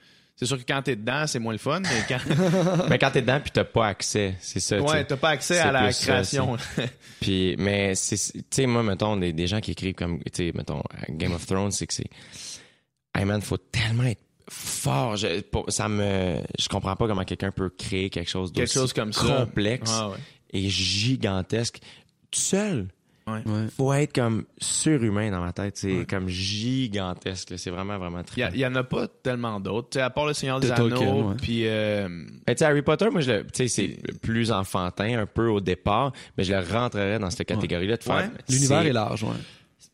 C'est 0.44 0.48
sûr 0.48 0.58
que 0.58 0.64
quand 0.68 0.82
t'es 0.82 0.96
dedans, 0.96 1.28
c'est 1.28 1.38
moins 1.38 1.52
le 1.54 1.60
fun, 1.60 1.82
mais 1.82 2.04
quand 2.10 2.18
Mais 2.90 2.98
quand 2.98 3.12
t'es 3.12 3.22
dedans 3.22 3.40
puis 3.40 3.52
t'as 3.52 3.64
pas 3.64 3.90
accès, 3.90 4.34
c'est 4.42 4.60
ça. 4.60 4.78
tu 4.78 4.82
ouais, 4.82 5.06
t'as 5.06 5.16
pas 5.16 5.30
accès 5.30 5.60
à 5.60 5.72
la 5.72 5.94
création. 5.94 6.58
Puis, 7.22 7.56
mais 7.60 7.94
c'est, 7.94 8.16
tu 8.18 8.42
sais, 8.50 8.66
moi, 8.66 8.82
mettons, 8.82 9.18
des, 9.18 9.34
des 9.34 9.46
gens 9.46 9.60
qui 9.60 9.70
écrivent 9.70 9.94
comme, 9.94 10.18
tu 10.24 10.32
sais, 10.34 10.52
mettons, 10.56 10.80
à 10.80 11.06
Game 11.12 11.32
of 11.34 11.46
Thrones, 11.46 11.70
c'est 11.70 11.86
que 11.86 11.94
c'est, 11.94 12.10
hey 13.16 13.24
man, 13.24 13.40
faut 13.44 13.58
tellement 13.58 14.06
être 14.06 14.24
fort. 14.50 15.16
Je, 15.16 15.42
pour- 15.42 15.72
ça 15.72 15.88
me, 15.88 16.38
je 16.58 16.68
comprends 16.70 16.96
pas 16.96 17.06
comment 17.06 17.24
quelqu'un 17.24 17.52
peut 17.52 17.70
créer 17.70 18.10
quelque 18.10 18.28
chose 18.32 18.52
Quelque 18.52 18.64
d'aussi 18.66 18.80
chose 18.80 18.94
comme 18.94 19.14
ça. 19.14 19.46
complexe 19.46 19.92
Ah 19.94 20.10
ouais. 20.10 20.18
et 20.54 20.68
gigantesque 20.70 21.78
seul. 22.32 22.88
Ouais. 23.28 23.42
Ouais. 23.46 23.68
Faut 23.76 23.94
être 23.94 24.14
comme 24.14 24.46
surhumain 24.58 25.32
dans 25.32 25.42
ma 25.42 25.54
tête. 25.54 25.78
C'est 25.78 26.06
comme 26.10 26.28
gigantesque. 26.28 27.54
C'est 27.58 27.70
vraiment, 27.70 27.98
vraiment 27.98 28.24
très. 28.24 28.50
Il 28.54 28.60
y, 28.60 28.66
en 28.66 28.76
a 28.76 28.84
pas 28.84 29.08
tellement 29.08 29.60
d'autres. 29.60 30.00
À 30.00 30.10
part 30.10 30.26
le 30.26 30.34
Seigneur 30.34 30.60
des 30.60 30.70
Tolkien, 30.70 31.08
Anneaux, 31.08 31.30
ouais. 31.30 31.36
puis 31.42 31.68
euh, 31.68 32.08
Harry 32.62 32.82
Potter, 32.82 33.10
moi, 33.12 33.22
je 33.22 33.32
le, 33.32 33.68
c'est 33.68 33.98
plus 34.22 34.52
enfantin 34.52 35.20
un 35.20 35.26
peu 35.26 35.48
au 35.48 35.62
départ, 35.62 36.12
mais 36.38 36.44
je 36.44 36.54
le 36.54 36.60
rentrerais 36.60 37.20
dans 37.20 37.30
cette 37.30 37.48
catégorie-là 37.48 37.98
de 37.98 38.04
faire. 38.04 38.16
Ouais. 38.16 38.30
L'univers 38.50 38.82
est 38.82 38.94
large, 38.94 39.24
ouais. 39.24 39.30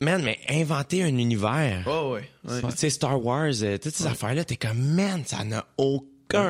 Man, 0.00 0.22
mais 0.22 0.38
inventer 0.48 1.02
un 1.02 1.16
univers. 1.16 1.82
oh 1.86 2.14
ouais. 2.14 2.30
ouais. 2.48 2.60
Tu 2.70 2.76
sais, 2.76 2.90
Star 2.90 3.24
Wars, 3.24 3.50
euh, 3.62 3.78
toutes 3.78 3.94
ces 3.94 4.06
affaires-là, 4.06 4.44
t'es 4.44 4.56
comme, 4.56 4.78
man, 4.78 5.22
ça 5.26 5.44
n'a 5.44 5.66
aucun 5.76 6.06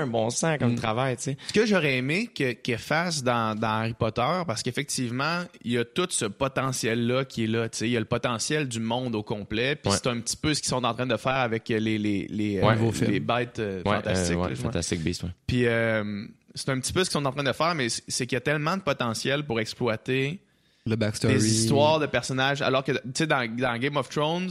bon 0.07 0.31
sens 0.31 0.59
comme 0.59 0.75
travail, 0.75 1.17
tu 1.17 1.23
sais. 1.23 1.37
Ce 1.49 1.53
que 1.53 1.65
j'aurais 1.67 1.97
aimé 1.97 2.27
que- 2.35 2.53
qu'il 2.53 2.79
fasse 2.79 3.23
dans, 3.23 3.55
dans 3.59 3.69
Harry 3.69 3.95
Potter, 3.95 4.43
parce 4.47 4.63
qu'effectivement, 4.63 5.43
il 5.65 5.73
y 5.73 5.79
a 5.79 5.85
tout 5.85 6.07
ce 6.11 6.25
potentiel-là 6.25 7.25
qui 7.25 7.45
est 7.45 7.47
là. 7.47 7.69
tu 7.69 7.79
sais. 7.79 7.89
Il 7.89 7.93
y 7.93 7.97
a 7.97 8.01
le 8.01 8.05
potentiel 8.07 8.69
du 8.69 8.81
monde 8.81 9.15
au 9.15 9.23
complet. 9.23 9.77
Puis 9.77 9.91
Ouais. 9.93 9.99
c'est 10.03 10.09
un 10.09 10.19
petit 10.21 10.37
peu 10.37 10.53
ce 10.55 10.61
qu'ils 10.61 10.69
sont 10.71 10.85
en 10.85 10.95
train 10.95 11.07
de 11.07 11.17
faire 11.17 11.37
avec 11.37 11.69
les, 11.69 11.81
les, 11.81 11.99
les, 11.99 12.61
Ouais. 12.61 12.77
euh, 12.77 12.93
film. 12.93 13.11
les 13.11 13.21
bêtes 13.21 13.59
euh, 13.59 13.83
Ouais, 13.85 13.97
fantastiques. 13.97 14.37
euh, 14.37 14.41
ouais. 14.49 14.55
Fantastic 14.55 15.01
ouais. 15.05 15.13
Puis 15.47 15.67
euh, 15.67 16.25
c'est 16.55 16.71
un 16.71 16.81
petit 16.81 16.93
peu 16.93 17.05
ce 17.05 17.11
qu'ils 17.11 17.21
sont 17.21 17.27
en 17.27 17.33
train 17.33 17.45
de 17.45 17.53
faire, 17.53 17.75
mais 17.75 17.89
c'est 17.89 18.03
c'est 18.09 18.27
qu'il 18.27 18.37
y 18.37 18.39
a 18.39 18.41
tellement 18.41 18.77
de 18.77 18.83
potentiel 18.83 19.45
pour 19.45 19.61
exploiter 19.61 20.41
Le 20.87 20.97
backstory. 20.97 21.35
des 21.35 21.47
histoires 21.63 22.01
de 22.01 22.07
personnages. 22.07 22.63
Alors 22.63 22.83
que, 22.83 22.93
tu 22.93 22.99
sais, 23.15 23.27
dans, 23.27 23.47
dans 23.57 23.79
Game 23.79 23.97
of 23.97 24.09
Thrones, 24.09 24.51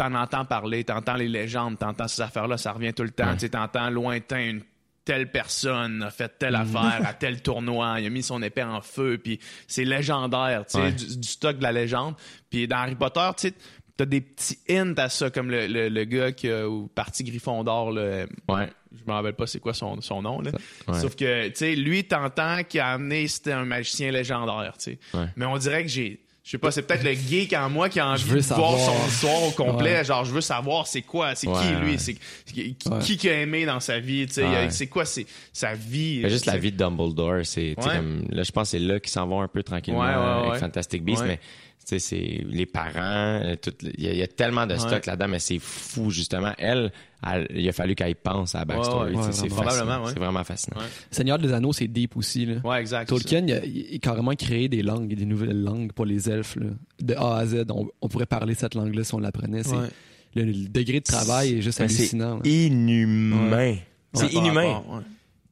t'en 0.00 0.14
entends 0.14 0.44
parler, 0.46 0.82
t'entends 0.84 1.14
les 1.14 1.28
légendes, 1.28 1.78
t'entends 1.78 2.08
ces 2.08 2.22
affaires-là, 2.22 2.56
ça 2.56 2.72
revient 2.72 2.94
tout 2.94 3.02
le 3.02 3.10
temps. 3.10 3.30
Ouais. 3.32 3.36
Tu 3.36 3.50
t'entends 3.50 3.90
lointain 3.90 4.38
une 4.40 4.62
telle 5.04 5.30
personne 5.30 6.02
a 6.02 6.10
fait 6.10 6.38
telle 6.38 6.54
affaire 6.54 7.00
à 7.04 7.12
tel 7.18 7.42
tournoi, 7.42 7.96
il 8.00 8.06
a 8.06 8.10
mis 8.10 8.22
son 8.22 8.40
épée 8.42 8.62
en 8.62 8.80
feu, 8.80 9.18
puis 9.22 9.40
c'est 9.66 9.84
légendaire, 9.84 10.64
tu 10.66 10.72
sais, 10.78 10.82
Ouais. 10.82 10.92
du, 10.92 11.16
du 11.18 11.28
stock 11.28 11.58
de 11.58 11.62
la 11.62 11.72
légende. 11.72 12.14
Puis 12.50 12.66
dans 12.68 12.76
Harry 12.76 12.94
Potter, 12.94 13.28
tu 13.36 13.48
sais, 13.48 13.54
t'as 13.96 14.04
des 14.06 14.20
petits 14.20 14.58
hints 14.70 14.94
à 14.98 15.08
ça, 15.08 15.30
comme 15.30 15.50
le, 15.50 15.66
le, 15.66 15.88
le 15.88 16.04
gars 16.04 16.32
qui 16.32 16.48
a 16.50 16.68
ou 16.68 16.86
parti 16.86 17.24
Gryffondor, 17.24 17.92
là, 17.92 18.26
Ouais. 18.48 18.68
je 18.94 19.02
me 19.06 19.12
rappelle 19.12 19.34
pas 19.34 19.46
c'est 19.46 19.60
quoi 19.60 19.74
son, 19.74 20.00
son 20.00 20.22
nom, 20.22 20.40
là. 20.40 20.52
Ouais. 20.88 20.98
Sauf 21.00 21.14
que, 21.16 21.48
tu 21.48 21.56
sais, 21.56 21.74
lui, 21.76 22.04
t'entends 22.04 22.62
qu'il 22.64 22.80
a 22.80 22.92
amené, 22.92 23.26
c'était 23.28 23.52
un 23.52 23.64
magicien 23.64 24.10
légendaire, 24.12 24.74
tu 24.78 24.92
sais. 24.92 24.98
Mais 25.36 25.44
on 25.46 25.56
dirait 25.58 25.82
que 25.82 25.88
j'ai. 25.90 26.20
Je 26.50 26.56
sais 26.56 26.58
pas, 26.58 26.72
c'est 26.72 26.82
peut-être 26.82 27.04
le 27.04 27.12
geek 27.12 27.52
en 27.52 27.70
moi 27.70 27.88
qui 27.88 28.00
a 28.00 28.08
envie 28.08 28.24
veux 28.24 28.40
de 28.40 28.42
voir 28.42 28.76
savoir. 28.76 29.00
son 29.02 29.06
histoire 29.06 29.42
au 29.44 29.50
complet. 29.52 29.98
Ouais. 29.98 30.04
Genre, 30.04 30.24
je 30.24 30.32
veux 30.32 30.40
savoir 30.40 30.84
c'est 30.88 31.02
quoi, 31.02 31.36
c'est 31.36 31.46
Ouais, 31.46 31.54
qui 31.62 31.68
lui, 31.80 31.92
ouais. 31.92 31.98
c'est 31.98 32.14
qui, 32.44 32.74
qui, 32.74 32.88
Ouais. 32.88 32.98
qui 32.98 33.16
qu'il 33.16 33.30
a 33.30 33.40
aimé 33.40 33.64
dans 33.66 33.78
sa 33.78 34.00
vie, 34.00 34.26
tu 34.26 34.32
sais. 34.32 34.70
C'est 34.70 34.88
quoi 34.88 35.04
c'est, 35.04 35.26
sa 35.52 35.74
vie. 35.74 36.18
Mais 36.24 36.28
juste 36.28 36.46
la 36.46 36.56
vie 36.58 36.72
de 36.72 36.76
Dumbledore, 36.76 37.42
c'est 37.44 37.76
tu 37.76 37.82
sais, 37.84 37.88
Ouais. 37.88 37.96
comme 37.98 38.24
là 38.30 38.42
je 38.42 38.50
pense 38.50 38.64
que 38.64 38.70
c'est 38.72 38.78
là 38.80 38.98
qu'ils 38.98 39.12
s'en 39.12 39.28
vont 39.28 39.42
un 39.42 39.46
peu 39.46 39.62
tranquillement 39.62 40.00
Ouais, 40.00 40.06
ouais, 40.08 40.14
avec 40.40 40.50
ouais. 40.54 40.58
Fantastic 40.58 41.04
Beasts 41.04 41.22
Ouais. 41.22 41.28
mais 41.28 41.40
c'est 41.84 42.44
les 42.48 42.66
parents 42.66 42.92
euh, 42.96 43.56
il 43.96 44.04
y, 44.04 44.08
a- 44.08 44.12
il 44.12 44.18
y 44.18 44.22
a 44.22 44.26
tellement 44.28 44.66
de 44.66 44.76
stock 44.76 44.92
Ouais. 44.92 45.00
là-dedans 45.06 45.28
mais 45.28 45.38
c'est 45.40 45.58
fou 45.58 46.10
justement 46.10 46.52
elle, 46.58 46.92
elle- 47.26 47.48
il 47.54 47.68
a 47.68 47.72
fallu 47.72 47.94
qu'elle 47.94 48.14
pense 48.14 48.54
à 48.54 48.60
la 48.60 48.64
backstory 48.66 49.14
Ouais, 49.14 49.20
ouais. 49.20 49.26
tu 49.26 49.32
sais, 49.32 49.42
Ouais, 49.42 49.48
c'est. 49.48 49.54
Probablement, 49.54 50.06
c'est 50.06 50.18
vraiment 50.18 50.44
fascinant 50.44 50.78
Ouais. 50.78 50.86
Seigneur 51.10 51.38
des 51.38 51.52
Anneaux, 51.52 51.72
c'est 51.72 51.88
deep 51.88 52.16
aussi, 52.16 52.46
là. 52.46 52.54
Ouais, 52.64 52.80
exact. 52.80 53.08
Tolkien, 53.08 53.44
il 53.46 53.52
a, 53.52 53.64
il 53.64 53.96
a 53.96 53.98
carrément 53.98 54.34
créé 54.34 54.68
des 54.68 54.82
langues, 54.82 55.12
des 55.14 55.26
nouvelles 55.26 55.60
langues 55.62 55.92
pour 55.92 56.04
les 56.06 56.30
elfes. 56.30 56.56
là. 56.56 56.66
De 57.00 57.14
A 57.14 57.36
à 57.38 57.46
Z, 57.46 57.64
on, 57.70 57.88
on 58.00 58.08
pourrait 58.08 58.26
parler 58.26 58.54
cette 58.54 58.74
langue-là 58.74 59.02
si 59.04 59.14
on 59.14 59.18
l'apprenait. 59.18 59.62
C'est- 59.64 59.74
Ouais. 59.74 59.88
Le, 60.36 60.44
le 60.44 60.68
degré 60.68 61.00
de 61.00 61.04
travail 61.04 61.54
est 61.58 61.62
juste 61.62 61.78
c'est 61.78 61.84
hallucinant. 61.84 62.36
là. 62.36 62.40
inhumain 62.48 63.76
c'est 64.14 64.32
inhumain 64.32 64.74
rapport, 64.74 65.02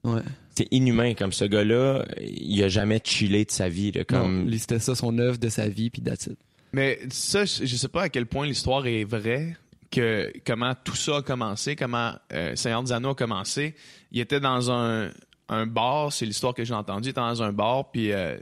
ouais. 0.05 0.23
C'est 0.59 0.67
inhumain 0.73 1.15
comme 1.15 1.33
ce 1.33 1.45
gars-là 1.45 2.05
il 2.21 2.61
a 2.65 2.69
jamais 2.69 3.01
chillé 3.05 3.45
de 3.45 3.51
sa 3.53 3.69
vie 3.69 3.93
là, 3.93 4.03
comme 4.03 4.53
C'était 4.59 4.81
ça, 4.81 4.97
son 4.97 5.17
œuvre 5.19 5.39
de 5.39 5.49
sa 5.49 5.69
vie, 5.69 5.89
puis 5.89 6.03
that's 6.03 6.27
it. 6.27 6.37
Mais 6.73 6.99
ça, 7.11 7.45
je 7.45 7.65
sais 7.65 7.87
pas 7.87 8.03
à 8.03 8.09
quel 8.09 8.27
point 8.27 8.45
l'histoire 8.45 8.85
est 8.89 9.05
vraie, 9.05 9.57
que 9.89 10.33
comment 10.45 10.75
tout 10.75 10.97
ça 10.97 11.19
a 11.19 11.23
commencé, 11.23 11.77
comment 11.77 12.13
euh, 12.33 12.57
Seigneur 12.57 12.83
des 12.83 12.91
Anneaux 12.91 13.11
a 13.11 13.15
commencé. 13.15 13.77
Il 14.11 14.19
était 14.19 14.41
dans 14.41 14.73
un, 14.73 15.13
un 15.49 15.67
bar, 15.69 16.13
c'est 16.13 16.27
l'histoire 16.27 16.55
que 16.55 16.65
j'ai 16.65 16.75
entendue, 16.75 17.07
il 17.07 17.11
était 17.11 17.21
dans 17.21 17.41
un 17.41 17.53
bar, 17.53 17.93
puis 17.93 18.11
euh, 18.11 18.37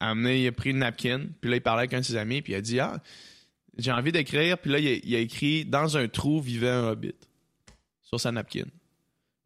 moment 0.00 0.16
donné, 0.16 0.42
il 0.42 0.48
a 0.48 0.52
pris 0.52 0.70
une 0.70 0.78
napkin, 0.78 1.26
puis 1.40 1.48
là, 1.48 1.58
il 1.58 1.62
parlait 1.62 1.82
avec 1.82 1.94
un 1.94 2.00
de 2.00 2.04
ses 2.04 2.16
amis, 2.16 2.42
puis 2.42 2.54
il 2.54 2.56
a 2.56 2.60
dit 2.60 2.80
«Ah, 2.80 3.00
j'ai 3.78 3.92
envie 3.92 4.10
d'écrire», 4.10 4.58
puis 4.60 4.72
là, 4.72 4.80
il 4.80 4.88
a, 4.88 4.98
il 5.04 5.14
a 5.14 5.20
écrit 5.20 5.64
«Dans 5.66 5.96
un 5.96 6.08
trou 6.08 6.40
vivait 6.40 6.70
un 6.70 6.88
hobbit» 6.88 7.14
sur 8.02 8.18
sa 8.18 8.32
napkin. 8.32 8.64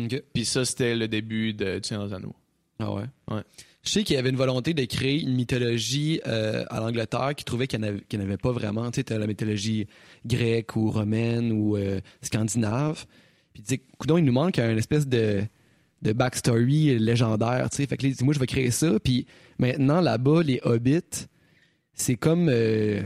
OK. 0.03 0.23
Puis 0.35 0.45
ça, 0.45 0.65
c'était 0.65 0.95
le 0.95 1.09
début 1.09 1.55
de 1.55 1.81
Seigneur 1.83 2.09
des 2.09 2.15
Anneaux. 2.15 2.35
Ah 2.79 2.93
ouais? 2.93 3.05
Ouais. 3.31 3.41
Je 3.83 3.91
sais 3.91 4.05
qu'il 4.05 4.17
y 4.17 4.19
avait 4.19 4.31
une 4.31 4.37
volonté 4.37 4.75
de 4.75 4.85
créer 4.85 5.21
une 5.23 5.35
mythologie 5.35 6.21
euh, 6.27 6.65
à 6.69 6.81
l'Angleterre 6.81 7.35
qui 7.37 7.45
trouvait 7.45 7.67
qu'il 7.67 7.81
n'y 7.81 7.87
en, 7.87 7.89
avait- 8.21 8.35
en 8.35 8.37
pas 8.37 8.53
vraiment. 8.53 8.91
Tu 8.91 9.03
sais, 9.07 9.19
la 9.19 9.27
mythologie 9.27 9.87
grecque 10.27 10.77
ou 10.77 10.91
romaine 10.91 11.53
ou 11.53 11.77
euh, 11.77 12.01
scandinave. 12.21 13.07
Puis 13.55 13.63
tu 13.63 13.77
sais, 13.77 13.83
il 14.19 14.25
nous 14.25 14.33
manque 14.33 14.59
une 14.59 14.77
espèce 14.77 15.07
de, 15.07 15.43
de 16.03 16.13
backstory 16.13 16.99
légendaire. 16.99 17.71
Tu 17.71 17.77
sais, 17.77 17.87
fait 17.87 17.97
que 17.97 18.03
là, 18.03 18.09
il 18.11 18.17
dit, 18.17 18.25
moi, 18.25 18.35
je 18.35 18.41
vais 18.41 18.47
créer 18.47 18.71
ça. 18.71 18.99
Puis 19.01 19.27
maintenant, 19.59 20.01
là-bas, 20.01 20.43
les 20.43 20.61
hobbits, 20.65 21.27
c'est 21.95 22.17
comme... 22.17 22.49
euh, 22.51 23.03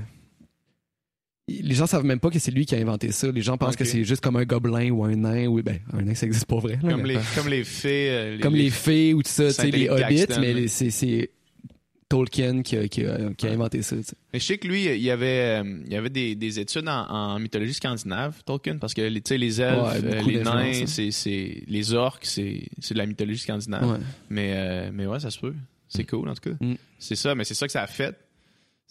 les 1.62 1.74
gens 1.74 1.86
savent 1.86 2.04
même 2.04 2.20
pas 2.20 2.30
que 2.30 2.38
c'est 2.38 2.50
lui 2.50 2.66
qui 2.66 2.74
a 2.74 2.78
inventé 2.78 3.12
ça. 3.12 3.30
Les 3.30 3.42
gens 3.42 3.56
pensent 3.58 3.76
que 3.76 3.84
c'est 3.84 4.04
juste 4.04 4.22
comme 4.22 4.36
un 4.36 4.44
gobelin 4.44 4.90
ou 4.90 5.04
un 5.04 5.14
nain. 5.16 5.46
Ou, 5.46 5.62
ben, 5.62 5.78
un 5.92 6.02
nain, 6.02 6.14
ça 6.14 6.26
existe 6.26 6.46
pas 6.46 6.58
vrai. 6.58 6.78
là, 6.82 6.90
Comme 6.92 7.04
les, 7.06 7.18
comme 7.34 7.48
les 7.48 7.64
fées. 7.64 8.08
euh, 8.10 8.38
comme 8.40 8.54
les 8.54 8.70
fées 8.70 9.14
ou 9.14 9.22
tout 9.22 9.30
ça, 9.30 9.46
tu 9.48 9.52
sais, 9.54 9.70
les 9.70 9.88
hobbits, 9.88 10.26
mais 10.40 10.68
c'est, 10.68 11.30
Tolkien 12.08 12.62
qui 12.62 12.76
a, 12.76 12.88
qui 12.88 13.04
a- 13.06 13.32
qui 13.36 13.46
a 13.46 13.50
Ouais. 13.50 13.54
inventé 13.54 13.82
ça. 13.82 13.94
Mais 14.32 14.40
je 14.40 14.44
sais 14.44 14.58
que 14.58 14.66
lui, 14.66 14.84
il 14.86 15.00
y 15.00 15.12
avait, 15.12 15.60
euh, 15.62 15.80
il 15.86 15.92
y 15.92 15.94
avait 15.94 16.10
des, 16.10 16.34
des 16.34 16.58
études 16.58 16.88
en, 16.88 17.06
en 17.08 17.38
mythologie 17.38 17.72
scandinave, 17.74 18.42
Tolkien, 18.44 18.78
parce 18.78 18.94
que 18.94 19.02
les- 19.02 19.20
tu 19.20 19.28
sais, 19.28 19.38
les 19.38 19.60
elfes, 19.60 19.80
Ouais, 19.80 20.00
euh, 20.04 20.22
les 20.26 20.42
nains, 20.42 20.72
hein. 20.82 20.86
c'est, 20.86 21.62
les 21.68 21.92
orques, 21.94 22.26
c'est, 22.26 22.62
c'est 22.80 22.94
de 22.94 22.98
la 22.98 23.06
mythologie 23.06 23.38
scandinave. 23.38 23.88
Ouais. 23.92 23.98
Mais, 24.28 24.52
euh, 24.56 24.90
mais 24.92 25.06
ouais, 25.06 25.20
ça 25.20 25.30
se 25.30 25.38
peut. 25.38 25.54
C'est 25.86 26.02
cool, 26.04 26.28
en 26.28 26.34
tout 26.34 26.50
cas. 26.50 26.56
Mm. 26.60 26.74
C'est 26.98 27.14
ça, 27.16 27.36
mais 27.36 27.44
c'est 27.44 27.54
ça 27.54 27.66
que 27.66 27.72
ça 27.72 27.82
a 27.82 27.86
fait. 27.86 28.16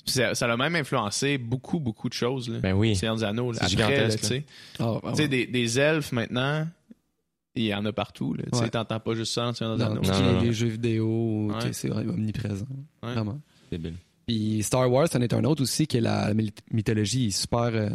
Puis 0.05 0.13
Ça, 0.13 0.34
ça 0.35 0.51
a 0.51 0.57
même 0.57 0.76
influencé 0.76 1.38
beaucoup, 1.38 1.80
beaucoup 1.80 2.09
de 2.09 2.13
choses. 2.13 2.49
Là. 2.49 2.59
ben 2.59 2.73
oui 2.73 2.95
Seigneur 2.95 3.15
des 3.17 3.23
Anneaux, 3.23 3.51
là. 3.51 3.59
C'est 3.67 3.80
Après, 3.81 4.09
tu 4.17 4.26
sais. 4.26 4.45
Ah, 4.80 4.99
ah, 5.03 5.09
Tu 5.11 5.15
sais, 5.17 5.21
ouais. 5.23 5.27
des, 5.27 5.45
des 5.47 5.80
elfes, 5.80 6.11
maintenant, 6.11 6.67
il 7.55 7.65
y 7.65 7.73
en 7.76 7.85
a 7.85 7.91
partout. 7.91 8.35
Tu 8.38 8.43
sais, 8.57 8.63
Ouais. 8.63 8.69
t'entends 8.69 8.99
pas 8.99 9.13
juste 9.13 9.34
ça 9.34 9.43
dans 9.45 9.53
Seigneur 9.53 9.77
des 9.77 9.84
Dans 9.84 9.91
Anneaux. 10.13 10.41
des 10.41 10.53
jeux 10.53 10.67
vidéo, 10.67 11.51
Ouais. 11.51 11.73
c'est 11.73 11.91
omniprésent. 11.91 12.65
Ouais. 13.03 13.13
Vraiment. 13.13 13.39
débile 13.71 13.95
Puis 14.27 14.63
Star 14.63 14.89
Wars, 14.91 15.07
c'en 15.11 15.21
est 15.21 15.34
un 15.34 15.43
autre 15.43 15.61
aussi, 15.63 15.85
que 15.88 15.97
la 15.97 16.34
myth- 16.34 16.59
mythologie 16.71 17.27
est 17.27 17.31
super, 17.31 17.69
euh, 17.73 17.89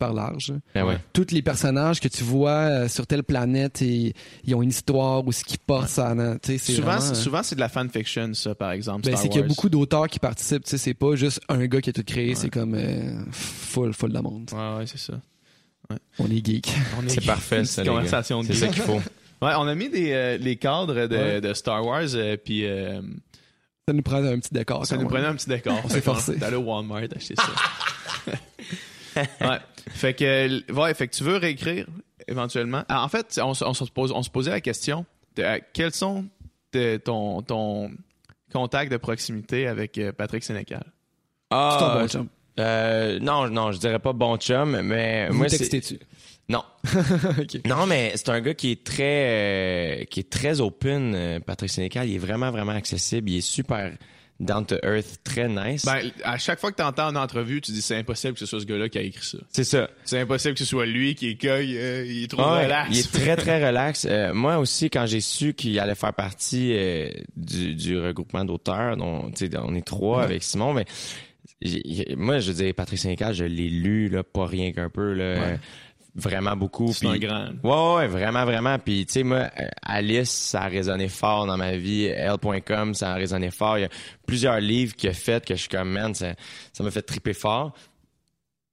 super 0.00 0.12
large. 0.14 0.52
ben 0.74 0.84
ouais 0.86 0.98
Tous 1.12 1.26
les 1.30 1.42
personnages 1.42 2.00
que 2.00 2.08
tu 2.08 2.24
vois 2.24 2.50
euh, 2.50 2.88
sur 2.88 3.06
telle 3.06 3.22
planète, 3.22 3.82
et, 3.82 4.14
ils 4.44 4.54
ont 4.54 4.62
une 4.62 4.70
histoire 4.70 5.26
ou 5.26 5.32
ce 5.32 5.44
qu'ils 5.44 5.58
portent 5.58 5.88
ça. 5.88 6.14
Souvent, 6.58 6.82
vraiment, 6.82 7.00
c'est- 7.00 7.10
euh, 7.10 7.14
souvent, 7.14 7.42
c'est 7.42 7.54
de 7.54 7.60
la 7.60 7.68
fanfiction, 7.68 8.32
ça, 8.34 8.54
par 8.54 8.70
exemple. 8.72 9.02
ben, 9.04 9.10
Star 9.12 9.22
c'est 9.22 9.28
qu'il 9.28 9.40
y 9.40 9.44
a 9.44 9.46
beaucoup 9.46 9.68
d'auteurs 9.68 10.08
qui 10.08 10.18
participent. 10.18 10.62
C'est 10.64 10.94
pas 10.94 11.14
juste 11.16 11.40
un 11.48 11.66
gars 11.66 11.80
qui 11.80 11.90
a 11.90 11.92
tout 11.92 12.02
créé, 12.04 12.30
Ouais. 12.30 12.34
c'est 12.34 12.50
comme 12.50 12.74
euh, 12.74 13.22
full, 13.30 13.92
full 13.92 14.12
de 14.12 14.18
monde. 14.20 14.50
Ouais, 14.52 14.78
ouais, 14.78 14.86
c'est 14.86 14.98
ça. 14.98 15.14
On 16.18 16.26
est 16.30 16.44
geek. 16.44 16.72
On 16.98 17.04
est- 17.06 17.10
c'est 17.10 17.26
parfait 17.26 17.64
ça 17.64 17.84
conversation 17.84 18.42
de 18.42 18.46
c'est 18.46 18.54
ça 18.54 18.68
qu'il 18.68 18.82
faut 18.82 19.00
Ouais, 19.42 19.52
on 19.56 19.66
a 19.68 19.74
mis 19.74 19.88
des, 19.88 20.12
euh, 20.12 20.36
les 20.38 20.56
cadres 20.56 21.06
de, 21.06 21.16
Ouais. 21.16 21.40
de 21.40 21.52
Star 21.54 21.84
Wars, 21.84 22.02
euh, 22.14 22.36
puis 22.36 22.64
euh, 22.66 23.00
Ça 23.88 23.94
nous 23.94 24.02
prend 24.02 24.22
un 24.22 24.38
petit 24.38 24.52
décor. 24.54 24.86
ça 24.86 24.96
nous 24.96 25.02
même. 25.02 25.10
prenait 25.10 25.26
un 25.26 25.34
petit 25.34 25.48
décor. 25.48 25.80
On 25.84 25.88
s'est 25.88 26.00
forcé. 26.00 26.36
allé 26.42 26.56
au 26.56 26.60
Walmart 26.60 27.02
acheter 27.16 27.34
ça. 27.36 28.32
ouais. 29.40 29.58
Fait 29.90 30.14
que, 30.14 30.72
ouais, 30.72 30.94
fait 30.94 31.08
que 31.08 31.14
tu 31.16 31.24
veux 31.24 31.36
réécrire 31.36 31.86
éventuellement. 32.28 32.84
Ah, 32.88 33.04
en 33.04 33.08
fait, 33.08 33.40
on, 33.42 33.54
se- 33.54 33.64
on 33.64 33.74
se 33.74 33.84
pose, 33.84 34.12
on 34.12 34.22
se 34.22 34.30
posait 34.30 34.50
la 34.50 34.60
question 34.60 35.04
de, 35.36 35.42
euh, 35.42 35.58
quels 35.72 35.94
sont 35.94 36.26
de- 36.72 36.96
ton, 36.98 37.42
ton 37.42 37.90
contact 38.52 38.90
de 38.92 38.96
proximité 38.96 39.66
avec 39.66 39.98
euh, 39.98 40.12
Patrick 40.12 40.42
Sénécal? 40.44 40.84
C'est 41.50 41.56
un 41.56 41.58
ah 41.58 41.98
bon 42.00 42.08
chum. 42.08 42.28
euh, 42.60 43.18
non 43.20 43.48
non 43.48 43.72
je 43.72 43.78
dirais 43.78 43.98
pas 43.98 44.12
bon 44.12 44.36
chum 44.36 44.80
mais 44.82 45.28
Vous 45.30 45.38
moi 45.38 45.48
c'est 45.48 45.58
textez-tu? 45.58 45.98
non. 46.48 46.62
Non, 47.66 47.86
mais 47.86 48.12
c'est 48.16 48.28
un 48.28 48.40
gars 48.40 48.54
qui 48.54 48.70
est 48.72 48.84
très, 48.84 50.02
euh, 50.02 50.04
qui 50.04 50.20
est 50.20 50.30
très 50.30 50.60
open, 50.60 51.40
Patrick 51.46 51.70
Sénécal. 51.70 52.08
Il 52.08 52.14
est 52.16 52.18
vraiment, 52.18 52.50
vraiment 52.50 52.72
accessible. 52.72 53.30
Il 53.30 53.38
est 53.38 53.40
super 53.40 53.92
down 54.40 54.64
to 54.66 54.76
earth, 54.82 55.18
très 55.22 55.48
nice. 55.48 55.84
Ben, 55.84 56.10
à 56.24 56.38
chaque 56.38 56.58
fois 56.58 56.72
que 56.72 56.76
tu 56.76 56.82
entends 56.82 57.10
une 57.10 57.16
entrevue, 57.16 57.60
tu 57.60 57.72
dis 57.72 57.82
c'est 57.82 57.96
impossible 57.96 58.32
que 58.34 58.40
ce 58.40 58.46
soit 58.46 58.60
ce 58.60 58.64
gars-là 58.64 58.88
qui 58.88 58.98
a 58.98 59.02
écrit 59.02 59.24
ça. 59.24 59.38
c'est 59.50 59.64
ça. 59.64 59.88
C'est 60.04 60.18
impossible 60.18 60.54
que 60.54 60.60
ce 60.60 60.64
soit 60.64 60.86
lui 60.86 61.14
qui 61.14 61.28
écueille, 61.28 61.76
euh, 61.78 62.04
il 62.06 62.24
est 62.24 62.28
trop 62.28 62.42
Ouais, 62.42 62.64
relax. 62.64 62.88
Il 62.90 62.98
est 62.98 63.12
très, 63.12 63.36
très 63.36 63.66
relax. 63.68 64.06
Euh, 64.08 64.32
moi 64.34 64.58
aussi, 64.58 64.90
quand 64.90 65.06
j'ai 65.06 65.20
su 65.20 65.54
qu'il 65.54 65.78
allait 65.78 65.94
faire 65.94 66.14
partie 66.14 66.72
euh, 66.72 67.10
du, 67.36 67.74
du 67.74 67.98
regroupement 67.98 68.44
d'auteurs, 68.44 68.96
dont, 68.96 69.30
tu 69.30 69.46
sais, 69.46 69.56
on 69.58 69.74
est 69.74 69.86
trois 69.86 70.22
avec 70.22 70.42
Simon, 70.42 70.72
mais 70.72 70.86
moi, 72.16 72.38
je 72.38 72.52
veux 72.52 72.64
dire, 72.64 72.74
Patrick 72.74 72.98
Sénécal, 72.98 73.34
je 73.34 73.44
l'ai 73.44 73.68
lu, 73.68 74.08
là, 74.08 74.22
pas 74.22 74.46
rien 74.46 74.72
qu'un 74.72 74.88
peu, 74.88 75.12
là. 75.12 75.34
Ouais. 75.34 75.58
Vraiment 76.14 76.56
beaucoup. 76.56 76.92
C'est 76.92 77.06
un 77.06 77.18
grand. 77.18 77.48
Ouais, 77.62 77.96
ouais, 77.96 78.06
vraiment, 78.08 78.44
vraiment. 78.44 78.78
Puis, 78.78 79.06
tu 79.06 79.12
sais, 79.12 79.22
moi, 79.22 79.50
Alice, 79.82 80.30
ça 80.30 80.62
a 80.62 80.68
résonné 80.68 81.08
fort 81.08 81.46
dans 81.46 81.56
ma 81.56 81.76
vie. 81.76 82.04
Elle.com, 82.04 82.94
ça 82.94 83.12
a 83.12 83.14
résonné 83.14 83.50
fort. 83.50 83.78
Il 83.78 83.82
y 83.82 83.84
a 83.84 83.90
plusieurs 84.26 84.60
livres 84.60 84.94
qu'il 84.94 85.10
a 85.10 85.14
fait 85.14 85.44
que 85.44 85.54
je 85.54 85.60
suis 85.60 85.68
comme, 85.68 85.90
man, 85.90 86.14
ça 86.14 86.34
m'a 86.80 86.90
fait 86.90 87.02
triper 87.02 87.34
fort. 87.34 87.72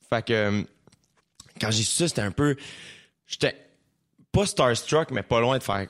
Fait 0.10 0.26
que, 0.26 0.34
euh, 0.34 0.64
quand 1.60 1.72
j'ai 1.72 1.84
su 1.84 1.96
ça, 1.96 2.08
c'était 2.08 2.22
un 2.22 2.32
peu... 2.32 2.56
J'étais 3.26 3.56
pas 4.32 4.46
starstruck, 4.46 5.12
mais 5.12 5.24
pas 5.24 5.42
loin 5.42 5.58
de 5.58 5.64
faire... 5.64 5.88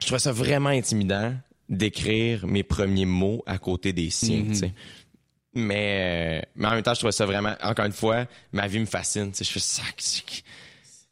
Je 0.00 0.06
trouvais 0.06 0.20
ça 0.20 0.32
vraiment 0.32 0.70
intimidant 0.70 1.34
d'écrire 1.68 2.46
mes 2.46 2.62
premiers 2.62 3.04
mots 3.04 3.42
à 3.46 3.58
côté 3.58 3.92
des 3.92 4.10
siens, 4.10 4.44
tu 4.48 4.54
sais. 4.54 4.72
Mais, 5.58 6.40
euh, 6.40 6.48
mais 6.56 6.66
en 6.66 6.70
même 6.72 6.82
temps, 6.82 6.94
je 6.94 6.98
trouvais 7.00 7.12
ça 7.12 7.26
vraiment, 7.26 7.54
encore 7.62 7.84
une 7.86 7.92
fois, 7.92 8.24
ma 8.52 8.66
vie 8.66 8.78
me 8.80 8.86
fascine. 8.86 9.32
Je 9.38 9.44
fais 9.44 9.60
ça. 9.60 9.82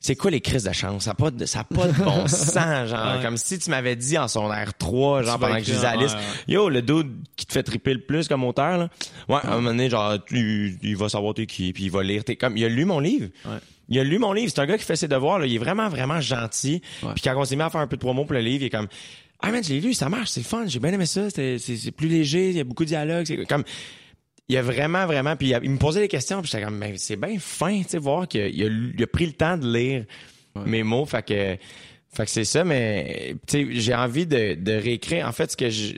c'est- 0.00 0.14
quoi 0.16 0.30
les 0.30 0.40
crises 0.40 0.62
de 0.64 0.72
chance? 0.72 1.04
Ça 1.04 1.10
n'a 1.10 1.14
pas, 1.14 1.30
de- 1.32 1.46
ça 1.46 1.60
a 1.60 1.64
pas 1.64 1.88
de 1.88 1.92
bon 1.92 2.26
sens, 2.28 2.88
genre. 2.88 3.16
Ouais. 3.16 3.22
Comme 3.22 3.36
si 3.36 3.58
tu 3.58 3.70
m'avais 3.70 3.96
dit 3.96 4.16
en 4.18 4.28
son 4.28 4.46
r 4.48 4.72
3, 4.78 5.22
genre, 5.22 5.34
Tu 5.34 5.40
pendant 5.40 5.54
que 5.54 5.64
je 5.64 5.72
écrire, 5.72 5.74
lisais 5.76 5.86
Alice, 5.86 6.16
yo, 6.46 6.68
le 6.68 6.80
dude 6.82 7.10
qui 7.36 7.44
te 7.46 7.52
fait 7.52 7.62
triper 7.64 7.92
le 7.94 8.00
plus 8.00 8.28
comme 8.28 8.44
auteur, 8.44 8.78
là. 8.78 8.88
Ouais, 9.28 9.40
à 9.42 9.48
un 9.52 9.56
moment 9.56 9.70
donné, 9.70 9.90
genre, 9.90 10.16
tu- 10.24 10.78
il 10.82 10.96
va 10.96 11.08
savoir 11.08 11.34
t'es 11.34 11.46
qui, 11.46 11.72
puis 11.72 11.84
il 11.84 11.90
va 11.90 12.02
lire. 12.04 12.22
T'es 12.22 12.36
comme, 12.36 12.56
il 12.56 12.64
a 12.64 12.68
lu 12.68 12.84
mon 12.84 13.00
livre. 13.00 13.28
Ouais. 13.44 13.58
Il 13.88 13.98
a 13.98 14.04
lu 14.04 14.18
mon 14.18 14.32
livre. 14.32 14.50
C'est 14.54 14.60
un 14.60 14.66
gars 14.66 14.78
qui 14.78 14.84
fait 14.84 14.96
ses 14.96 15.08
devoirs, 15.08 15.38
là. 15.40 15.46
Il 15.46 15.54
est 15.54 15.58
vraiment, 15.58 15.88
vraiment 15.88 16.20
gentil. 16.20 16.82
Ouais. 17.02 17.10
Puis 17.14 17.22
quand 17.22 17.34
on 17.36 17.44
s'est 17.44 17.56
mis 17.56 17.62
à 17.62 17.70
faire 17.70 17.80
un 17.80 17.86
peu 17.88 17.96
de 17.96 18.00
promo 18.00 18.24
pour 18.24 18.34
le 18.34 18.40
livre, 18.40 18.62
il 18.62 18.66
est 18.66 18.70
comme, 18.70 18.86
ah, 19.40 19.50
man, 19.50 19.62
je 19.62 19.70
l'ai 19.70 19.80
lu, 19.80 19.92
ça 19.92 20.08
marche, 20.08 20.30
c'est 20.30 20.42
fun, 20.42 20.64
j'ai 20.66 20.78
bien 20.78 20.92
aimé 20.92 21.04
ça, 21.06 21.30
c'est 21.30 21.58
c'est 21.58 21.90
plus 21.90 22.08
léger, 22.08 22.50
il 22.50 22.56
y 22.56 22.60
a 22.60 22.64
beaucoup 22.64 22.84
de 22.84 22.88
dialogues, 22.88 23.26
c'est 23.26 23.44
comme, 23.46 23.64
il 24.48 24.56
a 24.56 24.62
vraiment, 24.62 25.06
vraiment, 25.06 25.36
puis 25.36 25.48
il, 25.48 25.54
a- 25.54 25.60
il 25.62 25.70
me 25.70 25.78
posait 25.78 26.00
des 26.00 26.08
questions, 26.08 26.40
puis 26.42 26.50
j'étais 26.50 26.64
comme, 26.64 26.76
mais 26.78 26.94
c'est 26.98 27.16
bien 27.16 27.38
fin, 27.38 27.82
tu 27.82 27.88
sais, 27.90 27.98
voir 27.98 28.28
qu'il 28.28 28.40
a, 28.42 28.46
il 28.48 29.06
pris 29.06 29.26
le 29.26 29.32
temps 29.32 29.56
de 29.56 29.66
lire 29.72 30.04
mes 30.64 30.82
mots, 30.82 31.04
fait 31.04 31.22
que, 31.24 31.56
fait 32.12 32.24
que 32.24 32.30
c'est 32.30 32.44
ça, 32.44 32.64
mais, 32.64 33.34
tu 33.46 33.66
sais, 33.74 33.80
j'ai 33.80 33.94
envie 33.94 34.26
de, 34.26 34.54
de 34.54 34.72
réécrire. 34.72 35.26
En 35.28 35.32
fait, 35.32 35.50
ce 35.50 35.56
que 35.56 35.68
je, 35.68 35.94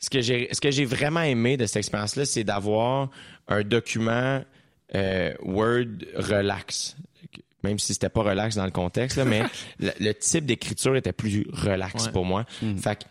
ce 0.00 0.08
que 0.10 0.20
j'ai, 0.20 0.48
ce 0.52 0.60
que 0.60 0.70
j'ai 0.70 0.84
vraiment 0.84 1.20
aimé 1.22 1.56
de 1.56 1.66
cette 1.66 1.76
expérience-là, 1.78 2.24
c'est 2.24 2.44
d'avoir 2.44 3.10
un 3.48 3.62
document 3.62 4.42
euh, 4.94 5.34
Word 5.42 5.86
relax. 6.14 6.96
Même 7.64 7.78
si 7.80 7.92
c'était 7.92 8.08
pas 8.08 8.22
relax 8.22 8.54
dans 8.54 8.64
le 8.64 8.70
contexte, 8.70 9.16
là, 9.18 9.24
mais 9.24 9.42
le, 9.80 9.90
le 10.00 10.14
type 10.14 10.46
d'écriture 10.46 10.94
était 10.96 11.12
plus 11.12 11.46
relax 11.52 12.06
Ouais. 12.06 12.12
pour 12.12 12.24
moi. 12.24 12.46
Fait 12.80 12.96
que, 12.96 13.04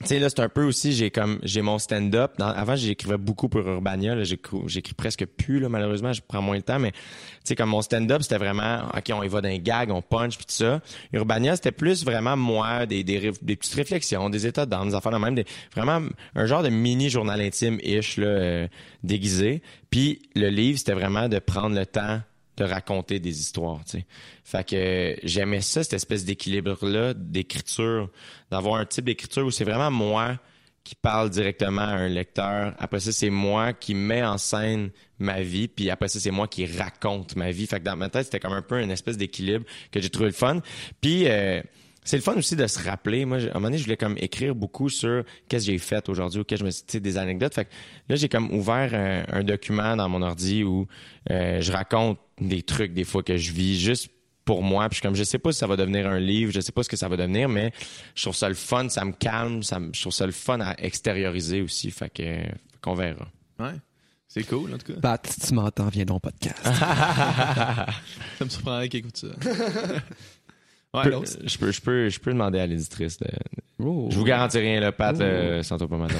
tu 0.00 0.06
sais, 0.06 0.18
là, 0.18 0.30
c'est 0.30 0.40
un 0.40 0.48
peu 0.48 0.64
aussi, 0.64 0.94
j'ai 0.94 1.10
comme, 1.10 1.38
j'ai 1.42 1.60
mon 1.60 1.78
stand-up. 1.78 2.32
Avant, 2.40 2.74
j'écrivais 2.74 3.18
beaucoup 3.18 3.50
pour 3.50 3.60
Urbania. 3.60 4.14
Là, 4.14 4.24
j'écris, 4.24 4.94
presque 4.96 5.26
plus, 5.26 5.60
là, 5.60 5.68
malheureusement. 5.68 6.14
Je 6.14 6.22
prends 6.26 6.40
moins 6.40 6.56
de 6.56 6.62
temps, 6.62 6.78
mais, 6.78 6.92
tu 6.92 6.98
sais, 7.44 7.54
comme 7.54 7.68
mon 7.68 7.82
stand-up, 7.82 8.22
c'était 8.22 8.38
vraiment, 8.38 8.84
OK, 8.96 9.12
on 9.12 9.22
y 9.22 9.28
va 9.28 9.42
d'un 9.42 9.58
gag, 9.58 9.90
on 9.90 10.00
punch, 10.00 10.38
puis 10.38 10.46
tout 10.46 10.54
ça. 10.54 10.80
Urbania, 11.12 11.54
c'était 11.54 11.70
plus 11.70 12.02
vraiment 12.02 12.34
moi, 12.34 12.86
des, 12.86 13.04
des, 13.04 13.30
des 13.42 13.56
petites 13.56 13.74
réflexions, 13.74 14.30
des 14.30 14.46
états 14.46 14.64
d'âme, 14.64 14.88
des 14.88 14.94
affaires 14.94 15.12
de 15.12 15.18
même, 15.18 15.34
des, 15.34 15.44
vraiment 15.76 16.00
un 16.34 16.46
genre 16.46 16.62
de 16.62 16.70
mini-journal 16.70 17.38
intime-ish, 17.38 18.16
là, 18.16 18.26
euh, 18.26 18.68
déguisé. 19.02 19.60
Puis 19.90 20.22
le 20.34 20.48
livre, 20.48 20.78
c'était 20.78 20.94
vraiment 20.94 21.28
de 21.28 21.38
prendre 21.40 21.76
le 21.76 21.84
temps 21.84 22.20
de 22.60 22.64
raconter 22.64 23.20
des 23.20 23.40
histoires, 23.40 23.84
tu 23.84 23.98
sais. 23.98 24.06
Fait 24.44 24.68
que 24.68 25.16
j'aimais 25.22 25.62
ça, 25.62 25.82
cette 25.82 25.94
espèce 25.94 26.24
d'équilibre-là, 26.24 27.14
d'écriture, 27.14 28.10
d'avoir 28.50 28.76
un 28.76 28.84
type 28.84 29.06
d'écriture 29.06 29.46
où 29.46 29.50
c'est 29.50 29.64
vraiment 29.64 29.90
moi 29.90 30.38
qui 30.84 30.94
parle 30.94 31.30
directement 31.30 31.82
à 31.82 31.92
un 31.92 32.08
lecteur. 32.08 32.74
Après 32.78 33.00
ça, 33.00 33.12
c'est 33.12 33.30
moi 33.30 33.72
qui 33.72 33.94
mets 33.94 34.22
en 34.22 34.38
scène 34.38 34.90
ma 35.18 35.40
vie, 35.40 35.68
puis 35.68 35.90
après 35.90 36.08
ça, 36.08 36.20
c'est 36.20 36.30
moi 36.30 36.48
qui 36.48 36.66
raconte 36.66 37.36
ma 37.36 37.50
vie. 37.50 37.66
Fait 37.66 37.80
que 37.80 37.84
dans 37.84 37.96
ma 37.96 38.08
tête, 38.08 38.24
c'était 38.24 38.40
comme 38.40 38.52
un 38.52 38.62
peu 38.62 38.80
une 38.80 38.90
espèce 38.90 39.16
d'équilibre 39.16 39.64
que 39.90 40.00
j'ai 40.00 40.10
trouvé 40.10 40.28
le 40.28 40.34
fun. 40.34 40.60
Puis 41.00 41.28
euh, 41.28 41.62
c'est 42.10 42.16
le 42.16 42.22
fun 42.22 42.34
aussi 42.34 42.56
de 42.56 42.66
se 42.66 42.82
rappeler. 42.82 43.24
Moi, 43.24 43.38
à 43.38 43.40
un 43.40 43.44
moment 43.54 43.60
donné, 43.68 43.78
je 43.78 43.84
voulais 43.84 43.96
comme 43.96 44.16
écrire 44.18 44.52
beaucoup 44.56 44.88
sur 44.88 45.22
qu'est-ce 45.48 45.66
que 45.66 45.72
j'ai 45.72 45.78
fait 45.78 46.08
aujourd'hui 46.08 46.40
ou 46.40 46.44
qu'est-ce 46.44 46.58
que 46.64 46.64
je 46.64 46.66
me 46.66 46.70
suis, 46.88 47.00
des 47.00 47.16
anecdotes. 47.16 47.54
Fait 47.54 47.66
que 47.66 47.70
là, 48.08 48.16
j'ai 48.16 48.28
comme 48.28 48.52
ouvert 48.52 48.92
un, 48.94 49.38
un 49.38 49.44
document 49.44 49.94
dans 49.94 50.08
mon 50.08 50.20
ordi 50.22 50.64
où 50.64 50.88
euh, 51.30 51.60
je 51.60 51.70
raconte 51.70 52.18
des 52.40 52.62
trucs 52.62 52.92
des 52.94 53.04
fois 53.04 53.22
que 53.22 53.36
je 53.36 53.52
vis 53.52 53.78
juste 53.80 54.08
pour 54.44 54.64
moi. 54.64 54.88
Puis 54.88 54.96
je 54.96 54.98
suis 55.00 55.02
comme, 55.06 55.14
je 55.14 55.22
sais 55.22 55.38
pas 55.38 55.52
si 55.52 55.58
ça 55.60 55.68
va 55.68 55.76
devenir 55.76 56.08
un 56.08 56.18
livre, 56.18 56.50
je 56.52 56.60
sais 56.60 56.72
pas 56.72 56.82
ce 56.82 56.88
que 56.88 56.96
ça 56.96 57.06
va 57.08 57.16
devenir, 57.16 57.48
mais 57.48 57.70
je 58.16 58.22
trouve 58.22 58.34
ça 58.34 58.48
le 58.48 58.56
fun, 58.56 58.88
ça 58.88 59.04
me 59.04 59.12
calme, 59.12 59.62
ça 59.62 59.78
me- 59.78 59.92
je 59.94 60.00
trouve 60.00 60.12
ça 60.12 60.26
le 60.26 60.32
fun 60.32 60.58
à 60.60 60.74
extérioriser 60.82 61.60
aussi. 61.62 61.92
Fait 61.92 62.10
que, 62.10 62.22
fait 62.24 62.52
qu'on 62.82 62.94
verra. 62.94 63.28
Ouais. 63.60 63.74
C'est 64.32 64.44
cool, 64.44 64.72
en 64.72 64.78
tout 64.78 64.92
cas. 64.92 65.00
Pat, 65.00 65.26
si 65.26 65.40
tu 65.40 65.54
m'entends, 65.54 65.88
viens 65.88 66.04
dans 66.04 66.14
le 66.14 66.20
podcast. 66.20 66.56
Ça 66.64 68.44
me 68.44 68.48
surprendrait 68.48 68.88
qu'il 68.88 69.00
écoute 69.00 69.16
ça. 69.16 69.26
ouais, 70.94 71.04
Je 71.04 71.10
peux, 71.10 71.48
je 71.48 71.58
peux, 71.58 71.70
je 71.72 71.80
peux, 71.80 72.08
je 72.08 72.20
peux 72.20 72.32
demander 72.32 72.58
à 72.60 72.66
l'éditrice. 72.66 73.18
de- 73.18 73.26
Oh. 73.82 74.08
Je 74.10 74.16
vous 74.18 74.24
garantis 74.24 74.58
rien, 74.58 74.78
là, 74.78 74.92
Pat, 74.92 75.18
euh, 75.20 75.62
sans 75.62 75.78
toi 75.78 75.88
pas 75.88 75.96
mal. 75.96 76.10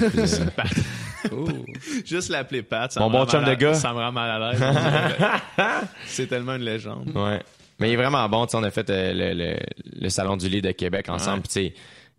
Oh. 1.31 1.45
Juste 2.05 2.29
l'appeler 2.29 2.63
Pat, 2.63 2.91
ça 2.91 2.99
Mon 2.99 3.09
bon 3.11 3.25
chum 3.27 3.43
de 3.45 3.53
gars. 3.53 3.75
Ça 3.75 3.93
me 3.93 3.99
rend 3.99 4.11
mal 4.11 4.41
à 4.41 4.51
l'aise. 4.51 4.63
c'est 6.07 6.25
tellement 6.27 6.55
une 6.55 6.63
légende. 6.63 7.11
Ouais. 7.15 7.39
Mais 7.79 7.89
il 7.89 7.93
est 7.93 7.97
vraiment 7.97 8.27
bon. 8.29 8.45
Tu 8.47 8.51
sais, 8.51 8.57
on 8.57 8.63
a 8.63 8.71
fait 8.71 8.89
euh, 8.89 9.13
le, 9.13 9.33
le, 9.33 9.57
le 10.01 10.09
Salon 10.09 10.37
du 10.37 10.47
livre 10.49 10.63
de 10.67 10.71
Québec 10.71 11.07
ensemble. 11.09 11.43
Ouais. 11.55 11.73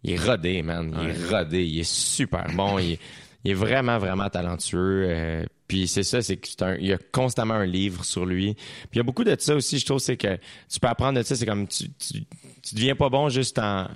Il 0.04 0.12
est 0.12 0.24
rodé, 0.24 0.62
man. 0.62 0.96
Il 1.02 1.08
est 1.10 1.28
rodé. 1.36 1.64
Il 1.64 1.80
est 1.80 1.88
super 1.90 2.46
bon. 2.54 2.78
il, 2.78 2.92
est, 2.92 2.98
il 3.44 3.50
est 3.50 3.54
vraiment, 3.54 3.98
vraiment 3.98 4.28
talentueux. 4.28 5.44
Puis 5.72 5.88
c'est 5.88 6.02
ça, 6.02 6.20
c'est 6.20 6.36
que 6.36 6.48
c'est 6.48 6.60
un, 6.60 6.74
il 6.76 6.86
y 6.88 6.92
a 6.92 6.98
constamment 7.12 7.54
un 7.54 7.64
livre 7.64 8.04
sur 8.04 8.26
lui. 8.26 8.52
Puis 8.52 8.88
il 8.92 8.96
y 8.98 9.00
a 9.00 9.04
beaucoup 9.04 9.24
de 9.24 9.34
ça 9.38 9.54
aussi, 9.54 9.78
je 9.78 9.86
trouve, 9.86 10.00
c'est 10.00 10.18
que 10.18 10.36
tu 10.70 10.78
peux 10.78 10.86
apprendre 10.86 11.18
de 11.18 11.22
ça. 11.24 11.34
C'est 11.34 11.46
comme 11.46 11.66
tu, 11.66 11.88
tu, 11.92 12.24
tu 12.62 12.74
deviens 12.74 12.94
pas 12.94 13.08
bon 13.08 13.30
juste 13.30 13.58
en 13.58 13.88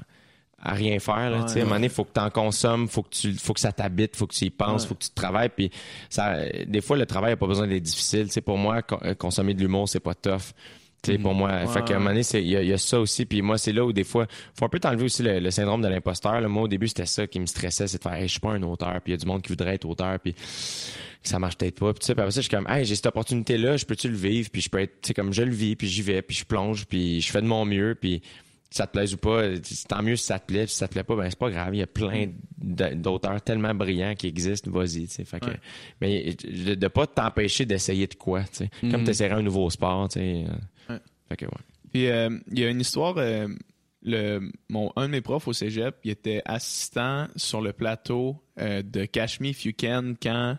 à 0.59 0.73
rien 0.73 0.99
faire 0.99 1.29
là, 1.31 1.43
Ouais, 1.45 1.51
à 1.53 1.55
un 1.55 1.65
moment 1.65 1.75
donné, 1.75 1.91
faut 1.91 2.05
que 2.05 2.15
tu 2.15 2.21
en 2.21 2.31
consommes, 2.31 2.89
faut 2.89 3.03
que 3.03 3.11
tu 3.11 3.35
faut 3.35 3.53
que 3.53 3.61
ça 3.61 3.73
t'habite, 3.73 4.17
faut 4.17 4.27
que 4.27 4.35
tu 4.35 4.47
y 4.47 4.51
penses, 4.51 4.85
Ouais. 4.85 4.89
faut 4.89 4.95
que 4.95 5.05
tu 5.05 5.11
travailles 5.11 5.51
puis 5.51 5.71
ça 6.09 6.35
des 6.67 6.81
fois 6.81 6.97
le 6.97 7.05
travail 7.05 7.33
a 7.33 7.37
pas 7.37 7.47
besoin 7.47 7.67
d'être 7.67 7.83
difficile, 7.83 8.29
pour 8.43 8.57
moi 8.57 8.81
euh, 9.03 9.15
consommer 9.15 9.53
de 9.53 9.61
l'humour, 9.61 9.87
c'est 9.87 10.01
pas 10.01 10.15
tough. 10.15 10.55
Sais, 11.07 11.19
pour 11.19 11.35
moi, 11.35 11.67
fait 11.67 11.85
qu'à 11.85 11.97
un 11.97 11.99
moment 11.99 12.11
donné, 12.11 12.23
il 12.35 12.41
y, 12.49 12.57
a- 12.57 12.63
il 12.63 12.69
y 12.69 12.73
a 12.73 12.79
ça 12.79 13.01
aussi. 13.01 13.25
Puis 13.27 13.43
moi, 13.43 13.59
c'est 13.59 13.73
là 13.73 13.85
où 13.85 13.93
des 13.93 14.05
fois, 14.05 14.27
faut 14.59 14.65
un 14.65 14.69
peu 14.69 14.79
t'enlever 14.79 15.05
aussi 15.05 15.23
le, 15.23 15.39
le 15.41 15.51
syndrome 15.51 15.83
de 15.83 15.89
l'imposteur. 15.89 16.41
Moi, 16.49 16.63
au 16.65 16.69
début, 16.69 16.89
c'était 16.89 17.07
ça 17.07 17.27
qui 17.27 17.41
me 17.41 17.47
stressait, 17.47 17.87
c'est 17.89 17.99
de 17.99 18.03
faire, 18.03 18.15
hey, 18.15 18.27
je 18.27 18.33
suis 18.33 18.41
pas 18.41 18.51
un 18.53 18.63
auteur. 18.63 18.93
Puis 19.03 19.13
il 19.13 19.13
y 19.13 19.15
a 19.15 19.17
du 19.19 19.27
monde 19.27 19.43
qui 19.43 19.49
voudrait 19.49 19.75
être 19.75 19.85
auteur. 19.87 20.19
Puis 20.21 20.35
ça 21.23 21.39
marche 21.39 21.57
peut-être 21.59 21.79
pas. 21.81 21.93
Puis 21.93 22.01
tu 22.01 22.07
sais, 22.07 22.15
puis 22.15 22.21
après 22.23 22.31
ça, 22.33 22.41
je 22.41 22.49
suis 22.49 22.57
comme, 22.57 22.69
hey, 22.69 22.85
j'ai 22.85 22.95
cette 22.95 23.07
opportunité-là, 23.07 23.77
je 23.77 23.85
peux-tu 23.85 24.09
le 24.09 24.17
vivre? 24.17 24.49
Puis 24.51 24.63
je 24.63 24.69
peux 24.71 24.79
être, 24.81 25.01
tu 25.03 25.09
sais, 25.09 25.15
comme 25.15 25.33
je 25.33 25.43
le 25.43 25.51
vis, 25.53 25.75
puis 25.77 25.89
j'y 25.89 26.03
vais, 26.03 26.23
puis 26.23 26.37
je 26.37 26.45
plonge, 26.45 26.87
puis 26.87 27.21
je 27.21 27.31
fais 27.31 27.41
de 27.43 27.47
mon 27.47 27.65
mieux, 27.65 27.97
puis 28.01 28.23
ça 28.71 28.87
te 28.87 28.93
plaise 28.93 29.15
ou 29.15 29.17
pas, 29.17 29.43
tant 29.89 30.03
mieux 30.03 30.17
si 30.17 30.27
ça 30.27 30.39
te 30.39 30.47
plaît, 30.47 30.67
si 30.67 30.77
ça 30.77 30.87
te 30.87 30.93
plaît 30.93 31.05
pas, 31.05 31.17
ben 31.17 31.31
c'est 31.31 31.39
pas 31.39 31.51
grave. 31.51 31.75
Il 31.75 31.79
y 31.79 31.83
a 31.83 31.87
plein 31.87 32.27
d'auteurs 32.61 33.41
tellement 33.43 33.75
brillants 33.75 34.15
qui 34.15 34.27
existent, 34.27 34.71
vas-y, 34.71 35.07
tu 35.07 35.15
sais. 35.15 35.25
Ouais. 35.47 35.57
mais 36.01 36.35
de, 36.45 36.75
de 36.75 36.89
pas 36.89 37.07
t'empêcher 37.07 37.65
d'essayer 37.65 38.07
de 38.07 38.15
quoi, 38.15 38.43
tu 38.43 38.49
sais. 38.59 38.71
Comme 38.91 39.05
t'essaierais 39.05 39.35
un 39.37 39.43
nouveau 39.43 39.71
sport, 39.71 40.09
tu 40.09 40.19
sais. 40.21 40.45
Ouais. 41.31 41.37
Fait 41.37 41.37
que 41.37 41.45
ouais. 41.47 41.63
Puis 41.93 42.09
euh, 42.09 42.31
il 42.53 42.59
y 42.59 42.65
a 42.65 42.69
une 42.69 42.81
histoire. 42.81 43.15
euh, 43.19 43.49
le, 44.03 44.53
mon, 44.69 44.93
un 44.95 45.07
de 45.07 45.13
mes 45.13 45.21
profs 45.21 45.49
au 45.49 45.53
cégep, 45.53 45.97
il 46.05 46.11
était 46.13 46.41
assistant 46.45 47.27
sur 47.35 47.61
le 47.61 47.73
plateau 47.73 48.41
euh, 48.61 48.83
de 48.83 49.05
Catch 49.05 49.41
Me 49.41 49.49
If 49.49 49.65
You 49.65 49.73
Can 49.77 50.15
quand 50.23 50.57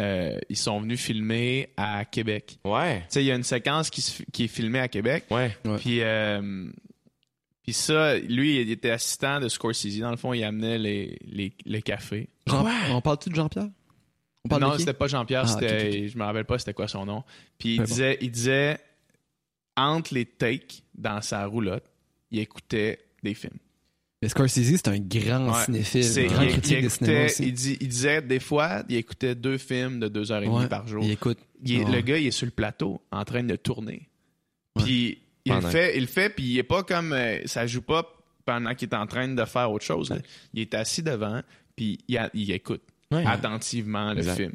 euh, 0.00 0.38
ils 0.50 0.56
sont 0.56 0.80
venus 0.80 1.00
filmer 1.00 1.70
à 1.78 2.04
Québec. 2.04 2.58
Ouais. 2.64 3.00
Tu 3.00 3.04
sais, 3.10 3.22
il 3.24 3.26
y 3.26 3.30
a 3.32 3.34
une 3.34 3.42
séquence 3.44 3.88
qui, 3.88 4.02
se- 4.02 4.22
qui 4.32 4.44
est 4.44 4.48
filmée 4.48 4.78
à 4.80 4.88
Québec. 4.88 5.24
Ouais. 5.30 5.56
Ouais. 5.64 5.76
Puis, 5.78 6.00
euh, 6.02 6.70
puis 7.62 7.72
ça, 7.72 8.18
lui, 8.18 8.60
il 8.60 8.70
était 8.70 8.90
assistant 8.90 9.40
de 9.40 9.48
Scorsese. 9.48 9.98
Dans 10.00 10.10
le 10.10 10.16
fond, 10.18 10.32
il 10.34 10.42
amenait 10.44 10.78
les, 10.78 11.18
les, 11.24 11.54
le 11.64 11.80
café. 11.80 12.28
Jean- 12.46 12.66
On 12.90 13.00
parle-tu 13.00 13.30
de 13.30 13.34
Jean-Pierre? 13.36 13.68
On 14.44 14.48
parle 14.48 14.62
non, 14.62 14.76
c'était 14.78 14.92
pas 14.92 15.06
Jean-Pierre, 15.06 15.44
Ah, 15.44 15.46
c'était, 15.46 15.88
ok, 15.88 16.02
ok, 16.04 16.08
je 16.12 16.18
me 16.18 16.24
rappelle 16.24 16.44
pas 16.44 16.58
c'était 16.58 16.74
quoi 16.74 16.88
son 16.88 17.06
nom. 17.06 17.22
Puis 17.58 17.74
il 17.74 17.78
bon. 17.78 17.84
disait, 17.84 18.18
il 18.20 18.30
disait, 18.32 18.78
entre 19.76 20.14
les 20.14 20.26
takes 20.26 20.82
dans 20.94 21.20
sa 21.22 21.44
roulotte, 21.46 21.84
il 22.30 22.38
écoutait 22.40 22.98
des 23.22 23.34
films. 23.34 23.58
Mais 24.20 24.28
Scorsese, 24.28 24.76
c'est 24.76 24.88
un 24.88 24.98
grand 25.00 25.52
Ouais. 25.52 25.64
cinéphile, 25.64 26.04
C'est- 26.04 26.28
un 26.28 26.32
grand 26.32 26.42
il, 26.42 26.50
critique 26.52 26.76
il 26.78 26.84
de 26.84 26.88
cinéma 26.88 27.24
aussi. 27.24 27.42
il, 27.48 27.52
dit- 27.52 27.76
il 27.80 27.88
disait 27.88 28.22
des 28.22 28.38
fois, 28.38 28.84
il 28.88 28.96
écoutait 28.96 29.34
deux 29.34 29.58
films 29.58 29.98
de 29.98 30.06
deux 30.08 30.30
heures 30.30 30.42
et 30.42 30.46
demie 30.46 30.58
Ouais, 30.58 30.68
par 30.68 30.86
jour. 30.86 31.02
Il 31.04 31.10
écoute. 31.10 31.38
Il 31.64 31.72
est- 31.80 31.84
Ouais. 31.84 31.90
Le 31.96 32.00
gars, 32.02 32.18
il 32.18 32.26
est 32.28 32.30
sur 32.32 32.46
le 32.46 32.52
plateau 32.52 33.02
en 33.10 33.24
train 33.24 33.42
de 33.42 33.56
tourner. 33.56 34.08
Puis 34.76 35.18
il 35.44 35.52
le 35.52 35.60
fait, 35.60 35.96
il 35.96 36.02
le 36.02 36.06
fait, 36.06 36.30
puis 36.30 36.44
il 36.44 36.58
est 36.58 36.62
pas 36.62 36.82
comme 36.84 37.12
euh, 37.12 37.40
ça 37.46 37.66
joue 37.66 37.82
pas 37.82 38.06
pendant 38.44 38.74
qu'il 38.74 38.88
est 38.88 38.94
en 38.94 39.06
train 39.06 39.28
de 39.28 39.44
faire 39.44 39.70
autre 39.70 39.84
chose. 39.84 40.12
Il 40.54 40.60
est 40.60 40.74
assis 40.74 41.02
devant, 41.02 41.42
puis 41.76 41.98
il, 42.08 42.50
écoute 42.52 42.82
Ouais. 43.10 43.24
attentivement 43.26 44.12
le 44.12 44.18
Exact. 44.18 44.36
film. 44.36 44.52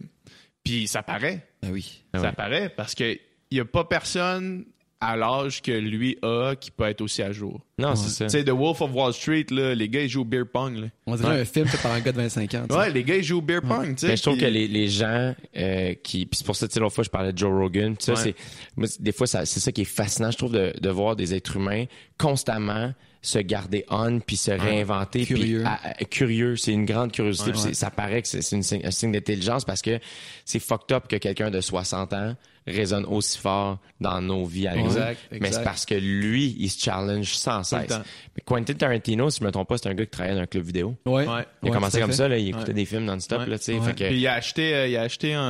Puis 0.63 0.87
ça 0.87 1.03
paraît, 1.03 1.45
Ah 1.61 1.67
oui. 1.71 2.03
Ah 2.13 2.19
ça 2.19 2.31
paraît 2.31 2.69
parce 2.69 2.95
que 2.95 3.17
il 3.51 3.57
y 3.57 3.59
a 3.59 3.65
pas 3.65 3.83
personne 3.85 4.65
à 4.99 5.15
l'âge 5.15 5.61
que 5.61 5.71
lui 5.71 6.17
a 6.23 6.55
qui 6.55 6.71
peut 6.71 6.85
être 6.85 7.01
aussi 7.01 7.21
à 7.21 7.31
jour. 7.31 7.61
Non, 7.77 7.95
c'est 7.95 8.09
ça. 8.09 8.25
Tu 8.25 8.31
sais, 8.31 8.43
The 8.43 8.49
Wolf 8.49 8.81
of 8.81 8.91
Wall 8.93 9.13
Street, 9.13 9.45
là, 9.51 9.75
les 9.75 9.87
gars, 9.89 10.01
ils 10.01 10.09
jouent 10.09 10.21
au 10.21 10.25
beer 10.25 10.45
pong. 10.51 10.75
Là. 10.77 10.87
On 11.05 11.15
dirait 11.15 11.39
un 11.41 11.45
film 11.45 11.67
fait 11.67 11.77
par 11.81 11.91
un 11.91 11.99
gars 11.99 12.11
de 12.11 12.17
25 12.17 12.53
ans. 12.55 12.65
Ouais, 12.71 12.89
les 12.89 13.03
gars, 13.03 13.15
ils 13.15 13.23
jouent 13.23 13.37
au 13.37 13.41
beer 13.41 13.61
pong. 13.61 13.89
tu 13.93 13.97
sais, 14.01 14.07
Mais 14.07 14.17
je 14.17 14.23
trouve 14.23 14.37
que 14.39 14.45
les, 14.45 14.67
les 14.67 14.87
gens 14.87 15.35
euh, 15.55 15.93
qui 16.01 16.25
puis 16.25 16.37
c'est 16.37 16.45
pour 16.45 16.55
ça 16.55 16.67
tu 16.67 16.73
sais 16.73 16.79
l'autre 16.79 16.95
fois 16.95 17.03
je 17.03 17.09
parlais 17.11 17.31
de 17.31 17.37
Joe 17.37 17.51
Rogan 17.51 17.95
ça 17.99 18.13
Ouais. 18.13 18.19
c'est 18.21 18.35
moi 18.75 18.87
des 18.99 19.11
fois 19.11 19.27
ça 19.27 19.45
c'est 19.45 19.59
ça 19.59 19.71
qui 19.71 19.81
est 19.81 19.85
fascinant 19.85 20.31
je 20.31 20.37
trouve 20.37 20.51
de, 20.53 20.73
de 20.81 20.89
voir 20.89 21.15
des 21.15 21.33
êtres 21.35 21.55
humains 21.57 21.85
constamment 22.17 22.93
se 23.21 23.39
garder 23.39 23.85
on 23.89 24.19
puis 24.19 24.35
se 24.37 24.51
réinventer 24.51 25.25
Curieux. 25.25 25.63
à- 25.65 25.79
à- 25.89 25.93
curieux 26.05 26.55
c'est 26.55 26.71
une 26.73 26.85
grande 26.85 27.11
curiosité 27.11 27.51
Ouais. 27.51 27.73
ça 27.73 27.89
paraît 27.91 28.21
que 28.21 28.27
c'est 28.27 28.41
c'est 28.41 28.55
une 28.55 28.63
signe- 28.63 28.81
un 28.85 28.91
signe 28.91 29.11
d'intelligence 29.11 29.65
parce 29.65 29.81
que 29.81 29.99
c'est 30.45 30.59
fucked 30.59 30.95
up 30.95 31.07
que 31.07 31.15
quelqu'un 31.17 31.51
de 31.51 31.61
60 31.61 32.13
ans 32.13 32.35
résonne 32.67 33.05
aussi 33.05 33.37
fort 33.37 33.79
dans 33.99 34.21
nos 34.21 34.45
vies 34.45 34.67
à 34.67 34.75
nous. 34.75 34.85
Exact, 34.85 35.19
mais 35.39 35.51
c'est 35.51 35.63
parce 35.63 35.85
que 35.85 35.95
lui 35.95 36.55
il 36.59 36.69
se 36.69 36.79
challenge 36.83 37.33
sans 37.35 37.63
cesse 37.63 37.89
mais 38.35 38.43
Quentin 38.45 38.73
Tarantino 38.73 39.29
si 39.29 39.39
je 39.39 39.45
me 39.45 39.51
trompe 39.51 39.67
pas 39.69 39.77
c'est 39.77 39.89
un 39.89 39.93
gars 39.93 40.05
qui 40.05 40.11
travaillait 40.11 40.35
dans 40.35 40.43
un 40.43 40.47
club 40.47 40.63
vidéo 40.65 40.95
Ouais. 41.05 41.25
Ouais. 41.25 41.25
il 41.25 41.29
a 41.29 41.45
Ouais, 41.63 41.71
commencé 41.71 41.99
comme 41.99 42.11
fait. 42.11 42.17
ça 42.17 42.27
là, 42.27 42.37
il 42.37 42.49
écoutait 42.49 42.67
Ouais. 42.67 42.73
des 42.73 42.85
films 42.85 43.05
non-stop 43.05 43.39
Ouais. 43.47 43.57
que 43.57 43.93
Puis 44.07 44.17
il 44.19 44.27
a 44.27 44.33
acheté, 44.33 44.75
euh, 44.75 44.87
il 44.87 44.95
a 44.97 45.01
acheté 45.01 45.33
un, 45.33 45.41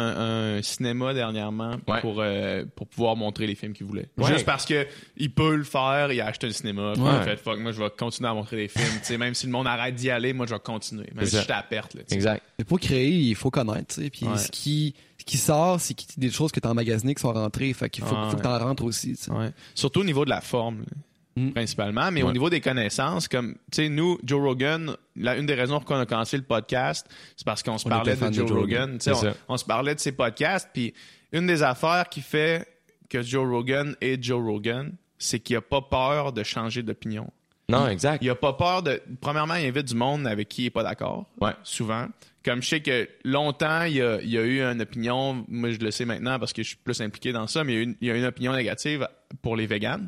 un 0.57 0.61
cinéma 0.61 1.14
dernièrement 1.14 1.76
Ouais. 1.88 2.02
pour, 2.02 2.18
euh, 2.19 2.64
pour 2.76 2.88
pouvoir 2.88 3.15
montrer 3.15 3.48
les 3.48 3.56
films 3.56 3.73
qu'il 3.73 3.85
voulait. 3.88 4.07
Ouais. 4.18 4.31
Juste 4.31 4.45
parce 4.45 4.65
que 4.65 4.85
il 5.18 5.31
peut 5.31 5.56
le 5.56 5.64
faire, 5.64 6.11
il 6.11 6.22
a 6.22 6.27
acheté 6.27 6.48
un 6.48 6.52
cinéma. 6.52 6.94
Puis 6.94 7.02
il 7.03 7.07
a 7.10 7.22
fait, 7.23 7.38
fuck, 7.38 7.60
moi 7.60 7.72
je 7.72 7.81
vais 7.81 7.89
continuer 7.98 8.30
à 8.30 8.34
montrer 8.34 8.56
des 8.57 8.68
films. 8.68 8.85
Tu 8.99 9.06
sais, 9.06 9.18
même 9.18 9.34
si 9.34 9.45
le 9.48 9.52
monde 9.52 9.68
arrête 9.68 9.95
d'y 9.95 10.10
aller, 10.10 10.34
moi 10.34 10.45
je 10.45 10.53
vais 10.53 10.60
continuer. 10.60 11.07
Même 11.15 11.26
si 11.26 11.38
j'étais 11.38 11.53
à 11.53 11.64
perte. 11.64 11.95
Là, 11.95 12.02
exact 12.11 12.44
Mais 12.60 12.65
pour 12.65 12.80
créer, 12.80 13.10
il 13.10 13.35
faut 13.35 13.49
connaître. 13.52 13.95
Puis 14.11 14.26
Ouais. 14.26 14.38
ce 14.38 14.49
qui, 14.52 14.94
qui 15.28 15.38
sort, 15.38 15.80
c'est 15.80 15.95
des 16.18 16.32
choses 16.32 16.52
que 16.52 16.60
t'as 16.60 16.70
emmagasinées 16.70 17.14
qui 17.14 17.22
sont 17.22 17.32
rentrées. 17.34 17.72
Fait 17.74 17.90
qu'il 17.90 18.04
faut, 18.04 18.16
Ah, 18.18 18.30
faut 18.32 18.38
que 18.38 18.41
t'en 18.41 18.58
rentres 18.58 18.84
aussi. 18.84 19.16
Ouais. 19.30 19.52
Surtout 19.76 19.99
au 19.99 20.04
niveau 20.04 20.26
de 20.26 20.30
la 20.32 20.41
forme, 20.41 20.84
Mm. 21.36 21.52
principalement, 21.52 22.10
mais 22.10 22.24
Ouais. 22.24 22.30
au 22.30 22.32
niveau 22.34 22.49
des 22.49 22.62
connaissances, 22.62 23.28
comme, 23.28 23.54
tu 23.72 23.84
sais, 23.84 23.90
nous, 23.90 24.18
Joe 24.24 24.41
Rogan, 24.41 24.95
la, 25.16 25.38
une 25.38 25.45
des 25.45 25.54
raisons 25.54 25.76
pour 25.78 25.86
qu'on 25.86 25.99
a 25.99 26.08
commencé 26.08 26.36
le 26.36 26.41
podcast, 26.41 27.06
c'est 27.36 27.45
parce 27.45 27.62
qu'on 27.62 27.78
se 27.78 27.88
parlait 27.88 28.16
de 28.16 28.28
de 28.28 28.34
Joe 28.34 28.48
Joe 28.48 28.58
Rogan. 28.58 28.98
On, 29.08 29.54
on 29.54 29.58
se 29.58 29.64
parlait 29.66 29.94
de 29.94 29.99
ses 29.99 30.14
podcasts, 30.14 30.68
puis 30.74 30.95
une 31.32 31.45
des 31.45 31.62
affaires 31.62 32.10
qui 32.10 32.22
fait 32.22 32.68
que 33.08 33.22
Joe 33.22 33.48
Rogan 33.48 33.95
est 34.02 34.22
Joe 34.24 34.41
Rogan, 34.44 34.91
c'est 35.20 35.40
qu'il 35.40 35.56
a 35.58 35.62
pas 35.62 35.82
peur 35.82 36.34
de 36.34 36.41
changer 36.44 36.82
d'opinion. 36.82 37.30
non 37.70 37.88
exact 37.88 38.24
Il 38.24 38.30
a 38.32 38.36
pas 38.36 38.54
peur 38.54 38.82
de. 38.82 38.99
Premièrement, 39.22 39.56
il 39.56 39.68
invite 39.68 39.86
du 39.90 39.95
monde 39.95 40.26
avec 40.26 40.48
qui 40.49 40.64
il 40.64 40.66
est 40.68 40.72
pas 40.72 40.84
d'accord. 40.84 41.26
Ouais. 41.40 41.52
Souvent. 41.64 42.08
Comme 42.48 42.64
je 42.64 42.69
sais 42.69 42.80
que 42.80 43.10
longtemps, 43.26 43.84
il 43.84 43.95
y 43.95 44.02
a, 44.02 44.22
il 44.22 44.30
y 44.30 44.38
a 44.38 44.41
eu 44.41 44.61
une 44.61 44.82
opinion, 44.82 45.44
moi 45.49 45.69
je 45.72 45.80
le 45.80 45.91
sais 45.91 46.06
maintenant 46.06 46.40
parce 46.40 46.53
que 46.53 46.64
je 46.64 46.69
suis 46.69 46.78
plus 46.78 47.02
impliqué 47.02 47.34
dans 47.34 47.45
ça, 47.45 47.65
mais 47.65 47.74
il 47.74 47.76
y 47.76 47.78
a 47.78 47.82
eu 47.82 47.84
une, 47.84 47.95
il 47.99 48.07
y 48.07 48.11
a 48.11 48.15
eu 48.15 48.19
une 48.19 48.26
opinion 48.26 48.53
négative 48.53 49.06
pour 49.41 49.57
les 49.57 49.68
véganes. 49.68 50.07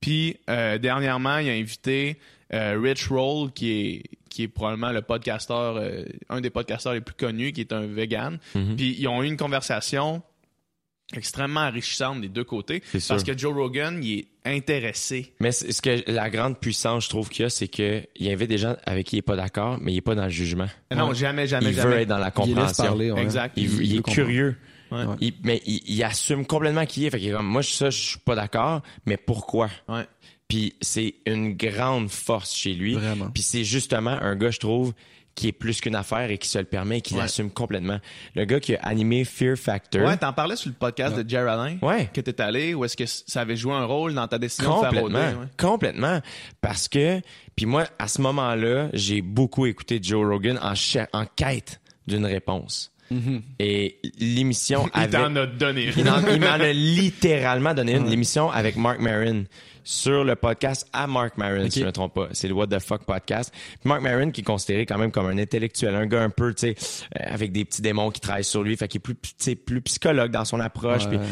Puis 0.00 0.38
euh, 0.50 0.78
dernièrement, 0.78 1.38
il 1.38 1.48
a 1.48 1.52
invité 1.52 2.18
euh, 2.52 2.76
Rich 2.82 3.06
Roll, 3.06 3.52
qui 3.52 3.70
est, 3.70 4.02
qui 4.28 4.42
est 4.42 4.48
probablement 4.48 4.90
le 4.90 5.02
podcasteur, 5.02 5.76
euh, 5.76 6.02
un 6.28 6.40
des 6.40 6.50
podcasteurs 6.50 6.94
les 6.94 7.00
plus 7.00 7.14
connus, 7.14 7.52
qui 7.52 7.60
est 7.60 7.72
un 7.72 7.86
vegan. 7.86 8.40
Mhm. 8.56 8.74
Puis 8.74 8.96
ils 8.98 9.06
ont 9.06 9.22
eu 9.22 9.28
une 9.28 9.36
conversation 9.36 10.24
extrêmement 11.14 11.60
enrichissante 11.60 12.20
des 12.20 12.28
deux 12.28 12.44
côtés. 12.44 12.82
Parce 13.08 13.22
que 13.24 13.36
Joe 13.36 13.54
Rogan, 13.54 14.00
il 14.02 14.18
est 14.20 14.26
intéressé. 14.44 15.32
Mais 15.40 15.52
ce 15.52 15.80
que 15.80 16.02
la 16.10 16.30
grande 16.30 16.58
puissance, 16.58 17.04
je 17.04 17.08
trouve 17.08 17.28
qu'il 17.28 17.42
y 17.44 17.46
a, 17.46 17.50
c'est 17.50 17.68
que 17.68 18.02
il 18.16 18.30
invite 18.30 18.48
des 18.48 18.58
gens 18.58 18.76
avec 18.84 19.06
qui 19.06 19.16
il 19.16 19.18
est 19.20 19.22
pas 19.22 19.36
d'accord, 19.36 19.78
mais 19.80 19.92
il 19.92 19.96
est 19.98 20.02
pas 20.02 20.14
dans 20.14 20.24
le 20.24 20.30
jugement. 20.30 20.68
Non, 20.94 21.12
jamais, 21.14 21.46
jamais, 21.46 21.70
il 21.70 21.74
veut 21.74 21.92
être 22.00 22.08
dans 22.08 22.18
la 22.18 22.32
Il 22.36 22.40
laisse 22.40 22.54
compréhension. 22.54 22.84
parler, 22.84 23.10
ouais. 23.12 23.22
Exact. 23.22 23.52
Il, 23.56 23.82
il 23.82 23.92
est 23.92 23.96
comprendre. 23.96 24.14
curieux. 24.14 24.56
Ouais. 24.90 25.04
Il- 25.20 25.34
mais 25.42 25.62
il, 25.66 25.82
il 25.86 26.02
assume 26.02 26.46
complètement 26.46 26.86
qui 26.86 27.02
il 27.02 27.06
est. 27.06 27.10
Fait 27.10 27.18
qu'il 27.18 27.28
est 27.28 27.32
comme, 27.32 27.46
moi, 27.46 27.62
ça, 27.62 27.90
je 27.90 27.98
suis 28.00 28.18
pas 28.18 28.34
d'accord, 28.34 28.82
mais 29.06 29.16
pourquoi? 29.16 29.68
Ouais. 29.88 30.06
Puis 30.48 30.74
c'est 30.80 31.14
une 31.26 31.54
grande 31.56 32.08
force 32.08 32.54
chez 32.54 32.72
lui. 32.72 32.94
Vraiment. 32.94 33.28
Puis 33.30 33.42
c'est 33.42 33.64
justement 33.64 34.12
un 34.22 34.34
gars, 34.34 34.50
je 34.50 34.58
trouve, 34.58 34.94
qui 35.38 35.48
est 35.48 35.52
plus 35.52 35.80
qu'une 35.80 35.94
affaire 35.94 36.30
et 36.30 36.36
qui 36.38 36.48
se 36.48 36.58
le 36.58 36.64
permet 36.64 36.98
et 36.98 37.00
qui 37.00 37.14
Ouais. 37.14 37.20
l'assume 37.20 37.50
complètement. 37.50 37.98
Le 38.34 38.44
gars 38.44 38.60
qui 38.60 38.74
a 38.74 38.80
animé 38.82 39.24
Fear 39.24 39.56
Factor. 39.56 40.02
Ouais, 40.06 40.16
t'en 40.16 40.32
parlais 40.32 40.56
sur 40.56 40.68
le 40.68 40.74
podcast 40.74 41.16
de 41.16 41.28
Jerry 41.28 41.48
Alain. 41.48 41.78
Ouais. 41.80 42.10
Que 42.12 42.20
t'es 42.20 42.40
allé, 42.40 42.74
ou 42.74 42.84
est-ce 42.84 42.96
que 42.96 43.04
ça 43.06 43.40
avait 43.42 43.56
joué 43.56 43.72
un 43.72 43.84
rôle 43.84 44.14
dans 44.14 44.26
ta 44.26 44.38
décision 44.38 44.74
de 44.76 44.80
faire 44.80 44.88
Complètement, 45.02 45.18
ouais? 45.40 45.46
complètement. 45.56 46.20
Parce 46.60 46.88
que, 46.88 47.20
puis 47.56 47.66
moi, 47.66 47.84
à 47.98 48.08
ce 48.08 48.20
moment-là, 48.22 48.88
j'ai 48.92 49.22
beaucoup 49.22 49.66
écouté 49.66 50.00
Joe 50.02 50.26
Rogan 50.26 50.58
en, 50.62 50.74
en 51.18 51.24
quête 51.36 51.80
d'une 52.06 52.26
réponse. 52.26 52.92
Et 53.58 53.98
l'émission 54.18 54.86
Mm-hmm. 54.86 54.90
Il 54.94 55.00
avec... 55.00 55.10
t'en 55.12 55.36
a 55.36 55.46
donné. 55.46 55.88
En- 55.88 56.30
il 56.30 56.40
m'en 56.40 56.46
a 56.52 56.72
littéralement 56.72 57.72
donné 57.74 57.94
une. 57.96 58.08
L'émission 58.10 58.50
avec 58.50 58.76
Mark 58.76 58.98
Maron 59.00 59.44
sur 59.88 60.22
le 60.22 60.36
podcast 60.36 60.86
à 60.92 61.06
Mark 61.06 61.38
Maron, 61.38 61.70
si 61.70 61.78
je 61.78 61.84
ne 61.84 61.86
me 61.86 61.92
trompe 61.92 62.12
pas. 62.12 62.28
C'est 62.32 62.46
le 62.46 62.52
What 62.52 62.66
the 62.66 62.78
Fuck 62.78 63.04
podcast. 63.04 63.50
Puis 63.80 63.88
Mark 63.88 64.02
Maron 64.02 64.30
qui 64.30 64.42
est 64.42 64.44
considéré 64.44 64.84
quand 64.84 64.98
même 64.98 65.10
comme 65.10 65.24
un 65.24 65.38
intellectuel, 65.38 65.94
un 65.94 66.04
gars 66.04 66.20
un 66.20 66.28
peu, 66.28 66.52
tu 66.52 66.74
sais, 66.74 66.76
euh, 67.18 67.24
avec 67.24 67.52
des 67.52 67.64
petits 67.64 67.80
démons 67.80 68.10
qui 68.10 68.20
travaillent 68.20 68.44
sur 68.44 68.62
lui, 68.62 68.76
fait 68.76 68.86
qu'il 68.86 68.98
est 68.98 69.00
plus, 69.00 69.14
tu 69.38 69.56
plus 69.56 69.80
psychologue 69.80 70.30
dans 70.30 70.44
son 70.44 70.60
approche. 70.60 71.06
Ouais. 71.06 71.16
puis- 71.16 71.26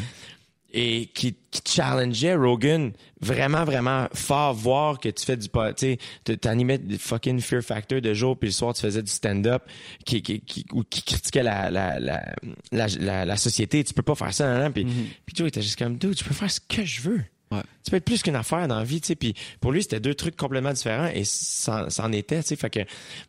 et 0.72 1.10
qui, 1.14 1.34
qui 1.50 1.62
challengeait 1.66 2.34
Rogan 2.34 2.92
vraiment, 3.20 3.64
vraiment 3.64 4.08
fort, 4.14 4.52
voir 4.52 4.98
que 4.98 5.08
tu 5.10 5.24
fais 5.24 5.36
du... 5.36 5.48
Tu 5.48 5.96
sais, 6.26 6.36
t'animais 6.36 6.76
du 6.78 6.98
fucking 6.98 7.40
Fear 7.40 7.62
Factor 7.62 8.00
de 8.00 8.12
jour, 8.14 8.38
puis 8.38 8.48
le 8.48 8.52
soir, 8.52 8.74
tu 8.74 8.82
faisais 8.82 9.02
du 9.02 9.10
stand-up 9.10 9.62
qui, 10.04 10.20
qui, 10.22 10.40
qui, 10.40 10.66
ou 10.72 10.82
qui 10.82 11.02
critiquait 11.02 11.42
la, 11.42 11.70
la, 11.70 11.98
la, 12.00 13.24
la, 13.24 13.36
société. 13.36 13.84
Tu 13.84 13.94
peux 13.94 14.02
pas 14.02 14.14
faire 14.14 14.34
ça, 14.34 14.46
nan, 14.46 14.58
nan. 14.64 14.72
Puis, 14.72 14.84
puis 15.24 15.36
Joe 15.36 15.48
était 15.48 15.62
juste 15.62 15.78
comme, 15.78 15.96
dude, 15.96 16.14
tu 16.14 16.24
peux 16.24 16.34
faire 16.34 16.50
ce 16.50 16.60
que 16.60 16.84
je 16.84 17.00
veux. 17.02 17.22
Ouais. 17.52 17.60
Tu 17.84 17.92
peux 17.92 17.98
être 17.98 18.04
plus 18.04 18.24
qu'une 18.24 18.34
affaire 18.34 18.66
dans 18.66 18.78
la 18.78 18.82
vie, 18.84 19.00
tu 19.00 19.06
sais. 19.06 19.14
Puis 19.14 19.32
pour 19.60 19.70
lui, 19.70 19.80
c'était 19.80 20.00
deux 20.00 20.14
trucs 20.14 20.34
complètement 20.36 20.72
différents 20.72 21.06
et 21.06 21.22
c'en 21.24 21.88
c'en 21.90 22.10
était, 22.10 22.42
tu 22.42 22.48
sais. 22.48 22.56
Fait 22.56 22.70
que 22.70 22.80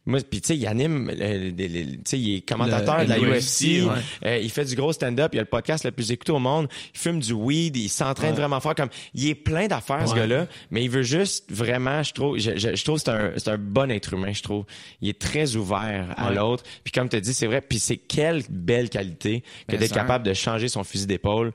moi, 0.07 0.19
puis 0.27 0.41
tu 0.41 0.47
sais, 0.47 0.57
il 0.57 0.65
anime, 0.65 1.11
le- 1.15 1.51
tu 1.51 2.01
sais, 2.05 2.17
il 2.19 2.35
est 2.37 2.41
commentateur 2.41 2.97
Le- 2.99 3.05
de 3.05 3.09
la 3.11 3.19
UFC. 3.19 3.81
UFC, 3.83 3.83
ouais. 3.83 3.91
Euh, 4.25 4.37
il 4.39 4.49
fait 4.49 4.65
du 4.65 4.75
gros 4.75 4.91
stand-up. 4.91 5.29
Il 5.33 5.37
a 5.37 5.43
le 5.43 5.47
podcast 5.47 5.85
le 5.85 5.91
plus 5.91 6.11
écouté 6.11 6.31
au 6.31 6.39
monde. 6.39 6.67
Il 6.95 6.99
fume 6.99 7.19
du 7.19 7.33
weed. 7.33 7.77
Il 7.77 7.89
s'entraîne 7.89 8.33
vraiment 8.33 8.59
fort. 8.59 8.73
Comme 8.73 8.89
il 9.13 9.27
est 9.27 9.35
plein 9.35 9.67
d'affaires, 9.67 10.07
ce 10.09 10.15
gars-là. 10.15 10.47
Mais 10.71 10.83
il 10.83 10.89
veut 10.89 11.03
juste 11.03 11.45
vraiment, 11.51 12.01
je 12.01 12.13
trouve, 12.13 12.39
je, 12.39 12.57
je, 12.57 12.75
je 12.75 12.83
trouve 12.83 12.97
c'est 12.97 13.09
un, 13.09 13.33
c'est 13.37 13.49
un 13.49 13.57
bon 13.59 13.91
être 13.91 14.13
humain. 14.13 14.33
Je 14.33 14.41
trouve, 14.41 14.65
il 14.99 15.09
est 15.09 15.19
très 15.21 15.55
ouvert 15.55 16.07
à 16.17 16.31
l'autre. 16.31 16.63
Puis 16.83 16.91
comme 16.91 17.07
tu 17.07 17.17
as 17.17 17.21
dit, 17.21 17.35
c'est 17.35 17.45
vrai. 17.45 17.61
Puis 17.61 17.77
c'est 17.77 17.97
quelle 17.97 18.41
belle 18.49 18.89
qualité 18.89 19.41
que 19.41 19.73
Mais 19.73 19.77
d'être 19.77 19.93
ça. 19.93 19.99
capable 20.01 20.25
de 20.25 20.33
changer 20.33 20.69
son 20.69 20.83
fusil 20.83 21.05
d'épaule. 21.05 21.53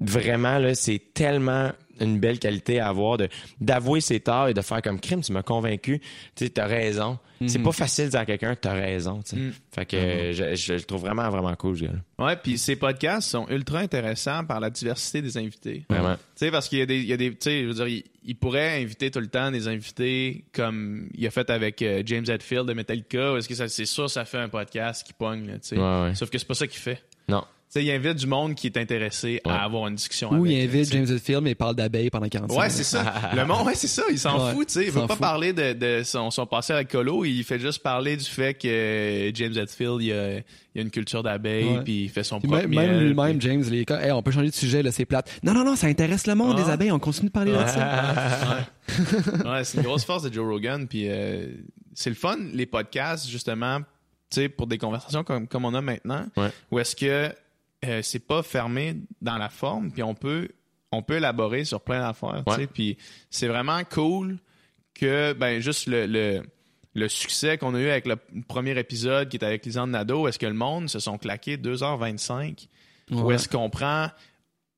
Vraiment 0.00 0.58
là, 0.58 0.74
c'est 0.74 0.98
tellement 1.12 1.70
une 2.00 2.18
belle 2.18 2.38
qualité 2.38 2.80
à 2.80 2.88
avoir 2.88 3.16
de 3.18 3.28
d'avouer 3.60 4.00
ses 4.00 4.20
torts 4.20 4.48
et 4.48 4.54
de 4.54 4.60
faire 4.60 4.82
comme 4.82 5.00
crime. 5.00 5.20
Tu 5.22 5.32
m'as 5.32 5.42
convaincu. 5.42 6.00
Tu 6.34 6.44
sais, 6.44 6.50
t'as 6.50 6.66
raison. 6.66 7.18
C'est 7.46 7.58
pas 7.58 7.72
facile 7.72 8.04
de 8.06 8.10
dire 8.10 8.20
à 8.20 8.26
quelqu'un 8.26 8.54
t'as 8.54 8.74
raison. 8.74 9.22
tu 9.22 9.30
sais. 9.30 9.36
Mm. 9.36 9.52
Fait 9.74 9.86
que 9.86 9.96
euh, 9.96 10.32
je, 10.34 10.54
je 10.56 10.72
le 10.74 10.82
trouve 10.82 11.00
vraiment 11.00 11.28
vraiment 11.30 11.54
cool, 11.56 11.78
ce 11.78 11.84
gars-là. 11.84 12.26
Ouais, 12.26 12.36
puis 12.36 12.58
ces 12.58 12.76
podcasts 12.76 13.30
sont 13.30 13.46
ultra 13.48 13.78
intéressants 13.78 14.44
par 14.44 14.60
la 14.60 14.68
diversité 14.68 15.22
des 15.22 15.38
invités. 15.38 15.86
Vraiment. 15.88 16.16
Tu 16.16 16.20
sais, 16.34 16.50
parce 16.50 16.68
qu'il 16.68 16.80
y 16.80 16.82
a 16.82 16.86
des, 16.86 16.98
il 16.98 17.06
y 17.06 17.14
a 17.14 17.16
des, 17.16 17.30
tu 17.30 17.36
sais, 17.40 17.62
je 17.62 17.68
veux 17.68 17.72
dire, 17.74 17.86
il, 17.88 18.04
il 18.24 18.36
pourrait 18.36 18.82
inviter 18.82 19.10
tout 19.10 19.20
le 19.20 19.28
temps 19.28 19.50
des 19.50 19.68
invités 19.68 20.44
comme 20.52 21.08
il 21.14 21.26
a 21.26 21.30
fait 21.30 21.48
avec 21.48 21.80
euh, 21.80 22.02
James 22.04 22.26
Hetfield 22.28 22.66
de 22.66 22.74
Metallica. 22.74 23.34
Est-ce 23.38 23.48
que 23.48 23.54
ça, 23.54 23.68
c'est 23.68 23.86
sûr, 23.86 24.10
ça 24.10 24.26
fait 24.26 24.36
un 24.38 24.50
podcast 24.50 25.06
qui 25.06 25.14
pogne, 25.14 25.46
là, 25.46 25.54
tu 25.54 25.68
sais. 25.68 25.78
Ouais, 25.78 26.02
ouais. 26.02 26.14
Sauf 26.14 26.28
que 26.28 26.36
c'est 26.36 26.46
pas 26.46 26.52
ça 26.52 26.66
qu'il 26.66 26.80
fait. 26.80 27.02
Non. 27.26 27.44
Tu 27.72 27.78
sais, 27.78 27.84
il 27.84 27.90
invite 27.92 28.16
du 28.16 28.26
monde 28.26 28.56
qui 28.56 28.66
est 28.66 28.76
intéressé 28.76 29.40
Ouais. 29.46 29.52
à 29.52 29.62
avoir 29.62 29.86
une 29.86 29.94
discussion 29.94 30.32
Ou 30.32 30.44
avec. 30.44 30.50
il 30.52 30.60
invite. 30.64 30.90
James 30.92 31.06
Hetfield, 31.08 31.40
mais 31.44 31.52
il 31.52 31.54
parle 31.54 31.76
d'abeilles 31.76 32.10
pendant 32.10 32.28
45 32.28 32.58
Ouais, 32.60 32.68
c'est 32.68 32.82
ça. 32.82 33.30
Le 33.36 33.44
monde, 33.46 33.64
ouais, 33.64 33.76
c'est 33.76 33.86
ça. 33.86 34.02
Il 34.10 34.18
s'en 34.18 34.44
Ouais, 34.44 34.54
fout, 34.54 34.66
tu 34.66 34.72
sais. 34.72 34.86
Il 34.86 34.90
veut 34.90 35.02
pas 35.02 35.14
fout. 35.14 35.18
parler 35.20 35.52
de, 35.52 35.72
de 35.74 36.02
son, 36.02 36.32
son 36.32 36.46
passé 36.46 36.72
avec 36.72 36.88
Colo. 36.88 37.24
Il 37.24 37.44
fait 37.44 37.60
juste 37.60 37.80
parler 37.80 38.16
du 38.16 38.24
fait 38.24 38.54
que 38.54 39.30
James 39.32 39.56
Hetfield, 39.56 40.02
il 40.02 40.12
a, 40.12 40.32
il 40.38 40.78
a 40.78 40.82
une 40.82 40.90
culture 40.90 41.22
d'abeilles, 41.22 41.64
Ouais. 41.76 41.84
puis 41.84 42.02
il 42.04 42.08
fait 42.08 42.24
son 42.24 42.40
Puis 42.40 42.48
propre 42.48 42.66
même, 42.66 42.90
miel, 42.90 43.06
lui-même, 43.06 43.38
puis- 43.38 43.48
James, 43.48 43.62
les 43.70 43.84
gars, 43.84 44.04
Hey, 44.04 44.10
on 44.10 44.20
peut 44.24 44.32
changer 44.32 44.48
de 44.50 44.54
sujet, 44.54 44.82
là, 44.82 44.90
c'est 44.90 45.04
plate. 45.04 45.30
Non, 45.44 45.54
non, 45.54 45.62
non, 45.64 45.76
ça 45.76 45.86
intéresse 45.86 46.26
le 46.26 46.34
monde, 46.34 46.56
Ah. 46.58 46.62
les 46.64 46.70
abeilles, 46.72 46.90
on 46.90 46.98
continue 46.98 47.28
de 47.28 47.32
parler 47.32 47.52
de 47.52 47.56
ça. 47.68 48.66
ouais, 49.46 49.62
c'est 49.62 49.78
une 49.78 49.84
grosse 49.84 50.04
force 50.04 50.24
de 50.24 50.32
Joe 50.32 50.44
Rogan. 50.44 50.88
Puis 50.88 51.04
euh, 51.08 51.46
c'est 51.94 52.10
le 52.10 52.16
fun, 52.16 52.36
les 52.52 52.66
podcasts, 52.66 53.28
justement, 53.28 53.78
tu 53.78 53.84
sais, 54.40 54.48
pour 54.48 54.66
des 54.66 54.76
conversations 54.78 55.22
comme, 55.22 55.46
comme 55.46 55.64
on 55.64 55.74
a 55.74 55.80
maintenant, 55.80 56.26
Ouais. 56.36 56.48
où 56.72 56.80
est-ce 56.80 56.96
que 56.96 57.32
euh, 57.84 58.02
c'est 58.02 58.26
pas 58.26 58.42
fermé 58.42 58.96
dans 59.22 59.38
la 59.38 59.48
forme, 59.48 59.90
puis 59.92 60.02
on 60.02 60.14
peut, 60.14 60.48
on 60.92 61.02
peut 61.02 61.16
élaborer 61.16 61.64
sur 61.64 61.80
plein 61.80 62.00
d'affaires, 62.00 62.42
Ouais. 62.58 62.66
Puis 62.66 62.98
c'est 63.30 63.48
vraiment 63.48 63.82
cool 63.84 64.38
que, 64.94 65.32
ben, 65.32 65.60
juste 65.60 65.86
le, 65.86 66.06
le, 66.06 66.42
le 66.94 67.08
succès 67.08 67.56
qu'on 67.58 67.74
a 67.74 67.80
eu 67.80 67.88
avec 67.88 68.06
le 68.06 68.16
premier 68.48 68.78
épisode 68.78 69.28
qui 69.28 69.36
est 69.38 69.44
avec 69.44 69.64
Lisande 69.64 69.90
Nadeau, 69.90 70.28
est-ce 70.28 70.38
que 70.38 70.46
le 70.46 70.52
monde 70.54 70.88
se 70.90 70.98
sont 70.98 71.16
claqués 71.18 71.56
2h25 71.56 72.66
ou 73.12 73.30
est-ce 73.32 73.48
qu'on 73.48 73.70
prend 73.70 74.08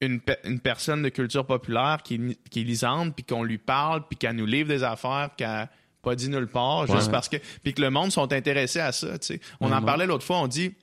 une, 0.00 0.20
pe- 0.20 0.38
une 0.44 0.58
personne 0.60 1.02
de 1.02 1.08
culture 1.08 1.46
populaire 1.46 1.98
qui, 2.04 2.14
est- 2.14 2.48
qui 2.50 2.60
est 2.60 2.64
lisante, 2.64 3.14
puis 3.14 3.24
qu'on 3.24 3.42
lui 3.42 3.58
parle, 3.58 4.06
puis 4.08 4.16
qu'elle 4.16 4.36
nous 4.36 4.46
livre 4.46 4.68
des 4.68 4.82
affaires 4.84 5.30
qu'elle 5.36 5.48
n'a 5.48 5.70
pas 6.02 6.14
dit 6.16 6.28
nulle 6.28 6.48
part, 6.48 6.86
juste 6.96 7.10
parce 7.12 7.28
que... 7.28 7.36
Puis 7.62 7.74
que 7.74 7.80
le 7.80 7.90
monde 7.90 8.10
sont 8.10 8.32
intéressés 8.32 8.80
à 8.80 8.90
ça, 8.92 9.18
tu 9.18 9.26
sais. 9.26 9.40
On 9.60 9.66
en 9.72 9.80
parlait 9.86 10.06
l'autre 10.06 10.24
fois, 10.24 10.38
on 10.38 10.48
dit... 10.48 10.74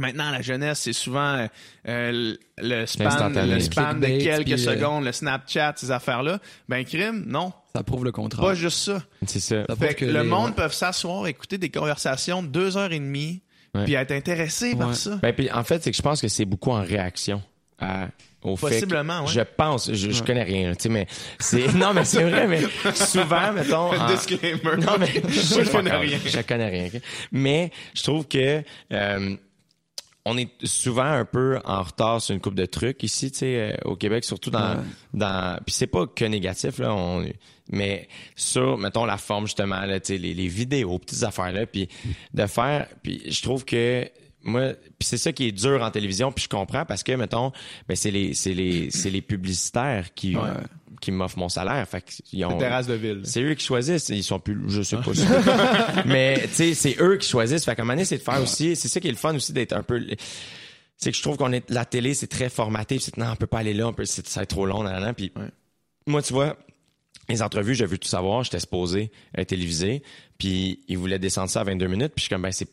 Maintenant, 0.00 0.30
la 0.30 0.42
jeunesse, 0.42 0.80
c'est 0.80 0.92
souvent 0.92 1.46
euh, 1.88 2.34
le 2.58 2.86
span, 2.86 3.04
L'instantané. 3.04 3.54
le 3.54 3.60
span 3.60 3.94
de 3.94 4.06
quelques 4.06 4.42
puis, 4.44 4.52
euh, 4.54 4.56
secondes, 4.56 5.04
le 5.04 5.12
Snapchat, 5.12 5.74
ces 5.76 5.90
affaires-là. 5.92 6.40
Ben, 6.68 6.84
crime, 6.84 7.24
non. 7.28 7.52
Ça 7.76 7.82
prouve 7.84 8.04
le 8.04 8.10
contraire. 8.12 8.44
Pas 8.44 8.54
juste 8.54 8.78
ça. 8.78 9.02
C'est 9.26 9.38
ça. 9.40 9.64
Ça 9.68 9.76
Fait 9.76 9.94
que 9.94 10.04
le 10.04 10.22
les- 10.22 10.28
monde 10.28 10.56
peut 10.56 10.68
s'asseoir, 10.68 11.26
écouter 11.28 11.58
des 11.58 11.70
conversations 11.70 12.42
de 12.42 12.48
deux 12.48 12.76
heures 12.76 12.92
et 12.92 12.98
demie, 12.98 13.42
Ouais. 13.74 13.84
puis 13.84 13.94
être 13.94 14.12
intéressé 14.12 14.74
par 14.76 14.94
ça. 14.94 15.16
Ben, 15.22 15.32
puis, 15.32 15.50
en 15.50 15.62
fait, 15.64 15.82
c'est 15.82 15.90
que 15.90 15.96
je 15.96 16.02
pense 16.02 16.20
que 16.20 16.28
c'est 16.28 16.44
beaucoup 16.44 16.70
en 16.70 16.82
réaction 16.82 17.42
à, 17.80 18.08
au 18.42 18.56
fait. 18.56 18.66
que- 18.66 18.72
Possiblement, 18.74 19.20
ouais. 19.22 19.32
Je 19.32 19.40
pense, 19.40 19.92
je, 19.92 20.10
je 20.10 20.22
connais 20.22 20.44
rien, 20.44 20.72
tu 20.74 20.82
sais, 20.84 20.88
mais 20.88 21.06
c'est, 21.40 21.72
non, 21.74 21.92
mais 21.94 22.04
c'est 22.04 22.22
vrai, 22.22 22.46
mais 22.46 22.62
souvent, 22.94 23.52
mettons. 23.52 23.92
en- 24.00 24.06
Disclaimer. 24.08 24.76
Non, 24.78 24.96
mais 24.98 25.06
je 25.28 25.70
connais 25.70 25.96
rien. 25.96 26.18
Je 26.24 26.40
connais 26.42 26.68
rien. 26.68 26.86
ok? 26.94 27.00
Mais 27.32 27.70
je 27.94 28.02
trouve 28.04 28.26
que 28.28 28.62
euh, 28.92 29.36
on 30.26 30.38
est 30.38 30.48
souvent 30.64 31.04
un 31.04 31.24
peu 31.24 31.58
en 31.64 31.82
retard 31.82 32.20
sur 32.22 32.34
une 32.34 32.40
coupe 32.40 32.54
de 32.54 32.66
trucs 32.66 33.02
ici, 33.02 33.30
tu 33.30 33.38
sais, 33.40 33.72
euh, 33.72 33.76
au 33.90 33.96
Québec, 33.96 34.24
surtout 34.24 34.50
dans, 34.50 34.76
Ouais. 34.76 34.82
dans. 35.12 35.58
Puis 35.64 35.74
c'est 35.74 35.86
pas 35.86 36.06
que 36.06 36.24
négatif 36.24 36.78
là, 36.78 36.94
on, 36.94 37.24
mais 37.70 38.08
sur, 38.36 38.78
mettons 38.78 39.04
la 39.04 39.16
forme 39.18 39.46
justement, 39.46 39.80
là, 39.84 40.00
tu 40.00 40.14
sais, 40.14 40.18
les, 40.18 40.32
les 40.34 40.48
vidéos, 40.48 40.98
petites 40.98 41.22
affaires 41.24 41.52
là, 41.52 41.66
puis 41.66 41.88
de 42.32 42.46
faire, 42.46 42.86
puis 43.02 43.22
je 43.30 43.42
trouve 43.42 43.64
que 43.64 44.08
moi, 44.44 44.72
puis 44.98 45.08
c'est 45.08 45.16
ça 45.18 45.32
qui 45.32 45.48
est 45.48 45.52
dur 45.52 45.82
en 45.82 45.90
télévision, 45.90 46.30
puis 46.32 46.44
je 46.44 46.48
comprends 46.48 46.84
parce 46.84 47.02
que 47.02 47.12
mettons, 47.12 47.52
ben 47.88 47.96
c'est 47.96 48.10
les, 48.10 48.34
c'est 48.34 48.54
les, 48.54 48.90
c'est 48.90 49.10
les 49.10 49.22
publicitaires 49.22 50.12
qui, 50.14 50.36
qui 51.00 51.10
m'offrent 51.10 51.38
mon 51.38 51.48
salaire, 51.48 51.86
fait 51.88 52.02
qu'ils 52.04 52.44
ont. 52.44 52.56
Terrasse 52.58 52.86
de 52.86 52.94
ville. 52.94 53.20
C'est 53.24 53.42
eux 53.42 53.54
qui 53.54 53.64
choisissent. 53.64 54.08
Ils 54.10 54.22
sont 54.24 54.38
plus, 54.40 54.58
je 54.68 54.82
sais 54.82 54.96
pas. 54.96 55.14
si- 55.14 55.26
Mais, 56.06 56.40
tu 56.48 56.54
sais, 56.54 56.74
c'est 56.74 56.96
eux 57.00 57.16
qui 57.16 57.28
choisissent. 57.28 57.64
Fait 57.64 57.74
qu'à 57.74 57.82
un 57.82 57.84
moment 57.84 57.94
donné, 57.94 58.04
c'est 58.04 58.18
de 58.18 58.22
faire 58.22 58.42
aussi, 58.42 58.76
c'est 58.76 58.88
ça 58.88 59.00
qui 59.00 59.08
est 59.08 59.12
le 59.12 59.16
fun 59.16 59.34
aussi 59.34 59.52
d'être 59.52 59.72
un 59.74 59.82
peu, 59.82 60.00
c'est 60.96 61.10
que 61.10 61.16
je 61.16 61.22
trouve 61.22 61.36
qu'on 61.36 61.52
est, 61.52 61.68
la 61.70 61.84
télé, 61.84 62.14
c'est 62.14 62.26
très 62.28 62.48
formaté. 62.48 62.98
C'est, 62.98 63.16
non, 63.16 63.26
on 63.32 63.36
peut 63.36 63.46
pas 63.46 63.58
aller 63.58 63.74
là, 63.74 63.88
on 63.88 63.92
peut, 63.92 64.04
c'est, 64.04 64.26
ça 64.26 64.40
va 64.40 64.44
être 64.44 64.50
trop 64.50 64.64
long, 64.66 64.82
nan. 64.84 65.12
Puis, 65.14 65.32
Ouais. 65.36 65.42
moi, 66.06 66.22
tu 66.22 66.32
vois, 66.32 66.56
les 67.28 67.42
entrevues, 67.42 67.74
j'ai 67.74 67.86
vu 67.86 67.98
tout 67.98 68.08
savoir, 68.08 68.44
j'étais 68.44 68.60
supposé 68.60 69.10
être 69.36 69.48
télévisé, 69.48 70.02
puis 70.38 70.80
ils 70.88 70.96
voulaient 70.98 71.18
descendre 71.18 71.50
ça 71.50 71.62
à 71.62 71.64
22 71.64 71.86
minutes, 71.86 72.12
puis 72.14 72.20
je 72.20 72.22
suis 72.22 72.28
comme, 72.30 72.42
ben, 72.42 72.52
c'est, 72.52 72.68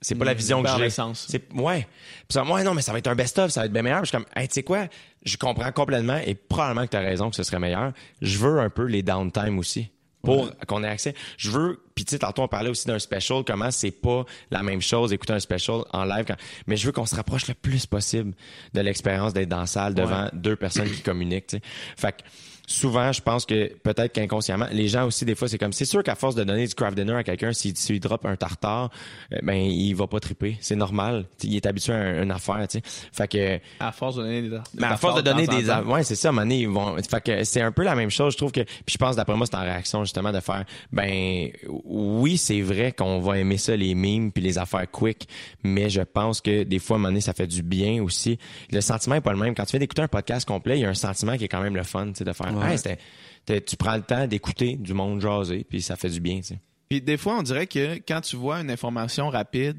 c'est 0.00 0.14
pas 0.14 0.24
la 0.24 0.34
vision 0.34 0.62
que 0.62 0.68
j'ai. 0.78 0.84
C'est, 1.28 1.52
ouais. 1.54 1.86
Puis 2.28 2.34
ça, 2.34 2.44
ouais, 2.44 2.62
non, 2.64 2.74
mais 2.74 2.82
ça 2.82 2.92
va 2.92 2.98
être 2.98 3.06
un 3.06 3.14
best-of, 3.14 3.50
ça 3.50 3.60
va 3.60 3.66
être 3.66 3.72
bien 3.72 3.82
meilleur. 3.82 4.02
Puis 4.02 4.10
je 4.12 4.16
suis 4.16 4.24
comme, 4.24 4.32
hey, 4.40 4.48
tu 4.48 4.54
sais 4.54 4.62
quoi? 4.62 4.86
Je 5.24 5.36
comprends 5.36 5.72
complètement 5.72 6.18
et 6.24 6.34
probablement 6.34 6.84
que 6.86 6.90
tu 6.90 6.96
as 6.96 7.00
raison 7.00 7.30
que 7.30 7.36
ce 7.36 7.42
serait 7.42 7.58
meilleur. 7.58 7.92
Je 8.22 8.38
veux 8.38 8.60
un 8.60 8.70
peu 8.70 8.84
les 8.84 9.02
downtime 9.02 9.58
aussi 9.58 9.90
pour 10.22 10.50
qu'on 10.66 10.82
ait 10.82 10.88
accès. 10.88 11.14
Je 11.36 11.50
veux, 11.50 11.80
puis 11.94 12.04
tu 12.04 12.10
sais, 12.10 12.18
tantôt 12.18 12.42
on 12.42 12.48
parlait 12.48 12.68
aussi 12.70 12.86
d'un 12.88 12.98
special, 12.98 13.44
comment 13.46 13.70
c'est 13.70 13.92
pas 13.92 14.24
la 14.50 14.62
même 14.64 14.82
chose 14.82 15.12
écouter 15.12 15.32
un 15.34 15.38
special 15.40 15.82
en 15.92 16.04
live, 16.04 16.24
quand- 16.26 16.36
mais 16.66 16.76
je 16.76 16.84
veux 16.86 16.90
qu'on 16.92 17.06
se 17.06 17.14
rapproche 17.14 17.46
le 17.46 17.54
plus 17.54 17.86
possible 17.86 18.34
de 18.74 18.80
l'expérience 18.80 19.32
d'être 19.32 19.48
dans 19.48 19.60
la 19.60 19.66
salle 19.66 19.94
devant 19.94 20.28
deux 20.32 20.56
personnes 20.56 20.90
qui 20.90 21.00
communiquent, 21.02 21.46
tu 21.46 21.56
sais. 21.58 21.62
Fait 21.96 22.12
que 22.12 22.22
souvent, 22.66 23.12
je 23.12 23.20
pense 23.22 23.46
que 23.46 23.72
peut-être 23.82 24.12
qu'inconsciemment, 24.12 24.66
les 24.72 24.88
gens 24.88 25.06
aussi, 25.06 25.24
des 25.24 25.34
fois, 25.34 25.48
c'est 25.48 25.58
comme, 25.58 25.72
c'est 25.72 25.84
sûr 25.84 26.02
qu'à 26.02 26.14
force 26.14 26.34
de 26.34 26.44
donner 26.44 26.66
du 26.66 26.74
craft 26.74 26.96
dinner 26.96 27.14
à 27.14 27.22
quelqu'un, 27.24 27.52
s'il 27.52 27.76
s'il 27.76 28.00
drop 28.00 28.24
un 28.26 28.36
tartare, 28.36 28.90
euh, 29.32 29.38
ben, 29.42 29.54
il 29.54 29.94
va 29.94 30.06
pas 30.06 30.20
triper. 30.20 30.56
C'est 30.60 30.76
normal. 30.76 31.24
Tu 31.38 31.46
sais, 31.46 31.52
il 31.52 31.56
est 31.56 31.66
habitué 31.66 31.92
à 31.92 31.96
un- 31.96 32.22
une 32.24 32.30
affaire, 32.30 32.66
tu 32.68 32.78
sais. 32.78 32.82
Fait 33.12 33.28
que, 33.28 33.60
À 33.80 33.92
force 33.92 34.16
de 34.16 34.22
donner 34.22 34.42
des. 34.42 34.56
mais 34.74 34.86
à 34.86 34.96
force 34.96 35.16
de 35.16 35.20
donner 35.22 35.46
des 35.46 35.70
ouais 35.86 36.02
c'est 36.04 36.14
ça 36.16 36.28
à 36.28 36.30
un 36.30 36.32
moment 36.32 36.42
donné, 36.42 36.60
ils 36.60 36.68
vont 36.68 36.96
fait 36.96 37.20
que 37.22 37.44
c'est 37.44 37.60
un 37.60 37.72
peu 37.72 37.82
la 37.82 37.94
même 37.94 38.10
chose 38.10 38.32
je 38.32 38.38
trouve 38.38 38.52
que 38.52 38.60
puis 38.62 38.92
je 38.92 38.98
pense 38.98 39.16
d'après 39.16 39.36
moi 39.36 39.46
c'est 39.46 39.56
en 39.56 39.62
réaction 39.62 40.02
justement 40.04 40.32
de 40.32 40.40
faire 40.40 40.64
ben 40.92 41.48
oui 41.84 42.36
c'est 42.36 42.60
vrai 42.60 42.92
qu'on 42.92 43.20
va 43.20 43.38
aimer 43.38 43.58
ça 43.58 43.76
les 43.76 43.94
memes 43.94 44.32
puis 44.32 44.42
les 44.42 44.58
affaires 44.58 44.90
quick 44.90 45.28
mais 45.62 45.88
je 45.90 46.00
pense 46.02 46.40
que 46.40 46.62
des 46.64 46.78
fois 46.78 46.96
à 46.96 46.98
un 46.98 47.00
moment 47.00 47.08
donné 47.10 47.20
ça 47.20 47.32
fait 47.32 47.46
du 47.46 47.62
bien 47.62 48.02
aussi 48.02 48.38
le 48.70 48.80
sentiment 48.80 49.16
est 49.16 49.20
pas 49.20 49.32
le 49.32 49.38
même 49.38 49.54
quand 49.54 49.64
tu 49.64 49.72
viens 49.72 49.80
d'écouter 49.80 50.02
un 50.02 50.08
podcast 50.08 50.46
complet 50.46 50.78
il 50.78 50.82
y 50.82 50.84
a 50.84 50.88
un 50.88 50.94
sentiment 50.94 51.36
qui 51.36 51.44
est 51.44 51.48
quand 51.48 51.62
même 51.62 51.76
le 51.76 51.82
fun 51.84 52.06
tu 52.08 52.14
sais 52.16 52.24
de 52.24 52.32
faire 52.32 52.52
Ouais. 52.60 52.72
hey, 52.72 52.78
c'était- 52.78 52.98
t'es- 53.44 53.60
tu 53.60 53.76
prends 53.76 53.96
le 53.96 54.02
temps 54.02 54.26
d'écouter 54.26 54.76
du 54.76 54.94
monde 54.94 55.20
jaser 55.20 55.64
puis 55.68 55.82
ça 55.82 55.96
fait 55.96 56.10
du 56.10 56.20
bien 56.20 56.40
Puis 56.88 57.00
des 57.00 57.16
fois, 57.16 57.38
on 57.38 57.42
dirait 57.42 57.66
que 57.66 57.96
quand 58.06 58.20
tu 58.20 58.36
vois 58.36 58.60
une 58.60 58.70
information 58.70 59.28
rapide, 59.30 59.76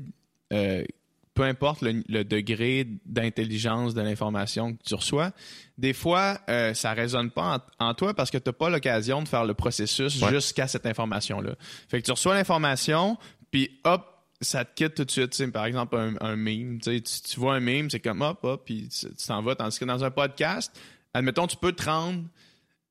euh, 0.53 0.83
peu 1.33 1.43
importe 1.43 1.81
le, 1.83 2.03
le 2.09 2.23
degré 2.23 2.87
d'intelligence 3.05 3.93
de 3.93 4.01
l'information 4.01 4.73
que 4.73 4.81
tu 4.83 4.95
reçois, 4.95 5.31
des 5.77 5.93
fois, 5.93 6.39
euh, 6.49 6.73
ça 6.73 6.93
résonne 6.93 7.29
pas 7.29 7.61
en, 7.79 7.89
en 7.89 7.93
toi 7.93 8.13
parce 8.15 8.31
que 8.31 8.37
tu 8.39 8.49
n'as 8.49 8.53
pas 8.53 8.69
l'occasion 8.69 9.21
de 9.21 9.27
faire 9.27 9.45
le 9.45 9.53
processus 9.53 10.19
Ouais. 10.21 10.31
jusqu'à 10.31 10.67
cette 10.67 10.85
information-là. 10.87 11.55
Fait 11.89 12.01
que 12.01 12.05
tu 12.05 12.11
reçois 12.11 12.33
l'information, 12.33 13.17
puis 13.51 13.69
hop, 13.83 14.03
ça 14.41 14.65
te 14.65 14.73
quitte 14.75 14.95
tout 14.95 15.05
de 15.05 15.11
suite. 15.11 15.51
Par 15.51 15.65
exemple, 15.65 15.95
un, 15.95 16.13
un 16.21 16.35
meme. 16.35 16.79
Tu, 16.79 17.01
tu- 17.01 17.39
vois 17.39 17.55
un 17.55 17.59
meme, 17.59 17.89
c'est 17.89 17.99
comme 17.99 18.21
hop, 18.21 18.39
hop, 18.43 18.63
puis 18.65 18.87
tu 18.89 19.07
t'en 19.27 19.41
vas. 19.43 19.55
Tandis 19.55 19.77
que 19.79 19.85
dans 19.85 20.03
un 20.03 20.11
podcast, 20.11 20.75
admettons, 21.13 21.47
tu 21.47 21.57
peux 21.57 21.71
te 21.71 21.83
rendre 21.83 22.23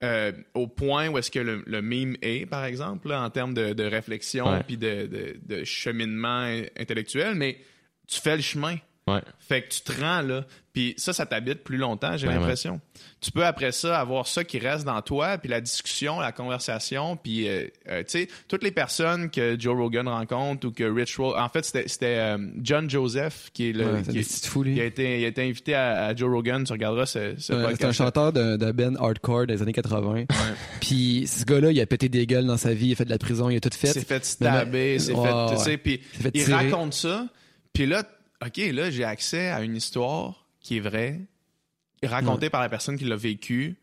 euh, 0.05 0.33
au 0.55 0.67
point 0.67 1.09
où 1.09 1.19
est-ce 1.19 1.31
que 1.31 1.39
le, 1.39 1.63
le 1.67 1.81
meme 1.83 2.17
est, 2.23 2.47
par 2.47 2.65
exemple, 2.65 3.09
là, 3.09 3.23
en 3.23 3.31
termes 3.31 3.55
de, 3.55 3.73
de 3.73 3.85
réflexion 3.85 4.47
puis 4.67 4.77
de, 4.77 5.07
de- 5.07 5.37
de 5.43 5.65
cheminement 5.65 6.41
in- 6.43 6.65
intellectuel, 6.79 7.35
mais 7.35 7.59
tu 8.07 8.21
fais 8.21 8.37
le 8.37 8.43
chemin. 8.43 8.77
Ouais 9.07 9.21
Fait 9.39 9.63
que 9.63 9.69
tu 9.69 9.81
te 9.83 9.93
rends 10.01 10.23
là. 10.23 10.45
Puis 10.73 10.93
ça, 10.99 11.15
ça 11.15 11.25
t'habite 11.25 11.65
plus 11.65 11.79
longtemps, 11.79 12.19
j'ai 12.19 12.27
Vraiment. 12.27 12.43
l'impression. 12.43 12.81
Tu 13.23 13.31
peux 13.31 13.47
après 13.47 13.73
ça 13.73 13.99
avoir 13.99 14.27
ça 14.27 14.45
qui 14.45 14.59
reste 14.59 14.85
dans 14.85 15.01
toi, 15.01 15.39
puis 15.39 15.49
la 15.49 15.63
discussion, 15.63 16.21
la 16.21 16.33
conversation, 16.33 17.17
puis 17.17 17.49
euh, 17.49 17.65
euh, 17.89 18.01
tu 18.03 18.11
sais, 18.21 18.29
toutes 18.47 18.63
les 18.63 18.73
personnes 18.73 19.31
que 19.31 19.59
Joe 19.59 19.75
Rogan 19.75 20.07
rencontre 20.07 20.67
ou 20.67 20.73
que 20.73 20.85
Rich 20.85 21.17
Roll... 21.17 21.39
En 21.39 21.49
fait, 21.49 21.65
c'était 21.65 21.89
c'était, 21.89 22.19
euh, 22.19 22.37
John 22.61 22.91
Joseph 22.91 23.49
qui 23.55 23.71
est 23.71 23.73
le... 23.73 23.85
Ouais, 23.87 24.03
c'est 24.05 24.13
qui 24.13 24.19
est- 24.19 24.63
lui. 24.65 24.75
il 24.75 24.81
a 24.83 24.85
été, 24.85 25.21
il 25.21 25.25
a 25.25 25.29
été 25.29 25.43
invité 25.49 25.75
à, 25.75 26.05
à 26.09 26.15
Joe 26.15 26.31
Rogan, 26.31 26.63
tu 26.65 26.73
regarderas 26.75 27.07
ce, 27.07 27.37
ce 27.39 27.41
C'est 27.41 27.53
un- 27.55 27.57
c'est 27.61 27.65
un 27.65 27.69
podcast. 27.71 27.93
chanteur 27.95 28.33
de, 28.35 28.57
de 28.59 28.73
band 28.73 28.97
hardcore 28.97 29.47
des 29.47 29.63
années 29.63 29.73
80. 29.73 30.25
Puis 30.83 31.27
ce 31.27 31.45
gars-là, 31.47 31.71
il 31.73 31.81
a 31.81 31.87
pété 31.87 32.11
des 32.11 32.27
gueules 32.27 32.47
dans 32.47 32.59
sa 32.59 32.75
vie, 32.75 32.89
il 32.89 32.93
a 32.93 32.97
fait 32.97 33.05
de 33.07 33.11
la 33.11 33.19
prison, 33.19 33.49
il 33.49 33.57
a 33.57 33.61
tout 33.61 33.71
fait. 33.73 33.87
s'est 33.89 34.01
fait 34.03 34.23
stabber, 34.27 34.99
s'est 34.99 35.13
Ouais, 35.15 35.27
fait, 35.49 35.57
tu 35.57 35.63
sais, 35.63 35.77
puis 35.79 36.01
il 36.35 36.45
tirer. 36.45 36.53
raconte 36.71 36.93
ça, 36.93 37.27
puis 37.73 37.87
là, 37.87 38.03
ok, 38.47 38.57
là 38.73 38.91
j'ai 38.91 39.05
accès 39.05 39.49
à 39.49 39.63
une 39.63 39.77
histoire 39.77 40.47
qui 40.61 40.77
est 40.77 40.81
vraie, 40.81 41.21
racontée 42.03 42.51
par 42.51 42.61
la 42.61 42.69
personne 42.69 42.99
qui 42.99 43.05
l'a 43.05 43.17
vécue, 43.17 43.77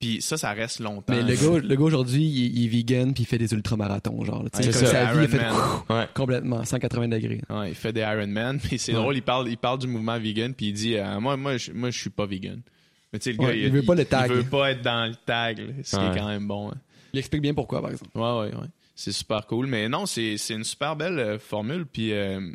puis 0.00 0.22
ça, 0.22 0.36
ça 0.36 0.52
reste 0.52 0.78
longtemps. 0.78 1.12
Mais 1.12 1.22
le 1.22 1.34
gars, 1.34 1.58
le 1.58 1.74
gars 1.74 1.82
aujourd'hui, 1.82 2.22
il, 2.22 2.58
il 2.58 2.64
est 2.66 2.68
vegan 2.68 3.12
puis 3.14 3.24
il 3.24 3.26
fait 3.26 3.38
des 3.38 3.52
ultramarathons, 3.52 4.24
genre. 4.24 4.42
Ouais, 4.44 4.50
c'est 4.52 4.70
sa 4.72 4.86
ça, 4.86 5.12
vie, 5.12 5.24
il 5.24 5.28
fait 5.28 5.42
Iron 5.44 5.82
ouais 5.90 6.06
complètement 6.14 6.64
180 6.64 7.08
degrés. 7.08 7.40
Ouais, 7.50 7.70
il 7.70 7.74
fait 7.74 7.92
des 7.92 8.02
Iron 8.02 8.26
Man, 8.28 8.60
puis 8.62 8.78
c'est 8.78 8.92
drôle, 8.92 9.16
il 9.16 9.22
parle, 9.22 9.48
il 9.48 9.58
parle 9.58 9.78
du 9.80 9.88
mouvement 9.88 10.18
vegan, 10.18 10.54
puis 10.54 10.68
il 10.68 10.72
dit 10.72 10.96
euh, 10.96 11.18
moi, 11.20 11.36
moi, 11.36 11.56
je, 11.56 11.72
moi, 11.72 11.90
je 11.90 11.98
suis 11.98 12.10
pas 12.10 12.26
vegan. 12.26 12.60
Mais 13.12 13.18
tu 13.18 13.30
sais, 13.32 13.36
le 13.36 13.44
gars, 13.44 13.54
il 13.54 13.70
veut 13.72 13.82
pas 13.82 13.94
le 13.94 14.04
tag. 14.04 14.30
Il 14.30 14.36
veut 14.36 14.44
pas 14.44 14.70
être 14.70 14.82
dans 14.82 15.08
le 15.08 15.14
tag, 15.16 15.58
là, 15.58 15.72
ce 15.82 15.96
qui 15.96 16.04
est 16.04 16.18
quand 16.18 16.28
même 16.28 16.46
bon. 16.46 16.70
hein. 16.70 16.76
Il 17.12 17.18
explique 17.18 17.40
bien 17.42 17.54
pourquoi, 17.54 17.80
par 17.80 17.90
exemple. 17.90 18.10
Ouais, 18.14 18.22
ouais, 18.40 18.54
ouais. 18.54 18.66
C'est 18.94 19.12
super 19.12 19.46
cool. 19.46 19.66
Mais 19.66 19.88
non, 19.88 20.04
c'est 20.06 20.36
c'est 20.36 20.54
une 20.54 20.64
super 20.64 20.94
belle 20.94 21.18
euh, 21.18 21.38
formule. 21.38 21.86
Puis, 21.86 22.12
euh, 22.12 22.52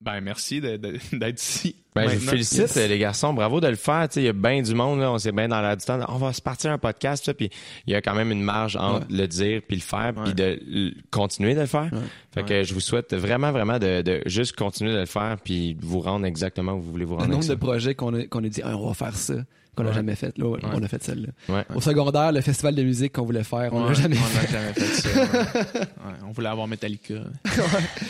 ben, 0.00 0.20
merci 0.20 0.60
d'être 1.12 1.40
ici. 1.42 1.76
Ben, 1.94 2.08
je 2.08 2.16
vous 2.16 2.28
félicite, 2.28 2.58
Yes. 2.60 2.76
les 2.76 2.98
garçons. 2.98 3.32
Bravo 3.34 3.60
de 3.60 3.66
le 3.66 3.74
faire. 3.74 4.08
Tu 4.08 4.14
sais, 4.14 4.20
Il 4.22 4.26
y 4.26 4.28
a 4.28 4.32
bien 4.32 4.62
du 4.62 4.74
monde, 4.74 5.00
là. 5.00 5.10
on 5.10 5.18
s'est 5.18 5.32
bien 5.32 5.48
dans 5.48 5.60
l'air 5.60 5.76
du 5.76 5.84
temps. 5.84 5.98
On 6.08 6.18
va 6.18 6.32
se 6.32 6.40
partir 6.40 6.70
un 6.70 6.78
podcast, 6.78 7.24
ça, 7.24 7.34
puis 7.34 7.50
il 7.86 7.92
y 7.92 7.96
a 7.96 8.00
quand 8.00 8.14
même 8.14 8.30
une 8.30 8.42
marge 8.42 8.76
entre 8.76 9.06
le 9.10 9.26
dire 9.26 9.60
puis 9.66 9.76
le 9.76 9.82
faire, 9.82 10.14
puis 10.24 10.32
de 10.34 10.94
continuer 11.10 11.54
de 11.54 11.60
le 11.60 11.66
faire. 11.66 11.90
Fait 12.32 12.44
que 12.44 12.62
je 12.62 12.72
vous 12.74 12.80
souhaite 12.80 13.12
vraiment, 13.14 13.50
vraiment 13.50 13.78
de, 13.80 14.02
de 14.02 14.22
juste 14.26 14.54
continuer 14.56 14.92
de 14.92 14.98
le 15.00 15.06
faire, 15.06 15.36
puis 15.42 15.74
de 15.74 15.84
vous 15.84 16.00
rendre 16.00 16.26
exactement 16.26 16.74
où 16.74 16.80
vous 16.80 16.92
voulez 16.92 17.04
vous 17.04 17.16
rendre. 17.16 17.28
nombre 17.28 17.44
avec 17.44 17.50
de 17.58 17.64
projets 17.64 17.94
qu'on 17.96 18.14
a, 18.14 18.24
qu'on 18.26 18.44
a 18.44 18.48
dit, 18.48 18.62
Ah, 18.64 18.76
on 18.76 18.86
va 18.86 18.94
faire 18.94 19.16
ça, 19.16 19.34
qu'on 19.76 19.82
n'a 19.84 19.90
Ouais. 19.90 19.94
jamais 19.94 20.14
fait. 20.16 20.36
Là, 20.38 20.46
on 20.62 20.82
a 20.82 20.88
fait 20.88 21.02
celle-là. 21.02 21.28
Ouais. 21.54 21.64
Au 21.74 21.80
secondaire, 21.80 22.32
le 22.32 22.40
festival 22.40 22.74
de 22.74 22.82
musique 22.82 23.12
qu'on 23.12 23.24
voulait 23.24 23.44
faire, 23.44 23.72
on 23.72 23.82
Ouais, 23.82 23.88
l'a 23.88 23.94
jamais 23.94 24.16
on 24.18 24.22
fait. 24.22 24.52
n'a 24.52 24.60
jamais 24.60 24.72
fait 24.74 24.94
ça. 24.94 25.08
ouais. 25.20 25.80
Ouais, 25.80 26.14
on 26.26 26.32
voulait 26.32 26.48
avoir 26.48 26.66
Metallica. 26.68 27.14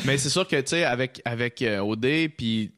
Mais 0.06 0.18
c'est 0.18 0.30
sûr 0.30 0.46
que, 0.46 0.56
tu 0.56 0.68
sais, 0.68 0.84
avec, 0.84 1.20
avec 1.24 1.62
euh, 1.62 1.80
OD, 1.80 2.28
puis 2.36 2.72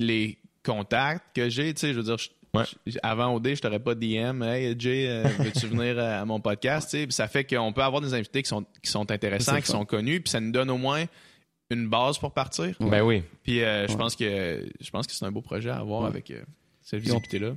les 0.00 0.38
contacts 0.64 1.24
que 1.34 1.48
j'ai, 1.48 1.72
tu 1.74 1.80
sais, 1.80 1.92
je 1.92 1.98
veux 1.98 2.04
dire, 2.04 2.18
je- 2.18 2.28
Ouais. 2.54 2.64
je- 2.86 2.98
avant 3.02 3.34
OD, 3.34 3.54
je 3.54 3.60
t'aurais 3.60 3.78
pas 3.80 3.94
DM, 3.94 4.42
hey 4.42 4.74
Jay, 4.78 5.06
euh, 5.08 5.24
veux-tu 5.40 5.66
venir 5.66 5.98
à 5.98 6.24
mon 6.24 6.40
podcast, 6.40 6.88
tu 6.90 6.98
sais, 6.98 7.06
puis 7.06 7.12
ça 7.12 7.28
fait 7.28 7.44
qu'on 7.44 7.72
peut 7.72 7.82
avoir 7.82 8.00
des 8.00 8.14
invités 8.14 8.42
qui 8.42 8.48
sont, 8.48 8.64
qui 8.82 8.90
sont 8.90 9.10
intéressants, 9.10 9.56
qui 9.56 9.62
fun. 9.62 9.72
sont 9.74 9.84
connus, 9.84 10.20
puis 10.22 10.30
ça 10.30 10.40
nous 10.40 10.52
donne 10.52 10.70
au 10.70 10.78
moins 10.78 11.04
une 11.70 11.88
base 11.88 12.16
pour 12.16 12.32
partir. 12.32 12.74
Ben 12.80 13.02
oui. 13.02 13.22
Puis 13.42 13.62
euh, 13.62 13.86
je 13.86 13.92
Ouais. 13.92 13.98
pense 13.98 14.16
que 14.16 14.64
je 14.80 14.90
pense 14.90 15.06
que 15.06 15.12
c'est 15.12 15.24
un 15.26 15.32
beau 15.32 15.42
projet 15.42 15.68
à 15.68 15.78
avoir 15.78 16.02
Ouais. 16.02 16.08
avec 16.08 16.30
euh, 16.30 16.40
cette 16.82 17.00
visibilité-là. 17.00 17.50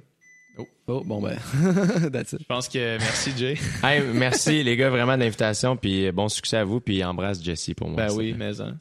Oh, 0.88 1.04
bon, 1.06 1.22
ben, 1.22 1.38
that's 2.12 2.34
it. 2.34 2.42
Je 2.42 2.46
pense 2.46 2.68
que 2.68 2.98
merci 2.98 3.32
Jay. 3.38 3.58
Hey, 3.84 4.02
merci 4.14 4.64
les 4.64 4.76
gars 4.76 4.90
vraiment 4.90 5.16
de 5.16 5.22
l'invitation, 5.22 5.78
puis 5.78 6.12
bon 6.12 6.30
succès 6.30 6.58
à 6.58 6.64
vous, 6.64 6.80
puis 6.80 7.04
embrasse 7.04 7.44
Jessie 7.44 7.74
pour 7.74 7.90
moi. 7.90 8.08
ben 8.08 8.14
oui, 8.14 8.34
mais 8.38 8.60
hein. 8.60 8.80